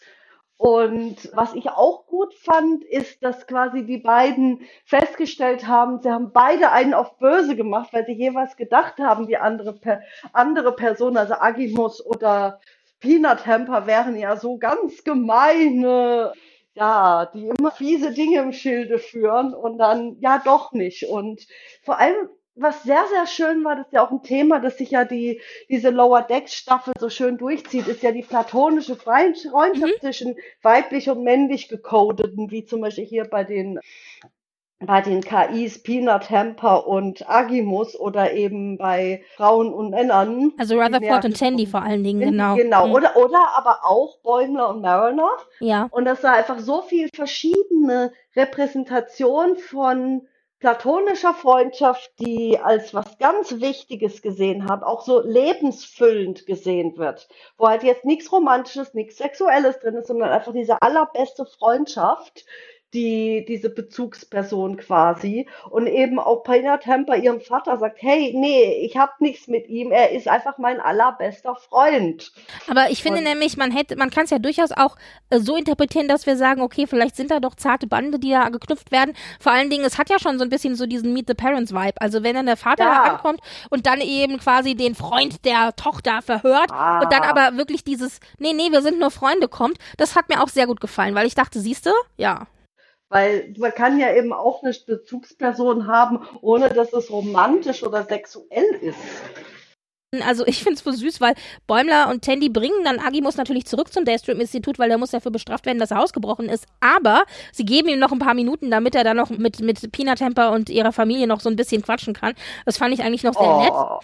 Und 0.59 1.31
was 1.35 1.55
ich 1.55 1.69
auch 1.69 2.07
gut 2.07 2.33
fand, 2.35 2.83
ist, 2.85 3.23
dass 3.23 3.47
quasi 3.47 3.85
die 3.85 3.99
beiden 3.99 4.63
festgestellt 4.87 5.67
haben, 5.67 6.01
sie 6.01 6.11
haben 6.11 6.33
beide 6.33 6.73
einen 6.73 6.95
auf 6.95 7.19
böse 7.19 7.57
gemacht, 7.57 7.93
weil 7.93 8.07
sie 8.07 8.15
jeweils 8.15 8.57
gedacht 8.57 8.99
haben, 8.99 9.27
die 9.27 9.37
andere, 9.37 9.79
andere 10.33 10.75
Person, 10.75 11.19
also 11.19 11.35
Agimus 11.35 12.05
oder 12.05 12.61
Peanut 13.01 13.47
Hamper 13.47 13.87
wären 13.87 14.17
ja 14.17 14.37
so 14.37 14.57
ganz 14.57 15.05
gemeine, 15.05 16.33
ja, 16.73 17.27
die 17.27 17.49
immer 17.49 17.71
fiese 17.71 18.13
Dinge 18.13 18.41
im 18.41 18.53
Schilde 18.53 18.99
führen 18.99 19.53
und 19.53 19.77
dann 19.77 20.17
ja 20.21 20.41
doch 20.43 20.73
nicht. 20.73 21.07
Und 21.07 21.47
vor 21.83 21.99
allem, 21.99 22.31
was 22.57 22.83
sehr, 22.83 23.05
sehr 23.13 23.27
schön 23.27 23.63
war, 23.65 23.77
das 23.77 23.87
ist 23.87 23.93
ja 23.93 24.05
auch 24.07 24.11
ein 24.11 24.23
Thema, 24.23 24.59
das 24.61 24.79
sich 24.79 24.91
ja 24.91 25.05
die, 25.05 25.41
diese 25.69 25.91
Lower 25.91 26.23
Decks 26.23 26.55
Staffel 26.55 26.95
so 26.99 27.11
schön 27.11 27.37
durchzieht, 27.39 27.87
ist 27.87 28.03
ja 28.03 28.13
die 28.13 28.23
platonische 28.23 28.97
Freund- 28.97 29.39
Freundschaft 29.39 30.01
zwischen 30.01 30.37
weiblich 30.63 31.09
und 31.11 31.23
männlich 31.23 31.69
gecodeten, 31.69 32.51
wie 32.51 32.65
zum 32.65 32.81
Beispiel 32.81 33.05
hier 33.05 33.25
bei 33.25 33.45
den 33.45 33.79
bei 34.79 35.01
den 35.01 35.23
KIs 35.23 35.83
Peanut 35.83 36.29
Hamper 36.31 36.87
und 36.87 37.27
Agimus 37.31 37.99
oder 37.99 38.35
eben 38.35 38.77
bei 38.77 39.23
Frauen 39.35 39.73
und 39.73 39.89
Männern. 39.91 40.53
Also 40.59 40.79
Rutherford 40.79 41.25
und 41.25 41.39
Tandy 41.39 41.65
vor 41.67 41.83
allen 41.83 42.05
Dingen, 42.05 42.21
genau. 42.21 42.57
Genau, 42.57 42.87
Mhm. 42.87 42.93
oder, 42.93 43.17
oder 43.17 43.57
aber 43.57 43.81
auch 43.85 44.19
Bäumler 44.19 44.69
und 44.69 44.83
Mariner. 44.83 45.31
Ja. 45.61 45.89
Und 45.93 46.05
das 46.05 46.23
war 46.23 46.35
einfach 46.35 46.59
so 46.59 46.83
viel 46.83 47.09
verschiedene 47.15 48.13
Repräsentation 48.37 49.57
von 49.57 50.29
platonischer 50.67 51.33
Freundschaft, 51.33 52.11
die 52.19 52.59
als 52.59 52.93
was 52.93 53.19
ganz 53.19 53.61
Wichtiges 53.61 54.21
gesehen 54.21 54.69
haben, 54.69 54.83
auch 54.83 55.03
so 55.03 55.23
lebensfüllend 55.23 56.45
gesehen 56.45 56.97
wird. 56.97 57.29
Wo 57.57 57.69
halt 57.69 57.85
jetzt 57.85 58.05
nichts 58.05 58.33
Romantisches, 58.33 58.93
nichts 58.93 59.17
Sexuelles 59.17 59.79
drin 59.79 59.95
ist, 59.95 60.09
sondern 60.09 60.31
einfach 60.31 60.53
diese 60.53 60.83
allerbeste 60.83 61.47
Freundschaft, 61.47 62.45
die, 62.95 63.45
diese 63.47 63.69
Bezugsperson 63.71 64.77
quasi. 64.77 65.47
Und 65.71 65.87
eben 65.87 66.19
auch 66.19 66.43
Peanut 66.45 66.81
Temper 66.83 67.17
ihrem 67.17 67.41
Vater 67.41 67.77
sagt, 67.79 67.99
hey, 68.01 68.33
nee, 68.35 68.85
ich 68.85 68.97
hab 68.97 69.21
nichts 69.21 69.49
mit 69.49 69.69
ihm, 69.69 69.91
er 69.91 70.13
ist 70.13 70.29
einfach 70.29 70.59
mein 70.59 70.81
allerbester 70.81 71.57
Freund. 71.57 72.33
Aber 72.69 72.91
ich 72.91 73.03
finde 73.03 73.19
Und- 73.19 73.25
nämlich, 73.25 73.57
man 73.57 73.71
hätte, 73.71 73.97
man 73.97 74.11
kann 74.11 74.25
es 74.25 74.31
ja 74.31 74.39
durchaus 74.39 74.73
auch 74.73 74.97
äh, 75.31 75.39
so 75.41 75.57
interpretieren, 75.57 76.09
dass 76.09 76.27
wir 76.27 76.37
sagen, 76.37 76.61
okay, 76.63 76.87
vielleicht 76.87 77.17
sind 77.17 77.31
da 77.31 77.41
doch 77.41 77.55
zarte 77.57 77.87
Bande, 77.87 78.19
die 78.19 78.31
da 78.31 78.49
geknüpft 78.49 78.91
werden. 78.93 79.15
Vor 79.41 79.53
allen 79.53 79.69
Dingen, 79.71 79.85
es 79.85 79.99
hat 79.99 80.09
ja 80.11 80.19
schon 80.19 80.39
so 80.39 80.45
ein 80.45 80.51
bisschen 80.51 80.75
so 80.77 80.87
diesen 80.87 81.13
Meet 81.13 81.27
the 81.29 81.35
Parents 81.35 81.73
Vibe. 81.75 82.01
Also 82.01 82.23
wenn 82.23 82.35
dann 82.37 82.47
der 82.47 82.57
Vater 82.57 82.85
Ja. 82.85 83.05
da 83.05 83.13
ankommt 83.15 83.41
und 83.71 83.87
dann 83.87 84.01
eben 84.01 84.39
quasi 84.39 84.75
den 84.75 84.95
Freund 84.95 85.45
der 85.45 85.75
Tochter 85.77 86.23
verhört 86.23 86.71
Ah. 86.71 87.01
und 87.01 87.13
dann 87.13 87.23
aber 87.23 87.57
wirklich 87.57 87.85
dieses, 87.85 88.21
nee, 88.39 88.53
nee, 88.53 88.71
wir 88.71 88.83
sind 88.83 88.99
nur 89.01 89.11
Freunde 89.11 89.49
kommt, 89.49 89.79
das 89.99 90.15
hat 90.17 90.29
mir 90.29 90.43
auch 90.43 90.49
sehr 90.49 90.67
gut 90.67 90.81
gefallen, 90.81 91.15
weil 91.15 91.27
ich 91.27 91.35
dachte, 91.35 91.61
siehst 91.61 91.87
du, 91.87 91.91
ja. 92.17 92.47
Weil 93.09 93.55
man 93.59 93.73
kann 93.73 94.01
ja 94.01 94.15
eben 94.15 94.33
auch 94.33 94.63
eine 94.63 94.73
Bezugsperson 94.73 95.87
haben, 95.87 96.27
ohne 96.41 96.69
dass 96.71 96.93
es 96.93 97.11
romantisch 97.11 97.83
oder 97.85 98.05
sexuell 98.05 98.67
ist. 98.81 98.99
Also 100.23 100.47
ich 100.47 100.59
finde 100.59 100.75
es 100.75 100.83
voll 100.83 100.95
süß, 100.95 101.21
weil 101.21 101.35
Bäumler 101.67 102.09
und 102.09 102.23
Tandy 102.23 102.49
bringen 102.49 102.85
dann 102.85 102.99
Agimus 102.99 103.37
natürlich 103.37 103.67
zurück 103.67 103.93
zum 103.93 104.05
Daystream-Institut, 104.05 104.79
weil 104.79 104.89
der 104.89 104.99
muss 104.99 105.11
dafür 105.11 105.31
bestraft 105.31 105.67
werden, 105.67 105.79
dass 105.79 105.91
er 105.91 106.01
ausgebrochen 106.01 106.49
ist. 106.49 106.67
Aber 106.81 107.25
sie 107.53 107.65
geben 107.65 107.89
ihm 107.89 107.99
noch 107.99 108.13
ein 108.13 108.19
paar 108.19 108.35
Minuten, 108.35 108.71
damit 108.71 108.95
er 108.95 109.05
dann 109.05 109.17
noch 109.17 109.31
mit, 109.31 109.61
mit 109.61 109.93
Peanut 109.93 110.19
Temper 110.19 110.53
und 110.53 110.71
ihrer 110.71 110.93
Familie 110.93 111.27
noch 111.27 111.41
so 111.41 111.49
ein 111.49 111.57
bisschen 111.57 111.83
quatschen 111.83 112.15
kann. 112.15 112.35
Das 112.65 112.79
fand 112.79 112.95
ich 112.95 113.03
eigentlich 113.03 113.25
noch 113.25 113.35
sehr 113.35 113.57
nett. 113.59 113.73
Oh, 113.73 113.99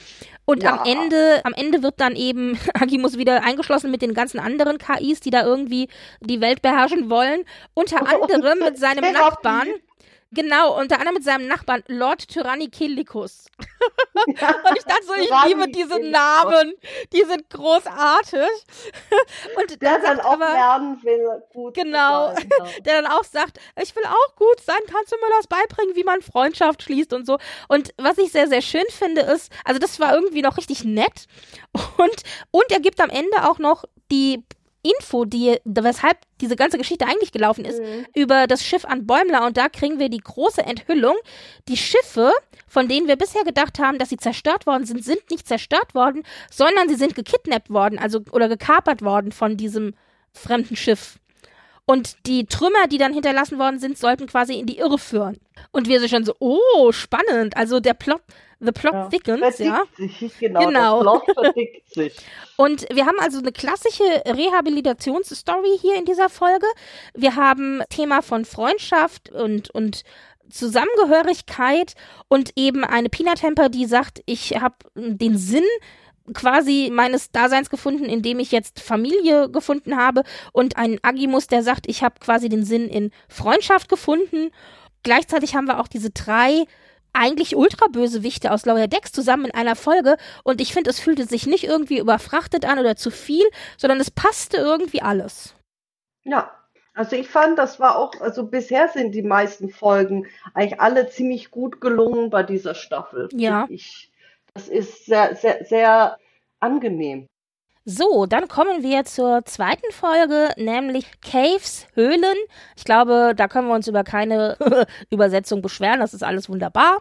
Und 0.45 0.65
am 0.65 0.81
ja. 0.85 0.93
Ende, 0.93 1.41
am 1.45 1.55
Ende 1.55 1.83
wird 1.83 1.95
dann 1.99 2.17
eben 2.17 2.59
Agimus 2.75 3.19
wieder 3.19 3.45
eingeschlossen 3.45 3.91
mit 3.91 4.03
den 4.03 4.15
ganzen 4.15 4.39
anderen 4.39 4.79
KIs, 4.79 5.21
die 5.21 5.31
da 5.31 5.45
irgendwie 5.45 5.89
die 6.21 6.41
Welt 6.41 6.63
beherrschen 6.63 7.11
wollen. 7.11 7.45
Unter 7.75 8.07
anderem 8.07 8.59
mit 8.59 8.79
seinem. 8.79 9.13
Nachbarn, 9.13 9.69
Genau, 10.35 10.79
unter 10.79 10.97
anderem 10.97 11.15
mit 11.15 11.25
seinem 11.25 11.47
Nachbarn 11.47 11.85
Lord 11.89 12.27
Tyrannikillikus. 12.27 13.47
und 14.27 14.77
ich 14.77 14.85
dachte 14.85 15.05
so, 15.05 15.15
ich 15.15 15.31
liebe 15.47 15.69
diese 15.69 15.99
Namen. 16.01 16.73
Die 17.13 17.23
sind 17.25 17.51
großartig. 17.51 18.41
und 19.57 19.83
der 19.83 19.99
dann 19.99 20.21
auch 20.21 20.33
aber, 20.33 20.53
lernen 20.53 21.03
will, 21.03 21.43
gut 21.53 21.75
Genau, 21.75 22.33
sein, 22.35 22.49
ja. 22.59 22.81
der 22.81 23.03
dann 23.03 23.13
auch 23.13 23.25
sagt, 23.25 23.59
ich 23.81 23.95
will 23.95 24.05
auch 24.07 24.37
gut 24.37 24.61
sein, 24.61 24.79
kannst 24.91 25.13
du 25.13 25.17
mir 25.17 25.31
das 25.37 25.47
beibringen, 25.47 25.95
wie 25.97 26.05
man 26.05 26.23
Freundschaft 26.23 26.83
schließt 26.83 27.13
und 27.13 27.27
so. 27.27 27.37
Und 27.69 27.93
was 27.99 28.17
ich 28.17 28.33
sehr, 28.33 28.49
sehr 28.49 28.63
schön 28.63 28.87
finde, 28.89 29.21
ist, 29.23 29.53
also 29.65 29.79
das 29.79 30.01
war 30.01 30.15
irgendwie 30.15 30.43
noch 30.43 30.57
richtig 30.57 30.85
nett. 30.85 31.27
Und, 31.99 32.23
und 32.51 32.71
er 32.71 32.81
gibt 32.81 33.01
am 33.01 33.11
Ende 33.11 33.49
auch 33.49 33.59
noch 33.59 33.85
die 34.11 34.45
Info, 34.83 35.25
die, 35.25 35.59
weshalb 35.65 36.19
diese 36.41 36.57
ganze 36.57 36.77
Geschichte 36.77 37.07
eigentlich 37.07 37.31
gelaufen 37.31 37.65
ist, 37.65 37.81
mhm. 37.81 38.07
über 38.15 38.47
das 38.47 38.65
Schiff 38.65 38.85
an 38.85 39.07
Bäumler. 39.07 39.47
Und 39.47 39.57
da 39.57 39.69
kriegen 39.69 39.99
wir 39.99 40.09
die 40.09 40.19
große 40.19 40.63
Enthüllung. 40.63 41.15
Die 41.69 41.77
Schiffe, 41.77 42.33
von 42.67 42.89
denen 42.89 43.07
wir 43.07 43.17
bisher 43.17 43.45
gedacht 43.45 43.79
haben, 43.79 43.99
dass 43.99 44.09
sie 44.09 44.17
zerstört 44.17 44.67
worden 44.67 44.85
sind, 44.85 45.05
sind 45.05 45.31
nicht 45.31 45.47
zerstört 45.47 45.95
worden, 45.95 46.25
sondern 46.51 46.89
sie 46.89 46.97
sind 46.97 47.15
gekidnappt 47.15 47.71
worden, 47.71 47.99
also 47.99 48.21
oder 48.33 48.49
gekapert 48.49 49.03
worden 49.03 49.31
von 49.31 49.57
diesem 49.57 49.95
fremden 50.33 50.77
Schiff. 50.77 51.19
Und 51.85 52.17
die 52.27 52.47
Trümmer, 52.47 52.87
die 52.89 52.99
dann 52.99 53.13
hinterlassen 53.13 53.59
worden 53.59 53.79
sind, 53.79 53.99
sollten 53.99 54.27
quasi 54.27 54.55
in 54.55 54.67
die 54.67 54.79
Irre 54.79 54.99
führen. 54.99 55.39
Und 55.73 55.89
wir 55.89 56.01
sind 56.01 56.11
schon 56.11 56.25
so, 56.25 56.35
oh, 56.39 56.93
spannend. 56.93 57.57
Also 57.57 57.81
der 57.81 57.95
Plot 57.95 58.23
The 58.65 58.71
Plot 58.71 58.95
ja, 58.95 59.09
Thickens, 59.09 59.59
ja. 59.59 59.83
Sich, 59.97 60.39
genau, 60.39 60.67
genau. 60.67 61.19
Plot 61.19 61.55
sich. 61.87 62.17
Und 62.57 62.87
wir 62.93 63.07
haben 63.07 63.19
also 63.19 63.39
eine 63.39 63.51
klassische 63.51 64.05
Rehabilitationsstory 64.25 65.79
hier 65.81 65.97
in 65.97 66.05
dieser 66.05 66.29
Folge. 66.29 66.67
Wir 67.13 67.35
haben 67.35 67.83
Thema 67.91 68.23
von 68.23 68.45
Freundschaft 68.45 69.31
und, 69.33 69.71
und 69.71 70.05
Zusammengehörigkeit 70.49 71.95
und 72.29 72.53
eben 72.55 72.85
eine 72.85 73.09
Peanut 73.09 73.41
Temper, 73.41 73.69
die 73.69 73.87
sagt, 73.87 74.23
ich 74.27 74.61
habe 74.61 74.77
den 74.95 75.37
Sinn 75.37 75.65
quasi 76.33 76.89
meines 76.93 77.33
Daseins 77.33 77.69
gefunden, 77.69 78.05
indem 78.05 78.39
ich 78.39 78.53
jetzt 78.53 78.79
Familie 78.79 79.51
gefunden 79.51 79.97
habe 79.97 80.23
und 80.53 80.77
einen 80.77 81.01
Agimus, 81.03 81.49
der 81.49 81.65
sagt, 81.65 81.89
ich 81.89 82.05
habe 82.05 82.21
quasi 82.21 82.49
den 82.49 82.65
Sinn 82.65 82.87
in 82.87 83.11
Freundschaft 83.29 83.89
gefunden. 83.89 84.53
Gleichzeitig 85.03 85.57
haben 85.57 85.67
wir 85.67 85.81
auch 85.81 85.89
diese 85.89 86.11
drei 86.11 86.65
eigentlich 87.13 87.57
Ultrabösewichte 87.57 88.51
aus 88.51 88.67
Lower 88.67 88.87
Decks 88.87 89.13
zusammen 89.13 89.47
in 89.47 89.55
einer 89.55 89.77
Folge 89.77 90.17
und 90.45 90.61
ich 90.61 90.73
finde, 90.73 90.91
es 90.91 91.01
fühlte 91.01 91.27
sich 91.27 91.47
nicht 91.47 91.65
irgendwie 91.65 91.99
überfrachtet 91.99 92.65
an 92.65 92.79
oder 92.79 92.97
zu 92.97 93.11
viel, 93.11 93.45
sondern 93.77 94.01
es 94.01 94.11
passte 94.11 94.57
irgendwie 94.57 95.03
alles. 95.03 95.55
Ja, 96.25 96.51
also 96.95 97.17
ich 97.17 97.29
fand, 97.29 97.59
das 97.59 97.81
war 97.81 97.97
auch, 97.97 98.21
also 98.21 98.47
bisher 98.47 98.89
sind 98.89 99.13
die 99.13 99.23
meisten 99.23 99.71
Folgen 99.71 100.27
eigentlich 100.55 100.81
alle 100.81 101.09
ziemlich 101.09 101.51
gut 101.51 101.81
gelungen 101.81 102.31
bei 102.31 102.43
dieser 102.43 102.75
Staffel. 102.75 103.29
Ja. 103.33 103.67
Ich. 103.69 104.11
Das 104.55 104.69
ist 104.69 105.07
sehr, 105.07 105.35
sehr, 105.35 105.65
sehr 105.65 106.19
angenehm. 106.61 107.27
So, 107.85 108.27
dann 108.27 108.47
kommen 108.47 108.85
wir 108.85 109.05
zur 109.05 109.45
zweiten 109.45 109.91
Folge, 109.91 110.51
nämlich 110.57 111.21
Caves, 111.21 111.89
Höhlen. 111.95 112.37
Ich 112.77 112.85
glaube, 112.85 113.33
da 113.37 113.49
können 113.49 113.67
wir 113.67 113.75
uns 113.75 113.89
über 113.89 114.05
keine 114.05 114.57
Übersetzung 115.11 115.63
beschweren. 115.63 115.99
Das 115.99 116.15
ist 116.15 116.23
alles 116.23 116.49
wunderbar. 116.49 116.99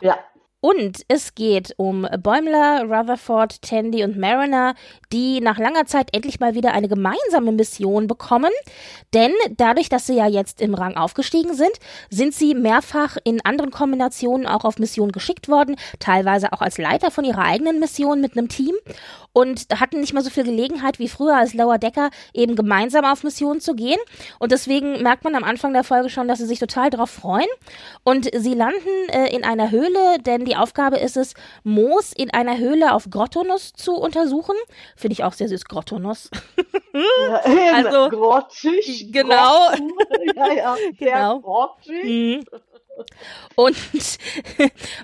Ja. 0.00 0.18
Und 0.64 1.02
es 1.08 1.34
geht 1.34 1.74
um 1.76 2.06
Bäumler, 2.22 2.84
Rutherford, 2.84 3.62
Tandy 3.62 4.04
und 4.04 4.16
Mariner, 4.16 4.76
die 5.12 5.40
nach 5.40 5.58
langer 5.58 5.86
Zeit 5.86 6.10
endlich 6.12 6.38
mal 6.38 6.54
wieder 6.54 6.72
eine 6.72 6.86
gemeinsame 6.86 7.50
Mission 7.50 8.06
bekommen. 8.06 8.52
Denn 9.12 9.32
dadurch, 9.56 9.88
dass 9.88 10.06
sie 10.06 10.14
ja 10.14 10.28
jetzt 10.28 10.60
im 10.60 10.74
Rang 10.74 10.96
aufgestiegen 10.96 11.54
sind, 11.54 11.72
sind 12.10 12.32
sie 12.32 12.54
mehrfach 12.54 13.16
in 13.24 13.44
anderen 13.44 13.72
Kombinationen 13.72 14.46
auch 14.46 14.64
auf 14.64 14.78
Missionen 14.78 15.10
geschickt 15.10 15.48
worden, 15.48 15.74
teilweise 15.98 16.52
auch 16.52 16.60
als 16.60 16.78
Leiter 16.78 17.10
von 17.10 17.24
ihrer 17.24 17.42
eigenen 17.42 17.80
Mission 17.80 18.20
mit 18.20 18.38
einem 18.38 18.48
Team 18.48 18.76
und 19.32 19.66
hatten 19.80 20.00
nicht 20.00 20.12
mehr 20.12 20.22
so 20.22 20.30
viel 20.30 20.44
Gelegenheit 20.44 21.00
wie 21.00 21.08
früher 21.08 21.36
als 21.36 21.54
Lower 21.54 21.78
Decker 21.78 22.10
eben 22.34 22.54
gemeinsam 22.54 23.04
auf 23.04 23.24
Missionen 23.24 23.60
zu 23.60 23.74
gehen. 23.74 23.98
Und 24.38 24.52
deswegen 24.52 25.02
merkt 25.02 25.24
man 25.24 25.34
am 25.34 25.42
Anfang 25.44 25.72
der 25.72 25.84
Folge 25.84 26.08
schon, 26.08 26.28
dass 26.28 26.38
sie 26.38 26.46
sich 26.46 26.58
total 26.58 26.90
darauf 26.90 27.10
freuen. 27.10 27.48
Und 28.04 28.30
sie 28.32 28.54
landen 28.54 29.08
äh, 29.08 29.34
in 29.34 29.42
einer 29.42 29.70
Höhle, 29.70 30.18
denn 30.24 30.44
die 30.44 30.51
Aufgabe 30.56 30.98
ist 30.98 31.16
es, 31.16 31.34
Moos 31.62 32.12
in 32.12 32.30
einer 32.30 32.58
Höhle 32.58 32.92
auf 32.92 33.08
Grottonus 33.10 33.72
zu 33.72 33.94
untersuchen. 33.94 34.56
Finde 34.96 35.12
ich 35.12 35.24
auch 35.24 35.32
sehr 35.32 35.48
süß, 35.48 35.64
Grottonus. 35.66 36.30
Ja, 36.92 37.40
also 37.74 38.08
grottig. 38.08 39.12
Genau. 39.12 39.70
ja, 40.34 40.52
ja, 40.52 40.76
sehr 40.98 41.12
genau. 41.12 41.40
grottig. 41.40 42.04
Mhm. 42.04 42.44
Und, 43.54 43.76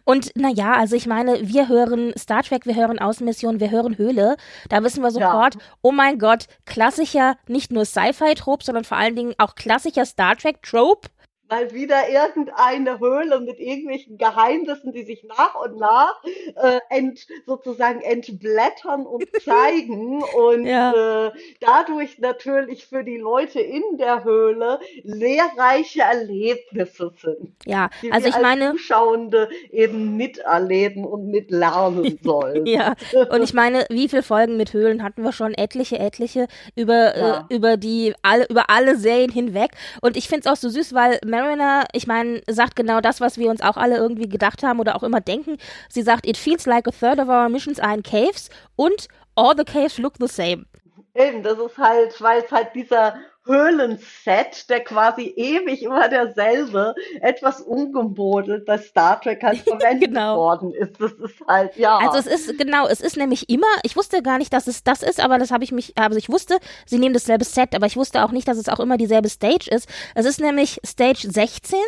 und 0.05 0.37
naja, 0.37 0.75
also 0.75 0.95
ich 0.95 1.07
meine, 1.07 1.49
wir 1.49 1.69
hören 1.69 2.13
Star 2.19 2.43
Trek, 2.43 2.67
wir 2.67 2.75
hören 2.75 2.99
Außenmission, 2.99 3.61
wir 3.61 3.71
hören 3.71 3.97
Höhle. 3.97 4.37
Da 4.69 4.85
wissen 4.85 5.03
wir 5.03 5.11
sofort, 5.11 5.55
ja. 5.55 5.61
oh 5.83 5.91
mein 5.91 6.19
Gott, 6.19 6.47
klassischer, 6.67 7.37
nicht 7.47 7.73
nur 7.73 7.87
Sci-Fi-Trope, 7.87 8.63
sondern 8.63 8.85
vor 8.85 8.99
allen 8.99 9.17
Dingen 9.17 9.35
auch 9.39 9.55
klassischer 9.55 10.05
Star 10.05 10.37
Trek-Trope 10.37 11.09
mal 11.49 11.73
wieder 11.73 12.09
irgendeine 12.09 13.01
Höhle 13.01 13.41
mit 13.41 13.59
irgendwelchen 13.59 14.19
Geheimnissen, 14.19 14.93
die 14.93 15.05
sich 15.05 15.25
nach 15.25 15.55
und 15.55 15.79
nach 15.79 16.23
äh, 16.57 16.81
ent, 16.91 17.27
sozusagen 17.47 18.01
entblättern 18.01 19.07
und 19.07 19.27
zeigen 19.45 20.23
und 20.23 20.67
ja. 20.67 21.27
äh, 21.27 21.33
dadurch 21.61 22.19
natürlich 22.19 22.87
für 22.87 23.05
die 23.05 23.17
Leute 23.17 23.61
in 23.61 23.83
der 23.99 24.25
Höhle 24.25 24.81
lehrreiche 25.03 26.03
Erlebnisse 26.03 27.13
sind. 27.21 27.55
Ja, 27.65 27.91
also 28.11 28.29
ich 28.29 28.35
als 28.35 28.43
meine 28.43 28.73
Zuschauende 28.73 29.49
eben 29.71 30.17
miterleben 30.17 31.05
und 31.05 31.29
mitlernen 31.29 32.19
sollen. 32.23 32.67
ja, 32.67 32.95
und 33.31 33.43
ich 33.43 33.55
meine, 33.55 33.87
wie 33.91 34.09
viele 34.09 34.23
Folgen 34.23 34.57
mit 34.57 34.73
Höhlen 34.73 35.03
hatten 35.03 35.23
wir 35.23 35.33
schon? 35.33 35.55
Etliche, 35.55 35.99
etliche 35.99 36.47
über 36.77 37.17
ja. 37.17 37.47
äh, 37.49 37.55
über 37.55 37.77
die 37.77 38.15
alle 38.23 38.47
über 38.49 38.71
alle 38.71 38.97
Serien 38.97 39.31
hinweg 39.31 39.71
und 40.03 40.17
ich 40.17 40.29
finde 40.29 40.41
es 40.41 40.47
auch 40.47 40.61
so 40.61 40.69
süß, 40.69 40.95
weil 40.95 41.19
Mariner, 41.43 41.87
ich 41.93 42.07
meine, 42.07 42.43
sagt 42.49 42.77
genau 42.77 43.01
das, 43.01 43.21
was 43.21 43.39
wir 43.39 43.51
uns 43.51 43.61
auch 43.61 43.77
alle 43.77 43.97
irgendwie 43.97 44.29
gedacht 44.29 44.63
haben 44.63 44.81
oder 44.81 44.97
auch 44.97 45.03
immer 45.03 45.21
denken. 45.21 45.57
Sie 45.89 46.03
sagt, 46.03 46.27
it 46.27 46.37
feels 46.37 46.67
like 46.67 46.89
a 46.89 46.91
third 46.91 47.19
of 47.19 47.29
our 47.29 47.49
missions 47.49 47.79
are 47.79 47.95
in 47.95 48.03
caves 48.03 48.51
und 48.77 49.09
all 49.37 49.55
the 49.57 49.65
caves 49.65 49.99
look 49.99 50.15
the 50.19 50.27
same. 50.29 50.67
Eben, 51.15 51.43
das 51.43 51.59
ist 51.59 51.79
halt, 51.79 52.21
weil 52.21 52.43
es 52.43 52.51
halt 52.51 52.75
dieser 52.75 53.19
Höhlenset, 53.49 54.69
der 54.69 54.81
quasi 54.85 55.33
ewig 55.37 55.83
immer 55.83 56.09
derselbe, 56.09 56.95
etwas 57.21 57.61
umgemodelt 57.61 58.67
bei 58.67 58.79
Star 58.79 59.21
Trek 59.21 59.43
halt 59.43 59.59
verwendet 59.67 60.11
genau. 60.11 60.37
worden 60.37 60.73
ist. 60.75 61.01
Das 61.01 61.13
ist 61.13 61.41
halt, 61.49 61.77
ja. 61.77 61.99
Also 61.99 62.19
es 62.19 62.27
ist, 62.27 62.59
genau, 62.59 62.87
es 62.87 63.01
ist 63.01 63.17
nämlich 63.17 63.49
immer, 63.49 63.67
ich 63.83 63.97
wusste 63.97 64.23
gar 64.23 64.39
nicht, 64.39 64.53
dass 64.53 64.67
es 64.67 64.85
das 64.85 65.03
ist, 65.03 65.19
aber 65.19 65.39
das 65.39 65.51
habe 65.51 65.65
ich 65.65 65.73
mich, 65.73 65.95
also 65.97 66.19
ich 66.19 66.29
wusste, 66.29 66.59
sie 66.87 66.99
nehmen 66.99 67.15
dasselbe 67.15 67.45
Set, 67.45 67.75
aber 67.75 67.87
ich 67.87 67.97
wusste 67.97 68.25
auch 68.25 68.31
nicht, 68.31 68.47
dass 68.47 68.59
es 68.59 68.69
auch 68.69 68.81
immer 68.81 68.99
dieselbe 68.99 69.29
Stage 69.29 69.71
ist. 69.71 69.89
Es 70.15 70.27
ist 70.27 70.41
nämlich 70.41 70.81
Stage 70.87 71.29
16, 71.31 71.79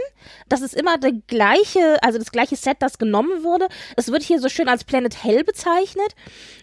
das 0.49 0.63
ist 0.63 0.75
immer 0.75 0.99
der 0.99 1.13
gleiche, 1.13 1.99
also 2.03 2.19
das 2.19 2.33
gleiche 2.33 2.57
Set, 2.57 2.79
das 2.81 2.99
genommen 2.99 3.45
wurde. 3.45 3.69
Es 3.97 4.11
wird 4.11 4.23
hier 4.23 4.41
so 4.41 4.49
schön 4.49 4.69
als 4.69 4.85
Planet 4.85 5.23
Hell 5.23 5.45
bezeichnet. 5.45 6.15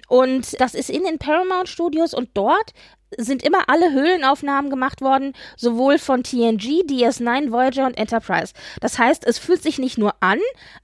Und 0.08 0.60
das 0.62 0.74
ist 0.74 0.90
in 0.90 1.04
den 1.04 1.18
Paramount 1.18 1.68
Studios 1.68 2.14
und 2.14 2.30
dort 2.34 2.72
sind 3.18 3.44
immer 3.44 3.70
alle 3.70 3.94
Höhlenaufnahmen 3.94 4.70
gemacht 4.70 5.02
worden, 5.02 5.34
sowohl 5.56 5.98
von 5.98 6.24
TNG, 6.24 6.84
DS9, 6.84 7.52
Voyager 7.52 7.86
und 7.86 7.98
Enterprise. 7.98 8.54
Das 8.82 9.00
heißt, 9.00 9.26
es 9.26 9.38
fühlt 9.40 9.64
sich 9.64 9.80
nicht 9.80 9.98
nur 9.98 10.14
an, 10.20 10.40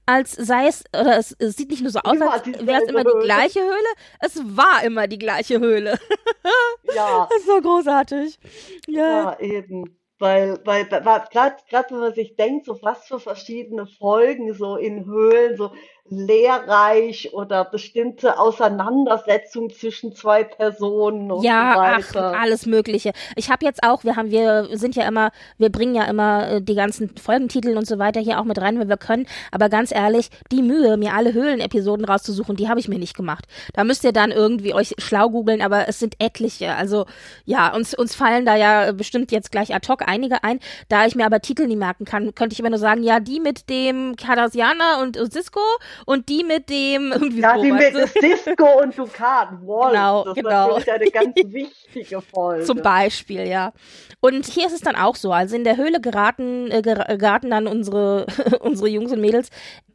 als 0.06 0.32
sei 0.32 0.66
es, 0.66 0.84
oder 0.98 1.18
es, 1.18 1.36
es 1.38 1.56
sieht 1.56 1.70
nicht 1.70 1.82
nur 1.82 1.90
so 1.90 2.00
aus, 2.00 2.20
als 2.20 2.46
wäre 2.46 2.82
es 2.82 2.88
immer 2.88 3.04
Höhle. 3.04 3.20
die 3.20 3.24
gleiche 3.24 3.60
Höhle. 3.60 3.94
Es 4.20 4.40
war 4.44 4.82
immer 4.84 5.06
die 5.06 5.18
gleiche 5.18 5.60
Höhle. 5.60 5.98
ja. 6.94 7.28
Das 7.30 7.40
ist 7.40 7.46
so 7.46 7.60
großartig. 7.60 8.38
Ja, 8.86 9.36
ja 9.38 9.40
eben. 9.40 9.96
Weil, 10.18 10.60
weil, 10.64 10.86
gerade 10.86 11.56
wenn 11.90 11.98
man 11.98 12.14
sich 12.14 12.36
denkt, 12.36 12.66
so 12.66 12.78
was 12.82 13.06
für 13.06 13.18
verschiedene 13.18 13.86
Folgen 13.86 14.54
so 14.54 14.76
in 14.76 15.04
Höhlen, 15.04 15.56
so 15.56 15.72
lehrreich 16.10 17.32
oder 17.32 17.64
bestimmte 17.64 18.38
Auseinandersetzungen 18.38 19.70
zwischen 19.70 20.14
zwei 20.14 20.44
Personen 20.44 21.32
und 21.32 21.42
ja, 21.42 21.72
so 21.74 21.80
weiter. 21.80 22.32
Ach, 22.34 22.42
alles 22.42 22.66
Mögliche. 22.66 23.12
Ich 23.36 23.50
habe 23.50 23.64
jetzt 23.64 23.82
auch, 23.82 24.04
wir 24.04 24.16
haben, 24.16 24.30
wir 24.30 24.68
sind 24.72 24.96
ja 24.96 25.08
immer, 25.08 25.30
wir 25.56 25.72
bringen 25.72 25.94
ja 25.94 26.04
immer 26.04 26.50
äh, 26.50 26.62
die 26.62 26.74
ganzen 26.74 27.16
Folgentitel 27.16 27.78
und 27.78 27.86
so 27.86 27.98
weiter 27.98 28.20
hier 28.20 28.38
auch 28.38 28.44
mit 28.44 28.60
rein, 28.60 28.78
wenn 28.78 28.90
wir 28.90 28.98
können. 28.98 29.26
Aber 29.50 29.70
ganz 29.70 29.92
ehrlich, 29.92 30.28
die 30.52 30.62
Mühe, 30.62 30.98
mir 30.98 31.14
alle 31.14 31.32
Höhlen-Episoden 31.32 32.04
rauszusuchen, 32.04 32.56
die 32.56 32.68
habe 32.68 32.80
ich 32.80 32.88
mir 32.88 32.98
nicht 32.98 33.16
gemacht. 33.16 33.46
Da 33.72 33.82
müsst 33.82 34.04
ihr 34.04 34.12
dann 34.12 34.30
irgendwie 34.30 34.74
euch 34.74 34.94
schlau 34.98 35.30
googeln, 35.30 35.62
aber 35.62 35.88
es 35.88 35.98
sind 35.98 36.16
etliche. 36.18 36.74
Also 36.74 37.06
ja, 37.46 37.74
uns, 37.74 37.94
uns 37.94 38.14
fallen 38.14 38.44
da 38.44 38.56
ja 38.56 38.92
bestimmt 38.92 39.32
jetzt 39.32 39.50
gleich 39.50 39.74
ad 39.74 39.88
hoc 39.88 40.06
einige 40.06 40.44
ein. 40.44 40.60
Da 40.90 41.06
ich 41.06 41.14
mir 41.14 41.24
aber 41.24 41.40
Titel 41.40 41.66
nie 41.66 41.76
merken 41.76 42.04
kann, 42.04 42.34
könnte 42.34 42.52
ich 42.52 42.60
immer 42.60 42.70
nur 42.70 42.78
sagen, 42.78 43.02
ja, 43.02 43.20
die 43.20 43.40
mit 43.40 43.70
dem 43.70 44.16
Cardassianer 44.16 44.98
und 45.00 45.16
Cisco 45.32 45.60
und 46.06 46.28
die 46.28 46.44
mit 46.44 46.68
dem 46.70 47.12
irgendwie 47.12 47.40
Ja, 47.40 47.56
so, 47.56 47.62
die 47.62 47.72
mit? 47.72 47.94
Disco 48.22 48.80
und 48.82 48.96
Ducat. 48.96 49.48
Wolf. 49.62 49.92
Genau, 49.92 50.24
das 50.24 50.34
genau. 50.34 50.76
ist 50.76 50.86
natürlich 50.86 51.16
eine 51.16 51.32
ganz 51.32 51.36
wichtige 51.52 52.20
Folge. 52.20 52.64
Zum 52.64 52.82
Beispiel, 52.82 53.46
ja. 53.46 53.72
Und 54.20 54.46
hier 54.46 54.66
ist 54.66 54.72
es 54.74 54.80
dann 54.80 54.96
auch 54.96 55.16
so. 55.16 55.32
Also 55.32 55.56
in 55.56 55.64
der 55.64 55.76
Höhle 55.76 56.00
geraten, 56.00 56.70
äh, 56.70 56.78
ger- 56.84 57.16
geraten 57.16 57.50
dann 57.50 57.66
unsere, 57.66 58.26
unsere 58.60 58.88
Jungs 58.88 59.12
und 59.12 59.20
Mädels 59.20 59.50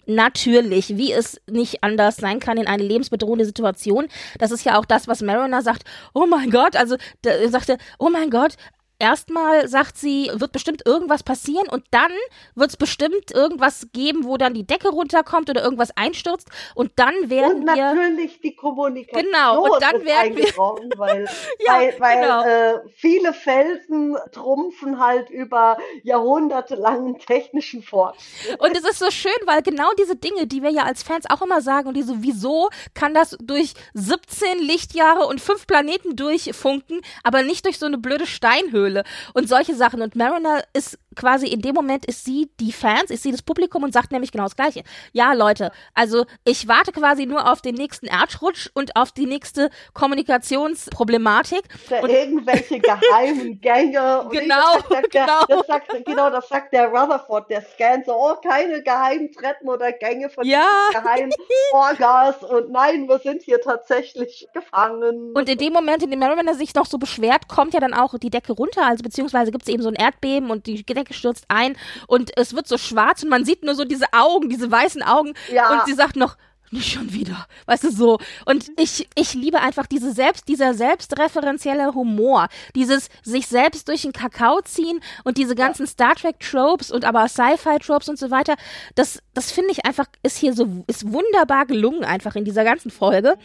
natürlich, 0.06 0.98
wie 0.98 1.12
es 1.14 1.40
nicht 1.50 1.84
anders 1.84 2.18
sein 2.18 2.40
kann, 2.40 2.58
in 2.58 2.68
eine 2.68 2.84
lebensbedrohende 2.84 3.46
Situation. 3.46 4.08
Das 4.40 4.52
ist 4.52 4.66
ja 4.66 4.78
auch 4.78 4.86
das, 4.86 5.08
was 5.08 5.22
Mariner 5.22 5.62
sagt. 5.62 5.84
Oh 6.14 6.26
mein 6.26 6.50
Gott, 6.50 6.76
also 6.76 6.96
da, 7.22 7.32
er 7.32 7.50
sagte, 7.50 7.78
oh 8.00 8.10
mein 8.10 8.30
Gott. 8.30 8.56
Erstmal 9.00 9.68
sagt 9.70 9.98
sie, 9.98 10.30
wird 10.34 10.52
bestimmt 10.52 10.86
irgendwas 10.86 11.24
passieren 11.24 11.70
und 11.70 11.86
dann 11.92 12.12
wird 12.56 12.70
es 12.72 12.76
bestimmt 12.78 13.32
irgendwas 13.34 13.88
geben, 13.94 14.26
wo 14.26 14.36
dann 14.36 14.54
die 14.54 14.68
Decke 14.68 14.90
runterkommt 14.90 15.50
oder 15.50 15.64
irgendwas 15.64 15.96
einstürzt 15.96 16.50
und 16.76 16.92
dann 16.98 17.14
werden 17.30 17.60
Und 17.62 17.66
wir 17.66 17.94
natürlich 17.94 18.42
die 18.42 18.56
Kommunikation 18.56 19.26
Genau, 19.32 19.64
und 19.74 19.82
dann 19.82 20.04
werden 20.06 20.36
wir- 20.36 20.50
weil, 20.98 21.30
Ja, 21.66 21.74
weil, 21.78 21.96
weil 22.00 22.22
genau. 22.22 22.44
äh, 22.44 22.80
viele 22.98 23.32
Felsen 23.34 24.18
trumpfen 24.34 25.00
halt 25.00 25.30
über 25.30 25.78
jahrhundertelangen 26.04 27.20
technischen 27.20 27.82
Fortschritt. 27.84 28.60
Und 28.60 28.76
es 28.78 28.84
ist 28.84 29.00
so 29.00 29.10
schön, 29.12 29.32
weil 29.46 29.62
genau 29.62 29.90
diese 29.98 30.18
Dinge, 30.18 30.46
die 30.46 30.62
wir 30.62 30.72
ja 30.72 30.84
als 30.84 31.04
Fans 31.04 31.26
auch 31.30 31.42
immer 31.42 31.62
sagen 31.62 31.88
und 31.88 31.94
die 31.96 32.04
so, 32.04 32.16
wieso 32.18 32.70
kann 32.94 33.14
das 33.14 33.38
durch 33.42 33.74
17 33.94 34.60
Lichtjahre 34.60 35.26
und 35.26 35.40
fünf 35.40 35.68
Planeten 35.68 36.18
durchfunken, 36.18 37.00
aber 37.24 37.44
nicht 37.44 37.64
durch 37.66 37.80
so 37.80 37.86
eine 37.86 37.98
blöde 37.98 38.28
Steinhöhle 38.28 38.89
und 39.34 39.48
solche 39.50 39.76
Sachen. 39.76 40.02
Und 40.02 40.16
Mariner 40.16 40.62
ist 40.74 40.98
quasi 41.16 41.48
in 41.48 41.62
dem 41.62 41.74
Moment 41.76 42.06
ist 42.06 42.24
sie 42.24 42.50
die 42.60 42.72
Fans, 42.72 43.10
ist 43.10 43.24
sie 43.24 43.32
das 43.32 43.42
Publikum 43.42 43.84
und 43.84 43.92
sagt 43.94 44.12
nämlich 44.12 44.32
genau 44.32 44.44
das 44.46 44.56
Gleiche. 44.56 44.84
Ja, 45.12 45.34
Leute, 45.34 45.72
also 45.94 46.26
ich 46.46 46.68
warte 46.68 46.92
quasi 46.92 47.26
nur 47.26 47.52
auf 47.52 47.62
den 47.62 47.76
nächsten 47.76 48.06
Erdrutsch 48.08 48.70
und 48.74 48.96
auf 48.96 49.12
die 49.12 49.26
nächste 49.26 49.70
Kommunikationsproblematik. 49.94 51.64
Und- 52.02 52.10
irgendwelche 52.10 52.80
geheimen 52.80 53.60
Gänge. 53.62 54.22
Und 54.24 54.32
Genau, 54.32 54.76
das 54.78 54.90
sagt 54.90 55.14
der, 55.14 55.26
genau. 55.26 55.46
Das 55.48 55.68
sagt, 55.68 56.06
genau, 56.06 56.30
das 56.30 56.48
sagt 56.50 56.74
der 56.74 56.88
Rutherford, 56.88 57.50
der 57.50 57.62
scannt 57.64 58.06
so, 58.06 58.14
oh, 58.14 58.36
keine 58.36 58.82
geheimen 58.84 59.32
Treppen 59.32 59.68
oder 59.70 59.92
Gänge 59.92 60.30
von 60.30 60.46
Ja. 60.46 60.66
geheimen 60.92 61.32
Orgas 61.74 62.44
und 62.44 62.72
nein, 62.72 63.08
wir 63.08 63.20
sind 63.20 63.42
hier 63.42 63.60
tatsächlich 63.62 64.48
gefangen. 64.54 65.34
Und 65.34 65.50
in 65.50 65.58
dem 65.58 65.74
Moment, 65.74 66.04
in 66.04 66.12
dem 66.12 66.20
Mariner 66.20 66.54
sich 66.56 66.74
noch 66.76 66.86
so 66.86 66.98
beschwert, 66.98 67.48
kommt 67.48 67.74
ja 67.74 67.80
dann 67.80 67.94
auch 67.94 68.18
die 68.18 68.30
Decke 68.30 68.54
runter, 68.54 68.79
also 68.88 69.04
beziehungsweise 69.04 69.52
gibt 69.52 69.64
es 69.64 69.70
eben 69.74 69.84
so 69.84 69.90
ein 69.90 69.96
Erdbeben 69.96 70.50
und 70.52 70.66
die 70.68 70.84
Decke 70.84 71.14
stürzt 71.14 71.46
ein 71.48 71.76
und 72.08 72.32
es 72.38 72.56
wird 72.56 72.68
so 72.68 72.78
schwarz 72.78 73.24
und 73.24 73.30
man 73.30 73.46
sieht 73.46 73.64
nur 73.64 73.76
so 73.76 73.86
diese 73.86 74.06
Augen, 74.14 74.50
diese 74.50 74.72
weißen 74.72 75.04
Augen 75.04 75.34
Ja. 75.52 75.72
und 75.74 75.86
sie 75.86 75.94
sagt 75.94 76.16
noch, 76.16 76.38
nicht 76.72 76.92
schon 76.92 77.14
wieder, 77.14 77.48
weißt 77.66 77.84
du 77.86 77.92
so. 77.92 78.20
Und 78.46 78.70
ich, 78.78 79.08
ich 79.16 79.34
liebe 79.34 79.60
einfach 79.60 79.88
diese 79.88 80.12
selbst, 80.12 80.48
dieser 80.48 80.74
selbstreferenzielle 80.74 81.94
Humor, 81.94 82.48
dieses 82.76 83.10
sich 83.24 83.48
selbst 83.48 83.88
durch 83.88 84.04
den 84.04 84.14
Kakao 84.14 84.62
ziehen 84.62 85.00
und 85.24 85.38
diese 85.38 85.56
ganzen 85.56 85.88
Star 85.88 86.16
Trek 86.16 86.40
Tropes 86.40 86.92
und 86.92 87.06
aber 87.06 87.28
Sci-Fi 87.28 87.80
Tropes 87.80 88.10
und 88.10 88.20
so 88.20 88.32
weiter. 88.32 88.56
Das, 88.96 89.20
das 89.34 89.52
finde 89.52 89.72
ich 89.72 89.86
einfach, 89.86 90.06
ist 90.24 90.38
hier 90.38 90.54
so, 90.54 90.68
ist 90.88 91.12
wunderbar 91.12 91.66
gelungen 91.66 92.04
einfach 92.04 92.36
in 92.36 92.46
dieser 92.46 92.64
ganzen 92.64 92.92
Folge. 92.92 93.38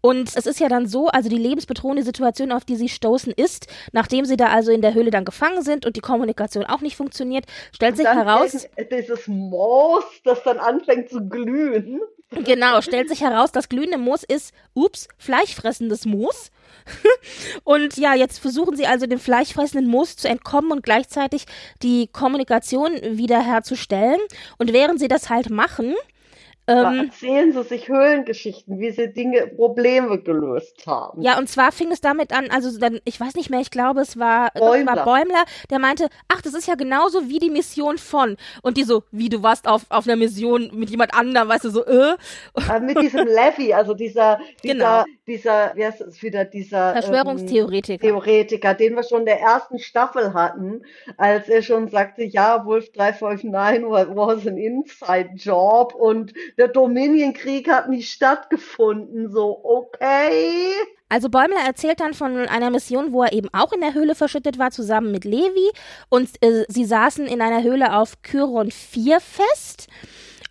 Und 0.00 0.36
es 0.36 0.46
ist 0.46 0.58
ja 0.58 0.68
dann 0.68 0.86
so, 0.86 1.06
also 1.08 1.28
die 1.28 1.38
lebensbedrohende 1.38 2.02
Situation, 2.02 2.50
auf 2.50 2.64
die 2.64 2.74
sie 2.74 2.88
stoßen, 2.88 3.32
ist, 3.32 3.68
nachdem 3.92 4.24
sie 4.24 4.36
da 4.36 4.46
also 4.46 4.72
in 4.72 4.82
der 4.82 4.94
Höhle 4.94 5.12
dann 5.12 5.24
gefangen 5.24 5.62
sind 5.62 5.86
und 5.86 5.94
die 5.94 6.00
Kommunikation 6.00 6.64
auch 6.64 6.80
nicht 6.80 6.96
funktioniert, 6.96 7.46
stellt 7.72 7.96
sich 7.96 8.06
heraus, 8.06 8.66
dieses 8.90 9.28
Moos, 9.28 10.04
das 10.24 10.42
dann 10.42 10.58
anfängt 10.58 11.08
zu 11.08 11.28
glühen. 11.28 12.00
Genau, 12.44 12.80
stellt 12.80 13.08
sich 13.08 13.20
heraus, 13.20 13.52
das 13.52 13.68
glühende 13.68 13.98
Moos 13.98 14.22
ist, 14.22 14.52
ups, 14.74 15.08
fleischfressendes 15.18 16.06
Moos. 16.06 16.50
und 17.64 17.96
ja, 17.96 18.14
jetzt 18.14 18.38
versuchen 18.38 18.76
sie 18.76 18.86
also 18.86 19.06
dem 19.06 19.18
fleischfressenden 19.18 19.88
Moos 19.88 20.16
zu 20.16 20.28
entkommen 20.28 20.72
und 20.72 20.82
gleichzeitig 20.82 21.44
die 21.82 22.08
Kommunikation 22.08 22.92
wiederherzustellen. 23.02 24.20
Und 24.58 24.72
während 24.72 24.98
sie 24.98 25.08
das 25.08 25.30
halt 25.30 25.50
machen, 25.50 25.94
ähm, 26.72 27.04
erzählen 27.08 27.52
sie 27.52 27.62
sich 27.64 27.88
Höhlengeschichten, 27.88 28.78
wie 28.78 28.90
sie 28.90 29.12
Dinge, 29.12 29.46
Probleme 29.48 30.18
gelöst 30.20 30.86
haben. 30.86 31.22
ja, 31.22 31.38
und 31.38 31.48
zwar 31.48 31.72
fing 31.72 31.90
es 31.92 32.00
damit 32.00 32.32
an, 32.32 32.48
also 32.50 32.78
dann, 32.78 33.00
ich 33.04 33.20
weiß 33.20 33.34
nicht 33.34 33.50
mehr, 33.50 33.60
ich 33.60 33.70
glaube, 33.70 34.00
es 34.00 34.18
war, 34.18 34.50
Bäumler. 34.52 34.96
war 34.96 35.04
Bäumler, 35.04 35.44
der 35.70 35.78
meinte, 35.78 36.08
ach, 36.28 36.40
das 36.42 36.54
ist 36.54 36.66
ja 36.68 36.74
genauso 36.74 37.28
wie 37.28 37.38
die 37.38 37.50
Mission 37.50 37.98
von. 37.98 38.36
Und 38.62 38.76
die 38.76 38.84
so, 38.84 39.02
wie 39.10 39.28
du 39.28 39.42
warst 39.42 39.68
auf, 39.68 39.82
auf 39.88 40.06
einer 40.06 40.16
Mission 40.16 40.70
mit 40.74 40.90
jemand 40.90 41.14
anderem, 41.14 41.48
weißt 41.48 41.64
du, 41.64 41.70
so, 41.70 41.84
äh. 41.84 42.16
Mit 42.80 43.00
diesem 43.00 43.26
Levy, 43.26 43.72
also 43.72 43.94
dieser, 43.94 44.38
dieser, 44.62 44.74
Genau. 44.74 45.04
dieser, 45.26 45.72
wie 45.76 45.84
heißt 45.86 46.00
es 46.00 46.22
wieder, 46.22 46.44
dieser 46.44 46.94
ähm, 46.94 47.02
Verschwörungstheoretiker. 47.02 48.00
Theoretiker, 48.06 48.74
den 48.74 48.94
wir 48.94 49.02
schon 49.02 49.20
in 49.20 49.26
der 49.26 49.40
ersten 49.40 49.78
Staffel 49.78 50.34
hatten, 50.34 50.82
als 51.16 51.48
er 51.48 51.62
schon 51.62 51.88
sagte, 51.88 52.24
ja, 52.24 52.64
Wolf 52.64 52.90
359 52.92 53.84
wa- 53.90 54.06
was 54.16 54.46
an 54.46 54.56
inside 54.56 55.30
job 55.36 55.94
und 55.94 56.32
der 56.62 56.68
Dominion-Krieg 56.68 57.68
hat 57.68 57.88
nicht 57.88 58.12
stattgefunden. 58.12 59.32
So, 59.32 59.60
okay. 59.64 60.72
Also 61.08 61.28
Bäumler 61.28 61.58
erzählt 61.66 61.98
dann 61.98 62.14
von 62.14 62.36
einer 62.36 62.70
Mission, 62.70 63.12
wo 63.12 63.24
er 63.24 63.32
eben 63.32 63.48
auch 63.52 63.72
in 63.72 63.80
der 63.80 63.94
Höhle 63.94 64.14
verschüttet 64.14 64.60
war, 64.60 64.70
zusammen 64.70 65.10
mit 65.10 65.24
Levi. 65.24 65.72
Und 66.08 66.30
äh, 66.40 66.64
sie 66.68 66.84
saßen 66.84 67.26
in 67.26 67.42
einer 67.42 67.64
Höhle 67.64 67.96
auf 67.96 68.14
Chiron 68.22 68.70
4 68.70 69.18
fest. 69.18 69.88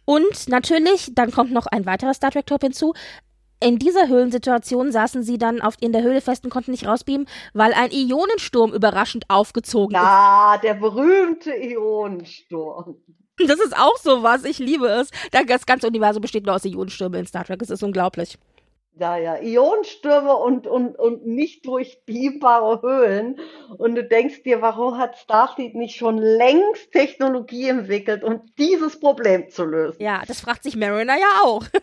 Und 0.03 0.49
natürlich, 0.49 1.13
dann 1.15 1.31
kommt 1.31 1.53
noch 1.53 1.65
ein 1.67 1.85
weiterer 1.85 2.13
Star 2.13 2.31
Trek-Top 2.31 2.61
hinzu. 2.61 2.93
In 3.63 3.79
dieser 3.79 4.09
Höhlensituation 4.09 4.91
saßen 4.91 5.23
sie 5.23 5.38
dann 5.38 5.61
auf, 5.61 5.75
in 5.79 5.93
der 5.93 6.03
Höhle 6.03 6.19
fest 6.19 6.43
und 6.43 6.49
konnten 6.49 6.71
nicht 6.71 6.88
rausbeamen, 6.88 7.25
weil 7.53 7.73
ein 7.73 7.91
Ionensturm 7.91 8.73
überraschend 8.73 9.29
aufgezogen 9.29 9.93
Ja, 9.93 10.59
der 10.61 10.73
berühmte 10.73 11.51
Ionensturm. 11.51 12.97
Das 13.47 13.59
ist 13.59 13.76
auch 13.77 13.97
sowas, 13.97 14.43
ich 14.43 14.59
liebe 14.59 14.88
es. 14.88 15.09
Das 15.31 15.65
ganze 15.65 15.88
Universum 15.88 16.22
besteht 16.22 16.45
nur 16.45 16.55
aus 16.55 16.65
Ionenstürmen 16.65 17.22
in 17.22 17.26
Star 17.26 17.45
Trek, 17.45 17.61
es 17.61 17.69
ist 17.69 17.84
unglaublich. 17.84 18.38
Ja, 18.99 19.15
ja, 19.15 19.41
Ionenstürme 19.41 20.35
und, 20.35 20.68
und, 20.68 20.99
und 20.99 21.26
nicht 21.26 21.65
durchbeambare 21.65 22.81
Höhlen. 22.81 23.39
Und 23.77 23.95
du 23.95 24.03
denkst 24.03 24.43
dir, 24.43 24.61
warum 24.61 24.97
hat 24.97 25.18
Starfleet 25.18 25.76
nicht 25.76 25.95
schon 25.95 26.18
längst 26.18 26.91
Technologie 26.91 27.69
entwickelt, 27.69 28.22
um 28.22 28.41
dieses 28.59 28.99
Problem 28.99 29.49
zu 29.49 29.63
lösen? 29.63 30.01
Ja, 30.01 30.22
das 30.27 30.41
fragt 30.41 30.63
sich 30.63 30.76
Mariner 30.76 31.18
ja 31.18 31.41
auch. 31.43 31.63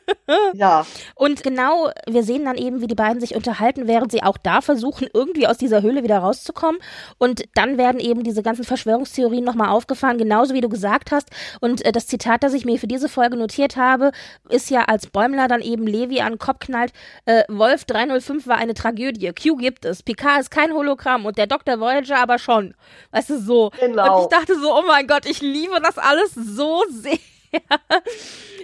Ja, 0.52 0.84
Und 1.14 1.42
genau, 1.42 1.90
wir 2.06 2.22
sehen 2.22 2.44
dann 2.44 2.58
eben, 2.58 2.82
wie 2.82 2.86
die 2.86 2.94
beiden 2.94 3.18
sich 3.18 3.34
unterhalten, 3.34 3.86
während 3.86 4.12
sie 4.12 4.22
auch 4.22 4.36
da 4.36 4.60
versuchen, 4.60 5.08
irgendwie 5.14 5.46
aus 5.46 5.56
dieser 5.56 5.80
Höhle 5.80 6.02
wieder 6.02 6.18
rauszukommen. 6.18 6.80
Und 7.16 7.44
dann 7.54 7.78
werden 7.78 7.98
eben 7.98 8.24
diese 8.24 8.42
ganzen 8.42 8.64
Verschwörungstheorien 8.64 9.42
nochmal 9.42 9.70
aufgefahren, 9.70 10.18
genauso 10.18 10.52
wie 10.52 10.60
du 10.60 10.68
gesagt 10.68 11.12
hast. 11.12 11.30
Und 11.60 11.82
äh, 11.84 11.92
das 11.92 12.06
Zitat, 12.06 12.42
das 12.42 12.52
ich 12.52 12.66
mir 12.66 12.78
für 12.78 12.86
diese 12.86 13.08
Folge 13.08 13.36
notiert 13.36 13.76
habe, 13.76 14.12
ist 14.50 14.68
ja, 14.68 14.84
als 14.84 15.06
Bäumler 15.06 15.48
dann 15.48 15.62
eben 15.62 15.86
Levi 15.86 16.20
an 16.20 16.34
den 16.34 16.38
Kopf 16.38 16.58
knallt, 16.60 16.92
äh, 17.24 17.44
Wolf 17.48 17.84
305 17.84 18.46
war 18.46 18.56
eine 18.56 18.74
Tragödie. 18.74 19.32
Q 19.32 19.56
gibt 19.56 19.84
es. 19.84 20.02
Picard 20.02 20.40
ist 20.40 20.50
kein 20.50 20.72
Hologramm 20.72 21.26
und 21.26 21.38
der 21.38 21.46
Dr. 21.46 21.80
Voyager 21.80 22.18
aber 22.18 22.38
schon. 22.38 22.74
Weißt 23.10 23.30
du, 23.30 23.40
so. 23.40 23.70
Genau. 23.80 24.16
Und 24.16 24.22
ich 24.22 24.28
dachte 24.28 24.58
so, 24.58 24.76
oh 24.76 24.84
mein 24.86 25.06
Gott, 25.06 25.26
ich 25.26 25.40
liebe 25.40 25.80
das 25.82 25.98
alles 25.98 26.34
so 26.34 26.84
sehr. 26.90 27.18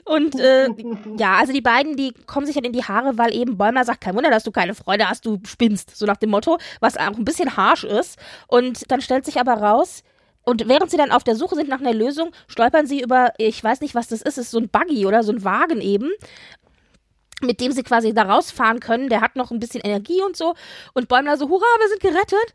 Und 0.04 0.38
äh, 0.38 0.68
ja, 1.18 1.36
also 1.36 1.52
die 1.52 1.62
beiden, 1.62 1.96
die 1.96 2.12
kommen 2.26 2.46
sich 2.46 2.56
halt 2.56 2.66
in 2.66 2.72
die 2.72 2.84
Haare, 2.84 3.16
weil 3.16 3.34
eben 3.34 3.56
Bäumer 3.56 3.84
sagt, 3.84 4.02
kein 4.02 4.14
Wunder, 4.14 4.30
dass 4.30 4.44
du 4.44 4.50
keine 4.50 4.74
Freude 4.74 5.08
hast, 5.08 5.24
du 5.24 5.40
spinnst, 5.46 5.96
so 5.96 6.04
nach 6.04 6.18
dem 6.18 6.30
Motto, 6.30 6.58
was 6.80 6.96
auch 6.96 7.16
ein 7.16 7.24
bisschen 7.24 7.56
harsh 7.56 7.84
ist. 7.84 8.18
Und 8.46 8.90
dann 8.90 9.00
stellt 9.00 9.24
sich 9.24 9.40
aber 9.40 9.54
raus, 9.54 10.02
und 10.44 10.68
während 10.68 10.90
sie 10.90 10.98
dann 10.98 11.10
auf 11.10 11.24
der 11.24 11.36
Suche 11.36 11.54
sind 11.54 11.68
nach 11.68 11.80
einer 11.80 11.94
Lösung, 11.94 12.30
stolpern 12.48 12.86
sie 12.86 13.00
über, 13.00 13.32
ich 13.38 13.64
weiß 13.64 13.80
nicht, 13.80 13.94
was 13.94 14.08
das 14.08 14.20
ist, 14.20 14.36
ist 14.36 14.50
so 14.50 14.58
ein 14.58 14.68
Buggy 14.68 15.06
oder 15.06 15.22
so 15.22 15.32
ein 15.32 15.42
Wagen 15.42 15.80
eben, 15.80 16.10
mit 17.42 17.60
dem 17.60 17.72
sie 17.72 17.82
quasi 17.82 18.14
da 18.14 18.22
rausfahren 18.22 18.80
können. 18.80 19.08
Der 19.08 19.20
hat 19.20 19.36
noch 19.36 19.50
ein 19.50 19.60
bisschen 19.60 19.80
Energie 19.82 20.22
und 20.22 20.36
so. 20.36 20.54
Und 20.92 21.08
Bäumler 21.08 21.36
so, 21.36 21.48
hurra, 21.48 21.64
wir 21.78 21.88
sind 21.88 22.00
gerettet. 22.00 22.54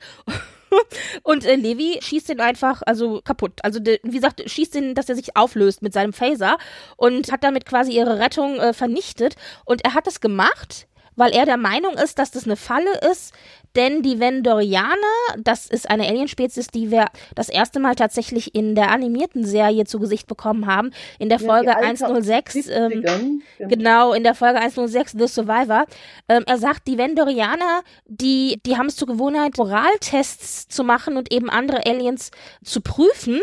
Und 1.24 1.46
äh, 1.46 1.56
Levi 1.56 1.98
schießt 2.00 2.30
ihn 2.30 2.42
einfach, 2.42 2.84
also 2.86 3.22
kaputt. 3.24 3.54
Also, 3.64 3.80
de, 3.80 4.00
wie 4.04 4.18
gesagt, 4.18 4.48
schießt 4.48 4.76
ihn, 4.76 4.94
dass 4.94 5.10
er 5.10 5.16
sich 5.16 5.36
auflöst 5.36 5.82
mit 5.82 5.94
seinem 5.94 6.14
Phaser 6.14 6.60
und 6.96 7.32
hat 7.32 7.44
damit 7.44 7.66
quasi 7.66 7.94
ihre 7.94 8.20
Rettung 8.20 8.60
äh, 8.60 8.74
vernichtet. 8.74 9.36
Und 9.66 9.84
er 9.84 9.96
hat 9.96 10.06
das 10.06 10.22
gemacht, 10.22 10.88
weil 11.16 11.32
er 11.32 11.46
der 11.46 11.58
Meinung 11.58 11.96
ist, 11.96 12.20
dass 12.20 12.30
das 12.32 12.46
eine 12.46 12.56
Falle 12.56 13.00
ist, 13.12 13.34
denn 13.76 14.02
die 14.02 14.20
Vendorianer, 14.20 14.96
das 15.38 15.68
ist 15.68 15.90
eine 15.90 16.08
Alienspezies, 16.08 16.68
die 16.68 16.92
wir 16.92 17.08
das 17.36 17.50
erste 17.50 17.80
Mal 17.80 17.96
tatsächlich 17.96 18.56
in 18.56 18.76
der 18.76 18.92
animierten 18.92 19.46
Serie 19.46 19.86
zu 19.86 20.00
Gesicht 20.00 20.28
bekommen 20.28 20.66
haben, 20.68 20.92
in 21.20 21.30
der 21.30 21.40
Ja, 21.40 21.46
Folge 21.48 21.66
die 21.72 21.86
alte 21.86 22.06
106. 22.06 22.56
Ähm, 22.68 22.92
70ern, 22.92 23.40
Genau, 23.70 24.14
in 24.14 24.24
der 24.24 24.36
Folge 24.36 24.60
106 24.60 25.14
The 25.18 25.28
Survivor. 25.28 25.86
Ähm, 26.28 26.44
er 26.48 26.58
sagt, 26.58 26.88
die 26.88 26.98
Vendorianer, 26.98 27.82
die, 28.06 28.60
die 28.66 28.78
haben 28.78 28.88
es 28.88 28.96
zur 28.96 29.08
Gewohnheit, 29.08 29.58
Moraltests 29.58 30.68
zu 30.68 30.84
machen 30.84 31.18
und 31.18 31.32
eben 31.32 31.50
andere 31.50 31.86
Aliens 31.86 32.32
zu 32.64 32.82
prüfen. 32.82 33.40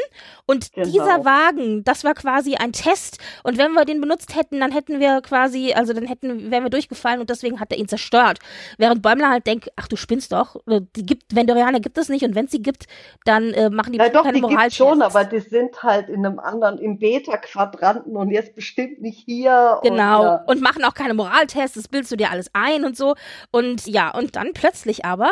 Und 0.47 0.73
Genau. 0.73 0.87
dieser 0.87 1.25
Wagen, 1.25 1.83
das 1.85 2.05
war 2.05 2.15
quasi 2.15 2.55
ein 2.55 2.73
Test. 2.73 3.19
Und 3.43 3.59
wenn 3.59 3.73
wir 3.73 3.85
den 3.85 4.01
benutzt 4.01 4.37
hätten, 4.37 4.61
dann 4.61 4.71
hätten 4.73 5.01
wir 5.01 5.21
quasi, 5.21 5.73
also 5.73 5.93
dann 5.93 6.07
hätten, 6.07 6.51
wären 6.51 6.63
wir 6.63 6.71
durchgefallen 6.71 7.21
und 7.21 7.31
deswegen 7.31 7.59
hat 7.61 7.73
er 7.73 7.79
ihn 7.79 7.89
zerstört. 7.89 8.39
Während 8.79 9.03
Bäumler 9.03 9.31
halt 9.31 9.47
denkt, 9.47 9.71
ach 9.77 9.89
du 9.89 9.97
spinnst 9.97 10.16
doch, 10.29 10.57
äh, 10.67 10.81
die 10.97 11.05
gibt, 11.05 11.35
Vendorianer 11.35 11.81
gibt 11.81 11.99
es 11.99 12.09
nicht 12.09 12.25
und 12.25 12.35
wenn 12.35 12.47
es 12.47 12.51
sie 12.51 12.63
gibt, 12.63 12.87
dann 13.25 13.53
äh, 13.53 13.71
machen 13.71 13.93
die 13.93 13.99
bestimmt 13.99 14.17
doch, 14.17 14.25
keine 14.25 14.37
die 14.37 14.43
Moraltests. 14.43 14.77
schon, 14.77 15.03
aber 15.03 15.25
die 15.25 15.41
sind 15.41 15.83
halt 15.83 16.09
in 16.09 16.25
einem 16.25 16.39
anderen, 16.39 16.79
im 16.79 16.99
Beta-Quadranten 16.99 18.17
und 18.17 18.31
jetzt 18.31 18.55
bestimmt 18.55 19.01
nicht 19.01 19.19
hier. 19.25 19.81
Genau. 19.83 20.21
Und, 20.21 20.27
ja. 20.27 20.45
Und 20.47 20.61
machen 20.61 20.85
auch 20.85 20.95
keine 20.95 21.15
Moraltests, 21.15 21.75
das 21.75 21.89
bildest 21.89 22.13
du 22.13 22.17
dir 22.17 22.31
alles 22.31 22.51
ein 22.53 22.85
und 22.85 22.97
so. 22.97 23.15
Und 23.51 23.87
ja, 23.87 24.11
und 24.11 24.37
dann 24.37 24.53
plötzlich 24.53 25.05
aber, 25.05 25.31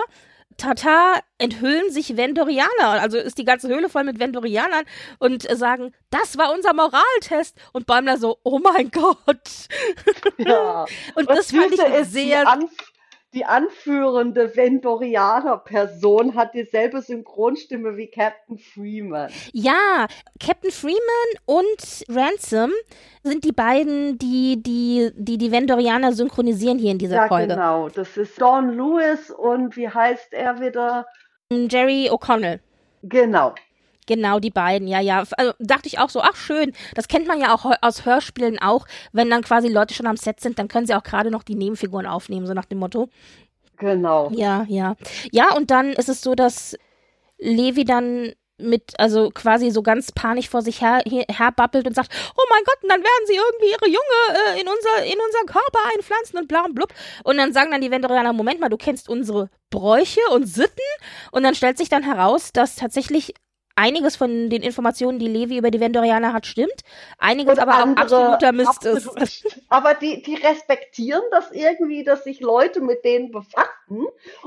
tata, 0.57 1.15
enthüllen 1.39 1.91
sich 1.91 2.17
Vendorianer. 2.17 2.69
Also 2.81 3.19
ist 3.19 3.39
die 3.39 3.45
ganze 3.45 3.69
Höhle 3.69 3.89
voll 3.89 4.05
mit 4.05 4.19
Vendorianern 4.19 4.85
und 5.19 5.49
äh, 5.49 5.57
sagen, 5.57 5.93
das 6.11 6.39
war 6.39 6.53
unser 6.53 6.75
Moraltest. 6.75 7.57
Und 7.73 7.87
Bäumler 7.87 8.19
so, 8.19 8.39
oh 8.45 8.59
mein 8.59 8.91
Gott. 8.93 9.69
ja. 10.39 10.85
Und 11.15 11.29
Was 11.29 11.37
das 11.39 11.53
fand 11.53 11.73
ich 11.73 12.09
sehr. 12.09 12.49
Anf 12.49 12.71
die 13.35 13.45
anführende 13.45 14.55
Vendorianer-Person 14.57 16.35
hat 16.35 16.55
dieselbe 16.55 17.03
Synchronstimme 17.03 17.97
wie 17.97 18.07
Captain 18.07 18.59
Freeman. 18.59 19.31
Ja, 19.53 20.07
Captain 20.41 20.71
Freeman 20.71 20.99
und 21.47 22.05
Ransom 22.09 22.71
sind 23.23 23.45
die 23.45 23.53
beiden, 23.53 24.19
die 24.19 24.63
die, 24.63 25.11
die, 25.15 25.39
die 25.39 25.51
Vendorianer 25.53 26.13
synchronisieren 26.13 26.79
hier 26.79 26.93
in 26.93 26.99
dieser 26.99 27.17
Ja, 27.17 27.29
Folge. 27.29 27.49
genau. 27.49 27.89
Das 27.89 28.17
ist 28.17 28.41
Don 28.41 28.71
Lewis 28.77 29.31
und 29.31 29.77
wie 29.77 29.89
heißt 29.89 30.33
er 30.33 30.61
wieder? 30.61 31.07
Jerry 31.51 32.09
O'Connell. 32.11 32.61
Genau. 33.03 33.55
Genau, 34.07 34.39
die 34.39 34.51
beiden, 34.51 34.87
ja, 34.87 35.01
ja. 35.01 35.25
Also, 35.37 35.53
dachte 35.59 35.87
ich 35.87 35.99
auch 35.99 36.11
so, 36.11 36.21
ach 36.21 36.37
schön, 36.37 36.73
das 36.95 37.09
kennt 37.09 37.27
man 37.27 37.41
ja 37.41 37.55
auch 37.55 37.71
aus 37.81 38.05
Hörspielen 38.05 38.59
auch, 38.59 38.87
wenn 39.13 39.31
dann 39.31 39.43
quasi 39.43 39.69
Leute 39.69 39.95
schon 39.95 40.07
am 40.07 40.17
Set 40.17 40.41
sind, 40.41 40.59
dann 40.59 40.69
können 40.69 40.87
sie 40.87 40.95
auch 40.95 41.03
gerade 41.03 41.31
noch 41.31 41.43
die 41.43 41.55
Nebenfiguren 41.55 42.07
aufnehmen, 42.07 42.47
so 42.47 42.53
nach 42.55 42.67
dem 42.67 42.79
Motto. 42.79 43.09
Genau. 43.79 44.31
Ja, 44.33 44.65
ja. 44.69 44.97
Ja, 45.33 45.55
und 45.57 45.71
dann 45.71 45.93
ist 45.93 46.09
es 46.09 46.21
so, 46.21 46.35
dass 46.35 46.77
Levi 47.39 47.85
dann 47.85 48.33
mit, 48.57 48.95
also 48.99 49.31
quasi 49.31 49.71
so 49.71 49.83
ganz 49.83 50.13
panisch 50.13 50.49
vor 50.49 50.63
sich 50.63 50.81
her, 50.81 51.03
her, 51.07 51.25
herbabbelt 51.29 51.87
und 51.87 51.95
sagt, 51.95 52.13
oh 52.37 52.43
mein 52.51 52.63
Gott, 52.65 52.83
und 52.83 52.89
dann 52.89 53.01
werden 53.01 53.27
sie 53.27 53.35
irgendwie 53.35 53.71
ihre 53.71 53.87
Junge 53.87 54.57
äh, 54.57 54.61
in, 54.61 54.69
unser, 54.69 55.13
in 55.13 55.19
unseren 55.21 55.47
Körper 55.47 55.79
einpflanzen 55.93 56.39
und 56.39 56.49
bla 56.49 56.65
und 56.65 56.75
blub. 56.75 56.93
Und 57.25 57.37
dann 57.37 57.53
sagen 57.53 57.73
dann 57.73 57.81
die 57.81 57.91
Vendorianer, 57.91 58.33
Moment 58.33 58.61
mal, 58.61 58.69
du 58.69 58.77
kennst 58.77 59.09
unsere 59.09 59.51
Bräuche 59.71 60.21
und 60.33 60.47
Sitten. 60.47 60.71
Und 61.33 61.43
dann 61.43 61.55
stellt 61.55 61.79
sich 61.79 61.89
dann 61.89 62.05
heraus, 62.05 62.53
dass 62.53 62.77
tatsächlich 62.77 63.35
einiges 63.77 64.17
von 64.17 64.51
den 64.51 64.63
Informationen, 64.63 65.19
die 65.19 65.29
Levi 65.29 65.59
über 65.59 65.71
die 65.71 65.81
Vendorianer 65.81 66.33
hat, 66.33 66.47
stimmt. 66.47 66.83
Einiges 67.19 67.55
Und 67.55 67.61
aber 67.61 67.83
auch 67.83 67.97
absoluter 67.97 68.53
Mist 68.53 68.85
ist. 68.85 69.09
absolut- 69.09 69.63
Aber 69.69 69.95
die, 69.95 70.23
die 70.23 70.35
respektieren 70.37 71.23
das 71.31 71.51
irgendwie, 71.53 72.05
dass 72.05 72.25
sich 72.25 72.41
Leute 72.41 72.81
mit 72.81 73.05
denen 73.05 73.31
befassen 73.31 73.69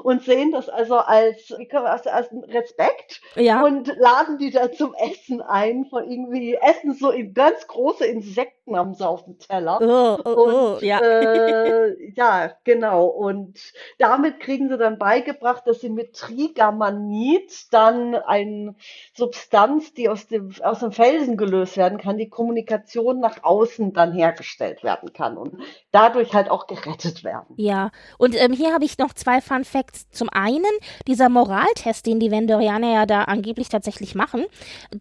und 0.03 0.23
sehen 0.23 0.51
das 0.51 0.69
also 0.69 0.95
als, 0.97 1.53
als, 1.71 2.07
als 2.07 2.29
Respekt 2.47 3.21
Ja. 3.35 3.63
und 3.63 3.87
laden 3.97 4.37
die 4.37 4.51
dann 4.51 4.73
zum 4.73 4.93
Essen 4.95 5.41
ein 5.41 5.85
von 5.85 6.09
irgendwie, 6.09 6.55
essen 6.55 6.93
so 6.93 7.13
ganz 7.33 7.67
große 7.67 8.05
Insekten 8.05 8.75
haben 8.75 8.93
sie 8.93 9.07
auf 9.07 9.23
dem 9.25 9.37
Teller. 9.39 9.79
Oh, 9.81 10.17
oh, 10.25 10.33
oh, 10.35 10.73
Und 10.75 10.81
ja. 10.81 10.99
äh, 10.99 12.11
ja, 12.15 12.51
genau. 12.63 13.05
Und 13.05 13.59
damit 13.97 14.39
kriegen 14.39 14.69
sie 14.69 14.77
dann 14.77 14.97
beigebracht, 14.97 15.63
dass 15.65 15.81
sie 15.81 15.89
mit 15.89 16.13
Trigamanit 16.15 17.71
dann 17.71 18.15
eine 18.15 18.75
Substanz, 19.13 19.93
die 19.93 20.09
aus 20.09 20.27
dem, 20.27 20.53
aus 20.63 20.79
dem 20.79 20.91
Felsen 20.91 21.37
gelöst 21.37 21.77
werden 21.77 21.97
kann, 21.97 22.17
die 22.17 22.29
Kommunikation 22.29 23.19
nach 23.19 23.43
außen 23.43 23.93
dann 23.93 24.13
hergestellt 24.13 24.83
werden 24.83 25.13
kann 25.13 25.37
und 25.37 25.57
dadurch 25.91 26.33
halt 26.33 26.49
auch 26.49 26.67
gerettet 26.67 27.23
werden. 27.23 27.53
Ja, 27.57 27.91
und 28.17 28.35
ähm, 28.35 28.51
hier 28.51 28.73
habe 28.73 28.85
ich 28.85 28.97
noch 28.97 29.13
zwei 29.13 29.26
Fun 29.41 29.63
Facts. 29.63 30.09
Zum 30.11 30.29
einen, 30.29 30.63
dieser 31.07 31.29
Moraltest, 31.29 32.05
den 32.05 32.19
die 32.19 32.31
Vendorianer 32.31 32.93
ja 32.93 33.05
da 33.05 33.23
angeblich 33.23 33.69
tatsächlich 33.69 34.15
machen, 34.15 34.45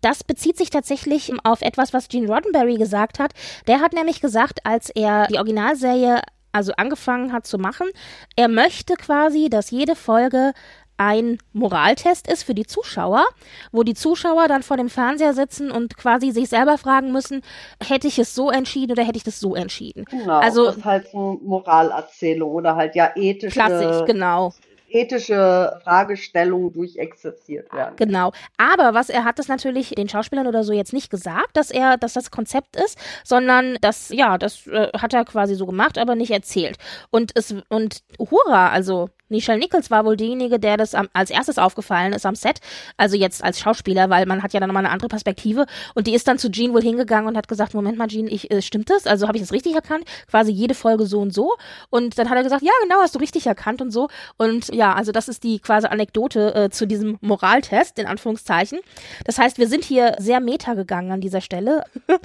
das 0.00 0.24
bezieht 0.24 0.56
sich 0.56 0.70
tatsächlich 0.70 1.32
auf 1.44 1.62
etwas, 1.62 1.92
was 1.92 2.08
Gene 2.08 2.28
Roddenberry 2.28 2.76
gesagt 2.76 3.18
hat. 3.18 3.32
Der 3.66 3.80
hat 3.80 3.92
nämlich 3.92 4.20
gesagt, 4.20 4.60
als 4.64 4.90
er 4.90 5.26
die 5.28 5.36
Originalserie 5.36 6.20
also 6.52 6.72
angefangen 6.76 7.32
hat 7.32 7.46
zu 7.46 7.58
machen, 7.58 7.86
er 8.34 8.48
möchte 8.48 8.94
quasi, 8.94 9.48
dass 9.50 9.70
jede 9.70 9.94
Folge 9.94 10.52
ein 10.96 11.38
Moraltest 11.52 12.30
ist 12.30 12.42
für 12.44 12.54
die 12.54 12.66
Zuschauer, 12.66 13.24
wo 13.72 13.82
die 13.82 13.94
Zuschauer 13.94 14.48
dann 14.48 14.62
vor 14.62 14.76
dem 14.76 14.88
Fernseher 14.88 15.34
sitzen 15.34 15.70
und 15.70 15.96
quasi 15.96 16.30
sich 16.30 16.48
selber 16.48 16.78
fragen 16.78 17.12
müssen, 17.12 17.42
hätte 17.86 18.08
ich 18.08 18.18
es 18.18 18.34
so 18.34 18.50
entschieden 18.50 18.92
oder 18.92 19.04
hätte 19.04 19.18
ich 19.18 19.24
das 19.24 19.40
so 19.40 19.54
entschieden? 19.54 20.04
Genau. 20.10 20.38
Also- 20.38 20.66
das 20.66 20.76
ist 20.78 20.84
halt 20.84 21.08
so 21.10 21.38
Moralerzählung 21.42 22.50
oder 22.50 22.76
halt 22.76 22.94
ja 22.94 23.10
ethische, 23.14 23.52
Klassisch, 23.52 24.06
genau. 24.06 24.52
Ethische 24.96 25.80
Fragestellungen 25.84 26.72
durchexerziert 26.72 27.72
werden. 27.72 27.96
Genau. 27.96 28.32
Aber 28.56 28.94
was 28.94 29.08
er 29.08 29.24
hat 29.24 29.38
es 29.38 29.48
natürlich 29.48 29.90
den 29.90 30.08
Schauspielern 30.08 30.46
oder 30.46 30.64
so 30.64 30.72
jetzt 30.72 30.92
nicht 30.92 31.10
gesagt, 31.10 31.56
dass 31.56 31.70
er, 31.70 31.96
dass 31.96 32.14
das 32.14 32.30
Konzept 32.30 32.76
ist, 32.76 32.98
sondern 33.24 33.76
das, 33.80 34.08
ja, 34.08 34.38
das 34.38 34.66
äh, 34.66 34.90
hat 34.98 35.12
er 35.12 35.24
quasi 35.24 35.54
so 35.54 35.66
gemacht, 35.66 35.98
aber 35.98 36.14
nicht 36.14 36.30
erzählt. 36.30 36.78
Und 37.10 37.32
es, 37.34 37.54
und 37.68 38.02
Hurra, 38.18 38.70
also 38.70 39.10
Nichelle 39.28 39.58
Nichols 39.58 39.90
war 39.90 40.04
wohl 40.04 40.16
diejenige, 40.16 40.60
der 40.60 40.76
das 40.76 40.94
am, 40.94 41.08
als 41.12 41.30
erstes 41.30 41.58
aufgefallen 41.58 42.12
ist 42.12 42.24
am 42.26 42.36
Set. 42.36 42.60
Also 42.96 43.16
jetzt 43.16 43.42
als 43.42 43.58
Schauspieler, 43.58 44.08
weil 44.08 44.24
man 44.26 44.42
hat 44.42 44.52
ja 44.52 44.60
dann 44.60 44.68
nochmal 44.68 44.84
eine 44.84 44.92
andere 44.92 45.08
Perspektive. 45.08 45.66
Und 45.94 46.06
die 46.06 46.14
ist 46.14 46.28
dann 46.28 46.38
zu 46.38 46.50
Jean 46.50 46.72
wohl 46.72 46.82
hingegangen 46.82 47.28
und 47.28 47.36
hat 47.36 47.48
gesagt, 47.48 47.74
Moment 47.74 47.98
mal, 47.98 48.06
Jean, 48.06 48.28
ich, 48.28 48.50
äh, 48.50 48.62
stimmt 48.62 48.88
das? 48.88 49.06
Also 49.06 49.26
habe 49.26 49.36
ich 49.36 49.42
das 49.42 49.52
richtig 49.52 49.74
erkannt? 49.74 50.04
Quasi 50.30 50.52
jede 50.52 50.74
Folge 50.74 51.06
so 51.06 51.20
und 51.20 51.34
so. 51.34 51.56
Und 51.90 52.18
dann 52.18 52.30
hat 52.30 52.36
er 52.36 52.44
gesagt, 52.44 52.62
ja, 52.62 52.72
genau, 52.82 53.00
hast 53.00 53.16
du 53.16 53.18
richtig 53.18 53.46
erkannt 53.46 53.82
und 53.82 53.90
so. 53.90 54.08
Und 54.36 54.72
ja, 54.72 54.85
also 54.94 55.12
das 55.12 55.28
ist 55.28 55.44
die 55.44 55.58
quasi 55.58 55.86
Anekdote 55.86 56.54
äh, 56.54 56.70
zu 56.70 56.86
diesem 56.86 57.18
Moraltest, 57.20 57.98
in 57.98 58.06
Anführungszeichen. 58.06 58.80
Das 59.24 59.38
heißt, 59.38 59.58
wir 59.58 59.68
sind 59.68 59.84
hier 59.84 60.16
sehr 60.18 60.40
meta 60.40 60.74
gegangen 60.74 61.12
an 61.12 61.20
dieser 61.20 61.40
Stelle. 61.40 61.84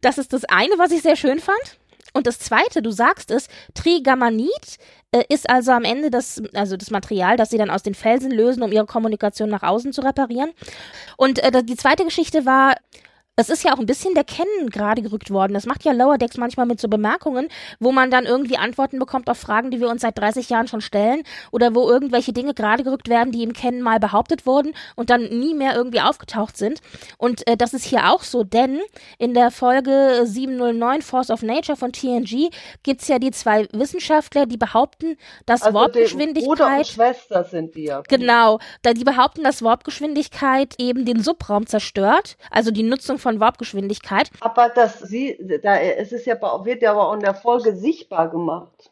das 0.00 0.18
ist 0.18 0.32
das 0.32 0.44
eine, 0.44 0.74
was 0.78 0.92
ich 0.92 1.02
sehr 1.02 1.16
schön 1.16 1.40
fand. 1.40 1.78
Und 2.14 2.26
das 2.26 2.38
zweite, 2.38 2.82
du 2.82 2.90
sagst 2.90 3.30
es, 3.30 3.48
Trigamanit 3.74 4.78
äh, 5.12 5.24
ist 5.28 5.48
also 5.48 5.72
am 5.72 5.84
Ende 5.84 6.10
das, 6.10 6.42
also 6.54 6.76
das 6.76 6.90
Material, 6.90 7.36
das 7.36 7.50
sie 7.50 7.58
dann 7.58 7.70
aus 7.70 7.82
den 7.82 7.94
Felsen 7.94 8.30
lösen, 8.30 8.62
um 8.62 8.72
ihre 8.72 8.86
Kommunikation 8.86 9.50
nach 9.50 9.62
außen 9.62 9.92
zu 9.92 10.00
reparieren. 10.00 10.50
Und 11.16 11.38
äh, 11.38 11.62
die 11.62 11.76
zweite 11.76 12.04
Geschichte 12.04 12.46
war, 12.46 12.74
es 13.38 13.50
ist 13.50 13.62
ja 13.62 13.72
auch 13.72 13.78
ein 13.78 13.86
bisschen 13.86 14.14
der 14.14 14.24
Kennen 14.24 14.68
gerade 14.68 15.00
gerückt 15.00 15.30
worden. 15.30 15.54
Das 15.54 15.64
macht 15.64 15.84
ja 15.84 15.92
Lower 15.92 16.18
Decks 16.18 16.38
manchmal 16.38 16.66
mit 16.66 16.80
so 16.80 16.88
Bemerkungen, 16.88 17.48
wo 17.78 17.92
man 17.92 18.10
dann 18.10 18.26
irgendwie 18.26 18.56
Antworten 18.56 18.98
bekommt 18.98 19.30
auf 19.30 19.38
Fragen, 19.38 19.70
die 19.70 19.78
wir 19.80 19.88
uns 19.88 20.02
seit 20.02 20.18
30 20.18 20.50
Jahren 20.50 20.66
schon 20.66 20.80
stellen 20.80 21.22
oder 21.52 21.72
wo 21.72 21.88
irgendwelche 21.88 22.32
Dinge 22.32 22.52
gerade 22.52 22.82
gerückt 22.82 23.08
werden, 23.08 23.30
die 23.30 23.44
im 23.44 23.52
Kennen 23.52 23.80
mal 23.80 24.00
behauptet 24.00 24.44
wurden 24.44 24.74
und 24.96 25.10
dann 25.10 25.22
nie 25.22 25.54
mehr 25.54 25.76
irgendwie 25.76 26.00
aufgetaucht 26.00 26.56
sind. 26.56 26.80
Und 27.16 27.46
äh, 27.46 27.56
das 27.56 27.74
ist 27.74 27.84
hier 27.84 28.12
auch 28.12 28.24
so, 28.24 28.42
denn 28.42 28.80
in 29.18 29.34
der 29.34 29.52
Folge 29.52 30.22
709 30.24 31.02
Force 31.02 31.30
of 31.30 31.42
Nature 31.42 31.76
von 31.76 31.92
TNG 31.92 32.50
gibt's 32.82 33.06
ja 33.06 33.20
die 33.20 33.30
zwei 33.30 33.68
Wissenschaftler, 33.70 34.46
die 34.46 34.56
behaupten, 34.56 35.16
dass 35.46 35.62
Also 35.62 35.78
die 35.78 35.84
Bruder 35.84 36.66
und 36.66 36.72
Warpgeschwindigkeit 36.72 36.86
Schwester 36.88 37.44
sind 37.44 37.76
die 37.76 37.84
ja. 37.84 38.02
Genau, 38.08 38.58
da 38.82 38.94
die 38.94 39.04
behaupten, 39.04 39.44
dass 39.44 39.62
Warpgeschwindigkeit 39.62 40.74
eben 40.78 41.04
den 41.04 41.22
Subraum 41.22 41.68
zerstört, 41.68 42.36
also 42.50 42.72
die 42.72 42.82
Nutzung 42.82 43.18
von 43.18 43.27
Warpgeschwindigkeit. 43.40 44.30
Aber 44.40 44.68
das 44.68 45.00
sie, 45.00 45.38
da, 45.62 45.78
es 45.78 46.12
ist 46.12 46.26
ja, 46.26 46.40
wird 46.64 46.82
ja 46.82 46.92
aber 46.92 47.14
in 47.14 47.20
der 47.20 47.34
Folge 47.34 47.76
sichtbar 47.76 48.30
gemacht, 48.30 48.90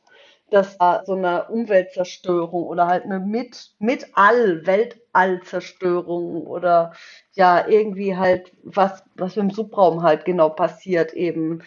dass 0.50 0.78
da 0.78 1.02
so 1.04 1.14
eine 1.14 1.48
Umweltzerstörung 1.48 2.64
oder 2.64 2.86
halt 2.86 3.04
eine 3.04 3.18
mit, 3.18 3.72
mit 3.78 4.06
All, 4.14 4.64
Weltallzerstörung 4.66 6.46
oder 6.46 6.92
ja, 7.32 7.66
irgendwie 7.66 8.16
halt 8.16 8.52
was, 8.62 9.02
was 9.16 9.36
im 9.36 9.50
Subraum 9.50 10.02
halt 10.02 10.24
genau 10.24 10.50
passiert, 10.50 11.12
eben, 11.14 11.62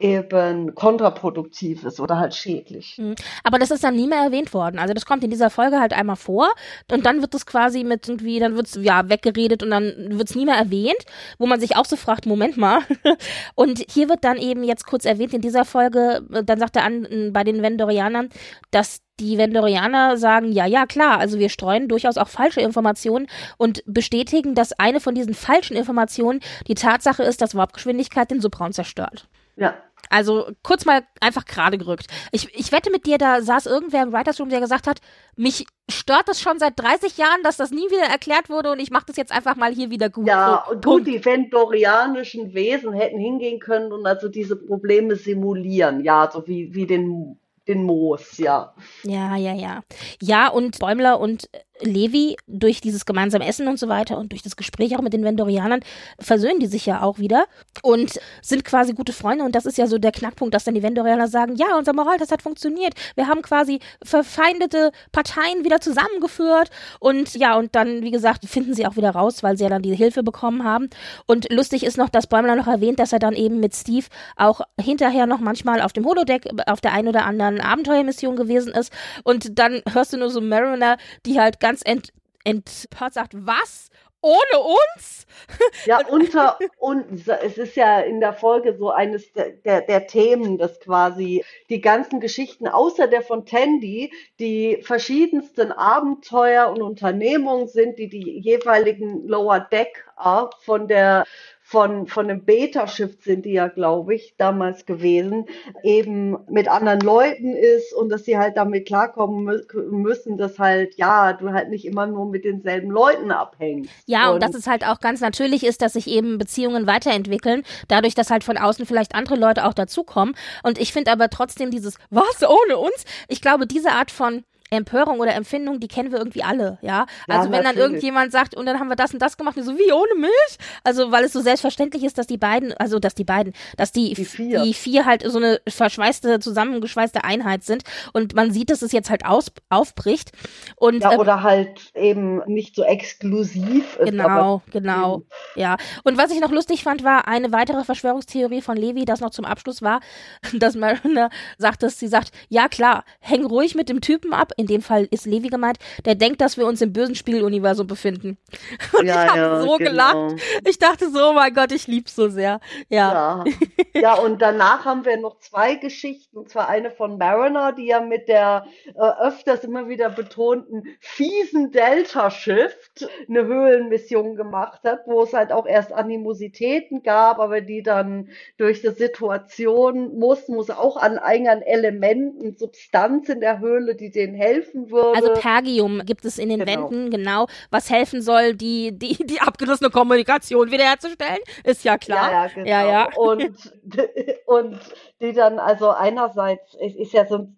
eben 0.00 0.74
kontraproduktiv 0.74 1.84
ist 1.84 1.98
oder 1.98 2.18
halt 2.18 2.34
schädlich. 2.34 2.96
Mhm. 2.98 3.16
Aber 3.42 3.58
das 3.58 3.70
ist 3.70 3.82
dann 3.82 3.96
nie 3.96 4.06
mehr 4.06 4.22
erwähnt 4.22 4.54
worden. 4.54 4.78
Also 4.78 4.94
das 4.94 5.06
kommt 5.06 5.24
in 5.24 5.30
dieser 5.30 5.50
Folge 5.50 5.80
halt 5.80 5.92
einmal 5.92 6.16
vor 6.16 6.48
und 6.90 7.04
dann 7.04 7.20
wird 7.20 7.34
es 7.34 7.46
quasi 7.46 7.82
mit 7.84 8.08
irgendwie, 8.08 8.38
dann 8.38 8.56
wird's 8.56 8.78
ja 8.80 9.08
weggeredet 9.08 9.62
und 9.62 9.70
dann 9.70 10.18
wird's 10.18 10.34
nie 10.34 10.44
mehr 10.44 10.54
erwähnt, 10.54 11.04
wo 11.38 11.46
man 11.46 11.60
sich 11.60 11.76
auch 11.76 11.84
so 11.84 11.96
fragt, 11.96 12.26
Moment 12.26 12.56
mal. 12.56 12.80
Und 13.54 13.84
hier 13.90 14.08
wird 14.08 14.24
dann 14.24 14.36
eben 14.36 14.62
jetzt 14.62 14.86
kurz 14.86 15.04
erwähnt 15.04 15.34
in 15.34 15.40
dieser 15.40 15.64
Folge, 15.64 16.22
dann 16.44 16.58
sagt 16.58 16.76
er 16.76 16.84
an 16.84 17.30
bei 17.32 17.44
den 17.44 17.62
Vendorianern, 17.62 18.28
dass 18.70 19.00
die 19.20 19.38
Vendorianer 19.38 20.16
sagen, 20.16 20.52
ja, 20.52 20.66
ja, 20.66 20.86
klar, 20.86 21.18
also 21.18 21.38
wir 21.38 21.48
streuen 21.48 21.88
durchaus 21.88 22.18
auch 22.18 22.28
falsche 22.28 22.60
Informationen 22.60 23.26
und 23.56 23.82
bestätigen, 23.86 24.54
dass 24.54 24.72
eine 24.72 25.00
von 25.00 25.14
diesen 25.14 25.34
falschen 25.34 25.76
Informationen 25.76 26.40
die 26.68 26.74
Tatsache 26.74 27.22
ist, 27.22 27.42
dass 27.42 27.54
Warpgeschwindigkeit 27.54 28.30
den 28.30 28.40
Subraum 28.40 28.72
zerstört. 28.72 29.28
Ja, 29.56 29.74
Also 30.10 30.50
kurz 30.62 30.84
mal 30.84 31.02
einfach 31.20 31.44
gerade 31.44 31.78
gerückt. 31.78 32.06
Ich, 32.32 32.54
ich 32.54 32.72
wette 32.72 32.90
mit 32.90 33.06
dir, 33.06 33.18
da 33.18 33.42
saß 33.42 33.66
irgendwer 33.66 34.02
im 34.02 34.12
Writers 34.12 34.40
Room, 34.40 34.48
der 34.48 34.60
gesagt 34.60 34.86
hat, 34.86 35.00
mich 35.36 35.66
stört 35.90 36.28
das 36.28 36.40
schon 36.40 36.58
seit 36.58 36.78
30 36.78 37.16
Jahren, 37.18 37.42
dass 37.42 37.56
das 37.56 37.70
nie 37.70 37.90
wieder 37.90 38.10
erklärt 38.10 38.48
wurde 38.48 38.72
und 38.72 38.80
ich 38.80 38.90
mache 38.90 39.06
das 39.06 39.16
jetzt 39.16 39.32
einfach 39.32 39.56
mal 39.56 39.72
hier 39.72 39.90
wieder 39.90 40.10
gut. 40.10 40.26
Ja, 40.26 40.64
und 40.70 40.84
gut, 40.84 41.06
die 41.06 41.24
vendorianischen 41.24 42.54
Wesen 42.54 42.92
hätten 42.92 43.18
hingehen 43.18 43.60
können 43.60 43.92
und 43.92 44.06
also 44.06 44.28
diese 44.28 44.56
Probleme 44.56 45.16
simulieren, 45.16 46.02
ja, 46.02 46.30
so 46.32 46.46
wie, 46.46 46.74
wie 46.74 46.86
den 46.86 47.38
den 47.68 47.84
Moos, 47.84 48.38
ja. 48.38 48.74
Ja, 49.02 49.36
ja, 49.36 49.52
ja. 49.52 49.82
Ja, 50.20 50.48
und 50.48 50.78
Bäumler 50.78 51.20
und 51.20 51.48
Levi 51.80 52.36
durch 52.46 52.80
dieses 52.80 53.06
gemeinsame 53.06 53.46
Essen 53.46 53.68
und 53.68 53.78
so 53.78 53.88
weiter 53.88 54.18
und 54.18 54.32
durch 54.32 54.42
das 54.42 54.56
Gespräch 54.56 54.96
auch 54.96 55.02
mit 55.02 55.12
den 55.12 55.24
Vendorianern 55.24 55.80
versöhnen 56.18 56.60
die 56.60 56.66
sich 56.66 56.86
ja 56.86 57.02
auch 57.02 57.18
wieder 57.18 57.46
und 57.82 58.18
sind 58.42 58.64
quasi 58.64 58.92
gute 58.92 59.12
Freunde 59.12 59.44
und 59.44 59.54
das 59.54 59.66
ist 59.66 59.78
ja 59.78 59.86
so 59.86 59.98
der 59.98 60.12
Knackpunkt, 60.12 60.54
dass 60.54 60.64
dann 60.64 60.74
die 60.74 60.82
Vendorianer 60.82 61.28
sagen, 61.28 61.56
ja, 61.56 61.76
unser 61.76 61.92
Moral, 61.92 62.18
das 62.18 62.30
hat 62.30 62.42
funktioniert. 62.42 62.94
Wir 63.14 63.28
haben 63.28 63.42
quasi 63.42 63.80
verfeindete 64.02 64.92
Parteien 65.12 65.64
wieder 65.64 65.80
zusammengeführt 65.80 66.70
und 67.00 67.34
ja, 67.34 67.56
und 67.56 67.74
dann, 67.74 68.02
wie 68.02 68.10
gesagt, 68.10 68.44
finden 68.46 68.74
sie 68.74 68.86
auch 68.86 68.96
wieder 68.96 69.10
raus, 69.10 69.42
weil 69.42 69.56
sie 69.56 69.64
ja 69.64 69.70
dann 69.70 69.82
die 69.82 69.94
Hilfe 69.94 70.22
bekommen 70.22 70.64
haben. 70.64 70.88
Und 71.26 71.52
lustig 71.52 71.84
ist 71.84 71.98
noch, 71.98 72.08
dass 72.08 72.26
Bäumler 72.26 72.56
noch 72.56 72.66
erwähnt, 72.66 72.98
dass 72.98 73.12
er 73.12 73.18
dann 73.18 73.34
eben 73.34 73.60
mit 73.60 73.74
Steve 73.74 74.06
auch 74.36 74.60
hinterher 74.80 75.26
noch 75.26 75.40
manchmal 75.40 75.80
auf 75.80 75.92
dem 75.92 76.04
Holodeck 76.04 76.48
auf 76.66 76.80
der 76.80 76.92
einen 76.92 77.08
oder 77.08 77.24
anderen 77.26 77.60
Abenteuermission 77.60 78.36
gewesen 78.36 78.72
ist 78.72 78.92
und 79.24 79.58
dann 79.58 79.82
hörst 79.92 80.12
du 80.12 80.16
nur 80.16 80.30
so 80.30 80.40
Mariner, 80.40 80.96
die 81.26 81.38
halt 81.38 81.60
ganz 81.60 81.67
ent, 81.68 82.12
empört 82.44 83.14
sagt, 83.14 83.34
was? 83.34 83.90
Ohne 84.20 84.58
uns? 84.58 85.26
Ja, 85.86 86.00
unter 86.08 86.58
uns. 86.78 87.28
Es 87.28 87.56
ist 87.56 87.76
ja 87.76 88.00
in 88.00 88.20
der 88.20 88.32
Folge 88.32 88.76
so 88.76 88.90
eines 88.90 89.32
der, 89.32 89.50
der, 89.50 89.82
der, 89.82 90.06
Themen, 90.06 90.58
dass 90.58 90.80
quasi 90.80 91.44
die 91.68 91.80
ganzen 91.80 92.20
Geschichten 92.20 92.66
außer 92.66 93.06
der 93.06 93.22
von 93.22 93.46
Tandy 93.46 94.12
die 94.40 94.80
verschiedensten 94.82 95.70
Abenteuer 95.70 96.68
und 96.68 96.82
Unternehmungen 96.82 97.68
sind, 97.68 97.98
die 97.98 98.08
die 98.08 98.40
jeweiligen 98.40 99.26
Lower 99.26 99.60
Decker 99.60 100.50
von 100.60 100.88
der 100.88 101.24
von, 101.70 102.06
von 102.06 102.30
einem 102.30 102.46
Beta-Schiff 102.46 103.22
sind 103.22 103.44
die 103.44 103.52
ja, 103.52 103.68
glaube 103.68 104.14
ich, 104.14 104.34
damals 104.38 104.86
gewesen, 104.86 105.44
eben 105.82 106.38
mit 106.48 106.66
anderen 106.66 107.00
Leuten 107.00 107.54
ist 107.54 107.92
und 107.92 108.08
dass 108.08 108.24
sie 108.24 108.38
halt 108.38 108.56
damit 108.56 108.86
klarkommen 108.86 109.44
mü 109.44 109.60
müssen, 109.90 110.38
dass 110.38 110.58
halt, 110.58 110.94
ja, 110.96 111.34
du 111.34 111.52
halt 111.52 111.68
nicht 111.68 111.84
immer 111.84 112.06
nur 112.06 112.24
mit 112.24 112.46
denselben 112.46 112.90
Leuten 112.90 113.30
abhängst. 113.30 113.90
Ja, 114.06 114.28
und, 114.28 114.36
und 114.36 114.42
dass 114.44 114.54
es 114.54 114.66
halt 114.66 114.82
auch 114.82 115.00
ganz 115.00 115.20
natürlich 115.20 115.62
ist, 115.62 115.82
dass 115.82 115.92
sich 115.92 116.06
eben 116.06 116.38
Beziehungen 116.38 116.86
weiterentwickeln, 116.86 117.64
dadurch, 117.86 118.14
dass 118.14 118.30
halt 118.30 118.44
von 118.44 118.56
außen 118.56 118.86
vielleicht 118.86 119.14
andere 119.14 119.36
Leute 119.36 119.66
auch 119.66 119.74
dazukommen. 119.74 120.34
Und 120.62 120.78
ich 120.78 120.94
finde 120.94 121.12
aber 121.12 121.28
trotzdem 121.28 121.70
dieses, 121.70 121.98
was, 122.08 122.42
ohne 122.48 122.78
uns? 122.78 123.04
Ich 123.28 123.42
glaube, 123.42 123.66
diese 123.66 123.90
Art 123.90 124.10
von 124.10 124.42
Empörung 124.70 125.20
oder 125.20 125.34
Empfindung, 125.34 125.80
die 125.80 125.88
kennen 125.88 126.12
wir 126.12 126.18
irgendwie 126.18 126.42
alle, 126.42 126.78
ja. 126.82 127.06
Also 127.26 127.48
ja, 127.48 127.52
wenn 127.52 127.64
dann 127.64 127.76
irgendjemand 127.76 128.32
sagt, 128.32 128.54
und 128.54 128.66
dann 128.66 128.78
haben 128.78 128.88
wir 128.88 128.96
das 128.96 129.12
und 129.12 129.20
das 129.20 129.36
gemacht, 129.36 129.56
so 129.60 129.78
wie 129.78 129.92
ohne 129.92 130.14
Milch, 130.20 130.58
also 130.84 131.10
weil 131.10 131.24
es 131.24 131.32
so 131.32 131.40
selbstverständlich 131.40 132.04
ist, 132.04 132.18
dass 132.18 132.26
die 132.26 132.36
beiden, 132.36 132.72
also 132.74 132.98
dass 132.98 133.14
die 133.14 133.24
beiden, 133.24 133.54
dass 133.76 133.92
die, 133.92 134.12
die, 134.14 134.24
vier. 134.24 134.62
die 134.62 134.74
vier 134.74 135.06
halt 135.06 135.22
so 135.24 135.38
eine 135.38 135.60
verschweißte, 135.66 136.40
zusammengeschweißte 136.40 137.24
Einheit 137.24 137.64
sind 137.64 137.82
und 138.12 138.34
man 138.34 138.52
sieht, 138.52 138.70
dass 138.70 138.82
es 138.82 138.92
jetzt 138.92 139.10
halt 139.10 139.24
aus, 139.24 139.46
aufbricht 139.70 140.32
und 140.76 141.02
ja, 141.02 141.12
äh, 141.12 141.16
oder 141.16 141.42
halt 141.42 141.92
eben 141.94 142.42
nicht 142.46 142.74
so 142.74 142.84
exklusiv 142.84 143.96
ist. 143.96 144.10
Genau, 144.10 144.62
genau, 144.70 145.22
ja. 145.54 145.76
Und 146.04 146.18
was 146.18 146.30
ich 146.30 146.40
noch 146.40 146.50
lustig 146.50 146.82
fand, 146.82 147.04
war 147.04 147.26
eine 147.26 147.52
weitere 147.52 147.84
Verschwörungstheorie 147.84 148.60
von 148.60 148.76
Levi, 148.76 149.04
das 149.04 149.20
noch 149.20 149.30
zum 149.30 149.44
Abschluss 149.44 149.80
war, 149.80 150.00
dass 150.52 150.74
Marina 150.74 151.30
sagt, 151.56 151.82
dass 151.82 151.98
sie 151.98 152.08
sagt, 152.08 152.32
ja 152.48 152.68
klar, 152.68 153.04
häng 153.20 153.46
ruhig 153.46 153.74
mit 153.74 153.88
dem 153.88 154.00
Typen 154.00 154.32
ab, 154.32 154.52
in 154.58 154.66
dem 154.66 154.82
Fall 154.82 155.06
ist 155.12 155.24
Levi 155.24 155.48
gemeint, 155.48 155.78
der 156.04 156.16
denkt, 156.16 156.40
dass 156.40 156.56
wir 156.56 156.66
uns 156.66 156.82
im 156.82 156.92
bösen 156.92 157.14
Spieluniversum 157.14 157.86
befinden. 157.86 158.36
Und 158.98 159.06
ja, 159.06 159.24
ich 159.24 159.30
habe 159.30 159.38
ja, 159.38 159.60
so 159.60 159.76
genau. 159.76 159.90
gelacht. 159.90 160.42
Ich 160.68 160.78
dachte 160.78 161.10
so, 161.10 161.30
oh 161.30 161.32
mein 161.32 161.54
Gott, 161.54 161.70
ich 161.70 161.86
lieb's 161.86 162.14
so 162.14 162.28
sehr. 162.28 162.60
Ja. 162.88 163.12
ja. 163.12 163.44
Ja, 163.94 164.14
und 164.14 164.40
danach 164.42 164.84
haben 164.84 165.04
wir 165.04 165.16
noch 165.16 165.38
zwei 165.40 165.74
Geschichten. 165.74 166.38
Und 166.38 166.50
zwar 166.50 166.68
eine 166.68 166.90
von 166.92 167.18
Mariner, 167.18 167.72
die 167.72 167.86
ja 167.86 168.00
mit 168.00 168.28
der 168.28 168.66
äh, 168.94 169.00
öfters 169.00 169.64
immer 169.64 169.88
wieder 169.88 170.08
betonten 170.08 170.84
fiesen 171.00 171.72
Delta-Shift 171.72 173.08
eine 173.28 173.44
Höhlenmission 173.44 174.36
gemacht 174.36 174.82
hat, 174.84 175.00
wo 175.06 175.22
es 175.22 175.32
halt 175.32 175.50
auch 175.50 175.66
erst 175.66 175.92
Animositäten 175.92 177.02
gab, 177.02 177.40
aber 177.40 177.60
die 177.60 177.82
dann 177.82 178.28
durch 178.56 178.82
die 178.82 178.90
Situation 178.90 180.16
mussten, 180.16 180.54
muss 180.54 180.70
auch 180.70 180.96
an 180.96 181.18
eigenen 181.18 181.62
Elementen, 181.62 182.56
Substanz 182.56 183.28
in 183.28 183.40
der 183.40 183.58
Höhle, 183.58 183.96
die 183.96 184.10
denen 184.10 184.34
helfen 184.34 184.47
helfen 184.48 184.90
würde. 184.90 185.16
Also 185.16 185.34
Pergium 185.34 186.02
gibt 186.04 186.24
es 186.24 186.38
in 186.38 186.48
den 186.48 186.60
genau. 186.64 186.90
Wänden, 186.90 187.10
genau, 187.10 187.46
was 187.70 187.90
helfen 187.90 188.22
soll, 188.22 188.54
die, 188.54 188.96
die, 188.96 189.14
die 189.26 189.40
abgerissene 189.40 189.90
Kommunikation 189.90 190.70
wiederherzustellen, 190.70 191.40
ist 191.64 191.84
ja 191.84 191.98
klar. 191.98 192.30
Ja, 192.30 192.44
ja, 192.44 192.50
genau. 192.54 192.68
Ja, 192.68 192.86
ja. 192.86 193.08
Und, 193.16 193.42
und 194.46 194.78
die 195.20 195.32
dann, 195.32 195.58
also 195.58 195.90
einerseits, 195.90 196.74
ist 196.74 197.12
ja 197.12 197.26
so 197.26 197.48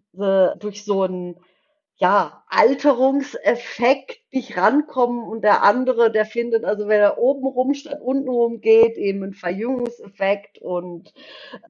durch 0.58 0.84
so 0.84 1.04
ein 1.04 1.36
ja, 2.00 2.42
Alterungseffekt 2.48 4.20
nicht 4.32 4.56
rankommen 4.56 5.22
und 5.22 5.42
der 5.44 5.62
andere, 5.62 6.10
der 6.10 6.24
findet, 6.24 6.64
also 6.64 6.88
wenn 6.88 7.00
er 7.00 7.18
oben 7.18 7.46
rum 7.46 7.74
statt 7.74 8.00
unten 8.00 8.30
rum 8.30 8.62
geht, 8.62 8.96
eben 8.96 9.22
ein 9.22 9.34
Verjüngungseffekt 9.34 10.58
und 10.62 11.12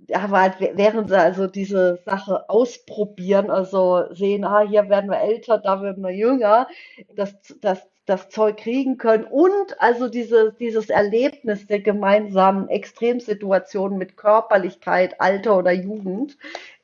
ja, 0.06 0.30
halt, 0.30 0.54
während 0.60 1.08
sie 1.08 1.18
also 1.18 1.48
diese 1.48 2.00
Sache 2.04 2.48
ausprobieren, 2.48 3.50
also 3.50 4.04
sehen, 4.12 4.44
ah, 4.44 4.60
hier 4.60 4.88
werden 4.88 5.10
wir 5.10 5.18
älter, 5.18 5.58
da 5.58 5.82
werden 5.82 6.04
wir 6.04 6.12
jünger, 6.12 6.68
das, 7.16 7.34
das, 7.60 7.88
das 8.06 8.28
Zeug 8.28 8.56
kriegen 8.58 8.98
können 8.98 9.24
und 9.24 9.80
also 9.80 10.08
diese, 10.08 10.54
dieses 10.60 10.90
Erlebnis 10.90 11.66
der 11.66 11.80
gemeinsamen 11.80 12.68
Extremsituationen 12.68 13.98
mit 13.98 14.16
Körperlichkeit, 14.16 15.20
Alter 15.20 15.58
oder 15.58 15.72
Jugend 15.72 16.36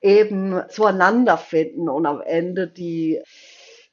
eben 0.06 0.62
zueinander 0.68 1.36
finden. 1.36 1.88
Und 1.88 2.06
am 2.06 2.20
Ende 2.20 2.68
die 2.68 3.20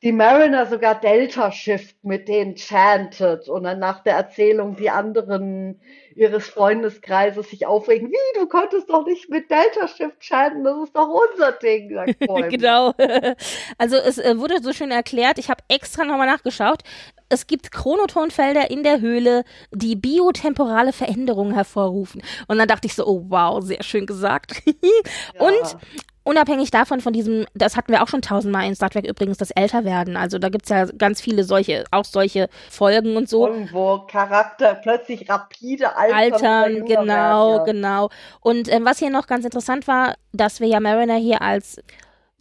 die 0.04 0.12
Mariner 0.12 0.66
sogar 0.66 1.00
Delta 1.00 1.52
Shift 1.52 2.04
mit 2.04 2.28
denen 2.28 2.56
chantet. 2.56 3.48
Und 3.48 3.64
dann 3.64 3.80
nach 3.80 4.04
der 4.04 4.16
Erzählung 4.16 4.76
die 4.76 4.90
anderen 4.90 5.80
ihres 6.16 6.48
Freundeskreises 6.48 7.50
sich 7.50 7.66
aufregen, 7.66 8.10
wie, 8.10 8.40
du 8.40 8.48
konntest 8.48 8.90
doch 8.90 9.06
nicht 9.06 9.30
mit 9.30 9.50
Delta 9.50 9.88
Shift 9.88 10.24
chanten, 10.24 10.64
das 10.64 10.84
ist 10.84 10.96
doch 10.96 11.08
unser 11.08 11.52
Ding, 11.54 11.94
sagt 11.94 12.20
genau. 12.50 12.94
Also 13.78 13.98
es 13.98 14.18
äh, 14.18 14.38
wurde 14.38 14.62
so 14.62 14.74
schön 14.74 14.92
erklärt, 14.92 15.38
ich 15.40 15.50
habe 15.50 15.64
extra 15.68 16.04
nochmal 16.04 16.28
nachgeschaut, 16.28 16.84
es 17.30 17.48
gibt 17.48 17.72
Chronotonfelder 17.72 18.70
in 18.70 18.84
der 18.84 19.02
Höhle, 19.02 19.44
die 19.72 19.96
biotemporale 19.96 20.94
Veränderungen 20.94 21.54
hervorrufen. 21.54 22.22
Und 22.48 22.58
dann 22.58 22.68
dachte 22.68 22.88
ich 22.88 22.94
so, 22.94 23.06
oh 23.08 23.26
wow, 23.28 23.64
sehr 23.64 23.84
schön 23.84 24.06
gesagt. 24.06 24.62
ja. 24.66 25.42
Und 25.42 25.78
unabhängig 26.24 26.72
davon, 26.72 27.02
von 27.02 27.14
diesem, 27.14 27.46
das 27.54 27.76
hatten 27.76 27.92
wir 27.92 28.02
auch 28.02 28.08
schon 28.08 28.22
tausendmal 28.22 28.66
in 28.66 28.76
Star 28.76 28.90
Trek 28.90 29.06
übrigens, 29.06 29.38
das 29.38 29.52
Älterwerden. 29.52 30.18
Also 30.18 30.40
da 30.40 30.50
gibt 30.50 30.66
es 30.66 30.70
ja 30.70 30.86
ganz 30.86 31.22
viele 31.22 31.44
solche, 31.44 31.84
auch 31.92 32.06
solche 32.06 32.50
Folgen 32.70 33.18
und 33.18 33.30
so. 33.30 33.48
Irgendwo 33.48 34.00
Charakter 34.08 34.76
plötzlich 34.76 35.30
rapide 35.30 35.96
altern. 36.12 36.86
Genau, 36.86 37.06
werden, 37.06 37.58
ja. 37.58 37.64
genau. 37.64 38.10
Und 38.42 38.72
ähm, 38.72 38.86
was 38.86 39.00
hier 39.00 39.10
noch 39.10 39.28
ganz 39.28 39.46
interessant 39.46 39.88
war, 39.88 40.16
dass 40.32 40.60
wir 40.60 40.68
ja 40.68 40.80
Mariner 40.80 41.16
hier 41.16 41.42
als 41.42 41.78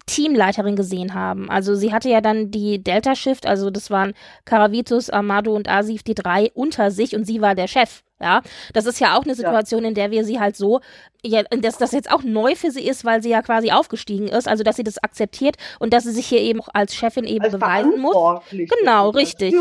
Teamleiterin 0.07 0.77
gesehen 0.77 1.15
haben. 1.15 1.49
Also 1.51 1.75
sie 1.75 1.93
hatte 1.93 2.09
ja 2.09 2.21
dann 2.21 2.51
die 2.51 2.83
Delta 2.83 3.15
Shift, 3.15 3.47
also 3.47 3.71
das 3.71 3.91
waren 3.91 4.15
Karavitus, 4.45 5.11
Amado 5.11 5.55
und 5.55 5.69
Asif, 5.69 6.03
die 6.03 6.15
drei 6.15 6.51
unter 6.55 6.91
sich 6.91 7.15
und 7.15 7.25
sie 7.25 7.41
war 7.41 7.55
der 7.55 7.69
Chef. 7.69 8.03
Ja, 8.23 8.43
das 8.73 8.87
ist 8.87 9.01
ja 9.01 9.17
auch 9.17 9.25
eine 9.25 9.35
Situation, 9.35 9.83
ja. 9.83 9.89
in 9.89 9.95
der 9.95 10.11
wir 10.11 10.25
sie 10.25 10.39
halt 10.39 10.57
so, 10.57 10.81
ja, 11.25 11.43
dass 11.43 11.79
das 11.79 11.93
jetzt 11.93 12.11
auch 12.11 12.23
neu 12.25 12.57
für 12.57 12.71
sie 12.71 12.87
ist, 12.87 13.05
weil 13.05 13.23
sie 13.23 13.31
ja 13.31 13.43
quasi 13.43 13.71
aufgestiegen 13.71 14.27
ist, 14.29 14.49
also 14.49 14.65
dass 14.65 14.77
sie 14.77 14.83
das 14.83 14.99
akzeptiert 15.03 15.57
und 15.79 15.93
dass 15.93 16.03
sie 16.05 16.11
sich 16.11 16.27
hier 16.27 16.41
eben 16.41 16.61
auch 16.61 16.69
als 16.73 16.95
Chefin 16.95 17.25
eben 17.25 17.45
als 17.45 17.53
beweisen 17.53 18.01
muss. 18.01 18.15
Genau, 18.51 19.11
richtig. 19.11 19.53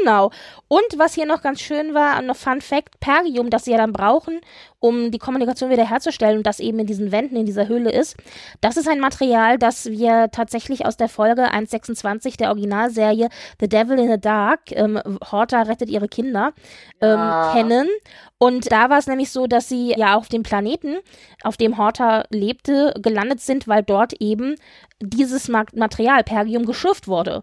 Genau. 0.00 0.30
Und 0.66 0.86
was 0.96 1.14
hier 1.14 1.26
noch 1.26 1.40
ganz 1.40 1.60
schön 1.60 1.94
war, 1.94 2.20
noch 2.22 2.36
Fun 2.36 2.60
Fact, 2.60 2.98
Pergium, 2.98 3.48
das 3.48 3.64
sie 3.64 3.70
ja 3.70 3.78
dann 3.78 3.92
brauchen, 3.92 4.40
um 4.80 5.10
die 5.12 5.18
Kommunikation 5.18 5.70
wiederherzustellen 5.70 6.38
und 6.38 6.46
das 6.46 6.58
eben 6.58 6.80
in 6.80 6.86
diesen 6.86 7.12
Wänden, 7.12 7.36
in 7.36 7.46
dieser 7.46 7.68
Höhle 7.68 7.90
ist. 7.90 8.16
Das 8.60 8.76
ist 8.76 8.88
ein 8.88 9.00
Material, 9.00 9.58
das 9.58 9.86
wir 9.86 10.30
tatsächlich 10.32 10.84
aus 10.84 10.96
der 10.96 11.08
Folge 11.08 11.52
1.26 11.52 12.36
der 12.38 12.48
Originalserie 12.48 13.28
The 13.60 13.68
Devil 13.68 13.98
in 13.98 14.10
the 14.10 14.20
Dark, 14.20 14.60
ähm, 14.70 15.00
Horta 15.30 15.62
rettet 15.62 15.90
ihre 15.90 16.08
Kinder, 16.08 16.52
ähm, 17.00 17.18
ja. 17.18 17.52
kennen 17.52 17.87
Und 18.38 18.70
da 18.70 18.90
war 18.90 18.98
es 18.98 19.06
nämlich 19.06 19.30
so, 19.30 19.46
dass 19.46 19.68
sie 19.68 19.94
ja 19.96 20.14
auf 20.14 20.28
dem 20.28 20.42
Planeten, 20.42 20.98
auf 21.42 21.56
dem 21.56 21.78
Horta 21.78 22.24
lebte, 22.30 22.94
gelandet 23.00 23.40
sind, 23.40 23.66
weil 23.68 23.82
dort 23.82 24.14
eben 24.20 24.54
dieses 25.00 25.48
Material, 25.48 26.24
Pergium, 26.24 26.64
geschürft 26.64 27.08
wurde. 27.08 27.42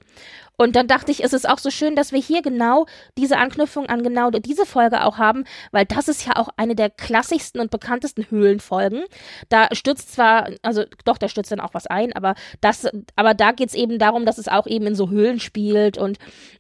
Und 0.57 0.76
dann 0.76 0.88
dachte 0.88 1.11
ich, 1.11 1.23
es 1.23 1.34
ist 1.34 1.48
auch 1.48 1.60
so 1.60 1.69
schön, 1.69 1.95
dass 1.95 2.11
wir 2.11 2.19
hier 2.19 2.41
genau 2.41 2.86
diese 3.18 3.38
Anknüpfung 3.38 3.88
an 3.88 4.03
genau 4.03 4.32
diese 4.32 4.65
Folge 4.65 5.03
auch 5.03 5.18
haben, 5.18 5.45
weil 5.72 5.86
das 5.86 6.07
ist 6.07 6.26
ja 6.26 6.34
auch 6.36 6.49
eine 6.57 6.76
der 6.76 6.90
klassischsten 6.90 7.61
und 7.61 7.72
bekanntesten 7.72 8.30
Höhlenfolgen. 8.30 9.03
Da 9.49 9.68
stürzt 9.73 10.14
zwar, 10.14 10.49
also 10.61 10.84
doch, 11.03 11.18
da 11.18 11.27
stürzt 11.27 11.52
dann 11.52 11.60
auch 11.60 11.73
was 11.73 11.88
ein, 11.88 12.14
aber 12.14 12.36
das, 12.61 12.88
aber 13.15 13.34
da 13.34 13.52
geht 13.52 13.69
es 13.69 13.76
eben 13.76 13.99
darum, 13.99 14.26
dass 14.26 14.38
es 14.38 14.48
auch 14.48 14.68
eben 14.68 14.88
in 14.88 14.95
so 14.95 15.10
Höhlen 15.10 15.40
spielt 15.40 15.98
und 15.98 16.18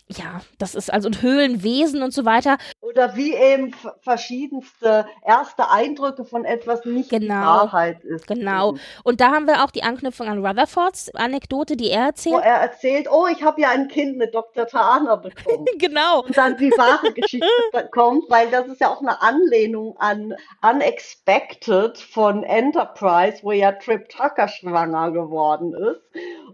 ja, 0.07 0.41
das 0.59 0.75
ist 0.75 0.93
also 0.93 1.07
und 1.07 1.21
Höhlenwesen 1.21 2.03
und 2.03 2.13
so 2.13 2.25
weiter. 2.25 2.57
Oder 2.81 3.15
wie 3.15 3.33
eben 3.33 3.73
verschiedenste 4.01 5.05
erste 5.25 5.69
Eindrücke 5.69 6.25
von 6.25 6.45
etwas 6.45 6.85
nicht 6.85 7.09
genau, 7.09 7.33
Wahrheit 7.33 8.03
ist. 8.03 8.27
Genau. 8.27 8.75
Und 9.03 9.19
da 9.19 9.31
haben 9.31 9.47
wir 9.47 9.63
auch 9.63 9.71
die 9.71 9.83
Anknüpfung 9.83 10.27
an 10.27 10.45
Rutherfords 10.45 11.13
Anekdote, 11.15 11.75
die 11.75 11.89
er 11.89 12.05
erzählt. 12.07 12.35
Wo 12.35 12.39
er 12.39 12.57
erzählt, 12.57 13.07
oh, 13.11 13.27
ich 13.27 13.43
habe 13.43 13.61
ja 13.61 13.69
ein 13.69 13.84
Kind 13.87 14.17
mit 14.17 14.33
Dr. 14.33 14.67
Tana 14.67 15.15
bekommen. 15.15 15.65
genau. 15.77 16.23
Und 16.23 16.37
dann 16.37 16.57
die 16.57 16.71
wahre 16.71 17.13
Geschichte 17.13 17.47
kommt, 17.91 18.29
weil 18.29 18.49
das 18.49 18.67
ist 18.67 18.81
ja 18.81 18.89
auch 18.89 19.01
eine 19.01 19.21
Anlehnung 19.21 19.95
an 19.97 20.35
Unexpected 20.61 21.97
von 21.97 22.43
Enterprise, 22.43 23.39
wo 23.41 23.51
ja 23.51 23.71
Trip 23.73 24.07
Tucker 24.09 24.47
schwanger 24.47 25.11
geworden 25.11 25.73
ist. 25.73 26.01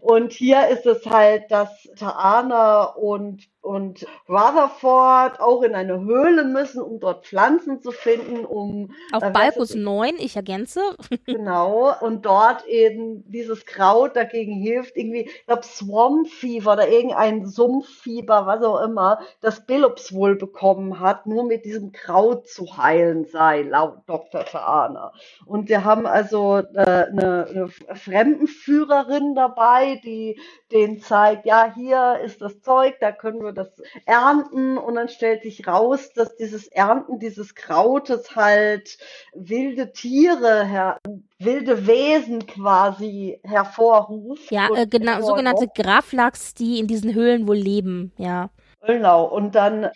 Und 0.01 0.31
hier 0.31 0.67
ist 0.69 0.85
es 0.85 1.05
halt, 1.05 1.51
dass 1.51 1.69
Taana 1.97 2.85
und 2.85 3.47
und 3.61 4.07
Rutherford 4.27 5.39
auch 5.39 5.61
in 5.61 5.75
eine 5.75 5.99
Höhle 6.01 6.43
müssen, 6.45 6.81
um 6.81 6.99
dort 6.99 7.25
Pflanzen 7.25 7.81
zu 7.81 7.91
finden, 7.91 8.43
um 8.43 8.91
auf 9.11 9.21
äh, 9.21 9.29
Balkus 9.29 9.75
9, 9.75 10.15
ich 10.17 10.35
ergänze. 10.35 10.81
genau, 11.25 11.93
und 12.01 12.25
dort 12.25 12.65
eben 12.65 13.23
dieses 13.29 13.65
Kraut 13.65 14.15
dagegen 14.15 14.53
hilft, 14.53 14.97
irgendwie, 14.97 15.21
ich 15.21 15.45
glaube 15.45 15.63
Swamp 15.63 16.27
Fever 16.27 16.73
oder 16.73 16.87
irgendein 16.87 17.45
Sumpffieber, 17.45 18.47
was 18.47 18.63
auch 18.63 18.81
immer, 18.81 19.19
das 19.41 19.65
Billups 19.65 20.13
wohl 20.13 20.35
bekommen 20.35 20.99
hat, 20.99 21.27
nur 21.27 21.43
mit 21.43 21.63
diesem 21.63 21.91
Kraut 21.91 22.47
zu 22.47 22.77
heilen 22.77 23.25
sei, 23.25 23.61
laut 23.61 23.99
Dr. 24.07 24.43
Taana. 24.43 25.13
Und 25.45 25.69
wir 25.69 25.85
haben 25.85 26.07
also 26.07 26.57
äh, 26.57 26.81
eine, 26.81 27.45
eine 27.47 27.69
Fremdenführerin 27.93 29.35
dabei, 29.35 30.01
die 30.03 30.39
den 30.71 30.99
zeigt, 30.99 31.45
ja, 31.45 31.71
hier 31.75 32.19
ist 32.23 32.41
das 32.41 32.61
Zeug, 32.61 32.95
da 32.99 33.11
können 33.11 33.43
wir 33.43 33.50
das 33.51 33.67
Ernten 34.05 34.77
und 34.77 34.95
dann 34.95 35.09
stellt 35.09 35.43
sich 35.43 35.67
raus, 35.67 36.11
dass 36.13 36.35
dieses 36.35 36.67
Ernten 36.67 37.19
dieses 37.19 37.55
Krautes 37.55 38.35
halt 38.35 38.97
wilde 39.33 39.91
Tiere, 39.91 40.65
her 40.65 40.97
wilde 41.39 41.87
Wesen 41.87 42.45
quasi 42.45 43.39
hervorruft. 43.43 44.51
Ja, 44.51 44.69
äh, 44.75 44.87
genau, 44.87 45.21
sogenannte 45.21 45.67
Graflachs, 45.73 46.53
die 46.53 46.79
in 46.79 46.87
diesen 46.87 47.13
Höhlen 47.13 47.47
wohl 47.47 47.57
leben, 47.57 48.11
ja. 48.17 48.49
Genau, 48.85 49.25
und 49.25 49.55
dann 49.55 49.89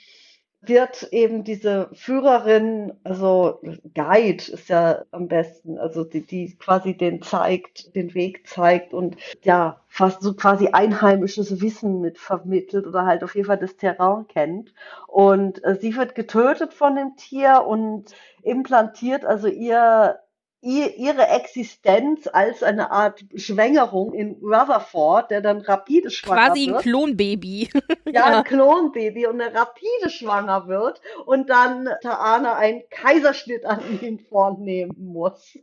wird 0.67 1.03
eben 1.11 1.43
diese 1.43 1.89
Führerin, 1.93 2.93
also 3.03 3.59
Guide 3.93 4.51
ist 4.51 4.69
ja 4.69 5.03
am 5.11 5.27
besten, 5.27 5.77
also 5.77 6.03
die, 6.03 6.21
die 6.21 6.55
quasi 6.57 6.95
den 6.95 7.21
zeigt, 7.21 7.95
den 7.95 8.13
Weg 8.13 8.47
zeigt 8.47 8.93
und 8.93 9.17
ja, 9.43 9.81
fast 9.87 10.21
so 10.21 10.33
quasi 10.33 10.69
einheimisches 10.69 11.61
Wissen 11.61 12.01
mit 12.01 12.17
vermittelt 12.17 12.85
oder 12.85 13.05
halt 13.05 13.23
auf 13.23 13.35
jeden 13.35 13.47
Fall 13.47 13.57
das 13.57 13.77
Terrain 13.77 14.27
kennt. 14.27 14.73
Und 15.07 15.63
äh, 15.63 15.77
sie 15.79 15.95
wird 15.95 16.15
getötet 16.15 16.73
von 16.73 16.95
dem 16.95 17.15
Tier 17.15 17.63
und 17.65 18.05
implantiert 18.43 19.25
also 19.25 19.47
ihr 19.47 20.19
ihre 20.65 21.27
Existenz 21.27 22.27
als 22.31 22.63
eine 22.63 22.89
Art 22.89 23.23
Schwängerung 23.35 24.13
in 24.13 24.37
Rutherford, 24.41 25.29
der 25.29 25.41
dann 25.41 25.61
rapide 25.61 26.09
schwanger 26.09 26.47
Quasi 26.47 26.67
wird. 26.67 26.69
Quasi 26.69 26.89
ein 26.89 26.91
Klonbaby. 26.91 27.69
ja, 28.11 28.25
ein 28.25 28.43
Klonbaby 28.43 29.27
und 29.27 29.37
der 29.37 29.53
rapide 29.53 30.09
schwanger 30.09 30.67
wird 30.67 31.01
und 31.25 31.51
dann 31.51 31.87
Taana 32.01 32.55
einen 32.55 32.81
Kaiserschnitt 32.89 33.63
an 33.65 33.79
ihn 34.01 34.19
vornehmen 34.19 34.95
muss. 34.97 35.57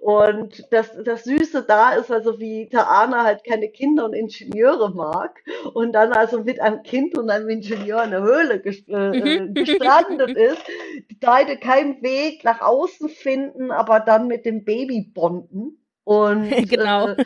Und 0.00 0.64
das, 0.70 0.90
das 1.04 1.24
Süße 1.24 1.62
da 1.62 1.92
ist 1.92 2.10
also, 2.10 2.38
wie 2.40 2.68
Taana 2.70 3.24
halt 3.24 3.44
keine 3.44 3.68
Kinder 3.68 4.06
und 4.06 4.14
Ingenieure 4.14 4.90
mag 4.90 5.42
und 5.74 5.92
dann 5.92 6.12
also 6.12 6.42
mit 6.42 6.60
einem 6.60 6.82
Kind 6.82 7.18
und 7.18 7.28
einem 7.28 7.50
Ingenieur 7.50 8.02
in 8.04 8.10
der 8.10 8.22
Höhle 8.22 8.62
äh, 8.64 9.18
äh, 9.18 9.48
gestrandet 9.52 10.36
ist, 10.36 10.62
beide 11.20 11.58
keinen 11.58 12.02
Weg 12.02 12.42
nach 12.44 12.62
außen 12.62 13.10
finden, 13.10 13.70
aber 13.70 14.00
dann 14.00 14.28
mit 14.28 14.45
dem 14.46 14.64
Baby 14.64 15.02
bonden 15.02 15.78
und, 16.04 16.50
genau. 16.70 17.08
äh, 17.08 17.24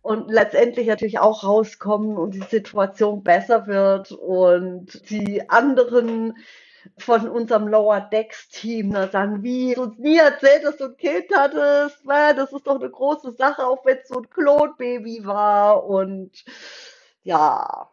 und 0.00 0.30
letztendlich 0.30 0.86
natürlich 0.86 1.18
auch 1.18 1.44
rauskommen 1.44 2.16
und 2.16 2.34
die 2.34 2.42
Situation 2.42 3.24
besser 3.24 3.66
wird 3.66 4.12
und 4.12 5.10
die 5.10 5.50
anderen 5.50 6.34
von 6.98 7.28
unserem 7.28 7.68
Lower 7.68 8.00
Decks 8.00 8.48
Team 8.48 8.92
da 8.92 9.08
sagen, 9.08 9.42
wie 9.42 9.74
du 9.74 9.82
uns 9.82 9.98
nie 9.98 10.18
erzählt, 10.18 10.64
dass 10.64 10.76
du 10.76 10.84
ein 10.84 10.96
Kind 10.96 11.26
hattest, 11.34 11.98
das 12.06 12.52
ist 12.52 12.66
doch 12.66 12.80
eine 12.80 12.90
große 12.90 13.32
Sache, 13.32 13.66
auch 13.66 13.84
wenn 13.84 13.98
es 13.98 14.08
so 14.08 14.20
ein 14.20 14.30
Klonbaby 14.30 15.24
war 15.24 15.84
und 15.84 16.44
ja. 17.24 17.90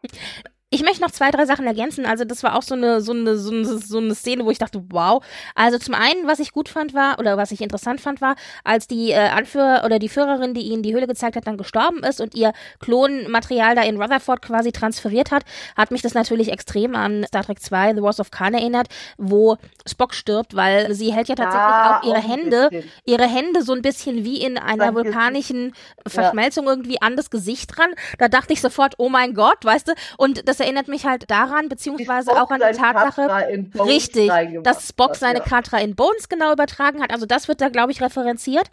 Ich 0.72 0.84
möchte 0.84 1.02
noch 1.02 1.10
zwei, 1.10 1.32
drei 1.32 1.46
Sachen 1.46 1.66
ergänzen. 1.66 2.06
Also 2.06 2.24
das 2.24 2.44
war 2.44 2.54
auch 2.54 2.62
so 2.62 2.76
eine, 2.76 3.00
so 3.00 3.10
eine, 3.10 3.36
so 3.36 3.50
eine, 3.50 3.64
so 3.64 3.98
eine 3.98 4.14
Szene, 4.14 4.44
wo 4.44 4.52
ich 4.52 4.58
dachte, 4.58 4.84
wow. 4.90 5.20
Also 5.56 5.78
zum 5.78 5.94
einen, 5.94 6.28
was 6.28 6.38
ich 6.38 6.52
gut 6.52 6.68
fand 6.68 6.94
war, 6.94 7.18
oder 7.18 7.36
was 7.36 7.50
ich 7.50 7.60
interessant 7.60 8.00
fand 8.00 8.20
war, 8.20 8.36
als 8.62 8.86
die 8.86 9.10
äh, 9.10 9.16
Anführer 9.16 9.82
oder 9.84 9.98
die 9.98 10.08
Führerin, 10.08 10.54
die 10.54 10.60
ihnen 10.60 10.84
die 10.84 10.94
Höhle 10.94 11.08
gezeigt 11.08 11.34
hat, 11.34 11.48
dann 11.48 11.56
gestorben 11.56 12.04
ist 12.04 12.20
und 12.20 12.36
ihr 12.36 12.52
Klonmaterial 12.78 13.74
da 13.74 13.82
in 13.82 14.00
Rutherford 14.00 14.42
quasi 14.42 14.70
transferiert 14.70 15.32
hat, 15.32 15.42
hat 15.76 15.90
mich 15.90 16.02
das 16.02 16.14
natürlich 16.14 16.52
extrem 16.52 16.94
an 16.94 17.24
Star 17.26 17.42
Trek 17.42 17.60
2, 17.60 17.96
The 17.96 18.02
Wars 18.02 18.20
of 18.20 18.30
Khan 18.30 18.54
erinnert, 18.54 18.86
wo 19.18 19.56
Spock 19.88 20.14
stirbt, 20.14 20.54
weil 20.54 20.94
sie 20.94 21.12
hält 21.12 21.28
ja 21.28 21.34
tatsächlich 21.34 21.68
ja, 21.68 21.98
auch 21.98 22.04
ihre 22.04 22.18
auch 22.18 22.28
Hände, 22.28 22.84
ihre 23.04 23.26
Hände 23.26 23.62
so 23.62 23.72
ein 23.72 23.82
bisschen 23.82 24.24
wie 24.24 24.40
in 24.40 24.56
einer 24.56 24.94
vulkanischen 24.94 25.74
Verschmelzung 26.06 26.66
ja. 26.66 26.70
irgendwie 26.70 27.02
an 27.02 27.16
das 27.16 27.30
Gesicht 27.30 27.76
dran. 27.76 27.90
Da 28.18 28.28
dachte 28.28 28.52
ich 28.52 28.60
sofort, 28.60 28.94
oh 28.98 29.08
mein 29.08 29.34
Gott, 29.34 29.64
weißt 29.64 29.88
du? 29.88 29.94
Und 30.16 30.48
das 30.48 30.59
erinnert 30.60 30.88
mich 30.88 31.06
halt 31.06 31.30
daran, 31.30 31.68
beziehungsweise 31.68 32.32
auch 32.40 32.50
an 32.50 32.60
die 32.60 32.76
Tatsache, 32.76 33.68
richtig, 33.84 34.30
dass 34.62 34.88
Spock 34.88 35.16
seine. 35.16 35.40
Katra 35.40 35.78
in 35.78 35.96
Bones 35.96 36.28
genau 36.28 36.52
übertragen 36.52 37.02
hat. 37.02 37.12
Also 37.12 37.26
das 37.26 37.48
wird 37.48 37.60
da, 37.60 37.68
glaube 37.68 37.92
ich, 37.92 38.00
referenziert. 38.00 38.70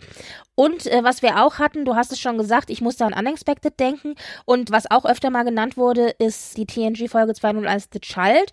Und 0.55 0.85
äh, 0.87 1.03
was 1.03 1.21
wir 1.21 1.41
auch 1.43 1.59
hatten, 1.59 1.85
du 1.85 1.95
hast 1.95 2.11
es 2.11 2.19
schon 2.19 2.37
gesagt, 2.37 2.69
ich 2.69 2.81
musste 2.81 3.05
an 3.05 3.13
Unexpected 3.13 3.79
denken. 3.79 4.15
Und 4.45 4.71
was 4.71 4.89
auch 4.89 5.05
öfter 5.05 5.29
mal 5.29 5.43
genannt 5.43 5.77
wurde, 5.77 6.09
ist 6.19 6.57
die 6.57 6.65
TNG-Folge 6.65 7.33
201 7.33 7.89
The 7.93 7.99
Child. 7.99 8.51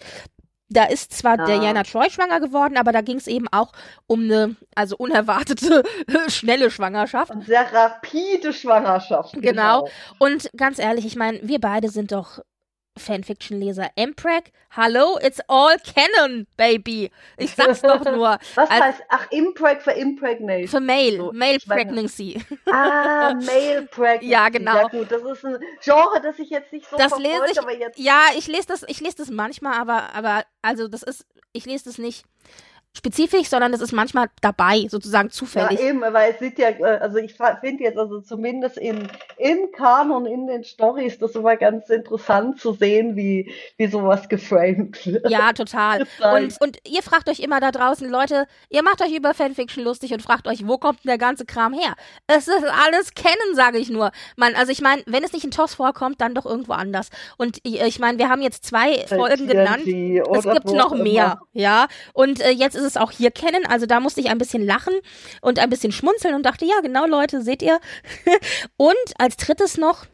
Da 0.71 0.85
ist 0.85 1.13
zwar 1.13 1.39
ja. 1.39 1.45
Diana 1.45 1.83
Troy 1.83 2.11
schwanger 2.11 2.41
geworden, 2.41 2.77
aber 2.77 2.91
da 2.93 3.01
ging 3.01 3.17
es 3.19 3.27
eben 3.27 3.47
auch 3.53 3.73
um 4.07 4.25
eine, 4.25 4.57
also 4.75 4.97
unerwartete, 4.97 5.83
schnelle 6.29 6.71
Schwangerschaft. 6.71 7.33
Sehr 7.47 7.73
rapide 7.73 8.53
Schwangerschaft. 8.53 9.35
Genau. 9.35 9.85
genau. 9.85 9.89
Und 10.19 10.51
ganz 10.57 10.79
ehrlich, 10.79 11.05
ich 11.05 11.17
meine, 11.17 11.39
wir 11.43 11.61
beide 11.61 11.91
sind 11.91 12.13
doch 12.13 12.41
Fanfiction-Leser. 12.99 13.91
Impreg, 13.97 14.53
hallo, 14.71 15.17
it's 15.17 15.41
all 15.49 15.77
canon, 15.79 16.47
baby. 16.57 17.11
Ich 17.37 17.55
sag's 17.55 17.83
doch 17.83 18.05
nur. 18.05 18.39
Was 18.55 18.71
Als, 18.71 18.83
heißt, 18.83 19.03
ach, 19.09 19.31
Impreg 19.31 19.83
für 19.83 19.93
Impregnation. 19.93 20.69
Für 20.69 20.81
Male, 20.81 21.17
so, 21.17 21.33
Male 21.33 21.59
Pregnancy. 21.67 22.41
Ah, 22.71 23.35
Male 23.35 23.89
Pregnancy. 23.91 24.29
Ja, 24.29 24.49
genau. 24.49 24.77
Ja, 24.77 24.89
gut, 24.89 25.11
das 25.11 25.23
ist 25.23 25.45
ein 25.45 25.59
Genre, 25.83 26.21
das 26.23 26.39
ich 26.39 26.51
jetzt 26.51 26.73
nicht 26.73 26.89
so 26.89 26.97
das 26.97 27.19
lese 27.19 27.45
ich, 27.51 27.59
aber 27.59 27.77
jetzt. 27.77 27.99
Ja, 27.99 28.27
ich 28.37 28.47
lese 28.47 28.69
das, 28.69 28.85
ich 28.87 29.01
lese 29.01 29.17
das 29.17 29.31
manchmal, 29.31 29.75
aber, 29.79 30.15
aber, 30.15 30.45
also, 30.63 30.89
das 30.89 31.03
ist, 31.03 31.27
ich 31.53 31.67
lese 31.67 31.85
das 31.85 31.99
nicht 31.99 32.25
spezifisch, 32.97 33.49
sondern 33.49 33.75
es 33.75 33.81
ist 33.81 33.93
manchmal 33.93 34.29
dabei, 34.41 34.87
sozusagen 34.89 35.29
zufällig. 35.31 35.81
Ja, 35.81 35.89
eben, 35.89 36.01
weil 36.01 36.33
es 36.33 36.39
sieht 36.39 36.59
ja, 36.59 36.69
äh, 36.69 36.99
also 37.01 37.19
ich 37.19 37.35
finde 37.35 37.83
jetzt 37.83 37.99
also 37.99 38.21
zumindest 38.21 38.79
im, 38.79 39.09
im 39.37 39.73
Kanon, 39.73 40.27
in 40.27 40.47
den 40.47 40.63
Stories, 40.63 41.19
das 41.19 41.35
immer 41.35 41.57
ganz 41.57 41.91
interessant 41.91 42.61
zu 42.61 42.73
sehen, 42.73 43.17
wie, 43.17 43.53
wie 43.79 43.87
sowas 43.89 44.29
geframed 44.29 45.05
wird. 45.07 45.29
Ja, 45.29 45.53
total. 45.53 46.07
Und, 46.35 46.61
und 46.61 46.79
ihr 46.87 47.03
fragt 47.03 47.29
euch 47.29 47.41
immer 47.41 47.61
da 47.61 47.71
draußen, 47.71 48.09
Leute, 48.09 48.47
ihr 48.71 48.83
macht 48.83 49.03
euch 49.03 49.13
über 49.13 49.35
Fanfiction 49.35 49.85
lustig 49.85 50.13
und 50.13 50.23
fragt 50.23 50.47
euch, 50.47 50.67
wo 50.67 50.79
kommt 50.79 51.05
denn 51.05 51.09
der 51.09 51.19
ganze 51.19 51.45
Kram 51.45 51.73
her? 51.73 51.95
Es 52.27 52.49
ist 52.49 52.65
alles 52.65 53.15
kennen, 53.15 53.55
sage 53.55 53.79
ich 53.79 53.91
nur. 53.91 54.11
Man, 54.37 54.55
also 54.55 54.73
ich 54.73 54.81
meine, 54.81 55.03
wenn 55.07 55.25
es 55.25 55.33
nicht 55.33 55.45
in 55.45 55.51
TOS 55.51 55.75
vorkommt, 55.75 56.21
dann 56.21 56.35
doch 56.35 56.47
irgendwo 56.47 56.73
anders. 56.73 57.11
Und 57.37 57.59
ich 57.63 57.99
meine, 57.99 58.19
wir 58.19 58.29
haben 58.29 58.43
jetzt 58.43 58.65
zwei 58.65 59.05
Folgen 59.07 59.49
genannt. 59.49 59.87
Es 59.87 60.45
gibt 60.45 60.67
noch 60.67 60.95
mehr, 60.95 61.41
ja. 61.53 61.87
Und 62.13 62.41
äh, 62.41 62.51
jetzt 62.51 62.75
ist 62.75 62.84
es 62.87 62.97
auch 62.97 63.11
hier 63.11 63.31
kennen. 63.31 63.67
Also 63.67 63.87
da 63.87 64.01
musste 64.01 64.21
ich 64.21 64.31
ein 64.31 64.39
bisschen 64.39 64.65
lachen 64.65 64.95
und 65.41 65.59
ein 65.59 65.71
bisschen 65.71 65.93
schmunzeln 65.93 66.35
und 66.35 66.45
dachte, 66.45 66.65
ja, 66.65 66.81
genau, 66.83 67.07
Leute, 67.07 67.43
seht 67.43 67.63
ihr. 67.63 67.81
und 68.77 68.95
als 69.19 69.37
drittes 69.37 69.77
noch, 69.77 70.07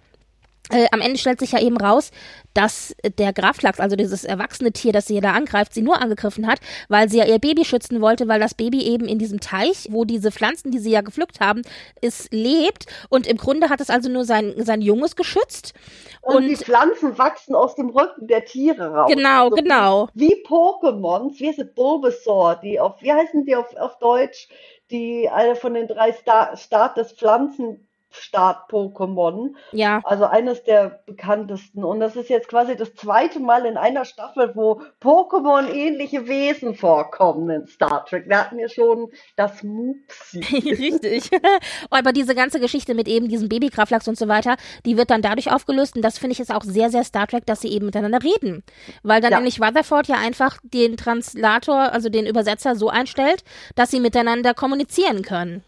äh, 0.70 0.86
am 0.92 1.00
Ende 1.00 1.18
stellt 1.18 1.40
sich 1.40 1.52
ja 1.52 1.60
eben 1.60 1.76
raus, 1.76 2.10
dass 2.54 2.94
der 3.18 3.32
Graflachs, 3.32 3.80
also 3.80 3.96
dieses 3.96 4.24
erwachsene 4.24 4.72
Tier, 4.72 4.92
das 4.92 5.06
sie 5.06 5.20
da 5.20 5.32
angreift, 5.32 5.74
sie 5.74 5.82
nur 5.82 6.00
angegriffen 6.00 6.46
hat, 6.46 6.60
weil 6.88 7.08
sie 7.08 7.18
ja 7.18 7.24
ihr 7.24 7.38
Baby 7.38 7.64
schützen 7.64 8.00
wollte, 8.00 8.28
weil 8.28 8.40
das 8.40 8.54
Baby 8.54 8.82
eben 8.82 9.06
in 9.06 9.18
diesem 9.18 9.40
Teich, 9.40 9.88
wo 9.90 10.04
diese 10.04 10.30
Pflanzen, 10.30 10.70
die 10.70 10.78
sie 10.78 10.90
ja 10.90 11.00
gepflückt 11.00 11.40
haben, 11.40 11.62
ist, 12.00 12.32
lebt. 12.32 12.86
Und 13.08 13.26
im 13.26 13.36
Grunde 13.36 13.68
hat 13.68 13.80
es 13.80 13.90
also 13.90 14.08
nur 14.08 14.24
sein, 14.24 14.54
sein 14.56 14.80
Junges 14.80 15.16
geschützt. 15.16 15.74
Und, 16.22 16.36
und 16.36 16.48
die 16.48 16.56
Pflanzen 16.56 17.16
wachsen 17.18 17.54
aus 17.54 17.74
dem 17.74 17.90
Rücken 17.90 18.26
der 18.26 18.44
Tiere 18.44 18.92
raus. 18.92 19.10
Genau, 19.12 19.44
also 19.44 19.56
genau. 19.56 20.08
Wie, 20.14 20.42
Pokémons, 20.46 21.38
wie 21.38 21.48
ist 21.48 21.74
Bulbasaur, 21.74 22.56
die 22.56 22.80
auf, 22.80 23.00
wie 23.00 23.12
heißen 23.12 23.44
die 23.44 23.56
auf, 23.56 23.74
auf 23.76 23.98
Deutsch? 23.98 24.48
Die 24.90 25.28
alle 25.30 25.54
von 25.54 25.74
den 25.74 25.86
drei 25.86 26.12
Star, 26.12 26.56
Start 26.56 26.96
des 26.96 27.12
Pflanzen 27.12 27.86
Start-Pokémon. 28.10 29.54
Ja. 29.72 30.00
Also 30.04 30.24
eines 30.26 30.64
der 30.64 31.00
bekanntesten. 31.06 31.84
Und 31.84 32.00
das 32.00 32.16
ist 32.16 32.28
jetzt 32.28 32.48
quasi 32.48 32.76
das 32.76 32.94
zweite 32.94 33.40
Mal 33.40 33.66
in 33.66 33.76
einer 33.76 34.04
Staffel, 34.04 34.52
wo 34.54 34.82
Pokémon-ähnliche 35.00 36.26
Wesen 36.26 36.74
vorkommen 36.74 37.48
in 37.50 37.66
Star 37.66 38.04
Trek. 38.04 38.28
Wir 38.28 38.40
hatten 38.40 38.58
ja 38.58 38.68
schon 38.68 39.10
das 39.36 39.62
Mupsi. 39.62 40.40
Richtig. 40.52 41.30
Aber 41.90 42.12
diese 42.12 42.34
ganze 42.34 42.60
Geschichte 42.60 42.94
mit 42.94 43.08
eben 43.08 43.28
diesem 43.28 43.48
Babykraftlachs 43.48 44.08
und 44.08 44.18
so 44.18 44.28
weiter, 44.28 44.56
die 44.84 44.96
wird 44.96 45.10
dann 45.10 45.22
dadurch 45.22 45.52
aufgelöst. 45.52 45.96
Und 45.96 46.02
das 46.02 46.18
finde 46.18 46.32
ich 46.32 46.40
ist 46.40 46.52
auch 46.52 46.62
sehr, 46.62 46.90
sehr 46.90 47.04
Star 47.04 47.26
Trek, 47.26 47.46
dass 47.46 47.60
sie 47.60 47.68
eben 47.68 47.86
miteinander 47.86 48.22
reden. 48.22 48.62
Weil 49.02 49.20
dann 49.20 49.32
ja. 49.32 49.38
nämlich 49.38 49.60
Rutherford 49.60 50.08
ja 50.08 50.16
einfach 50.16 50.58
den 50.62 50.96
Translator, 50.96 51.92
also 51.92 52.08
den 52.08 52.26
Übersetzer 52.26 52.74
so 52.74 52.88
einstellt, 52.88 53.44
dass 53.76 53.90
sie 53.90 54.00
miteinander 54.00 54.54
kommunizieren 54.54 55.22
können. 55.22 55.62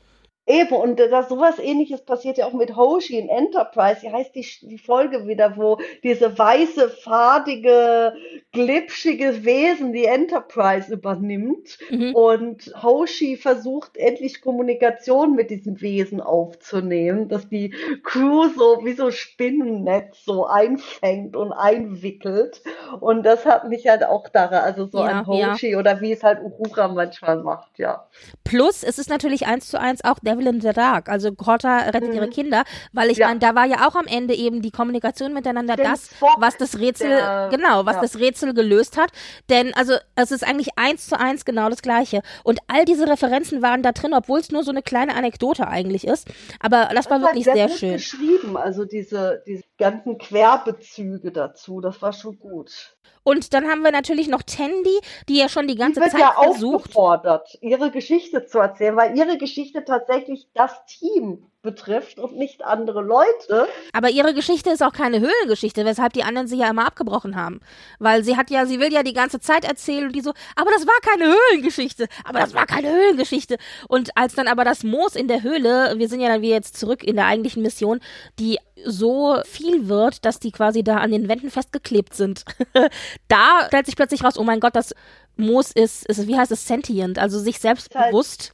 Eben, 0.45 0.75
und 0.75 0.99
das, 0.99 1.29
sowas 1.29 1.61
ähnliches 1.61 2.05
passiert 2.05 2.37
ja 2.37 2.47
auch 2.47 2.53
mit 2.53 2.75
Hoshi 2.75 3.17
in 3.17 3.29
Enterprise. 3.29 4.03
Wie 4.03 4.11
heißt 4.11 4.35
die, 4.35 4.45
die 4.63 4.79
Folge 4.79 5.29
wieder, 5.29 5.57
wo 5.57 5.79
diese 6.03 6.37
weiße, 6.37 6.89
fadige, 6.89 8.13
glitschige 8.51 9.45
Wesen 9.45 9.93
die 9.93 10.07
Enterprise 10.07 10.93
übernimmt 10.93 11.79
mhm. 11.91 12.13
und 12.17 12.73
Hoshi 12.83 13.37
versucht 13.37 13.97
endlich 13.97 14.43
Kommunikation 14.43 15.37
mit 15.37 15.51
diesem 15.51 15.81
Wesen 15.81 16.21
aufzunehmen, 16.21 17.29
dass 17.29 17.49
die 17.49 17.73
Crew 18.03 18.49
so 18.57 18.85
wie 18.85 18.95
so 18.95 19.13
Spinnennetz 19.13 20.25
so 20.25 20.47
einfängt 20.47 21.37
und 21.37 21.53
einwickelt. 21.53 22.63
Und 23.01 23.23
das 23.23 23.47
hat 23.47 23.69
mich 23.69 23.87
halt 23.87 24.05
auch 24.05 24.29
daran, 24.29 24.65
also 24.65 24.87
so 24.87 24.99
ja, 24.99 25.21
an 25.21 25.27
Hoshi 25.29 25.71
ja. 25.71 25.79
oder 25.79 26.01
wie 26.01 26.11
es 26.11 26.25
halt 26.25 26.41
Uhura 26.43 26.89
manchmal 26.89 27.41
macht, 27.45 27.79
ja. 27.79 28.09
Plus, 28.43 28.83
es 28.83 28.99
ist 28.99 29.09
natürlich 29.09 29.47
eins 29.47 29.69
zu 29.69 29.79
eins 29.79 30.03
auch 30.03 30.19
der 30.19 30.32
Devil 30.33 30.47
in 30.47 30.61
the 30.61 30.73
Dark. 30.73 31.09
Also 31.09 31.33
Corta 31.33 31.79
rettet 31.79 32.09
mhm. 32.09 32.15
ihre 32.15 32.29
Kinder, 32.29 32.65
weil 32.93 33.11
ich 33.11 33.19
ja. 33.19 33.29
meine, 33.29 33.41
da 33.41 33.55
war 33.55 33.67
ja 33.67 33.87
auch 33.89 33.95
am 33.95 34.07
Ende 34.07 34.35
eben 34.35 34.63
die 34.63 34.71
Kommunikation 34.71 35.33
miteinander 35.33 35.77
Den 35.77 35.85
das, 35.85 36.09
Fox, 36.09 36.35
was 36.39 36.57
das 36.57 36.79
Rätsel, 36.79 37.09
der, 37.09 37.49
genau, 37.51 37.87
was 37.87 37.97
ja. 37.97 38.03
das 38.03 38.19
Rätsel 38.19 38.55
gelöst 38.55 38.97
hat. 38.97 39.11
Denn 39.49 39.75
also 39.75 39.95
es 40.15 40.31
ist 40.31 40.47
eigentlich 40.47 40.71
eins 40.77 41.07
zu 41.07 41.19
eins 41.19 41.45
genau 41.45 41.69
das 41.69 41.83
Gleiche. 41.83 42.23
Und 42.45 42.61
all 42.69 42.85
diese 42.85 43.09
Referenzen 43.09 43.63
waren 43.63 43.83
da 43.83 43.93
drin, 43.93 44.15
obwohl 44.15 44.41
es 44.41 44.51
nur 44.51 44.65
so 44.65 44.71
eine 44.71 44.83
kleine 44.83 45.15
Anekdote 45.15 45.69
eigentlich 45.69 46.07
ist. 46.07 46.29
Aber 46.61 46.87
das, 46.87 47.07
das 47.07 47.11
war 47.11 47.21
wirklich 47.21 47.45
sehr, 47.45 47.55
sehr 47.55 47.69
schön. 47.69 47.93
geschrieben, 47.95 48.57
also 48.57 48.85
diese, 48.85 49.43
diese 49.47 49.65
ganzen 49.79 50.19
Querbezüge 50.19 51.33
dazu, 51.33 51.81
das 51.81 52.01
war 52.03 52.13
schon 52.13 52.39
gut. 52.39 52.97
Und 53.25 53.55
dann 53.55 53.69
haben 53.69 53.83
wir 53.83 53.93
natürlich 53.93 54.29
noch 54.29 54.43
Tandy, 54.43 54.99
die 55.29 55.39
ja 55.39 55.49
schon 55.49 55.69
die 55.69 55.77
ganze 55.77 56.01
die 56.01 56.05
wird 56.05 56.13
Zeit 56.13 56.21
ja 56.21 56.35
versucht, 56.43 56.75
aufgefordert, 56.75 57.59
ihre 57.61 57.91
Geschichte 57.91 58.47
zu 58.47 58.59
erzählen, 58.59 58.97
weil 58.97 59.17
ihre 59.17 59.39
Geschichte 59.39 59.85
tatsächlich 59.85 60.22
das 60.55 60.85
Team 60.87 61.47
betrifft 61.63 62.19
und 62.19 62.37
nicht 62.37 62.65
andere 62.65 63.01
Leute. 63.01 63.69
Aber 63.93 64.11
ihre 64.11 64.35
Geschichte 64.35 64.71
ist 64.71 64.83
auch 64.83 64.93
keine 64.93 65.21
Höhlengeschichte, 65.21 65.85
weshalb 65.85 66.13
die 66.13 66.25
anderen 66.25 66.49
sie 66.49 66.59
ja 66.59 66.69
immer 66.69 66.87
abgebrochen 66.87 67.37
haben. 67.37 67.61
Weil 68.01 68.25
sie 68.25 68.37
hat 68.37 68.51
ja, 68.51 68.67
sie 68.67 68.81
will 68.81 68.93
ja 68.93 69.05
die 69.05 69.13
ganze 69.13 69.39
Zeit 69.41 69.65
erzählen 69.65 70.07
und 70.07 70.17
die 70.17 70.21
so, 70.21 70.33
aber 70.57 70.71
das 70.73 70.87
war 70.87 71.01
keine 71.03 71.33
Höhlengeschichte, 71.33 72.09
aber 72.25 72.41
das 72.41 72.53
war 72.55 72.67
keine 72.67 72.91
Höhlengeschichte. 72.91 73.57
Und 73.89 74.17
als 74.17 74.35
dann 74.35 74.49
aber 74.49 74.65
das 74.65 74.83
Moos 74.83 75.15
in 75.15 75.29
der 75.29 75.43
Höhle, 75.43 75.95
wir 75.97 76.09
sind 76.09 76.21
ja 76.21 76.29
dann 76.29 76.43
wieder 76.43 76.57
jetzt 76.57 76.77
zurück 76.77 77.05
in 77.05 77.15
der 77.15 77.27
eigentlichen 77.27 77.63
Mission, 77.63 78.01
die 78.41 78.59
so 78.85 79.39
viel 79.45 79.89
wird, 79.89 80.25
dass 80.25 80.41
die 80.41 80.51
quasi 80.51 80.83
da 80.83 80.97
an 80.97 81.13
den 81.13 81.29
Wänden 81.29 81.51
festgeklebt 81.51 82.15
sind. 82.15 82.45
da 83.29 83.67
stellt 83.69 83.87
sich 83.87 83.97
plötzlich 83.97 84.25
raus, 84.25 84.37
oh 84.37 84.43
mein 84.45 84.59
Gott, 84.59 84.75
das 84.75 84.95
Moos 85.37 85.71
ist, 85.71 86.07
ist 86.07 86.27
wie 86.27 86.37
heißt 86.37 86.51
es, 86.51 86.67
sentient, 86.67 87.21
also 87.21 87.39
sich 87.39 87.61
selbstbewusst 87.61 88.53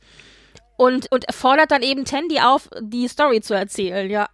und, 0.79 1.11
und 1.11 1.27
fordert 1.35 1.73
dann 1.73 1.83
eben 1.83 2.05
Tandy 2.05 2.39
auf, 2.39 2.71
die 2.81 3.09
Story 3.09 3.41
zu 3.41 3.53
erzählen, 3.53 4.09
ja. 4.09 4.29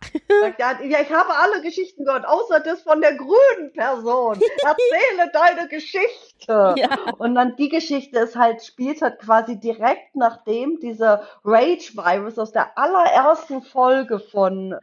ja. 0.59 0.79
Ja, 0.83 1.01
ich 1.01 1.11
habe 1.11 1.35
alle 1.35 1.63
Geschichten 1.63 2.05
gehört, 2.05 2.29
außer 2.29 2.61
das 2.61 2.83
von 2.83 3.01
der 3.01 3.15
grünen 3.15 3.73
Person. 3.73 4.39
Erzähle 4.63 5.31
deine 5.33 5.69
Geschichte. 5.69 6.75
Ja. 6.77 7.13
Und 7.17 7.35
dann 7.35 7.57
die 7.57 7.71
Geschichte 7.71 8.19
ist 8.19 8.37
halt, 8.37 8.63
spielt 8.63 9.01
halt 9.01 9.21
quasi 9.21 9.59
direkt 9.59 10.15
nachdem 10.15 10.79
dieser 10.81 11.27
Rage-Virus 11.45 12.39
aus 12.39 12.53
der 12.53 12.77
allerersten 12.77 13.63
Folge 13.63 14.19
von 14.21 14.75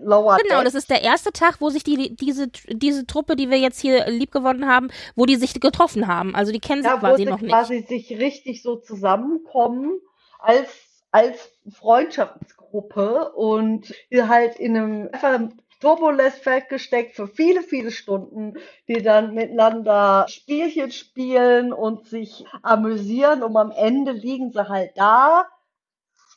Lower 0.00 0.38
Genau, 0.38 0.56
Deck. 0.56 0.64
das 0.64 0.74
ist 0.74 0.90
der 0.90 1.02
erste 1.02 1.30
Tag, 1.30 1.60
wo 1.60 1.70
sich 1.70 1.84
die, 1.84 2.16
diese, 2.16 2.48
diese 2.48 3.06
Truppe, 3.06 3.36
die 3.36 3.50
wir 3.50 3.58
jetzt 3.58 3.78
hier 3.78 4.10
liebgewonnen 4.10 4.66
haben, 4.66 4.88
wo 5.14 5.26
die 5.26 5.36
sich 5.36 5.60
getroffen 5.60 6.08
haben. 6.08 6.34
Also 6.34 6.50
die 6.50 6.58
kennen 6.58 6.82
sich 6.82 6.90
ja, 6.90 6.98
quasi 6.98 7.24
noch 7.24 7.40
nicht. 7.40 7.52
quasi 7.52 7.84
sich 7.88 8.10
richtig 8.18 8.62
so 8.62 8.74
zusammenkommen 8.74 10.00
als 10.40 10.93
als 11.14 11.52
Freundschaftsgruppe 11.70 13.30
und 13.34 13.94
halt 14.12 14.58
in 14.58 14.76
einem 14.76 15.08
einfach 15.12 15.38
Turbules 15.78 16.34
festgesteckt 16.38 17.14
für 17.14 17.28
viele, 17.28 17.62
viele 17.62 17.92
Stunden, 17.92 18.54
die 18.88 19.00
dann 19.00 19.32
miteinander 19.32 20.26
Spielchen 20.28 20.90
spielen 20.90 21.72
und 21.72 22.08
sich 22.08 22.44
amüsieren 22.62 23.44
und 23.44 23.56
am 23.56 23.70
Ende 23.70 24.10
liegen 24.10 24.50
sie 24.50 24.68
halt 24.68 24.90
da 24.96 25.46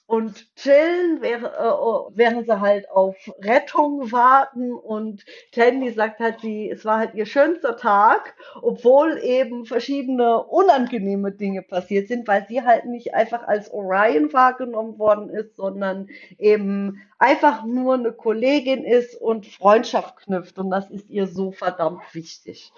und 0.08 0.56
chillen, 0.56 1.22
während, 1.22 1.48
äh, 1.48 2.16
während 2.16 2.46
sie 2.48 2.62
halt 2.62 2.90
auf 2.90 3.16
Rettung 3.42 4.12
warten. 4.12 4.72
Und 4.74 5.26
Tandy 5.52 5.92
sagt 5.92 6.20
halt, 6.20 6.40
sie, 6.40 6.72
es 6.72 6.86
war 6.86 7.00
halt 7.00 7.14
ihr 7.14 7.26
schönster 7.26 7.76
Tag, 7.76 8.34
obwohl 8.62 9.20
eben 9.22 9.66
verschiedene 9.66 10.44
unangenehme 10.44 11.34
Dinge 11.34 11.62
passiert 11.62 12.08
sind, 12.08 12.26
weil 12.28 12.48
sie 12.48 12.64
halt 12.64 12.86
nicht 12.86 13.14
einfach 13.14 13.46
als 13.46 13.70
Orion 13.72 14.32
wahrgenommen 14.32 14.98
worden 14.98 15.30
ist, 15.30 15.58
sondern 15.58 16.08
eben 16.38 17.02
einfach 17.20 17.66
nur 17.66 17.96
eine 17.96 18.14
Kollegin 18.14 18.86
ist 18.86 19.14
und 19.16 19.46
Freundschaft 19.46 20.16
knüpft. 20.18 20.58
Und 20.58 20.70
das 20.70 20.90
ist 20.90 21.10
ihr 21.10 21.28
so 21.28 21.52
verdammt 21.52 22.02
wichtig. 22.14 22.72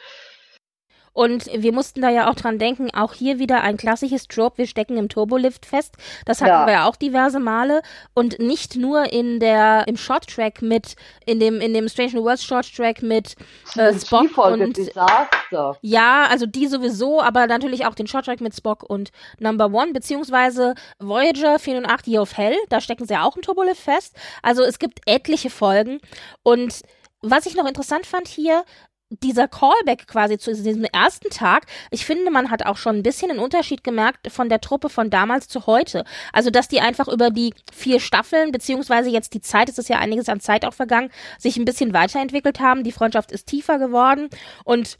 Und 1.19 1.47
wir 1.51 1.73
mussten 1.73 2.01
da 2.01 2.09
ja 2.09 2.31
auch 2.31 2.35
dran 2.35 2.59
denken, 2.59 2.91
auch 2.93 3.13
hier 3.13 3.39
wieder 3.39 3.61
ein 3.61 3.75
klassisches 3.75 4.29
Trope, 4.29 4.59
wir 4.59 4.67
stecken 4.67 4.95
im 4.95 5.09
Turbolift 5.09 5.65
fest. 5.65 5.95
Das 6.23 6.39
hatten 6.39 6.51
ja. 6.51 6.65
wir 6.65 6.71
ja 6.71 6.87
auch 6.87 6.95
diverse 6.95 7.41
Male. 7.41 7.81
Und 8.13 8.39
nicht 8.39 8.77
nur 8.77 9.11
in 9.11 9.41
der, 9.41 9.83
im 9.89 9.97
Short 9.97 10.27
Track 10.29 10.61
mit, 10.61 10.95
in 11.25 11.41
dem, 11.41 11.59
in 11.59 11.73
dem 11.73 11.89
Strange 11.89 12.13
New 12.13 12.23
Worlds 12.23 12.45
Short 12.45 12.73
Track 12.73 13.01
mit 13.01 13.35
äh, 13.75 13.93
Spock 13.99 14.37
und. 14.37 14.77
Desaster. 14.77 15.77
Ja, 15.81 16.25
also 16.29 16.45
die 16.45 16.67
sowieso, 16.67 17.21
aber 17.21 17.47
natürlich 17.47 17.85
auch 17.85 17.95
den 17.95 18.07
Short 18.07 18.23
Track 18.23 18.39
mit 18.39 18.55
Spock 18.55 18.89
und 18.89 19.11
Number 19.39 19.65
One, 19.73 19.91
beziehungsweise 19.91 20.73
Voyager 20.99 21.59
4 21.59 21.79
und 21.79 21.85
8 21.85 22.07
Year 22.07 22.21
of 22.21 22.37
Hell, 22.37 22.55
da 22.69 22.79
stecken 22.79 23.05
sie 23.05 23.15
ja 23.15 23.25
auch 23.25 23.35
im 23.35 23.41
Turbolift 23.41 23.81
fest. 23.81 24.15
Also 24.41 24.63
es 24.63 24.79
gibt 24.79 25.01
etliche 25.05 25.49
Folgen 25.49 25.99
und 26.43 26.81
was 27.21 27.45
ich 27.45 27.55
noch 27.55 27.65
interessant 27.65 28.05
fand 28.05 28.27
hier, 28.27 28.63
dieser 29.09 29.47
Callback 29.47 30.07
quasi 30.07 30.37
zu 30.37 30.53
diesem 30.53 30.83
ersten 30.83 31.29
Tag, 31.29 31.65
ich 31.89 32.05
finde, 32.05 32.31
man 32.31 32.51
hat 32.51 32.65
auch 32.65 32.77
schon 32.77 32.97
ein 32.97 33.03
bisschen 33.03 33.31
einen 33.31 33.39
Unterschied 33.39 33.83
gemerkt 33.83 34.31
von 34.31 34.49
der 34.49 34.61
Truppe 34.61 34.89
von 34.89 35.09
damals 35.09 35.47
zu 35.47 35.65
heute. 35.65 36.03
Also, 36.31 36.49
dass 36.49 36.67
die 36.67 36.79
einfach 36.79 37.07
über 37.07 37.31
die 37.31 37.53
vier 37.73 37.99
Staffeln, 37.99 38.51
beziehungsweise 38.51 39.09
jetzt 39.09 39.33
die 39.33 39.41
Zeit, 39.41 39.69
es 39.69 39.77
ist 39.77 39.89
ja 39.89 39.97
einiges 39.97 40.29
an 40.29 40.39
Zeit 40.39 40.65
auch 40.65 40.73
vergangen, 40.73 41.09
sich 41.37 41.57
ein 41.57 41.65
bisschen 41.65 41.93
weiterentwickelt 41.93 42.59
haben. 42.59 42.83
Die 42.83 42.91
Freundschaft 42.91 43.31
ist 43.31 43.47
tiefer 43.47 43.79
geworden 43.79 44.29
und 44.63 44.99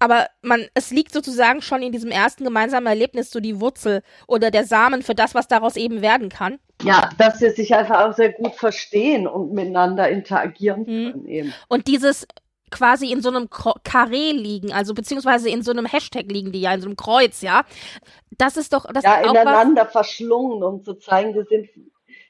aber 0.00 0.26
man, 0.42 0.66
es 0.74 0.90
liegt 0.90 1.12
sozusagen 1.12 1.62
schon 1.62 1.82
in 1.82 1.92
diesem 1.92 2.10
ersten 2.10 2.44
gemeinsamen 2.44 2.86
Erlebnis 2.86 3.30
so 3.30 3.40
die 3.40 3.58
Wurzel 3.58 4.02
oder 4.26 4.50
der 4.50 4.64
Samen 4.64 5.02
für 5.02 5.14
das, 5.14 5.34
was 5.34 5.48
daraus 5.48 5.76
eben 5.76 6.02
werden 6.02 6.28
kann. 6.28 6.58
Ja, 6.82 7.10
dass 7.18 7.38
sie 7.38 7.50
sich 7.50 7.74
einfach 7.74 8.06
auch 8.06 8.14
sehr 8.14 8.32
gut 8.32 8.54
verstehen 8.54 9.26
und 9.26 9.52
miteinander 9.52 10.08
interagieren 10.08 10.80
mhm. 10.82 11.12
können 11.12 11.26
eben. 11.26 11.54
Und 11.68 11.88
dieses 11.88 12.26
quasi 12.70 13.10
in 13.12 13.22
so 13.22 13.28
einem 13.28 13.48
Karree 13.50 14.32
liegen, 14.32 14.72
also 14.72 14.94
beziehungsweise 14.94 15.48
in 15.48 15.62
so 15.62 15.70
einem 15.70 15.86
Hashtag 15.86 16.30
liegen 16.30 16.52
die 16.52 16.60
ja, 16.60 16.74
in 16.74 16.80
so 16.80 16.86
einem 16.86 16.96
Kreuz, 16.96 17.42
ja. 17.42 17.64
Das 18.36 18.56
ist 18.56 18.72
doch, 18.72 18.86
das 18.92 19.04
ja, 19.04 19.16
ist 19.16 19.26
auch 19.28 19.30
ineinander 19.32 19.84
was, 19.84 19.92
verschlungen, 19.92 20.62
um 20.62 20.82
zu 20.82 20.94
zeigen, 20.94 21.34
sie 21.34 21.44
sind, 21.48 21.68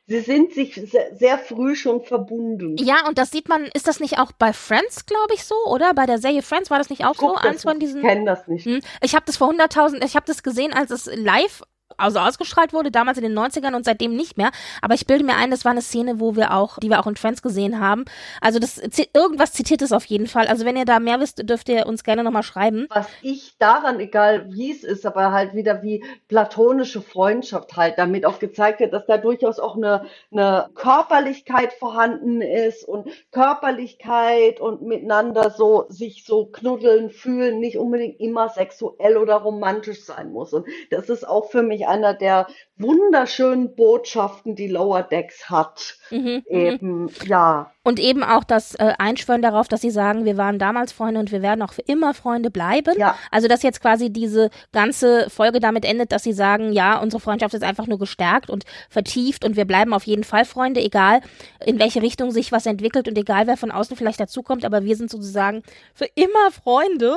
sie 0.06 0.20
sind 0.20 0.52
sich 0.52 0.74
sehr, 0.74 1.14
sehr, 1.16 1.38
früh 1.38 1.76
schon 1.76 2.02
verbunden. 2.02 2.76
Ja, 2.78 3.06
und 3.06 3.18
das 3.18 3.30
sieht 3.30 3.48
man, 3.48 3.64
ist 3.74 3.86
das 3.86 4.00
nicht 4.00 4.18
auch 4.18 4.32
bei 4.32 4.52
Friends, 4.52 5.06
glaube 5.06 5.34
ich, 5.34 5.44
so, 5.44 5.54
oder? 5.66 5.94
Bei 5.94 6.06
der 6.06 6.18
Serie 6.18 6.42
Friends 6.42 6.70
war 6.70 6.78
das 6.78 6.90
nicht 6.90 7.04
auch 7.04 7.16
Guck, 7.16 7.40
so? 7.40 7.48
Eins 7.48 7.62
von 7.62 7.78
diesen. 7.78 8.00
Ich 8.00 8.06
kenne 8.06 8.24
das 8.24 8.48
nicht. 8.48 8.64
Hm, 8.64 8.80
ich 9.02 9.14
habe 9.14 9.26
das 9.26 9.36
vor 9.36 9.50
100.000, 9.50 10.04
ich 10.04 10.16
habe 10.16 10.26
das 10.26 10.42
gesehen, 10.42 10.72
als 10.72 10.90
es 10.90 11.06
live 11.14 11.62
also 11.98 12.18
ausgestrahlt 12.20 12.72
wurde, 12.72 12.90
damals 12.90 13.18
in 13.18 13.24
den 13.24 13.38
90ern 13.38 13.74
und 13.74 13.84
seitdem 13.84 14.16
nicht 14.16 14.36
mehr. 14.36 14.50
Aber 14.80 14.94
ich 14.94 15.06
bilde 15.06 15.24
mir 15.24 15.36
ein, 15.36 15.50
das 15.50 15.64
war 15.64 15.72
eine 15.72 15.82
Szene, 15.82 16.20
wo 16.20 16.36
wir 16.36 16.54
auch, 16.54 16.78
die 16.78 16.88
wir 16.88 17.00
auch 17.00 17.06
in 17.06 17.16
Friends 17.16 17.42
gesehen 17.42 17.80
haben. 17.80 18.04
Also 18.40 18.58
das 18.58 18.80
irgendwas 19.12 19.52
zitiert 19.52 19.82
es 19.82 19.92
auf 19.92 20.04
jeden 20.06 20.26
Fall. 20.26 20.46
Also 20.46 20.64
wenn 20.64 20.76
ihr 20.76 20.84
da 20.84 21.00
mehr 21.00 21.20
wisst, 21.20 21.48
dürft 21.48 21.68
ihr 21.68 21.86
uns 21.86 22.04
gerne 22.04 22.22
nochmal 22.22 22.42
schreiben. 22.42 22.86
Was 22.90 23.08
ich 23.22 23.56
daran, 23.58 24.00
egal 24.00 24.46
wie 24.52 24.70
es 24.70 24.84
ist, 24.84 25.04
aber 25.04 25.32
halt 25.32 25.54
wieder 25.54 25.82
wie 25.82 26.04
platonische 26.28 27.02
Freundschaft 27.02 27.76
halt 27.76 27.98
damit 27.98 28.24
auch 28.24 28.38
gezeigt 28.38 28.80
wird, 28.80 28.92
dass 28.92 29.06
da 29.06 29.18
durchaus 29.18 29.58
auch 29.58 29.76
eine, 29.76 30.06
eine 30.30 30.70
Körperlichkeit 30.74 31.72
vorhanden 31.72 32.40
ist 32.40 32.84
und 32.84 33.08
Körperlichkeit 33.32 34.60
und 34.60 34.82
miteinander 34.82 35.50
so 35.50 35.86
sich 35.88 36.24
so 36.24 36.46
knuddeln, 36.46 37.10
fühlen, 37.10 37.58
nicht 37.58 37.78
unbedingt 37.78 38.20
immer 38.20 38.48
sexuell 38.48 39.16
oder 39.16 39.36
romantisch 39.36 40.04
sein 40.04 40.32
muss. 40.32 40.52
Und 40.52 40.66
das 40.90 41.08
ist 41.08 41.26
auch 41.26 41.50
für 41.50 41.62
mich 41.62 41.87
einer 41.88 42.14
der 42.14 42.46
wunderschönen 42.78 43.74
Botschaften, 43.74 44.54
die 44.54 44.68
Lower 44.68 45.02
Decks 45.02 45.50
hat. 45.50 45.96
Mhm, 46.10 46.18
mhm. 46.18 46.42
eben, 46.48 47.10
ja. 47.26 47.72
Und 47.82 47.98
eben 48.00 48.22
auch 48.22 48.44
das 48.44 48.74
äh, 48.74 48.92
Einschwören 48.98 49.40
darauf, 49.40 49.66
dass 49.66 49.80
sie 49.80 49.90
sagen, 49.90 50.26
wir 50.26 50.36
waren 50.36 50.58
damals 50.58 50.92
Freunde 50.92 51.20
und 51.20 51.32
wir 51.32 51.40
werden 51.40 51.62
auch 51.62 51.72
für 51.72 51.82
immer 51.82 52.12
Freunde 52.12 52.50
bleiben. 52.50 52.98
Ja. 52.98 53.16
Also, 53.30 53.48
dass 53.48 53.62
jetzt 53.62 53.80
quasi 53.80 54.10
diese 54.10 54.50
ganze 54.72 55.30
Folge 55.30 55.58
damit 55.58 55.86
endet, 55.86 56.12
dass 56.12 56.22
sie 56.22 56.34
sagen, 56.34 56.72
ja, 56.72 56.98
unsere 56.98 57.20
Freundschaft 57.20 57.54
ist 57.54 57.62
einfach 57.62 57.86
nur 57.86 57.98
gestärkt 57.98 58.50
und 58.50 58.64
vertieft 58.90 59.42
und 59.42 59.56
wir 59.56 59.64
bleiben 59.64 59.94
auf 59.94 60.04
jeden 60.04 60.24
Fall 60.24 60.44
Freunde, 60.44 60.80
egal 60.80 61.20
in 61.64 61.78
welche 61.78 62.02
Richtung 62.02 62.30
sich 62.30 62.52
was 62.52 62.66
entwickelt 62.66 63.08
und 63.08 63.16
egal 63.16 63.46
wer 63.46 63.56
von 63.56 63.70
außen 63.70 63.96
vielleicht 63.96 64.20
dazukommt, 64.20 64.66
aber 64.66 64.84
wir 64.84 64.96
sind 64.96 65.10
sozusagen 65.10 65.62
für 65.94 66.08
immer 66.14 66.50
Freunde. 66.50 67.16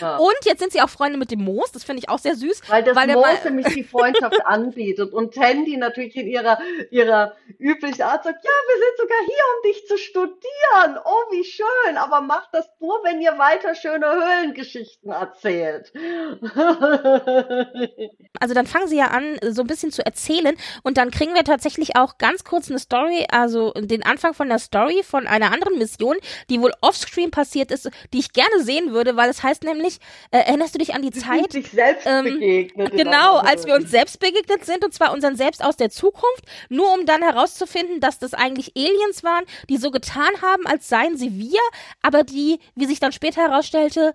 Ja. 0.00 0.16
Und 0.18 0.36
jetzt 0.44 0.60
sind 0.60 0.72
sie 0.72 0.82
auch 0.82 0.90
Freunde 0.90 1.18
mit 1.18 1.30
dem 1.30 1.42
Moos, 1.42 1.72
das 1.72 1.84
finde 1.84 2.00
ich 2.00 2.08
auch 2.08 2.18
sehr 2.18 2.34
süß. 2.34 2.62
Weil 2.68 2.84
das 2.84 2.94
weil 2.94 3.08
Moos 3.08 3.44
nämlich 3.44 3.68
die 3.68 3.84
Freundschaft 3.84 4.36
anbietet 4.68 5.12
und 5.12 5.34
Tandy 5.34 5.76
natürlich 5.76 6.16
in 6.16 6.26
ihrer, 6.26 6.58
ihrer 6.90 7.36
üblichen 7.58 8.02
Art 8.02 8.24
sagt, 8.24 8.44
ja, 8.44 8.50
wir 8.50 8.76
sind 8.76 8.98
sogar 8.98 9.18
hier, 9.26 9.44
um 9.56 9.62
dich 9.70 9.86
zu 9.86 9.98
studieren. 9.98 10.98
Oh, 11.04 11.32
wie 11.32 11.44
schön. 11.44 11.96
Aber 11.96 12.20
macht 12.20 12.48
das 12.52 12.68
nur, 12.80 13.02
wenn 13.04 13.20
ihr 13.20 13.38
weiter 13.38 13.74
schöne 13.74 14.06
Höhlengeschichten 14.06 15.10
erzählt. 15.10 15.92
Also 18.40 18.54
dann 18.54 18.66
fangen 18.66 18.86
sie 18.86 18.96
ja 18.96 19.06
an, 19.06 19.38
so 19.50 19.62
ein 19.62 19.66
bisschen 19.66 19.90
zu 19.90 20.04
erzählen 20.04 20.54
und 20.84 20.96
dann 20.96 21.10
kriegen 21.10 21.34
wir 21.34 21.42
tatsächlich 21.42 21.96
auch 21.96 22.18
ganz 22.18 22.44
kurz 22.44 22.70
eine 22.70 22.78
Story, 22.78 23.26
also 23.30 23.72
den 23.72 24.04
Anfang 24.04 24.32
von 24.32 24.48
der 24.48 24.58
Story 24.58 25.02
von 25.02 25.26
einer 25.26 25.52
anderen 25.52 25.78
Mission, 25.78 26.16
die 26.48 26.60
wohl 26.60 26.72
offscreen 26.80 27.30
passiert 27.30 27.72
ist, 27.72 27.90
die 28.12 28.18
ich 28.18 28.32
gerne 28.32 28.62
sehen 28.62 28.92
würde, 28.92 29.16
weil 29.16 29.28
es 29.28 29.42
heißt 29.42 29.64
nämlich, 29.64 29.98
äh, 30.30 30.38
erinnerst 30.38 30.74
du 30.74 30.78
dich 30.78 30.94
an 30.94 31.02
die 31.02 31.10
Zeit? 31.10 31.52
Sich 31.52 31.70
selbst 31.70 32.06
ähm, 32.06 32.24
begegnet. 32.24 32.92
Genau, 32.92 33.38
als 33.38 33.66
wir 33.66 33.74
uns 33.74 33.90
selbst 33.90 34.20
begegnet 34.20 34.57
sind 34.64 34.84
und 34.84 34.94
zwar 34.94 35.12
unseren 35.12 35.36
Selbst 35.36 35.64
aus 35.64 35.76
der 35.76 35.90
Zukunft, 35.90 36.44
nur 36.68 36.92
um 36.92 37.06
dann 37.06 37.22
herauszufinden, 37.22 38.00
dass 38.00 38.18
das 38.18 38.34
eigentlich 38.34 38.72
Aliens 38.76 39.24
waren, 39.24 39.44
die 39.68 39.76
so 39.76 39.90
getan 39.90 40.42
haben, 40.42 40.66
als 40.66 40.88
seien 40.88 41.16
sie 41.16 41.38
wir, 41.38 41.60
aber 42.02 42.24
die, 42.24 42.60
wie 42.74 42.86
sich 42.86 43.00
dann 43.00 43.12
später 43.12 43.42
herausstellte, 43.42 44.12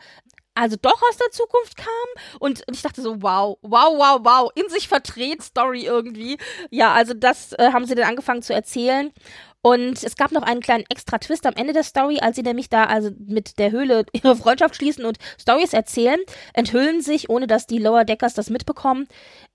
also 0.56 0.76
doch 0.80 1.02
aus 1.10 1.18
der 1.18 1.32
Zukunft 1.32 1.78
kam 1.78 1.88
und, 2.40 2.64
ich 2.72 2.82
dachte 2.82 3.02
so, 3.02 3.22
wow, 3.22 3.57
wow, 3.61 3.94
wow, 3.98 4.20
wow, 4.24 4.52
in 4.56 4.70
sich 4.70 4.88
verdreht 4.88 5.41
Story 5.41 5.86
irgendwie. 5.86 6.38
Ja, 6.70 6.94
also 6.94 7.14
das 7.14 7.53
äh, 7.53 7.72
haben 7.72 7.86
sie 7.86 7.95
dann 7.95 8.07
angefangen 8.07 8.44
zu 8.44 8.53
erzählen. 8.53 9.11
Und 9.65 10.03
es 10.03 10.18
gab 10.18 10.34
noch 10.34 10.41
einen 10.41 10.60
kleinen 10.60 10.84
extra 10.90 11.20
Twist 11.20 11.45
am 11.45 11.53
Ende 11.53 11.72
der 11.72 11.84
Story, 11.84 12.20
als 12.20 12.36
sie 12.36 12.41
nämlich 12.41 12.70
da 12.70 12.84
also 12.84 13.11
mit 13.18 13.57
der 13.60 13.72
Höhle 13.72 14.06
ihre 14.11 14.36
Freundschaft 14.36 14.76
schließen 14.76 15.06
und 15.06 15.18
Stories 15.40 15.74
erzählen, 15.74 16.20
enthüllen 16.53 17.02
sich, 17.02 17.30
ohne 17.30 17.48
dass 17.48 17.65
die 17.65 17.80
Lower 17.80 18.03
Deckers 18.03 18.34
das 18.34 18.49
mitbekommen, 18.49 19.07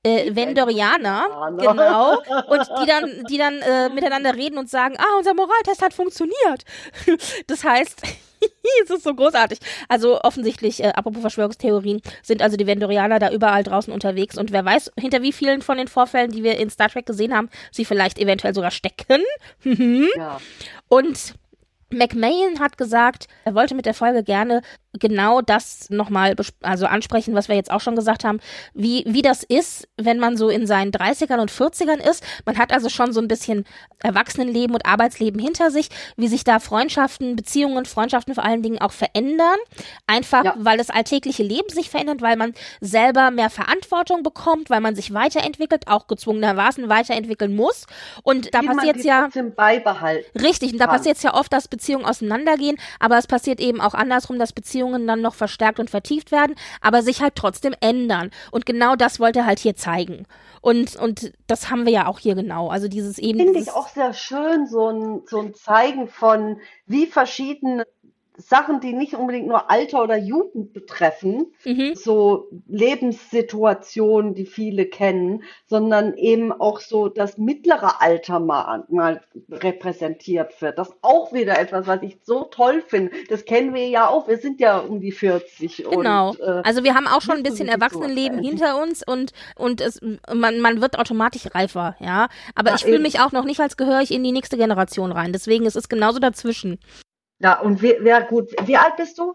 äh, 0.08 0.34
Vendorianer, 0.34 1.52
genau, 1.58 2.18
und 2.48 2.68
die 2.80 2.86
dann, 2.86 3.24
die 3.30 3.38
dann 3.38 3.60
äh, 3.60 3.88
miteinander 3.90 4.34
reden 4.34 4.58
und 4.58 4.68
sagen, 4.70 4.96
ah, 4.98 5.16
unser 5.18 5.34
Moraltest 5.34 5.82
hat 5.82 5.92
funktioniert. 5.92 6.64
das 7.46 7.64
heißt, 7.64 8.02
es 8.84 8.90
ist 8.90 9.04
so 9.04 9.14
großartig. 9.14 9.58
Also 9.88 10.20
offensichtlich, 10.20 10.82
äh, 10.82 10.88
apropos 10.88 11.20
Verschwörungstheorien, 11.20 12.00
sind 12.22 12.42
also 12.42 12.56
die 12.56 12.66
Vendorianer 12.66 13.18
da 13.18 13.30
überall 13.30 13.62
draußen 13.62 13.92
unterwegs 13.92 14.38
und 14.38 14.52
wer 14.52 14.64
weiß, 14.64 14.92
hinter 14.98 15.22
wie 15.22 15.32
vielen 15.32 15.62
von 15.62 15.78
den 15.78 15.88
Vorfällen, 15.88 16.30
die 16.30 16.42
wir 16.42 16.58
in 16.58 16.70
Star 16.70 16.88
Trek 16.88 17.06
gesehen 17.06 17.34
haben, 17.34 17.50
sie 17.70 17.84
vielleicht 17.84 18.18
eventuell 18.18 18.54
sogar 18.54 18.70
stecken. 18.70 19.22
ja. 19.64 20.38
Und 20.88 21.34
McMahon 21.90 22.60
hat 22.60 22.76
gesagt, 22.76 23.28
er 23.44 23.54
wollte 23.54 23.74
mit 23.74 23.86
der 23.86 23.94
Folge 23.94 24.22
gerne 24.22 24.62
genau 24.92 25.40
das 25.42 25.90
nochmal 25.90 26.34
also 26.62 26.86
ansprechen, 26.86 27.34
was 27.34 27.48
wir 27.48 27.56
jetzt 27.56 27.70
auch 27.70 27.80
schon 27.80 27.94
gesagt 27.94 28.24
haben, 28.24 28.40
wie, 28.74 29.04
wie 29.06 29.22
das 29.22 29.42
ist, 29.42 29.88
wenn 29.96 30.18
man 30.18 30.36
so 30.36 30.48
in 30.48 30.66
seinen 30.66 30.92
30ern 30.92 31.40
und 31.40 31.50
40ern 31.50 31.98
ist. 31.98 32.24
Man 32.46 32.58
hat 32.58 32.72
also 32.72 32.88
schon 32.88 33.12
so 33.12 33.20
ein 33.20 33.28
bisschen 33.28 33.64
Erwachsenenleben 34.02 34.74
und 34.74 34.86
Arbeitsleben 34.86 35.40
hinter 35.40 35.70
sich, 35.70 35.88
wie 36.16 36.28
sich 36.28 36.44
da 36.44 36.58
Freundschaften, 36.58 37.36
Beziehungen, 37.36 37.84
Freundschaften 37.84 38.34
vor 38.34 38.44
allen 38.44 38.62
Dingen 38.62 38.80
auch 38.80 38.92
verändern. 38.92 39.58
Einfach, 40.06 40.44
ja. 40.44 40.54
weil 40.58 40.78
das 40.78 40.90
alltägliche 40.90 41.42
Leben 41.42 41.68
sich 41.68 41.90
verändert, 41.90 42.22
weil 42.22 42.36
man 42.36 42.54
selber 42.80 43.30
mehr 43.30 43.50
Verantwortung 43.50 44.22
bekommt, 44.22 44.70
weil 44.70 44.80
man 44.80 44.94
sich 44.94 45.12
weiterentwickelt, 45.12 45.86
auch 45.88 46.06
gezwungenermaßen 46.06 46.88
weiterentwickeln 46.88 47.54
muss. 47.54 47.86
Und 48.22 48.54
da 48.54 48.62
passiert 48.62 49.04
ja. 49.04 49.28
Beibehalten 49.54 50.38
richtig, 50.48 50.72
und 50.72 50.78
da 50.78 50.86
passiert 50.86 51.16
es 51.16 51.22
ja 51.22 51.34
oft, 51.34 51.52
dass 51.52 51.68
Beziehungen 51.68 52.04
auseinandergehen, 52.04 52.78
aber 52.98 53.18
es 53.18 53.26
passiert 53.26 53.60
eben 53.60 53.80
auch 53.80 53.94
andersrum, 53.94 54.38
dass 54.38 54.52
Beziehungen 54.52 54.78
dann 54.92 55.20
noch 55.20 55.34
verstärkt 55.34 55.80
und 55.80 55.90
vertieft 55.90 56.32
werden, 56.32 56.54
aber 56.80 57.02
sich 57.02 57.22
halt 57.22 57.34
trotzdem 57.34 57.74
ändern. 57.80 58.30
Und 58.50 58.66
genau 58.66 58.96
das 58.96 59.20
wollte 59.20 59.40
er 59.40 59.46
halt 59.46 59.58
hier 59.58 59.76
zeigen. 59.76 60.26
Und, 60.60 60.96
und 60.96 61.32
das 61.46 61.70
haben 61.70 61.86
wir 61.86 61.92
ja 61.92 62.06
auch 62.06 62.18
hier 62.18 62.34
genau. 62.34 62.68
Also 62.68 62.88
dieses 62.88 63.18
eben. 63.18 63.38
Finde 63.38 63.60
ich 63.60 63.70
auch 63.70 63.88
sehr 63.88 64.12
schön, 64.12 64.66
so 64.66 64.88
ein, 64.88 65.22
so 65.26 65.40
ein 65.40 65.54
Zeigen 65.54 66.08
von, 66.08 66.60
wie 66.86 67.06
verschiedene 67.06 67.86
Sachen, 68.38 68.80
die 68.80 68.92
nicht 68.92 69.14
unbedingt 69.14 69.48
nur 69.48 69.68
Alter 69.68 70.02
oder 70.02 70.16
Jugend 70.16 70.72
betreffen, 70.72 71.52
mhm. 71.64 71.94
so 71.96 72.48
Lebenssituationen, 72.68 74.34
die 74.34 74.46
viele 74.46 74.86
kennen, 74.86 75.42
sondern 75.66 76.14
eben 76.14 76.52
auch 76.52 76.78
so 76.80 77.08
das 77.08 77.36
mittlere 77.36 78.00
Alter 78.00 78.38
mal, 78.38 78.84
mal 78.88 79.22
repräsentiert 79.50 80.62
wird. 80.62 80.78
Das 80.78 80.90
ist 80.90 80.96
auch 81.02 81.32
wieder 81.32 81.58
etwas, 81.58 81.88
was 81.88 82.00
ich 82.02 82.18
so 82.22 82.44
toll 82.44 82.82
finde. 82.86 83.10
Das 83.28 83.44
kennen 83.44 83.74
wir 83.74 83.88
ja 83.88 84.06
auch. 84.08 84.28
Wir 84.28 84.38
sind 84.38 84.60
ja 84.60 84.78
um 84.78 85.00
die 85.00 85.12
40. 85.12 85.84
Genau. 85.90 86.30
Und, 86.30 86.40
äh, 86.40 86.62
also 86.64 86.84
wir 86.84 86.94
haben 86.94 87.08
auch 87.08 87.22
schon 87.22 87.38
ein 87.38 87.42
bisschen 87.42 87.68
Erwachsenenleben 87.68 88.40
hinter 88.40 88.80
uns 88.80 89.02
und, 89.04 89.32
und 89.56 89.80
es, 89.80 90.00
man, 90.32 90.60
man 90.60 90.80
wird 90.80 90.96
automatisch 90.96 91.52
reifer, 91.54 91.96
ja. 91.98 92.28
Aber 92.54 92.70
ja, 92.70 92.76
ich 92.76 92.84
fühle 92.84 93.00
mich 93.00 93.18
auch 93.18 93.32
noch 93.32 93.44
nicht, 93.44 93.60
als 93.60 93.76
gehöre 93.76 94.00
ich 94.00 94.12
in 94.12 94.22
die 94.22 94.32
nächste 94.32 94.56
Generation 94.56 95.10
rein. 95.10 95.32
Deswegen 95.32 95.66
ist 95.66 95.76
es 95.76 95.88
genauso 95.88 96.20
dazwischen. 96.20 96.78
Ja, 97.40 97.60
und 97.60 97.82
wer, 97.82 97.96
wer 98.00 98.22
gut, 98.22 98.50
wie 98.64 98.76
alt 98.76 98.96
bist 98.96 99.18
du? 99.18 99.34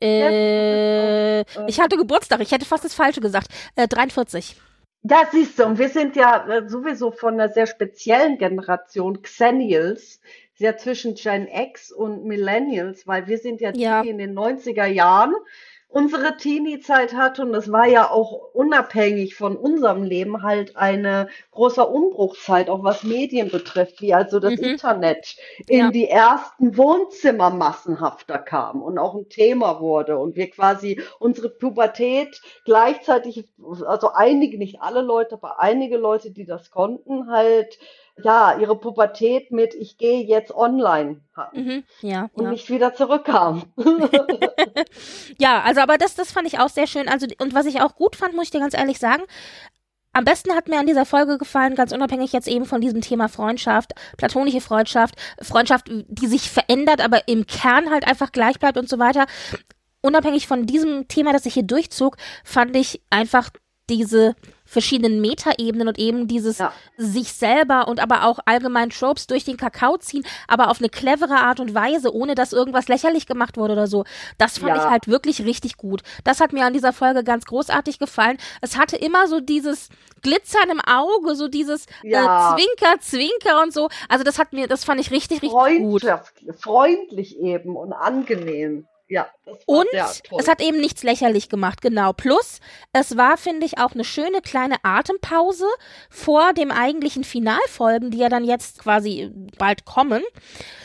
Äh, 0.00 1.40
ich 1.66 1.80
hatte 1.80 1.96
Geburtstag, 1.96 2.40
ich 2.40 2.52
hätte 2.52 2.64
fast 2.64 2.84
das 2.84 2.94
Falsche 2.94 3.20
gesagt. 3.20 3.48
Äh, 3.74 3.88
43. 3.88 4.56
Ja, 5.02 5.28
siehst 5.30 5.58
du, 5.58 5.64
und 5.64 5.78
wir 5.78 5.88
sind 5.88 6.16
ja 6.16 6.46
äh, 6.48 6.68
sowieso 6.68 7.10
von 7.10 7.34
einer 7.34 7.48
sehr 7.48 7.66
speziellen 7.66 8.38
Generation, 8.38 9.22
Xennials, 9.22 10.20
sehr 10.54 10.76
zwischen 10.76 11.14
Gen 11.14 11.48
X 11.48 11.92
und 11.92 12.24
Millennials, 12.24 13.06
weil 13.06 13.26
wir 13.26 13.38
sind 13.38 13.60
ja, 13.60 13.72
ja. 13.74 14.02
in 14.02 14.18
den 14.18 14.36
90er 14.36 14.86
Jahren 14.86 15.34
unsere 15.88 16.36
Teenie-Zeit 16.36 17.14
hatte. 17.14 17.42
Und 17.42 17.54
es 17.54 17.72
war 17.72 17.86
ja 17.86 18.10
auch 18.10 18.52
unabhängig 18.52 19.34
von 19.34 19.56
unserem 19.56 20.02
Leben 20.02 20.42
halt 20.42 20.76
eine 20.76 21.28
große 21.52 21.84
Umbruchzeit, 21.84 22.68
auch 22.68 22.84
was 22.84 23.02
Medien 23.02 23.50
betrifft, 23.50 24.00
wie 24.00 24.14
also 24.14 24.38
das 24.38 24.56
mhm. 24.56 24.64
Internet 24.64 25.36
in 25.66 25.86
ja. 25.86 25.90
die 25.90 26.08
ersten 26.08 26.76
Wohnzimmer 26.76 27.50
massenhafter 27.50 28.38
kam 28.38 28.82
und 28.82 28.98
auch 28.98 29.14
ein 29.14 29.28
Thema 29.28 29.80
wurde 29.80 30.18
und 30.18 30.36
wir 30.36 30.50
quasi 30.50 31.00
unsere 31.18 31.48
Pubertät 31.48 32.40
gleichzeitig, 32.64 33.48
also 33.86 34.12
einige, 34.12 34.58
nicht 34.58 34.82
alle 34.82 35.00
Leute, 35.00 35.34
aber 35.34 35.58
einige 35.60 35.96
Leute, 35.96 36.30
die 36.30 36.44
das 36.44 36.70
konnten, 36.70 37.30
halt 37.30 37.78
ja, 38.22 38.58
ihre 38.58 38.76
Pubertät 38.78 39.50
mit 39.50 39.74
ich 39.74 39.98
gehe 39.98 40.24
jetzt 40.24 40.54
online 40.54 41.20
hatten 41.34 41.64
mhm, 41.64 41.84
ja, 42.00 42.28
und 42.32 42.44
ja. 42.44 42.50
nicht 42.50 42.70
wieder 42.70 42.94
zurückkam. 42.94 43.64
ja, 45.38 45.62
also 45.62 45.80
aber 45.80 45.98
das, 45.98 46.14
das 46.14 46.32
fand 46.32 46.46
ich 46.46 46.58
auch 46.58 46.68
sehr 46.68 46.86
schön. 46.86 47.08
Also 47.08 47.26
und 47.40 47.54
was 47.54 47.66
ich 47.66 47.80
auch 47.80 47.94
gut 47.94 48.16
fand, 48.16 48.34
muss 48.34 48.46
ich 48.46 48.50
dir 48.50 48.60
ganz 48.60 48.74
ehrlich 48.74 48.98
sagen, 48.98 49.22
am 50.12 50.24
besten 50.24 50.54
hat 50.54 50.68
mir 50.68 50.80
an 50.80 50.86
dieser 50.86 51.04
Folge 51.04 51.38
gefallen, 51.38 51.74
ganz 51.74 51.92
unabhängig 51.92 52.32
jetzt 52.32 52.48
eben 52.48 52.64
von 52.64 52.80
diesem 52.80 53.00
Thema 53.00 53.28
Freundschaft, 53.28 53.92
platonische 54.16 54.60
Freundschaft, 54.60 55.14
Freundschaft, 55.40 55.86
die 55.88 56.26
sich 56.26 56.50
verändert, 56.50 57.00
aber 57.00 57.28
im 57.28 57.46
Kern 57.46 57.90
halt 57.90 58.06
einfach 58.06 58.32
gleich 58.32 58.58
bleibt 58.58 58.78
und 58.78 58.88
so 58.88 58.98
weiter. 58.98 59.26
Unabhängig 60.00 60.46
von 60.46 60.66
diesem 60.66 61.08
Thema, 61.08 61.32
das 61.32 61.44
sich 61.44 61.54
hier 61.54 61.62
durchzog, 61.62 62.16
fand 62.42 62.74
ich 62.74 63.02
einfach 63.10 63.50
diese 63.88 64.34
verschiedenen 64.68 65.22
Metaebenen 65.22 65.88
und 65.88 65.98
eben 65.98 66.28
dieses 66.28 66.58
ja. 66.58 66.72
sich 66.98 67.32
selber 67.32 67.88
und 67.88 68.00
aber 68.00 68.24
auch 68.24 68.38
allgemein 68.44 68.90
Tropes 68.90 69.26
durch 69.26 69.44
den 69.44 69.56
Kakao 69.56 69.96
ziehen, 69.96 70.24
aber 70.46 70.70
auf 70.70 70.78
eine 70.78 70.90
clevere 70.90 71.36
Art 71.36 71.58
und 71.58 71.74
Weise, 71.74 72.14
ohne 72.14 72.34
dass 72.34 72.52
irgendwas 72.52 72.86
lächerlich 72.88 73.26
gemacht 73.26 73.56
wurde 73.56 73.72
oder 73.72 73.86
so. 73.86 74.04
Das 74.36 74.58
fand 74.58 74.76
ja. 74.76 74.84
ich 74.84 74.90
halt 74.90 75.08
wirklich 75.08 75.42
richtig 75.46 75.78
gut. 75.78 76.02
Das 76.22 76.40
hat 76.40 76.52
mir 76.52 76.66
an 76.66 76.74
dieser 76.74 76.92
Folge 76.92 77.24
ganz 77.24 77.46
großartig 77.46 77.98
gefallen. 77.98 78.36
Es 78.60 78.76
hatte 78.76 78.96
immer 78.96 79.26
so 79.26 79.40
dieses 79.40 79.88
Glitzern 80.20 80.68
im 80.70 80.80
Auge, 80.80 81.34
so 81.34 81.48
dieses 81.48 81.86
äh, 82.04 82.10
ja. 82.10 82.54
äh, 82.54 82.56
Zwinker, 82.56 83.00
Zwinker 83.00 83.62
und 83.62 83.72
so. 83.72 83.88
Also 84.10 84.22
das 84.22 84.38
hat 84.38 84.52
mir, 84.52 84.68
das 84.68 84.84
fand 84.84 85.00
ich 85.00 85.10
richtig, 85.10 85.40
richtig 85.40 85.78
gut. 85.78 86.02
Freundlich 86.58 87.38
eben 87.38 87.74
und 87.74 87.94
angenehm. 87.94 88.86
Ja, 89.08 89.26
und 89.64 89.88
es 90.38 90.48
hat 90.48 90.60
eben 90.60 90.80
nichts 90.80 91.02
lächerlich 91.02 91.48
gemacht, 91.48 91.80
genau. 91.80 92.12
Plus, 92.12 92.60
es 92.92 93.16
war, 93.16 93.38
finde 93.38 93.64
ich, 93.64 93.78
auch 93.78 93.92
eine 93.92 94.04
schöne 94.04 94.42
kleine 94.42 94.76
Atempause 94.82 95.64
vor 96.10 96.52
dem 96.52 96.70
eigentlichen 96.70 97.24
Finalfolgen, 97.24 98.10
die 98.10 98.18
ja 98.18 98.28
dann 98.28 98.44
jetzt 98.44 98.80
quasi 98.80 99.32
bald 99.56 99.86
kommen. 99.86 100.22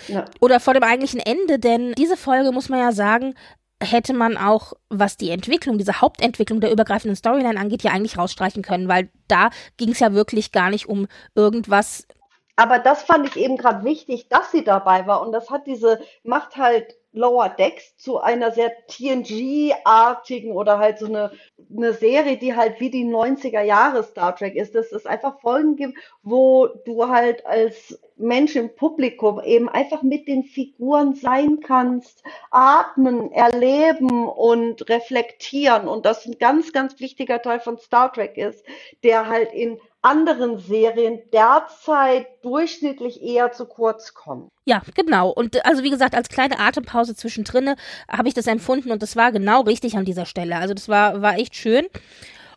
Ja. 0.07 0.25
Oder 0.39 0.61
vor 0.61 0.73
dem 0.73 0.83
eigentlichen 0.83 1.19
Ende, 1.19 1.59
denn 1.59 1.93
diese 1.93 2.15
Folge, 2.15 2.53
muss 2.53 2.69
man 2.69 2.79
ja 2.79 2.93
sagen, 2.93 3.35
hätte 3.81 4.13
man 4.13 4.37
auch, 4.37 4.73
was 4.89 5.17
die 5.17 5.29
Entwicklung, 5.29 5.77
diese 5.77 5.99
Hauptentwicklung 5.99 6.61
der 6.61 6.71
übergreifenden 6.71 7.17
Storyline 7.17 7.59
angeht, 7.59 7.83
ja 7.83 7.91
eigentlich 7.91 8.17
rausstreichen 8.17 8.63
können, 8.63 8.87
weil 8.87 9.09
da 9.27 9.49
ging 9.75 9.89
es 9.89 9.99
ja 9.99 10.13
wirklich 10.13 10.53
gar 10.53 10.69
nicht 10.69 10.87
um 10.87 11.07
irgendwas. 11.35 12.07
Aber 12.55 12.79
das 12.79 13.03
fand 13.03 13.27
ich 13.27 13.35
eben 13.35 13.57
gerade 13.57 13.83
wichtig, 13.83 14.29
dass 14.29 14.51
sie 14.51 14.63
dabei 14.63 15.07
war 15.07 15.21
und 15.21 15.33
das 15.33 15.49
hat 15.49 15.67
diese, 15.67 15.99
macht 16.23 16.55
halt 16.55 16.95
Lower 17.13 17.49
Decks 17.49 17.95
zu 17.97 18.19
einer 18.19 18.51
sehr 18.51 18.71
TNG-artigen 18.87 20.51
oder 20.51 20.79
halt 20.79 20.97
so 20.99 21.05
eine, 21.05 21.31
eine 21.75 21.93
Serie, 21.93 22.37
die 22.37 22.55
halt 22.55 22.79
wie 22.79 22.89
die 22.89 23.05
90er 23.05 23.61
Jahre 23.61 24.03
Star 24.03 24.35
Trek 24.35 24.55
ist, 24.55 24.73
dass 24.75 24.91
es 24.91 25.05
einfach 25.05 25.39
Folgen 25.39 25.75
gibt, 25.75 25.97
wo 26.23 26.67
du 26.85 27.07
halt 27.07 27.45
als 27.45 27.99
Mensch 28.17 28.55
im 28.55 28.75
Publikum 28.75 29.41
eben 29.43 29.69
einfach 29.69 30.01
mit 30.01 30.27
den 30.27 30.43
Figuren 30.43 31.13
sein 31.13 31.59
kannst, 31.59 32.23
atmen, 32.49 33.31
erleben 33.31 34.27
und 34.27 34.89
reflektieren. 34.89 35.87
Und 35.87 36.05
das 36.05 36.25
ein 36.25 36.37
ganz, 36.39 36.73
ganz 36.73 36.99
wichtiger 36.99 37.41
Teil 37.41 37.59
von 37.59 37.77
Star 37.77 38.11
Trek 38.11 38.37
ist, 38.37 38.65
der 39.03 39.27
halt 39.27 39.53
in 39.53 39.79
anderen 40.03 40.59
Serien 40.59 41.21
derzeit 41.31 42.27
durchschnittlich 42.43 43.21
eher 43.23 43.51
zu 43.51 43.65
kurz 43.65 44.13
kommen. 44.13 44.49
Ja, 44.65 44.81
genau. 44.93 45.29
Und 45.29 45.65
also 45.65 45.83
wie 45.83 45.89
gesagt, 45.89 46.15
als 46.15 46.29
kleine 46.29 46.59
Atempause 46.59 47.15
zwischendrin 47.15 47.75
habe 48.09 48.27
ich 48.27 48.33
das 48.33 48.47
empfunden 48.47 48.91
und 48.91 49.01
das 49.01 49.15
war 49.15 49.31
genau 49.31 49.61
richtig 49.61 49.97
an 49.97 50.05
dieser 50.05 50.25
Stelle. 50.25 50.57
Also 50.57 50.73
das 50.73 50.89
war, 50.89 51.21
war 51.21 51.37
echt 51.37 51.55
schön. 51.55 51.87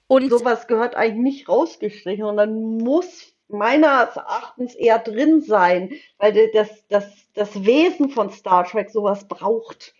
Und 0.09 0.31
sowas 0.31 0.67
gehört 0.67 0.95
eigentlich 0.95 1.35
nicht 1.35 1.49
rausgestrichen 1.49 2.25
und 2.25 2.37
dann 2.37 2.79
muss 2.79 3.33
meines 3.49 4.17
Erachtens 4.17 4.75
eher 4.75 4.99
drin 4.99 5.41
sein, 5.41 5.93
weil 6.19 6.51
das, 6.53 6.69
das, 6.89 7.05
das 7.35 7.65
Wesen 7.65 8.11
von 8.11 8.31
Star 8.31 8.65
Trek 8.65 8.91
sowas 8.91 9.27
braucht. 9.29 9.95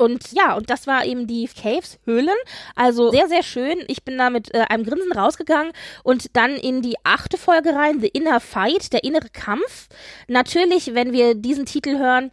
Und 0.00 0.32
ja, 0.32 0.54
und 0.54 0.70
das 0.70 0.86
war 0.86 1.04
eben 1.04 1.26
die 1.26 1.46
Caves, 1.46 1.98
Höhlen. 2.06 2.36
Also 2.74 3.10
sehr, 3.10 3.28
sehr 3.28 3.42
schön. 3.42 3.84
Ich 3.86 4.02
bin 4.02 4.16
da 4.16 4.30
mit 4.30 4.54
äh, 4.54 4.60
einem 4.60 4.84
Grinsen 4.84 5.12
rausgegangen 5.12 5.72
und 6.04 6.34
dann 6.34 6.52
in 6.52 6.80
die 6.80 6.94
achte 7.04 7.36
Folge 7.36 7.74
rein, 7.74 8.00
The 8.00 8.08
Inner 8.08 8.40
Fight, 8.40 8.94
der 8.94 9.04
innere 9.04 9.28
Kampf. 9.28 9.88
Natürlich, 10.26 10.94
wenn 10.94 11.12
wir 11.12 11.34
diesen 11.34 11.66
Titel 11.66 11.98
hören, 11.98 12.30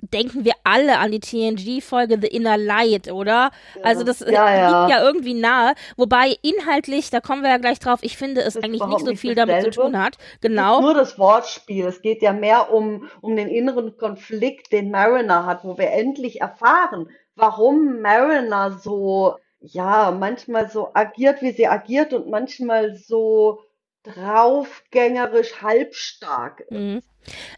denken 0.00 0.44
wir 0.44 0.54
alle 0.64 0.98
an 0.98 1.12
die 1.12 1.20
TNG-Folge 1.20 2.18
The 2.20 2.28
Inner 2.28 2.56
Light, 2.56 3.10
oder? 3.10 3.50
Ja. 3.76 3.82
Also 3.82 4.04
das 4.04 4.20
ja, 4.20 4.54
ja. 4.54 4.80
liegt 4.80 4.90
ja 4.90 5.04
irgendwie 5.04 5.34
nahe. 5.34 5.74
Wobei 5.96 6.36
inhaltlich, 6.42 7.10
da 7.10 7.20
kommen 7.20 7.42
wir 7.42 7.50
ja 7.50 7.58
gleich 7.58 7.78
drauf, 7.78 8.00
ich 8.02 8.16
finde, 8.16 8.42
es 8.42 8.56
eigentlich 8.56 8.84
nicht 8.84 9.04
so 9.04 9.14
viel 9.14 9.34
damit 9.34 9.62
zu 9.62 9.70
tun 9.70 9.98
hat. 9.98 10.16
Genau. 10.40 10.80
nur 10.80 10.94
das 10.94 11.18
Wortspiel. 11.18 11.86
Es 11.86 12.02
geht 12.02 12.22
ja 12.22 12.32
mehr 12.32 12.72
um, 12.72 13.08
um 13.20 13.36
den 13.36 13.48
inneren 13.48 13.96
Konflikt, 13.96 14.72
den 14.72 14.90
Mariner 14.90 15.46
hat, 15.46 15.64
wo 15.64 15.78
wir 15.78 15.90
endlich 15.90 16.40
erfahren, 16.40 17.08
warum 17.36 18.00
Mariner 18.00 18.78
so, 18.78 19.36
ja, 19.60 20.10
manchmal 20.10 20.70
so 20.70 20.90
agiert, 20.94 21.42
wie 21.42 21.52
sie 21.52 21.68
agiert 21.68 22.12
und 22.12 22.28
manchmal 22.28 22.94
so 22.94 23.60
draufgängerisch 24.02 25.60
halbstark 25.60 26.60
ist. 26.60 26.70
Mhm. 26.70 27.02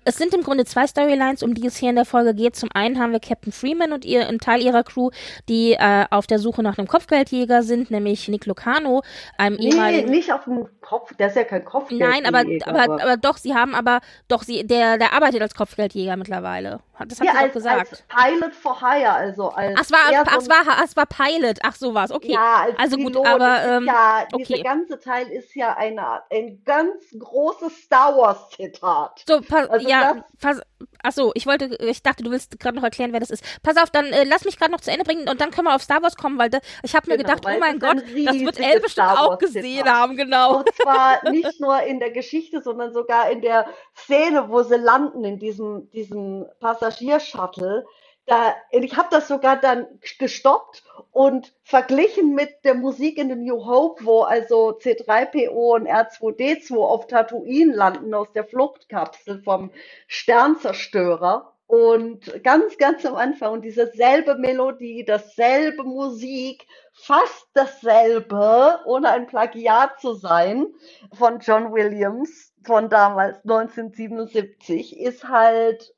Es 0.05 0.17
sind 0.17 0.35
im 0.35 0.43
Grunde 0.43 0.65
zwei 0.65 0.87
Storylines, 0.87 1.43
um 1.43 1.55
die 1.55 1.67
es 1.67 1.77
hier 1.77 1.91
in 1.91 1.97
der 1.97 2.05
Folge 2.05 2.35
geht. 2.35 2.57
Zum 2.57 2.69
einen 2.75 2.99
haben 2.99 3.13
wir 3.13 3.21
Captain 3.21 3.53
Freeman 3.53 3.93
und 3.93 4.05
ihr, 4.05 4.27
einen 4.27 4.39
Teil 4.39 4.61
ihrer 4.61 4.83
Crew, 4.83 5.11
die 5.49 5.73
äh, 5.73 6.07
auf 6.11 6.27
der 6.27 6.39
Suche 6.39 6.63
nach 6.63 6.79
einem 6.79 6.89
Kopfgeldjäger 6.89 7.63
sind, 7.63 7.91
nämlich 7.91 8.29
Nick 8.29 8.47
Locano, 8.47 9.03
einem 9.39 9.57
nee, 9.57 9.71
ehemaligen. 9.71 10.11
nicht 10.11 10.33
auf 10.33 10.45
dem 10.45 10.69
Kopf, 10.81 11.15
der 11.17 11.29
ist 11.29 11.37
ja 11.37 11.45
kein 11.45 11.65
Kopfgeldjäger. 11.65 12.11
Nein, 12.11 12.27
aber, 12.27 12.41
aber, 12.67 12.83
aber, 12.83 13.03
aber 13.03 13.17
doch, 13.17 13.37
sie 13.37 13.55
haben 13.55 13.75
aber, 13.75 14.01
doch, 14.29 14.43
sie, 14.43 14.67
der, 14.67 14.99
der 14.99 15.13
arbeitet 15.13 15.43
als 15.43 15.55
Kopfgeldjäger 15.55 16.17
mittlerweile. 16.17 16.81
Das 17.09 17.21
hat 17.21 17.27
ja, 17.27 17.33
sie 17.33 17.39
als, 17.39 17.53
gesagt. 17.53 18.05
Als 18.09 18.33
Pilot 18.33 18.55
for 18.55 18.81
Hire, 18.81 19.11
also 19.11 19.49
als. 19.49 19.75
Ach, 19.77 19.83
es 19.83 19.91
war, 19.91 19.99
ach, 20.27 20.39
es 20.39 20.49
war, 20.49 20.85
es 20.85 20.97
war 20.97 21.07
Pilot, 21.07 21.59
ach 21.63 21.75
so 21.75 21.95
war's, 21.95 22.11
okay. 22.11 22.33
Ja, 22.33 22.67
als 22.67 22.79
also 22.79 22.97
Pilot, 22.97 23.15
gut, 23.15 23.27
aber, 23.27 23.63
ähm, 23.65 23.87
ja, 23.87 24.27
okay. 24.33 24.45
dieser 24.45 24.63
ganze 24.63 24.99
Teil 24.99 25.29
ist 25.29 25.55
ja 25.55 25.77
eine, 25.77 26.23
ein 26.31 26.63
ganz 26.65 26.93
großes 27.19 27.85
Star 27.85 28.17
Wars 28.17 28.51
Zitat. 28.51 29.23
So, 29.27 29.41
pass, 29.53 29.71
also 29.71 29.89
ja, 29.89 30.25
pass, 30.41 30.61
achso, 31.03 31.33
ich 31.35 31.47
wollte, 31.47 31.77
ich 31.81 32.03
dachte, 32.03 32.23
du 32.23 32.31
willst 32.31 32.59
gerade 32.59 32.77
noch 32.77 32.83
erklären, 32.83 33.13
wer 33.13 33.21
das 33.21 33.31
ist. 33.31 33.45
Pass 33.63 33.77
auf, 33.77 33.91
dann 33.91 34.07
äh, 34.07 34.25
lass 34.25 34.45
mich 34.45 34.59
gerade 34.59 34.73
noch 34.73 34.81
zu 34.81 34.91
Ende 34.91 35.05
bringen 35.05 35.29
und 35.29 35.41
dann 35.41 35.51
können 35.51 35.67
wir 35.67 35.75
auf 35.75 35.83
Star 35.83 36.03
Wars 36.03 36.17
kommen, 36.17 36.39
weil 36.39 36.51
da, 36.51 36.59
ich 36.83 36.95
habe 36.95 37.11
mir 37.11 37.17
genau, 37.17 37.35
gedacht, 37.35 37.55
oh 37.55 37.59
mein 37.59 37.79
Gott, 37.79 37.99
das 37.99 38.41
wird 38.41 38.61
Elle 38.61 38.81
bestimmt 38.81 39.09
auch 39.09 39.39
gesehen 39.39 39.89
haben, 39.89 40.17
genau. 40.17 40.59
Und 40.59 40.75
zwar 40.75 41.23
nicht 41.31 41.61
nur 41.61 41.81
in 41.83 41.99
der 41.99 42.11
Geschichte, 42.11 42.63
sondern 42.63 42.93
sogar 42.93 43.31
in 43.31 43.41
der 43.41 43.67
Szene, 43.97 44.49
wo 44.49 44.63
sie 44.63 44.77
landen, 44.77 45.25
in 45.25 45.39
diesem, 45.39 45.91
diesem 45.91 46.47
Passagiershuttle 46.61 47.85
da, 48.27 48.55
ich 48.71 48.97
habe 48.97 49.09
das 49.11 49.29
sogar 49.29 49.61
dann 49.61 49.87
gestoppt 50.19 50.85
und 51.11 51.53
verglichen 51.65 52.35
mit 52.35 52.65
der 52.65 52.75
Musik 52.75 53.19
in 53.19 53.29
The 53.29 53.37
New 53.37 53.65
Hope, 53.67 54.05
wo 54.05 54.23
also 54.23 54.79
C3PO 54.79 55.75
und 55.75 55.89
R2D2 55.89 56.77
auf 56.77 57.07
Tatooine 57.09 57.75
landen 57.75 58.15
aus 58.15 58.33
der 58.33 58.45
Fluchtkapsel 58.45 59.43
vom 59.43 59.71
Sternzerstörer. 60.07 61.49
Und 61.67 62.45
ganz, 62.45 62.77
ganz 62.77 63.07
am 63.07 63.15
Anfang 63.15 63.53
und 63.55 63.63
diese 63.63 63.87
selbe 63.93 64.35
Melodie, 64.35 65.05
dasselbe 65.07 65.85
Musik, 65.85 66.67
fast 66.93 67.49
dasselbe, 67.55 68.81
ohne 68.85 69.09
ein 69.09 69.27
Plagiat 69.27 69.99
zu 69.99 70.13
sein, 70.13 70.67
von 71.15 71.39
John 71.39 71.73
Williams 71.73 72.53
von 72.63 72.91
damals 72.91 73.39
1977, 73.45 74.99
ist 74.99 75.27
halt 75.27 75.95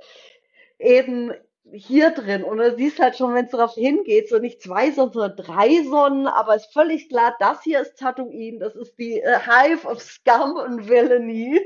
eben 0.78 1.34
hier 1.74 2.10
drin. 2.10 2.44
Und 2.44 2.58
du 2.58 2.74
siehst 2.76 3.00
halt 3.00 3.16
schon, 3.16 3.34
wenn 3.34 3.46
es 3.46 3.50
darauf 3.50 3.74
hingeht, 3.74 4.28
so 4.28 4.38
nicht 4.38 4.62
zwei, 4.62 4.90
sondern 4.90 5.36
drei 5.36 5.82
Sonnen, 5.88 6.26
aber 6.26 6.54
es 6.56 6.66
ist 6.66 6.72
völlig 6.72 7.08
klar, 7.08 7.34
das 7.38 7.62
hier 7.62 7.80
ist 7.80 7.98
Tatooine, 7.98 8.58
das 8.58 8.74
ist 8.76 8.98
die 8.98 9.20
äh, 9.20 9.38
Hive 9.38 9.86
of 9.86 10.00
Scum 10.00 10.56
und 10.56 10.88
Villainy 10.88 11.60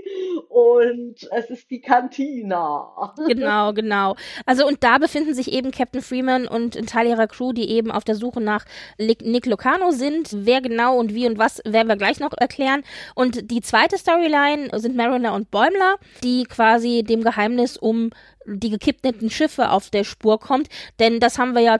und 0.49 1.17
es 1.31 1.51
ist 1.51 1.71
die 1.71 1.81
Cantina. 1.81 3.15
Genau, 3.29 3.73
genau. 3.73 4.17
Also 4.47 4.67
und 4.67 4.83
da 4.83 4.99
befinden 4.99 5.35
sich 5.35 5.53
eben 5.53 5.71
Captain 5.71 6.01
Freeman 6.01 6.47
und 6.47 6.77
ein 6.77 6.87
Teil 6.87 7.07
ihrer 7.07 7.27
Crew, 7.27 7.53
die 7.53 7.69
eben 7.71 7.91
auf 7.91 8.05
der 8.05 8.15
Suche 8.15 8.41
nach 8.41 8.65
Nick 8.99 9.47
Locano 9.47 9.91
sind. 9.91 10.31
Wer 10.33 10.61
genau 10.61 10.99
und 10.99 11.15
wie 11.15 11.27
und 11.27 11.39
was 11.39 11.61
werden 11.65 11.89
wir 11.89 11.97
gleich 11.97 12.21
noch 12.21 12.33
erklären. 12.37 12.83
Und 13.15 13.51
die 13.51 13.61
zweite 13.61 13.99
Storyline 13.99 14.71
sind 14.79 14.97
Mariner 14.97 15.35
und 15.35 15.51
Bäumler, 15.51 15.97
die 16.23 16.45
quasi 16.45 17.03
dem 17.03 17.23
Geheimnis 17.23 17.77
um 17.77 18.11
die 18.57 18.71
gekippten 18.71 19.31
Schiffe 19.31 19.71
auf 19.71 19.91
der 19.91 20.05
Spur 20.05 20.41
kommt. 20.41 20.69
Denn 20.99 21.21
das 21.21 21.39
haben 21.39 21.55
wir 21.55 21.63
ja 21.63 21.79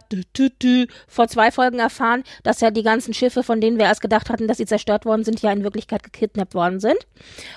vor 1.07 1.29
zwei 1.29 1.51
Folgen 1.51 1.79
erfahren, 1.79 2.25
dass 2.43 2.61
ja 2.61 2.71
die 2.71 2.83
ganzen 2.83 3.15
Schiffe, 3.15 3.43
von 3.43 3.61
denen 3.61 3.79
wir 3.79 3.87
erst 3.87 4.01
gedacht 4.01 4.31
hatten, 4.31 4.47
dass 4.47 4.59
sie 4.59 4.67
zerstört 4.67 5.05
worden 5.05 5.25
sind, 5.25 5.43
ja 5.43 5.53
in 5.53 5.65
Wirklichkeit 5.65 6.03
gekidnappt 6.03 6.55
worden 6.55 6.81
sind. 6.81 6.99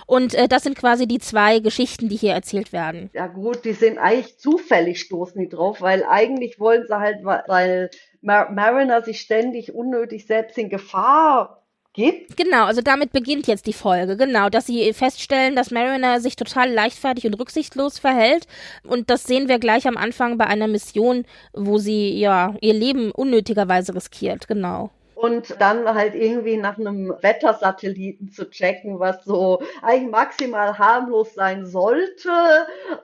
Und 0.06 0.34
äh, 0.34 0.48
das 0.48 0.64
sind 0.64 0.78
quasi 0.78 1.08
die 1.08 1.20
zwei 1.20 1.60
Geschichten, 1.60 2.10
die 2.10 2.16
hier 2.16 2.34
erzählt 2.34 2.74
werden. 2.74 3.10
Ja 3.14 3.28
gut, 3.28 3.66
die 3.66 3.74
sind 3.74 3.98
eigentlich 3.98 4.38
zufällig 4.38 5.02
stoßen 5.02 5.40
die 5.40 5.50
drauf, 5.50 5.82
weil 5.82 6.04
eigentlich 6.04 6.60
wollen 6.60 6.86
sie 6.88 6.98
halt, 6.98 7.24
weil 7.24 7.90
Mariner 8.22 9.02
sich 9.02 9.20
ständig 9.20 9.74
unnötig 9.74 10.28
selbst 10.28 10.58
in 10.58 10.70
Gefahr 10.70 11.61
gibt. 11.94 12.38
Genau, 12.38 12.66
also 12.66 12.82
damit 12.82 13.12
beginnt 13.12 13.48
jetzt 13.48 13.68
die 13.68 13.74
Folge. 13.74 14.18
Genau, 14.18 14.50
dass 14.50 14.68
sie 14.68 14.94
feststellen, 14.94 15.56
dass 15.56 15.72
Mariner 15.72 16.20
sich 16.20 16.36
total 16.36 16.72
leichtfertig 16.72 17.26
und 17.26 17.34
rücksichtslos 17.36 18.00
verhält. 18.00 18.48
Und 18.84 19.10
das 19.10 19.24
sehen 19.24 19.48
wir 19.48 19.60
gleich 19.60 19.88
am 19.88 19.98
Anfang 19.98 20.38
bei 20.38 20.46
einer 20.48 20.68
Mission, 20.68 21.26
wo 21.54 21.78
sie 21.78 22.18
ja 22.18 22.56
ihr 22.62 22.74
Leben 22.74 23.12
unnötigerweise 23.12 23.96
riskiert. 23.96 24.48
Genau. 24.48 24.92
Und 25.22 25.56
dann 25.60 25.94
halt 25.94 26.16
irgendwie 26.16 26.58
nach 26.58 26.78
einem 26.80 27.14
Wettersatelliten 27.22 28.32
zu 28.32 28.50
checken, 28.50 29.00
was 29.00 29.24
so 29.24 29.62
eigentlich 29.84 30.12
maximal 30.12 30.78
harmlos 30.80 31.36
sein 31.36 31.66
sollte, 31.66 32.32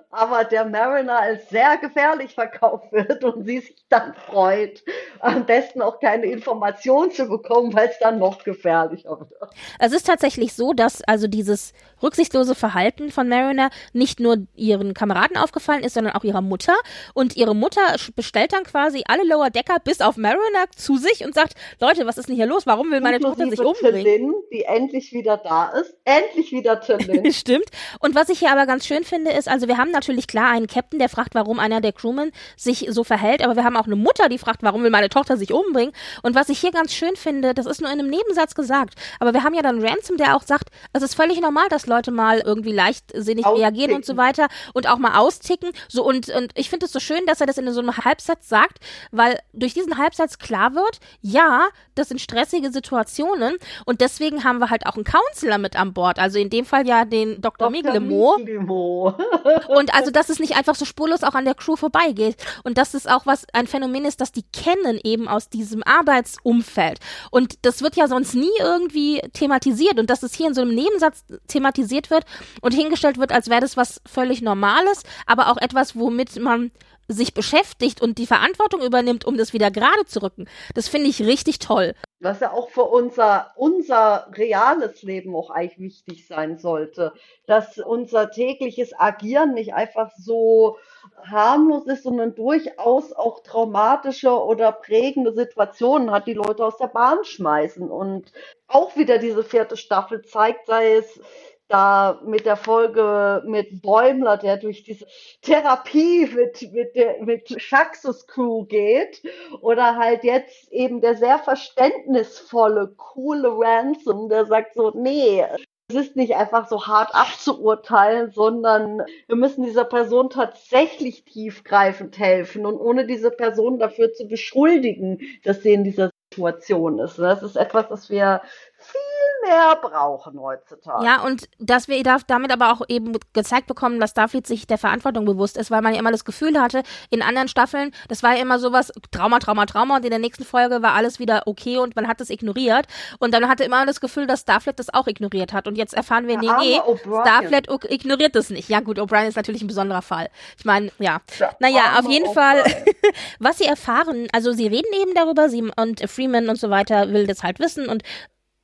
aber 0.10 0.44
der 0.46 0.66
Mariner 0.66 1.20
als 1.20 1.48
sehr 1.50 1.78
gefährlich 1.78 2.34
verkauft 2.34 2.92
wird 2.92 3.24
und 3.24 3.46
sie 3.46 3.60
sich 3.60 3.76
dann 3.90 4.16
freut, 4.16 4.84
am 5.20 5.46
besten 5.46 5.82
auch 5.82 6.00
keine 6.00 6.26
Information 6.26 7.12
zu 7.12 7.28
bekommen, 7.28 7.74
weil 7.76 7.90
es 7.90 8.00
dann 8.00 8.18
noch 8.18 8.44
gefährlicher 8.44 9.20
wird. 9.20 9.52
Es 9.78 9.94
ist 9.94 10.08
tatsächlich 10.08 10.54
so, 10.54 10.74
dass 10.74 11.04
also 11.04 11.28
dieses 11.28 11.74
rücksichtslose 12.02 12.56
Verhalten 12.56 13.12
von 13.12 13.30
Mariner 13.30 13.70
nicht 13.94 14.20
nur 14.20 14.38
ihren 14.56 14.96
Kameraden 14.96 15.38
aufgefallen 15.38 15.84
ist, 15.84 15.94
sondern 15.94 16.16
auch 16.16 16.24
ihrer 16.24 16.42
Mutter. 16.42 16.76
Und 17.14 17.36
ihre 17.36 17.56
Mutter 17.56 17.82
bestellt 18.16 18.54
dann 18.54 18.64
quasi 18.64 19.04
alle 19.08 19.24
Lower 19.24 19.52
Decker 19.52 19.78
bis 19.84 20.02
auf 20.02 20.18
Mariner 20.18 20.66
zu 20.76 20.98
sich 20.98 21.24
und 21.24 21.36
sagt, 21.36 21.54
Leute, 21.80 22.07
was 22.08 22.18
ist 22.18 22.30
denn 22.30 22.36
hier 22.36 22.46
los? 22.46 22.66
Warum 22.66 22.92
will 22.92 23.02
meine 23.02 23.20
Tochter 23.20 23.48
sich 23.50 23.60
umbringen? 23.60 24.04
Tillin, 24.04 24.34
die 24.52 24.64
endlich 24.64 25.14
wieder 25.14 25.38
da 25.38 25.70
ist. 25.70 25.96
Endlich 26.06 26.52
wieder 26.52 26.80
Tillin. 26.82 27.32
Stimmt. 27.34 27.66
Und 28.00 28.16
was 28.16 28.30
ich 28.30 28.40
hier 28.40 28.52
aber 28.52 28.66
ganz 28.66 28.86
schön 28.86 29.04
finde, 29.04 29.32
ist, 29.32 29.48
also 29.48 29.68
wir 29.68 29.78
haben 29.78 29.92
natürlich 29.92 30.28
klar 30.28 30.52
einen 30.52 30.68
Captain, 30.68 31.00
der 31.00 31.10
fragt, 31.10 31.36
warum 31.36 31.60
einer 31.60 31.82
der 31.82 31.94
Crewmen 31.94 32.32
sich 32.56 32.88
so 32.90 33.04
verhält, 33.04 33.44
aber 33.44 33.56
wir 33.56 33.64
haben 33.64 33.78
auch 33.78 33.86
eine 33.86 33.96
Mutter, 33.96 34.30
die 34.30 34.38
fragt, 34.38 34.64
warum 34.64 34.84
will 34.84 34.90
meine 34.90 35.10
Tochter 35.10 35.38
sich 35.38 35.54
umbringen? 35.54 35.94
Und 36.24 36.36
was 36.36 36.50
ich 36.50 36.60
hier 36.60 36.72
ganz 36.72 36.94
schön 36.94 37.16
finde, 37.16 37.54
das 37.54 37.66
ist 37.66 37.82
nur 37.82 37.92
in 37.92 38.00
einem 38.00 38.10
Nebensatz 38.10 38.56
gesagt, 38.56 38.96
aber 39.20 39.34
wir 39.34 39.44
haben 39.44 39.54
ja 39.54 39.62
dann 39.62 39.84
Ransom, 39.86 40.18
der 40.18 40.36
auch 40.36 40.44
sagt, 40.44 40.70
es 40.94 41.04
ist 41.04 41.16
völlig 41.16 41.42
normal, 41.42 41.68
dass 41.70 41.86
Leute 41.86 42.12
mal 42.12 42.40
irgendwie 42.40 42.72
leichtsinnig 42.72 43.46
austicken. 43.46 43.62
reagieren 43.62 43.94
und 43.94 44.06
so 44.06 44.18
weiter 44.18 44.48
und 44.74 44.88
auch 44.88 44.98
mal 44.98 45.18
austicken. 45.18 45.72
So 45.88 46.04
und, 46.04 46.30
und 46.30 46.52
ich 46.56 46.70
finde 46.70 46.86
es 46.86 46.92
so 46.92 47.00
schön, 47.00 47.26
dass 47.26 47.42
er 47.42 47.48
das 47.48 47.58
in 47.58 47.72
so 47.72 47.82
einem 47.82 47.96
Halbsatz 47.98 48.48
sagt, 48.50 48.80
weil 49.12 49.40
durch 49.54 49.74
diesen 49.74 49.98
Halbsatz 49.98 50.38
klar 50.40 50.74
wird, 50.76 51.00
ja, 51.22 51.68
das 51.98 52.10
sind 52.10 52.22
stressige 52.22 52.72
Situationen 52.72 53.58
und 53.86 54.02
deswegen 54.02 54.44
haben 54.44 54.60
wir 54.60 54.70
halt 54.70 54.86
auch 54.86 54.96
einen 54.96 55.04
Counselor 55.04 55.58
mit 55.58 55.76
an 55.76 55.94
Bord. 55.94 56.20
Also 56.20 56.40
in 56.40 56.50
dem 56.50 56.66
Fall 56.66 56.88
ja 56.88 57.06
den 57.06 57.42
Dr. 57.42 57.58
Dr. 57.58 57.70
Miglemo. 57.70 59.16
und 59.68 59.94
also, 59.94 60.12
dass 60.12 60.30
es 60.30 60.40
nicht 60.40 60.56
einfach 60.56 60.76
so 60.76 60.86
spurlos 60.86 61.24
auch 61.24 61.34
an 61.34 61.46
der 61.46 61.56
Crew 61.56 61.76
vorbeigeht. 61.76 62.38
Und 62.64 62.78
dass 62.78 62.94
es 62.94 63.08
auch 63.08 63.26
was, 63.26 63.46
ein 63.54 63.68
Phänomen 63.68 64.06
ist, 64.06 64.22
dass 64.22 64.32
die 64.32 64.44
kennen 64.44 65.00
eben 65.04 65.28
aus 65.28 65.50
diesem 65.50 65.84
Arbeitsumfeld. 65.84 67.00
Und 67.32 67.66
das 67.66 67.82
wird 67.82 67.96
ja 67.96 68.08
sonst 68.08 68.36
nie 68.36 68.52
irgendwie 68.60 69.22
thematisiert. 69.34 70.00
Und 70.00 70.10
dass 70.10 70.24
es 70.24 70.34
hier 70.34 70.48
in 70.48 70.54
so 70.54 70.62
einem 70.62 70.76
Nebensatz 70.76 71.26
thematisiert 71.48 72.10
wird 72.10 72.26
und 72.62 72.74
hingestellt 72.74 73.18
wird, 73.18 73.32
als 73.32 73.50
wäre 73.50 73.62
das 73.62 73.78
was 73.78 74.02
völlig 74.06 74.42
Normales, 74.42 75.04
aber 75.26 75.52
auch 75.52 75.58
etwas, 75.58 75.96
womit 75.96 76.40
man 76.40 76.72
sich 77.08 77.34
beschäftigt 77.34 78.02
und 78.02 78.18
die 78.18 78.28
Verantwortung 78.28 78.82
übernimmt, 78.82 79.26
um 79.26 79.38
das 79.38 79.54
wieder 79.54 79.72
gerade 79.72 80.06
zu 80.06 80.22
rücken. 80.22 80.48
Das 80.74 80.88
finde 80.88 81.10
ich 81.10 81.22
richtig 81.22 81.60
toll. 81.60 81.94
Was 82.20 82.40
ja 82.40 82.52
auch 82.52 82.70
für 82.70 82.84
unser, 82.84 83.52
unser 83.56 84.28
reales 84.34 85.04
Leben 85.04 85.36
auch 85.36 85.52
eigentlich 85.52 85.78
wichtig 85.78 86.28
sein 86.28 86.58
sollte. 86.58 87.14
Dass 87.46 87.78
unser 87.78 88.32
tägliches 88.32 88.92
Agieren 88.98 89.54
nicht 89.54 89.74
einfach 89.74 90.12
so 90.18 90.78
harmlos 91.24 91.86
ist, 91.86 92.04
sondern 92.04 92.34
durchaus 92.36 93.14
auch 93.14 93.42
traumatische 93.42 94.32
oder 94.32 94.72
prägende 94.72 95.34
Situationen 95.34 96.12
hat, 96.12 96.28
die 96.28 96.34
Leute 96.34 96.66
aus 96.66 96.78
der 96.78 96.88
Bahn 96.88 97.24
schmeißen. 97.24 97.90
Und 97.90 98.32
auch 98.68 98.96
wieder 98.96 99.20
diese 99.20 99.44
vierte 99.44 99.78
Staffel 99.78 100.24
zeigt, 100.24 100.66
sei 100.66 100.96
es 100.96 101.20
da 101.68 102.22
mit 102.26 102.46
der 102.46 102.58
Folge 102.58 103.44
mit 103.46 103.82
Bäumler, 103.82 104.38
der 104.38 104.58
durch 104.58 104.84
diese 104.84 105.06
Therapie 105.42 106.28
mit, 106.28 106.72
mit, 106.74 106.96
der, 106.96 107.22
mit 107.24 107.62
Shaxus 107.62 108.28
Crew 108.28 108.66
geht, 108.66 109.22
oder 109.62 109.98
halt 109.98 110.24
jetzt 110.24 110.72
eben 110.72 111.02
der 111.02 111.16
sehr 111.16 111.40
verständnisvolle, 111.40 112.94
coole 112.98 113.50
Ransom, 113.50 114.30
der 114.30 114.46
sagt 114.46 114.76
so, 114.76 114.92
nee, 114.96 115.44
es 115.90 115.96
ist 115.96 116.16
nicht 116.18 116.36
einfach 116.36 116.68
so 116.68 116.86
hart 116.86 117.16
abzuurteilen, 117.16 118.32
sondern 118.32 119.04
wir 119.28 119.36
müssen 119.38 119.64
dieser 119.64 119.86
Person 119.86 120.30
tatsächlich 120.30 121.24
tiefgreifend 121.24 122.20
helfen 122.20 122.66
und 122.66 122.78
ohne 122.78 123.08
diese 123.08 123.32
Person 123.32 123.80
dafür 123.80 124.12
zu 124.12 124.28
beschuldigen, 124.28 125.20
dass 125.46 125.64
sie 125.64 125.72
in 125.72 125.86
dieser 125.86 126.12
Situation 126.34 127.00
ist. 127.00 127.18
Das 127.20 127.42
ist 127.42 127.56
etwas, 127.56 127.88
das 127.88 128.10
wir 128.10 128.42
viel 128.80 129.50
mehr 129.50 129.76
brauchen 129.82 130.40
heutzutage. 130.40 131.06
Ja, 131.06 131.22
und 131.24 131.50
dass 131.60 131.88
wir 131.88 132.02
damit 132.28 132.52
aber 132.52 132.72
auch 132.72 132.82
eben 132.88 133.14
gezeigt 133.34 133.68
bekommen, 133.68 134.00
dass 134.00 134.12
Starfleet 134.12 134.46
sich 134.46 134.68
der 134.68 134.78
Verantwortung 134.78 135.26
bewusst 135.26 135.58
ist, 135.58 135.72
weil 135.72 135.82
man 135.82 135.94
ja 135.94 136.00
immer 136.00 136.12
das 136.12 136.26
Gefühl 136.26 136.60
hatte, 136.60 136.84
in 137.10 137.22
anderen 137.22 137.48
Staffeln, 137.48 137.92
das 138.08 138.24
war 138.24 138.36
ja 138.36 138.42
immer 138.42 138.60
sowas, 138.60 138.92
Trauma, 139.12 139.40
Trauma, 139.40 139.66
Trauma, 139.66 139.98
und 139.98 140.06
in 140.06 140.12
der 140.12 140.20
nächsten 140.20 140.46
Folge 140.46 140.82
war 140.82 140.94
alles 140.94 141.20
wieder 141.20 141.44
okay 141.46 141.78
und 141.78 141.96
man 141.96 142.08
hat 142.08 142.22
es 142.22 142.30
ignoriert. 142.30 142.88
Und 143.20 143.34
dann 143.34 143.48
hatte 143.48 143.64
immer 143.64 143.86
das 143.86 144.00
Gefühl, 144.00 144.28
dass 144.28 144.42
Starfleet 144.42 144.80
das 144.80 144.94
auch 144.94 145.08
ignoriert 145.08 145.54
hat. 145.54 145.68
Und 145.68 145.76
jetzt 145.76 145.94
erfahren 145.94 146.28
wir, 146.28 146.38
nee, 146.38 146.52
nee, 146.60 146.80
Starfleet 147.22 147.68
ignoriert 147.90 148.36
das 148.36 148.50
nicht. 148.50 148.70
Ja, 148.70 148.80
gut, 148.80 149.00
O'Brien 149.00 149.28
ist 149.28 149.38
natürlich 149.38 149.62
ein 149.62 149.68
besonderer 149.68 150.02
Fall. 150.02 150.30
Ich 150.58 150.66
meine, 150.66 150.92
ja. 151.00 151.22
Der 151.40 151.56
naja, 151.60 152.00
auf 152.00 152.08
jeden 152.08 152.32
Fall, 152.34 152.64
was 153.40 153.58
sie 153.58 153.66
erfahren, 153.66 154.28
also 154.34 154.52
sie 154.52 154.68
reden 154.68 154.94
eben 155.02 155.14
darüber, 155.16 155.50
sie 155.50 155.68
und 155.76 156.08
Freeman 156.10 156.50
und 156.50 156.60
so 156.60 156.70
weiter 156.70 157.12
will 157.12 157.28
das 157.28 157.44
halt 157.44 157.60
wissen 157.60 157.88
und 157.88 158.04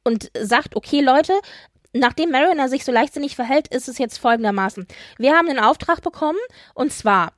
und 0.04 0.32
sagt, 0.40 0.76
okay 0.76 1.02
Leute, 1.02 1.34
nachdem 1.94 2.32
Mariner 2.32 2.70
sich 2.70 2.84
so 2.84 2.92
leichtsinnig 2.92 3.36
verhält, 3.36 3.68
ist 3.68 3.88
es 3.88 3.98
jetzt 3.98 4.18
folgendermaßen. 4.18 4.88
Wir 5.18 5.36
haben 5.36 5.50
einen 5.50 5.60
Auftrag 5.60 6.02
bekommen 6.02 6.40
und 6.74 6.92
zwar 6.92 7.34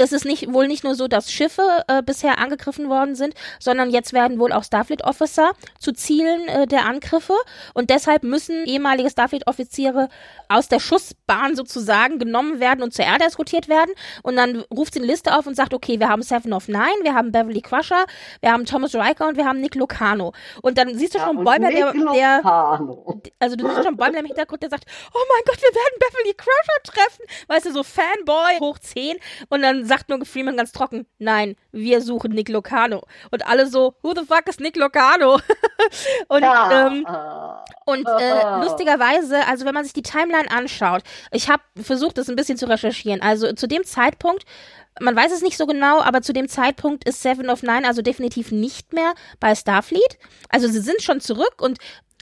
es 0.00 0.12
ist 0.12 0.24
nicht, 0.24 0.52
wohl 0.52 0.66
nicht 0.66 0.82
nur 0.82 0.94
so, 0.94 1.08
dass 1.08 1.30
Schiffe 1.30 1.84
äh, 1.86 2.02
bisher 2.02 2.38
angegriffen 2.38 2.88
worden 2.88 3.14
sind, 3.14 3.34
sondern 3.58 3.90
jetzt 3.90 4.12
werden 4.12 4.38
wohl 4.38 4.52
auch 4.52 4.64
Starfleet-Officer 4.64 5.50
zu 5.78 5.92
Zielen 5.92 6.48
äh, 6.48 6.66
der 6.66 6.86
Angriffe. 6.86 7.34
Und 7.74 7.90
deshalb 7.90 8.22
müssen 8.22 8.64
ehemalige 8.64 9.10
Starfleet-Offiziere 9.10 10.08
aus 10.48 10.68
der 10.68 10.80
Schussbahn 10.80 11.54
sozusagen 11.54 12.18
genommen 12.18 12.60
werden 12.60 12.82
und 12.82 12.94
zur 12.94 13.04
Erde 13.04 13.24
eskortiert 13.24 13.68
werden. 13.68 13.90
Und 14.22 14.36
dann 14.36 14.64
ruft 14.74 14.94
sie 14.94 15.00
eine 15.00 15.06
Liste 15.06 15.36
auf 15.36 15.46
und 15.46 15.54
sagt, 15.54 15.74
okay, 15.74 16.00
wir 16.00 16.08
haben 16.08 16.22
Seven 16.22 16.52
of 16.52 16.68
Nine, 16.68 17.02
wir 17.02 17.14
haben 17.14 17.30
Beverly 17.30 17.60
Crusher, 17.60 18.06
wir 18.40 18.52
haben 18.52 18.64
Thomas 18.64 18.94
Riker 18.94 19.28
und 19.28 19.36
wir 19.36 19.44
haben 19.44 19.60
Nick 19.60 19.74
Locano. 19.74 20.32
Und 20.62 20.78
dann 20.78 20.96
siehst 20.96 21.14
du 21.14 21.18
ja, 21.18 21.26
schon 21.26 21.44
Bäumer, 21.44 21.70
der, 21.70 21.92
der, 21.92 22.42
also 23.38 23.56
du 23.56 23.68
siehst 23.68 23.84
schon 23.84 23.96
Bäumer 23.96 24.18
im 24.18 24.26
Hintergrund, 24.26 24.62
der 24.62 24.70
sagt, 24.70 24.84
oh 25.12 25.20
mein 25.28 25.42
Gott, 25.44 25.60
wir 25.60 25.74
werden 25.74 25.98
Beverly 25.98 26.34
Crusher 26.34 26.82
treffen, 26.84 27.24
weißt 27.48 27.66
du, 27.66 27.72
so 27.72 27.82
Fanboy 27.82 28.58
hoch 28.60 28.78
10 28.78 29.16
und 29.50 29.62
dann 29.62 29.89
sagt 29.90 30.08
nur 30.08 30.24
Freeman 30.24 30.56
ganz 30.56 30.70
trocken, 30.72 31.06
nein, 31.18 31.56
wir 31.72 32.00
suchen 32.00 32.30
Nick 32.32 32.48
Locano. 32.48 33.02
Und 33.32 33.46
alle 33.46 33.66
so, 33.66 33.96
who 34.02 34.14
the 34.14 34.24
fuck 34.24 34.46
ist 34.46 34.60
Nick 34.60 34.76
Locano? 34.76 35.40
und 36.28 36.42
ja. 36.42 36.86
ähm, 36.86 37.04
und 37.86 38.06
äh, 38.06 38.60
lustigerweise, 38.64 39.46
also 39.48 39.66
wenn 39.66 39.74
man 39.74 39.82
sich 39.82 39.92
die 39.92 40.02
Timeline 40.02 40.48
anschaut, 40.50 41.02
ich 41.32 41.50
habe 41.50 41.62
versucht, 41.82 42.18
das 42.18 42.28
ein 42.28 42.36
bisschen 42.36 42.56
zu 42.56 42.68
recherchieren. 42.68 43.20
Also 43.20 43.52
zu 43.52 43.66
dem 43.66 43.84
Zeitpunkt, 43.84 44.44
man 45.00 45.16
weiß 45.16 45.32
es 45.32 45.42
nicht 45.42 45.56
so 45.56 45.66
genau, 45.66 46.00
aber 46.00 46.22
zu 46.22 46.32
dem 46.32 46.48
Zeitpunkt 46.48 47.08
ist 47.08 47.20
Seven 47.22 47.50
of 47.50 47.62
Nine 47.62 47.86
also 47.86 48.00
definitiv 48.00 48.52
nicht 48.52 48.92
mehr 48.92 49.14
bei 49.40 49.54
Starfleet. 49.54 50.18
Also 50.50 50.68
sie 50.68 50.80
sind 50.80 51.02
schon 51.02 51.20
zurück 51.20 51.60
und 51.60 51.78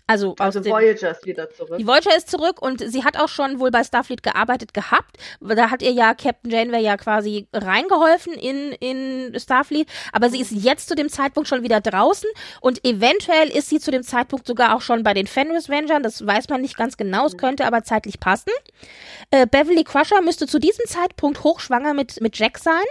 also, 0.09 0.35
also 0.39 0.65
Voyager 0.65 1.11
ist 1.11 1.27
wieder 1.27 1.51
zurück. 1.51 1.77
Die 1.79 1.87
Voyager 1.87 2.17
ist 2.17 2.31
zurück 2.31 2.63
und 2.63 2.81
sie 2.81 3.05
hat 3.05 3.19
auch 3.19 3.29
schon 3.29 3.61
wohl 3.61 3.71
bei 3.71 3.85
Starfleet 3.85 4.23
gearbeitet 4.23 4.73
gehabt. 4.73 5.19
Da 5.41 5.71
hat 5.71 5.83
ihr 5.83 5.93
ja 5.93 6.15
Captain 6.15 6.51
Janeway 6.51 6.83
ja 6.83 6.97
quasi 6.97 7.47
reingeholfen 7.53 8.33
in, 8.33 8.73
in 8.73 9.39
Starfleet. 9.39 9.87
Aber 10.15 10.31
sie 10.31 10.41
ist 10.41 10.51
jetzt 10.53 10.89
zu 10.89 10.95
dem 10.95 11.11
Zeitpunkt 11.11 11.47
schon 11.47 11.63
wieder 11.63 11.83
draußen 11.83 12.29
und 12.63 12.83
eventuell 12.87 13.49
ist 13.49 13.69
sie 13.69 13.81
zu 13.81 13.91
dem 13.91 14.03
Zeitpunkt 14.03 14.47
sogar 14.47 14.75
auch 14.75 14.81
schon 14.81 15.03
bei 15.03 15.13
den 15.13 15.27
Fenris 15.27 15.69
Rangers. 15.69 16.01
Das 16.03 16.27
weiß 16.27 16.49
man 16.49 16.63
nicht 16.63 16.79
ganz 16.79 16.97
genau. 16.97 17.27
Es 17.27 17.37
könnte 17.37 17.67
aber 17.67 17.85
zeitlich 17.85 18.19
passen. 18.19 18.51
Äh, 19.31 19.47
Beverly 19.47 19.85
Crusher 19.85 20.23
müsste 20.23 20.47
zu 20.47 20.59
diesem 20.59 20.87
Zeitpunkt 20.87 21.45
hochschwanger 21.45 21.93
mit, 21.93 22.23
mit 22.23 22.39
Jack 22.39 22.57
sein. 22.57 22.87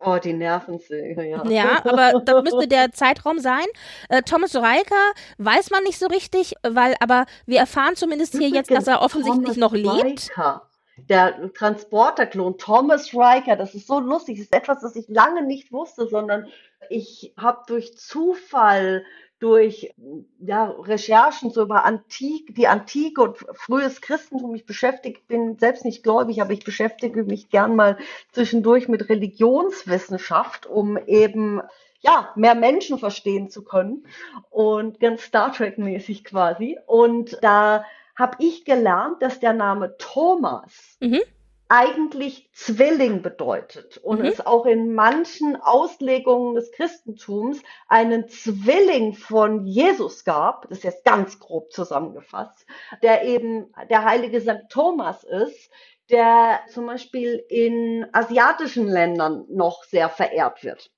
Oh, 0.00 0.16
die 0.22 0.32
Nervensäge, 0.32 1.24
ja. 1.24 1.44
Ja, 1.46 1.84
aber 1.84 2.20
das 2.20 2.44
müsste 2.44 2.68
der 2.68 2.92
Zeitraum 2.92 3.40
sein. 3.40 3.64
Äh, 4.08 4.22
Thomas 4.22 4.54
Reika 4.54 4.94
weiß 5.38 5.70
man 5.70 5.82
nicht 5.82 5.98
so 5.98 6.06
richtig, 6.06 6.54
weil, 6.62 6.94
aber 7.00 7.26
wir 7.46 7.58
erfahren 7.58 7.96
zumindest 7.96 8.36
hier 8.36 8.48
jetzt, 8.48 8.70
dass 8.70 8.86
er 8.86 9.02
offensichtlich 9.02 9.56
Thomas 9.56 9.56
noch 9.56 9.72
lebt. 9.72 10.30
Riker. 10.30 10.62
Der 11.08 11.52
Transporterklon 11.52 12.58
Thomas 12.58 13.12
Riker, 13.12 13.56
das 13.56 13.74
ist 13.74 13.86
so 13.86 14.00
lustig, 14.00 14.36
das 14.36 14.44
ist 14.46 14.54
etwas, 14.54 14.80
das 14.80 14.96
ich 14.96 15.08
lange 15.08 15.42
nicht 15.42 15.72
wusste, 15.72 16.08
sondern 16.08 16.46
ich 16.90 17.32
habe 17.36 17.62
durch 17.66 17.96
Zufall 17.96 19.04
durch 19.38 19.94
ja, 20.40 20.64
Recherchen 20.64 21.50
so 21.50 21.62
über 21.62 21.84
Antik, 21.84 22.54
die 22.54 22.66
Antike 22.66 23.22
und 23.22 23.38
frühes 23.54 24.00
Christentum. 24.00 24.52
Mich 24.52 24.66
beschäftigt, 24.66 25.28
bin 25.28 25.58
selbst 25.58 25.84
nicht 25.84 26.02
gläubig, 26.02 26.42
aber 26.42 26.52
ich 26.52 26.64
beschäftige 26.64 27.24
mich 27.24 27.48
gern 27.50 27.76
mal 27.76 27.98
zwischendurch 28.32 28.88
mit 28.88 29.08
Religionswissenschaft, 29.08 30.66
um 30.66 30.98
eben 31.06 31.60
ja, 32.00 32.32
mehr 32.36 32.54
Menschen 32.54 32.98
verstehen 32.98 33.50
zu 33.50 33.64
können. 33.64 34.06
Und 34.50 35.00
ganz 35.00 35.22
Star 35.22 35.52
Trek 35.52 35.78
mäßig 35.78 36.24
quasi. 36.24 36.78
Und 36.86 37.38
da 37.42 37.84
habe 38.16 38.36
ich 38.40 38.64
gelernt, 38.64 39.22
dass 39.22 39.40
der 39.40 39.52
Name 39.52 39.96
Thomas 39.98 40.96
mhm 41.00 41.20
eigentlich 41.68 42.50
Zwilling 42.54 43.20
bedeutet 43.20 43.98
und 43.98 44.20
mhm. 44.20 44.26
es 44.26 44.44
auch 44.44 44.64
in 44.64 44.94
manchen 44.94 45.56
Auslegungen 45.56 46.54
des 46.54 46.72
Christentums 46.72 47.62
einen 47.88 48.28
Zwilling 48.28 49.14
von 49.14 49.66
Jesus 49.66 50.24
gab, 50.24 50.68
das 50.68 50.78
ist 50.78 50.84
jetzt 50.84 51.04
ganz 51.04 51.38
grob 51.38 51.70
zusammengefasst, 51.72 52.66
der 53.02 53.24
eben 53.24 53.72
der 53.90 54.04
heilige 54.04 54.40
St. 54.40 54.70
Thomas 54.70 55.24
ist, 55.24 55.70
der 56.10 56.60
zum 56.72 56.86
Beispiel 56.86 57.44
in 57.48 58.06
asiatischen 58.12 58.88
Ländern 58.88 59.44
noch 59.50 59.84
sehr 59.84 60.08
verehrt 60.08 60.64
wird. 60.64 60.90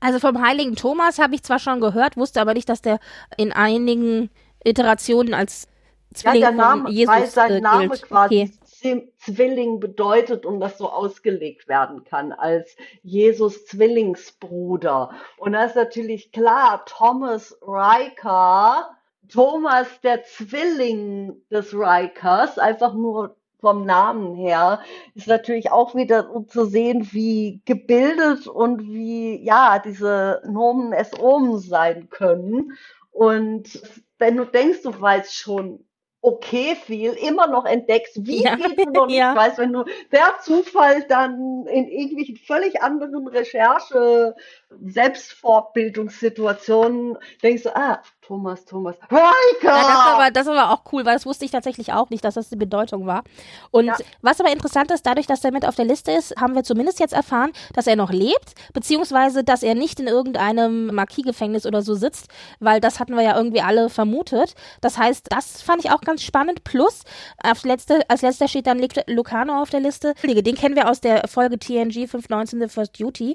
Also 0.00 0.18
vom 0.18 0.42
heiligen 0.44 0.76
Thomas 0.76 1.18
habe 1.18 1.34
ich 1.34 1.42
zwar 1.42 1.58
schon 1.58 1.80
gehört, 1.80 2.18
wusste 2.18 2.40
aber 2.40 2.52
nicht, 2.52 2.68
dass 2.68 2.82
der 2.82 2.98
in 3.38 3.52
einigen 3.52 4.28
Iterationen 4.62 5.32
als 5.32 5.68
Zwilling 6.12 6.42
ja, 6.42 6.48
der 6.48 6.56
Name, 6.56 6.82
von 6.82 6.92
Jesus 6.92 7.14
weil 7.14 7.26
sein 7.26 7.52
äh, 7.52 7.60
Name 7.60 7.88
gilt. 7.88 8.02
quasi 8.02 8.42
okay. 8.42 8.52
Zwilling 8.80 9.80
bedeutet 9.80 10.46
und 10.46 10.60
das 10.60 10.78
so 10.78 10.88
ausgelegt 10.90 11.68
werden 11.68 12.04
kann 12.04 12.32
als 12.32 12.76
Jesus 13.02 13.66
Zwillingsbruder. 13.66 15.10
Und 15.36 15.52
das 15.52 15.70
ist 15.70 15.76
natürlich 15.76 16.32
klar, 16.32 16.84
Thomas 16.86 17.58
Riker, 17.62 18.90
Thomas 19.28 20.00
der 20.02 20.24
Zwilling 20.24 21.42
des 21.50 21.74
Rikers, 21.74 22.58
einfach 22.58 22.94
nur 22.94 23.36
vom 23.60 23.84
Namen 23.84 24.36
her, 24.36 24.80
ist 25.14 25.26
natürlich 25.26 25.70
auch 25.70 25.94
wieder 25.94 26.30
um 26.30 26.48
zu 26.48 26.64
sehen, 26.64 27.08
wie 27.12 27.60
gebildet 27.64 28.46
und 28.46 28.82
wie, 28.82 29.42
ja, 29.44 29.80
diese 29.80 30.42
Nomen 30.46 30.92
es 30.92 31.18
Omen 31.18 31.58
sein 31.58 32.08
können. 32.08 32.78
Und 33.10 33.82
wenn 34.18 34.36
du 34.36 34.44
denkst, 34.44 34.82
du 34.82 35.00
weißt 35.00 35.34
schon 35.34 35.84
okay 36.28 36.76
viel, 36.76 37.12
immer 37.12 37.46
noch 37.46 37.64
entdeckst, 37.64 38.26
wie 38.26 38.44
ja. 38.44 38.56
viel 38.56 38.76
du 38.76 38.90
noch 38.90 39.06
nicht 39.06 39.16
ja. 39.16 39.34
weißt, 39.34 39.58
wenn 39.58 39.72
du 39.72 39.84
der 40.12 40.34
Zufall 40.42 41.04
dann 41.08 41.66
in 41.66 41.88
irgendwelchen 41.88 42.36
völlig 42.36 42.82
anderen 42.82 43.26
Recherche, 43.28 44.36
Selbstfortbildungssituationen 44.70 47.16
denkst 47.42 47.64
du, 47.64 47.74
ah, 47.74 48.00
Thomas, 48.20 48.64
Thomas, 48.66 48.96
Riker! 49.10 49.24
Ja, 49.62 49.82
das, 49.82 49.88
war 49.88 50.14
aber, 50.14 50.30
das 50.30 50.46
war 50.46 50.70
auch 50.72 50.82
cool, 50.92 51.06
weil 51.06 51.14
das 51.14 51.24
wusste 51.24 51.46
ich 51.46 51.50
tatsächlich 51.50 51.94
auch 51.94 52.10
nicht, 52.10 52.22
dass 52.22 52.34
das 52.34 52.50
die 52.50 52.56
Bedeutung 52.56 53.06
war. 53.06 53.24
Und 53.70 53.86
ja. 53.86 53.96
was 54.20 54.38
aber 54.38 54.52
interessant 54.52 54.90
ist, 54.90 55.06
dadurch, 55.06 55.26
dass 55.26 55.42
er 55.42 55.52
mit 55.52 55.66
auf 55.66 55.76
der 55.76 55.86
Liste 55.86 56.12
ist, 56.12 56.38
haben 56.38 56.54
wir 56.54 56.64
zumindest 56.64 57.00
jetzt 57.00 57.14
erfahren, 57.14 57.52
dass 57.72 57.86
er 57.86 57.96
noch 57.96 58.12
lebt, 58.12 58.52
beziehungsweise, 58.74 59.42
dass 59.42 59.62
er 59.62 59.74
nicht 59.74 60.00
in 60.00 60.06
irgendeinem 60.06 60.94
Marquis-Gefängnis 60.94 61.64
oder 61.64 61.80
so 61.80 61.94
sitzt, 61.94 62.28
weil 62.60 62.82
das 62.82 63.00
hatten 63.00 63.16
wir 63.16 63.22
ja 63.22 63.36
irgendwie 63.36 63.62
alle 63.62 63.88
vermutet. 63.88 64.54
Das 64.82 64.98
heißt, 64.98 65.28
das 65.30 65.62
fand 65.62 65.82
ich 65.82 65.90
auch 65.90 66.02
ganz 66.02 66.22
spannend. 66.22 66.64
Plus, 66.64 67.04
als, 67.38 67.64
letzte, 67.64 68.02
als 68.10 68.20
letzter 68.20 68.48
steht 68.48 68.66
dann 68.66 68.86
Lucano 69.06 69.62
auf 69.62 69.70
der 69.70 69.80
Liste. 69.80 70.12
Den 70.22 70.54
kennen 70.54 70.76
wir 70.76 70.90
aus 70.90 71.00
der 71.00 71.26
Folge 71.28 71.58
TNG 71.58 72.06
519 72.06 72.60
The 72.60 72.68
First 72.68 73.00
Duty. 73.00 73.34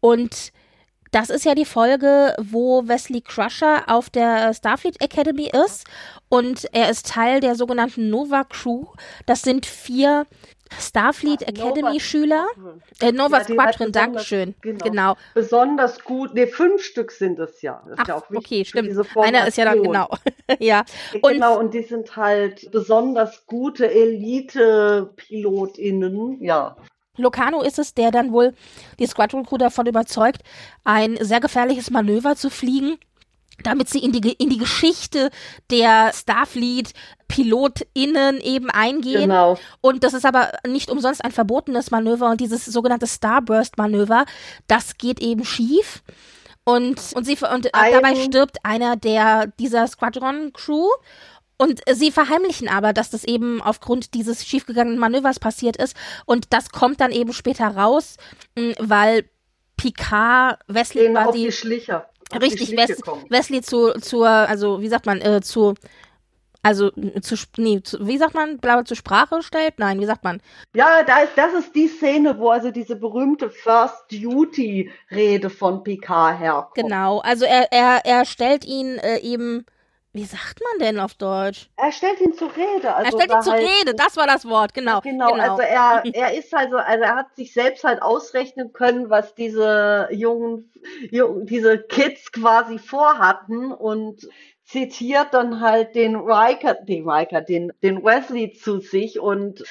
Und 0.00 0.52
das 1.10 1.30
ist 1.30 1.44
ja 1.44 1.54
die 1.54 1.64
Folge, 1.64 2.34
wo 2.38 2.86
Wesley 2.86 3.20
Crusher 3.20 3.84
auf 3.86 4.10
der 4.10 4.54
Starfleet 4.54 5.02
Academy 5.02 5.50
ist 5.66 5.84
und 6.28 6.68
er 6.72 6.90
ist 6.90 7.08
Teil 7.08 7.40
der 7.40 7.56
sogenannten 7.56 8.10
Nova 8.10 8.44
Crew. 8.44 8.84
Das 9.26 9.42
sind 9.42 9.66
vier 9.66 10.26
Starfleet 10.78 11.42
Academy 11.42 11.98
Schüler. 11.98 12.46
Äh, 13.00 13.10
Nova 13.12 13.38
ja, 13.38 13.44
Squadron, 13.44 13.90
Dankeschön. 13.92 14.54
Genau. 14.60 14.84
genau. 14.84 15.16
Besonders 15.34 16.04
gut. 16.04 16.34
Ne, 16.34 16.46
fünf 16.46 16.84
Stück 16.84 17.10
sind 17.10 17.40
es 17.40 17.60
ja. 17.62 17.82
Ach, 17.96 18.06
ja 18.06 18.22
okay, 18.32 18.64
stimmt. 18.64 18.96
Einer 19.16 19.48
ist 19.48 19.58
ja 19.58 19.64
dann 19.64 19.82
genau. 19.82 20.08
ja. 20.60 20.84
Und, 21.20 21.32
genau, 21.32 21.58
und 21.58 21.74
die 21.74 21.82
sind 21.82 22.14
halt 22.16 22.70
besonders 22.70 23.44
gute 23.46 23.90
Elite-PilotInnen, 23.90 26.40
ja. 26.42 26.76
Locano 27.16 27.62
ist 27.62 27.78
es, 27.78 27.94
der 27.94 28.10
dann 28.10 28.32
wohl 28.32 28.54
die 28.98 29.06
Squadron 29.06 29.44
Crew 29.44 29.58
davon 29.58 29.86
überzeugt, 29.86 30.42
ein 30.84 31.16
sehr 31.20 31.40
gefährliches 31.40 31.90
Manöver 31.90 32.36
zu 32.36 32.50
fliegen, 32.50 32.98
damit 33.62 33.88
sie 33.88 33.98
in 33.98 34.12
die, 34.12 34.32
in 34.32 34.48
die 34.48 34.58
Geschichte 34.58 35.30
der 35.70 36.12
Starfleet 36.14 36.92
PilotInnen 37.28 38.40
eben 38.40 38.70
eingehen. 38.70 39.22
Genau. 39.22 39.58
Und 39.80 40.02
das 40.02 40.14
ist 40.14 40.24
aber 40.24 40.52
nicht 40.66 40.90
umsonst 40.90 41.24
ein 41.24 41.32
verbotenes 41.32 41.90
Manöver 41.90 42.30
und 42.30 42.40
dieses 42.40 42.64
sogenannte 42.64 43.06
Starburst-Manöver, 43.06 44.24
das 44.66 44.96
geht 44.96 45.20
eben 45.20 45.44
schief. 45.44 46.02
Und, 46.64 47.00
und 47.14 47.24
sie 47.24 47.36
und 47.52 47.70
dabei 47.72 48.14
stirbt 48.16 48.58
einer 48.64 48.94
der 48.96 49.46
dieser 49.58 49.86
Squadron 49.86 50.52
Crew 50.52 50.88
und 51.60 51.82
sie 51.92 52.10
verheimlichen 52.10 52.68
aber, 52.68 52.94
dass 52.94 53.10
das 53.10 53.22
eben 53.22 53.60
aufgrund 53.60 54.14
dieses 54.14 54.46
schiefgegangenen 54.46 54.98
Manövers 54.98 55.38
passiert 55.38 55.76
ist. 55.76 55.94
Und 56.24 56.54
das 56.54 56.70
kommt 56.70 57.02
dann 57.02 57.12
eben 57.12 57.34
später 57.34 57.66
raus, 57.66 58.16
weil 58.78 59.28
Picard 59.76 60.58
Wesley 60.68 61.02
Denen 61.02 61.22
quasi. 61.22 61.44
die 61.44 61.52
Schlicher. 61.52 62.08
Richtig, 62.40 62.70
Wes 62.78 63.02
Wesley 63.28 63.60
zu, 63.60 63.92
zur, 64.00 64.28
also 64.28 64.80
wie 64.80 64.88
sagt 64.88 65.04
man, 65.04 65.20
äh, 65.20 65.42
zu 65.42 65.74
also 66.62 66.90
zu, 67.22 67.36
nee, 67.58 67.82
zu, 67.82 68.06
wie 68.06 68.18
sagt 68.18 68.34
man, 68.34 68.58
glaube 68.58 68.84
zur 68.84 68.96
Sprache 68.96 69.42
stellt? 69.42 69.78
Nein, 69.78 70.00
wie 70.00 70.06
sagt 70.06 70.24
man? 70.24 70.40
Ja, 70.74 71.02
da 71.02 71.20
ist, 71.20 71.32
das 71.36 71.52
ist 71.52 71.74
die 71.74 71.88
Szene, 71.88 72.38
wo 72.38 72.50
also 72.50 72.70
diese 72.70 72.96
berühmte 72.96 73.50
First 73.50 73.96
Duty 74.10 74.90
Rede 75.10 75.50
von 75.50 75.82
Picard 75.82 76.38
herkommt. 76.38 76.74
Genau, 76.74 77.18
also 77.20 77.44
er, 77.44 77.70
er, 77.70 78.04
er 78.04 78.24
stellt 78.24 78.64
ihn 78.64 78.96
äh, 78.98 79.18
eben 79.18 79.66
wie 80.12 80.24
sagt 80.24 80.60
man 80.60 80.86
denn 80.86 80.98
auf 80.98 81.14
Deutsch? 81.14 81.70
Er 81.76 81.92
stellt 81.92 82.20
ihn 82.20 82.34
zur 82.34 82.50
Rede. 82.56 82.92
Also 82.94 83.16
er 83.16 83.22
stellt 83.22 83.32
ihn 83.32 83.42
zur 83.42 83.52
halt, 83.52 83.68
Rede, 83.68 83.94
das 83.94 84.16
war 84.16 84.26
das 84.26 84.44
Wort, 84.44 84.74
genau. 84.74 85.00
Genau, 85.02 85.32
genau. 85.32 85.52
also 85.52 85.62
er, 85.62 86.02
er 86.12 86.34
ist 86.34 86.52
also, 86.52 86.78
also 86.78 87.04
er 87.04 87.14
hat 87.14 87.36
sich 87.36 87.52
selbst 87.52 87.84
halt 87.84 88.02
ausrechnen 88.02 88.72
können, 88.72 89.08
was 89.08 89.34
diese 89.34 90.08
jungen, 90.10 90.72
jungen 91.10 91.46
diese 91.46 91.78
Kids 91.78 92.32
quasi 92.32 92.78
vorhatten 92.78 93.72
und 93.72 94.28
zitiert 94.64 95.28
dann 95.32 95.60
halt 95.60 95.94
den 95.94 96.16
Riker, 96.16 96.74
den 96.74 97.08
Riker, 97.08 97.40
den, 97.40 97.72
den 97.82 98.04
Wesley 98.04 98.52
zu 98.52 98.80
sich 98.80 99.20
und 99.20 99.64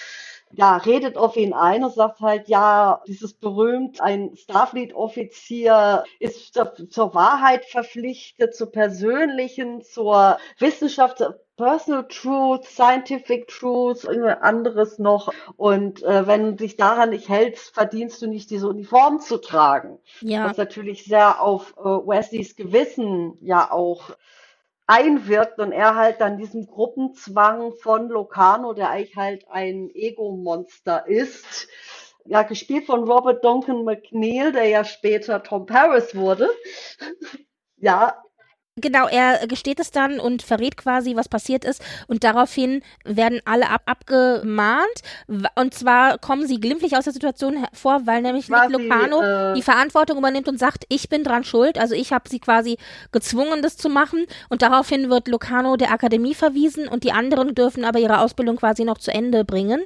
ja, 0.52 0.78
redet 0.78 1.18
auf 1.18 1.38
ihn 1.38 1.54
ein 1.54 1.84
und 1.84 1.94
sagt 1.94 2.22
halt, 2.22 2.48
ja, 2.48 3.02
dieses 3.08 3.34
berühmt, 3.34 4.02
ein 4.02 4.36
Starfleet-Offizier 4.36 6.04
ist 6.20 6.54
zur, 6.54 7.14
Wahrheit 7.14 7.66
verpflichtet, 7.66 8.56
zur 8.56 8.72
persönlichen, 8.72 9.82
zur 9.82 10.38
Wissenschaft, 10.58 11.24
Personal 11.56 12.08
Truth, 12.08 12.64
Scientific 12.66 13.50
Truth, 13.50 14.06
irgendwas 14.06 14.42
anderes 14.42 14.98
noch. 14.98 15.32
Und 15.58 16.02
äh, 16.04 16.26
wenn 16.26 16.46
du 16.46 16.54
dich 16.54 16.78
daran 16.78 17.10
nicht 17.10 17.28
hältst, 17.28 17.74
verdienst 17.74 18.22
du 18.22 18.28
nicht 18.28 18.50
diese 18.50 18.70
Uniform 18.70 19.20
zu 19.20 19.40
tragen. 19.40 20.00
Ja. 20.22 20.46
Was 20.46 20.56
natürlich 20.56 21.04
sehr 21.04 21.42
auf 21.42 21.76
äh, 21.78 21.84
Wesleys 21.84 22.56
Gewissen 22.56 23.38
ja 23.42 23.70
auch 23.72 24.12
einwirkt 24.90 25.60
und 25.60 25.72
er 25.72 25.96
halt 25.96 26.20
dann 26.20 26.38
diesem 26.40 26.66
Gruppenzwang 26.66 27.74
von 27.74 28.10
Locano, 28.10 28.74
der 28.74 28.90
eigentlich 28.90 29.16
halt 29.16 29.46
ein 29.50 29.92
Ego-Monster 29.94 31.08
ist, 31.08 31.68
ja, 32.26 32.42
gespielt 32.42 32.88
von 32.88 33.04
Robert 33.04 33.44
Duncan 33.46 33.84
McNeil, 33.84 34.52
der 34.52 34.66
ja 34.66 34.84
später 34.84 35.44
Tom 35.44 35.68
Paris 35.68 36.16
wurde. 36.16 36.50
ja, 37.78 38.18
Genau, 38.82 39.08
er 39.08 39.48
gesteht 39.48 39.80
es 39.80 39.92
dann 39.92 40.20
und 40.20 40.42
verrät 40.42 40.78
quasi, 40.78 41.16
was 41.16 41.30
passiert 41.30 41.66
ist. 41.66 41.82
Und 42.08 42.24
daraufhin 42.24 42.82
werden 43.04 43.42
alle 43.46 43.70
ab 43.70 43.82
abgemahnt. 43.86 45.02
Und 45.56 45.74
zwar 45.74 46.18
kommen 46.18 46.48
sie 46.48 46.60
glimpflich 46.60 46.96
aus 46.96 47.06
der 47.06 47.14
Situation 47.14 47.58
hervor, 47.58 48.02
weil 48.06 48.22
nämlich 48.22 48.50
Nick 48.50 48.70
Lucano 48.70 49.22
äh, 49.22 49.54
die 49.54 49.62
Verantwortung 49.62 50.18
übernimmt 50.18 50.48
und 50.48 50.60
sagt, 50.60 50.86
ich 50.90 51.10
bin 51.10 51.24
dran 51.24 51.44
schuld. 51.44 51.78
Also 51.80 51.96
ich 51.96 52.14
habe 52.14 52.30
sie 52.30 52.40
quasi 52.40 52.78
gezwungen, 53.12 53.62
das 53.62 53.78
zu 53.78 53.90
machen. 53.90 54.26
Und 54.50 54.62
daraufhin 54.62 55.10
wird 55.10 55.28
Lucano 55.28 55.76
der 55.76 55.92
Akademie 55.92 56.34
verwiesen 56.34 56.88
und 56.88 57.04
die 57.04 57.12
anderen 57.12 57.56
dürfen 57.56 57.84
aber 57.86 58.00
ihre 58.00 58.20
Ausbildung 58.20 58.58
quasi 58.58 58.84
noch 58.84 58.98
zu 58.98 59.12
Ende 59.12 59.44
bringen. 59.44 59.84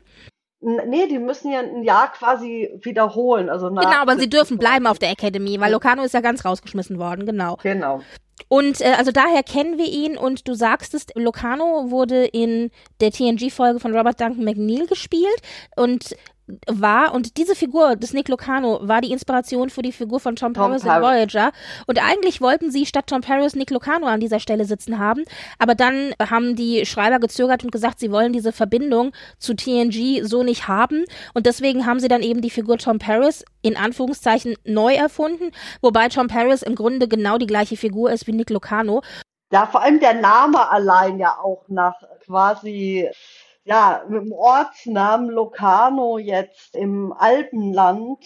Nee, 0.65 1.07
die 1.07 1.19
müssen 1.19 1.51
ja 1.51 1.59
ein 1.59 1.83
Jahr 1.83 2.13
quasi 2.13 2.69
wiederholen. 2.81 3.49
Also 3.49 3.67
genau, 3.67 4.01
aber 4.01 4.17
sie 4.17 4.29
dürfen 4.29 4.57
bleiben 4.57 4.87
auf 4.87 4.97
der 4.97 5.11
Academy, 5.11 5.59
weil 5.59 5.73
Locano 5.73 6.03
ist 6.03 6.13
ja 6.13 6.21
ganz 6.21 6.45
rausgeschmissen 6.45 6.99
worden, 6.99 7.25
genau. 7.25 7.57
Genau. 7.61 7.99
Und 8.47 8.81
äh, 8.81 8.93
also 8.97 9.11
daher 9.11 9.43
kennen 9.43 9.77
wir 9.77 9.87
ihn 9.87 10.17
und 10.17 10.47
du 10.47 10.53
sagst 10.53 10.93
es, 10.93 11.07
Locano 11.15 11.91
wurde 11.91 12.25
in 12.25 12.71
der 12.99 13.11
TNG-Folge 13.11 13.79
von 13.79 13.95
Robert 13.95 14.19
Duncan 14.19 14.43
McNeil 14.43 14.87
gespielt 14.87 15.41
und 15.75 16.15
war 16.67 17.13
und 17.13 17.37
diese 17.37 17.55
Figur 17.55 17.95
des 17.95 18.13
Nick 18.13 18.27
Locano 18.27 18.79
war 18.81 19.01
die 19.01 19.11
Inspiration 19.11 19.69
für 19.69 19.81
die 19.81 19.91
Figur 19.91 20.19
von 20.19 20.35
Tom, 20.35 20.53
Tom 20.53 20.69
Paris 20.69 20.83
in 20.83 20.89
Voyager. 20.89 21.51
Und 21.87 22.03
eigentlich 22.03 22.41
wollten 22.41 22.69
sie 22.71 22.85
statt 22.85 23.07
Tom 23.07 23.21
Paris 23.21 23.55
Nick 23.55 23.69
Locano 23.69 24.07
an 24.07 24.19
dieser 24.19 24.39
Stelle 24.39 24.65
sitzen 24.65 24.99
haben, 24.99 25.23
aber 25.57 25.75
dann 25.75 26.13
haben 26.19 26.55
die 26.55 26.85
Schreiber 26.85 27.19
gezögert 27.19 27.63
und 27.63 27.71
gesagt, 27.71 27.99
sie 27.99 28.11
wollen 28.11 28.33
diese 28.33 28.51
Verbindung 28.51 29.13
zu 29.37 29.55
TNG 29.55 30.23
so 30.23 30.43
nicht 30.43 30.67
haben. 30.67 31.05
Und 31.33 31.45
deswegen 31.45 31.85
haben 31.85 31.99
sie 31.99 32.07
dann 32.07 32.21
eben 32.21 32.41
die 32.41 32.49
Figur 32.49 32.77
Tom 32.77 32.99
Paris 32.99 33.45
in 33.61 33.77
Anführungszeichen 33.77 34.55
neu 34.65 34.93
erfunden, 34.93 35.51
wobei 35.81 36.09
Tom 36.09 36.27
Paris 36.27 36.61
im 36.61 36.75
Grunde 36.75 37.07
genau 37.07 37.37
die 37.37 37.47
gleiche 37.47 37.77
Figur 37.77 38.11
ist 38.11 38.27
wie 38.27 38.33
Nick 38.33 38.49
Locano. 38.49 39.01
Ja, 39.53 39.67
vor 39.67 39.83
allem 39.83 39.99
der 39.99 40.15
Name 40.15 40.69
allein 40.71 41.19
ja 41.19 41.37
auch 41.37 41.63
nach 41.67 42.01
quasi 42.25 43.07
ja, 43.65 44.03
mit 44.07 44.23
dem 44.23 44.31
Ortsnamen 44.31 45.29
Locarno 45.29 46.17
jetzt 46.17 46.75
im 46.75 47.13
Alpenland, 47.13 48.25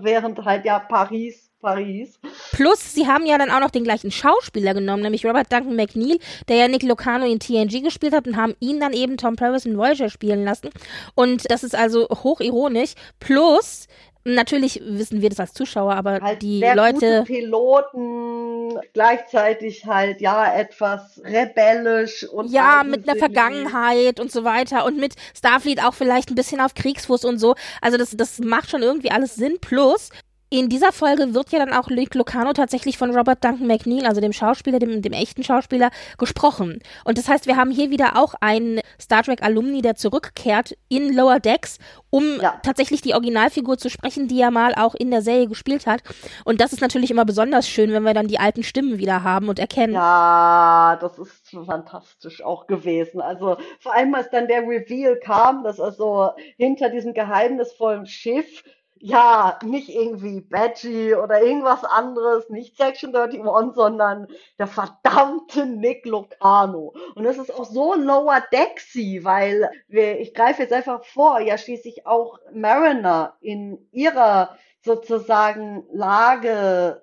während 0.00 0.44
halt 0.44 0.64
ja 0.64 0.78
Paris 0.78 1.52
Paris. 1.62 2.18
Plus, 2.50 2.92
sie 2.92 3.06
haben 3.06 3.24
ja 3.24 3.38
dann 3.38 3.50
auch 3.50 3.60
noch 3.60 3.70
den 3.70 3.84
gleichen 3.84 4.10
Schauspieler 4.10 4.74
genommen, 4.74 5.02
nämlich 5.02 5.24
Robert 5.24 5.50
Duncan 5.50 5.76
McNeil, 5.76 6.18
der 6.48 6.56
ja 6.56 6.68
Nick 6.68 6.82
Locano 6.82 7.24
in 7.24 7.38
TNG 7.38 7.82
gespielt 7.82 8.12
hat 8.12 8.26
und 8.26 8.36
haben 8.36 8.54
ihn 8.60 8.80
dann 8.80 8.92
eben 8.92 9.16
Tom 9.16 9.36
Paris 9.36 9.64
in 9.64 9.78
Voyager 9.78 10.10
spielen 10.10 10.44
lassen. 10.44 10.68
Und 11.14 11.50
das 11.50 11.62
ist 11.62 11.74
also 11.74 12.08
hochironisch. 12.08 12.94
Plus, 13.20 13.86
Natürlich 14.24 14.80
wissen 14.84 15.20
wir 15.20 15.30
das 15.30 15.40
als 15.40 15.52
Zuschauer, 15.52 15.94
aber 15.94 16.20
halt 16.20 16.42
die 16.42 16.60
Leute. 16.60 17.24
Piloten, 17.26 18.78
gleichzeitig 18.92 19.84
halt 19.84 20.20
ja 20.20 20.54
etwas 20.54 21.20
rebellisch 21.24 22.24
und. 22.28 22.50
Ja, 22.52 22.84
mit 22.84 23.08
einer 23.08 23.18
Vergangenheit 23.18 24.20
und 24.20 24.30
so 24.30 24.44
weiter 24.44 24.84
und 24.84 24.98
mit 24.98 25.14
Starfleet 25.36 25.82
auch 25.84 25.94
vielleicht 25.94 26.30
ein 26.30 26.36
bisschen 26.36 26.60
auf 26.60 26.74
Kriegsfuß 26.74 27.24
und 27.24 27.38
so. 27.38 27.56
Also 27.80 27.98
das, 27.98 28.16
das 28.16 28.38
macht 28.38 28.70
schon 28.70 28.82
irgendwie 28.82 29.10
alles 29.10 29.34
Sinn. 29.34 29.58
Plus, 29.60 30.10
in 30.52 30.68
dieser 30.68 30.92
Folge 30.92 31.32
wird 31.32 31.50
ja 31.50 31.58
dann 31.58 31.72
auch 31.72 31.88
Luke 31.88 32.16
Lucano 32.18 32.52
tatsächlich 32.52 32.98
von 32.98 33.16
Robert 33.16 33.42
Duncan 33.42 33.66
McNeil, 33.66 34.04
also 34.04 34.20
dem 34.20 34.34
Schauspieler, 34.34 34.78
dem, 34.78 35.00
dem 35.00 35.14
echten 35.14 35.42
Schauspieler, 35.42 35.90
gesprochen. 36.18 36.80
Und 37.06 37.16
das 37.16 37.26
heißt, 37.26 37.46
wir 37.46 37.56
haben 37.56 37.70
hier 37.70 37.88
wieder 37.88 38.18
auch 38.18 38.34
einen 38.42 38.80
Star 39.00 39.22
Trek 39.22 39.42
Alumni, 39.42 39.80
der 39.80 39.94
zurückkehrt 39.96 40.76
in 40.90 41.16
Lower 41.16 41.40
Decks, 41.40 41.78
um 42.10 42.38
ja. 42.38 42.60
tatsächlich 42.62 43.00
die 43.00 43.14
Originalfigur 43.14 43.78
zu 43.78 43.88
sprechen, 43.88 44.28
die 44.28 44.42
er 44.42 44.50
mal 44.50 44.74
auch 44.74 44.94
in 44.94 45.10
der 45.10 45.22
Serie 45.22 45.48
gespielt 45.48 45.86
hat. 45.86 46.02
Und 46.44 46.60
das 46.60 46.74
ist 46.74 46.82
natürlich 46.82 47.10
immer 47.10 47.24
besonders 47.24 47.66
schön, 47.66 47.90
wenn 47.90 48.02
wir 48.02 48.12
dann 48.12 48.28
die 48.28 48.38
alten 48.38 48.62
Stimmen 48.62 48.98
wieder 48.98 49.22
haben 49.22 49.48
und 49.48 49.58
erkennen. 49.58 49.94
Ja, 49.94 50.98
das 51.00 51.18
ist 51.18 51.48
fantastisch 51.64 52.44
auch 52.44 52.66
gewesen. 52.66 53.22
Also 53.22 53.56
vor 53.80 53.94
allem, 53.94 54.14
als 54.14 54.28
dann 54.28 54.48
der 54.48 54.60
Reveal 54.68 55.16
kam, 55.16 55.64
dass 55.64 55.80
also 55.80 56.32
hinter 56.58 56.90
diesem 56.90 57.14
geheimnisvollen 57.14 58.04
Schiff 58.04 58.62
ja, 59.04 59.58
nicht 59.64 59.88
irgendwie 59.88 60.40
Badgie 60.42 61.16
oder 61.16 61.42
irgendwas 61.42 61.82
anderes, 61.82 62.48
nicht 62.50 62.76
Section 62.76 63.12
31, 63.14 63.74
sondern 63.74 64.28
der 64.60 64.68
verdammte 64.68 65.66
Nick 65.66 66.06
Locano. 66.06 66.94
Und 67.16 67.24
das 67.24 67.36
ist 67.36 67.52
auch 67.52 67.64
so 67.64 67.94
lower 67.94 68.40
decksy, 68.52 69.24
weil 69.24 69.68
wir, 69.88 70.20
ich 70.20 70.34
greife 70.34 70.62
jetzt 70.62 70.72
einfach 70.72 71.04
vor, 71.04 71.40
ja 71.40 71.58
schließlich 71.58 72.06
auch 72.06 72.38
Mariner 72.54 73.36
in 73.40 73.88
ihrer 73.90 74.56
sozusagen 74.84 75.84
Lage 75.90 77.02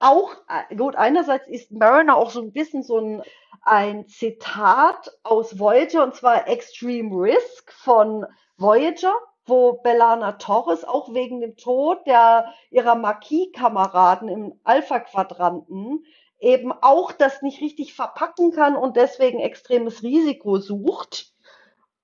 auch, 0.00 0.34
gut, 0.76 0.96
einerseits 0.96 1.46
ist 1.46 1.70
Mariner 1.70 2.16
auch 2.16 2.30
so 2.30 2.40
ein 2.40 2.52
bisschen 2.52 2.82
so 2.82 2.98
ein, 2.98 3.22
ein 3.62 4.08
Zitat 4.08 5.12
aus 5.22 5.56
Voyager, 5.56 6.02
und 6.02 6.16
zwar 6.16 6.48
Extreme 6.48 7.14
Risk 7.14 7.72
von 7.72 8.26
Voyager 8.56 9.14
wo 9.48 9.74
Bellana 9.74 10.32
Torres 10.32 10.84
auch 10.84 11.12
wegen 11.14 11.40
dem 11.40 11.56
Tod 11.56 12.06
der, 12.06 12.52
ihrer 12.70 12.94
Marquis-Kameraden 12.94 14.28
im 14.28 14.60
Alpha-Quadranten 14.64 16.04
eben 16.40 16.72
auch 16.72 17.12
das 17.12 17.42
nicht 17.42 17.60
richtig 17.60 17.94
verpacken 17.94 18.52
kann 18.52 18.76
und 18.76 18.96
deswegen 18.96 19.40
extremes 19.40 20.02
Risiko 20.02 20.58
sucht. 20.58 21.32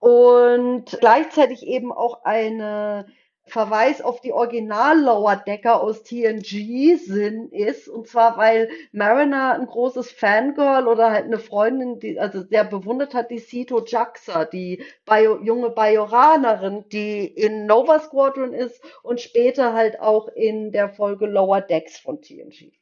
Und 0.00 0.84
gleichzeitig 1.00 1.66
eben 1.66 1.92
auch 1.92 2.24
eine 2.24 3.06
Verweis 3.46 4.00
auf 4.00 4.20
die 4.20 4.32
Original 4.32 4.98
Lower 5.00 5.36
Decker 5.36 5.82
aus 5.82 6.02
TNG 6.02 6.96
Sinn 6.96 7.50
ist. 7.50 7.88
Und 7.88 8.08
zwar, 8.08 8.36
weil 8.38 8.70
Mariner 8.92 9.54
ein 9.54 9.66
großes 9.66 10.10
Fangirl 10.12 10.88
oder 10.88 11.10
halt 11.10 11.26
eine 11.26 11.38
Freundin, 11.38 12.00
die, 12.00 12.18
also 12.18 12.42
sehr 12.42 12.64
bewundert 12.64 13.14
hat, 13.14 13.30
die 13.30 13.38
Sito 13.38 13.84
Jaxa, 13.84 14.44
die 14.44 14.82
Bio, 15.04 15.38
junge 15.42 15.70
Bajoranerin, 15.70 16.88
die 16.88 17.26
in 17.26 17.66
Nova 17.66 18.00
Squadron 18.00 18.54
ist 18.54 18.80
und 19.02 19.20
später 19.20 19.74
halt 19.74 20.00
auch 20.00 20.28
in 20.28 20.72
der 20.72 20.88
Folge 20.88 21.26
Lower 21.26 21.60
Decks 21.60 21.98
von 21.98 22.22
TNG. 22.22 22.72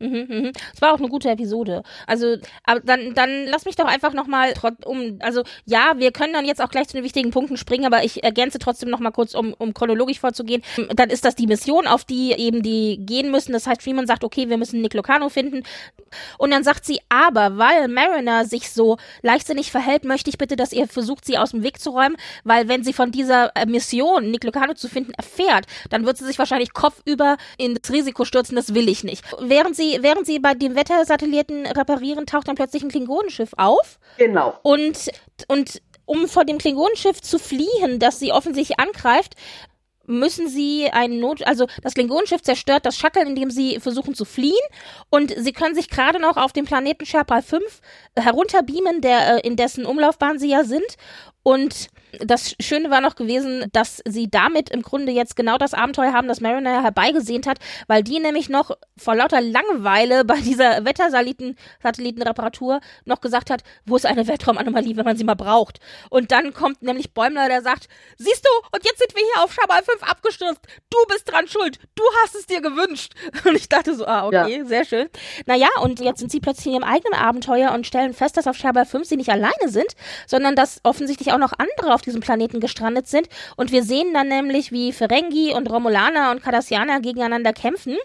Mhm, 0.00 0.26
mhm. 0.28 0.52
Es 0.74 0.80
war 0.80 0.94
auch 0.94 0.98
eine 0.98 1.08
gute 1.08 1.28
Episode. 1.28 1.82
Also, 2.06 2.36
aber 2.64 2.80
dann, 2.80 3.12
dann 3.14 3.44
lass 3.46 3.66
mich 3.66 3.76
doch 3.76 3.84
einfach 3.84 4.14
nochmal 4.14 4.54
um, 4.86 5.18
also 5.20 5.42
ja, 5.66 5.92
wir 5.96 6.10
können 6.10 6.32
dann 6.32 6.46
jetzt 6.46 6.62
auch 6.62 6.70
gleich 6.70 6.88
zu 6.88 6.96
den 6.96 7.04
wichtigen 7.04 7.30
Punkten 7.30 7.58
springen, 7.58 7.84
aber 7.84 8.02
ich 8.02 8.24
ergänze 8.24 8.58
trotzdem 8.58 8.88
nochmal 8.88 9.12
kurz, 9.12 9.34
um, 9.34 9.54
um 9.58 9.74
chronologisch 9.74 10.18
vorzugehen. 10.18 10.62
Dann 10.94 11.10
ist 11.10 11.26
das 11.26 11.34
die 11.34 11.46
Mission, 11.46 11.86
auf 11.86 12.04
die 12.04 12.32
eben 12.32 12.62
die 12.62 12.98
gehen 13.04 13.30
müssen. 13.30 13.52
Das 13.52 13.66
heißt, 13.66 13.82
Freeman 13.82 14.06
sagt, 14.06 14.24
okay, 14.24 14.48
wir 14.48 14.56
müssen 14.56 14.80
Nick 14.80 14.94
Locano 14.94 15.28
finden. 15.28 15.64
Und 16.38 16.50
dann 16.50 16.64
sagt 16.64 16.86
sie, 16.86 17.00
aber 17.10 17.58
weil 17.58 17.88
Mariner 17.88 18.46
sich 18.46 18.70
so 18.70 18.96
leichtsinnig 19.22 19.70
verhält, 19.70 20.04
möchte 20.04 20.30
ich 20.30 20.38
bitte, 20.38 20.56
dass 20.56 20.72
ihr 20.72 20.88
versucht, 20.88 21.26
sie 21.26 21.36
aus 21.36 21.50
dem 21.50 21.62
Weg 21.62 21.78
zu 21.78 21.90
räumen, 21.90 22.16
weil 22.44 22.68
wenn 22.68 22.82
sie 22.82 22.94
von 22.94 23.10
dieser 23.10 23.54
äh, 23.54 23.66
Mission, 23.66 24.30
Nick 24.30 24.44
Locano 24.44 24.72
zu 24.74 24.88
finden, 24.88 25.12
erfährt, 25.12 25.66
dann 25.90 26.06
wird 26.06 26.16
sie 26.16 26.24
sich 26.24 26.38
wahrscheinlich 26.38 26.72
kopfüber 26.72 27.36
ins 27.58 27.90
Risiko 27.90 28.24
stürzen, 28.24 28.56
das 28.56 28.74
will 28.74 28.88
ich 28.88 29.04
nicht. 29.04 29.24
Während 29.40 29.76
sie 29.76 29.89
während 30.00 30.26
sie 30.26 30.38
bei 30.38 30.54
dem 30.54 30.76
Wettersatelliten 30.76 31.66
reparieren, 31.66 32.26
taucht 32.26 32.48
dann 32.48 32.56
plötzlich 32.56 32.82
ein 32.82 32.90
Klingonenschiff 32.90 33.52
auf. 33.56 33.98
Genau. 34.16 34.58
Und, 34.62 35.10
und 35.48 35.82
um 36.04 36.28
vor 36.28 36.44
dem 36.44 36.58
Klingonenschiff 36.58 37.20
zu 37.20 37.38
fliehen, 37.38 37.98
das 37.98 38.18
sie 38.18 38.32
offensichtlich 38.32 38.80
angreift, 38.80 39.34
müssen 40.06 40.48
sie 40.48 40.90
einen 40.90 41.20
Not, 41.20 41.46
also 41.46 41.66
das 41.82 41.94
Klingonenschiff 41.94 42.42
zerstört 42.42 42.84
das 42.84 42.96
Shuttle, 42.96 43.22
in 43.22 43.36
dem 43.36 43.50
sie 43.50 43.78
versuchen 43.78 44.14
zu 44.14 44.24
fliehen 44.24 44.54
und 45.08 45.32
sie 45.36 45.52
können 45.52 45.74
sich 45.74 45.88
gerade 45.88 46.18
noch 46.18 46.36
auf 46.36 46.52
dem 46.52 46.64
Planeten 46.64 47.06
Sherpa 47.06 47.42
5 47.42 47.80
herunterbeamen, 48.16 49.00
der 49.00 49.36
äh, 49.36 49.46
in 49.46 49.56
dessen 49.56 49.86
Umlaufbahn 49.86 50.38
sie 50.38 50.50
ja 50.50 50.64
sind 50.64 50.96
und 51.42 51.88
das 52.18 52.54
Schöne 52.60 52.90
war 52.90 53.00
noch 53.00 53.14
gewesen, 53.14 53.66
dass 53.72 54.02
sie 54.06 54.30
damit 54.30 54.70
im 54.70 54.82
Grunde 54.82 55.12
jetzt 55.12 55.36
genau 55.36 55.58
das 55.58 55.74
Abenteuer 55.74 56.12
haben, 56.12 56.28
das 56.28 56.40
Mariner 56.40 56.82
herbeigesehnt 56.82 57.46
hat, 57.46 57.58
weil 57.86 58.02
die 58.02 58.18
nämlich 58.18 58.48
noch 58.48 58.72
vor 58.96 59.14
lauter 59.14 59.40
Langeweile 59.40 60.24
bei 60.24 60.40
dieser 60.40 60.84
Wettersatellitenreparatur 60.84 62.80
noch 63.04 63.20
gesagt 63.20 63.50
hat, 63.50 63.62
wo 63.86 63.96
ist 63.96 64.06
eine 64.06 64.26
Weltraumanomalie, 64.26 64.96
wenn 64.96 65.04
man 65.04 65.16
sie 65.16 65.24
mal 65.24 65.34
braucht. 65.34 65.80
Und 66.10 66.32
dann 66.32 66.52
kommt 66.52 66.82
nämlich 66.82 67.12
Bäumler, 67.14 67.48
der 67.48 67.62
sagt, 67.62 67.88
siehst 68.18 68.44
du, 68.44 68.50
und 68.72 68.84
jetzt 68.84 68.98
sind 68.98 69.14
wir 69.14 69.22
hier 69.22 69.44
auf 69.44 69.52
Schabal 69.52 69.82
5 69.82 70.02
abgestürzt. 70.02 70.60
Du 70.90 70.98
bist 71.08 71.30
dran 71.30 71.48
schuld. 71.48 71.78
Du 71.94 72.02
hast 72.22 72.34
es 72.34 72.46
dir 72.46 72.60
gewünscht. 72.60 73.14
Und 73.44 73.56
ich 73.56 73.68
dachte 73.68 73.94
so, 73.94 74.06
ah, 74.06 74.26
okay, 74.26 74.58
ja. 74.58 74.64
sehr 74.64 74.84
schön. 74.84 75.08
Naja, 75.46 75.68
und 75.82 76.00
jetzt 76.00 76.20
sind 76.20 76.30
sie 76.30 76.40
plötzlich 76.40 76.66
in 76.66 76.72
ihrem 76.74 76.84
eigenen 76.84 77.18
Abenteuer 77.18 77.72
und 77.72 77.86
stellen 77.86 78.12
fest, 78.12 78.36
dass 78.36 78.46
auf 78.46 78.56
Schabal 78.56 78.86
5 78.86 79.06
sie 79.06 79.16
nicht 79.16 79.30
alleine 79.30 79.68
sind, 79.68 79.94
sondern 80.26 80.56
dass 80.56 80.80
offensichtlich 80.82 81.32
auch 81.32 81.38
noch 81.38 81.52
andere 81.58 81.94
auf 81.94 81.99
diesem 82.00 82.20
Planeten 82.20 82.60
gestrandet 82.60 83.08
sind. 83.08 83.28
Und 83.56 83.72
wir 83.72 83.82
sehen 83.82 84.12
dann 84.14 84.28
nämlich, 84.28 84.72
wie 84.72 84.92
Ferengi 84.92 85.54
und 85.54 85.70
Romulaner 85.70 86.30
und 86.30 86.42
Cardassianer 86.42 87.00
gegeneinander 87.00 87.52
kämpfen. 87.52 87.96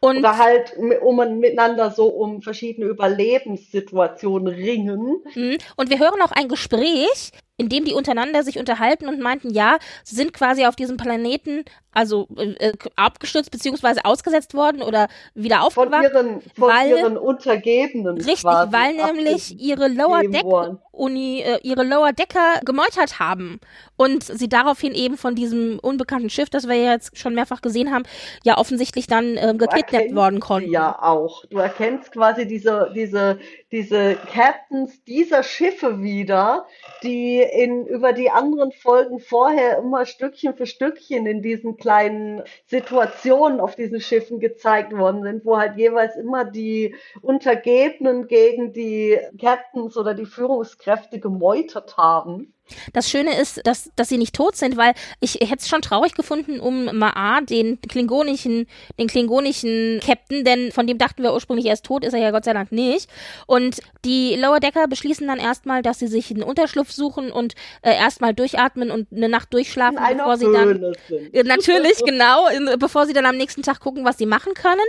Und 0.00 0.18
Oder 0.18 0.36
halt 0.36 0.74
um 1.00 1.16
miteinander 1.40 1.90
so 1.90 2.08
um 2.08 2.42
verschiedene 2.42 2.88
Überlebenssituationen 2.88 4.52
ringen. 4.52 5.22
Mhm. 5.34 5.56
Und 5.76 5.88
wir 5.88 5.98
hören 5.98 6.20
auch 6.20 6.32
ein 6.32 6.48
Gespräch, 6.48 7.32
in 7.56 7.68
dem 7.68 7.84
die 7.84 7.94
untereinander 7.94 8.42
sich 8.42 8.58
unterhalten 8.58 9.08
und 9.08 9.20
meinten, 9.20 9.50
ja, 9.50 9.78
sie 10.02 10.16
sind 10.16 10.32
quasi 10.32 10.66
auf 10.66 10.76
diesem 10.76 10.96
Planeten 10.96 11.64
also 11.94 12.26
äh, 12.36 12.72
abgestürzt 12.96 13.50
beziehungsweise 13.50 14.04
ausgesetzt 14.04 14.54
worden 14.54 14.82
oder 14.82 15.08
wieder 15.34 15.62
aufgewacht. 15.62 16.10
Von 16.12 16.26
ihren, 16.26 16.42
von 16.56 16.68
weil, 16.68 16.88
ihren 16.90 17.16
Untergebenen. 17.16 18.16
Richtig, 18.16 18.44
weil 18.44 18.94
nämlich 18.94 19.58
ihre 19.60 19.88
Lower 19.88 20.22
Deck 20.22 20.44
Uni, 20.92 21.40
äh, 21.40 21.58
ihre 21.62 21.82
Lower 21.82 22.12
Decker 22.12 22.60
gemeutert 22.64 23.18
haben 23.18 23.60
und 23.96 24.22
sie 24.22 24.48
daraufhin 24.48 24.94
eben 24.94 25.16
von 25.16 25.34
diesem 25.34 25.78
unbekannten 25.80 26.30
Schiff, 26.30 26.50
das 26.50 26.68
wir 26.68 26.76
jetzt 26.76 27.16
schon 27.18 27.34
mehrfach 27.34 27.62
gesehen 27.62 27.92
haben, 27.92 28.04
ja 28.44 28.58
offensichtlich 28.58 29.06
dann 29.06 29.36
äh, 29.36 29.54
gekidnappt 29.56 30.14
worden 30.14 30.40
konnten. 30.40 30.70
Ja, 30.70 30.96
auch. 31.00 31.44
Du 31.46 31.58
erkennst 31.58 32.12
quasi 32.12 32.46
diese, 32.46 32.92
diese, 32.94 33.38
diese 33.72 34.16
Captains 34.32 35.02
dieser 35.04 35.42
Schiffe 35.42 36.00
wieder, 36.02 36.66
die 37.02 37.43
in, 37.52 37.86
über 37.86 38.12
die 38.12 38.30
anderen 38.30 38.72
Folgen 38.72 39.18
vorher 39.20 39.78
immer 39.78 40.06
Stückchen 40.06 40.54
für 40.54 40.66
Stückchen 40.66 41.26
in 41.26 41.42
diesen 41.42 41.76
kleinen 41.76 42.42
Situationen 42.66 43.60
auf 43.60 43.76
diesen 43.76 44.00
Schiffen 44.00 44.40
gezeigt 44.40 44.96
worden 44.96 45.22
sind, 45.22 45.44
wo 45.44 45.58
halt 45.58 45.76
jeweils 45.76 46.16
immer 46.16 46.44
die 46.44 46.94
Untergebenen 47.20 48.26
gegen 48.26 48.72
die 48.72 49.18
Captains 49.40 49.96
oder 49.96 50.14
die 50.14 50.26
Führungskräfte 50.26 51.20
gemeutert 51.20 51.96
haben. 51.96 52.54
Das 52.92 53.10
Schöne 53.10 53.38
ist, 53.38 53.66
dass, 53.66 53.90
dass 53.96 54.08
sie 54.08 54.16
nicht 54.16 54.34
tot 54.34 54.56
sind, 54.56 54.76
weil 54.76 54.94
ich 55.20 55.34
hätte 55.34 55.58
es 55.58 55.68
schon 55.68 55.82
traurig 55.82 56.14
gefunden 56.14 56.60
um 56.60 56.86
Maa, 56.96 57.40
den 57.42 57.80
klingonischen, 57.80 58.66
den 58.98 59.06
klingonischen 59.06 60.00
Captain, 60.04 60.44
denn 60.44 60.72
von 60.72 60.86
dem 60.86 60.98
dachten 60.98 61.22
wir 61.22 61.34
ursprünglich, 61.34 61.66
er 61.66 61.74
ist 61.74 61.84
tot, 61.84 62.04
ist 62.04 62.14
er 62.14 62.20
ja 62.20 62.30
Gott 62.30 62.44
sei 62.44 62.52
Dank 62.54 62.72
nicht. 62.72 63.10
Und 63.46 63.80
die 64.04 64.36
Lower 64.36 64.60
Decker 64.60 64.88
beschließen 64.88 65.26
dann 65.26 65.38
erstmal, 65.38 65.82
dass 65.82 65.98
sie 65.98 66.06
sich 66.06 66.30
einen 66.30 66.42
Unterschlupf 66.42 66.90
suchen 66.90 67.30
und 67.30 67.54
äh, 67.82 67.94
erstmal 67.94 68.32
durchatmen 68.32 68.90
und 68.90 69.08
eine 69.12 69.28
Nacht 69.28 69.52
durchschlafen, 69.52 69.98
bevor 70.16 70.36
sie 70.36 70.50
dann. 70.52 70.94
Sind. 71.08 71.46
Natürlich, 71.46 71.98
genau, 72.04 72.48
bevor 72.78 73.06
sie 73.06 73.12
dann 73.12 73.26
am 73.26 73.36
nächsten 73.36 73.62
Tag 73.62 73.80
gucken, 73.80 74.04
was 74.04 74.18
sie 74.18 74.26
machen 74.26 74.54
können. 74.54 74.80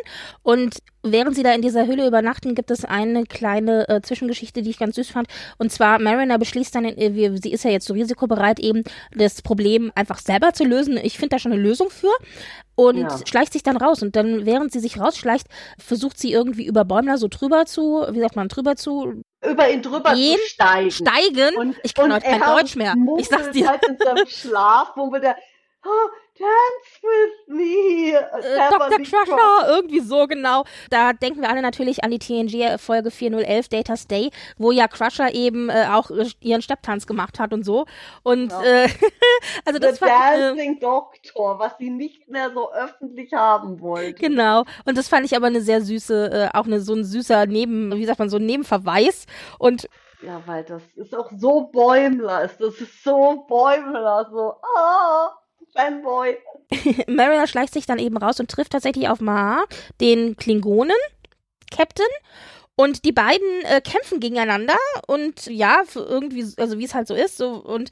Und 0.43 0.77
während 1.11 1.35
sie 1.35 1.43
da 1.43 1.53
in 1.53 1.61
dieser 1.61 1.85
Höhle 1.85 2.07
übernachten, 2.07 2.55
gibt 2.55 2.71
es 2.71 2.85
eine 2.85 3.23
kleine 3.23 3.87
äh, 3.87 4.01
Zwischengeschichte, 4.01 4.61
die 4.61 4.69
ich 4.69 4.79
ganz 4.79 4.95
süß 4.95 5.09
fand. 5.09 5.27
Und 5.57 5.71
zwar, 5.71 5.99
Mariner 5.99 6.37
beschließt 6.37 6.75
dann, 6.75 6.85
äh, 6.85 7.37
sie 7.37 7.51
ist 7.51 7.63
ja 7.63 7.71
jetzt 7.71 7.87
so 7.87 7.93
risikobereit, 7.93 8.59
eben 8.59 8.83
das 9.15 9.41
Problem 9.41 9.91
einfach 9.95 10.19
selber 10.19 10.53
zu 10.53 10.63
lösen. 10.63 10.97
Ich 11.01 11.17
finde 11.17 11.35
da 11.35 11.39
schon 11.39 11.51
eine 11.51 11.61
Lösung 11.61 11.89
für. 11.89 12.13
Und 12.75 12.97
ja. 12.97 13.19
schleicht 13.25 13.53
sich 13.53 13.63
dann 13.63 13.77
raus. 13.77 14.03
Und 14.03 14.15
dann, 14.15 14.45
während 14.45 14.71
sie 14.71 14.79
sich 14.79 14.99
rausschleicht, 14.99 15.47
versucht 15.77 16.19
sie 16.19 16.33
irgendwie 16.33 16.65
über 16.65 16.83
Bäumler 16.83 17.17
so 17.17 17.27
drüber 17.29 17.65
zu, 17.65 18.05
wie 18.09 18.19
sagt 18.19 18.35
man, 18.35 18.49
drüber 18.49 18.75
zu 18.75 19.21
über 19.49 19.69
ihn 19.69 19.81
drüber 19.81 20.13
gehen, 20.13 20.37
zu 20.37 20.49
steigen. 20.49 20.91
Steigen? 20.91 21.57
Und, 21.57 21.75
ich 21.83 21.93
kann 21.93 22.11
heute 22.11 22.25
kein 22.25 22.41
Deutsch 22.41 22.75
mehr. 22.75 22.95
Ich 23.17 23.27
sag's 23.27 23.51
dir. 23.51 23.69
Halt 23.69 23.87
in 23.87 23.97
seinem 23.97 24.25
Schlaf, 24.27 24.93
wo 24.95 25.11
wir 25.11 25.19
der, 25.19 25.37
oh, 25.85 26.09
Dance 26.37 27.01
with 27.01 27.47
me. 27.47 28.11
Äh, 28.11 28.69
Dr. 28.69 28.97
Crusher, 28.97 29.69
irgendwie 29.69 30.01
so 30.01 30.27
genau. 30.27 30.65
Da 30.89 31.13
denken 31.13 31.41
wir 31.41 31.49
alle 31.49 31.61
natürlich 31.61 32.03
an 32.03 32.11
die 32.11 32.19
TNG-Folge 32.19 33.09
4011 33.09 33.69
Data 33.69 33.95
Stay, 33.95 34.31
wo 34.57 34.71
ja 34.71 34.89
Crusher 34.89 35.33
eben 35.33 35.69
äh, 35.69 35.87
auch 35.89 36.11
ihren 36.41 36.61
Stepptanz 36.61 37.07
gemacht 37.07 37.39
hat 37.39 37.53
und 37.53 37.63
so. 37.63 37.85
Und 38.23 38.51
ja. 38.51 38.63
äh, 38.63 38.89
also 39.65 39.79
das 39.79 39.99
The 39.99 40.05
fand, 40.05 40.11
Dancing 40.11 40.75
äh, 40.75 40.79
Doctor, 40.81 41.57
was 41.57 41.77
sie 41.77 41.89
nicht 41.89 42.27
mehr 42.29 42.51
so 42.53 42.69
öffentlich 42.73 43.31
haben 43.31 43.79
wollte. 43.79 44.15
Genau. 44.15 44.65
Und 44.83 44.97
das 44.97 45.07
fand 45.07 45.25
ich 45.25 45.37
aber 45.37 45.47
eine 45.47 45.61
sehr 45.61 45.81
süße, 45.81 46.49
äh, 46.53 46.57
auch 46.57 46.65
eine, 46.65 46.81
so 46.81 46.93
ein 46.93 47.05
süßer 47.05 47.45
Neben, 47.45 47.95
wie 47.95 48.05
sagt 48.05 48.19
man, 48.19 48.29
so 48.29 48.37
ein 48.37 48.45
Nebenverweis. 48.45 49.25
Und 49.57 49.87
ja, 50.21 50.41
weil 50.45 50.65
das 50.65 50.81
ist 50.95 51.15
auch 51.15 51.31
so 51.37 51.69
Bäumler, 51.71 52.49
das 52.59 52.81
ist 52.81 53.03
so 53.03 53.45
Bäumler, 53.47 54.27
so, 54.31 54.55
ah. 54.75 55.31
Fanboy. 55.75 56.37
Mariner 57.07 57.47
schleicht 57.47 57.73
sich 57.73 57.85
dann 57.85 57.99
eben 57.99 58.17
raus 58.17 58.39
und 58.39 58.49
trifft 58.49 58.71
tatsächlich 58.71 59.09
auf 59.09 59.21
Maha, 59.21 59.65
den 60.01 60.35
Klingonen, 60.35 60.95
Captain. 61.71 62.07
Und 62.77 63.05
die 63.05 63.13
beiden 63.13 63.61
äh, 63.63 63.79
kämpfen 63.79 64.19
gegeneinander 64.19 64.75
und 65.07 65.45
ja, 65.45 65.83
irgendwie, 65.95 66.45
also 66.57 66.77
wie 66.77 66.83
es 66.83 66.93
halt 66.93 67.07
so 67.07 67.15
ist, 67.15 67.37
so 67.37 67.51
und 67.51 67.89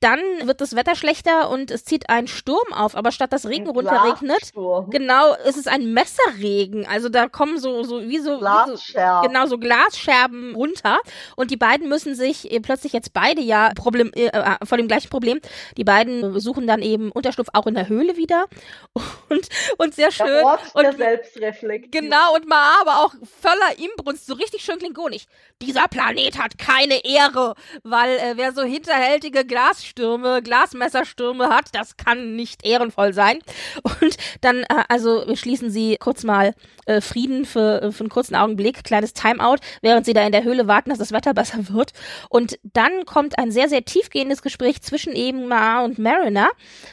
dann 0.00 0.20
wird 0.44 0.62
das 0.62 0.74
Wetter 0.74 0.94
schlechter 0.94 1.50
und 1.50 1.70
es 1.70 1.84
zieht 1.84 2.08
ein 2.08 2.26
Sturm 2.26 2.72
auf, 2.72 2.96
aber 2.96 3.12
statt 3.12 3.34
dass 3.34 3.46
Regen 3.46 3.68
runterregnet, 3.68 4.52
genau, 4.90 5.34
ist 5.46 5.58
es 5.58 5.66
ein 5.66 5.92
Messerregen. 5.92 6.86
Also 6.86 7.10
da 7.10 7.28
kommen 7.28 7.58
so, 7.58 7.82
so 7.82 8.00
wie 8.00 8.18
so, 8.18 8.40
wie 8.40 8.76
so 8.76 9.22
genau 9.22 9.46
so 9.46 9.58
Glasscherben 9.58 10.54
runter 10.54 10.98
und 11.36 11.50
die 11.50 11.58
beiden 11.58 11.88
müssen 11.88 12.14
sich 12.14 12.50
äh, 12.50 12.60
plötzlich 12.60 12.94
jetzt 12.94 13.12
beide 13.12 13.42
ja 13.42 13.72
Problem 13.74 14.10
äh, 14.14 14.28
äh, 14.28 14.56
vor 14.64 14.78
dem 14.78 14.88
gleichen 14.88 15.10
Problem. 15.10 15.38
Die 15.76 15.84
beiden 15.84 16.40
suchen 16.40 16.66
dann 16.66 16.80
eben 16.80 17.12
Unterschlupf 17.12 17.48
auch 17.52 17.66
in 17.66 17.74
der 17.74 17.88
Höhle 17.88 18.16
wieder 18.16 18.46
und 19.28 19.48
und 19.76 19.94
sehr 19.94 20.10
schön 20.10 20.26
der 20.26 20.44
Ort 20.46 20.60
und 20.72 20.82
der 20.82 20.94
Selbstreflexion. 20.94 21.90
Genau 21.90 22.34
und 22.34 22.48
mal 22.48 22.80
aber 22.80 23.04
auch 23.04 23.14
voller 23.40 23.78
Imbrunst, 23.78 24.26
so 24.26 24.32
richtig 24.32 24.64
schön 24.64 24.78
klingonisch. 24.78 25.26
Dieser 25.60 25.88
Planet 25.88 26.38
hat 26.38 26.56
keine 26.56 27.04
Ehre, 27.04 27.54
weil 27.82 28.16
äh, 28.16 28.32
wer 28.36 28.52
so 28.52 28.62
hinterhältige 28.62 29.44
Glas 29.44 29.89
Glasstürme, 29.90 30.42
Glasmesserstürme 30.42 31.48
hat. 31.48 31.66
Das 31.72 31.96
kann 31.96 32.36
nicht 32.36 32.64
ehrenvoll 32.64 33.12
sein. 33.12 33.38
Und 33.82 34.16
dann, 34.40 34.62
äh, 34.62 34.84
also 34.88 35.34
schließen 35.34 35.70
sie 35.70 35.96
kurz 35.98 36.24
mal 36.24 36.54
äh, 36.86 37.00
Frieden 37.00 37.44
für, 37.44 37.82
äh, 37.82 37.92
für 37.92 38.00
einen 38.00 38.08
kurzen 38.08 38.34
Augenblick, 38.34 38.84
kleines 38.84 39.12
Timeout, 39.12 39.56
während 39.82 40.06
sie 40.06 40.12
da 40.12 40.24
in 40.24 40.32
der 40.32 40.44
Höhle 40.44 40.66
warten, 40.66 40.90
dass 40.90 40.98
das 40.98 41.12
Wetter 41.12 41.34
besser 41.34 41.68
wird. 41.68 41.92
Und 42.28 42.58
dann 42.62 43.04
kommt 43.06 43.38
ein 43.38 43.50
sehr, 43.50 43.68
sehr 43.68 43.84
tiefgehendes 43.84 44.42
Gespräch 44.42 44.82
zwischen 44.82 45.12
eben 45.12 45.46
Ma 45.46 45.84
und 45.84 45.98
Mariner. 45.98 46.48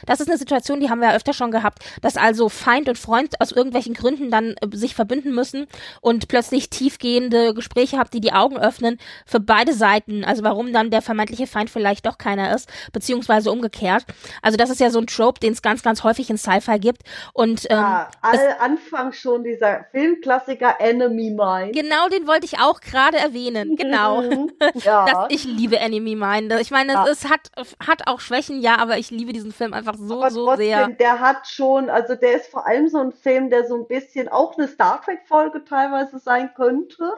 Das 0.06 0.20
ist 0.20 0.28
eine 0.28 0.38
Situation, 0.38 0.80
die 0.80 0.90
haben 0.90 1.00
wir 1.00 1.10
ja 1.10 1.16
öfter 1.16 1.32
schon 1.32 1.50
gehabt, 1.50 1.84
dass 2.00 2.16
also 2.16 2.48
Feind 2.48 2.88
und 2.88 2.98
Freund 2.98 3.40
aus 3.40 3.52
irgendwelchen 3.52 3.94
Gründen 3.94 4.30
dann 4.30 4.54
äh, 4.60 4.76
sich 4.76 4.94
verbünden 4.94 5.34
müssen 5.34 5.66
und 6.00 6.28
plötzlich 6.28 6.70
tiefgehende 6.70 7.54
Gespräche 7.54 7.98
habt, 7.98 8.14
die 8.14 8.20
die 8.20 8.32
Augen 8.32 8.58
öffnen 8.58 8.98
für 9.26 9.40
beide 9.40 9.72
Seiten. 9.72 10.24
Also 10.24 10.42
warum 10.42 10.72
dann 10.72 10.90
der 10.90 11.02
vermeintliche 11.02 11.46
Feind 11.46 11.70
vielleicht 11.70 12.06
doch 12.06 12.18
keiner 12.18 12.54
ist, 12.54 12.68
beziehungsweise 12.92 13.50
umgekehrt. 13.50 14.04
Also 14.42 14.56
das 14.56 14.70
ist 14.70 14.80
ja 14.80 14.90
so 14.90 14.98
ein 14.98 15.06
Trope, 15.06 15.40
den 15.40 15.52
es 15.52 15.62
ganz, 15.62 15.82
ganz 15.82 16.04
häufig 16.04 16.30
in 16.30 16.38
Sci-Fi 16.38 16.78
gibt. 16.78 17.02
Und 17.32 17.64
ähm, 17.70 17.78
ja, 17.78 18.10
all 18.20 18.56
Anfang 18.60 19.12
schon 19.12 19.44
dieser 19.44 19.84
Filmklassiker 19.90 20.76
Enemy 20.80 21.30
Mine. 21.30 21.72
Genau, 21.72 22.08
den 22.08 22.26
wollte 22.26 22.46
ich 22.46 22.58
auch 22.58 22.80
gerade 22.80 23.18
erwähnen. 23.18 23.76
Genau. 23.76 24.22
ja. 24.84 25.06
das, 25.06 25.26
ich 25.28 25.44
liebe 25.44 25.78
Enemy 25.78 26.14
Mine. 26.14 26.60
Ich 26.60 26.70
meine, 26.70 26.92
ja. 26.92 27.06
es, 27.06 27.28
hat, 27.28 27.50
hat 27.84 28.06
auch 28.06 28.20
Schwächen, 28.20 28.60
ja, 28.60 28.78
aber 28.78 28.98
ich 28.98 29.10
liebe 29.10 29.32
diesen 29.32 29.52
Film 29.52 29.72
einfach 29.72 29.94
so, 29.96 30.20
aber 30.20 30.30
so 30.30 30.46
trotzdem, 30.46 30.66
sehr. 30.66 30.88
Der 30.88 31.20
hat 31.20 31.46
schon, 31.46 31.90
also 31.90 32.14
der 32.14 32.32
ist 32.32 32.50
vor 32.50 32.66
allem 32.66 32.88
so 32.88 32.98
ein 32.98 33.12
Film, 33.12 33.50
der 33.50 33.66
so 33.66 33.76
ein 33.76 33.86
bisschen 33.86 34.28
auch 34.28 34.56
eine 34.56 34.68
Star 34.68 35.00
Trek-Folge 35.02 35.64
teilweise 35.64 36.18
sein 36.18 36.50
könnte. 36.54 37.12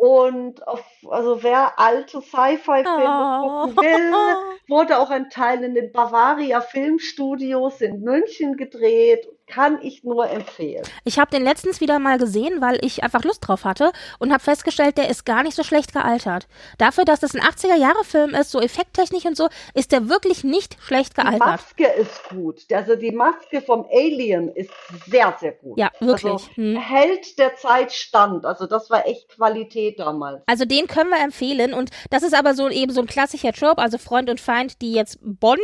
Und 0.00 0.66
auf, 0.66 0.82
also 1.10 1.42
wer 1.42 1.78
alte 1.78 2.22
Sci-Fi-Filme 2.22 3.42
oh. 3.44 3.66
gucken 3.66 3.76
will, 3.76 4.14
wurde 4.66 4.98
auch 4.98 5.10
ein 5.10 5.28
Teil 5.28 5.62
in 5.62 5.74
den 5.74 5.92
Bavaria 5.92 6.62
Filmstudios 6.62 7.82
in 7.82 8.00
München 8.00 8.56
gedreht 8.56 9.28
kann 9.50 9.80
ich 9.82 10.04
nur 10.04 10.30
empfehlen. 10.30 10.84
Ich 11.04 11.18
habe 11.18 11.30
den 11.30 11.42
letztens 11.42 11.80
wieder 11.80 11.98
mal 11.98 12.18
gesehen, 12.18 12.60
weil 12.60 12.78
ich 12.84 13.02
einfach 13.02 13.24
Lust 13.24 13.46
drauf 13.46 13.64
hatte 13.64 13.92
und 14.18 14.32
habe 14.32 14.42
festgestellt, 14.42 14.96
der 14.96 15.08
ist 15.08 15.26
gar 15.26 15.42
nicht 15.42 15.56
so 15.56 15.64
schlecht 15.64 15.92
gealtert. 15.92 16.46
Dafür, 16.78 17.04
dass 17.04 17.20
das 17.20 17.34
ein 17.34 17.42
80er-Jahre-Film 17.42 18.34
ist, 18.34 18.50
so 18.50 18.60
effekttechnisch 18.60 19.24
und 19.24 19.36
so, 19.36 19.48
ist 19.74 19.92
der 19.92 20.08
wirklich 20.08 20.44
nicht 20.44 20.76
schlecht 20.80 21.14
gealtert. 21.14 21.34
Die 21.34 21.82
Maske 21.84 21.86
ist 22.00 22.28
gut. 22.28 22.60
Also 22.72 22.94
die 22.96 23.10
Maske 23.10 23.60
vom 23.60 23.86
Alien 23.92 24.48
ist 24.54 24.70
sehr, 25.06 25.36
sehr 25.40 25.52
gut. 25.52 25.78
Ja, 25.78 25.90
wirklich. 25.98 26.32
Also, 26.32 26.46
hm. 26.54 26.76
Hält 26.76 27.38
der 27.38 27.56
Zeit 27.56 27.92
stand. 27.92 28.44
Also 28.46 28.66
das 28.66 28.90
war 28.90 29.06
echt 29.06 29.28
Qualität 29.30 29.98
damals. 29.98 30.42
Also 30.46 30.64
den 30.64 30.86
können 30.86 31.10
wir 31.10 31.22
empfehlen 31.22 31.74
und 31.74 31.90
das 32.10 32.22
ist 32.22 32.34
aber 32.34 32.54
so 32.54 32.68
eben 32.68 32.92
so 32.92 33.00
ein 33.00 33.06
klassischer 33.06 33.52
Trope, 33.52 33.82
also 33.82 33.98
Freund 33.98 34.30
und 34.30 34.40
Feind, 34.40 34.80
die 34.80 34.92
jetzt 34.92 35.18
bonden 35.22 35.60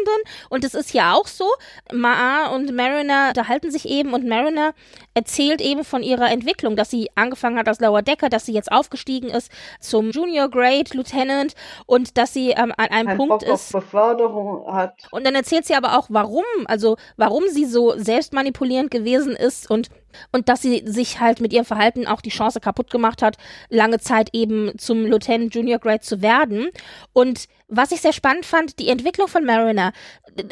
und 0.50 0.64
es 0.64 0.74
ist 0.74 0.92
ja 0.92 1.14
auch 1.14 1.26
so. 1.26 1.46
Maa 1.92 2.48
und 2.48 2.74
Mariner 2.74 3.28
unterhalten 3.28 3.70
sich 3.70 3.75
sich 3.76 3.88
eben 3.88 4.14
und 4.14 4.26
Mariner 4.26 4.72
erzählt 5.14 5.60
eben 5.60 5.84
von 5.84 6.02
ihrer 6.02 6.30
Entwicklung, 6.30 6.76
dass 6.76 6.90
sie 6.90 7.10
angefangen 7.14 7.58
hat 7.58 7.68
als 7.68 7.80
Lower 7.80 8.02
Decker, 8.02 8.28
dass 8.28 8.46
sie 8.46 8.52
jetzt 8.52 8.72
aufgestiegen 8.72 9.28
ist 9.28 9.50
zum 9.80 10.10
Junior 10.10 10.48
Grade 10.48 10.90
Lieutenant 10.94 11.54
und 11.86 12.16
dass 12.16 12.32
sie 12.32 12.50
ähm, 12.50 12.72
an 12.76 12.88
einem 12.88 13.08
Ein 13.08 13.16
Punkt 13.16 13.40
Bock 13.40 13.54
ist. 13.54 13.72
Beförderung 13.72 14.72
hat. 14.72 14.94
Und 15.10 15.26
dann 15.26 15.34
erzählt 15.34 15.66
sie 15.66 15.74
aber 15.74 15.98
auch, 15.98 16.06
warum, 16.08 16.44
also 16.66 16.96
warum 17.16 17.44
sie 17.48 17.66
so 17.66 17.94
selbstmanipulierend 17.96 18.90
gewesen 18.90 19.36
ist 19.36 19.70
und 19.70 19.88
und 20.32 20.48
dass 20.48 20.62
sie 20.62 20.82
sich 20.86 21.20
halt 21.20 21.40
mit 21.40 21.52
ihrem 21.52 21.66
Verhalten 21.66 22.06
auch 22.06 22.22
die 22.22 22.30
Chance 22.30 22.58
kaputt 22.58 22.90
gemacht 22.90 23.20
hat, 23.20 23.36
lange 23.68 23.98
Zeit 23.98 24.30
eben 24.32 24.72
zum 24.78 25.04
Lieutenant 25.04 25.54
Junior 25.54 25.78
Grade 25.78 26.00
zu 26.00 26.22
werden. 26.22 26.70
Und 27.12 27.48
was 27.68 27.92
ich 27.92 28.00
sehr 28.00 28.14
spannend 28.14 28.46
fand, 28.46 28.78
die 28.78 28.88
Entwicklung 28.88 29.28
von 29.28 29.44
Mariner 29.44 29.92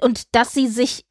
und 0.03 0.35
dass 0.35 0.53
sie 0.53 0.67
sich 0.67 1.07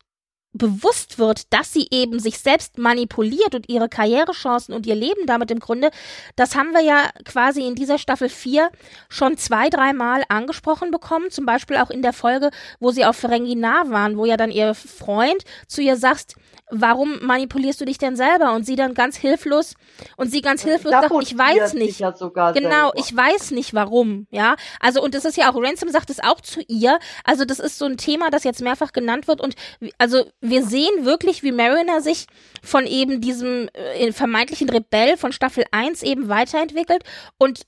bewusst 0.54 1.18
wird, 1.18 1.52
dass 1.52 1.74
sie 1.74 1.88
eben 1.92 2.20
sich 2.20 2.38
selbst 2.40 2.78
manipuliert 2.78 3.56
und 3.56 3.68
ihre 3.70 3.90
Karrierechancen 3.90 4.74
und 4.74 4.86
ihr 4.86 4.96
Leben 4.96 5.26
damit 5.26 5.52
im 5.52 5.60
Grunde, 5.60 5.90
das 6.36 6.56
haben 6.56 6.72
wir 6.72 6.82
ja 6.82 7.10
quasi 7.26 7.66
in 7.66 7.76
dieser 7.76 7.98
Staffel 7.98 8.30
4 8.30 8.70
schon 9.10 9.38
zwei, 9.38 9.70
dreimal 9.70 10.24
angesprochen 10.30 10.92
bekommen, 10.92 11.32
zum 11.32 11.46
Beispiel 11.46 11.78
auch 11.78 11.90
in 11.90 12.02
der 12.02 12.14
Folge, 12.14 12.52
wo 12.80 12.92
sie 12.92 13.06
auf 13.06 13.18
Ferenginar 13.18 13.90
waren, 13.90 14.18
wo 14.18 14.26
ja 14.26 14.38
dann 14.38 14.52
ihr 14.52 14.76
Freund 14.76 15.44
zu 15.68 15.82
ihr 15.82 15.98
sagt, 15.98 16.36
warum 16.72 17.20
manipulierst 17.22 17.80
du 17.82 17.86
dich 17.86 17.98
denn 17.98 18.16
selber? 18.16 18.54
Und 18.54 18.66
sie 18.66 18.76
dann 18.76 18.94
ganz 18.94 19.18
hilflos 19.18 19.76
und 20.18 20.32
sie 20.32 20.42
ganz 20.42 20.64
hilflos 20.64 20.92
sagt, 20.92 21.12
ich 21.22 21.38
weiß 21.38 21.74
nicht. 21.74 22.00
Ja 22.00 22.12
genau, 22.12 22.52
selber. 22.52 22.94
ich 22.96 23.16
weiß 23.16 23.52
nicht 23.52 23.74
warum, 23.74 24.28
ja. 24.32 24.56
Also 24.80 25.02
und 25.02 25.14
das 25.14 25.26
ist 25.26 25.38
ja 25.38 25.52
auch 25.52 25.56
Ransom 25.56 25.90
sagt 25.90 26.10
es 26.10 26.22
auch 26.22 26.42
zu 26.42 26.62
ihr. 26.68 27.00
Also 27.24 27.46
das 27.46 27.60
ist 27.60 27.78
so 27.78 27.86
ein 27.86 27.98
Thema, 27.98 28.30
das 28.30 28.44
jetzt 28.44 28.62
mehrfach 28.62 28.92
genannt 28.92 29.28
wird 29.28 29.42
und 29.42 29.56
also 29.98 30.26
wir 30.42 30.66
sehen 30.66 31.06
wirklich, 31.06 31.44
wie 31.44 31.52
Mariner 31.52 32.02
sich 32.02 32.28
von 32.62 32.86
eben 32.86 33.22
diesem 33.22 33.70
äh, 33.74 34.12
vermeintlichen 34.12 34.70
Rebell 34.70 35.18
von 35.18 35.32
Staffel 35.32 35.66
1 35.72 36.04
eben 36.04 36.30
weiterentwickelt 36.30 37.04
und 37.38 37.62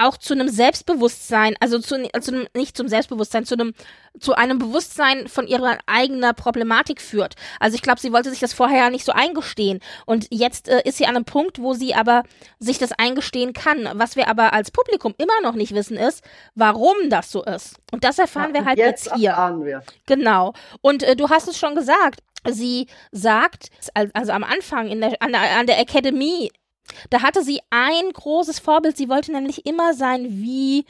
auch 0.00 0.16
zu 0.16 0.34
einem 0.34 0.48
Selbstbewusstsein, 0.48 1.54
also 1.60 1.78
zu, 1.78 2.02
zu 2.20 2.32
einem, 2.32 2.46
nicht 2.54 2.76
zum 2.76 2.88
Selbstbewusstsein, 2.88 3.44
zu 3.44 3.54
einem, 3.54 3.74
zu 4.18 4.34
einem 4.34 4.58
Bewusstsein 4.58 5.28
von 5.28 5.46
ihrer 5.46 5.78
eigenen 5.86 6.34
Problematik 6.34 7.00
führt. 7.00 7.34
Also 7.58 7.74
ich 7.74 7.82
glaube, 7.82 8.00
sie 8.00 8.12
wollte 8.12 8.30
sich 8.30 8.40
das 8.40 8.52
vorher 8.52 8.84
ja 8.84 8.90
nicht 8.90 9.04
so 9.04 9.12
eingestehen. 9.12 9.80
Und 10.06 10.26
jetzt 10.30 10.68
äh, 10.68 10.82
ist 10.84 10.98
sie 10.98 11.06
an 11.06 11.16
einem 11.16 11.24
Punkt, 11.24 11.60
wo 11.60 11.74
sie 11.74 11.94
aber 11.94 12.24
sich 12.58 12.78
das 12.78 12.92
eingestehen 12.92 13.52
kann. 13.52 13.88
Was 13.94 14.16
wir 14.16 14.28
aber 14.28 14.52
als 14.52 14.70
Publikum 14.70 15.14
immer 15.18 15.40
noch 15.42 15.54
nicht 15.54 15.74
wissen, 15.74 15.96
ist, 15.96 16.24
warum 16.54 16.94
das 17.08 17.30
so 17.30 17.44
ist. 17.44 17.76
Und 17.92 18.04
das 18.04 18.18
erfahren 18.18 18.54
ja, 18.54 18.60
wir 18.60 18.64
halt 18.64 18.78
jetzt, 18.78 19.06
jetzt 19.06 19.16
hier. 19.16 19.36
Wir. 19.62 19.82
Genau. 20.06 20.54
Und 20.80 21.02
äh, 21.02 21.16
du 21.16 21.28
hast 21.28 21.48
es 21.48 21.58
schon 21.58 21.74
gesagt. 21.74 22.20
Sie 22.48 22.86
sagt, 23.12 23.68
also 24.14 24.32
am 24.32 24.44
Anfang 24.44 24.88
in 24.88 25.02
der, 25.02 25.20
an, 25.20 25.32
der, 25.32 25.58
an 25.58 25.66
der 25.66 25.78
Academy 25.78 26.50
da 27.10 27.22
hatte 27.22 27.42
sie 27.42 27.60
ein 27.70 28.12
großes 28.12 28.58
Vorbild. 28.58 28.96
Sie 28.96 29.08
wollte 29.08 29.32
nämlich 29.32 29.66
immer 29.66 29.94
sein 29.94 30.26
wie 30.28 30.84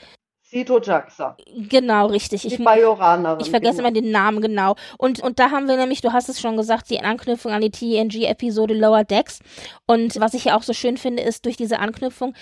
Sito 0.50 0.80
Jaxa. 0.80 1.36
Genau, 1.68 2.06
richtig. 2.06 2.42
Die 2.42 2.48
Ich, 2.48 2.64
Bajoranerin. 2.64 3.40
ich 3.40 3.50
vergesse 3.50 3.76
genau. 3.76 3.88
immer 3.88 4.00
den 4.00 4.10
Namen 4.10 4.40
genau. 4.40 4.74
Und, 4.98 5.22
und 5.22 5.38
da 5.38 5.52
haben 5.52 5.68
wir 5.68 5.76
nämlich, 5.76 6.00
du 6.00 6.12
hast 6.12 6.28
es 6.28 6.40
schon 6.40 6.56
gesagt, 6.56 6.90
die 6.90 7.00
Anknüpfung 7.00 7.52
an 7.52 7.60
die 7.60 7.70
TNG-Episode 7.70 8.74
Lower 8.74 9.04
Decks. 9.04 9.38
Und 9.86 10.20
was 10.20 10.34
ich 10.34 10.46
ja 10.46 10.56
auch 10.56 10.64
so 10.64 10.72
schön 10.72 10.96
finde, 10.96 11.22
ist 11.22 11.44
durch 11.44 11.56
diese 11.56 11.78
Anknüpfung, 11.78 12.34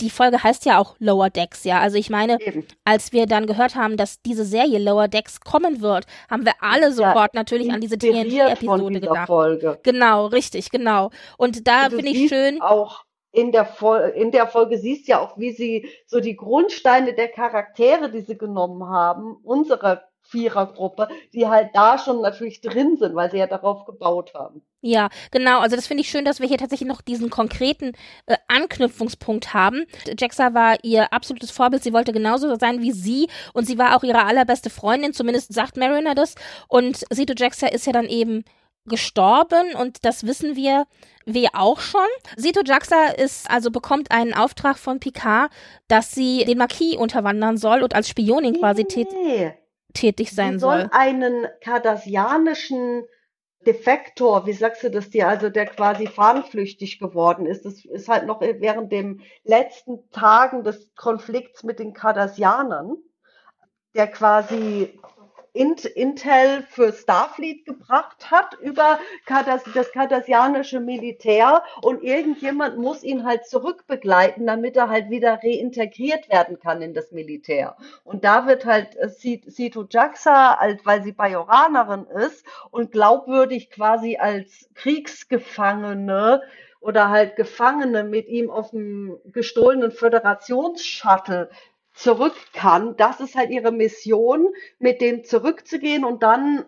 die 0.00 0.10
Folge 0.10 0.42
heißt 0.42 0.66
ja 0.66 0.78
auch 0.78 0.96
Lower 0.98 1.30
Decks, 1.30 1.64
ja. 1.64 1.80
Also 1.80 1.96
ich 1.96 2.10
meine, 2.10 2.38
Eben. 2.40 2.66
als 2.84 3.12
wir 3.12 3.26
dann 3.26 3.46
gehört 3.46 3.76
haben, 3.76 3.96
dass 3.96 4.20
diese 4.20 4.44
Serie 4.44 4.78
Lower 4.78 5.08
Decks 5.08 5.40
kommen 5.40 5.80
wird, 5.80 6.04
haben 6.28 6.44
wir 6.44 6.52
alle 6.60 6.92
sofort 6.92 7.32
natürlich 7.34 7.72
an 7.72 7.80
diese 7.80 7.96
TNG-Episode 7.96 9.00
gedacht. 9.00 9.26
Folge. 9.26 9.78
Genau, 9.84 10.26
richtig, 10.26 10.70
genau. 10.70 11.10
Und 11.38 11.66
da 11.66 11.88
finde 11.90 12.08
ich 12.08 12.28
schön. 12.28 12.60
Auch 12.60 13.03
in 13.34 13.50
der, 13.50 13.66
Fol 13.66 14.12
in 14.14 14.30
der 14.30 14.46
Folge 14.46 14.78
siehst 14.78 15.08
ja 15.08 15.20
auch, 15.20 15.36
wie 15.36 15.50
sie 15.50 15.88
so 16.06 16.20
die 16.20 16.36
Grundsteine 16.36 17.14
der 17.14 17.28
Charaktere, 17.28 18.10
die 18.10 18.20
sie 18.20 18.38
genommen 18.38 18.88
haben, 18.88 19.36
unserer 19.42 20.04
Vierergruppe, 20.22 21.08
die 21.32 21.48
halt 21.48 21.70
da 21.74 21.98
schon 21.98 22.22
natürlich 22.22 22.60
drin 22.60 22.96
sind, 22.96 23.14
weil 23.14 23.30
sie 23.30 23.38
ja 23.38 23.46
darauf 23.46 23.84
gebaut 23.84 24.32
haben. 24.34 24.62
Ja, 24.80 25.08
genau. 25.30 25.60
Also 25.60 25.76
das 25.76 25.86
finde 25.86 26.02
ich 26.02 26.10
schön, 26.10 26.24
dass 26.24 26.40
wir 26.40 26.48
hier 26.48 26.58
tatsächlich 26.58 26.88
noch 26.88 27.02
diesen 27.02 27.28
konkreten 27.28 27.92
äh, 28.26 28.36
Anknüpfungspunkt 28.48 29.52
haben. 29.52 29.84
Jaxa 30.18 30.54
war 30.54 30.76
ihr 30.82 31.12
absolutes 31.12 31.50
Vorbild. 31.50 31.82
Sie 31.82 31.92
wollte 31.92 32.12
genauso 32.12 32.54
sein 32.56 32.80
wie 32.80 32.92
sie 32.92 33.28
und 33.52 33.66
sie 33.66 33.78
war 33.78 33.96
auch 33.96 34.04
ihre 34.04 34.24
allerbeste 34.24 34.70
Freundin. 34.70 35.12
Zumindest 35.12 35.52
sagt 35.52 35.76
Mariner 35.76 36.14
das. 36.14 36.34
Und 36.68 37.04
Sito 37.10 37.34
Jaxa 37.36 37.66
ist 37.66 37.86
ja 37.86 37.92
dann 37.92 38.06
eben 38.06 38.44
gestorben 38.86 39.74
und 39.74 40.04
das 40.04 40.26
wissen 40.26 40.56
wir 40.56 40.86
wir 41.26 41.50
auch 41.54 41.80
schon. 41.80 42.00
Sito 42.36 42.60
Jaxa 42.64 43.06
ist 43.16 43.50
also 43.50 43.70
bekommt 43.70 44.10
einen 44.10 44.34
Auftrag 44.34 44.76
von 44.78 45.00
Picard, 45.00 45.50
dass 45.88 46.12
sie 46.12 46.44
den 46.44 46.58
Marquis 46.58 46.96
unterwandern 46.96 47.56
soll 47.56 47.82
und 47.82 47.94
als 47.94 48.08
Spionin 48.08 48.58
quasi 48.58 48.84
tät 48.84 49.08
Nee, 49.12 49.54
tätig 49.94 50.30
sie 50.30 50.34
sein 50.34 50.58
soll 50.58 50.82
soll. 50.82 50.90
einen 50.92 51.46
kardassianischen 51.62 53.04
Defektor, 53.66 54.44
wie 54.46 54.52
sagst 54.52 54.82
du 54.82 54.90
das 54.90 55.08
dir, 55.08 55.26
also 55.28 55.48
der 55.48 55.66
quasi 55.66 56.06
fahnenflüchtig 56.06 56.98
geworden 56.98 57.46
ist. 57.46 57.64
Das 57.64 57.82
ist 57.84 58.08
halt 58.08 58.26
noch 58.26 58.40
während 58.42 58.92
den 58.92 59.22
letzten 59.44 60.10
Tagen 60.10 60.62
des 60.64 60.94
Konflikts 60.94 61.62
mit 61.62 61.78
den 61.78 61.94
Cardassianern, 61.94 62.96
der 63.94 64.08
quasi 64.08 64.98
Intel 65.54 66.64
für 66.68 66.92
Starfleet 66.92 67.64
gebracht 67.64 68.30
hat 68.32 68.54
über 68.60 68.98
Cardass 69.24 69.62
das 69.72 69.92
kardassianische 69.92 70.80
Militär 70.80 71.62
und 71.80 72.02
irgendjemand 72.02 72.76
muss 72.76 73.04
ihn 73.04 73.24
halt 73.24 73.46
zurückbegleiten, 73.46 74.46
damit 74.46 74.76
er 74.76 74.88
halt 74.88 75.10
wieder 75.10 75.38
reintegriert 75.42 76.28
werden 76.28 76.58
kann 76.58 76.82
in 76.82 76.92
das 76.92 77.12
Militär. 77.12 77.76
Und 78.02 78.24
da 78.24 78.48
wird 78.48 78.64
halt 78.66 78.96
äh, 78.96 79.08
Sit- 79.08 79.50
Sito 79.52 79.86
Jaxa, 79.88 80.58
weil 80.82 81.04
sie 81.04 81.12
Bajoranerin 81.12 82.06
ist 82.06 82.44
und 82.72 82.90
glaubwürdig 82.90 83.70
quasi 83.70 84.16
als 84.16 84.68
Kriegsgefangene 84.74 86.42
oder 86.80 87.10
halt 87.10 87.36
Gefangene 87.36 88.02
mit 88.02 88.26
ihm 88.26 88.50
auf 88.50 88.72
dem 88.72 89.18
gestohlenen 89.26 89.92
Föderationsshuttle 89.92 91.48
zurück 91.94 92.34
kann. 92.52 92.96
Das 92.96 93.20
ist 93.20 93.34
halt 93.34 93.50
ihre 93.50 93.72
Mission, 93.72 94.48
mit 94.78 95.00
dem 95.00 95.24
zurückzugehen 95.24 96.04
und 96.04 96.22
dann 96.22 96.64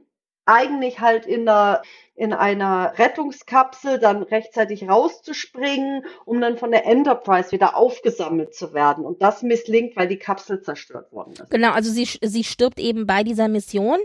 eigentlich 0.47 1.01
halt 1.01 1.27
in 1.27 1.49
einer, 1.49 1.83
in 2.15 2.33
einer 2.33 2.97
Rettungskapsel 2.97 3.99
dann 3.99 4.23
rechtzeitig 4.23 4.89
rauszuspringen, 4.89 6.05
um 6.25 6.41
dann 6.41 6.57
von 6.57 6.71
der 6.71 6.87
Enterprise 6.87 7.51
wieder 7.51 7.77
aufgesammelt 7.77 8.55
zu 8.55 8.73
werden. 8.73 9.05
Und 9.05 9.23
das 9.23 9.43
misslingt, 9.43 9.97
weil 9.97 10.07
die 10.07 10.19
Kapsel 10.19 10.63
zerstört 10.63 11.13
worden 11.13 11.33
ist. 11.33 11.51
Genau, 11.51 11.73
also 11.73 11.91
sie, 11.91 12.09
sie 12.23 12.45
stirbt 12.45 12.79
eben 12.79 13.07
bei 13.07 13.25
dieser 13.25 13.49
Mission 13.49 13.99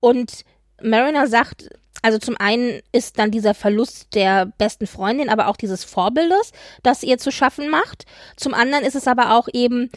und 0.00 0.44
Mariner 0.80 1.26
sagt, 1.26 1.68
also 2.00 2.18
zum 2.18 2.36
einen 2.38 2.80
ist 2.90 3.18
dann 3.18 3.30
dieser 3.30 3.54
Verlust 3.54 4.14
der 4.14 4.46
besten 4.58 4.86
Freundin, 4.86 5.28
aber 5.28 5.46
auch 5.46 5.56
dieses 5.56 5.84
Vorbildes, 5.84 6.52
das 6.82 7.02
ihr 7.04 7.18
zu 7.18 7.30
schaffen 7.30 7.68
macht. 7.68 8.06
Zum 8.36 8.54
anderen 8.54 8.84
ist 8.84 8.96
es 8.96 9.06
aber 9.06 9.36
auch 9.36 9.46
eben 9.52 9.90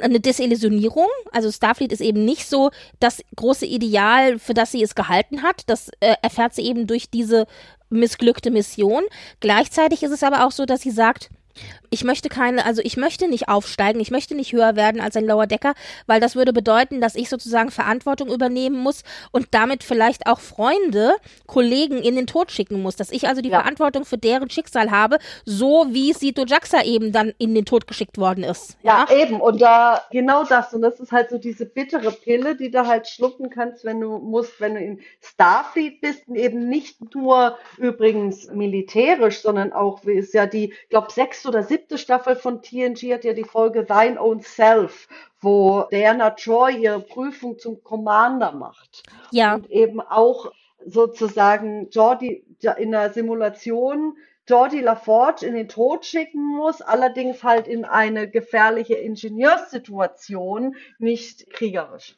eine 0.00 0.20
Desillusionierung. 0.20 1.08
Also 1.32 1.50
Starfleet 1.50 1.92
ist 1.92 2.00
eben 2.00 2.24
nicht 2.24 2.48
so 2.48 2.70
das 3.00 3.22
große 3.36 3.66
Ideal, 3.66 4.38
für 4.38 4.54
das 4.54 4.72
sie 4.72 4.82
es 4.82 4.94
gehalten 4.94 5.42
hat. 5.42 5.62
Das 5.66 5.90
äh, 6.00 6.14
erfährt 6.22 6.54
sie 6.54 6.62
eben 6.62 6.86
durch 6.86 7.10
diese 7.10 7.46
missglückte 7.90 8.50
Mission. 8.50 9.02
Gleichzeitig 9.40 10.02
ist 10.02 10.12
es 10.12 10.22
aber 10.22 10.46
auch 10.46 10.52
so, 10.52 10.64
dass 10.64 10.80
sie 10.80 10.90
sagt, 10.90 11.30
ich 11.90 12.04
möchte 12.04 12.28
keine, 12.28 12.64
also 12.64 12.80
ich 12.84 12.96
möchte 12.96 13.28
nicht 13.28 13.48
aufsteigen, 13.48 14.00
ich 14.00 14.10
möchte 14.10 14.34
nicht 14.34 14.52
höher 14.52 14.76
werden 14.76 15.00
als 15.00 15.16
ein 15.16 15.26
Lower 15.26 15.46
Decker, 15.46 15.74
weil 16.06 16.20
das 16.20 16.34
würde 16.36 16.52
bedeuten, 16.52 17.00
dass 17.00 17.14
ich 17.14 17.28
sozusagen 17.28 17.70
Verantwortung 17.70 18.28
übernehmen 18.32 18.78
muss 18.78 19.02
und 19.30 19.48
damit 19.50 19.84
vielleicht 19.84 20.26
auch 20.26 20.40
Freunde, 20.40 21.14
Kollegen 21.46 21.98
in 21.98 22.16
den 22.16 22.26
Tod 22.26 22.50
schicken 22.50 22.80
muss, 22.82 22.96
dass 22.96 23.12
ich 23.12 23.28
also 23.28 23.42
die 23.42 23.50
Ja. 23.50 23.60
Verantwortung 23.60 24.04
für 24.04 24.18
deren 24.18 24.48
Schicksal 24.50 24.90
habe, 24.90 25.18
so 25.44 25.86
wie 25.90 26.12
Sito 26.12 26.44
Jaxa 26.46 26.82
eben 26.82 27.12
dann 27.12 27.32
in 27.38 27.54
den 27.54 27.64
Tod 27.64 27.86
geschickt 27.86 28.16
worden 28.18 28.44
ist. 28.44 28.76
Ja, 28.82 29.06
eben. 29.10 29.40
Und 29.40 29.60
da 29.60 30.02
genau 30.10 30.44
das. 30.44 30.72
Und 30.72 30.82
das 30.82 30.98
ist 31.00 31.12
halt 31.12 31.30
so 31.30 31.38
diese 31.38 31.66
bittere 31.66 32.10
Pille, 32.12 32.56
die 32.56 32.70
du 32.70 32.86
halt 32.86 33.08
schlucken 33.08 33.50
kannst, 33.50 33.84
wenn 33.84 34.00
du 34.00 34.18
musst, 34.18 34.60
wenn 34.60 34.74
du 34.74 34.80
in 34.80 35.00
Starfleet 35.20 36.00
bist 36.00 36.28
und 36.28 36.36
eben 36.36 36.68
nicht 36.68 37.14
nur 37.14 37.58
übrigens 37.76 38.50
militärisch, 38.50 39.40
sondern 39.42 39.72
auch, 39.72 40.04
wie 40.04 40.12
ist 40.12 40.34
ja 40.34 40.46
die, 40.46 40.72
ich 40.72 40.88
glaube, 40.88 41.08
sechste 41.42 41.48
oder 41.48 41.62
siebte 41.62 41.98
Staffel 41.98 42.36
von 42.36 42.62
TNG 42.62 43.12
hat 43.12 43.24
ja 43.24 43.32
die 43.32 43.44
Folge 43.44 43.84
Thine 43.84 44.20
Own 44.20 44.40
Self, 44.40 45.08
wo 45.40 45.84
Diana 45.90 46.30
Troy 46.30 46.76
ihre 46.76 47.00
Prüfung 47.00 47.58
zum 47.58 47.82
Commander 47.82 48.52
macht. 48.52 49.02
Ja, 49.30 49.54
und 49.54 49.70
eben 49.70 50.00
auch 50.00 50.52
sozusagen 50.84 51.88
Jordi 51.90 52.44
in 52.78 52.92
der 52.92 53.12
Simulation 53.12 54.16
Jordi 54.48 54.80
LaForge 54.80 55.46
in 55.46 55.54
den 55.54 55.68
Tod 55.68 56.04
schicken 56.04 56.56
muss, 56.56 56.82
allerdings 56.82 57.44
halt 57.44 57.68
in 57.68 57.84
eine 57.84 58.28
gefährliche 58.28 58.94
Ingenieurssituation, 58.94 60.74
nicht 60.98 61.48
kriegerisch. 61.52 62.16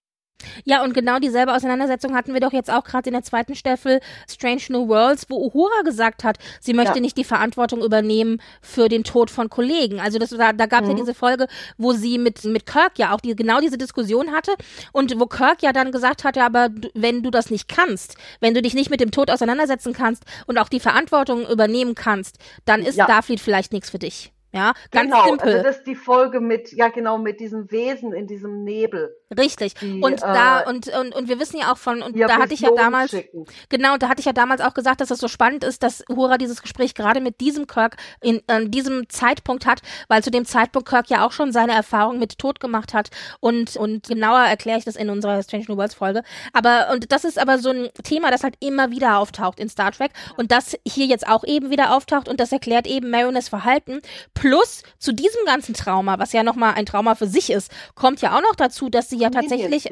Ja, 0.65 0.83
und 0.83 0.95
genau 0.95 1.19
dieselbe 1.19 1.55
Auseinandersetzung 1.55 2.15
hatten 2.15 2.33
wir 2.35 2.41
doch 2.41 2.53
jetzt 2.53 2.71
auch 2.71 2.85
gerade 2.85 3.09
in 3.09 3.15
der 3.15 3.23
zweiten 3.23 3.55
Staffel 3.55 4.01
Strange 4.31 4.63
New 4.69 4.89
Worlds, 4.89 5.27
wo 5.29 5.37
Uhura 5.47 5.83
gesagt 5.85 6.25
hat, 6.25 6.39
sie 6.61 6.75
möchte 6.75 6.97
Ja. 6.97 7.01
nicht 7.01 7.17
die 7.17 7.25
Verantwortung 7.25 7.83
übernehmen 7.83 8.41
für 8.63 8.89
den 8.89 9.05
Tod 9.05 9.31
von 9.31 9.49
Kollegen. 9.51 10.01
Also 10.01 10.19
das, 10.19 10.31
da, 10.31 10.53
da 10.53 10.67
gab 10.67 10.83
es 10.83 10.89
ja 10.89 10.95
Mhm. 10.95 10.99
diese 10.99 11.15
Folge, 11.15 11.47
wo 11.79 11.93
sie 11.93 12.19
mit, 12.19 12.45
mit 12.45 12.67
Kirk 12.67 12.99
ja 12.99 13.13
auch 13.15 13.21
die, 13.21 13.35
genau 13.37 13.61
diese 13.61 13.79
Diskussion 13.79 14.33
hatte 14.33 14.53
und 14.93 15.19
wo 15.19 15.27
Kirk 15.27 15.63
ja 15.63 15.73
dann 15.73 15.93
gesagt 15.93 16.25
hatte, 16.25 16.43
aber 16.43 16.69
du, 16.69 16.89
wenn 16.95 17.23
du 17.23 17.31
das 17.31 17.51
nicht 17.51 17.69
kannst, 17.69 18.17
wenn 18.41 18.55
du 18.55 18.63
dich 18.63 18.75
nicht 18.75 18.91
mit 18.91 19.01
dem 19.01 19.11
Tod 19.11 19.31
auseinandersetzen 19.31 19.93
kannst 19.93 20.25
und 20.47 20.59
auch 20.59 20.69
die 20.69 20.81
Verantwortung 20.81 21.47
übernehmen 21.49 21.95
kannst, 21.95 22.39
dann 22.65 22.83
ist 22.83 22.97
Ja. 22.97 23.05
Starfleet 23.05 23.41
vielleicht 23.41 23.73
nichts 23.73 23.91
für 23.91 23.99
dich. 23.99 24.33
Ja, 24.55 24.73
ganz 24.93 25.11
genau, 25.11 25.25
simpel. 25.25 25.49
also 25.49 25.63
das 25.65 25.79
ist 25.79 25.87
die 25.89 25.97
Folge 25.97 26.39
mit, 26.39 26.73
ja 26.73 26.87
genau, 26.87 27.19
mit 27.19 27.41
diesem 27.41 27.73
Wesen 27.73 28.13
in 28.13 28.29
diesem 28.29 28.63
Nebel. 28.63 29.13
Richtig. 29.37 29.75
die, 29.75 30.01
und 30.01 30.23
da, 30.23 30.63
äh, 30.63 30.69
und, 30.69 30.87
und, 30.89 31.13
und 31.13 31.29
wir 31.29 31.41
wissen 31.41 31.59
ja 31.59 31.73
auch 31.73 31.77
von, 31.77 32.03
und 32.03 32.17
da 32.17 32.39
hatte 32.39 32.55
ich 32.55 32.61
ja 32.61 32.71
damals, 32.71 33.11
schicken. 33.11 33.47
Genau, 33.69 33.97
da 33.97 34.09
hatte 34.09 34.21
ich 34.21 34.27
ja 34.27 34.33
damals 34.33 34.61
auch 34.61 34.73
gesagt, 34.73 35.01
dass 35.01 35.11
es 35.11 35.19
so 35.19 35.27
spannend 35.27 35.65
ist, 35.65 35.83
dass 35.83 36.05
Uhura 36.09 36.39
dieses 36.39 36.63
Gespräch 36.63 36.95
gerade 36.95 37.21
mit 37.21 37.41
diesem 37.41 37.67
Kirk 37.67 37.97
in 38.23 38.43
äh, 38.47 38.69
diesem 38.69 39.09
Zeitpunkt 39.09 39.67
hat, 39.67 39.81
weil 40.07 40.23
zu 40.23 40.31
dem 40.31 40.45
Zeitpunkt 40.45 40.89
Kirk 40.89 41.11
ja 41.11 41.27
auch 41.27 41.33
schon 41.33 41.51
seine 41.51 41.73
Erfahrung 41.73 42.21
mit 42.21 42.39
Tod 42.39 42.61
gemacht 42.61 42.95
hat 42.95 43.11
und 43.41 43.77
und 43.77 44.07
genauer 44.07 44.39
erkläre 44.39 44.79
ich 44.79 44.85
das 44.85 44.95
in 44.95 45.11
unserer 45.11 45.43
Strange 45.43 45.65
New 45.67 45.77
Worlds 45.77 45.95
Folge. 45.95 46.23
Aber 46.53 46.91
und 46.93 47.11
das 47.11 47.25
ist 47.25 47.41
aber 47.41 47.59
so 47.59 47.71
ein 47.71 47.89
Thema, 48.05 48.31
das 48.31 48.45
halt 48.45 48.55
immer 48.61 48.93
wieder 48.93 49.19
auftaucht 49.19 49.59
in 49.59 49.69
Star 49.69 49.91
Trek 49.91 50.13
und 50.37 50.53
das 50.53 50.77
hier 50.87 51.07
jetzt 51.07 51.27
auch 51.27 51.43
eben 51.43 51.71
wieder 51.71 51.97
auftaucht 51.97 52.29
und 52.29 52.39
das 52.39 52.53
erklärt 52.53 52.87
eben 52.87 53.11
Mariners 53.11 53.49
Verhalten 53.49 54.01
plus 54.45 54.83
zu 54.99 55.13
diesem 55.13 55.41
ganzen 55.47 55.75
Trauma, 55.75 56.19
was 56.19 56.33
ja 56.33 56.43
noch 56.43 56.55
mal 56.55 56.73
ein 56.75 56.85
Trauma 56.85 57.15
für 57.15 57.27
sich 57.27 57.51
ist, 57.51 57.73
kommt 57.95 58.21
ja 58.21 58.37
auch 58.37 58.43
noch 58.43 58.55
dazu, 58.55 58.91
dass 58.91 59.09
sie 59.09 59.17
ja 59.17 59.31
tatsächlich 59.31 59.89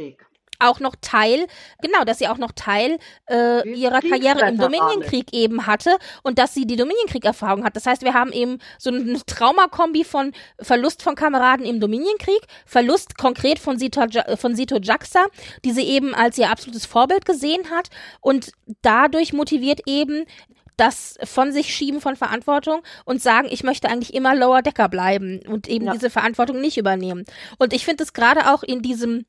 auch 0.59 0.79
noch 0.79 0.95
Teil, 1.01 1.47
genau, 1.81 2.05
dass 2.05 2.19
sie 2.19 2.29
auch 2.29 2.37
noch 2.37 2.53
Teil 2.53 2.99
äh, 3.29 3.69
ihrer 3.69 4.01
Karriere 4.01 4.49
im. 4.49 4.59
Dominionkrieg 4.59 5.33
eben 5.33 5.67
hatte 5.67 5.97
und 6.23 6.39
dass 6.39 6.55
sie 6.55 6.67
die 6.67 6.77
Dominionkrieg-Erfahrung 6.77 7.65
hat. 7.65 7.75
Das 7.75 7.87
heißt, 7.87 8.03
wir 8.03 8.15
haben 8.15 8.31
eben 8.31 8.59
so 8.79 8.91
eine 8.91 9.21
Traumakombi 9.25 10.05
von 10.05 10.33
Verlust 10.61 11.03
von 11.03 11.15
Kameraden 11.17 11.65
im 11.65 11.81
Dominionkrieg, 11.81 12.43
Verlust 12.67 13.17
konkret 13.19 13.59
von 13.59 13.79
Sito, 13.79 14.05
Ja- 14.11 14.37
von 14.37 14.55
Sito 14.55 14.77
Jaxa, 14.81 15.27
die 15.65 15.73
sie 15.73 15.83
eben 15.85 16.15
als 16.15 16.39
ihr 16.39 16.51
absolutes 16.51 16.87
Vorbild 16.87 17.25
gesehen 17.25 17.71
hat 17.71 17.89
und 18.21 18.53
dadurch 18.83 19.33
motiviert 19.33 19.81
eben 19.87 20.27
das 20.77 21.19
von 21.25 21.53
sich 21.53 21.75
schieben 21.75 22.01
von 22.01 22.17
Verantwortung 22.17 22.83
und 23.05 23.21
sagen, 23.23 23.49
ich 23.51 23.63
möchte 23.63 23.89
eigentlich 23.89 24.15
immer 24.15 24.35
Lower 24.35 24.63
Decker 24.63 24.89
bleiben 24.89 25.41
und 25.49 25.69
eben 25.69 25.87
Ja. 25.87 25.93
diese 25.93 26.11
Verantwortung 26.11 26.61
nicht 26.61 26.79
übernehmen. 26.79 27.25
Und 27.59 27.73
ich 27.73 27.85
finde 27.85 28.05
es 28.05 28.13
gerade 28.13 28.53
auch 28.53 28.63
in 28.63 28.83
diesem 28.83 29.27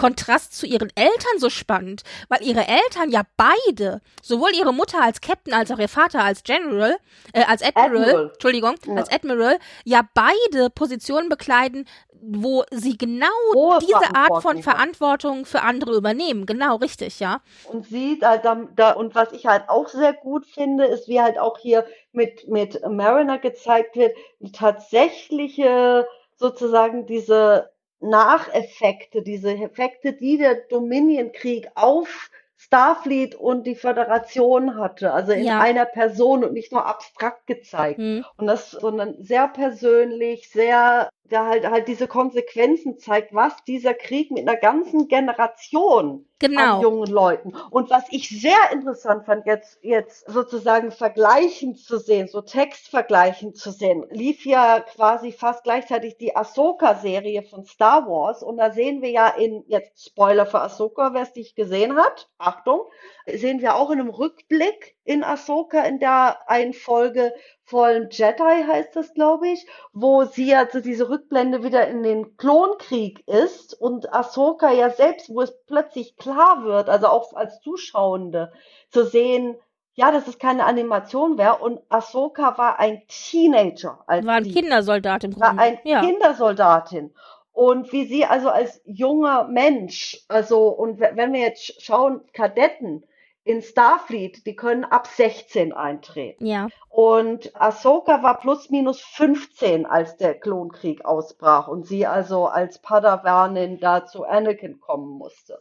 Kontrast 0.00 0.56
zu 0.56 0.66
ihren 0.66 0.90
Eltern 0.94 1.38
so 1.38 1.50
spannend, 1.50 2.02
weil 2.28 2.42
ihre 2.42 2.66
Eltern 2.66 3.10
ja 3.10 3.22
beide, 3.36 4.00
sowohl 4.22 4.54
ihre 4.54 4.72
Mutter 4.72 5.02
als 5.02 5.20
Captain 5.20 5.52
als 5.52 5.70
auch 5.70 5.78
ihr 5.78 5.88
Vater 5.90 6.24
als 6.24 6.42
General, 6.42 6.96
äh, 7.34 7.44
als 7.44 7.62
Admiral, 7.62 8.02
Admiral. 8.04 8.30
Entschuldigung, 8.32 8.74
Ja. 8.86 8.94
als 8.94 9.12
Admiral, 9.12 9.58
ja 9.84 10.00
beide 10.14 10.70
Positionen 10.70 11.28
bekleiden, 11.28 11.86
wo 12.22 12.64
sie 12.70 12.96
genau 12.96 13.26
Hohe 13.54 13.78
diese 13.80 14.14
Art 14.14 14.42
von 14.42 14.62
Verantwortung 14.62 15.44
für 15.44 15.62
andere 15.62 15.94
übernehmen. 15.96 16.46
Genau, 16.46 16.76
richtig, 16.76 17.20
ja. 17.20 17.40
und 17.70 17.86
sieht 17.86 18.24
halt 18.24 18.44
da, 18.44 18.56
da 18.76 18.92
und 18.92 19.14
was 19.14 19.32
ich 19.32 19.46
halt 19.46 19.68
auch 19.68 19.88
sehr 19.88 20.12
gut 20.14 20.46
finde, 20.46 20.84
ist, 20.86 21.08
wie 21.08 21.20
halt 21.20 21.38
auch 21.38 21.58
hier 21.58 21.86
mit 22.12 22.48
mit 22.48 22.80
Mariner 22.88 23.38
gezeigt 23.38 23.96
wird, 23.96 24.16
die 24.38 24.52
tatsächliche 24.52 26.06
sozusagen 26.36 27.06
diese 27.06 27.70
Nacheffekte, 28.00 29.22
diese 29.22 29.52
Effekte, 29.52 30.12
die 30.12 30.38
der 30.38 30.54
Dominion-Krieg 30.54 31.68
auf 31.74 32.30
Starfleet 32.56 33.34
und 33.34 33.66
die 33.66 33.74
Föderation 33.74 34.76
hatte, 34.76 35.12
also 35.12 35.32
in 35.32 35.44
Ja. 35.44 35.60
einer 35.60 35.86
Person 35.86 36.44
und 36.44 36.52
nicht 36.52 36.72
nur 36.72 36.84
abstrakt 36.84 37.46
gezeigt. 37.46 37.98
Hm. 37.98 38.24
Und 38.36 38.46
das, 38.46 38.72
sondern 38.72 39.16
sehr 39.22 39.48
persönlich, 39.48 40.50
sehr, 40.50 41.08
der 41.24 41.46
halt, 41.46 41.70
halt 41.70 41.88
diese 41.88 42.06
Konsequenzen 42.06 42.98
zeigt, 42.98 43.34
was 43.34 43.64
dieser 43.64 43.94
Krieg 43.94 44.30
mit 44.30 44.46
einer 44.46 44.58
ganzen 44.58 45.08
Generation 45.08 46.26
an 46.54 46.70
Genau. 46.70 46.82
jungen 46.82 47.10
Leuten. 47.10 47.54
Und 47.70 47.90
was 47.90 48.04
ich 48.10 48.28
sehr 48.28 48.72
interessant 48.72 49.26
fand, 49.26 49.46
jetzt, 49.46 49.78
jetzt 49.82 50.26
sozusagen 50.30 50.90
vergleichend 50.90 51.78
zu 51.78 51.98
sehen, 51.98 52.28
so 52.28 52.40
textvergleichend 52.40 53.56
zu 53.56 53.70
sehen, 53.70 54.06
lief 54.10 54.46
ja 54.46 54.80
quasi 54.80 55.32
fast 55.32 55.64
gleichzeitig 55.64 56.16
die 56.18 56.34
Ahsoka-Serie 56.36 57.42
von 57.42 57.64
Star 57.64 58.06
Wars. 58.06 58.42
Und 58.42 58.56
da 58.56 58.70
sehen 58.72 59.02
wir 59.02 59.10
ja 59.10 59.28
in, 59.28 59.64
jetzt 59.68 60.06
Spoiler 60.06 60.46
für 60.46 60.60
Ahsoka, 60.60 61.12
wer 61.14 61.22
es 61.22 61.34
nicht 61.34 61.56
gesehen 61.56 61.96
hat, 61.96 62.28
Achtung, 62.38 62.82
sehen 63.26 63.60
wir 63.60 63.76
auch 63.76 63.90
in 63.90 64.00
einem 64.00 64.10
Rückblick 64.10 64.96
in 65.04 65.24
Ahsoka 65.24 65.82
in 65.82 65.98
der 65.98 66.48
einen 66.48 66.72
Folge 66.72 67.34
Fallen 67.70 68.08
Jedi 68.10 68.64
heißt 68.66 68.96
das, 68.96 69.14
glaube 69.14 69.48
ich, 69.48 69.66
wo 69.92 70.24
sie 70.24 70.54
also 70.54 70.80
diese 70.80 71.08
Rückblende 71.08 71.62
wieder 71.64 71.86
in 71.88 72.02
den 72.02 72.36
Klonkrieg 72.36 73.26
ist 73.28 73.74
und 73.80 74.12
Ahsoka 74.12 74.70
ja 74.72 74.90
selbst, 74.90 75.28
wo 75.30 75.40
es 75.42 75.52
plötzlich 75.66 76.16
klar 76.16 76.64
wird, 76.64 76.88
also 76.88 77.06
auch 77.08 77.32
als 77.34 77.60
Zuschauende 77.60 78.52
zu 78.90 79.04
sehen, 79.04 79.56
ja, 79.94 80.10
dass 80.12 80.26
es 80.28 80.38
keine 80.38 80.64
Animation 80.64 81.38
wäre 81.38 81.58
und 81.58 81.80
Ahsoka 81.88 82.56
war 82.58 82.78
ein 82.78 83.02
Teenager 83.08 84.02
als 84.06 84.26
War 84.26 84.34
ein 84.34 84.44
sie 84.44 84.52
Kindersoldat 84.52 85.24
im 85.24 85.34
war 85.40 85.54
Grunde. 85.56 85.62
ein 85.62 85.78
Ja. 85.84 86.00
Kindersoldatin. 86.00 87.14
Und 87.52 87.92
wie 87.92 88.04
sie 88.06 88.24
also 88.24 88.48
als 88.48 88.80
junger 88.84 89.44
Mensch, 89.48 90.24
also, 90.28 90.68
und 90.68 91.00
we- 91.00 91.10
wenn 91.14 91.32
wir 91.32 91.40
jetzt 91.40 91.62
sch- 91.62 91.80
schauen, 91.84 92.22
Kadetten 92.32 93.04
in 93.44 93.62
Starfleet, 93.62 94.46
die 94.46 94.54
können 94.54 94.84
ab 94.84 95.06
16 95.06 95.72
eintreten. 95.72 96.44
Ja. 96.44 96.68
Und 96.88 97.54
Ahsoka 97.60 98.22
war 98.22 98.38
plus 98.38 98.68
minus 98.70 99.00
15, 99.00 99.86
als 99.86 100.16
der 100.16 100.38
Klonkrieg 100.38 101.04
ausbrach 101.04 101.68
und 101.68 101.86
sie 101.86 102.06
also 102.06 102.46
als 102.46 102.80
Padawanin 102.80 103.80
da 103.80 104.04
zu 104.04 104.24
Anakin 104.24 104.80
kommen 104.80 105.10
musste. 105.10 105.60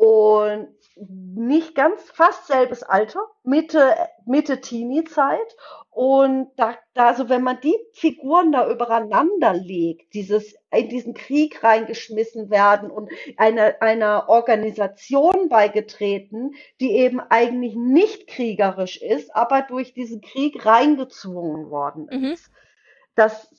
Und 0.00 0.68
nicht 0.96 1.74
ganz, 1.74 2.00
fast 2.10 2.46
selbes 2.46 2.82
Alter, 2.82 3.20
Mitte, 3.42 3.94
Mitte 4.24 4.62
Teenie-Zeit. 4.62 5.54
Und 5.90 6.48
da, 6.56 6.78
da, 6.94 7.08
also 7.08 7.28
wenn 7.28 7.42
man 7.42 7.60
die 7.60 7.76
Figuren 7.92 8.50
da 8.50 8.70
übereinander 8.70 9.52
legt, 9.52 10.14
dieses, 10.14 10.54
in 10.70 10.88
diesen 10.88 11.12
Krieg 11.12 11.62
reingeschmissen 11.62 12.48
werden 12.48 12.90
und 12.90 13.10
einer, 13.36 13.74
einer 13.82 14.30
Organisation 14.30 15.50
beigetreten, 15.50 16.52
die 16.80 16.92
eben 16.92 17.20
eigentlich 17.20 17.76
nicht 17.76 18.26
kriegerisch 18.26 19.02
ist, 19.02 19.36
aber 19.36 19.60
durch 19.68 19.92
diesen 19.92 20.22
Krieg 20.22 20.64
reingezwungen 20.64 21.70
worden 21.70 22.08
Mhm. 22.10 22.24
ist. 22.24 22.50
Das, 23.16 23.50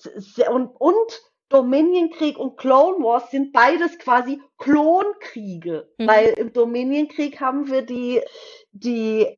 und, 0.50 0.70
und 0.80 1.22
Dominion-Krieg 1.52 2.38
und 2.38 2.58
Clone 2.58 3.04
Wars 3.04 3.30
sind 3.32 3.52
beides 3.54 3.98
quasi 4.00 4.42
Klonkriege, 4.58 5.90
Mhm. 5.98 6.08
weil 6.08 6.26
im 6.30 6.54
Dominion-Krieg 6.54 7.40
haben 7.40 7.68
wir 7.70 7.84
die, 7.84 8.22
die 8.72 9.38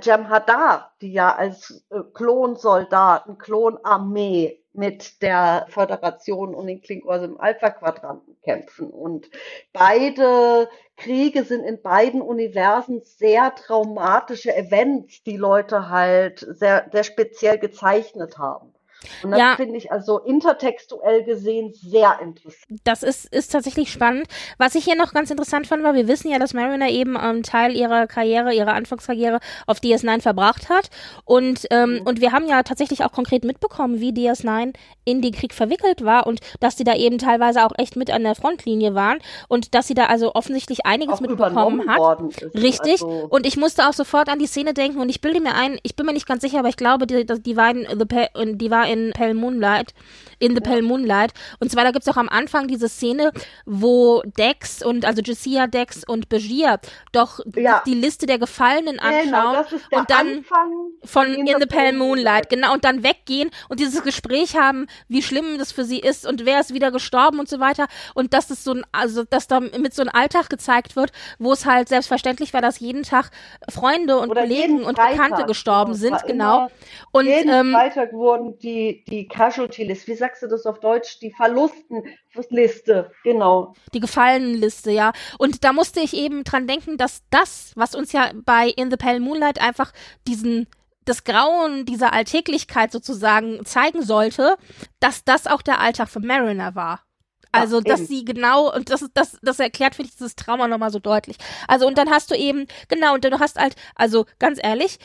Jem'Hadar, 0.00 0.90
die 1.00 1.12
ja 1.12 1.34
als 1.34 1.84
äh, 1.90 2.00
Klonsoldaten, 2.12 3.38
Klonarmee 3.38 4.62
mit 4.74 5.22
der 5.22 5.66
Föderation 5.70 6.54
und 6.54 6.66
den 6.66 6.82
Klingonen 6.82 7.24
im 7.32 7.40
Alpha-Quadranten 7.40 8.36
kämpfen. 8.42 8.90
Und 8.90 9.30
beide 9.72 10.68
Kriege 10.98 11.44
sind 11.44 11.64
in 11.64 11.80
beiden 11.80 12.20
Universen 12.20 13.00
sehr 13.04 13.54
traumatische 13.54 14.54
Events, 14.54 15.22
die 15.22 15.38
Leute 15.38 15.88
halt 15.88 16.40
sehr, 16.40 16.88
sehr 16.92 17.04
speziell 17.04 17.58
gezeichnet 17.58 18.36
haben. 18.36 18.74
Und 19.22 19.30
das 19.32 19.40
Ja. 19.40 19.54
finde 19.56 19.76
ich 19.76 19.92
also 19.92 20.18
intertextuell 20.18 21.22
gesehen 21.24 21.72
sehr 21.72 22.18
interessant. 22.20 22.80
Das 22.84 23.02
ist, 23.02 23.32
ist 23.32 23.52
tatsächlich 23.52 23.90
spannend. 23.92 24.26
Was 24.58 24.74
ich 24.74 24.84
hier 24.84 24.96
noch 24.96 25.12
ganz 25.12 25.30
interessant 25.30 25.66
fand, 25.66 25.82
war, 25.84 25.94
wir 25.94 26.08
wissen 26.08 26.30
ja, 26.30 26.38
dass 26.38 26.54
Mariner 26.54 26.88
eben 26.88 27.16
einen 27.16 27.42
Teil 27.42 27.76
ihrer 27.76 28.06
Karriere, 28.06 28.52
ihrer 28.54 28.72
Anfangskarriere 28.74 29.38
auf 29.66 29.78
DS9 29.80 30.20
verbracht 30.22 30.68
hat. 30.68 30.90
Und, 31.24 31.66
ähm, 31.70 31.94
Mhm. 31.96 32.00
und 32.02 32.20
wir 32.20 32.32
haben 32.32 32.46
ja 32.48 32.62
tatsächlich 32.62 33.04
auch 33.04 33.12
konkret 33.12 33.44
mitbekommen, 33.44 34.00
wie 34.00 34.12
DS9 34.12 34.72
in 35.04 35.22
den 35.22 35.32
Krieg 35.32 35.54
verwickelt 35.54 36.04
war 36.04 36.26
und 36.26 36.40
dass 36.60 36.76
sie 36.76 36.84
da 36.84 36.94
eben 36.94 37.18
teilweise 37.18 37.64
auch 37.64 37.72
echt 37.78 37.96
mit 37.96 38.10
an 38.10 38.24
der 38.24 38.34
Frontlinie 38.34 38.94
waren 38.94 39.18
und 39.48 39.74
dass 39.74 39.86
sie 39.86 39.94
da 39.94 40.06
also 40.06 40.34
offensichtlich 40.34 40.84
einiges 40.84 41.16
Auch 41.16 41.20
mitbekommen 41.20 41.88
hat. 41.88 42.20
Richtig. 42.54 43.02
Also, 43.02 43.26
Und 43.30 43.46
ich 43.46 43.56
musste 43.56 43.86
auch 43.88 43.92
sofort 43.92 44.28
an 44.28 44.38
die 44.38 44.46
Szene 44.46 44.74
denken 44.74 45.00
und 45.00 45.08
ich 45.08 45.20
bilde 45.20 45.40
mir 45.40 45.54
ein, 45.54 45.78
ich 45.82 45.94
bin 45.96 46.06
mir 46.06 46.12
nicht 46.12 46.26
ganz 46.26 46.42
sicher, 46.42 46.58
aber 46.58 46.68
ich 46.68 46.76
glaube, 46.76 47.06
die, 47.06 47.24
die 47.24 47.56
war 47.56 47.70
in 47.70 47.86
The 47.98 48.04
Pale, 48.04 48.56
die 48.56 48.70
war 48.70 48.85
in 48.86 49.12
Pale 49.12 49.34
Moonlight, 49.34 49.94
in 50.38 50.54
The 50.54 50.60
Pale 50.60 50.82
Moonlight. 50.82 51.32
Und 51.60 51.70
zwar, 51.70 51.84
da 51.84 51.90
gibt's 51.90 52.08
auch 52.08 52.16
am 52.16 52.28
Anfang 52.28 52.68
diese 52.68 52.88
Szene, 52.88 53.32
wo 53.64 54.22
Dex 54.38 54.82
und, 54.84 55.04
also 55.04 55.22
Josiah, 55.22 55.66
Dex 55.66 56.04
und 56.06 56.28
Bajir 56.28 56.78
doch 57.12 57.40
Ja. 57.54 57.82
die 57.86 57.94
Liste 57.94 58.26
der 58.26 58.38
Gefallenen 58.38 58.98
genau, 58.98 59.06
anschauen 59.06 59.54
das 59.54 59.72
ist 59.72 59.90
der 59.90 59.98
und 60.00 60.10
dann 60.10 60.28
Anfang 60.28 60.72
von 61.04 61.26
In, 61.34 61.46
the 61.46 61.66
Pale 61.66 61.92
Moonlight, 61.92 62.50
genau, 62.50 62.74
und 62.74 62.84
dann 62.84 63.02
weggehen 63.02 63.50
und 63.68 63.80
dieses 63.80 64.02
Gespräch 64.02 64.56
haben, 64.56 64.86
wie 65.08 65.22
schlimm 65.22 65.58
das 65.58 65.72
für 65.72 65.84
sie 65.84 66.00
ist 66.00 66.26
und 66.26 66.44
wer 66.44 66.60
ist 66.60 66.74
wieder 66.74 66.90
gestorben 66.90 67.38
und 67.38 67.48
so 67.48 67.60
weiter 67.60 67.86
und 68.14 68.34
dass 68.34 68.50
es 68.50 68.62
so 68.64 68.72
ein, 68.72 68.84
also 68.92 69.24
dass 69.24 69.46
da 69.46 69.60
mit 69.60 69.94
so 69.94 70.02
einem 70.02 70.10
Alltag 70.12 70.50
gezeigt 70.50 70.96
wird, 70.96 71.12
wo 71.38 71.52
es 71.52 71.64
halt 71.64 71.88
selbstverständlich 71.88 72.52
war, 72.52 72.60
dass 72.60 72.78
jeden 72.80 73.02
Tag 73.02 73.30
Freunde 73.70 74.18
und 74.18 74.30
Oder 74.30 74.42
Kollegen 74.42 74.84
und 74.84 74.96
Bekannte 74.96 75.44
gestorben 75.46 75.92
genau, 75.92 75.94
es 75.94 76.00
sind, 76.00 76.26
genau. 76.26 76.68
Und 77.12 77.26
Jeden 77.26 77.50
ähm, 77.50 77.72
Freitag 77.72 78.12
wurden 78.12 78.58
die, 78.58 78.75
die 78.76 79.28
Casualty 79.28 79.84
List, 79.84 80.06
wie 80.06 80.14
sagst 80.14 80.42
du 80.42 80.46
das 80.46 80.66
auf 80.66 80.80
Deutsch? 80.80 81.18
Die 81.20 81.32
Verlustenliste, 81.32 83.10
genau. 83.24 83.74
die 83.94 84.00
Gefallenenliste, 84.00 84.90
ja. 84.90 85.12
Und 85.38 85.64
da 85.64 85.72
musste 85.72 86.00
ich 86.00 86.14
eben 86.14 86.44
dran 86.44 86.66
denken, 86.66 86.96
dass 86.96 87.22
das, 87.30 87.72
was 87.76 87.94
uns 87.94 88.12
ja 88.12 88.32
bei 88.44 88.68
In 88.68 88.90
the 88.90 88.96
Pale 88.96 89.20
Moonlight 89.20 89.60
einfach 89.60 89.92
diesen 90.26 90.66
das 91.04 91.24
Grauen 91.24 91.86
dieser 91.86 92.12
Alltäglichkeit 92.12 92.92
sozusagen 92.92 93.64
zeigen 93.64 94.02
sollte, 94.02 94.56
dass 94.98 95.24
das 95.24 95.46
auch 95.46 95.62
der 95.62 95.80
Alltag 95.80 96.08
von 96.08 96.26
Mariner 96.26 96.74
war. 96.74 97.06
Also, 97.52 97.80
dass 97.80 98.00
eben. 98.00 98.08
sie 98.08 98.24
genau, 98.24 98.74
und 98.74 98.90
das, 98.90 99.06
das, 99.14 99.38
das 99.40 99.58
erklärt, 99.58 99.94
finde 99.94 100.10
ich, 100.10 100.16
dieses 100.16 100.36
Trauma 100.36 100.68
nochmal 100.68 100.90
so 100.90 100.98
deutlich. 100.98 101.36
Also, 101.68 101.86
und 101.86 101.96
dann 101.96 102.10
hast 102.10 102.30
du 102.30 102.34
eben, 102.34 102.66
genau, 102.88 103.14
und 103.14 103.24
du 103.24 103.38
hast 103.38 103.56
halt, 103.56 103.76
also 103.94 104.26
ganz 104.38 104.58
ehrlich, 104.62 104.98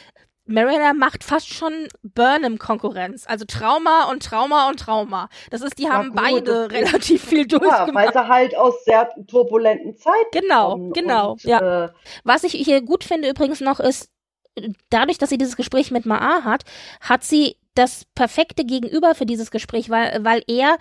Mariner 0.51 0.93
macht 0.93 1.23
fast 1.23 1.53
schon 1.53 1.87
Burnham-Konkurrenz. 2.03 3.25
Also 3.27 3.45
Trauma 3.45 4.09
und 4.11 4.23
Trauma 4.23 4.69
und 4.69 4.79
Trauma. 4.79 5.29
Das 5.49 5.61
ist, 5.61 5.77
die 5.77 5.83
Ja, 5.83 5.91
haben 5.93 6.09
gut, 6.11 6.15
beide 6.21 6.71
relativ 6.71 7.23
viel 7.23 7.41
Ja, 7.51 7.59
durchgemacht. 7.59 7.93
weil 7.93 8.13
sie 8.13 8.27
halt 8.27 8.57
aus 8.57 8.83
sehr 8.85 9.09
turbulenten 9.27 9.97
Zeiten 9.97 10.15
Genau, 10.31 10.71
kommen. 10.71 10.93
genau, 10.93 11.31
Und, 11.33 11.43
ja. 11.43 11.85
Äh, 11.85 11.89
Was 12.23 12.43
ich 12.43 12.53
hier 12.53 12.81
gut 12.81 13.03
finde 13.03 13.29
übrigens 13.29 13.61
noch 13.61 13.79
ist, 13.79 14.09
dadurch, 14.89 15.17
dass 15.17 15.29
sie 15.29 15.37
dieses 15.37 15.55
Gespräch 15.55 15.91
mit 15.91 16.05
Maa 16.05 16.43
hat, 16.43 16.63
hat 16.99 17.23
sie 17.23 17.57
das 17.73 18.03
perfekte 18.15 18.65
Gegenüber 18.65 19.15
für 19.15 19.25
dieses 19.25 19.49
Gespräch, 19.49 19.89
weil, 19.89 20.23
weil 20.25 20.43
er 20.47 20.77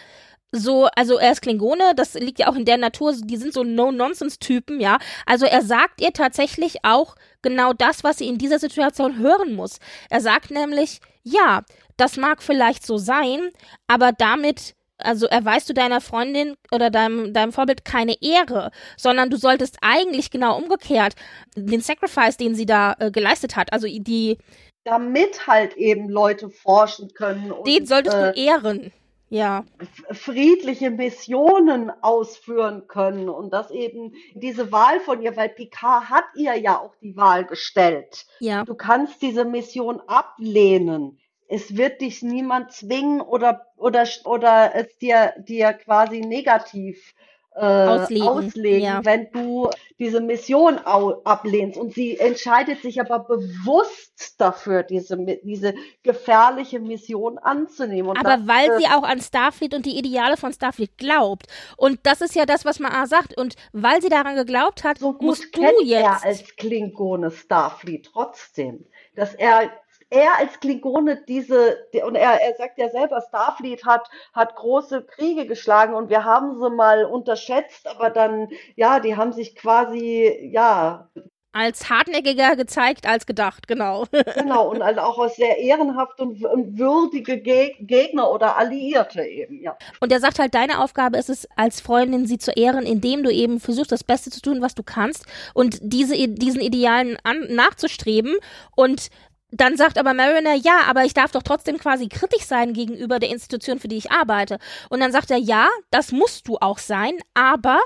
so, 0.52 0.86
also 0.96 1.18
er 1.18 1.32
ist 1.32 1.42
Klingone, 1.42 1.94
das 1.94 2.14
liegt 2.14 2.40
ja 2.40 2.48
auch 2.48 2.56
in 2.56 2.64
der 2.64 2.76
Natur, 2.76 3.14
die 3.16 3.36
sind 3.36 3.52
so 3.54 3.62
No-Nonsense-Typen, 3.62 4.80
ja. 4.80 4.98
Also 5.26 5.46
er 5.46 5.62
sagt 5.62 6.00
ihr 6.00 6.12
tatsächlich 6.12 6.84
auch 6.84 7.14
genau 7.42 7.72
das, 7.72 8.02
was 8.02 8.18
sie 8.18 8.28
in 8.28 8.38
dieser 8.38 8.58
Situation 8.58 9.18
hören 9.18 9.54
muss. 9.54 9.78
Er 10.08 10.20
sagt 10.20 10.50
nämlich, 10.50 11.00
ja, 11.22 11.62
das 11.96 12.16
mag 12.16 12.42
vielleicht 12.42 12.84
so 12.84 12.96
sein, 12.96 13.50
aber 13.86 14.12
damit 14.12 14.74
also 15.02 15.26
erweist 15.26 15.66
du 15.68 15.72
deiner 15.72 16.02
Freundin 16.02 16.56
oder 16.70 16.90
deinem, 16.90 17.32
deinem 17.32 17.52
Vorbild 17.52 17.86
keine 17.86 18.20
Ehre, 18.20 18.70
sondern 18.98 19.30
du 19.30 19.38
solltest 19.38 19.78
eigentlich 19.80 20.30
genau 20.30 20.58
umgekehrt 20.58 21.14
den 21.56 21.80
Sacrifice, 21.80 22.36
den 22.36 22.54
sie 22.54 22.66
da 22.66 22.96
äh, 22.98 23.10
geleistet 23.10 23.56
hat, 23.56 23.72
also 23.72 23.86
die, 23.86 24.36
damit 24.84 25.46
halt 25.46 25.76
eben 25.76 26.08
Leute 26.08 26.50
forschen 26.50 27.12
können. 27.14 27.52
Und, 27.52 27.66
den 27.66 27.86
solltest 27.86 28.16
äh, 28.16 28.32
du 28.32 28.40
ehren. 28.40 28.92
Ja. 29.30 29.64
friedliche 30.10 30.90
Missionen 30.90 31.90
ausführen 32.02 32.86
können 32.88 33.28
und 33.28 33.52
dass 33.52 33.70
eben 33.70 34.12
diese 34.34 34.70
Wahl 34.72 35.00
von 35.00 35.22
ihr, 35.22 35.36
weil 35.36 35.48
Picard 35.48 36.10
hat 36.10 36.24
ihr 36.34 36.54
ja 36.56 36.78
auch 36.78 36.94
die 36.96 37.16
Wahl 37.16 37.46
gestellt. 37.46 38.26
Ja. 38.40 38.64
Du 38.64 38.74
kannst 38.74 39.22
diese 39.22 39.44
Mission 39.44 40.00
ablehnen. 40.06 41.18
Es 41.48 41.76
wird 41.76 42.00
dich 42.00 42.22
niemand 42.22 42.72
zwingen 42.72 43.20
oder 43.20 43.66
oder 43.76 44.06
oder 44.24 44.72
es 44.74 44.98
dir 44.98 45.34
dir 45.38 45.72
quasi 45.72 46.20
negativ 46.20 47.14
äh, 47.54 47.64
Auslegen, 47.64 48.28
auslegen, 48.28 48.84
ja. 48.84 49.04
wenn 49.04 49.30
du 49.32 49.70
diese 49.98 50.20
Mission 50.20 50.78
ablehnst. 50.78 51.78
Und 51.78 51.94
sie 51.94 52.18
entscheidet 52.18 52.80
sich 52.82 53.00
aber 53.00 53.20
bewusst 53.20 54.40
dafür, 54.40 54.82
diese, 54.82 55.16
diese 55.42 55.74
gefährliche 56.02 56.80
Mission 56.80 57.38
anzunehmen. 57.38 58.10
Und 58.10 58.18
Aber 58.18 58.36
das, 58.36 58.46
weil 58.46 58.70
äh, 58.70 58.78
sie 58.78 58.86
auch 58.86 59.02
an 59.02 59.20
Starfleet 59.20 59.74
und 59.74 59.84
die 59.84 59.98
Ideale 59.98 60.36
von 60.36 60.52
Starfleet 60.52 60.96
glaubt. 60.96 61.46
Und 61.76 62.00
das 62.04 62.20
ist 62.20 62.34
ja 62.34 62.46
das, 62.46 62.64
was 62.64 62.78
man 62.78 62.92
A 62.92 63.06
sagt. 63.06 63.36
Und 63.36 63.56
weil 63.72 64.00
sie 64.00 64.08
daran 64.08 64.36
geglaubt 64.36 64.84
hat, 64.84 64.98
so 64.98 65.12
gut 65.12 65.22
musst 65.22 65.44
du 65.56 65.60
kennt 65.60 65.82
jetzt. 65.82 66.02
er 66.02 66.24
als 66.24 66.56
Klingone 66.56 67.30
Starfleet 67.30 68.10
trotzdem, 68.12 68.86
dass 69.16 69.34
er 69.34 69.70
er 70.10 70.38
als 70.38 70.60
Klingone 70.60 71.22
diese 71.26 71.88
die- 71.92 72.02
und 72.02 72.16
er, 72.16 72.40
er 72.40 72.54
sagt 72.56 72.78
ja 72.78 72.88
selber, 72.90 73.22
Starfleet 73.28 73.84
hat 73.84 74.08
hat 74.32 74.56
große 74.56 75.02
Kriege 75.02 75.46
geschlagen 75.46 75.94
und 75.94 76.10
wir 76.10 76.24
haben 76.24 76.60
sie 76.60 76.70
mal 76.70 77.04
unterschätzt, 77.04 77.86
aber 77.86 78.10
dann 78.10 78.48
ja, 78.76 79.00
die 79.00 79.16
haben 79.16 79.32
sich 79.32 79.56
quasi 79.56 80.50
ja 80.52 81.08
als 81.52 81.90
hartnäckiger 81.90 82.54
gezeigt 82.54 83.06
als 83.06 83.26
gedacht, 83.26 83.66
genau. 83.66 84.04
genau 84.36 84.70
und 84.70 84.82
also 84.82 85.00
auch 85.00 85.18
als 85.18 85.36
sehr 85.36 85.58
ehrenhaft 85.58 86.20
und, 86.20 86.44
und 86.44 86.78
würdige 86.78 87.40
Geg 87.40 87.76
Gegner 87.80 88.30
oder 88.30 88.56
Alliierte 88.56 89.22
eben 89.22 89.60
ja. 89.60 89.76
Und 89.98 90.12
er 90.12 90.20
sagt 90.20 90.38
halt, 90.38 90.54
deine 90.54 90.80
Aufgabe 90.80 91.18
ist 91.18 91.28
es, 91.28 91.48
als 91.56 91.80
Freundin 91.80 92.26
sie 92.26 92.38
zu 92.38 92.52
ehren, 92.52 92.86
indem 92.86 93.24
du 93.24 93.32
eben 93.32 93.58
versuchst, 93.58 93.90
das 93.90 94.04
Beste 94.04 94.30
zu 94.30 94.40
tun, 94.40 94.62
was 94.62 94.74
du 94.74 94.82
kannst 94.84 95.26
und 95.52 95.78
diese, 95.82 96.28
diesen 96.28 96.60
Idealen 96.60 97.16
an, 97.24 97.46
nachzustreben. 97.50 98.36
Und 98.76 99.10
dann 99.50 99.76
sagt 99.76 99.98
aber 99.98 100.14
Mariner, 100.14 100.54
ja, 100.54 100.82
aber 100.88 101.04
ich 101.04 101.14
darf 101.14 101.32
doch 101.32 101.42
trotzdem 101.42 101.78
quasi 101.78 102.08
kritisch 102.08 102.44
sein 102.44 102.72
gegenüber 102.72 103.18
der 103.18 103.30
Institution, 103.30 103.78
für 103.78 103.88
die 103.88 103.96
ich 103.96 104.10
arbeite. 104.10 104.58
Und 104.88 105.00
dann 105.00 105.12
sagt 105.12 105.30
er, 105.30 105.38
ja, 105.38 105.68
das 105.90 106.12
musst 106.12 106.48
du 106.48 106.58
auch 106.58 106.78
sein, 106.78 107.14
aber 107.34 107.80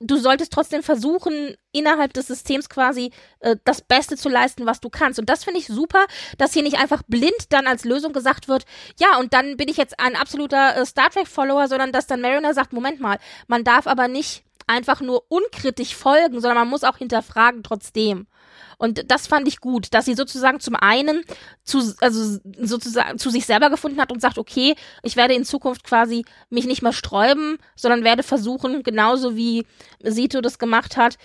du 0.00 0.16
solltest 0.16 0.52
trotzdem 0.52 0.82
versuchen, 0.82 1.56
innerhalb 1.72 2.12
des 2.12 2.28
Systems 2.28 2.68
quasi 2.68 3.10
äh, 3.40 3.56
das 3.64 3.82
Beste 3.82 4.16
zu 4.16 4.28
leisten, 4.28 4.66
was 4.66 4.80
du 4.80 4.90
kannst. 4.90 5.18
Und 5.18 5.28
das 5.28 5.44
finde 5.44 5.60
ich 5.60 5.66
super, 5.66 6.06
dass 6.38 6.52
hier 6.52 6.62
nicht 6.62 6.78
einfach 6.78 7.02
blind 7.06 7.50
dann 7.52 7.66
als 7.66 7.84
Lösung 7.84 8.12
gesagt 8.12 8.48
wird, 8.48 8.64
ja, 8.98 9.18
und 9.18 9.32
dann 9.32 9.56
bin 9.56 9.68
ich 9.68 9.76
jetzt 9.76 9.98
ein 9.98 10.16
absoluter 10.16 10.76
äh, 10.76 10.86
Star 10.86 11.10
Trek-Follower, 11.10 11.68
sondern 11.68 11.92
dass 11.92 12.06
dann 12.06 12.20
Mariner 12.20 12.54
sagt, 12.54 12.72
Moment 12.72 13.00
mal, 13.00 13.18
man 13.48 13.64
darf 13.64 13.86
aber 13.86 14.08
nicht 14.08 14.44
einfach 14.66 15.00
nur 15.00 15.24
unkritisch 15.28 15.94
folgen, 15.94 16.40
sondern 16.40 16.58
man 16.58 16.68
muss 16.68 16.84
auch 16.84 16.98
hinterfragen 16.98 17.62
trotzdem. 17.62 18.26
Und 18.78 19.10
das 19.10 19.26
fand 19.26 19.48
ich 19.48 19.60
gut, 19.60 19.92
dass 19.94 20.04
sie 20.04 20.14
sozusagen 20.14 20.60
zum 20.60 20.76
einen 20.76 21.22
zu, 21.64 21.94
also 22.00 22.38
sozusagen 22.60 23.18
zu 23.18 23.30
sich 23.30 23.46
selber 23.46 23.70
gefunden 23.70 24.00
hat 24.00 24.12
und 24.12 24.20
sagt, 24.20 24.38
okay, 24.38 24.74
ich 25.02 25.16
werde 25.16 25.34
in 25.34 25.44
Zukunft 25.44 25.84
quasi 25.84 26.24
mich 26.50 26.66
nicht 26.66 26.82
mehr 26.82 26.92
sträuben, 26.92 27.58
sondern 27.76 28.04
werde 28.04 28.22
versuchen, 28.22 28.82
genauso 28.82 29.36
wie 29.36 29.66
Sito 30.02 30.40
das 30.40 30.58
gemacht 30.58 30.96
hat, 30.96 31.18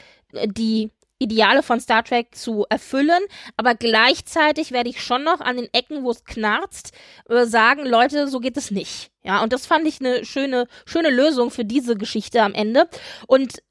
die 0.45 0.91
Ideale 1.23 1.63
von 1.63 1.79
Star 1.79 2.03
Trek 2.03 2.35
zu 2.35 2.65
erfüllen, 2.69 3.21
aber 3.55 3.75
gleichzeitig 3.75 4.71
werde 4.71 4.89
ich 4.89 5.01
schon 5.01 5.23
noch 5.23 5.39
an 5.39 5.55
den 5.55 5.69
Ecken, 5.71 6.03
wo 6.03 6.11
es 6.11 6.25
knarzt, 6.25 6.91
äh, 7.29 7.45
sagen, 7.45 7.85
Leute, 7.85 8.27
so 8.27 8.39
geht 8.39 8.57
es 8.57 8.71
nicht. 8.71 9.09
Ja, 9.23 9.41
und 9.41 9.53
das 9.53 9.65
fand 9.65 9.87
ich 9.87 10.01
eine 10.01 10.25
schöne, 10.25 10.67
schöne 10.85 11.09
Lösung 11.09 11.49
für 11.49 11.63
diese 11.63 11.95
Geschichte 11.95 12.41
am 12.41 12.53
Ende. 12.53 12.89
Und 13.25 13.63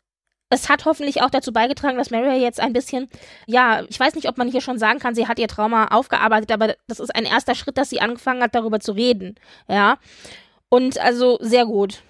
es 0.53 0.69
hat 0.69 0.85
hoffentlich 0.85 1.23
auch 1.23 1.31
dazu 1.31 1.53
beigetragen, 1.53 1.97
dass 1.97 2.11
Maria 2.11 2.35
jetzt 2.35 2.61
ein 2.61 2.73
bisschen, 2.73 3.09
ja, 3.47 3.83
ich 3.89 3.99
weiß 3.99 4.15
nicht, 4.15 4.29
ob 4.29 4.37
man 4.39 4.49
hier 4.49 4.61
schon 4.61 4.79
sagen 4.79 4.99
kann, 4.99 5.15
sie 5.15 5.27
hat 5.27 5.39
ihr 5.39 5.49
Trauma 5.49 5.87
aufgearbeitet, 5.87 6.53
aber 6.53 6.75
das 6.89 7.01
ist 7.01 7.15
ein 7.15 7.25
erster 7.25 7.55
Schritt, 7.55 7.79
dass 7.79 7.91
sie 7.91 8.01
angefangen 8.01 8.43
hat, 8.43 8.55
darüber 8.55 8.79
zu 8.79 8.93
reden. 8.93 9.37
Ja. 9.69 9.99
Und 10.69 10.99
also 10.99 11.39
sehr 11.41 11.65
gut. 11.67 12.03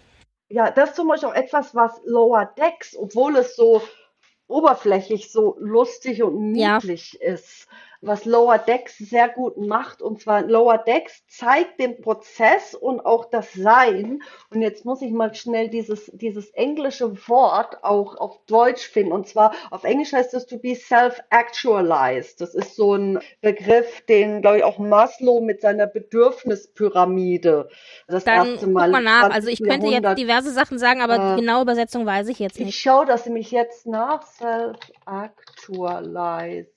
Ja, 0.49 0.71
das 0.71 0.91
ist 0.91 0.97
zum 0.97 1.09
Beispiel 1.09 1.29
auch 1.29 1.35
etwas, 1.35 1.75
was 1.75 2.01
Lower 2.05 2.53
Decks, 2.59 2.97
obwohl 2.97 3.37
es 3.37 3.57
so 3.57 3.83
oberflächlich 4.49 5.33
so 5.33 5.57
lustig 5.61 6.23
und 6.23 6.55
Ja. 6.55 6.75
niedlich 6.75 7.21
ist, 7.21 7.67
was 8.03 8.25
Lower 8.25 8.59
Decks 8.59 8.99
sehr 8.99 9.29
gut 9.29 9.57
macht. 9.57 10.03
Und 10.03 10.21
zwar 10.21 10.43
Lower 10.43 10.79
Decks 10.79 11.25
zeigt 11.29 11.79
den 11.81 12.01
Prozess 12.01 12.75
und 12.75 13.05
auch 13.07 13.27
das 13.31 13.53
Sein. 13.53 14.23
Und 14.51 14.63
jetzt 14.63 14.85
muss 14.85 15.01
ich 15.03 15.13
mal 15.13 15.33
schnell 15.35 15.69
dieses, 15.71 16.11
dieses 16.13 16.51
englische 16.51 17.29
Wort 17.29 17.83
auch 17.85 18.17
auf 18.17 18.41
Deutsch 18.47 18.85
finden. 18.87 19.13
Und 19.13 19.29
zwar 19.29 19.55
auf 19.71 19.85
Englisch 19.85 20.13
heißt 20.13 20.35
es 20.35 20.47
to 20.47 20.59
be 20.59 20.75
self-actualized. 20.75 22.41
Das 22.41 22.55
ist 22.55 22.75
so 22.77 22.95
ein 22.95 23.21
Begriff, 23.41 24.01
den, 24.07 24.43
glaube 24.43 24.59
ich, 24.59 24.65
auch 24.65 24.79
Maslow 24.79 25.41
mit 25.41 25.61
seiner 25.61 25.87
Bedürfnispyramide 25.87 27.69
das 28.09 28.25
Dann 28.25 28.47
erste 28.49 28.67
guck 28.67 28.75
Mal 28.75 28.91
mal 28.91 28.99
im 28.99 29.05
nach. 29.05 29.21
20. 29.21 29.35
Also 29.35 29.49
ich 29.49 29.63
könnte 29.63 29.87
jetzt 29.87 30.19
diverse 30.19 30.51
Sachen 30.53 30.79
sagen, 30.79 31.01
aber 31.01 31.15
Äh, 31.17 31.21
die 31.21 31.37
genaue 31.37 31.63
Übersetzung 31.63 32.05
weiß 32.07 32.29
ich 32.29 32.39
jetzt 32.41 32.59
ich 32.59 32.67
nicht. 32.67 32.79
schaue 32.81 33.07
das 33.07 33.25
nämlich 33.27 33.51
jetzt 33.51 33.87
nach. 33.87 34.23
Self-actualized. 34.27 36.69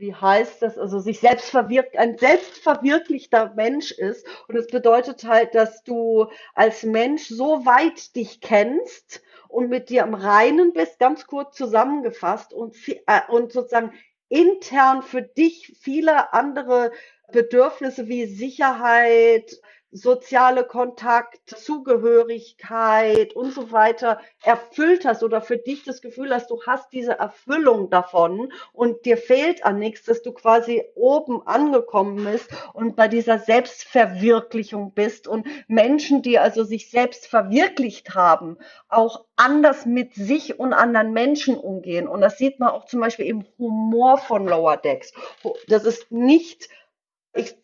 Wie 0.00 0.14
heißt 0.14 0.62
das? 0.62 0.78
Also 0.78 0.98
sich 0.98 1.20
selbst 1.20 1.50
verwirkt, 1.50 1.98
ein 1.98 2.16
selbstverwirklichter 2.16 3.52
Mensch 3.54 3.90
ist. 3.90 4.26
Und 4.48 4.56
es 4.56 4.66
bedeutet 4.66 5.24
halt, 5.24 5.54
dass 5.54 5.84
du 5.84 6.26
als 6.54 6.84
Mensch 6.84 7.28
so 7.28 7.66
weit 7.66 8.16
dich 8.16 8.40
kennst 8.40 9.20
und 9.48 9.68
mit 9.68 9.90
dir 9.90 10.04
im 10.04 10.14
Reinen 10.14 10.72
bist, 10.72 10.98
ganz 10.98 11.26
kurz 11.26 11.54
zusammengefasst 11.54 12.54
und, 12.54 12.74
äh, 12.88 13.20
und 13.28 13.52
sozusagen 13.52 13.92
intern 14.30 15.02
für 15.02 15.20
dich 15.20 15.76
viele 15.78 16.32
andere 16.32 16.92
Bedürfnisse 17.30 18.08
wie 18.08 18.24
Sicherheit, 18.24 19.60
soziale 19.92 20.64
Kontakt, 20.64 21.40
Zugehörigkeit 21.50 23.34
und 23.34 23.52
so 23.52 23.72
weiter 23.72 24.20
erfüllt 24.42 25.04
hast 25.04 25.22
oder 25.22 25.40
für 25.40 25.56
dich 25.56 25.84
das 25.84 26.00
Gefühl 26.00 26.32
hast, 26.32 26.50
du 26.50 26.62
hast 26.64 26.92
diese 26.92 27.18
Erfüllung 27.18 27.90
davon 27.90 28.52
und 28.72 29.04
dir 29.04 29.16
fehlt 29.16 29.64
an 29.64 29.78
nichts, 29.78 30.04
dass 30.04 30.22
du 30.22 30.32
quasi 30.32 30.84
oben 30.94 31.46
angekommen 31.46 32.24
bist 32.24 32.50
und 32.72 32.94
bei 32.94 33.08
dieser 33.08 33.38
Selbstverwirklichung 33.38 34.94
bist 34.94 35.26
und 35.26 35.46
Menschen, 35.66 36.22
die 36.22 36.38
also 36.38 36.62
sich 36.62 36.90
selbst 36.90 37.26
verwirklicht 37.26 38.14
haben, 38.14 38.58
auch 38.88 39.24
anders 39.36 39.86
mit 39.86 40.14
sich 40.14 40.58
und 40.58 40.72
anderen 40.72 41.12
Menschen 41.12 41.56
umgehen. 41.56 42.06
Und 42.06 42.20
das 42.20 42.38
sieht 42.38 42.60
man 42.60 42.70
auch 42.70 42.84
zum 42.84 43.00
Beispiel 43.00 43.26
im 43.26 43.44
Humor 43.58 44.18
von 44.18 44.46
Lower 44.46 44.76
Decks. 44.76 45.12
Das 45.66 45.84
ist 45.84 46.12
nicht 46.12 46.68
ich, 47.34 47.56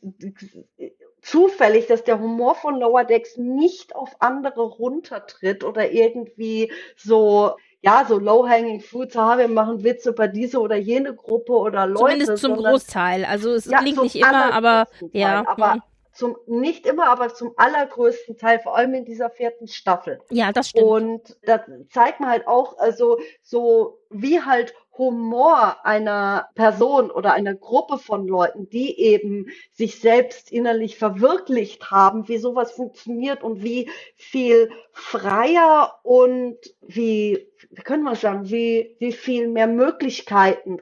zufällig, 1.27 1.87
dass 1.89 2.05
der 2.05 2.21
Humor 2.21 2.55
von 2.55 2.79
Lower 2.79 3.05
Decks 3.05 3.37
nicht 3.37 3.97
auf 3.97 4.15
andere 4.21 4.63
runtertritt 4.63 5.65
oder 5.65 5.91
irgendwie 5.91 6.73
so, 6.97 7.57
ja, 7.81 8.05
so 8.09 8.19
low-hanging 8.19 8.81
fruits, 8.81 9.17
ah, 9.17 9.37
wir 9.37 9.49
machen 9.49 9.83
Witze 9.83 10.11
über 10.11 10.29
diese 10.29 10.61
oder 10.61 10.77
jene 10.77 11.15
Gruppe 11.15 11.53
oder 11.53 11.87
Leute. 11.87 11.99
Zumindest 12.01 12.39
zum 12.39 12.55
sondern- 12.55 12.73
Großteil. 12.73 13.25
Also 13.25 13.53
es 13.55 13.67
Ja, 13.67 13.79
klingt 13.79 14.03
nicht 14.03 14.17
immer, 14.17 14.53
aber 14.53 14.87
Teil. 15.01 15.11
ja. 15.13 15.45
Aber 15.49 15.75
mhm. 15.77 15.83
zum, 16.13 16.37
nicht 16.47 16.87
immer, 16.87 17.09
aber 17.09 17.35
zum 17.35 17.53
allergrößten 17.57 18.39
Teil, 18.39 18.61
vor 18.61 18.77
allem 18.77 18.95
in 18.95 19.05
dieser 19.05 19.29
vierten 19.29 19.67
Staffel. 19.67 20.21
Ja, 20.31 20.53
das 20.53 20.69
stimmt. 20.69 20.87
Und 20.87 21.37
da 21.43 21.65
zeigt 21.91 22.21
man 22.21 22.31
halt 22.31 22.47
auch, 22.47 22.79
also 22.79 23.19
so 23.43 23.99
wie 24.11 24.41
halt 24.41 24.75
Humor 24.99 25.85
einer 25.85 26.49
Person 26.55 27.11
oder 27.11 27.33
einer 27.33 27.55
Gruppe 27.55 27.99
von 27.99 28.27
Leuten, 28.27 28.69
die 28.69 28.99
eben 29.01 29.47
sich 29.73 30.01
selbst 30.01 30.51
innerlich 30.51 30.97
verwirklicht 30.97 31.91
haben, 31.91 32.29
wie 32.29 32.39
sowas 32.39 32.73
funktioniert 32.73 33.43
und 33.43 33.63
wie 33.63 33.91
viel 34.17 34.71
freier 34.93 35.99
und 36.03 36.57
wie, 36.81 37.49
wie 37.71 37.83
können 37.83 38.05
wir 38.05 38.17
sagen, 38.17 38.49
wie, 38.51 38.97
wie 38.99 39.13
viel 39.13 39.49
mehr 39.49 39.67
Möglichkeiten 39.67 40.79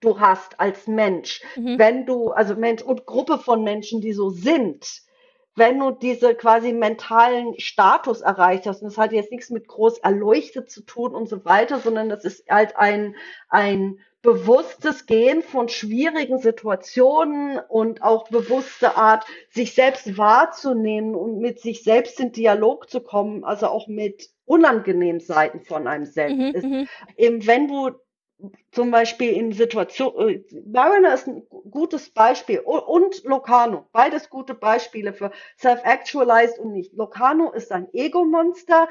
du 0.00 0.18
hast 0.18 0.58
als 0.60 0.86
Mensch, 0.86 1.42
Mhm. 1.56 1.78
wenn 1.78 2.06
du, 2.06 2.30
also 2.30 2.54
Mensch 2.54 2.82
und 2.82 3.06
Gruppe 3.06 3.38
von 3.38 3.62
Menschen, 3.62 4.00
die 4.00 4.12
so 4.12 4.30
sind, 4.30 5.02
wenn 5.60 5.78
du 5.78 5.90
diese 5.90 6.34
quasi 6.34 6.72
mentalen 6.72 7.54
Status 7.60 8.22
erreicht 8.22 8.66
hast, 8.66 8.80
und 8.82 8.88
das 8.88 8.98
hat 8.98 9.12
jetzt 9.12 9.30
nichts 9.30 9.50
mit 9.50 9.68
groß 9.68 9.98
erleuchtet 9.98 10.70
zu 10.70 10.80
tun 10.80 11.14
und 11.14 11.28
so 11.28 11.44
weiter, 11.44 11.78
sondern 11.78 12.08
das 12.08 12.24
ist 12.24 12.50
halt 12.50 12.76
ein, 12.76 13.14
ein 13.50 14.00
bewusstes 14.22 15.04
Gehen 15.04 15.42
von 15.42 15.68
schwierigen 15.68 16.38
Situationen 16.38 17.58
und 17.68 18.02
auch 18.02 18.28
bewusste 18.28 18.96
Art, 18.96 19.26
sich 19.50 19.74
selbst 19.74 20.16
wahrzunehmen 20.16 21.14
und 21.14 21.38
mit 21.38 21.60
sich 21.60 21.84
selbst 21.84 22.20
in 22.20 22.32
Dialog 22.32 22.88
zu 22.88 23.00
kommen, 23.02 23.44
also 23.44 23.66
auch 23.66 23.86
mit 23.86 24.30
unangenehmen 24.46 25.20
Seiten 25.20 25.60
von 25.60 25.86
einem 25.86 26.06
selbst. 26.06 26.36
Mhm, 26.36 26.54
ist 26.54 26.64
mhm. 26.64 26.88
eben 27.18 27.46
wenn 27.46 27.68
du 27.68 27.90
zum 28.72 28.90
Beispiel 28.90 29.32
in 29.32 29.52
Situationen, 29.52 30.44
Mariner 30.66 31.14
ist 31.14 31.26
ein 31.26 31.42
gutes 31.70 32.10
Beispiel 32.10 32.60
und 32.60 33.24
Locano, 33.24 33.86
beides 33.92 34.30
gute 34.30 34.54
Beispiele 34.54 35.12
für 35.12 35.30
Self-Actualized 35.58 36.58
und 36.58 36.72
nicht. 36.72 36.92
Locano 36.94 37.50
ist 37.52 37.72
ein 37.72 37.88
Ego-Monster, 37.92 38.88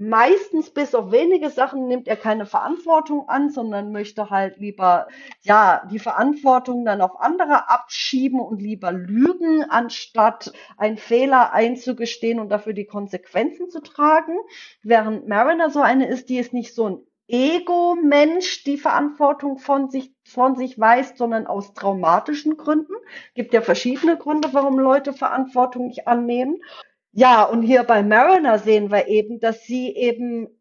meistens 0.00 0.70
bis 0.70 0.94
auf 0.94 1.12
wenige 1.12 1.50
Sachen 1.50 1.86
nimmt 1.86 2.08
er 2.08 2.16
keine 2.16 2.46
Verantwortung 2.46 3.28
an, 3.28 3.50
sondern 3.50 3.92
möchte 3.92 4.30
halt 4.30 4.56
lieber, 4.56 5.08
ja, 5.42 5.86
die 5.90 5.98
Verantwortung 5.98 6.86
dann 6.86 7.02
auf 7.02 7.20
andere 7.20 7.68
abschieben 7.68 8.40
und 8.40 8.62
lieber 8.62 8.92
lügen, 8.92 9.62
anstatt 9.68 10.52
einen 10.78 10.96
Fehler 10.96 11.52
einzugestehen 11.52 12.40
und 12.40 12.48
dafür 12.48 12.72
die 12.72 12.86
Konsequenzen 12.86 13.68
zu 13.68 13.80
tragen. 13.80 14.38
Während 14.82 15.28
Mariner 15.28 15.68
so 15.68 15.80
eine 15.80 16.08
ist, 16.08 16.30
die 16.30 16.38
ist 16.38 16.54
nicht 16.54 16.74
so 16.74 16.88
ein 16.88 17.06
Ego-Mensch 17.30 18.64
die 18.64 18.76
Verantwortung 18.76 19.58
von 19.58 19.88
sich, 19.88 20.12
von 20.24 20.56
sich 20.56 20.78
weist, 20.78 21.16
sondern 21.16 21.46
aus 21.46 21.72
traumatischen 21.74 22.56
Gründen. 22.56 22.94
Gibt 23.34 23.54
ja 23.54 23.62
verschiedene 23.62 24.16
Gründe, 24.16 24.48
warum 24.52 24.78
Leute 24.78 25.12
Verantwortung 25.12 25.86
nicht 25.86 26.06
annehmen. 26.08 26.60
Ja, 27.12 27.44
und 27.44 27.62
hier 27.62 27.82
bei 27.84 28.02
Mariner 28.02 28.58
sehen 28.58 28.90
wir 28.90 29.08
eben, 29.08 29.40
dass 29.40 29.64
sie 29.64 29.94
eben 29.94 30.59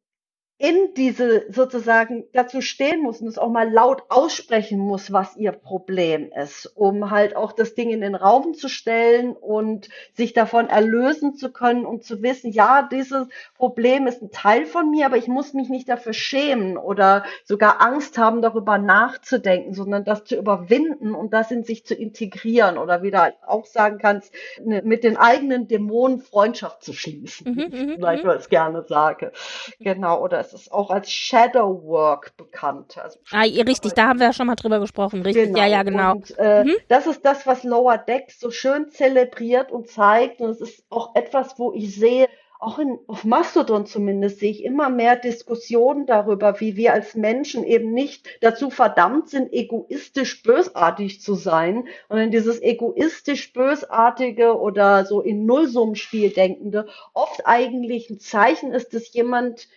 in 0.62 0.94
diese 0.94 1.46
sozusagen 1.50 2.26
dazu 2.34 2.60
stehen 2.60 3.02
muss 3.02 3.22
und 3.22 3.30
es 3.30 3.38
auch 3.38 3.50
mal 3.50 3.72
laut 3.72 4.04
aussprechen 4.10 4.78
muss, 4.78 5.14
was 5.14 5.38
ihr 5.38 5.54
Problem 5.54 6.34
ist, 6.34 6.66
um 6.76 7.12
halt 7.12 7.34
auch 7.38 7.54
das 7.54 7.76
Ding 7.76 7.92
in 7.92 8.02
den 8.02 8.14
Raum 8.14 8.54
zu 8.54 8.68
stellen 8.68 9.32
und 9.32 9.88
sich 10.14 10.34
davon 10.34 10.68
erlösen 10.68 11.36
zu 11.36 11.54
können 11.54 11.86
und 11.86 12.04
zu 12.04 12.22
wissen, 12.22 12.52
ja, 12.52 12.82
dieses 12.92 13.28
Problem 13.56 14.06
ist 14.06 14.22
ein 14.22 14.32
Teil 14.32 14.66
von 14.66 14.92
mir, 14.92 15.06
aber 15.06 15.16
ich 15.16 15.30
muss 15.30 15.54
mich 15.54 15.70
nicht 15.70 15.88
dafür 15.88 16.12
schämen 16.12 16.76
oder 16.76 17.24
sogar 17.46 17.82
Angst 17.82 18.18
haben, 18.18 18.42
darüber 18.42 18.78
nachzudenken, 18.78 19.74
sondern 19.74 20.04
das 20.04 20.26
zu 20.26 20.36
überwinden 20.36 21.16
und 21.16 21.32
das 21.32 21.52
in 21.52 21.64
sich 21.64 21.86
zu 21.86 21.96
integrieren 21.96 22.78
oder 22.78 23.02
wieder 23.02 23.32
auch 23.48 23.66
sagen 23.66 23.98
kannst, 23.98 24.34
ne, 24.62 24.82
mit 24.84 25.06
den 25.06 25.16
eigenen 25.16 25.70
Dämonen 25.70 26.20
Freundschaft 26.20 26.84
zu 26.84 26.92
schließen, 26.92 27.50
mhm, 27.50 27.80
mhm 27.80 27.96
weil 28.02 28.18
ich 28.18 28.26
mhm. 28.26 28.28
das 28.28 28.50
gerne 28.50 28.84
sage. 28.84 29.32
Genau, 29.80 30.22
oder 30.22 30.49
es 30.53 30.61
ist 30.61 30.72
auch 30.72 30.90
als 30.90 31.11
Shadow 31.11 31.84
Work 31.84 32.36
bekannt. 32.38 32.98
Also, 32.98 33.19
ah, 33.32 33.42
richtig, 33.42 33.94
da 33.94 34.08
haben 34.08 34.19
wir 34.19 34.28
ja 34.28 34.34
schon 34.34 34.48
mal 34.48 34.56
drüber 34.56 34.80
gesprochen, 34.80 35.22
richtig, 35.22 35.48
genau. 35.48 35.60
ja, 35.60 35.66
ja, 35.68 35.84
genau. 35.84 36.14
Und, 36.14 36.34
äh, 36.38 36.64
mhm. 36.64 36.76
Das 36.88 37.08
ist 37.08 37.26
das, 37.26 37.45
was 37.48 37.64
Lower 37.64 37.98
Decks 37.98 38.40
so 38.40 38.52
schön 38.52 38.90
zelebriert 38.90 39.72
und 39.72 39.90
zeigt 39.90 40.42
und 40.42 40.50
es 40.50 40.61
ist 40.61 40.84
auch 40.90 41.16
etwas, 41.16 41.58
wo 41.58 41.74
ich 41.74 41.95
sehe, 41.95 42.28
auch 42.61 42.78
in, 42.78 43.00
auf 43.08 43.24
Mastodon 43.24 43.86
zumindest 43.86 44.40
sehe 44.40 44.52
ich 44.52 44.66
immer 44.66 44.90
mehr 44.90 45.16
Diskussionen 45.16 46.06
darüber, 46.06 46.60
wie 46.60 46.76
wir 46.76 46.92
als 46.92 47.16
Menschen 47.16 47.64
eben 47.64 47.94
nicht 47.94 48.28
dazu 48.42 48.69
verdammt 48.69 49.30
sind, 49.30 49.53
egoistisch 49.53 50.44
bösartig 50.44 51.22
zu 51.22 51.36
sein, 51.36 51.88
sondern 52.10 52.32
dieses 52.32 52.61
egoistisch 52.61 53.53
bösartige 53.53 54.60
oder 54.60 55.06
so 55.06 55.22
in 55.22 55.45
Nullsummenspiel 55.45 56.32
denkende 56.32 56.88
oft 57.14 57.48
eigentlich 57.48 58.10
ein 58.10 58.19
Zeichen 58.19 58.74
ist, 58.74 58.94
dass 58.94 59.14
jemand 59.14 59.69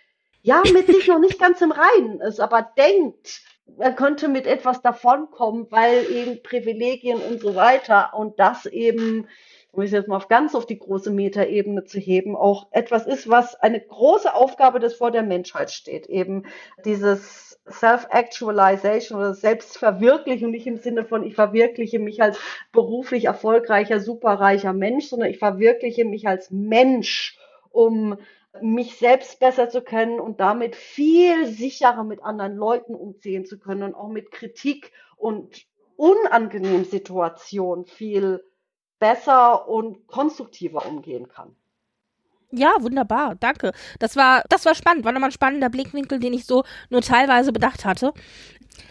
ja 0.43 0.62
mit 0.73 0.87
sich 0.87 1.07
noch 1.09 1.21
nicht 1.21 1.39
ganz 1.39 1.61
im 1.61 1.73
Reinen 1.73 2.21
ist, 2.21 2.41
aber 2.41 2.62
denkt, 2.77 3.43
er 3.79 3.93
könnte 3.93 4.29
mit 4.29 4.47
etwas 4.47 4.83
davonkommen, 4.83 5.67
weil 5.71 6.05
eben 6.11 6.43
Privilegien 6.43 7.21
und 7.21 7.41
so 7.41 7.55
weiter 7.55 8.12
und 8.15 8.39
das 8.39 8.67
eben, 8.67 9.29
um 9.71 9.83
es 9.83 9.93
jetzt 9.93 10.09
mal 10.09 10.17
auf 10.17 10.29
ganz 10.29 10.55
auf 10.55 10.67
die 10.67 10.79
große 10.79 11.11
Metaebene 11.11 11.85
zu 11.85 11.99
heben, 11.99 12.37
auch 12.37 12.67
etwas 12.73 13.07
ist, 13.07 13.29
was 13.29 13.55
eine 13.55 13.81
große 13.81 14.35
Aufgabe, 14.35 14.81
das 14.81 14.95
vor 14.95 15.11
der 15.11 15.23
Menschheit 15.23 15.71
steht, 15.71 16.07
eben 16.07 16.45
dieses 16.85 17.61
Self-Actualization 17.71 19.19
oder 19.19 19.35
Selbstverwirklichung, 19.35 20.51
nicht 20.51 20.67
im 20.67 20.79
Sinne 20.79 21.05
von, 21.05 21.25
ich 21.25 21.37
verwirkliche 21.37 22.01
mich 22.01 22.21
als 22.21 22.39
beruflich 22.73 23.27
erfolgreicher, 23.27 24.01
superreicher 24.01 24.73
Mensch, 24.73 25.07
sondern 25.07 25.31
ich 25.31 25.39
verwirkliche 25.39 26.05
mich 26.05 26.27
als 26.27 26.51
Mensch, 26.51 27.39
um 27.71 28.19
mich 28.60 28.97
selbst 28.97 29.40
besser 29.40 29.68
zu 29.68 29.82
können 29.82 30.20
und 30.20 30.40
damit 30.40 30.76
viel 30.76 31.47
sicherer 31.47 32.05
mit 32.05 32.22
anderen 32.22 32.56
Leuten 32.56 32.94
umziehen 32.94 33.47
zu 33.47 33.58
können 33.58 33.82
und 33.82 33.94
auch 33.94 34.08
mit 34.08 34.31
Kritik 34.31 34.92
und 35.16 35.66
unangenehmen 35.97 36.84
Situationen 36.84 37.86
viel 37.86 38.44
besser 38.98 39.68
und 39.68 40.06
konstruktiver 40.06 40.86
umgehen 40.86 41.28
kann. 41.28 41.56
Ja, 42.52 42.74
wunderbar, 42.81 43.34
danke. 43.40 43.72
Das 43.98 44.14
war, 44.14 44.42
das 44.50 44.66
war 44.66 44.74
spannend, 44.74 45.05
war 45.05 45.12
nochmal 45.12 45.31
ein 45.31 45.32
spannender 45.32 45.70
Blickwinkel, 45.70 46.20
den 46.20 46.34
ich 46.34 46.44
so 46.44 46.64
nur 46.90 47.00
teilweise 47.00 47.50
bedacht 47.50 47.86
hatte. 47.86 48.12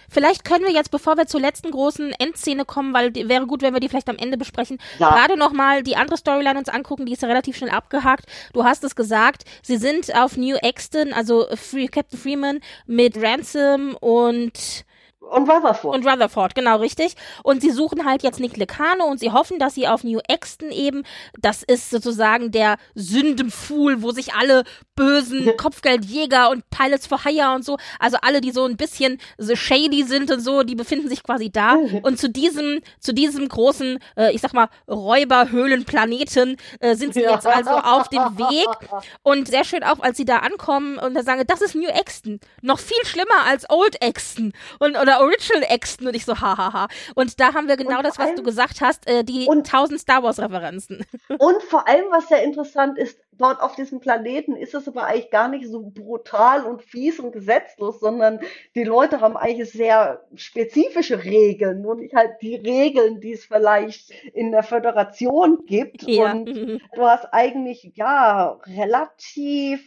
Vielleicht 0.09 0.43
können 0.43 0.65
wir 0.65 0.73
jetzt, 0.73 0.91
bevor 0.91 1.15
wir 1.15 1.25
zur 1.25 1.39
letzten 1.39 1.71
großen 1.71 2.11
Endszene 2.19 2.65
kommen, 2.65 2.93
weil 2.93 3.11
die, 3.11 3.29
wäre 3.29 3.47
gut, 3.47 3.61
wenn 3.61 3.73
wir 3.73 3.79
die 3.79 3.87
vielleicht 3.87 4.09
am 4.09 4.17
Ende 4.17 4.37
besprechen, 4.37 4.77
ja. 4.99 5.09
gerade 5.09 5.37
nochmal 5.37 5.83
die 5.83 5.95
andere 5.95 6.17
Storyline 6.17 6.59
uns 6.59 6.67
angucken, 6.67 7.05
die 7.05 7.13
ist 7.13 7.21
ja 7.21 7.29
relativ 7.29 7.55
schnell 7.55 7.69
abgehakt. 7.69 8.25
Du 8.51 8.65
hast 8.65 8.83
es 8.83 8.95
gesagt, 8.95 9.45
sie 9.61 9.77
sind 9.77 10.13
auf 10.13 10.35
New 10.35 10.55
Exton, 10.55 11.13
also 11.13 11.47
Free, 11.55 11.87
Captain 11.87 12.19
Freeman 12.19 12.59
mit 12.87 13.15
Ransom 13.21 13.95
und 13.95 14.83
und 15.31 15.49
Rutherford. 15.49 15.95
Und 15.95 16.05
Rutherford, 16.05 16.55
genau, 16.55 16.77
richtig. 16.77 17.15
Und 17.43 17.61
sie 17.61 17.71
suchen 17.71 18.05
halt 18.05 18.23
jetzt 18.23 18.39
Nick 18.39 18.57
Lecano 18.57 19.05
und 19.05 19.19
sie 19.19 19.31
hoffen, 19.31 19.59
dass 19.59 19.75
sie 19.75 19.87
auf 19.87 20.03
New 20.03 20.19
Exton 20.27 20.71
eben, 20.71 21.03
das 21.39 21.63
ist 21.63 21.89
sozusagen 21.89 22.51
der 22.51 22.77
Sündenfuhl, 22.95 24.01
wo 24.01 24.11
sich 24.11 24.33
alle 24.33 24.63
bösen 24.95 25.55
Kopfgeldjäger 25.57 26.49
und 26.49 26.69
Pilots 26.69 27.07
for 27.07 27.23
Hire 27.23 27.55
und 27.55 27.63
so, 27.63 27.77
also 27.99 28.17
alle, 28.21 28.41
die 28.41 28.51
so 28.51 28.65
ein 28.65 28.77
bisschen 28.77 29.19
so 29.37 29.55
shady 29.55 30.03
sind 30.03 30.29
und 30.31 30.41
so, 30.41 30.63
die 30.63 30.75
befinden 30.75 31.09
sich 31.09 31.23
quasi 31.23 31.49
da. 31.49 31.75
Und 32.01 32.19
zu 32.19 32.29
diesem, 32.29 32.81
zu 32.99 33.13
diesem 33.13 33.47
großen, 33.47 33.99
äh, 34.17 34.33
ich 34.33 34.41
sag 34.41 34.53
mal, 34.53 34.67
Räuberhöhlenplaneten 34.89 36.57
äh, 36.79 36.95
sind 36.95 37.13
sie 37.13 37.21
jetzt 37.21 37.47
also 37.47 37.71
auf 37.71 38.09
dem 38.09 38.37
Weg. 38.37 38.67
Und 39.23 39.47
sehr 39.47 39.63
schön 39.63 39.83
auch, 39.83 39.99
als 39.99 40.17
sie 40.17 40.25
da 40.25 40.37
ankommen 40.37 40.97
und 40.97 41.13
da 41.13 41.23
sagen, 41.23 41.43
das 41.47 41.61
ist 41.61 41.75
New 41.75 41.87
Exton. 41.87 42.39
Noch 42.61 42.79
viel 42.79 43.03
schlimmer 43.05 43.45
als 43.45 43.69
Old 43.69 44.01
Exton. 44.01 44.53
Und, 44.79 44.97
oder 44.97 45.20
Original 45.21 45.63
Exton 45.69 46.07
und 46.07 46.15
ich 46.15 46.25
so, 46.25 46.39
hahaha. 46.39 46.87
Und 47.15 47.39
da 47.39 47.53
haben 47.53 47.67
wir 47.67 47.77
genau 47.77 47.97
und 47.97 48.05
das, 48.05 48.17
was 48.17 48.27
allem, 48.27 48.35
du 48.37 48.43
gesagt 48.43 48.81
hast, 48.81 49.07
äh, 49.07 49.23
die 49.23 49.45
und, 49.45 49.65
1000 49.65 49.99
Star 49.99 50.23
Wars 50.23 50.39
Referenzen. 50.39 51.05
Und 51.39 51.63
vor 51.63 51.87
allem, 51.87 52.05
was 52.11 52.27
sehr 52.27 52.43
interessant 52.43 52.97
ist, 52.97 53.17
dort 53.37 53.61
auf 53.61 53.75
diesem 53.75 53.99
Planeten 53.99 54.55
ist 54.55 54.73
es 54.73 54.87
aber 54.87 55.05
eigentlich 55.05 55.31
gar 55.31 55.47
nicht 55.47 55.67
so 55.67 55.81
brutal 55.81 56.65
und 56.65 56.83
fies 56.83 57.19
und 57.19 57.31
gesetzlos, 57.31 57.99
sondern 57.99 58.39
die 58.75 58.83
Leute 58.83 59.21
haben 59.21 59.35
eigentlich 59.35 59.71
sehr 59.71 60.25
spezifische 60.35 61.23
Regeln 61.23 61.85
und 61.85 61.99
nicht 61.99 62.13
halt 62.13 62.33
die 62.41 62.55
Regeln, 62.55 63.19
die 63.19 63.33
es 63.33 63.45
vielleicht 63.45 64.11
in 64.33 64.51
der 64.51 64.63
Föderation 64.63 65.65
gibt. 65.65 66.03
Ja. 66.03 66.31
Und 66.33 66.47
du 66.47 67.01
hast 67.01 67.25
eigentlich, 67.31 67.93
ja, 67.95 68.59
relativ 68.65 69.81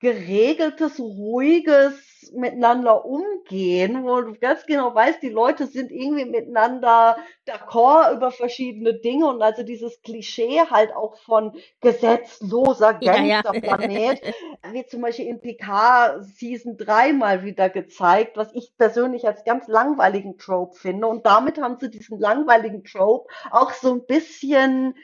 geregeltes, 0.00 0.98
ruhiges 0.98 2.09
Miteinander 2.32 3.04
umgehen, 3.04 4.04
wo 4.04 4.20
du 4.20 4.34
ganz 4.34 4.66
genau 4.66 4.94
weißt, 4.94 5.22
die 5.22 5.28
Leute 5.28 5.66
sind 5.66 5.90
irgendwie 5.90 6.24
miteinander 6.24 7.16
d'accord 7.46 8.14
über 8.14 8.30
verschiedene 8.30 8.94
Dinge 8.94 9.26
und 9.26 9.42
also 9.42 9.62
dieses 9.62 10.00
Klischee 10.02 10.60
halt 10.70 10.94
auch 10.94 11.16
von 11.18 11.52
gesetzloser 11.80 12.94
Gangsterplanet, 12.94 14.22
ja, 14.24 14.32
ja. 14.64 14.72
wie 14.72 14.86
zum 14.86 15.02
Beispiel 15.02 15.26
in 15.26 15.40
PK 15.40 16.20
Season 16.20 16.76
3 16.76 17.12
mal 17.12 17.44
wieder 17.44 17.68
gezeigt, 17.68 18.36
was 18.36 18.54
ich 18.54 18.76
persönlich 18.76 19.26
als 19.26 19.44
ganz 19.44 19.68
langweiligen 19.68 20.38
Trope 20.38 20.76
finde 20.76 21.06
und 21.06 21.26
damit 21.26 21.60
haben 21.60 21.78
sie 21.80 21.90
diesen 21.90 22.18
langweiligen 22.18 22.84
Trope 22.84 23.28
auch 23.50 23.72
so 23.72 23.92
ein 23.92 24.06
bisschen 24.06 24.94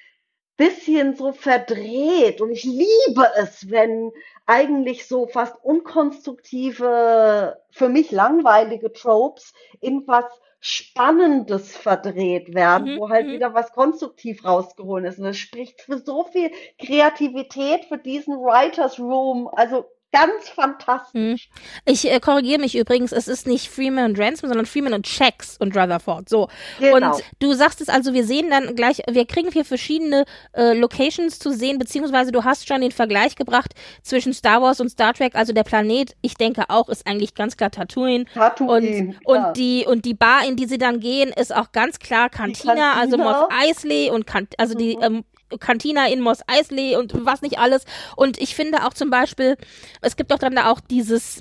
bisschen 0.57 1.15
so 1.15 1.33
verdreht 1.33 2.41
und 2.41 2.51
ich 2.51 2.65
liebe 2.65 3.31
es, 3.37 3.71
wenn 3.71 4.11
eigentlich 4.47 5.07
so 5.07 5.27
fast 5.27 5.57
unkonstruktive, 5.63 7.61
für 7.71 7.89
mich 7.89 8.11
langweilige 8.13 8.93
Tropes 8.93 9.53
in 9.81 10.07
was 10.07 10.25
Spannendes 10.61 11.77
verdreht 11.77 12.55
werden, 12.55 12.95
mhm, 12.95 12.99
wo 12.99 13.09
halt 13.09 13.27
mhm. 13.27 13.33
wieder 13.33 13.55
was 13.55 13.73
konstruktiv 13.73 14.45
rausgeholt 14.45 15.05
ist. 15.05 15.19
Und 15.19 15.25
das 15.25 15.37
spricht 15.37 15.83
für 15.83 15.99
so 15.99 16.25
viel 16.25 16.51
Kreativität 16.79 17.85
für 17.85 17.99
diesen 17.99 18.35
Writers 18.37 18.99
Room. 18.99 19.49
Also 19.53 19.85
ganz 20.13 20.49
fantastisch. 20.49 21.15
Hm. 21.15 21.37
Ich 21.85 22.11
äh, 22.11 22.21
korrigiere 22.21 22.61
mich 22.61 22.77
übrigens, 22.77 23.13
es 23.13 23.29
ist 23.29 23.47
nicht 23.47 23.69
Freeman 23.69 24.11
und 24.11 24.19
Ransom, 24.19 24.49
sondern 24.49 24.67
Freeman 24.67 24.95
und 24.95 25.05
Checks 25.05 25.57
und 25.59 25.77
Rutherford. 25.77 26.29
So. 26.29 26.49
Genau. 26.79 27.15
Und 27.15 27.23
du 27.39 27.53
sagst 27.53 27.81
es 27.81 27.89
also, 27.89 28.15
wir 28.15 28.25
sehen 28.25 28.51
dann 28.51 28.75
gleich, 28.75 29.03
wir 29.09 29.27
kriegen 29.27 29.51
hier 29.53 29.65
verschiedene 29.65 30.25
äh, 30.53 30.73
Locations 30.73 31.39
zu 31.39 31.53
sehen, 31.53 31.79
beziehungsweise 31.79 32.33
du 32.33 32.45
hast 32.45 32.67
schon 32.67 32.81
den 32.81 32.93
Vergleich 32.93 33.37
gebracht 33.37 33.75
zwischen 34.03 34.33
Star 34.33 34.63
Wars 34.63 34.81
und 34.81 34.89
Star 34.89 35.13
Trek, 35.13 35.35
also 35.35 35.53
der 35.53 35.65
Planet, 35.65 36.17
ich 36.23 36.35
denke 36.35 36.65
auch, 36.69 36.89
ist 36.89 37.07
eigentlich 37.07 37.35
ganz 37.35 37.57
klar 37.57 37.71
Tatooine. 37.71 38.25
Tatooine. 38.33 39.17
Und, 39.25 39.37
und 39.37 39.57
die, 39.57 39.85
und 39.87 40.05
die 40.05 40.15
Bar, 40.15 40.47
in 40.47 40.57
die 40.57 40.67
sie 40.67 40.79
dann 40.79 41.01
gehen, 41.01 41.31
ist 41.31 41.55
auch 41.55 41.73
ganz 41.73 41.99
klar 41.99 42.31
Cantina, 42.31 42.75
Cantina. 42.75 43.01
also 43.01 43.19
Moss 43.19 43.49
Eisley 43.51 44.11
und 44.11 44.27
Kant 44.27 44.55
also 44.59 44.75
mhm. 44.75 44.79
die 44.79 44.99
ähm, 45.01 45.25
Cantina 45.61 46.09
in 46.09 46.21
Moss 46.21 46.41
Eisley 46.47 46.97
und 46.97 47.13
was 47.25 47.43
nicht 47.43 47.59
alles. 47.59 47.85
Und 48.17 48.41
ich 48.41 48.55
finde 48.55 48.85
auch 48.87 48.95
zum 48.95 49.11
Beispiel, 49.11 49.57
es 50.01 50.17
gibt 50.17 50.31
doch 50.31 50.39
dann 50.39 50.57
da 50.57 50.71
auch 50.71 50.81
dieses 50.81 51.41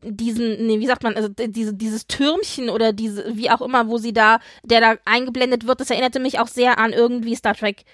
diesen, 0.00 0.66
nee, 0.66 0.78
wie 0.78 0.86
sagt 0.86 1.02
man, 1.02 1.16
also 1.16 1.28
diese, 1.28 1.74
dieses 1.74 2.06
Türmchen 2.06 2.70
oder 2.70 2.92
diese, 2.92 3.36
wie 3.36 3.50
auch 3.50 3.60
immer, 3.60 3.88
wo 3.88 3.98
sie 3.98 4.12
da, 4.12 4.38
der 4.62 4.80
da 4.80 4.96
eingeblendet 5.04 5.66
wird, 5.66 5.80
das 5.80 5.90
erinnerte 5.90 6.20
mich 6.20 6.38
auch 6.38 6.46
sehr 6.46 6.78
an 6.78 6.92
irgendwie 6.92 7.34
Star 7.34 7.54
Trek 7.54 7.84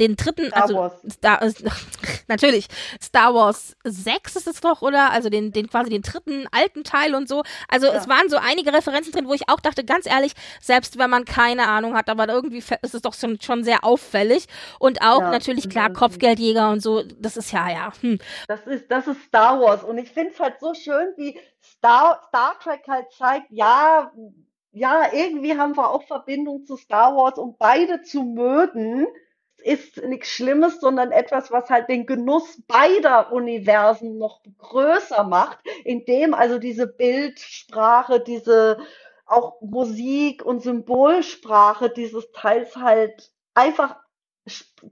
den 0.00 0.16
dritten, 0.16 0.48
Star 0.48 0.62
also 0.62 0.74
Wars. 0.76 0.92
Star, 1.10 1.42
äh, 1.42 1.52
natürlich, 2.28 2.68
Star 3.02 3.34
Wars 3.34 3.76
6 3.84 4.36
ist 4.36 4.46
es 4.46 4.60
doch, 4.60 4.82
oder? 4.82 5.10
Also 5.10 5.28
den, 5.30 5.52
den 5.52 5.68
quasi 5.68 5.90
den 5.90 6.02
dritten 6.02 6.46
alten 6.50 6.84
Teil 6.84 7.14
und 7.14 7.28
so. 7.28 7.42
Also 7.68 7.86
Ja. 7.86 7.94
es 7.94 8.08
waren 8.08 8.28
so 8.28 8.36
einige 8.36 8.72
Referenzen 8.72 9.12
drin, 9.12 9.28
wo 9.28 9.34
ich 9.34 9.48
auch 9.48 9.60
dachte, 9.60 9.84
ganz 9.84 10.06
ehrlich, 10.06 10.32
selbst 10.60 10.98
wenn 10.98 11.10
man 11.10 11.24
keine 11.24 11.68
Ahnung 11.68 11.94
hat, 11.94 12.08
aber 12.08 12.28
irgendwie 12.28 12.58
ist 12.58 12.94
es 12.94 13.02
doch 13.02 13.14
schon, 13.14 13.40
schon 13.40 13.64
sehr 13.64 13.84
auffällig. 13.84 14.46
Und 14.78 15.02
auch 15.02 15.20
Ja, 15.20 15.30
natürlich 15.30 15.68
klar. 15.68 15.92
Kopfgeldjäger 15.92 16.70
und 16.70 16.80
so, 16.80 17.02
das 17.02 17.36
ist 17.36 17.52
ja, 17.52 17.68
ja, 17.70 17.92
hm. 18.00 18.18
Das 18.48 18.66
ist, 18.66 18.90
das 18.90 19.06
ist 19.06 19.22
Star 19.24 19.60
Wars. 19.60 19.84
Und 19.84 19.98
ich 19.98 20.10
finde 20.10 20.30
es 20.32 20.40
halt 20.40 20.58
so 20.60 20.74
schön, 20.74 21.08
wie 21.16 21.38
Star, 21.62 22.20
Star 22.28 22.58
Trek 22.60 22.82
halt 22.88 23.12
zeigt, 23.12 23.46
ja, 23.50 24.10
ja, 24.72 25.12
irgendwie 25.12 25.56
haben 25.56 25.76
wir 25.76 25.88
auch 25.88 26.02
Verbindung 26.02 26.64
zu 26.64 26.76
Star 26.76 27.14
Wars, 27.16 27.38
um 27.38 27.56
beide 27.58 28.02
zu 28.02 28.22
mögen. 28.24 29.06
Ist 29.64 30.02
nichts 30.04 30.28
Schlimmes, 30.28 30.78
sondern 30.80 31.10
etwas, 31.10 31.50
was 31.50 31.70
halt 31.70 31.88
den 31.88 32.04
Genuss 32.04 32.62
beider 32.68 33.32
Universen 33.32 34.18
noch 34.18 34.42
größer 34.58 35.24
macht, 35.24 35.58
indem 35.84 36.34
also 36.34 36.58
diese 36.58 36.86
Bildsprache, 36.86 38.20
diese 38.20 38.78
auch 39.26 39.60
Musik 39.62 40.44
und 40.44 40.62
Symbolsprache 40.62 41.88
dieses 41.88 42.30
Teils 42.32 42.76
halt 42.76 43.32
einfach 43.54 43.96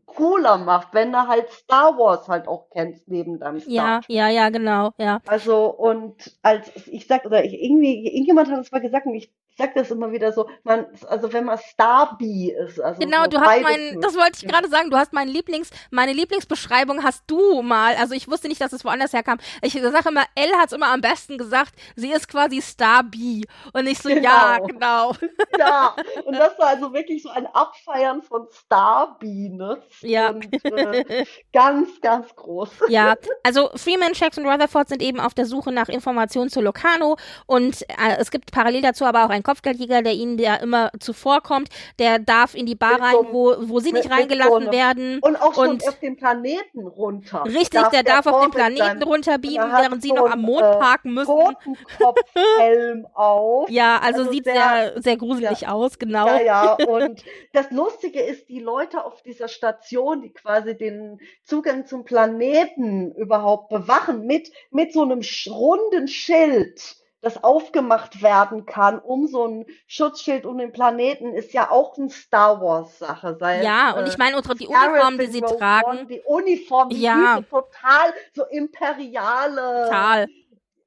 cooler 0.06 0.56
macht, 0.56 0.94
wenn 0.94 1.12
du 1.12 1.26
halt 1.28 1.50
Star 1.50 1.98
Wars 1.98 2.28
halt 2.28 2.48
auch 2.48 2.70
kennst 2.70 3.06
neben 3.08 3.38
deinem 3.38 3.60
Star 3.60 3.72
ja, 3.72 4.00
ja, 4.08 4.28
ja, 4.28 4.48
genau, 4.48 4.92
ja. 4.96 5.20
also, 5.26 5.66
und 5.66 6.38
als 6.42 6.70
ich 6.86 7.06
sag, 7.06 7.26
oder 7.26 7.44
ich, 7.44 7.52
irgendwie, 7.52 8.06
irgendjemand 8.06 8.50
hat 8.50 8.60
es 8.60 8.72
mal 8.72 8.80
gesagt, 8.80 9.06
und 9.06 9.14
ich 9.14 9.30
sag 9.58 9.74
das 9.74 9.90
immer 9.90 10.12
wieder 10.12 10.32
so, 10.32 10.48
man, 10.64 10.86
also 11.08 11.32
wenn 11.32 11.44
man 11.44 11.58
Starby 11.58 12.50
ist, 12.50 12.80
also 12.80 13.00
Genau, 13.00 13.24
so 13.24 13.30
du 13.30 13.40
hast 13.40 13.46
beides 13.46 13.62
mein, 13.62 13.80
möglich. 13.80 14.00
das 14.00 14.14
wollte 14.16 14.38
ich 14.40 14.46
gerade 14.46 14.68
sagen, 14.68 14.90
du 14.90 14.96
hast 14.96 15.12
mein 15.12 15.28
Lieblings, 15.28 15.70
meine 15.90 16.12
Lieblingsbeschreibung 16.12 17.02
hast 17.02 17.24
du 17.26 17.62
mal, 17.62 17.94
also 17.96 18.14
ich 18.14 18.28
wusste 18.30 18.48
nicht, 18.48 18.60
dass 18.60 18.72
es 18.72 18.84
woanders 18.84 19.12
herkam. 19.12 19.38
Ich 19.62 19.72
sage 19.74 20.08
immer, 20.08 20.24
Elle 20.34 20.56
hat 20.56 20.66
es 20.68 20.72
immer 20.72 20.88
am 20.92 21.00
besten 21.00 21.38
gesagt, 21.38 21.74
sie 21.96 22.10
ist 22.12 22.28
quasi 22.28 22.60
Star 22.60 23.02
B. 23.04 23.42
Und 23.72 23.86
ich 23.86 23.98
so, 23.98 24.08
ja, 24.08 24.58
genau. 24.58 25.12
Ja, 25.58 25.94
und 26.24 26.34
das 26.34 26.58
war 26.58 26.68
also 26.68 26.92
wirklich 26.92 27.22
so 27.22 27.28
ein 27.28 27.46
Abfeiern 27.46 28.22
von 28.22 28.46
Starby, 28.50 29.50
ne? 29.50 29.82
Ja. 30.00 30.30
Und 30.30 30.46
äh, 30.64 31.24
ganz, 31.52 32.00
ganz 32.00 32.34
groß. 32.34 32.70
Ja, 32.88 33.14
also 33.42 33.70
Freeman, 33.76 34.14
Shax 34.14 34.38
und 34.38 34.46
Rutherford 34.46 34.88
sind 34.88 35.02
eben 35.02 35.20
auf 35.20 35.34
der 35.34 35.46
Suche 35.46 35.72
nach 35.72 35.88
Informationen 35.88 36.50
zu 36.50 36.60
Locano 36.60 37.16
und 37.46 37.82
äh, 37.82 38.16
es 38.18 38.30
gibt 38.30 38.52
parallel 38.52 38.82
dazu 38.82 39.04
aber 39.04 39.24
auch 39.26 39.30
einen 39.42 39.54
Kopfgeldjäger, 39.54 40.02
der 40.02 40.12
ihnen 40.12 40.36
der 40.36 40.60
immer 40.60 40.90
zuvorkommt. 41.00 41.68
Der 41.98 42.18
darf 42.18 42.54
in 42.54 42.66
die 42.66 42.74
Bar 42.74 43.00
rein, 43.00 43.14
wo, 43.30 43.54
wo 43.60 43.80
sie 43.80 43.92
nicht 43.92 44.04
mit 44.08 44.12
reingelassen 44.12 44.70
werden. 44.72 45.18
Und 45.20 45.36
auch 45.36 45.54
schon 45.54 45.70
Und- 45.70 45.88
auf 45.88 45.98
den 45.98 46.16
Planeten 46.16 46.86
runter. 46.86 47.44
Richtig, 47.44 47.82
der 47.88 48.02
darf 48.02 48.26
auf 48.26 48.42
den 48.42 48.50
Planeten 48.50 48.82
er 48.82 49.72
hat 49.72 49.82
während 49.82 50.02
sie 50.02 50.08
so 50.08 50.14
noch 50.14 50.30
am 50.30 50.42
Mond 50.42 50.62
äh, 50.62 50.76
parken 50.78 51.14
müssen. 51.14 51.32
Totenkopfhelm 51.32 53.06
auf. 53.14 53.68
Ja, 53.70 53.98
also, 53.98 54.20
Also 54.20 54.32
sieht 54.32 54.44
sehr- 54.44 54.54
sehr, 54.54 55.02
sehr 55.02 55.16
gruselig 55.16 55.68
aus, 55.68 55.98
genau. 55.98 56.26
Ja, 56.26 56.40
ja, 56.40 56.72
und 56.88 57.24
das 57.52 57.70
Lustige 57.70 58.20
ist, 58.20 58.48
die 58.48 58.60
Leute 58.60 59.04
auf 59.04 59.22
dieser 59.22 59.48
Station, 59.48 60.22
die 60.22 60.30
quasi 60.32 60.76
den 60.76 61.20
Zugang 61.44 61.86
zum 61.86 62.04
Planeten 62.04 63.12
überhaupt 63.14 63.68
bewachen, 63.68 64.26
mit, 64.26 64.50
mit 64.70 64.92
so 64.92 65.02
einem 65.02 65.20
runden 65.48 66.08
Schild, 66.08 66.96
das 67.22 67.42
aufgemacht 67.42 68.20
werden 68.20 68.66
kann, 68.66 68.98
um 68.98 69.28
so 69.28 69.46
ein 69.46 69.66
Schutzschild 69.86 70.44
um 70.44 70.58
den 70.58 70.72
Planeten, 70.72 71.32
ist 71.34 71.52
ja 71.52 71.70
auch 71.70 71.96
eine 71.96 72.10
Star 72.10 72.60
Wars-Sache. 72.60 73.38
Ja, 73.62 73.92
und 73.92 74.04
äh, 74.04 74.08
ich 74.08 74.18
meine, 74.18 74.36
unsere 74.36 74.56
die 74.56 74.66
Uniformen, 74.66 75.18
die 75.18 75.26
sie 75.26 75.38
Rogue 75.38 75.56
tragen, 75.56 75.86
One, 75.86 76.06
die 76.06 76.20
Uniform, 76.26 76.88
die 76.88 77.00
Ja. 77.00 77.40
total 77.48 78.12
so 78.34 78.44
imperiale, 78.46 79.84
total. 79.84 80.26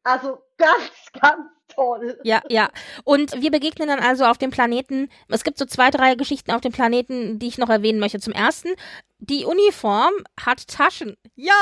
also 0.03 0.39
ganz, 0.57 0.91
ganz 1.19 1.54
toll. 1.75 2.19
Ja, 2.23 2.41
ja. 2.49 2.69
Und 3.03 3.41
wir 3.41 3.51
begegnen 3.51 3.87
dann 3.87 3.99
also 3.99 4.25
auf 4.25 4.37
dem 4.37 4.51
Planeten. 4.51 5.09
Es 5.27 5.43
gibt 5.43 5.57
so 5.57 5.65
zwei, 5.65 5.89
drei 5.91 6.15
Geschichten 6.15 6.51
auf 6.51 6.61
dem 6.61 6.71
Planeten, 6.71 7.39
die 7.39 7.47
ich 7.47 7.57
noch 7.57 7.69
erwähnen 7.69 7.99
möchte. 7.99 8.19
Zum 8.19 8.33
ersten, 8.33 8.69
die 9.19 9.45
Uniform 9.45 10.11
hat 10.39 10.67
Taschen. 10.67 11.15
Ja! 11.35 11.53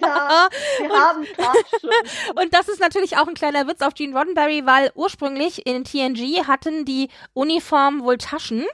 Ja, 0.00 0.48
wir 0.78 0.88
haben 0.92 1.24
Taschen. 1.36 1.90
Und 2.40 2.52
das 2.54 2.68
ist 2.68 2.80
natürlich 2.80 3.16
auch 3.16 3.28
ein 3.28 3.34
kleiner 3.34 3.66
Witz 3.66 3.80
auf 3.80 3.94
Gene 3.94 4.16
Roddenberry, 4.16 4.66
weil 4.66 4.90
ursprünglich 4.94 5.66
in 5.66 5.84
TNG 5.84 6.46
hatten 6.46 6.84
die 6.84 7.08
Uniformen 7.32 8.02
wohl 8.02 8.18
Taschen. 8.18 8.64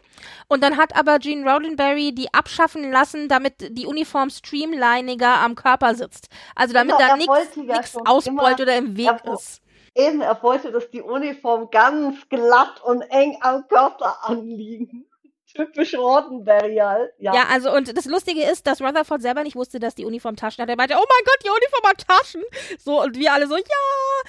Und 0.48 0.62
dann 0.62 0.76
hat 0.76 0.96
aber 0.96 1.18
Gene 1.18 1.50
Roddenberry 1.50 2.12
die 2.14 2.32
abschaffen 2.34 2.90
lassen, 2.90 3.28
damit 3.28 3.54
die 3.76 3.86
Uniform 3.86 4.30
streamliniger 4.30 5.38
am 5.38 5.54
Körper 5.54 5.94
sitzt. 5.94 6.28
Also 6.54 6.74
damit 6.74 6.96
Genau, 6.96 7.08
da 7.10 7.16
nichts 7.16 7.96
ausbeult 8.04 8.26
immer- 8.26 8.54
oder 8.60 8.76
im 8.76 8.96
Weg 8.96 9.10
ist. 9.32 9.60
Eben, 9.94 10.20
er 10.20 10.40
wollte, 10.42 10.70
dass 10.70 10.90
die 10.90 11.02
Uniform 11.02 11.70
ganz 11.70 12.28
glatt 12.28 12.80
und 12.84 13.02
eng 13.02 13.38
am 13.40 13.66
Körper 13.68 14.24
anliegen. 14.24 15.09
Typisch 15.54 15.94
Roddenberry. 15.94 16.74
Ja. 16.74 17.08
Ja, 17.18 17.44
also 17.50 17.72
und 17.72 17.96
das 17.96 18.04
Lustige 18.06 18.42
ist, 18.42 18.66
dass 18.66 18.80
Rutherford 18.80 19.22
selber 19.22 19.42
nicht 19.42 19.56
wusste, 19.56 19.78
dass 19.78 19.94
die 19.94 20.04
Uniform 20.04 20.36
Taschen 20.36 20.62
hat. 20.62 20.68
Er 20.68 20.76
meinte, 20.76 20.94
oh 20.94 21.04
mein 21.04 21.24
Gott, 21.24 21.38
die 21.44 21.48
Uniform 21.48 21.88
hat 21.88 22.06
Taschen. 22.06 22.42
So, 22.78 23.02
und 23.02 23.16
wir 23.16 23.32
alle 23.32 23.46
so, 23.46 23.56
ja, 23.56 23.62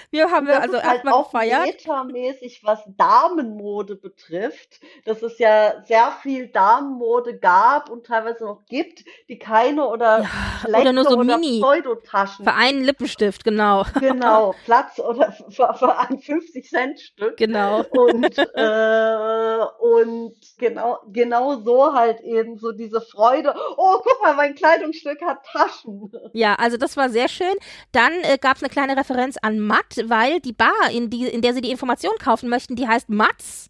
wir 0.09 0.31
haben 0.31 0.47
das 0.47 0.59
also 0.59 0.77
ist 0.77 0.83
halt 0.83 0.93
erstmal 0.93 1.13
auch 1.13 1.31
gefeiert. 1.31 1.65
metamäßig, 1.65 2.61
was 2.63 2.79
Damenmode 2.97 3.95
betrifft, 3.95 4.79
dass 5.05 5.21
es 5.21 5.37
ja 5.39 5.83
sehr 5.85 6.11
viel 6.21 6.47
Damenmode 6.47 7.37
gab 7.37 7.89
und 7.89 8.05
teilweise 8.05 8.45
noch 8.45 8.65
gibt, 8.67 9.03
die 9.29 9.37
keine 9.37 9.87
oder 9.87 10.25
schlechte 10.61 10.81
oder 10.81 10.93
nur 10.93 11.03
so 11.03 11.17
oder 11.17 11.37
Mini. 11.37 11.61
Pseudotaschen. 11.61 12.45
Für 12.45 12.53
einen 12.53 12.83
Lippenstift, 12.83 13.43
genau. 13.43 13.85
Genau, 13.99 14.55
Platz 14.65 14.99
oder 14.99 15.31
für, 15.31 15.73
für 15.73 15.97
ein 15.97 16.19
50-Cent-Stück. 16.19 17.37
Genau. 17.37 17.83
Und, 17.91 18.37
äh, 18.55 19.65
und 19.79 20.35
genau, 20.57 20.99
genau 21.13 21.59
so 21.59 21.93
halt 21.93 22.21
eben 22.21 22.57
so 22.57 22.71
diese 22.71 23.01
Freude. 23.01 23.53
Oh, 23.77 23.97
guck 24.03 24.21
mal, 24.21 24.33
mein 24.35 24.55
Kleidungsstück 24.55 25.21
hat 25.21 25.39
Taschen. 25.45 26.11
Ja, 26.33 26.55
also 26.55 26.77
das 26.77 26.97
war 26.97 27.09
sehr 27.09 27.27
schön. 27.27 27.53
Dann 27.91 28.13
äh, 28.23 28.37
gab 28.39 28.57
es 28.57 28.63
eine 28.63 28.69
kleine 28.69 28.97
Referenz 28.97 29.37
an 29.41 29.59
Matt, 29.59 29.97
weil 30.05 30.39
die 30.39 30.53
Bar, 30.53 30.89
in, 30.91 31.09
die, 31.09 31.25
in 31.27 31.41
der 31.41 31.53
sie 31.53 31.61
die 31.61 31.71
Informationen 31.71 32.17
kaufen 32.17 32.49
möchten, 32.49 32.75
die 32.75 32.87
heißt 32.87 33.09
Mats. 33.09 33.69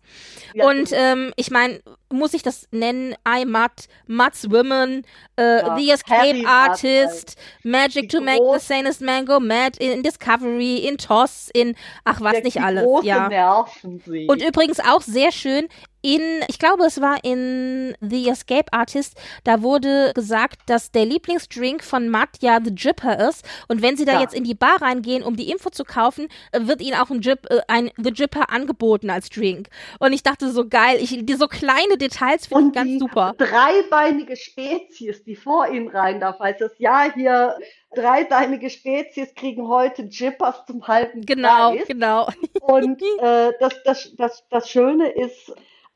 Ja, 0.54 0.68
Und 0.68 0.92
ähm, 0.94 1.32
ich 1.36 1.52
meine, 1.52 1.82
muss 2.12 2.34
ich 2.34 2.44
das 2.44 2.68
nennen? 2.72 3.16
I 3.28 3.46
Matt, 3.46 3.88
Matt's 4.08 4.50
Women, 4.52 5.06
äh, 5.38 5.60
Ja, 5.60 5.78
The 5.78 5.92
Escape 5.92 6.34
Matt 6.44 6.70
Artist, 6.70 7.38
Magic 7.64 8.10
Die 8.10 8.18
to 8.18 8.22
Make 8.22 8.42
the 8.60 8.66
Sanest 8.66 9.02
Man 9.02 9.26
Go 9.26 9.40
Mad, 9.40 9.78
in 9.80 10.04
Discovery, 10.04 10.78
in 10.78 10.98
Toss, 10.98 11.50
in 11.54 11.76
ach 12.04 12.20
was 12.22 12.34
der- 12.34 12.44
nicht 12.44 12.62
alles. 12.62 12.86
Ja. 13.04 13.30
Nervensee. 13.30 14.28
Und 14.28 14.44
übrigens 14.44 14.80
auch 14.80 15.02
sehr 15.02 15.32
schön, 15.32 15.68
in, 16.02 16.22
ich 16.48 16.58
glaube, 16.60 16.84
es 16.86 17.00
war 17.02 17.24
in 17.24 17.96
The 18.02 18.30
Escape 18.30 18.72
Artist, 18.74 19.18
da 19.44 19.62
wurde 19.62 20.12
gesagt, 20.16 20.62
dass 20.68 20.92
der 20.92 21.06
Lieblingsdrink 21.06 21.84
von 21.84 22.10
Matt 22.10 22.30
ja 22.42 22.60
The 22.64 22.72
Jipper 22.76 23.30
ist. 23.30 23.46
Und 23.68 23.82
wenn 23.82 23.98
sie 23.98 24.06
da 24.06 24.14
Ja. 24.14 24.22
jetzt 24.22 24.34
in 24.34 24.44
die 24.44 24.56
Bar 24.56 24.82
reingehen, 24.82 25.24
um 25.24 25.36
die 25.36 25.50
Info 25.52 25.70
zu 25.70 25.84
kaufen, 25.84 26.28
wird 26.58 26.82
ihnen 26.82 26.96
auch 26.98 27.10
ein, 27.10 27.22
Jip, 27.22 27.46
äh, 27.50 27.62
ein 27.68 27.92
The 27.98 28.10
Jipper 28.12 28.50
angeboten 28.50 29.10
als 29.10 29.30
Drink. 29.30 29.70
Und 30.00 30.14
ich 30.14 30.24
dachte 30.24 30.50
so 30.52 30.68
geil, 30.68 30.98
ich, 31.00 31.26
die 31.26 31.34
so 31.36 31.48
kleine 31.48 31.98
Details 31.98 32.48
finde 32.48 32.68
ich 32.70 32.74
ganz 32.74 32.90
die 32.90 33.00
super. 33.00 33.36
dreibeinige 33.38 34.36
Spezies, 34.36 35.24
die 35.24 35.36
vor 35.36 35.68
ihnen 35.70 35.88
rein 35.90 36.20
darf, 36.20 36.40
heißt 36.40 36.62
es, 36.62 36.72
ja, 36.80 37.12
hier 37.14 37.56
dreibeinige 37.94 38.70
Spezies 38.70 39.34
kriegen 39.36 39.68
heute 39.68 40.04
Jippers 40.04 40.66
zum 40.66 40.88
halben 40.88 41.22
Genau, 41.26 41.72
Preis. 41.74 41.88
genau. 41.88 42.28
Und 42.62 43.02
äh, 43.22 43.52
das, 43.60 43.74
das, 43.84 44.14
das, 44.18 44.44
das 44.50 44.70
Schöne 44.70 45.10
ist, 45.10 45.54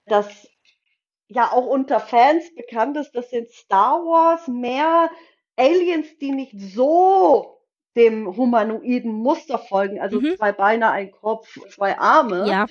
dass 0.08 0.48
ja 1.28 1.52
auch 1.52 1.66
unter 1.68 2.00
Fans 2.00 2.54
bekannt 2.56 2.98
ist, 2.98 3.14
dass 3.14 3.32
in 3.34 3.48
Star 3.48 4.00
Wars 4.06 4.48
mehr 4.48 5.12
Aliens, 5.58 6.18
die 6.20 6.32
nicht 6.32 6.60
so 6.60 7.62
dem 7.96 8.36
humanoiden 8.38 9.12
Muster 9.14 9.60
folgen, 9.60 10.00
also 10.02 10.22
Mhm. 10.22 10.36
zwei 10.38 10.52
Beine, 10.52 10.92
ein 10.92 11.12
Kopf, 11.12 11.60
zwei 11.70 11.98
Arme 11.98 12.48
Ja, 12.48 12.68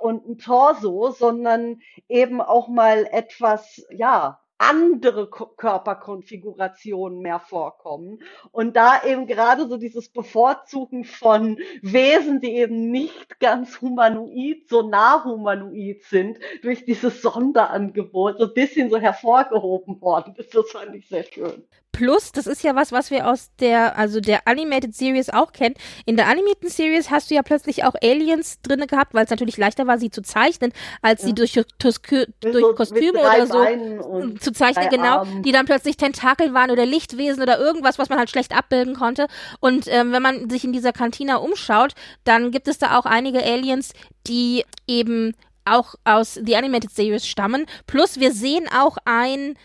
und 0.00 0.26
ein 0.28 0.38
Torso, 0.38 1.10
sondern 1.12 1.80
eben 2.08 2.40
auch 2.40 2.68
mal 2.68 3.06
etwas, 3.10 3.84
ja, 3.90 4.41
andere 4.62 5.28
Ko 5.28 5.46
Körperkonfigurationen 5.56 7.20
mehr 7.20 7.40
vorkommen. 7.40 8.20
Und 8.52 8.76
da 8.76 9.02
eben 9.04 9.26
gerade 9.26 9.68
so 9.68 9.76
dieses 9.76 10.08
Bevorzugen 10.08 11.04
von 11.04 11.58
Wesen, 11.82 12.40
die 12.40 12.52
eben 12.56 12.90
nicht 12.90 13.40
ganz 13.40 13.80
humanoid, 13.80 14.68
so 14.68 14.82
nah 14.82 15.24
humanoid 15.24 16.02
sind, 16.04 16.38
durch 16.62 16.84
dieses 16.84 17.22
Sonderangebot 17.22 18.38
so 18.38 18.46
ein 18.46 18.54
bisschen 18.54 18.90
so 18.90 18.98
hervorgehoben 18.98 20.00
worden 20.00 20.34
ist. 20.36 20.54
Das 20.54 20.70
fand 20.70 20.94
ich 20.94 21.08
sehr 21.08 21.24
schön. 21.24 21.64
Plus, 21.92 22.32
das 22.32 22.46
ist 22.46 22.62
ja 22.64 22.74
was, 22.74 22.90
was 22.90 23.10
wir 23.10 23.28
aus 23.28 23.50
der, 23.60 23.98
also 23.98 24.20
der 24.20 24.48
Animated 24.48 24.94
Series 24.94 25.28
auch 25.28 25.52
kennen. 25.52 25.74
In 26.06 26.16
der 26.16 26.26
Animated 26.26 26.70
Series 26.70 27.10
hast 27.10 27.30
du 27.30 27.34
ja 27.34 27.42
plötzlich 27.42 27.84
auch 27.84 27.94
Aliens 28.02 28.60
drinne 28.62 28.86
gehabt, 28.86 29.12
weil 29.12 29.24
es 29.24 29.30
natürlich 29.30 29.58
leichter 29.58 29.86
war, 29.86 29.98
sie 29.98 30.10
zu 30.10 30.22
zeichnen, 30.22 30.72
als 31.02 31.20
ja. 31.20 31.28
sie 31.28 31.34
durch, 31.34 31.52
durch, 31.52 31.98
durch 32.40 32.76
Kostüme 32.76 33.20
oder 33.20 33.46
so 33.46 34.36
zu 34.40 34.52
zeichnen, 34.52 34.88
genau, 34.88 35.18
Armen. 35.18 35.42
die 35.42 35.52
dann 35.52 35.66
plötzlich 35.66 35.98
Tentakel 35.98 36.54
waren 36.54 36.70
oder 36.70 36.86
Lichtwesen 36.86 37.42
oder 37.42 37.58
irgendwas, 37.58 37.98
was 37.98 38.08
man 38.08 38.18
halt 38.18 38.30
schlecht 38.30 38.56
abbilden 38.56 38.94
konnte. 38.94 39.26
Und 39.60 39.86
ähm, 39.88 40.12
wenn 40.12 40.22
man 40.22 40.48
sich 40.48 40.64
in 40.64 40.72
dieser 40.72 40.92
Kantina 40.92 41.36
umschaut, 41.36 41.92
dann 42.24 42.50
gibt 42.50 42.68
es 42.68 42.78
da 42.78 42.98
auch 42.98 43.04
einige 43.04 43.44
Aliens, 43.44 43.92
die 44.26 44.64
eben 44.86 45.34
auch 45.64 45.94
aus 46.04 46.40
The 46.42 46.56
Animated 46.56 46.90
Series 46.90 47.26
stammen. 47.26 47.66
Plus 47.86 48.18
wir 48.18 48.32
sehen 48.32 48.68
auch 48.74 48.96
ein 49.04 49.56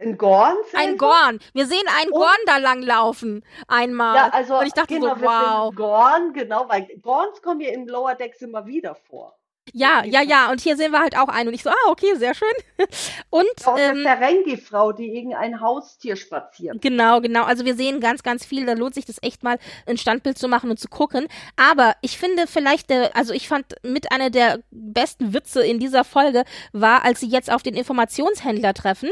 ein 0.00 0.16
Gorn? 0.16 0.56
Ein 0.74 0.96
Gorn. 0.96 1.40
Wir 1.52 1.66
sehen 1.66 1.84
einen 2.00 2.10
Gorn 2.10 2.38
da 2.46 2.56
langlaufen. 2.56 3.44
Einmal. 3.68 4.16
Ja, 4.16 4.28
also, 4.30 4.58
Und 4.58 4.66
ich 4.66 4.72
dachte 4.72 4.94
genau, 4.94 5.14
so, 5.14 5.22
wow. 5.22 5.74
Gorn, 5.74 6.32
genau, 6.32 6.66
weil 6.68 6.88
Gorns 7.02 7.42
kommen 7.42 7.60
hier 7.60 7.72
in 7.72 7.86
Lower 7.86 8.14
Decks 8.14 8.40
immer 8.40 8.66
wieder 8.66 8.94
vor. 8.94 9.36
Ja, 9.72 10.02
ja, 10.04 10.22
ja. 10.22 10.50
Und 10.50 10.60
hier 10.60 10.76
sehen 10.76 10.90
wir 10.90 11.00
halt 11.00 11.16
auch 11.16 11.28
einen. 11.28 11.48
Und 11.48 11.54
ich 11.54 11.62
so, 11.62 11.70
ah, 11.70 11.90
okay, 11.90 12.14
sehr 12.16 12.34
schön. 12.34 12.48
Und 13.30 13.46
auch 13.66 13.78
ähm, 13.78 14.02
der 14.02 14.16
Ferengi-Frau, 14.16 14.92
die 14.92 15.14
irgendein 15.14 15.60
Haustier 15.60 16.16
spaziert. 16.16 16.80
Genau, 16.80 17.20
genau. 17.20 17.44
Also 17.44 17.64
wir 17.64 17.76
sehen 17.76 18.00
ganz, 18.00 18.22
ganz 18.22 18.44
viel. 18.44 18.66
Da 18.66 18.72
lohnt 18.72 18.94
sich 18.94 19.04
das 19.04 19.18
echt 19.22 19.42
mal, 19.42 19.58
ein 19.86 19.98
Standbild 19.98 20.38
zu 20.38 20.48
machen 20.48 20.70
und 20.70 20.80
zu 20.80 20.88
gucken. 20.88 21.28
Aber 21.56 21.94
ich 22.00 22.18
finde 22.18 22.46
vielleicht, 22.46 22.90
der, 22.90 23.14
also 23.14 23.32
ich 23.32 23.48
fand 23.48 23.74
mit 23.82 24.10
einer 24.10 24.30
der 24.30 24.60
besten 24.70 25.34
Witze 25.34 25.62
in 25.62 25.78
dieser 25.78 26.04
Folge 26.04 26.44
war, 26.72 27.04
als 27.04 27.20
sie 27.20 27.28
jetzt 27.28 27.52
auf 27.52 27.62
den 27.62 27.74
Informationshändler 27.74 28.74
treffen 28.74 29.10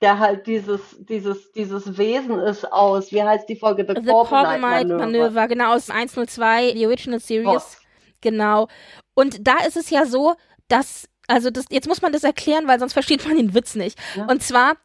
der 0.00 0.18
halt 0.18 0.46
dieses, 0.46 0.80
dieses, 0.98 1.52
dieses 1.52 1.96
Wesen 1.96 2.38
ist 2.40 2.70
aus, 2.70 3.12
wie 3.12 3.22
heißt 3.22 3.48
die 3.48 3.56
Folge? 3.56 3.86
The, 3.88 4.02
The 4.02 4.10
Corbomite 4.10 4.58
Manöver. 4.60 4.98
Manöver. 4.98 5.48
genau, 5.48 5.74
aus 5.74 5.88
102, 5.90 6.72
die 6.72 6.86
Original 6.86 7.20
Series. 7.20 7.78
Oh. 7.78 7.82
Genau. 8.20 8.68
Und 9.14 9.46
da 9.46 9.58
ist 9.66 9.76
es 9.76 9.90
ja 9.90 10.04
so, 10.04 10.34
dass, 10.68 11.08
also 11.28 11.50
das, 11.50 11.66
jetzt 11.70 11.88
muss 11.88 12.02
man 12.02 12.12
das 12.12 12.24
erklären, 12.24 12.68
weil 12.68 12.78
sonst 12.78 12.92
versteht 12.92 13.26
man 13.26 13.36
den 13.36 13.54
Witz 13.54 13.74
nicht. 13.74 13.98
Ja. 14.14 14.26
Und 14.26 14.42
zwar, 14.42 14.76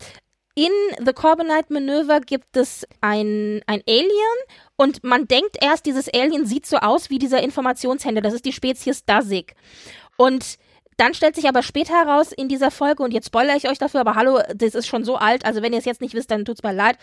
in 0.56 0.72
The 1.04 1.14
Corbomite 1.14 1.74
Manöver 1.74 2.20
gibt 2.20 2.56
es 2.56 2.86
ein, 3.00 3.62
ein 3.68 3.82
Alien 3.88 4.38
und 4.76 5.04
man 5.04 5.28
denkt 5.28 5.58
erst, 5.62 5.86
dieses 5.86 6.14
Alien 6.14 6.46
sieht 6.46 6.66
so 6.66 6.78
aus 6.78 7.10
wie 7.10 7.20
dieser 7.20 7.42
Informationshändler. 7.42 8.22
Das 8.22 8.34
ist 8.34 8.46
die 8.46 8.54
Spezies 8.54 9.06
Dasik. 9.06 9.56
Und 10.18 10.58
dann 10.98 11.14
stellt 11.14 11.36
sich 11.36 11.48
aber 11.48 11.64
später 11.64 11.94
heraus 11.94 12.32
in 12.32 12.48
dieser 12.48 12.72
Folge, 12.72 13.04
und 13.04 13.14
jetzt 13.14 13.28
spoilere 13.28 13.58
ich 13.58 13.70
euch 13.70 13.78
dafür, 13.78 14.02
aber 14.02 14.16
hallo, 14.16 14.40
das 14.56 14.76
ist 14.76 14.88
schon 14.88 15.04
so 15.04 15.16
alt, 15.16 15.46
also 15.46 15.62
wenn 15.62 15.74
ihr 15.74 15.80
es 15.80 15.86
jetzt 15.86 16.02
nicht 16.02 16.14
wisst, 16.14 16.32
dann 16.32 16.46
tut's 16.46 16.64
mir 16.64 16.74
leid, 16.74 16.98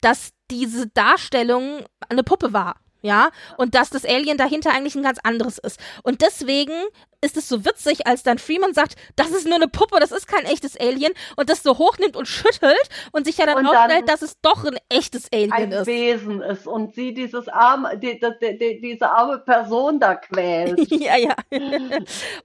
dass 0.00 0.30
diese 0.50 0.88
Darstellung 0.88 1.84
eine 2.08 2.24
Puppe 2.24 2.52
war. 2.52 2.76
Ja, 3.00 3.30
und 3.56 3.76
dass 3.76 3.90
das 3.90 4.04
Alien 4.04 4.38
dahinter 4.38 4.72
eigentlich 4.72 4.96
ein 4.96 5.04
ganz 5.04 5.20
anderes 5.22 5.58
ist. 5.58 5.78
Und 6.02 6.20
deswegen 6.20 6.72
ist 7.20 7.36
es 7.36 7.48
so 7.48 7.64
witzig, 7.64 8.06
als 8.06 8.22
dann 8.22 8.38
Freeman 8.38 8.74
sagt, 8.74 8.94
das 9.16 9.30
ist 9.30 9.46
nur 9.46 9.56
eine 9.56 9.66
Puppe, 9.66 9.98
das 9.98 10.12
ist 10.12 10.28
kein 10.28 10.44
echtes 10.44 10.78
Alien 10.78 11.12
und 11.36 11.50
das 11.50 11.64
so 11.64 11.76
hochnimmt 11.76 12.16
und 12.16 12.28
schüttelt 12.28 12.76
und 13.10 13.26
sich 13.26 13.38
ja 13.38 13.46
dann 13.46 13.66
ausstellt, 13.66 14.08
dass 14.08 14.22
es 14.22 14.40
doch 14.40 14.64
ein 14.64 14.78
echtes 14.88 15.26
Alien 15.32 15.52
ein 15.52 15.72
ist. 15.72 15.80
Ein 15.80 15.86
Wesen 15.86 16.42
ist 16.42 16.66
und 16.68 16.94
sie 16.94 17.12
dieses 17.12 17.48
arme, 17.48 17.98
die, 17.98 18.20
die, 18.20 18.58
die, 18.58 18.80
diese 18.80 19.10
arme 19.10 19.38
Person 19.38 19.98
da 19.98 20.14
quält. 20.14 20.78
ja, 20.90 21.16
ja. 21.16 21.34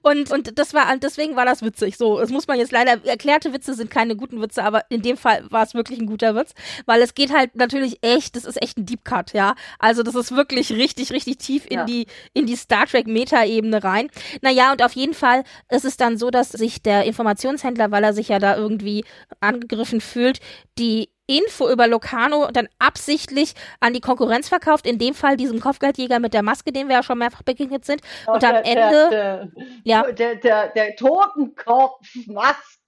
und, 0.02 0.32
und 0.32 0.58
das 0.58 0.74
war, 0.74 0.96
deswegen 0.96 1.36
war 1.36 1.44
das 1.44 1.62
witzig. 1.62 1.96
So, 1.96 2.18
es 2.18 2.30
muss 2.30 2.48
man 2.48 2.58
jetzt 2.58 2.72
leider, 2.72 3.04
erklärte 3.04 3.52
Witze 3.52 3.74
sind 3.74 3.90
keine 3.92 4.16
guten 4.16 4.42
Witze, 4.42 4.64
aber 4.64 4.82
in 4.88 5.02
dem 5.02 5.16
Fall 5.16 5.44
war 5.50 5.62
es 5.62 5.74
wirklich 5.74 6.00
ein 6.00 6.06
guter 6.06 6.34
Witz, 6.34 6.52
weil 6.84 7.00
es 7.00 7.14
geht 7.14 7.32
halt 7.32 7.54
natürlich 7.54 7.98
echt, 8.02 8.34
das 8.34 8.44
ist 8.44 8.60
echt 8.60 8.76
ein 8.76 8.86
Deep 8.86 9.04
Cut, 9.04 9.34
ja. 9.34 9.54
Also 9.78 10.02
das 10.02 10.16
ist 10.16 10.34
wirklich 10.34 10.72
richtig, 10.72 11.12
richtig 11.12 11.38
tief 11.38 11.64
in 11.66 11.78
ja. 11.78 11.84
die, 11.84 12.06
in 12.32 12.46
die 12.46 12.56
Star 12.56 12.86
Trek 12.86 13.06
Meta-Ebene 13.06 13.84
rein. 13.84 14.10
Naja, 14.42 14.63
ja, 14.64 14.72
und 14.72 14.82
auf 14.82 14.92
jeden 14.92 15.14
Fall 15.14 15.44
ist 15.70 15.84
es 15.84 15.96
dann 15.96 16.16
so, 16.16 16.30
dass 16.30 16.50
sich 16.50 16.82
der 16.82 17.04
Informationshändler, 17.04 17.90
weil 17.90 18.04
er 18.04 18.14
sich 18.14 18.28
ja 18.28 18.38
da 18.38 18.56
irgendwie 18.56 19.04
angegriffen 19.40 20.00
fühlt, 20.00 20.40
die 20.78 21.10
Info 21.26 21.70
über 21.70 21.86
Locano 21.86 22.50
dann 22.52 22.68
absichtlich 22.78 23.54
an 23.80 23.94
die 23.94 24.00
Konkurrenz 24.00 24.48
verkauft, 24.48 24.86
in 24.86 24.98
dem 24.98 25.14
Fall 25.14 25.36
diesem 25.38 25.60
Kopfgeldjäger 25.60 26.18
mit 26.18 26.34
der 26.34 26.42
Maske, 26.42 26.70
dem 26.72 26.88
wir 26.88 26.96
ja 26.96 27.02
schon 27.02 27.18
mehrfach 27.18 27.42
begegnet 27.42 27.84
sind. 27.86 28.02
Und 28.26 28.42
der, 28.42 28.50
am 28.50 28.56
Ende. 28.56 29.08
Der, 29.10 29.10
der, 29.10 29.48
ja. 29.84 30.12
Der, 30.12 30.36
der, 30.36 30.68
der 30.68 30.96
Totenkopfmasken 30.96 32.83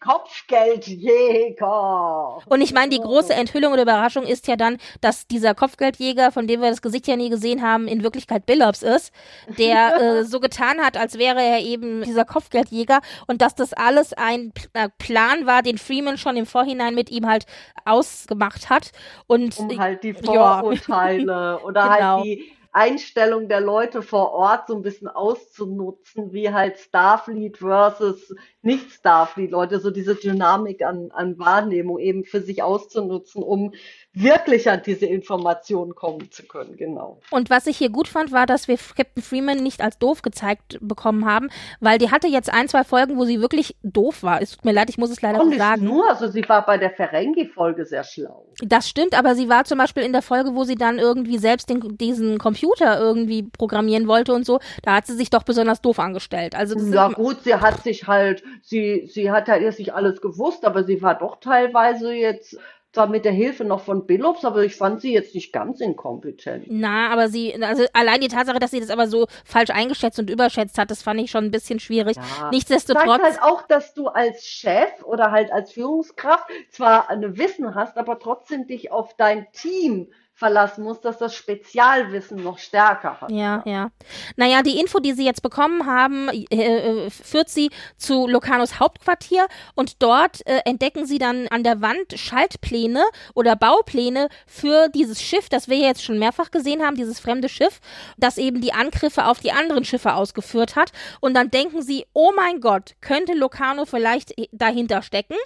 Kopfgeldjäger. 0.00 2.38
Und 2.46 2.60
ich 2.60 2.72
meine, 2.72 2.90
die 2.90 2.98
große 2.98 3.32
Enthüllung 3.32 3.72
oder 3.72 3.82
Überraschung 3.82 4.24
ist 4.24 4.48
ja 4.48 4.56
dann, 4.56 4.78
dass 5.00 5.28
dieser 5.28 5.54
Kopfgeldjäger, 5.54 6.32
von 6.32 6.48
dem 6.48 6.60
wir 6.60 6.70
das 6.70 6.82
Gesicht 6.82 7.06
ja 7.06 7.14
nie 7.14 7.30
gesehen 7.30 7.62
haben, 7.62 7.86
in 7.86 8.02
Wirklichkeit 8.02 8.46
Billups 8.46 8.82
ist, 8.82 9.12
der 9.58 9.94
äh, 10.00 10.24
so 10.24 10.40
getan 10.40 10.80
hat, 10.80 10.96
als 10.96 11.18
wäre 11.18 11.40
er 11.40 11.60
eben 11.60 12.02
dieser 12.02 12.24
Kopfgeldjäger 12.24 13.00
und 13.28 13.42
dass 13.42 13.54
das 13.54 13.74
alles 13.74 14.12
ein 14.12 14.52
äh, 14.72 14.88
Plan 14.98 15.46
war, 15.46 15.62
den 15.62 15.78
Freeman 15.78 16.18
schon 16.18 16.36
im 16.36 16.46
Vorhinein 16.46 16.96
mit 16.96 17.10
ihm 17.10 17.28
halt 17.28 17.46
ausgemacht 17.84 18.70
hat. 18.70 18.90
Und, 19.28 19.56
um 19.58 19.78
halt 19.78 20.02
die 20.02 20.14
Vorurteile 20.14 21.32
ja. 21.32 21.60
oder 21.64 21.90
halt 21.90 22.00
genau. 22.00 22.16
halt 22.16 22.24
die 22.24 22.56
Einstellung 22.72 23.48
der 23.48 23.60
Leute 23.60 24.02
vor 24.02 24.32
Ort 24.32 24.68
so 24.68 24.76
ein 24.76 24.82
bisschen 24.82 25.08
auszunutzen, 25.08 26.32
wie 26.32 26.52
halt 26.52 26.78
Starfleet 26.78 27.58
versus 27.58 28.34
nicht 28.62 28.92
Starfleet-Leute, 28.92 29.80
so 29.80 29.90
diese 29.90 30.14
Dynamik 30.14 30.82
an, 30.82 31.10
an 31.12 31.38
Wahrnehmung 31.38 31.98
eben 31.98 32.24
für 32.24 32.40
sich 32.40 32.62
auszunutzen, 32.62 33.42
um 33.42 33.72
wirklich 34.12 34.68
an 34.68 34.82
diese 34.84 35.06
Informationen 35.06 35.94
kommen 35.94 36.30
zu 36.30 36.42
können, 36.42 36.76
genau. 36.76 37.20
Und 37.30 37.48
was 37.48 37.66
ich 37.66 37.78
hier 37.78 37.90
gut 37.90 38.08
fand, 38.08 38.32
war, 38.32 38.44
dass 38.44 38.66
wir 38.66 38.76
Captain 38.76 39.22
Freeman 39.22 39.58
nicht 39.58 39.80
als 39.80 39.98
doof 39.98 40.22
gezeigt 40.22 40.78
bekommen 40.80 41.26
haben, 41.26 41.48
weil 41.78 41.98
die 41.98 42.10
hatte 42.10 42.26
jetzt 42.26 42.52
ein, 42.52 42.68
zwei 42.68 42.82
Folgen, 42.82 43.16
wo 43.16 43.24
sie 43.24 43.40
wirklich 43.40 43.76
doof 43.82 44.22
war. 44.22 44.42
Es 44.42 44.52
tut 44.52 44.64
mir 44.64 44.72
leid, 44.72 44.90
ich 44.90 44.98
muss 44.98 45.10
es 45.10 45.22
leider 45.22 45.40
so 45.40 45.52
sagen. 45.52 45.84
nur, 45.84 46.08
also 46.08 46.28
sie 46.28 46.46
war 46.48 46.66
bei 46.66 46.76
der 46.76 46.90
Ferengi-Folge 46.90 47.86
sehr 47.86 48.04
schlau. 48.04 48.46
Das 48.62 48.88
stimmt, 48.88 49.16
aber 49.16 49.34
sie 49.34 49.48
war 49.48 49.64
zum 49.64 49.78
Beispiel 49.78 50.02
in 50.02 50.12
der 50.12 50.22
Folge, 50.22 50.54
wo 50.54 50.64
sie 50.64 50.74
dann 50.74 50.98
irgendwie 50.98 51.38
selbst 51.38 51.70
den, 51.70 51.96
diesen 51.96 52.38
Computer 52.38 52.98
irgendwie 52.98 53.44
programmieren 53.44 54.08
wollte 54.08 54.32
und 54.34 54.44
so, 54.44 54.58
da 54.82 54.96
hat 54.96 55.06
sie 55.06 55.14
sich 55.14 55.30
doch 55.30 55.44
besonders 55.44 55.80
doof 55.80 55.98
angestellt. 55.98 56.54
Also 56.54 56.78
ja 56.78 57.08
gut, 57.08 57.44
sie 57.44 57.54
hat 57.54 57.84
sich 57.84 58.08
halt, 58.08 58.42
sie, 58.62 59.06
sie 59.06 59.30
hat 59.30 59.48
halt 59.48 59.62
erst 59.62 59.78
nicht 59.78 59.94
alles 59.94 60.20
gewusst, 60.20 60.64
aber 60.64 60.84
sie 60.84 61.02
war 61.02 61.18
doch 61.18 61.40
teilweise 61.40 62.12
jetzt 62.12 62.58
zwar 62.92 63.06
mit 63.06 63.24
der 63.24 63.32
Hilfe 63.32 63.64
noch 63.64 63.84
von 63.84 64.06
Billups, 64.06 64.44
aber 64.44 64.64
ich 64.64 64.74
fand 64.74 65.00
sie 65.00 65.12
jetzt 65.12 65.34
nicht 65.34 65.52
ganz 65.52 65.80
inkompetent. 65.80 66.66
Na, 66.68 67.10
aber 67.10 67.28
sie, 67.28 67.54
also 67.62 67.84
allein 67.92 68.20
die 68.20 68.28
Tatsache, 68.28 68.58
dass 68.58 68.72
sie 68.72 68.80
das 68.80 68.90
aber 68.90 69.06
so 69.06 69.26
falsch 69.44 69.70
eingeschätzt 69.70 70.18
und 70.18 70.28
überschätzt 70.28 70.76
hat, 70.76 70.90
das 70.90 71.02
fand 71.02 71.20
ich 71.20 71.30
schon 71.30 71.44
ein 71.44 71.50
bisschen 71.50 71.78
schwierig. 71.78 72.16
Ja. 72.16 72.50
Nichtsdestotrotz. 72.50 73.06
Zeigt 73.06 73.24
halt 73.24 73.42
auch, 73.42 73.62
dass 73.62 73.94
du 73.94 74.08
als 74.08 74.44
Chef 74.46 74.90
oder 75.04 75.30
halt 75.30 75.52
als 75.52 75.72
Führungskraft 75.72 76.50
zwar 76.70 77.08
eine 77.10 77.38
Wissen 77.38 77.74
hast, 77.74 77.96
aber 77.96 78.18
trotzdem 78.18 78.66
dich 78.66 78.90
auf 78.90 79.14
dein 79.16 79.46
Team 79.52 80.08
verlassen 80.40 80.82
muss, 80.84 81.02
dass 81.02 81.18
das 81.18 81.34
Spezialwissen 81.34 82.42
noch 82.42 82.58
stärker 82.58 83.20
hat. 83.20 83.30
Ja, 83.30 83.62
ja. 83.66 83.90
Naja, 84.36 84.62
die 84.62 84.80
Info, 84.80 84.98
die 84.98 85.12
sie 85.12 85.26
jetzt 85.26 85.42
bekommen 85.42 85.84
haben, 85.84 86.30
äh, 86.30 87.04
äh, 87.06 87.10
führt 87.10 87.50
sie 87.50 87.70
zu 87.98 88.26
Locanos 88.26 88.80
Hauptquartier 88.80 89.46
und 89.74 90.02
dort 90.02 90.44
äh, 90.46 90.60
entdecken 90.64 91.04
sie 91.04 91.18
dann 91.18 91.46
an 91.48 91.62
der 91.62 91.82
Wand 91.82 92.14
Schaltpläne 92.18 93.02
oder 93.34 93.54
Baupläne 93.54 94.30
für 94.46 94.88
dieses 94.88 95.20
Schiff, 95.20 95.50
das 95.50 95.68
wir 95.68 95.76
jetzt 95.76 96.02
schon 96.02 96.18
mehrfach 96.18 96.50
gesehen 96.50 96.82
haben, 96.82 96.96
dieses 96.96 97.20
fremde 97.20 97.50
Schiff, 97.50 97.78
das 98.16 98.38
eben 98.38 98.62
die 98.62 98.72
Angriffe 98.72 99.26
auf 99.26 99.40
die 99.40 99.52
anderen 99.52 99.84
Schiffe 99.84 100.14
ausgeführt 100.14 100.74
hat. 100.74 100.90
Und 101.20 101.34
dann 101.34 101.50
denken 101.50 101.82
sie, 101.82 102.06
oh 102.14 102.32
mein 102.34 102.62
Gott, 102.62 102.94
könnte 103.02 103.34
Locano 103.34 103.84
vielleicht 103.84 104.32
dahinter 104.52 105.02
stecken? 105.02 105.36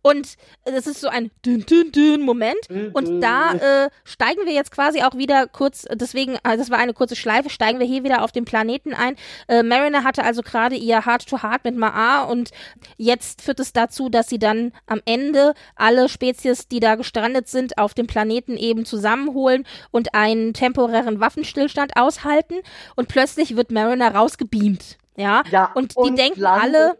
Und 0.00 0.36
es 0.62 0.86
ist 0.86 1.00
so 1.00 1.08
ein 1.08 1.32
dünn, 1.44 1.66
dünn, 1.66 1.90
dünn 1.90 2.22
Moment. 2.22 2.68
Und 2.92 3.20
da 3.20 3.54
äh, 3.54 3.90
steigen 4.04 4.43
wir 4.46 4.52
jetzt 4.52 4.70
quasi 4.70 5.02
auch 5.02 5.16
wieder 5.16 5.46
kurz, 5.46 5.86
deswegen, 5.92 6.38
also 6.42 6.58
das 6.62 6.70
war 6.70 6.78
eine 6.78 6.94
kurze 6.94 7.16
Schleife, 7.16 7.50
steigen 7.50 7.78
wir 7.78 7.86
hier 7.86 8.04
wieder 8.04 8.22
auf 8.22 8.32
den 8.32 8.44
Planeten 8.44 8.94
ein. 8.94 9.16
Äh, 9.48 9.62
Mariner 9.62 10.04
hatte 10.04 10.24
also 10.24 10.42
gerade 10.42 10.76
ihr 10.76 11.04
Heart-to-Heart 11.04 11.62
-Heart 11.62 11.70
mit 11.70 11.76
Ma'a 11.76 12.26
und 12.26 12.50
jetzt 12.96 13.42
führt 13.42 13.60
es 13.60 13.72
dazu, 13.72 14.08
dass 14.08 14.28
sie 14.28 14.38
dann 14.38 14.72
am 14.86 15.00
Ende 15.04 15.54
alle 15.76 16.08
Spezies, 16.08 16.68
die 16.68 16.80
da 16.80 16.94
gestrandet 16.94 17.48
sind, 17.48 17.78
auf 17.78 17.94
dem 17.94 18.06
Planeten 18.06 18.56
eben 18.56 18.84
zusammenholen 18.84 19.66
und 19.90 20.14
einen 20.14 20.54
temporären 20.54 21.20
Waffenstillstand 21.20 21.96
aushalten 21.96 22.56
und 22.96 23.08
plötzlich 23.08 23.56
wird 23.56 23.70
Mariner 23.70 24.14
rausgebeamt. 24.14 24.98
Ja, 25.16 25.42
ja 25.50 25.70
und 25.74 25.94
die 25.96 26.14
denken 26.14 26.44
alle, 26.44 26.98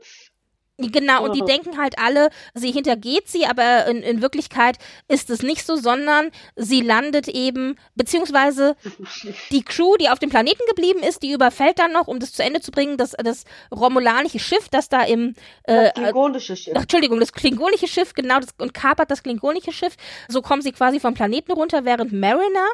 Genau, 0.77 1.25
und 1.25 1.37
die 1.37 1.43
denken 1.43 1.79
halt 1.79 2.01
alle, 2.01 2.31
sie 2.53 2.73
hintergeht 2.73 3.29
sie, 3.29 3.47
aber 3.47 3.87
in, 3.87 4.03
in 4.03 4.23
Wirklichkeit 4.23 4.79
ist 5.07 5.31
es 5.31 5.43
nicht 5.43 5.65
so, 5.65 5.77
sondern 5.77 6.31
sie 6.57 6.81
landet 6.81 7.29
eben, 7.29 7.77
beziehungsweise 7.95 8.75
die 9.53 9.63
Crew, 9.63 9.97
die 10.01 10.09
auf 10.09 10.19
dem 10.19 10.31
Planeten 10.31 10.63
geblieben 10.69 10.99
ist, 11.01 11.23
die 11.23 11.31
überfällt 11.31 11.79
dann 11.79 11.93
noch, 11.93 12.09
um 12.09 12.19
das 12.19 12.33
zu 12.33 12.43
Ende 12.43 12.61
zu 12.61 12.73
bringen, 12.73 12.97
das, 12.97 13.13
das 13.13 13.45
romulanische 13.73 14.41
Schiff, 14.41 14.69
das 14.69 14.89
da 14.89 15.03
im 15.03 15.37
äh, 15.63 15.85
das 15.85 15.95
klingonische 15.95 16.57
Schiff. 16.57 16.75
Ach, 16.77 16.83
Entschuldigung, 16.83 17.21
das 17.21 17.33
klingonische 17.33 17.87
Schiff, 17.87 18.13
genau, 18.13 18.41
das, 18.41 18.49
und 18.59 18.75
kapert 18.75 19.13
das 19.13 19.23
klingonische 19.23 19.71
Schiff. 19.71 19.95
So 20.27 20.43
kommen 20.43 20.63
sie 20.63 20.73
quasi 20.73 20.99
vom 20.99 21.15
Planeten 21.15 21.53
runter, 21.53 21.85
während 21.85 22.13
Mariner 22.13 22.67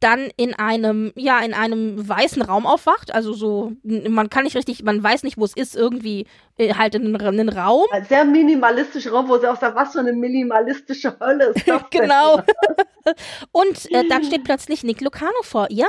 dann 0.00 0.30
in 0.36 0.54
einem, 0.54 1.12
ja, 1.16 1.40
in 1.40 1.54
einem 1.54 2.08
weißen 2.08 2.42
Raum 2.42 2.66
aufwacht. 2.66 3.12
Also 3.12 3.32
so, 3.32 3.72
man 3.82 4.30
kann 4.30 4.44
nicht 4.44 4.56
richtig, 4.56 4.82
man 4.82 5.02
weiß 5.02 5.24
nicht, 5.24 5.38
wo 5.38 5.44
es 5.44 5.54
ist, 5.54 5.74
irgendwie 5.74 6.26
äh, 6.56 6.74
halt 6.74 6.94
in 6.94 7.16
einen 7.26 7.48
Raum. 7.48 7.86
Ein 7.90 8.04
sehr 8.04 8.24
minimalistischer 8.24 9.10
Raum, 9.10 9.28
wo 9.28 9.38
sie 9.38 9.46
auch 9.46 9.58
sagt, 9.58 9.76
was 9.76 9.92
für 9.92 10.00
eine 10.00 10.12
minimalistische 10.12 11.16
Hölle 11.20 11.46
ist 11.46 11.66
das 11.68 11.82
Genau. 11.90 12.42
und 13.52 13.90
äh, 13.92 14.06
dann 14.08 14.24
steht 14.24 14.44
plötzlich 14.44 14.82
Nick 14.84 15.00
Lucano 15.00 15.42
vor 15.42 15.68
ihr 15.70 15.86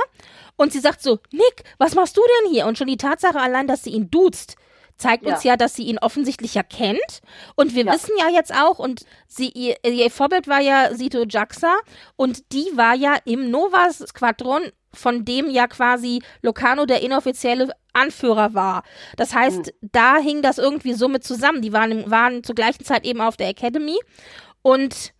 und 0.56 0.72
sie 0.72 0.80
sagt 0.80 1.02
so, 1.02 1.18
Nick, 1.32 1.64
was 1.78 1.94
machst 1.94 2.16
du 2.16 2.22
denn 2.22 2.52
hier? 2.52 2.66
Und 2.66 2.78
schon 2.78 2.86
die 2.86 2.96
Tatsache 2.96 3.38
allein, 3.38 3.66
dass 3.66 3.82
sie 3.84 3.90
ihn 3.90 4.10
duzt, 4.10 4.56
zeigt 5.00 5.24
uns 5.24 5.42
ja. 5.42 5.52
ja, 5.52 5.56
dass 5.56 5.74
sie 5.74 5.84
ihn 5.84 5.98
offensichtlich 5.98 6.54
ja 6.54 6.62
kennt. 6.62 7.22
Und 7.56 7.74
wir 7.74 7.84
ja. 7.84 7.92
wissen 7.92 8.12
ja 8.18 8.28
jetzt 8.28 8.54
auch, 8.54 8.78
und 8.78 9.06
sie, 9.26 9.48
ihr, 9.48 9.76
ihr 9.82 10.10
Vorbild 10.10 10.48
war 10.48 10.60
ja 10.60 10.94
Sito 10.94 11.24
Jaxa 11.26 11.74
und 12.16 12.52
die 12.52 12.66
war 12.74 12.94
ja 12.94 13.16
im 13.24 13.50
Nova-Squadron, 13.50 14.62
von 14.92 15.24
dem 15.24 15.50
ja 15.50 15.66
quasi 15.66 16.22
Locano 16.42 16.86
der 16.86 17.02
inoffizielle 17.02 17.72
Anführer 17.92 18.54
war. 18.54 18.82
Das 19.16 19.34
heißt, 19.34 19.66
mhm. 19.66 19.88
da 19.92 20.16
hing 20.18 20.42
das 20.42 20.58
irgendwie 20.58 20.94
so 20.94 21.08
mit 21.08 21.24
zusammen. 21.24 21.62
Die 21.62 21.72
waren, 21.72 22.10
waren 22.10 22.44
zur 22.44 22.54
gleichen 22.54 22.84
Zeit 22.84 23.04
eben 23.04 23.20
auf 23.20 23.36
der 23.36 23.48
Academy 23.48 23.98
und 24.62 25.12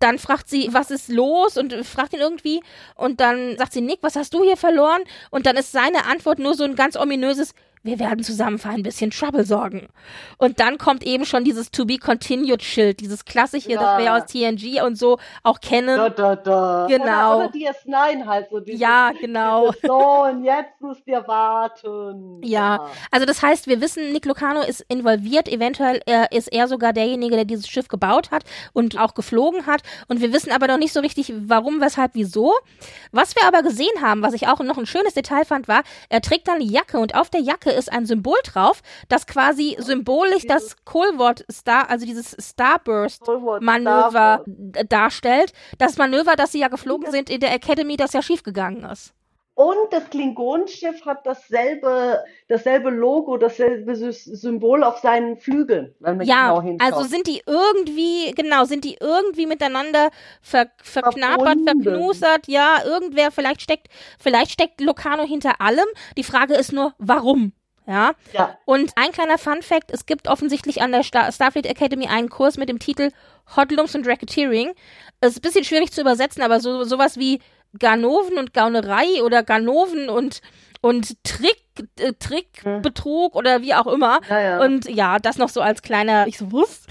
dann 0.00 0.18
fragt 0.18 0.48
sie, 0.48 0.68
was 0.72 0.90
ist 0.90 1.08
los 1.08 1.56
und 1.56 1.72
fragt 1.84 2.12
ihn 2.12 2.20
irgendwie 2.20 2.60
und 2.94 3.20
dann 3.20 3.56
sagt 3.56 3.72
sie, 3.72 3.80
Nick, 3.80 3.98
was 4.02 4.16
hast 4.16 4.34
du 4.34 4.44
hier 4.44 4.56
verloren? 4.56 5.00
Und 5.30 5.46
dann 5.46 5.56
ist 5.56 5.72
seine 5.72 6.04
Antwort 6.04 6.38
nur 6.38 6.54
so 6.54 6.64
ein 6.64 6.74
ganz 6.74 6.96
ominöses, 6.96 7.54
wir 7.88 7.98
werden 7.98 8.22
zusammen 8.22 8.58
für 8.58 8.68
ein 8.68 8.82
bisschen 8.82 9.10
Trouble 9.10 9.44
sorgen. 9.44 9.88
Und 10.36 10.60
dann 10.60 10.76
kommt 10.76 11.04
eben 11.04 11.24
schon 11.24 11.42
dieses 11.42 11.70
To 11.70 11.86
Be 11.86 11.96
Continued 11.96 12.62
Schild, 12.62 13.00
dieses 13.00 13.24
klassische, 13.24 13.70
ja. 13.70 13.80
das 13.80 13.98
wir 13.98 14.14
aus 14.14 14.26
TNG 14.26 14.82
und 14.84 14.98
so 14.98 15.18
auch 15.42 15.60
kennen. 15.60 15.96
Da, 15.96 16.10
da, 16.10 16.36
da. 16.36 16.86
Genau. 16.88 17.38
Oder, 17.38 17.46
oder 17.46 17.54
DS9 17.54 18.26
halt 18.26 18.48
so. 18.50 18.60
Dieses, 18.60 18.78
ja, 18.78 19.12
genau. 19.18 19.72
so, 19.82 20.24
und 20.24 20.44
jetzt 20.44 20.80
müsst 20.80 21.06
ihr 21.06 21.26
warten. 21.26 22.40
Ja. 22.42 22.76
ja, 22.76 22.86
also 23.10 23.24
das 23.24 23.42
heißt, 23.42 23.66
wir 23.66 23.80
wissen, 23.80 24.12
Nick 24.12 24.26
Lucano 24.26 24.60
ist 24.60 24.84
involviert, 24.88 25.48
eventuell 25.48 26.02
äh, 26.06 26.26
ist 26.36 26.52
er 26.52 26.68
sogar 26.68 26.92
derjenige, 26.92 27.36
der 27.36 27.46
dieses 27.46 27.68
Schiff 27.68 27.88
gebaut 27.88 28.30
hat 28.30 28.44
und 28.74 28.98
auch 28.98 29.14
geflogen 29.14 29.66
hat. 29.66 29.82
Und 30.08 30.20
wir 30.20 30.32
wissen 30.32 30.52
aber 30.52 30.66
noch 30.66 30.78
nicht 30.78 30.92
so 30.92 31.00
richtig, 31.00 31.32
warum, 31.34 31.80
weshalb, 31.80 32.10
wieso. 32.14 32.52
Was 33.12 33.34
wir 33.34 33.44
aber 33.46 33.62
gesehen 33.62 34.02
haben, 34.02 34.22
was 34.22 34.34
ich 34.34 34.46
auch 34.46 34.60
noch 34.60 34.76
ein 34.76 34.86
schönes 34.86 35.14
Detail 35.14 35.44
fand, 35.44 35.68
war, 35.68 35.82
er 36.10 36.20
trägt 36.20 36.48
dann 36.48 36.56
eine 36.56 36.64
Jacke 36.64 36.98
und 36.98 37.14
auf 37.14 37.30
der 37.30 37.40
Jacke 37.40 37.70
ist 37.78 37.92
ein 37.92 38.06
Symbol 38.06 38.38
drauf, 38.44 38.82
das 39.08 39.26
quasi 39.26 39.76
symbolisch 39.78 40.46
das 40.46 40.76
Kohlwort 40.84 41.44
Star, 41.50 41.88
also 41.88 42.04
dieses 42.04 42.36
Starburst-Manöver 42.38 44.44
darstellt. 44.88 45.52
Das 45.78 45.96
Manöver, 45.96 46.36
das 46.36 46.52
sie 46.52 46.60
ja 46.60 46.68
geflogen 46.68 47.10
sind 47.10 47.30
in 47.30 47.40
der 47.40 47.54
Academy, 47.54 47.96
das 47.96 48.12
ja 48.12 48.22
schiefgegangen 48.22 48.84
ist. 48.84 49.14
Und 49.58 49.92
das 49.92 50.08
Klingonenschiff 50.10 51.04
hat 51.04 51.26
dasselbe, 51.26 52.22
dasselbe 52.46 52.90
Logo, 52.90 53.38
dasselbe 53.38 53.96
Symbol 53.96 54.84
auf 54.84 54.98
seinen 54.98 55.36
Flügeln, 55.36 55.96
wenn 55.98 56.18
man 56.18 56.26
ja, 56.28 56.50
genau 56.50 56.62
hinschaut. 56.62 56.92
Also 56.92 57.08
sind 57.08 57.26
die 57.26 57.42
irgendwie, 57.44 58.30
genau, 58.36 58.66
sind 58.66 58.84
die 58.84 58.98
irgendwie 59.00 59.46
miteinander 59.46 60.10
ver, 60.42 60.70
verknappert, 60.80 61.58
Verbunden. 61.64 61.82
verknusert, 61.82 62.46
ja, 62.46 62.84
irgendwer, 62.84 63.32
vielleicht 63.32 63.60
steckt, 63.60 63.88
vielleicht 64.20 64.52
steckt 64.52 64.80
Locano 64.80 65.24
hinter 65.24 65.60
allem. 65.60 65.88
Die 66.16 66.22
Frage 66.22 66.54
ist 66.54 66.72
nur, 66.72 66.94
warum? 66.98 67.52
Ja? 67.88 68.12
ja. 68.34 68.56
Und 68.66 68.92
ein 68.96 69.12
kleiner 69.12 69.38
Fun 69.38 69.62
Fact: 69.62 69.90
Es 69.90 70.06
gibt 70.06 70.28
offensichtlich 70.28 70.82
an 70.82 70.92
der 70.92 71.02
Star 71.02 71.32
Starfleet 71.32 71.66
Academy 71.66 72.06
einen 72.06 72.28
Kurs 72.28 72.58
mit 72.58 72.68
dem 72.68 72.78
Titel 72.78 73.10
Hotlums 73.56 73.94
und 73.94 74.06
Racketeering. 74.06 74.72
Es 75.20 75.30
ist 75.30 75.38
ein 75.38 75.42
bisschen 75.42 75.64
schwierig 75.64 75.90
zu 75.90 76.02
übersetzen, 76.02 76.42
aber 76.42 76.60
so, 76.60 76.84
sowas 76.84 77.16
wie 77.16 77.40
Ganoven 77.78 78.38
und 78.38 78.52
Gaunerei 78.52 79.22
oder 79.22 79.42
Ganoven 79.42 80.10
und, 80.10 80.40
und 80.82 81.22
Trick, 81.24 81.64
äh, 81.98 82.12
Trickbetrug 82.12 83.32
hm. 83.32 83.38
oder 83.38 83.62
wie 83.62 83.74
auch 83.74 83.86
immer. 83.86 84.20
Ja, 84.28 84.40
ja. 84.40 84.60
Und 84.60 84.88
ja, 84.88 85.18
das 85.18 85.38
noch 85.38 85.48
so 85.48 85.62
als 85.62 85.82
kleiner, 85.82 86.26
ich 86.28 86.38
so, 86.38 86.52
was? 86.52 86.86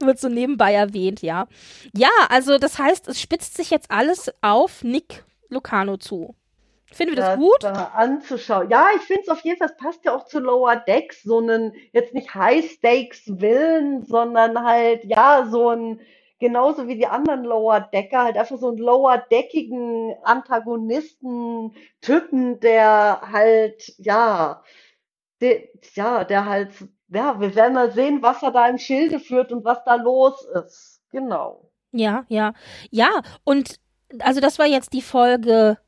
wird 0.00 0.18
so 0.18 0.28
nebenbei 0.28 0.74
erwähnt, 0.74 1.22
ja. 1.22 1.46
Ja, 1.96 2.10
also 2.28 2.58
das 2.58 2.78
heißt, 2.78 3.08
es 3.08 3.20
spitzt 3.20 3.56
sich 3.56 3.70
jetzt 3.70 3.90
alles 3.90 4.32
auf 4.42 4.82
Nick 4.82 5.24
Lucano 5.48 5.96
zu. 5.96 6.34
Finden 6.94 7.16
wir 7.16 7.22
das, 7.22 7.30
das 7.30 7.38
gut? 7.38 7.62
Da 7.62 7.92
anzuschauen. 7.94 8.68
Ja, 8.70 8.88
ich 8.94 9.02
finde 9.02 9.22
es 9.22 9.28
auf 9.28 9.40
jeden 9.40 9.58
Fall, 9.58 9.68
es 9.68 9.76
passt 9.76 10.04
ja 10.04 10.14
auch 10.14 10.26
zu 10.26 10.38
Lower 10.38 10.76
Decks, 10.76 11.22
so 11.22 11.38
einen, 11.38 11.72
jetzt 11.92 12.14
nicht 12.14 12.34
High-Stakes-Willen, 12.34 14.04
sondern 14.04 14.62
halt, 14.64 15.04
ja, 15.04 15.46
so 15.50 15.70
ein, 15.70 16.00
genauso 16.38 16.86
wie 16.86 16.96
die 16.96 17.06
anderen 17.06 17.44
Lower 17.44 17.80
Decker, 17.80 18.24
halt 18.24 18.36
einfach 18.36 18.58
so 18.58 18.68
einen 18.68 18.78
Lower 18.78 19.18
Deckigen 19.30 20.14
Antagonisten-Typen, 20.22 22.60
der 22.60 23.20
halt, 23.32 23.94
ja, 23.98 24.62
der, 25.40 25.62
ja, 25.94 26.24
der 26.24 26.44
halt, 26.46 26.70
ja, 27.08 27.40
wir 27.40 27.54
werden 27.54 27.74
mal 27.74 27.90
sehen, 27.90 28.22
was 28.22 28.42
er 28.42 28.52
da 28.52 28.68
im 28.68 28.78
Schilde 28.78 29.20
führt 29.20 29.52
und 29.52 29.64
was 29.64 29.84
da 29.84 29.96
los 29.96 30.46
ist. 30.64 31.02
Genau. 31.10 31.70
Ja, 31.92 32.24
ja. 32.28 32.54
Ja, 32.90 33.22
und 33.44 33.78
also 34.20 34.40
das 34.40 34.58
war 34.58 34.66
jetzt 34.66 34.92
die 34.92 35.02
Folge 35.02 35.78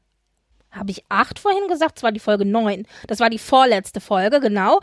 habe 0.76 0.90
ich 0.90 1.04
acht 1.08 1.38
vorhin 1.38 1.68
gesagt? 1.68 1.98
Das 1.98 2.02
war 2.02 2.12
die 2.12 2.20
Folge 2.20 2.44
neun. 2.44 2.86
Das 3.06 3.20
war 3.20 3.30
die 3.30 3.38
vorletzte 3.38 4.00
Folge, 4.00 4.40
genau. 4.40 4.80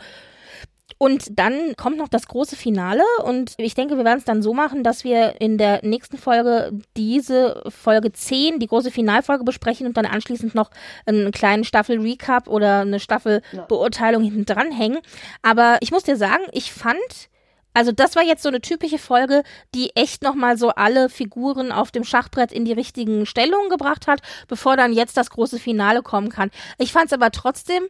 Und 0.98 1.38
dann 1.38 1.74
kommt 1.76 1.96
noch 1.96 2.08
das 2.08 2.28
große 2.28 2.56
Finale 2.56 3.02
und 3.24 3.54
ich 3.56 3.74
denke, 3.74 3.96
wir 3.96 4.04
werden 4.04 4.18
es 4.18 4.24
dann 4.24 4.42
so 4.42 4.54
machen, 4.54 4.84
dass 4.84 5.02
wir 5.02 5.40
in 5.40 5.58
der 5.58 5.84
nächsten 5.84 6.18
Folge 6.18 6.72
diese 6.96 7.62
Folge 7.68 8.12
10, 8.12 8.58
die 8.58 8.66
große 8.66 8.90
Finalfolge 8.90 9.44
besprechen 9.44 9.86
und 9.86 9.96
dann 9.96 10.06
anschließend 10.06 10.54
noch 10.54 10.70
einen 11.06 11.32
kleinen 11.32 11.64
Staffel-Recap 11.64 12.48
oder 12.48 12.80
eine 12.80 13.00
Staffel-Beurteilung 13.00 14.22
hinten 14.22 14.44
dran 14.44 14.70
hängen. 14.70 14.98
Aber 15.42 15.78
ich 15.80 15.90
muss 15.90 16.04
dir 16.04 16.16
sagen, 16.16 16.44
ich 16.52 16.72
fand 16.72 17.28
also 17.74 17.92
das 17.92 18.16
war 18.16 18.22
jetzt 18.22 18.42
so 18.42 18.48
eine 18.48 18.60
typische 18.60 18.98
Folge, 18.98 19.42
die 19.74 19.94
echt 19.96 20.22
nochmal 20.22 20.56
so 20.56 20.70
alle 20.70 21.08
Figuren 21.10 21.72
auf 21.72 21.90
dem 21.90 22.04
Schachbrett 22.04 22.52
in 22.52 22.64
die 22.64 22.72
richtigen 22.72 23.26
Stellungen 23.26 23.68
gebracht 23.68 24.06
hat, 24.06 24.20
bevor 24.48 24.76
dann 24.76 24.92
jetzt 24.92 25.16
das 25.16 25.30
große 25.30 25.58
Finale 25.58 26.02
kommen 26.02 26.30
kann. 26.30 26.50
Ich 26.78 26.92
fand 26.92 27.06
es 27.06 27.12
aber 27.12 27.30
trotzdem 27.30 27.84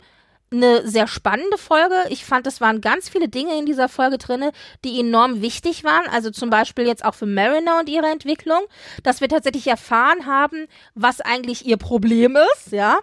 eine 0.50 0.86
sehr 0.86 1.06
spannende 1.06 1.58
Folge. 1.58 1.94
Ich 2.08 2.24
fand, 2.24 2.46
es 2.46 2.60
waren 2.60 2.80
ganz 2.80 3.08
viele 3.08 3.28
Dinge 3.28 3.58
in 3.58 3.66
dieser 3.66 3.88
Folge 3.88 4.18
drinne, 4.18 4.52
die 4.84 5.00
enorm 5.00 5.42
wichtig 5.42 5.84
waren. 5.84 6.08
Also 6.08 6.30
zum 6.30 6.50
Beispiel 6.50 6.86
jetzt 6.86 7.04
auch 7.04 7.14
für 7.14 7.26
Mariner 7.26 7.80
und 7.80 7.88
ihre 7.88 8.06
Entwicklung, 8.06 8.60
dass 9.02 9.20
wir 9.20 9.28
tatsächlich 9.28 9.66
erfahren 9.66 10.26
haben, 10.26 10.66
was 10.94 11.20
eigentlich 11.20 11.66
ihr 11.66 11.76
Problem 11.76 12.36
ist, 12.36 12.72
ja. 12.72 12.98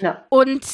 ja. 0.00 0.24
Und 0.30 0.64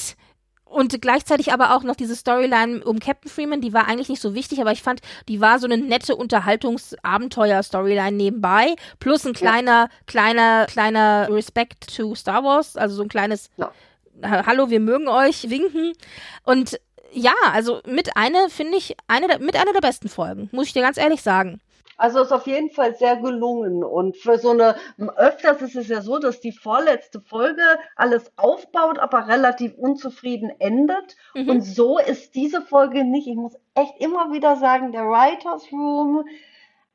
und 0.71 1.03
gleichzeitig 1.03 1.53
aber 1.53 1.75
auch 1.75 1.83
noch 1.83 1.97
diese 1.97 2.17
Storyline 2.17 2.83
um 2.85 3.01
Captain 3.01 3.31
Freeman, 3.31 3.61
die 3.61 3.73
war 3.73 3.89
eigentlich 3.89 4.09
nicht 4.09 4.23
so 4.23 4.35
wichtig, 4.35 4.61
aber 4.61 4.73
ich 4.73 4.83
fand, 4.83 5.01
die 5.29 5.41
war 5.41 5.59
so 5.59 5.67
eine 5.67 5.77
nette 5.77 6.17
Unterhaltungsabenteuer-Storyline 6.17 8.17
nebenbei, 8.17 8.77
plus 9.01 9.27
ein 9.27 9.33
kleiner, 9.33 9.71
ja. 9.71 9.89
kleiner, 10.07 10.67
kleiner 10.67 11.29
Respect 11.31 11.97
to 11.97 12.15
Star 12.15 12.45
Wars, 12.45 12.77
also 12.77 12.95
so 12.95 13.03
ein 13.03 13.09
kleines 13.09 13.51
ja. 13.57 13.71
Hallo, 14.23 14.71
wir 14.71 14.81
mögen 14.81 15.09
euch, 15.09 15.49
winken. 15.49 15.93
Und 16.45 16.79
ja, 17.13 17.33
also 17.53 17.81
mit 17.87 18.17
einer, 18.17 18.51
finde 18.51 18.77
ich, 18.77 18.97
eine 19.09 19.29
der, 19.29 19.39
mit 19.39 19.57
einer 19.57 19.73
der 19.73 19.81
besten 19.81 20.09
Folgen, 20.09 20.49
muss 20.53 20.69
ich 20.69 20.73
dir 20.73 20.83
ganz 20.83 20.97
ehrlich 20.97 21.23
sagen. 21.23 21.61
Also 22.01 22.23
ist 22.23 22.33
auf 22.33 22.47
jeden 22.47 22.71
Fall 22.71 22.95
sehr 22.95 23.17
gelungen. 23.17 23.85
Und 23.85 24.17
für 24.17 24.39
so 24.39 24.53
eine, 24.53 24.75
öfters 25.17 25.61
ist 25.61 25.77
es 25.77 25.89
ja 25.89 26.01
so, 26.01 26.19
dass 26.19 26.41
die 26.41 26.51
vorletzte 26.51 27.21
Folge 27.21 27.63
alles 27.95 28.33
aufbaut, 28.37 28.99
aber 28.99 29.29
relativ 29.29 29.75
unzufrieden 29.75 30.51
endet. 30.61 31.17
Mhm. 31.35 31.51
Und 31.51 31.61
so 31.61 31.99
ist 31.99 32.35
diese 32.35 32.63
Folge 32.63 33.05
nicht. 33.05 33.29
Ich 33.29 33.37
muss 33.37 33.55
echt 33.75 33.93
immer 33.99 34.33
wieder 34.33 34.57
sagen, 34.57 34.93
der 34.93 35.03
Writers 35.03 35.71
Room, 35.71 36.25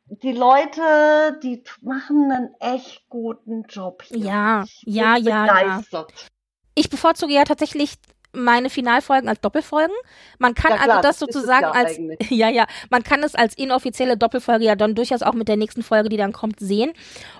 die 0.08 0.32
Leute, 0.32 1.40
die 1.44 1.62
machen 1.82 2.32
einen 2.32 2.56
echt 2.60 3.08
guten 3.08 3.62
Job 3.70 4.02
hier. 4.02 4.18
Ja, 4.18 4.66
ja, 4.86 5.18
ja, 5.18 5.46
begeistert. 5.46 6.12
ja. 6.16 6.28
Ich 6.74 6.90
bevorzuge 6.90 7.34
ja 7.34 7.44
tatsächlich 7.44 7.94
meine 8.36 8.70
Finalfolgen 8.70 9.30
als 9.30 9.42
Doppelfolgen. 9.42 9.96
Man 10.38 10.54
kann 10.54 10.72
ja, 10.72 10.78
klar, 10.78 10.98
also 10.98 11.08
das 11.08 11.20
sozusagen 11.20 11.64
ja 11.64 11.72
als 11.72 11.98
eigentlich. 11.98 12.30
ja 12.32 12.50
ja, 12.50 12.66
man 12.90 13.04
kann 13.04 13.24
es 13.24 13.36
als 13.36 13.56
inoffizielle 13.56 14.18
Doppelfolge 14.18 14.66
ja 14.66 14.76
dann 14.76 14.96
durchaus 14.96 15.22
auch 15.22 15.34
mit 15.34 15.48
der 15.48 15.58
nächsten 15.58 15.84
Folge, 15.84 16.10
die 16.10 16.18
dann 16.18 16.34
kommt, 16.34 16.60
sehen. 16.60 16.94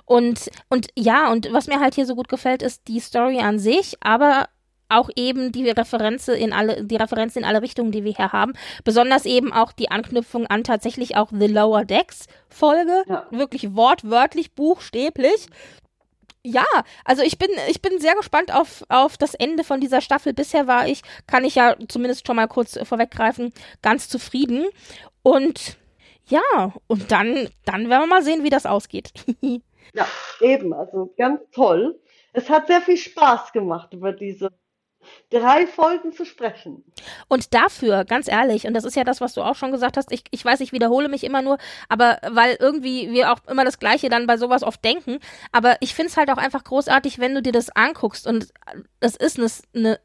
Und 0.04 0.50
und 0.68 0.88
ja, 0.96 1.30
und 1.30 1.52
was 1.52 1.66
mir 1.66 1.80
halt 1.80 1.94
hier 1.94 2.06
so 2.06 2.14
gut 2.14 2.28
gefällt, 2.28 2.62
ist 2.62 2.88
die 2.88 3.00
Story 3.00 3.40
an 3.40 3.58
sich, 3.58 3.96
aber 4.00 4.46
auch 4.88 5.10
eben 5.16 5.52
die 5.52 5.68
Referenz 5.68 6.28
in 6.28 6.52
alle, 6.52 6.84
die 6.84 6.96
Referenzen 6.96 7.42
in 7.42 7.48
alle 7.48 7.62
Richtungen, 7.62 7.90
die 7.90 8.04
wir 8.04 8.12
hier 8.12 8.32
haben. 8.32 8.52
Besonders 8.84 9.24
eben 9.24 9.52
auch 9.52 9.72
die 9.72 9.90
Anknüpfung 9.90 10.46
an 10.46 10.64
tatsächlich 10.64 11.16
auch 11.16 11.30
The 11.32 11.48
Lower 11.48 11.84
Decks 11.84 12.26
Folge. 12.48 13.04
Ja. 13.08 13.26
Wirklich 13.30 13.74
wortwörtlich, 13.74 14.54
buchstäblich. 14.54 15.48
Ja, 16.48 16.64
also 17.04 17.24
ich 17.24 17.38
bin, 17.38 17.50
ich 17.68 17.82
bin 17.82 17.98
sehr 17.98 18.14
gespannt 18.14 18.54
auf, 18.54 18.84
auf 18.88 19.16
das 19.16 19.34
Ende 19.34 19.64
von 19.64 19.80
dieser 19.80 20.00
Staffel. 20.00 20.32
Bisher 20.32 20.68
war 20.68 20.86
ich, 20.86 21.02
kann 21.26 21.42
ich 21.44 21.56
ja 21.56 21.74
zumindest 21.88 22.24
schon 22.24 22.36
mal 22.36 22.46
kurz 22.46 22.78
vorweggreifen, 22.84 23.52
ganz 23.82 24.08
zufrieden. 24.08 24.66
Und 25.24 25.76
ja, 26.28 26.72
und 26.86 27.10
dann, 27.10 27.48
dann 27.64 27.90
werden 27.90 28.02
wir 28.02 28.06
mal 28.06 28.22
sehen, 28.22 28.44
wie 28.44 28.50
das 28.50 28.64
ausgeht. 28.64 29.12
ja, 29.40 30.06
eben, 30.40 30.72
also 30.72 31.12
ganz 31.18 31.40
toll. 31.50 32.00
Es 32.32 32.48
hat 32.48 32.68
sehr 32.68 32.80
viel 32.80 32.96
Spaß 32.96 33.50
gemacht, 33.50 33.92
über 33.92 34.12
diese 34.12 34.52
drei 35.30 35.66
Folgen 35.66 36.12
zu 36.12 36.24
sprechen. 36.24 36.84
Und 37.28 37.54
dafür, 37.54 38.04
ganz 38.04 38.28
ehrlich, 38.28 38.66
und 38.66 38.74
das 38.74 38.84
ist 38.84 38.96
ja 38.96 39.04
das, 39.04 39.20
was 39.20 39.34
du 39.34 39.42
auch 39.42 39.54
schon 39.54 39.72
gesagt 39.72 39.96
hast, 39.96 40.12
ich, 40.12 40.24
ich 40.30 40.44
weiß, 40.44 40.60
ich 40.60 40.72
wiederhole 40.72 41.08
mich 41.08 41.24
immer 41.24 41.42
nur, 41.42 41.58
aber 41.88 42.18
weil 42.28 42.56
irgendwie 42.58 43.10
wir 43.10 43.32
auch 43.32 43.38
immer 43.48 43.64
das 43.64 43.78
Gleiche 43.78 44.08
dann 44.08 44.26
bei 44.26 44.36
sowas 44.36 44.62
oft 44.62 44.84
denken, 44.84 45.18
aber 45.52 45.76
ich 45.80 45.94
finde 45.94 46.10
es 46.10 46.16
halt 46.16 46.30
auch 46.30 46.38
einfach 46.38 46.64
großartig, 46.64 47.18
wenn 47.18 47.34
du 47.34 47.42
dir 47.42 47.52
das 47.52 47.70
anguckst 47.70 48.26
und 48.26 48.52
es 49.00 49.16
ist 49.16 49.38
eine, 49.38 49.50
eine 49.74 50.00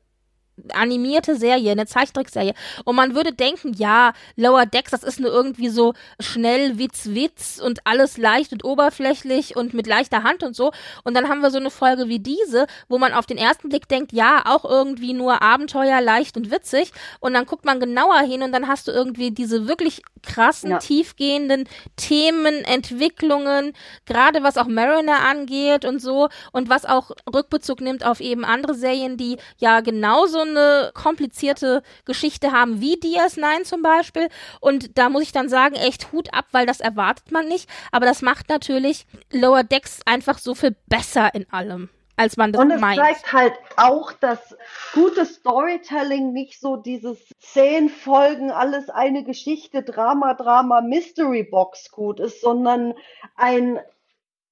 animierte 0.74 1.36
Serie, 1.36 1.72
eine 1.72 1.86
Zeichentrickserie. 1.86 2.54
Und 2.86 2.96
man 2.96 3.16
würde 3.16 3.34
denken, 3.34 3.74
ja, 3.74 4.14
Lower 4.36 4.66
Decks, 4.66 4.92
das 4.92 5.04
ist 5.04 5.20
nur 5.20 5.32
irgendwie 5.32 5.70
so 5.70 5.94
schnell 6.20 6.78
Witz, 6.78 7.08
Witz 7.08 7.62
und 7.64 7.86
alles 7.86 8.18
leicht 8.18 8.52
und 8.54 8.64
oberflächlich 8.64 9.56
und 9.56 9.74
mit 9.74 9.88
leichter 9.88 10.24
Hand 10.24 10.44
und 10.44 10.56
so. 10.56 10.72
Und 11.04 11.16
dann 11.16 11.30
haben 11.30 11.42
wir 11.42 11.52
so 11.52 11.58
eine 11.58 11.70
Folge 11.70 12.08
wie 12.08 12.20
diese, 12.20 12.68
wo 12.88 12.98
man 12.98 13.14
auf 13.14 13.26
den 13.26 13.38
ersten 13.38 13.70
Blick 13.70 13.88
denkt, 13.88 14.14
ja, 14.14 14.44
auch 14.46 14.66
irgendwie 14.66 15.14
nur 15.14 15.42
Abenteuer, 15.42 16.02
leicht 16.02 16.38
und 16.38 16.52
witzig. 16.52 16.92
Und 17.20 17.34
dann 17.34 17.46
guckt 17.46 17.66
man 17.66 17.80
genauer 17.80 18.20
hin 18.20 18.44
und 18.44 18.52
dann 18.52 18.68
hast 18.68 18.88
du 18.88 18.92
irgendwie 18.92 19.32
diese 19.32 19.68
wirklich 19.68 20.02
krassen, 20.24 20.72
ja. 20.72 20.78
tiefgehenden 20.78 21.68
Themen, 21.96 22.64
Entwicklungen, 22.64 23.74
gerade 24.06 24.44
was 24.44 24.58
auch 24.58 24.68
Mariner 24.68 25.22
angeht 25.28 25.86
und 25.86 26.00
so 26.00 26.30
und 26.52 26.70
was 26.70 26.86
auch 26.86 27.12
Rückbezug 27.34 27.82
nimmt 27.82 28.06
auf 28.06 28.20
eben 28.20 28.46
andere 28.46 28.76
Serien, 28.76 29.18
die 29.18 29.38
ja 29.58 29.82
genauso 29.82 30.44
eine 30.52 30.92
komplizierte 30.94 31.84
Geschichte 32.06 32.52
haben 32.52 32.82
wie 32.82 32.96
DS9 32.96 33.64
zum 33.64 33.82
Beispiel. 33.82 34.30
Und 34.60 34.98
da 34.98 35.10
muss 35.10 35.24
ich 35.24 35.32
dann 35.32 35.50
sagen, 35.50 35.76
echt 35.76 36.12
Hut 36.12 36.34
ab, 36.34 36.46
weil 36.52 36.66
das 36.66 36.80
erwartet 36.80 37.32
man 37.32 37.48
nicht. 37.48 37.70
Aber 37.92 38.06
das 38.06 38.22
macht 38.22 38.50
natürlich 38.50 39.06
Lower 39.32 39.64
Decks 39.64 40.00
einfach 40.06 40.38
so 40.38 40.56
viel 40.56 40.76
besser 40.88 41.34
in 41.34 41.52
allem 41.52 41.90
als 42.22 42.38
man 42.38 42.52
das 42.52 42.62
Und 42.62 42.70
es 42.70 42.82
meint. 42.82 43.00
zeigt 43.00 43.34
halt 43.34 43.54
auch, 43.78 44.12
dass 44.14 44.56
gutes 44.94 45.36
Storytelling 45.36 46.34
nicht 46.34 46.60
so 46.60 46.76
dieses 46.76 47.18
zehn 47.40 47.90
Folgen, 47.90 48.52
alles 48.52 48.90
eine 48.90 49.24
Geschichte, 49.24 49.82
Drama, 49.82 50.36
Drama, 50.36 50.82
Mystery 50.82 51.44
Box 51.44 51.90
gut 51.90 52.20
ist, 52.20 52.42
sondern 52.42 52.94
ein 53.36 53.80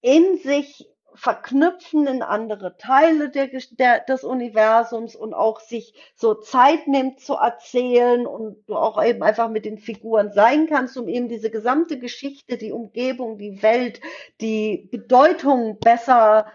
in 0.01 0.37
sich 0.39 0.87
verknüpfen 1.19 2.07
in 2.07 2.21
andere 2.21 2.77
Teile 2.77 3.29
der, 3.29 3.49
der, 3.71 3.99
des 3.99 4.23
Universums 4.23 5.17
und 5.17 5.33
auch 5.33 5.59
sich 5.59 5.93
so 6.15 6.33
Zeit 6.33 6.87
nimmt 6.87 7.19
zu 7.19 7.33
erzählen 7.33 8.25
und 8.25 8.63
du 8.67 8.75
auch 8.77 9.03
eben 9.03 9.21
einfach 9.21 9.49
mit 9.49 9.65
den 9.65 9.77
Figuren 9.77 10.31
sein 10.31 10.67
kannst, 10.67 10.97
um 10.97 11.09
eben 11.09 11.27
diese 11.27 11.51
gesamte 11.51 11.99
Geschichte, 11.99 12.57
die 12.57 12.71
Umgebung, 12.71 13.37
die 13.37 13.61
Welt, 13.61 13.99
die 14.39 14.87
Bedeutung 14.91 15.79
besser 15.79 16.45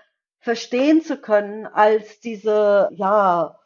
verstehen 0.40 1.02
zu 1.02 1.18
können 1.18 1.66
als 1.66 2.20
diese, 2.20 2.88
ja, 2.92 3.58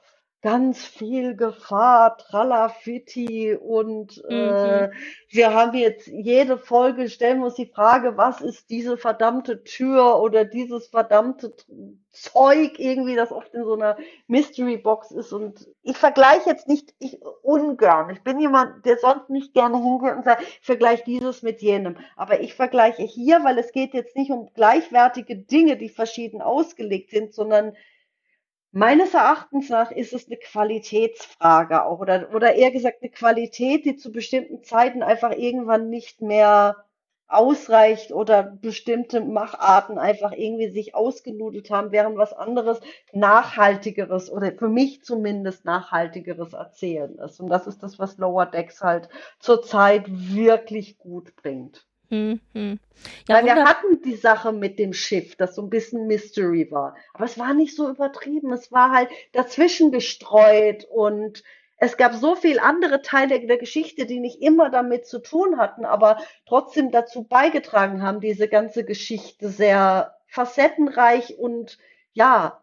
ganz 0.48 0.82
viel 0.82 1.36
Gefahr, 1.36 2.16
Tralafitti 2.16 3.54
und 3.54 4.16
mhm. 4.24 4.34
äh, 4.34 4.90
wir 5.28 5.52
haben 5.52 5.76
jetzt 5.76 6.06
jede 6.06 6.56
Folge 6.56 7.10
stellen 7.10 7.40
wir 7.40 7.46
uns 7.48 7.56
die 7.56 7.70
Frage, 7.70 8.16
was 8.16 8.40
ist 8.40 8.70
diese 8.70 8.96
verdammte 8.96 9.62
Tür 9.62 10.22
oder 10.22 10.46
dieses 10.46 10.86
verdammte 10.86 11.54
Zeug 12.12 12.78
irgendwie, 12.78 13.14
das 13.14 13.30
oft 13.30 13.52
in 13.52 13.64
so 13.64 13.74
einer 13.74 13.98
Mystery 14.26 14.78
Box 14.78 15.10
ist 15.10 15.34
und 15.34 15.68
ich 15.82 15.98
vergleiche 15.98 16.48
jetzt 16.48 16.66
nicht 16.66 16.94
ich 16.98 17.20
ungern. 17.42 18.08
Ich 18.08 18.22
bin 18.22 18.40
jemand, 18.40 18.86
der 18.86 18.96
sonst 18.96 19.28
nicht 19.28 19.52
gerne 19.52 19.76
hingeht 19.76 20.16
und 20.16 20.24
sagt, 20.24 20.40
ich 20.44 20.60
vergleiche 20.62 21.04
dieses 21.04 21.42
mit 21.42 21.60
jenem, 21.60 21.98
aber 22.16 22.40
ich 22.40 22.54
vergleiche 22.54 23.02
hier, 23.02 23.44
weil 23.44 23.58
es 23.58 23.70
geht 23.72 23.92
jetzt 23.92 24.16
nicht 24.16 24.30
um 24.30 24.48
gleichwertige 24.54 25.36
Dinge, 25.36 25.76
die 25.76 25.90
verschieden 25.90 26.40
ausgelegt 26.40 27.10
sind, 27.10 27.34
sondern 27.34 27.74
Meines 28.72 29.14
Erachtens 29.14 29.70
nach 29.70 29.90
ist 29.90 30.12
es 30.12 30.26
eine 30.26 30.36
Qualitätsfrage 30.36 31.84
auch 31.84 32.00
oder, 32.00 32.34
oder 32.34 32.54
eher 32.54 32.70
gesagt 32.70 32.98
eine 33.02 33.10
Qualität, 33.10 33.84
die 33.84 33.96
zu 33.96 34.12
bestimmten 34.12 34.62
Zeiten 34.62 35.02
einfach 35.02 35.32
irgendwann 35.32 35.90
nicht 35.90 36.22
mehr 36.22 36.76
ausreicht 37.28 38.12
oder 38.12 38.42
bestimmte 38.42 39.20
Macharten 39.22 39.98
einfach 39.98 40.32
irgendwie 40.32 40.70
sich 40.70 40.94
ausgenudelt 40.94 41.70
haben, 41.70 41.92
während 41.92 42.18
was 42.18 42.32
anderes 42.34 42.80
nachhaltigeres 43.12 44.30
oder 44.30 44.52
für 44.52 44.68
mich 44.68 45.02
zumindest 45.02 45.64
nachhaltigeres 45.64 46.52
erzählen 46.52 47.18
ist. 47.18 47.40
Und 47.40 47.48
das 47.48 47.66
ist 47.66 47.82
das, 47.82 47.98
was 47.98 48.18
Lower 48.18 48.46
Decks 48.46 48.82
halt 48.82 49.08
zurzeit 49.40 50.04
wirklich 50.08 50.98
gut 50.98 51.36
bringt. 51.36 51.87
Hm, 52.10 52.40
hm. 52.54 52.78
Ja, 53.28 53.36
Weil 53.36 53.44
wir 53.44 53.64
hatten 53.64 54.02
die 54.02 54.16
Sache 54.16 54.52
mit 54.52 54.78
dem 54.78 54.92
Schiff, 54.92 55.36
das 55.36 55.54
so 55.54 55.62
ein 55.62 55.70
bisschen 55.70 56.06
Mystery 56.06 56.70
war. 56.70 56.96
Aber 57.12 57.24
es 57.26 57.38
war 57.38 57.54
nicht 57.54 57.76
so 57.76 57.88
übertrieben. 57.88 58.52
Es 58.52 58.72
war 58.72 58.92
halt 58.92 59.10
dazwischen 59.32 59.92
gestreut 59.92 60.84
und 60.90 61.42
es 61.76 61.96
gab 61.96 62.14
so 62.14 62.34
viel 62.34 62.58
andere 62.58 63.02
Teile 63.02 63.46
der 63.46 63.58
Geschichte, 63.58 64.04
die 64.06 64.18
nicht 64.18 64.42
immer 64.42 64.68
damit 64.70 65.06
zu 65.06 65.20
tun 65.20 65.58
hatten, 65.58 65.84
aber 65.84 66.18
trotzdem 66.46 66.90
dazu 66.90 67.22
beigetragen 67.22 68.02
haben, 68.02 68.20
diese 68.20 68.48
ganze 68.48 68.84
Geschichte 68.84 69.48
sehr 69.48 70.16
facettenreich 70.26 71.38
und 71.38 71.78
ja, 72.14 72.60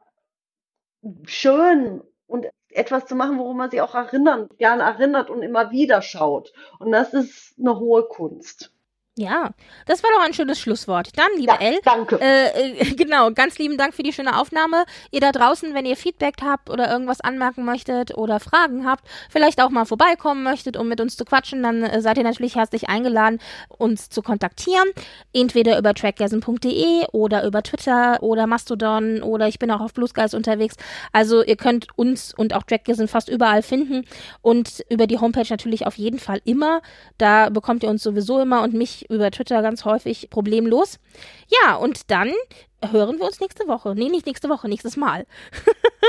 schön 1.25 2.01
und 2.27 2.47
etwas 2.69 3.05
zu 3.05 3.15
machen, 3.15 3.37
worum 3.37 3.57
man 3.57 3.71
sich 3.71 3.79
auch 3.81 3.95
erinnern, 3.95 4.49
gern 4.57 4.81
erinnert 4.81 5.29
und 5.29 5.43
immer 5.43 5.71
wieder 5.71 6.01
schaut. 6.01 6.51
Und 6.79 6.91
das 6.91 7.13
ist 7.13 7.55
eine 7.57 7.79
hohe 7.79 8.03
Kunst. 8.03 8.74
Ja, 9.17 9.51
das 9.85 10.03
war 10.03 10.09
doch 10.11 10.25
ein 10.25 10.33
schönes 10.33 10.59
Schlusswort. 10.59 11.17
Dann, 11.17 11.27
liebe 11.37 11.53
ja, 11.53 11.57
Elle, 11.61 11.79
danke. 11.85 12.19
Äh, 12.19 12.71
äh, 12.71 12.95
genau, 12.97 13.31
ganz 13.31 13.57
lieben 13.57 13.77
Dank 13.77 13.93
für 13.93 14.03
die 14.03 14.11
schöne 14.11 14.37
Aufnahme. 14.37 14.83
Ihr 15.09 15.21
da 15.21 15.31
draußen, 15.31 15.73
wenn 15.73 15.85
ihr 15.85 15.95
Feedback 15.95 16.35
habt 16.43 16.69
oder 16.69 16.91
irgendwas 16.91 17.21
anmerken 17.21 17.63
möchtet 17.63 18.17
oder 18.17 18.41
Fragen 18.41 18.85
habt, 18.85 19.05
vielleicht 19.29 19.61
auch 19.61 19.69
mal 19.69 19.85
vorbeikommen 19.85 20.43
möchtet, 20.43 20.75
um 20.75 20.89
mit 20.89 20.99
uns 20.99 21.15
zu 21.15 21.23
quatschen, 21.23 21.63
dann 21.63 21.83
äh, 21.83 22.01
seid 22.01 22.17
ihr 22.17 22.25
natürlich 22.25 22.57
herzlich 22.57 22.89
eingeladen, 22.89 23.39
uns 23.69 24.09
zu 24.09 24.21
kontaktieren. 24.21 24.89
Entweder 25.31 25.79
über 25.79 25.93
trackgasm.de 25.93 27.05
oder 27.13 27.45
über 27.45 27.63
Twitter 27.63 28.21
oder 28.21 28.47
Mastodon 28.47 29.23
oder 29.23 29.47
ich 29.47 29.59
bin 29.59 29.71
auch 29.71 29.79
auf 29.79 29.93
Blue 29.93 30.09
Skies 30.09 30.33
unterwegs. 30.33 30.75
Also 31.13 31.41
ihr 31.41 31.55
könnt 31.55 31.87
uns 31.97 32.33
und 32.33 32.53
auch 32.53 32.63
Trackgasm 32.63 33.05
fast 33.05 33.29
überall 33.29 33.63
finden 33.63 34.03
und 34.41 34.83
über 34.89 35.07
die 35.07 35.19
Homepage 35.19 35.47
natürlich 35.49 35.87
auf 35.87 35.97
jeden 35.97 36.19
Fall 36.19 36.41
immer. 36.43 36.81
Da 37.17 37.47
bekommt 37.47 37.81
ihr 37.83 37.89
uns 37.89 38.03
sowieso 38.03 38.41
immer 38.41 38.61
und 38.61 38.73
mich 38.73 39.04
über 39.09 39.31
Twitter 39.31 39.61
ganz 39.61 39.85
häufig 39.85 40.29
problemlos. 40.29 40.99
Ja, 41.47 41.75
und 41.75 42.11
dann 42.11 42.31
hören 42.91 43.17
wir 43.17 43.25
uns 43.25 43.39
nächste 43.39 43.67
Woche. 43.67 43.95
Nee, 43.95 44.09
nicht 44.09 44.25
nächste 44.25 44.49
Woche, 44.49 44.67
nächstes 44.67 44.97
Mal. 44.97 45.25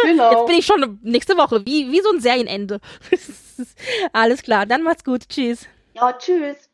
Genau. 0.05 0.31
Jetzt 0.31 0.47
bin 0.47 0.59
ich 0.59 0.67
schon 0.67 0.99
nächste 1.03 1.39
Woche, 1.39 1.65
wie, 1.65 1.91
wie 1.91 2.03
so 2.03 2.11
ein 2.11 2.21
Serienende. 2.21 2.81
Alles 4.13 4.43
klar, 4.43 4.67
dann 4.67 4.83
macht's 4.83 5.05
gut. 5.05 5.27
Tschüss. 5.27 5.67
Ja, 5.95 6.13
tschüss. 6.13 6.66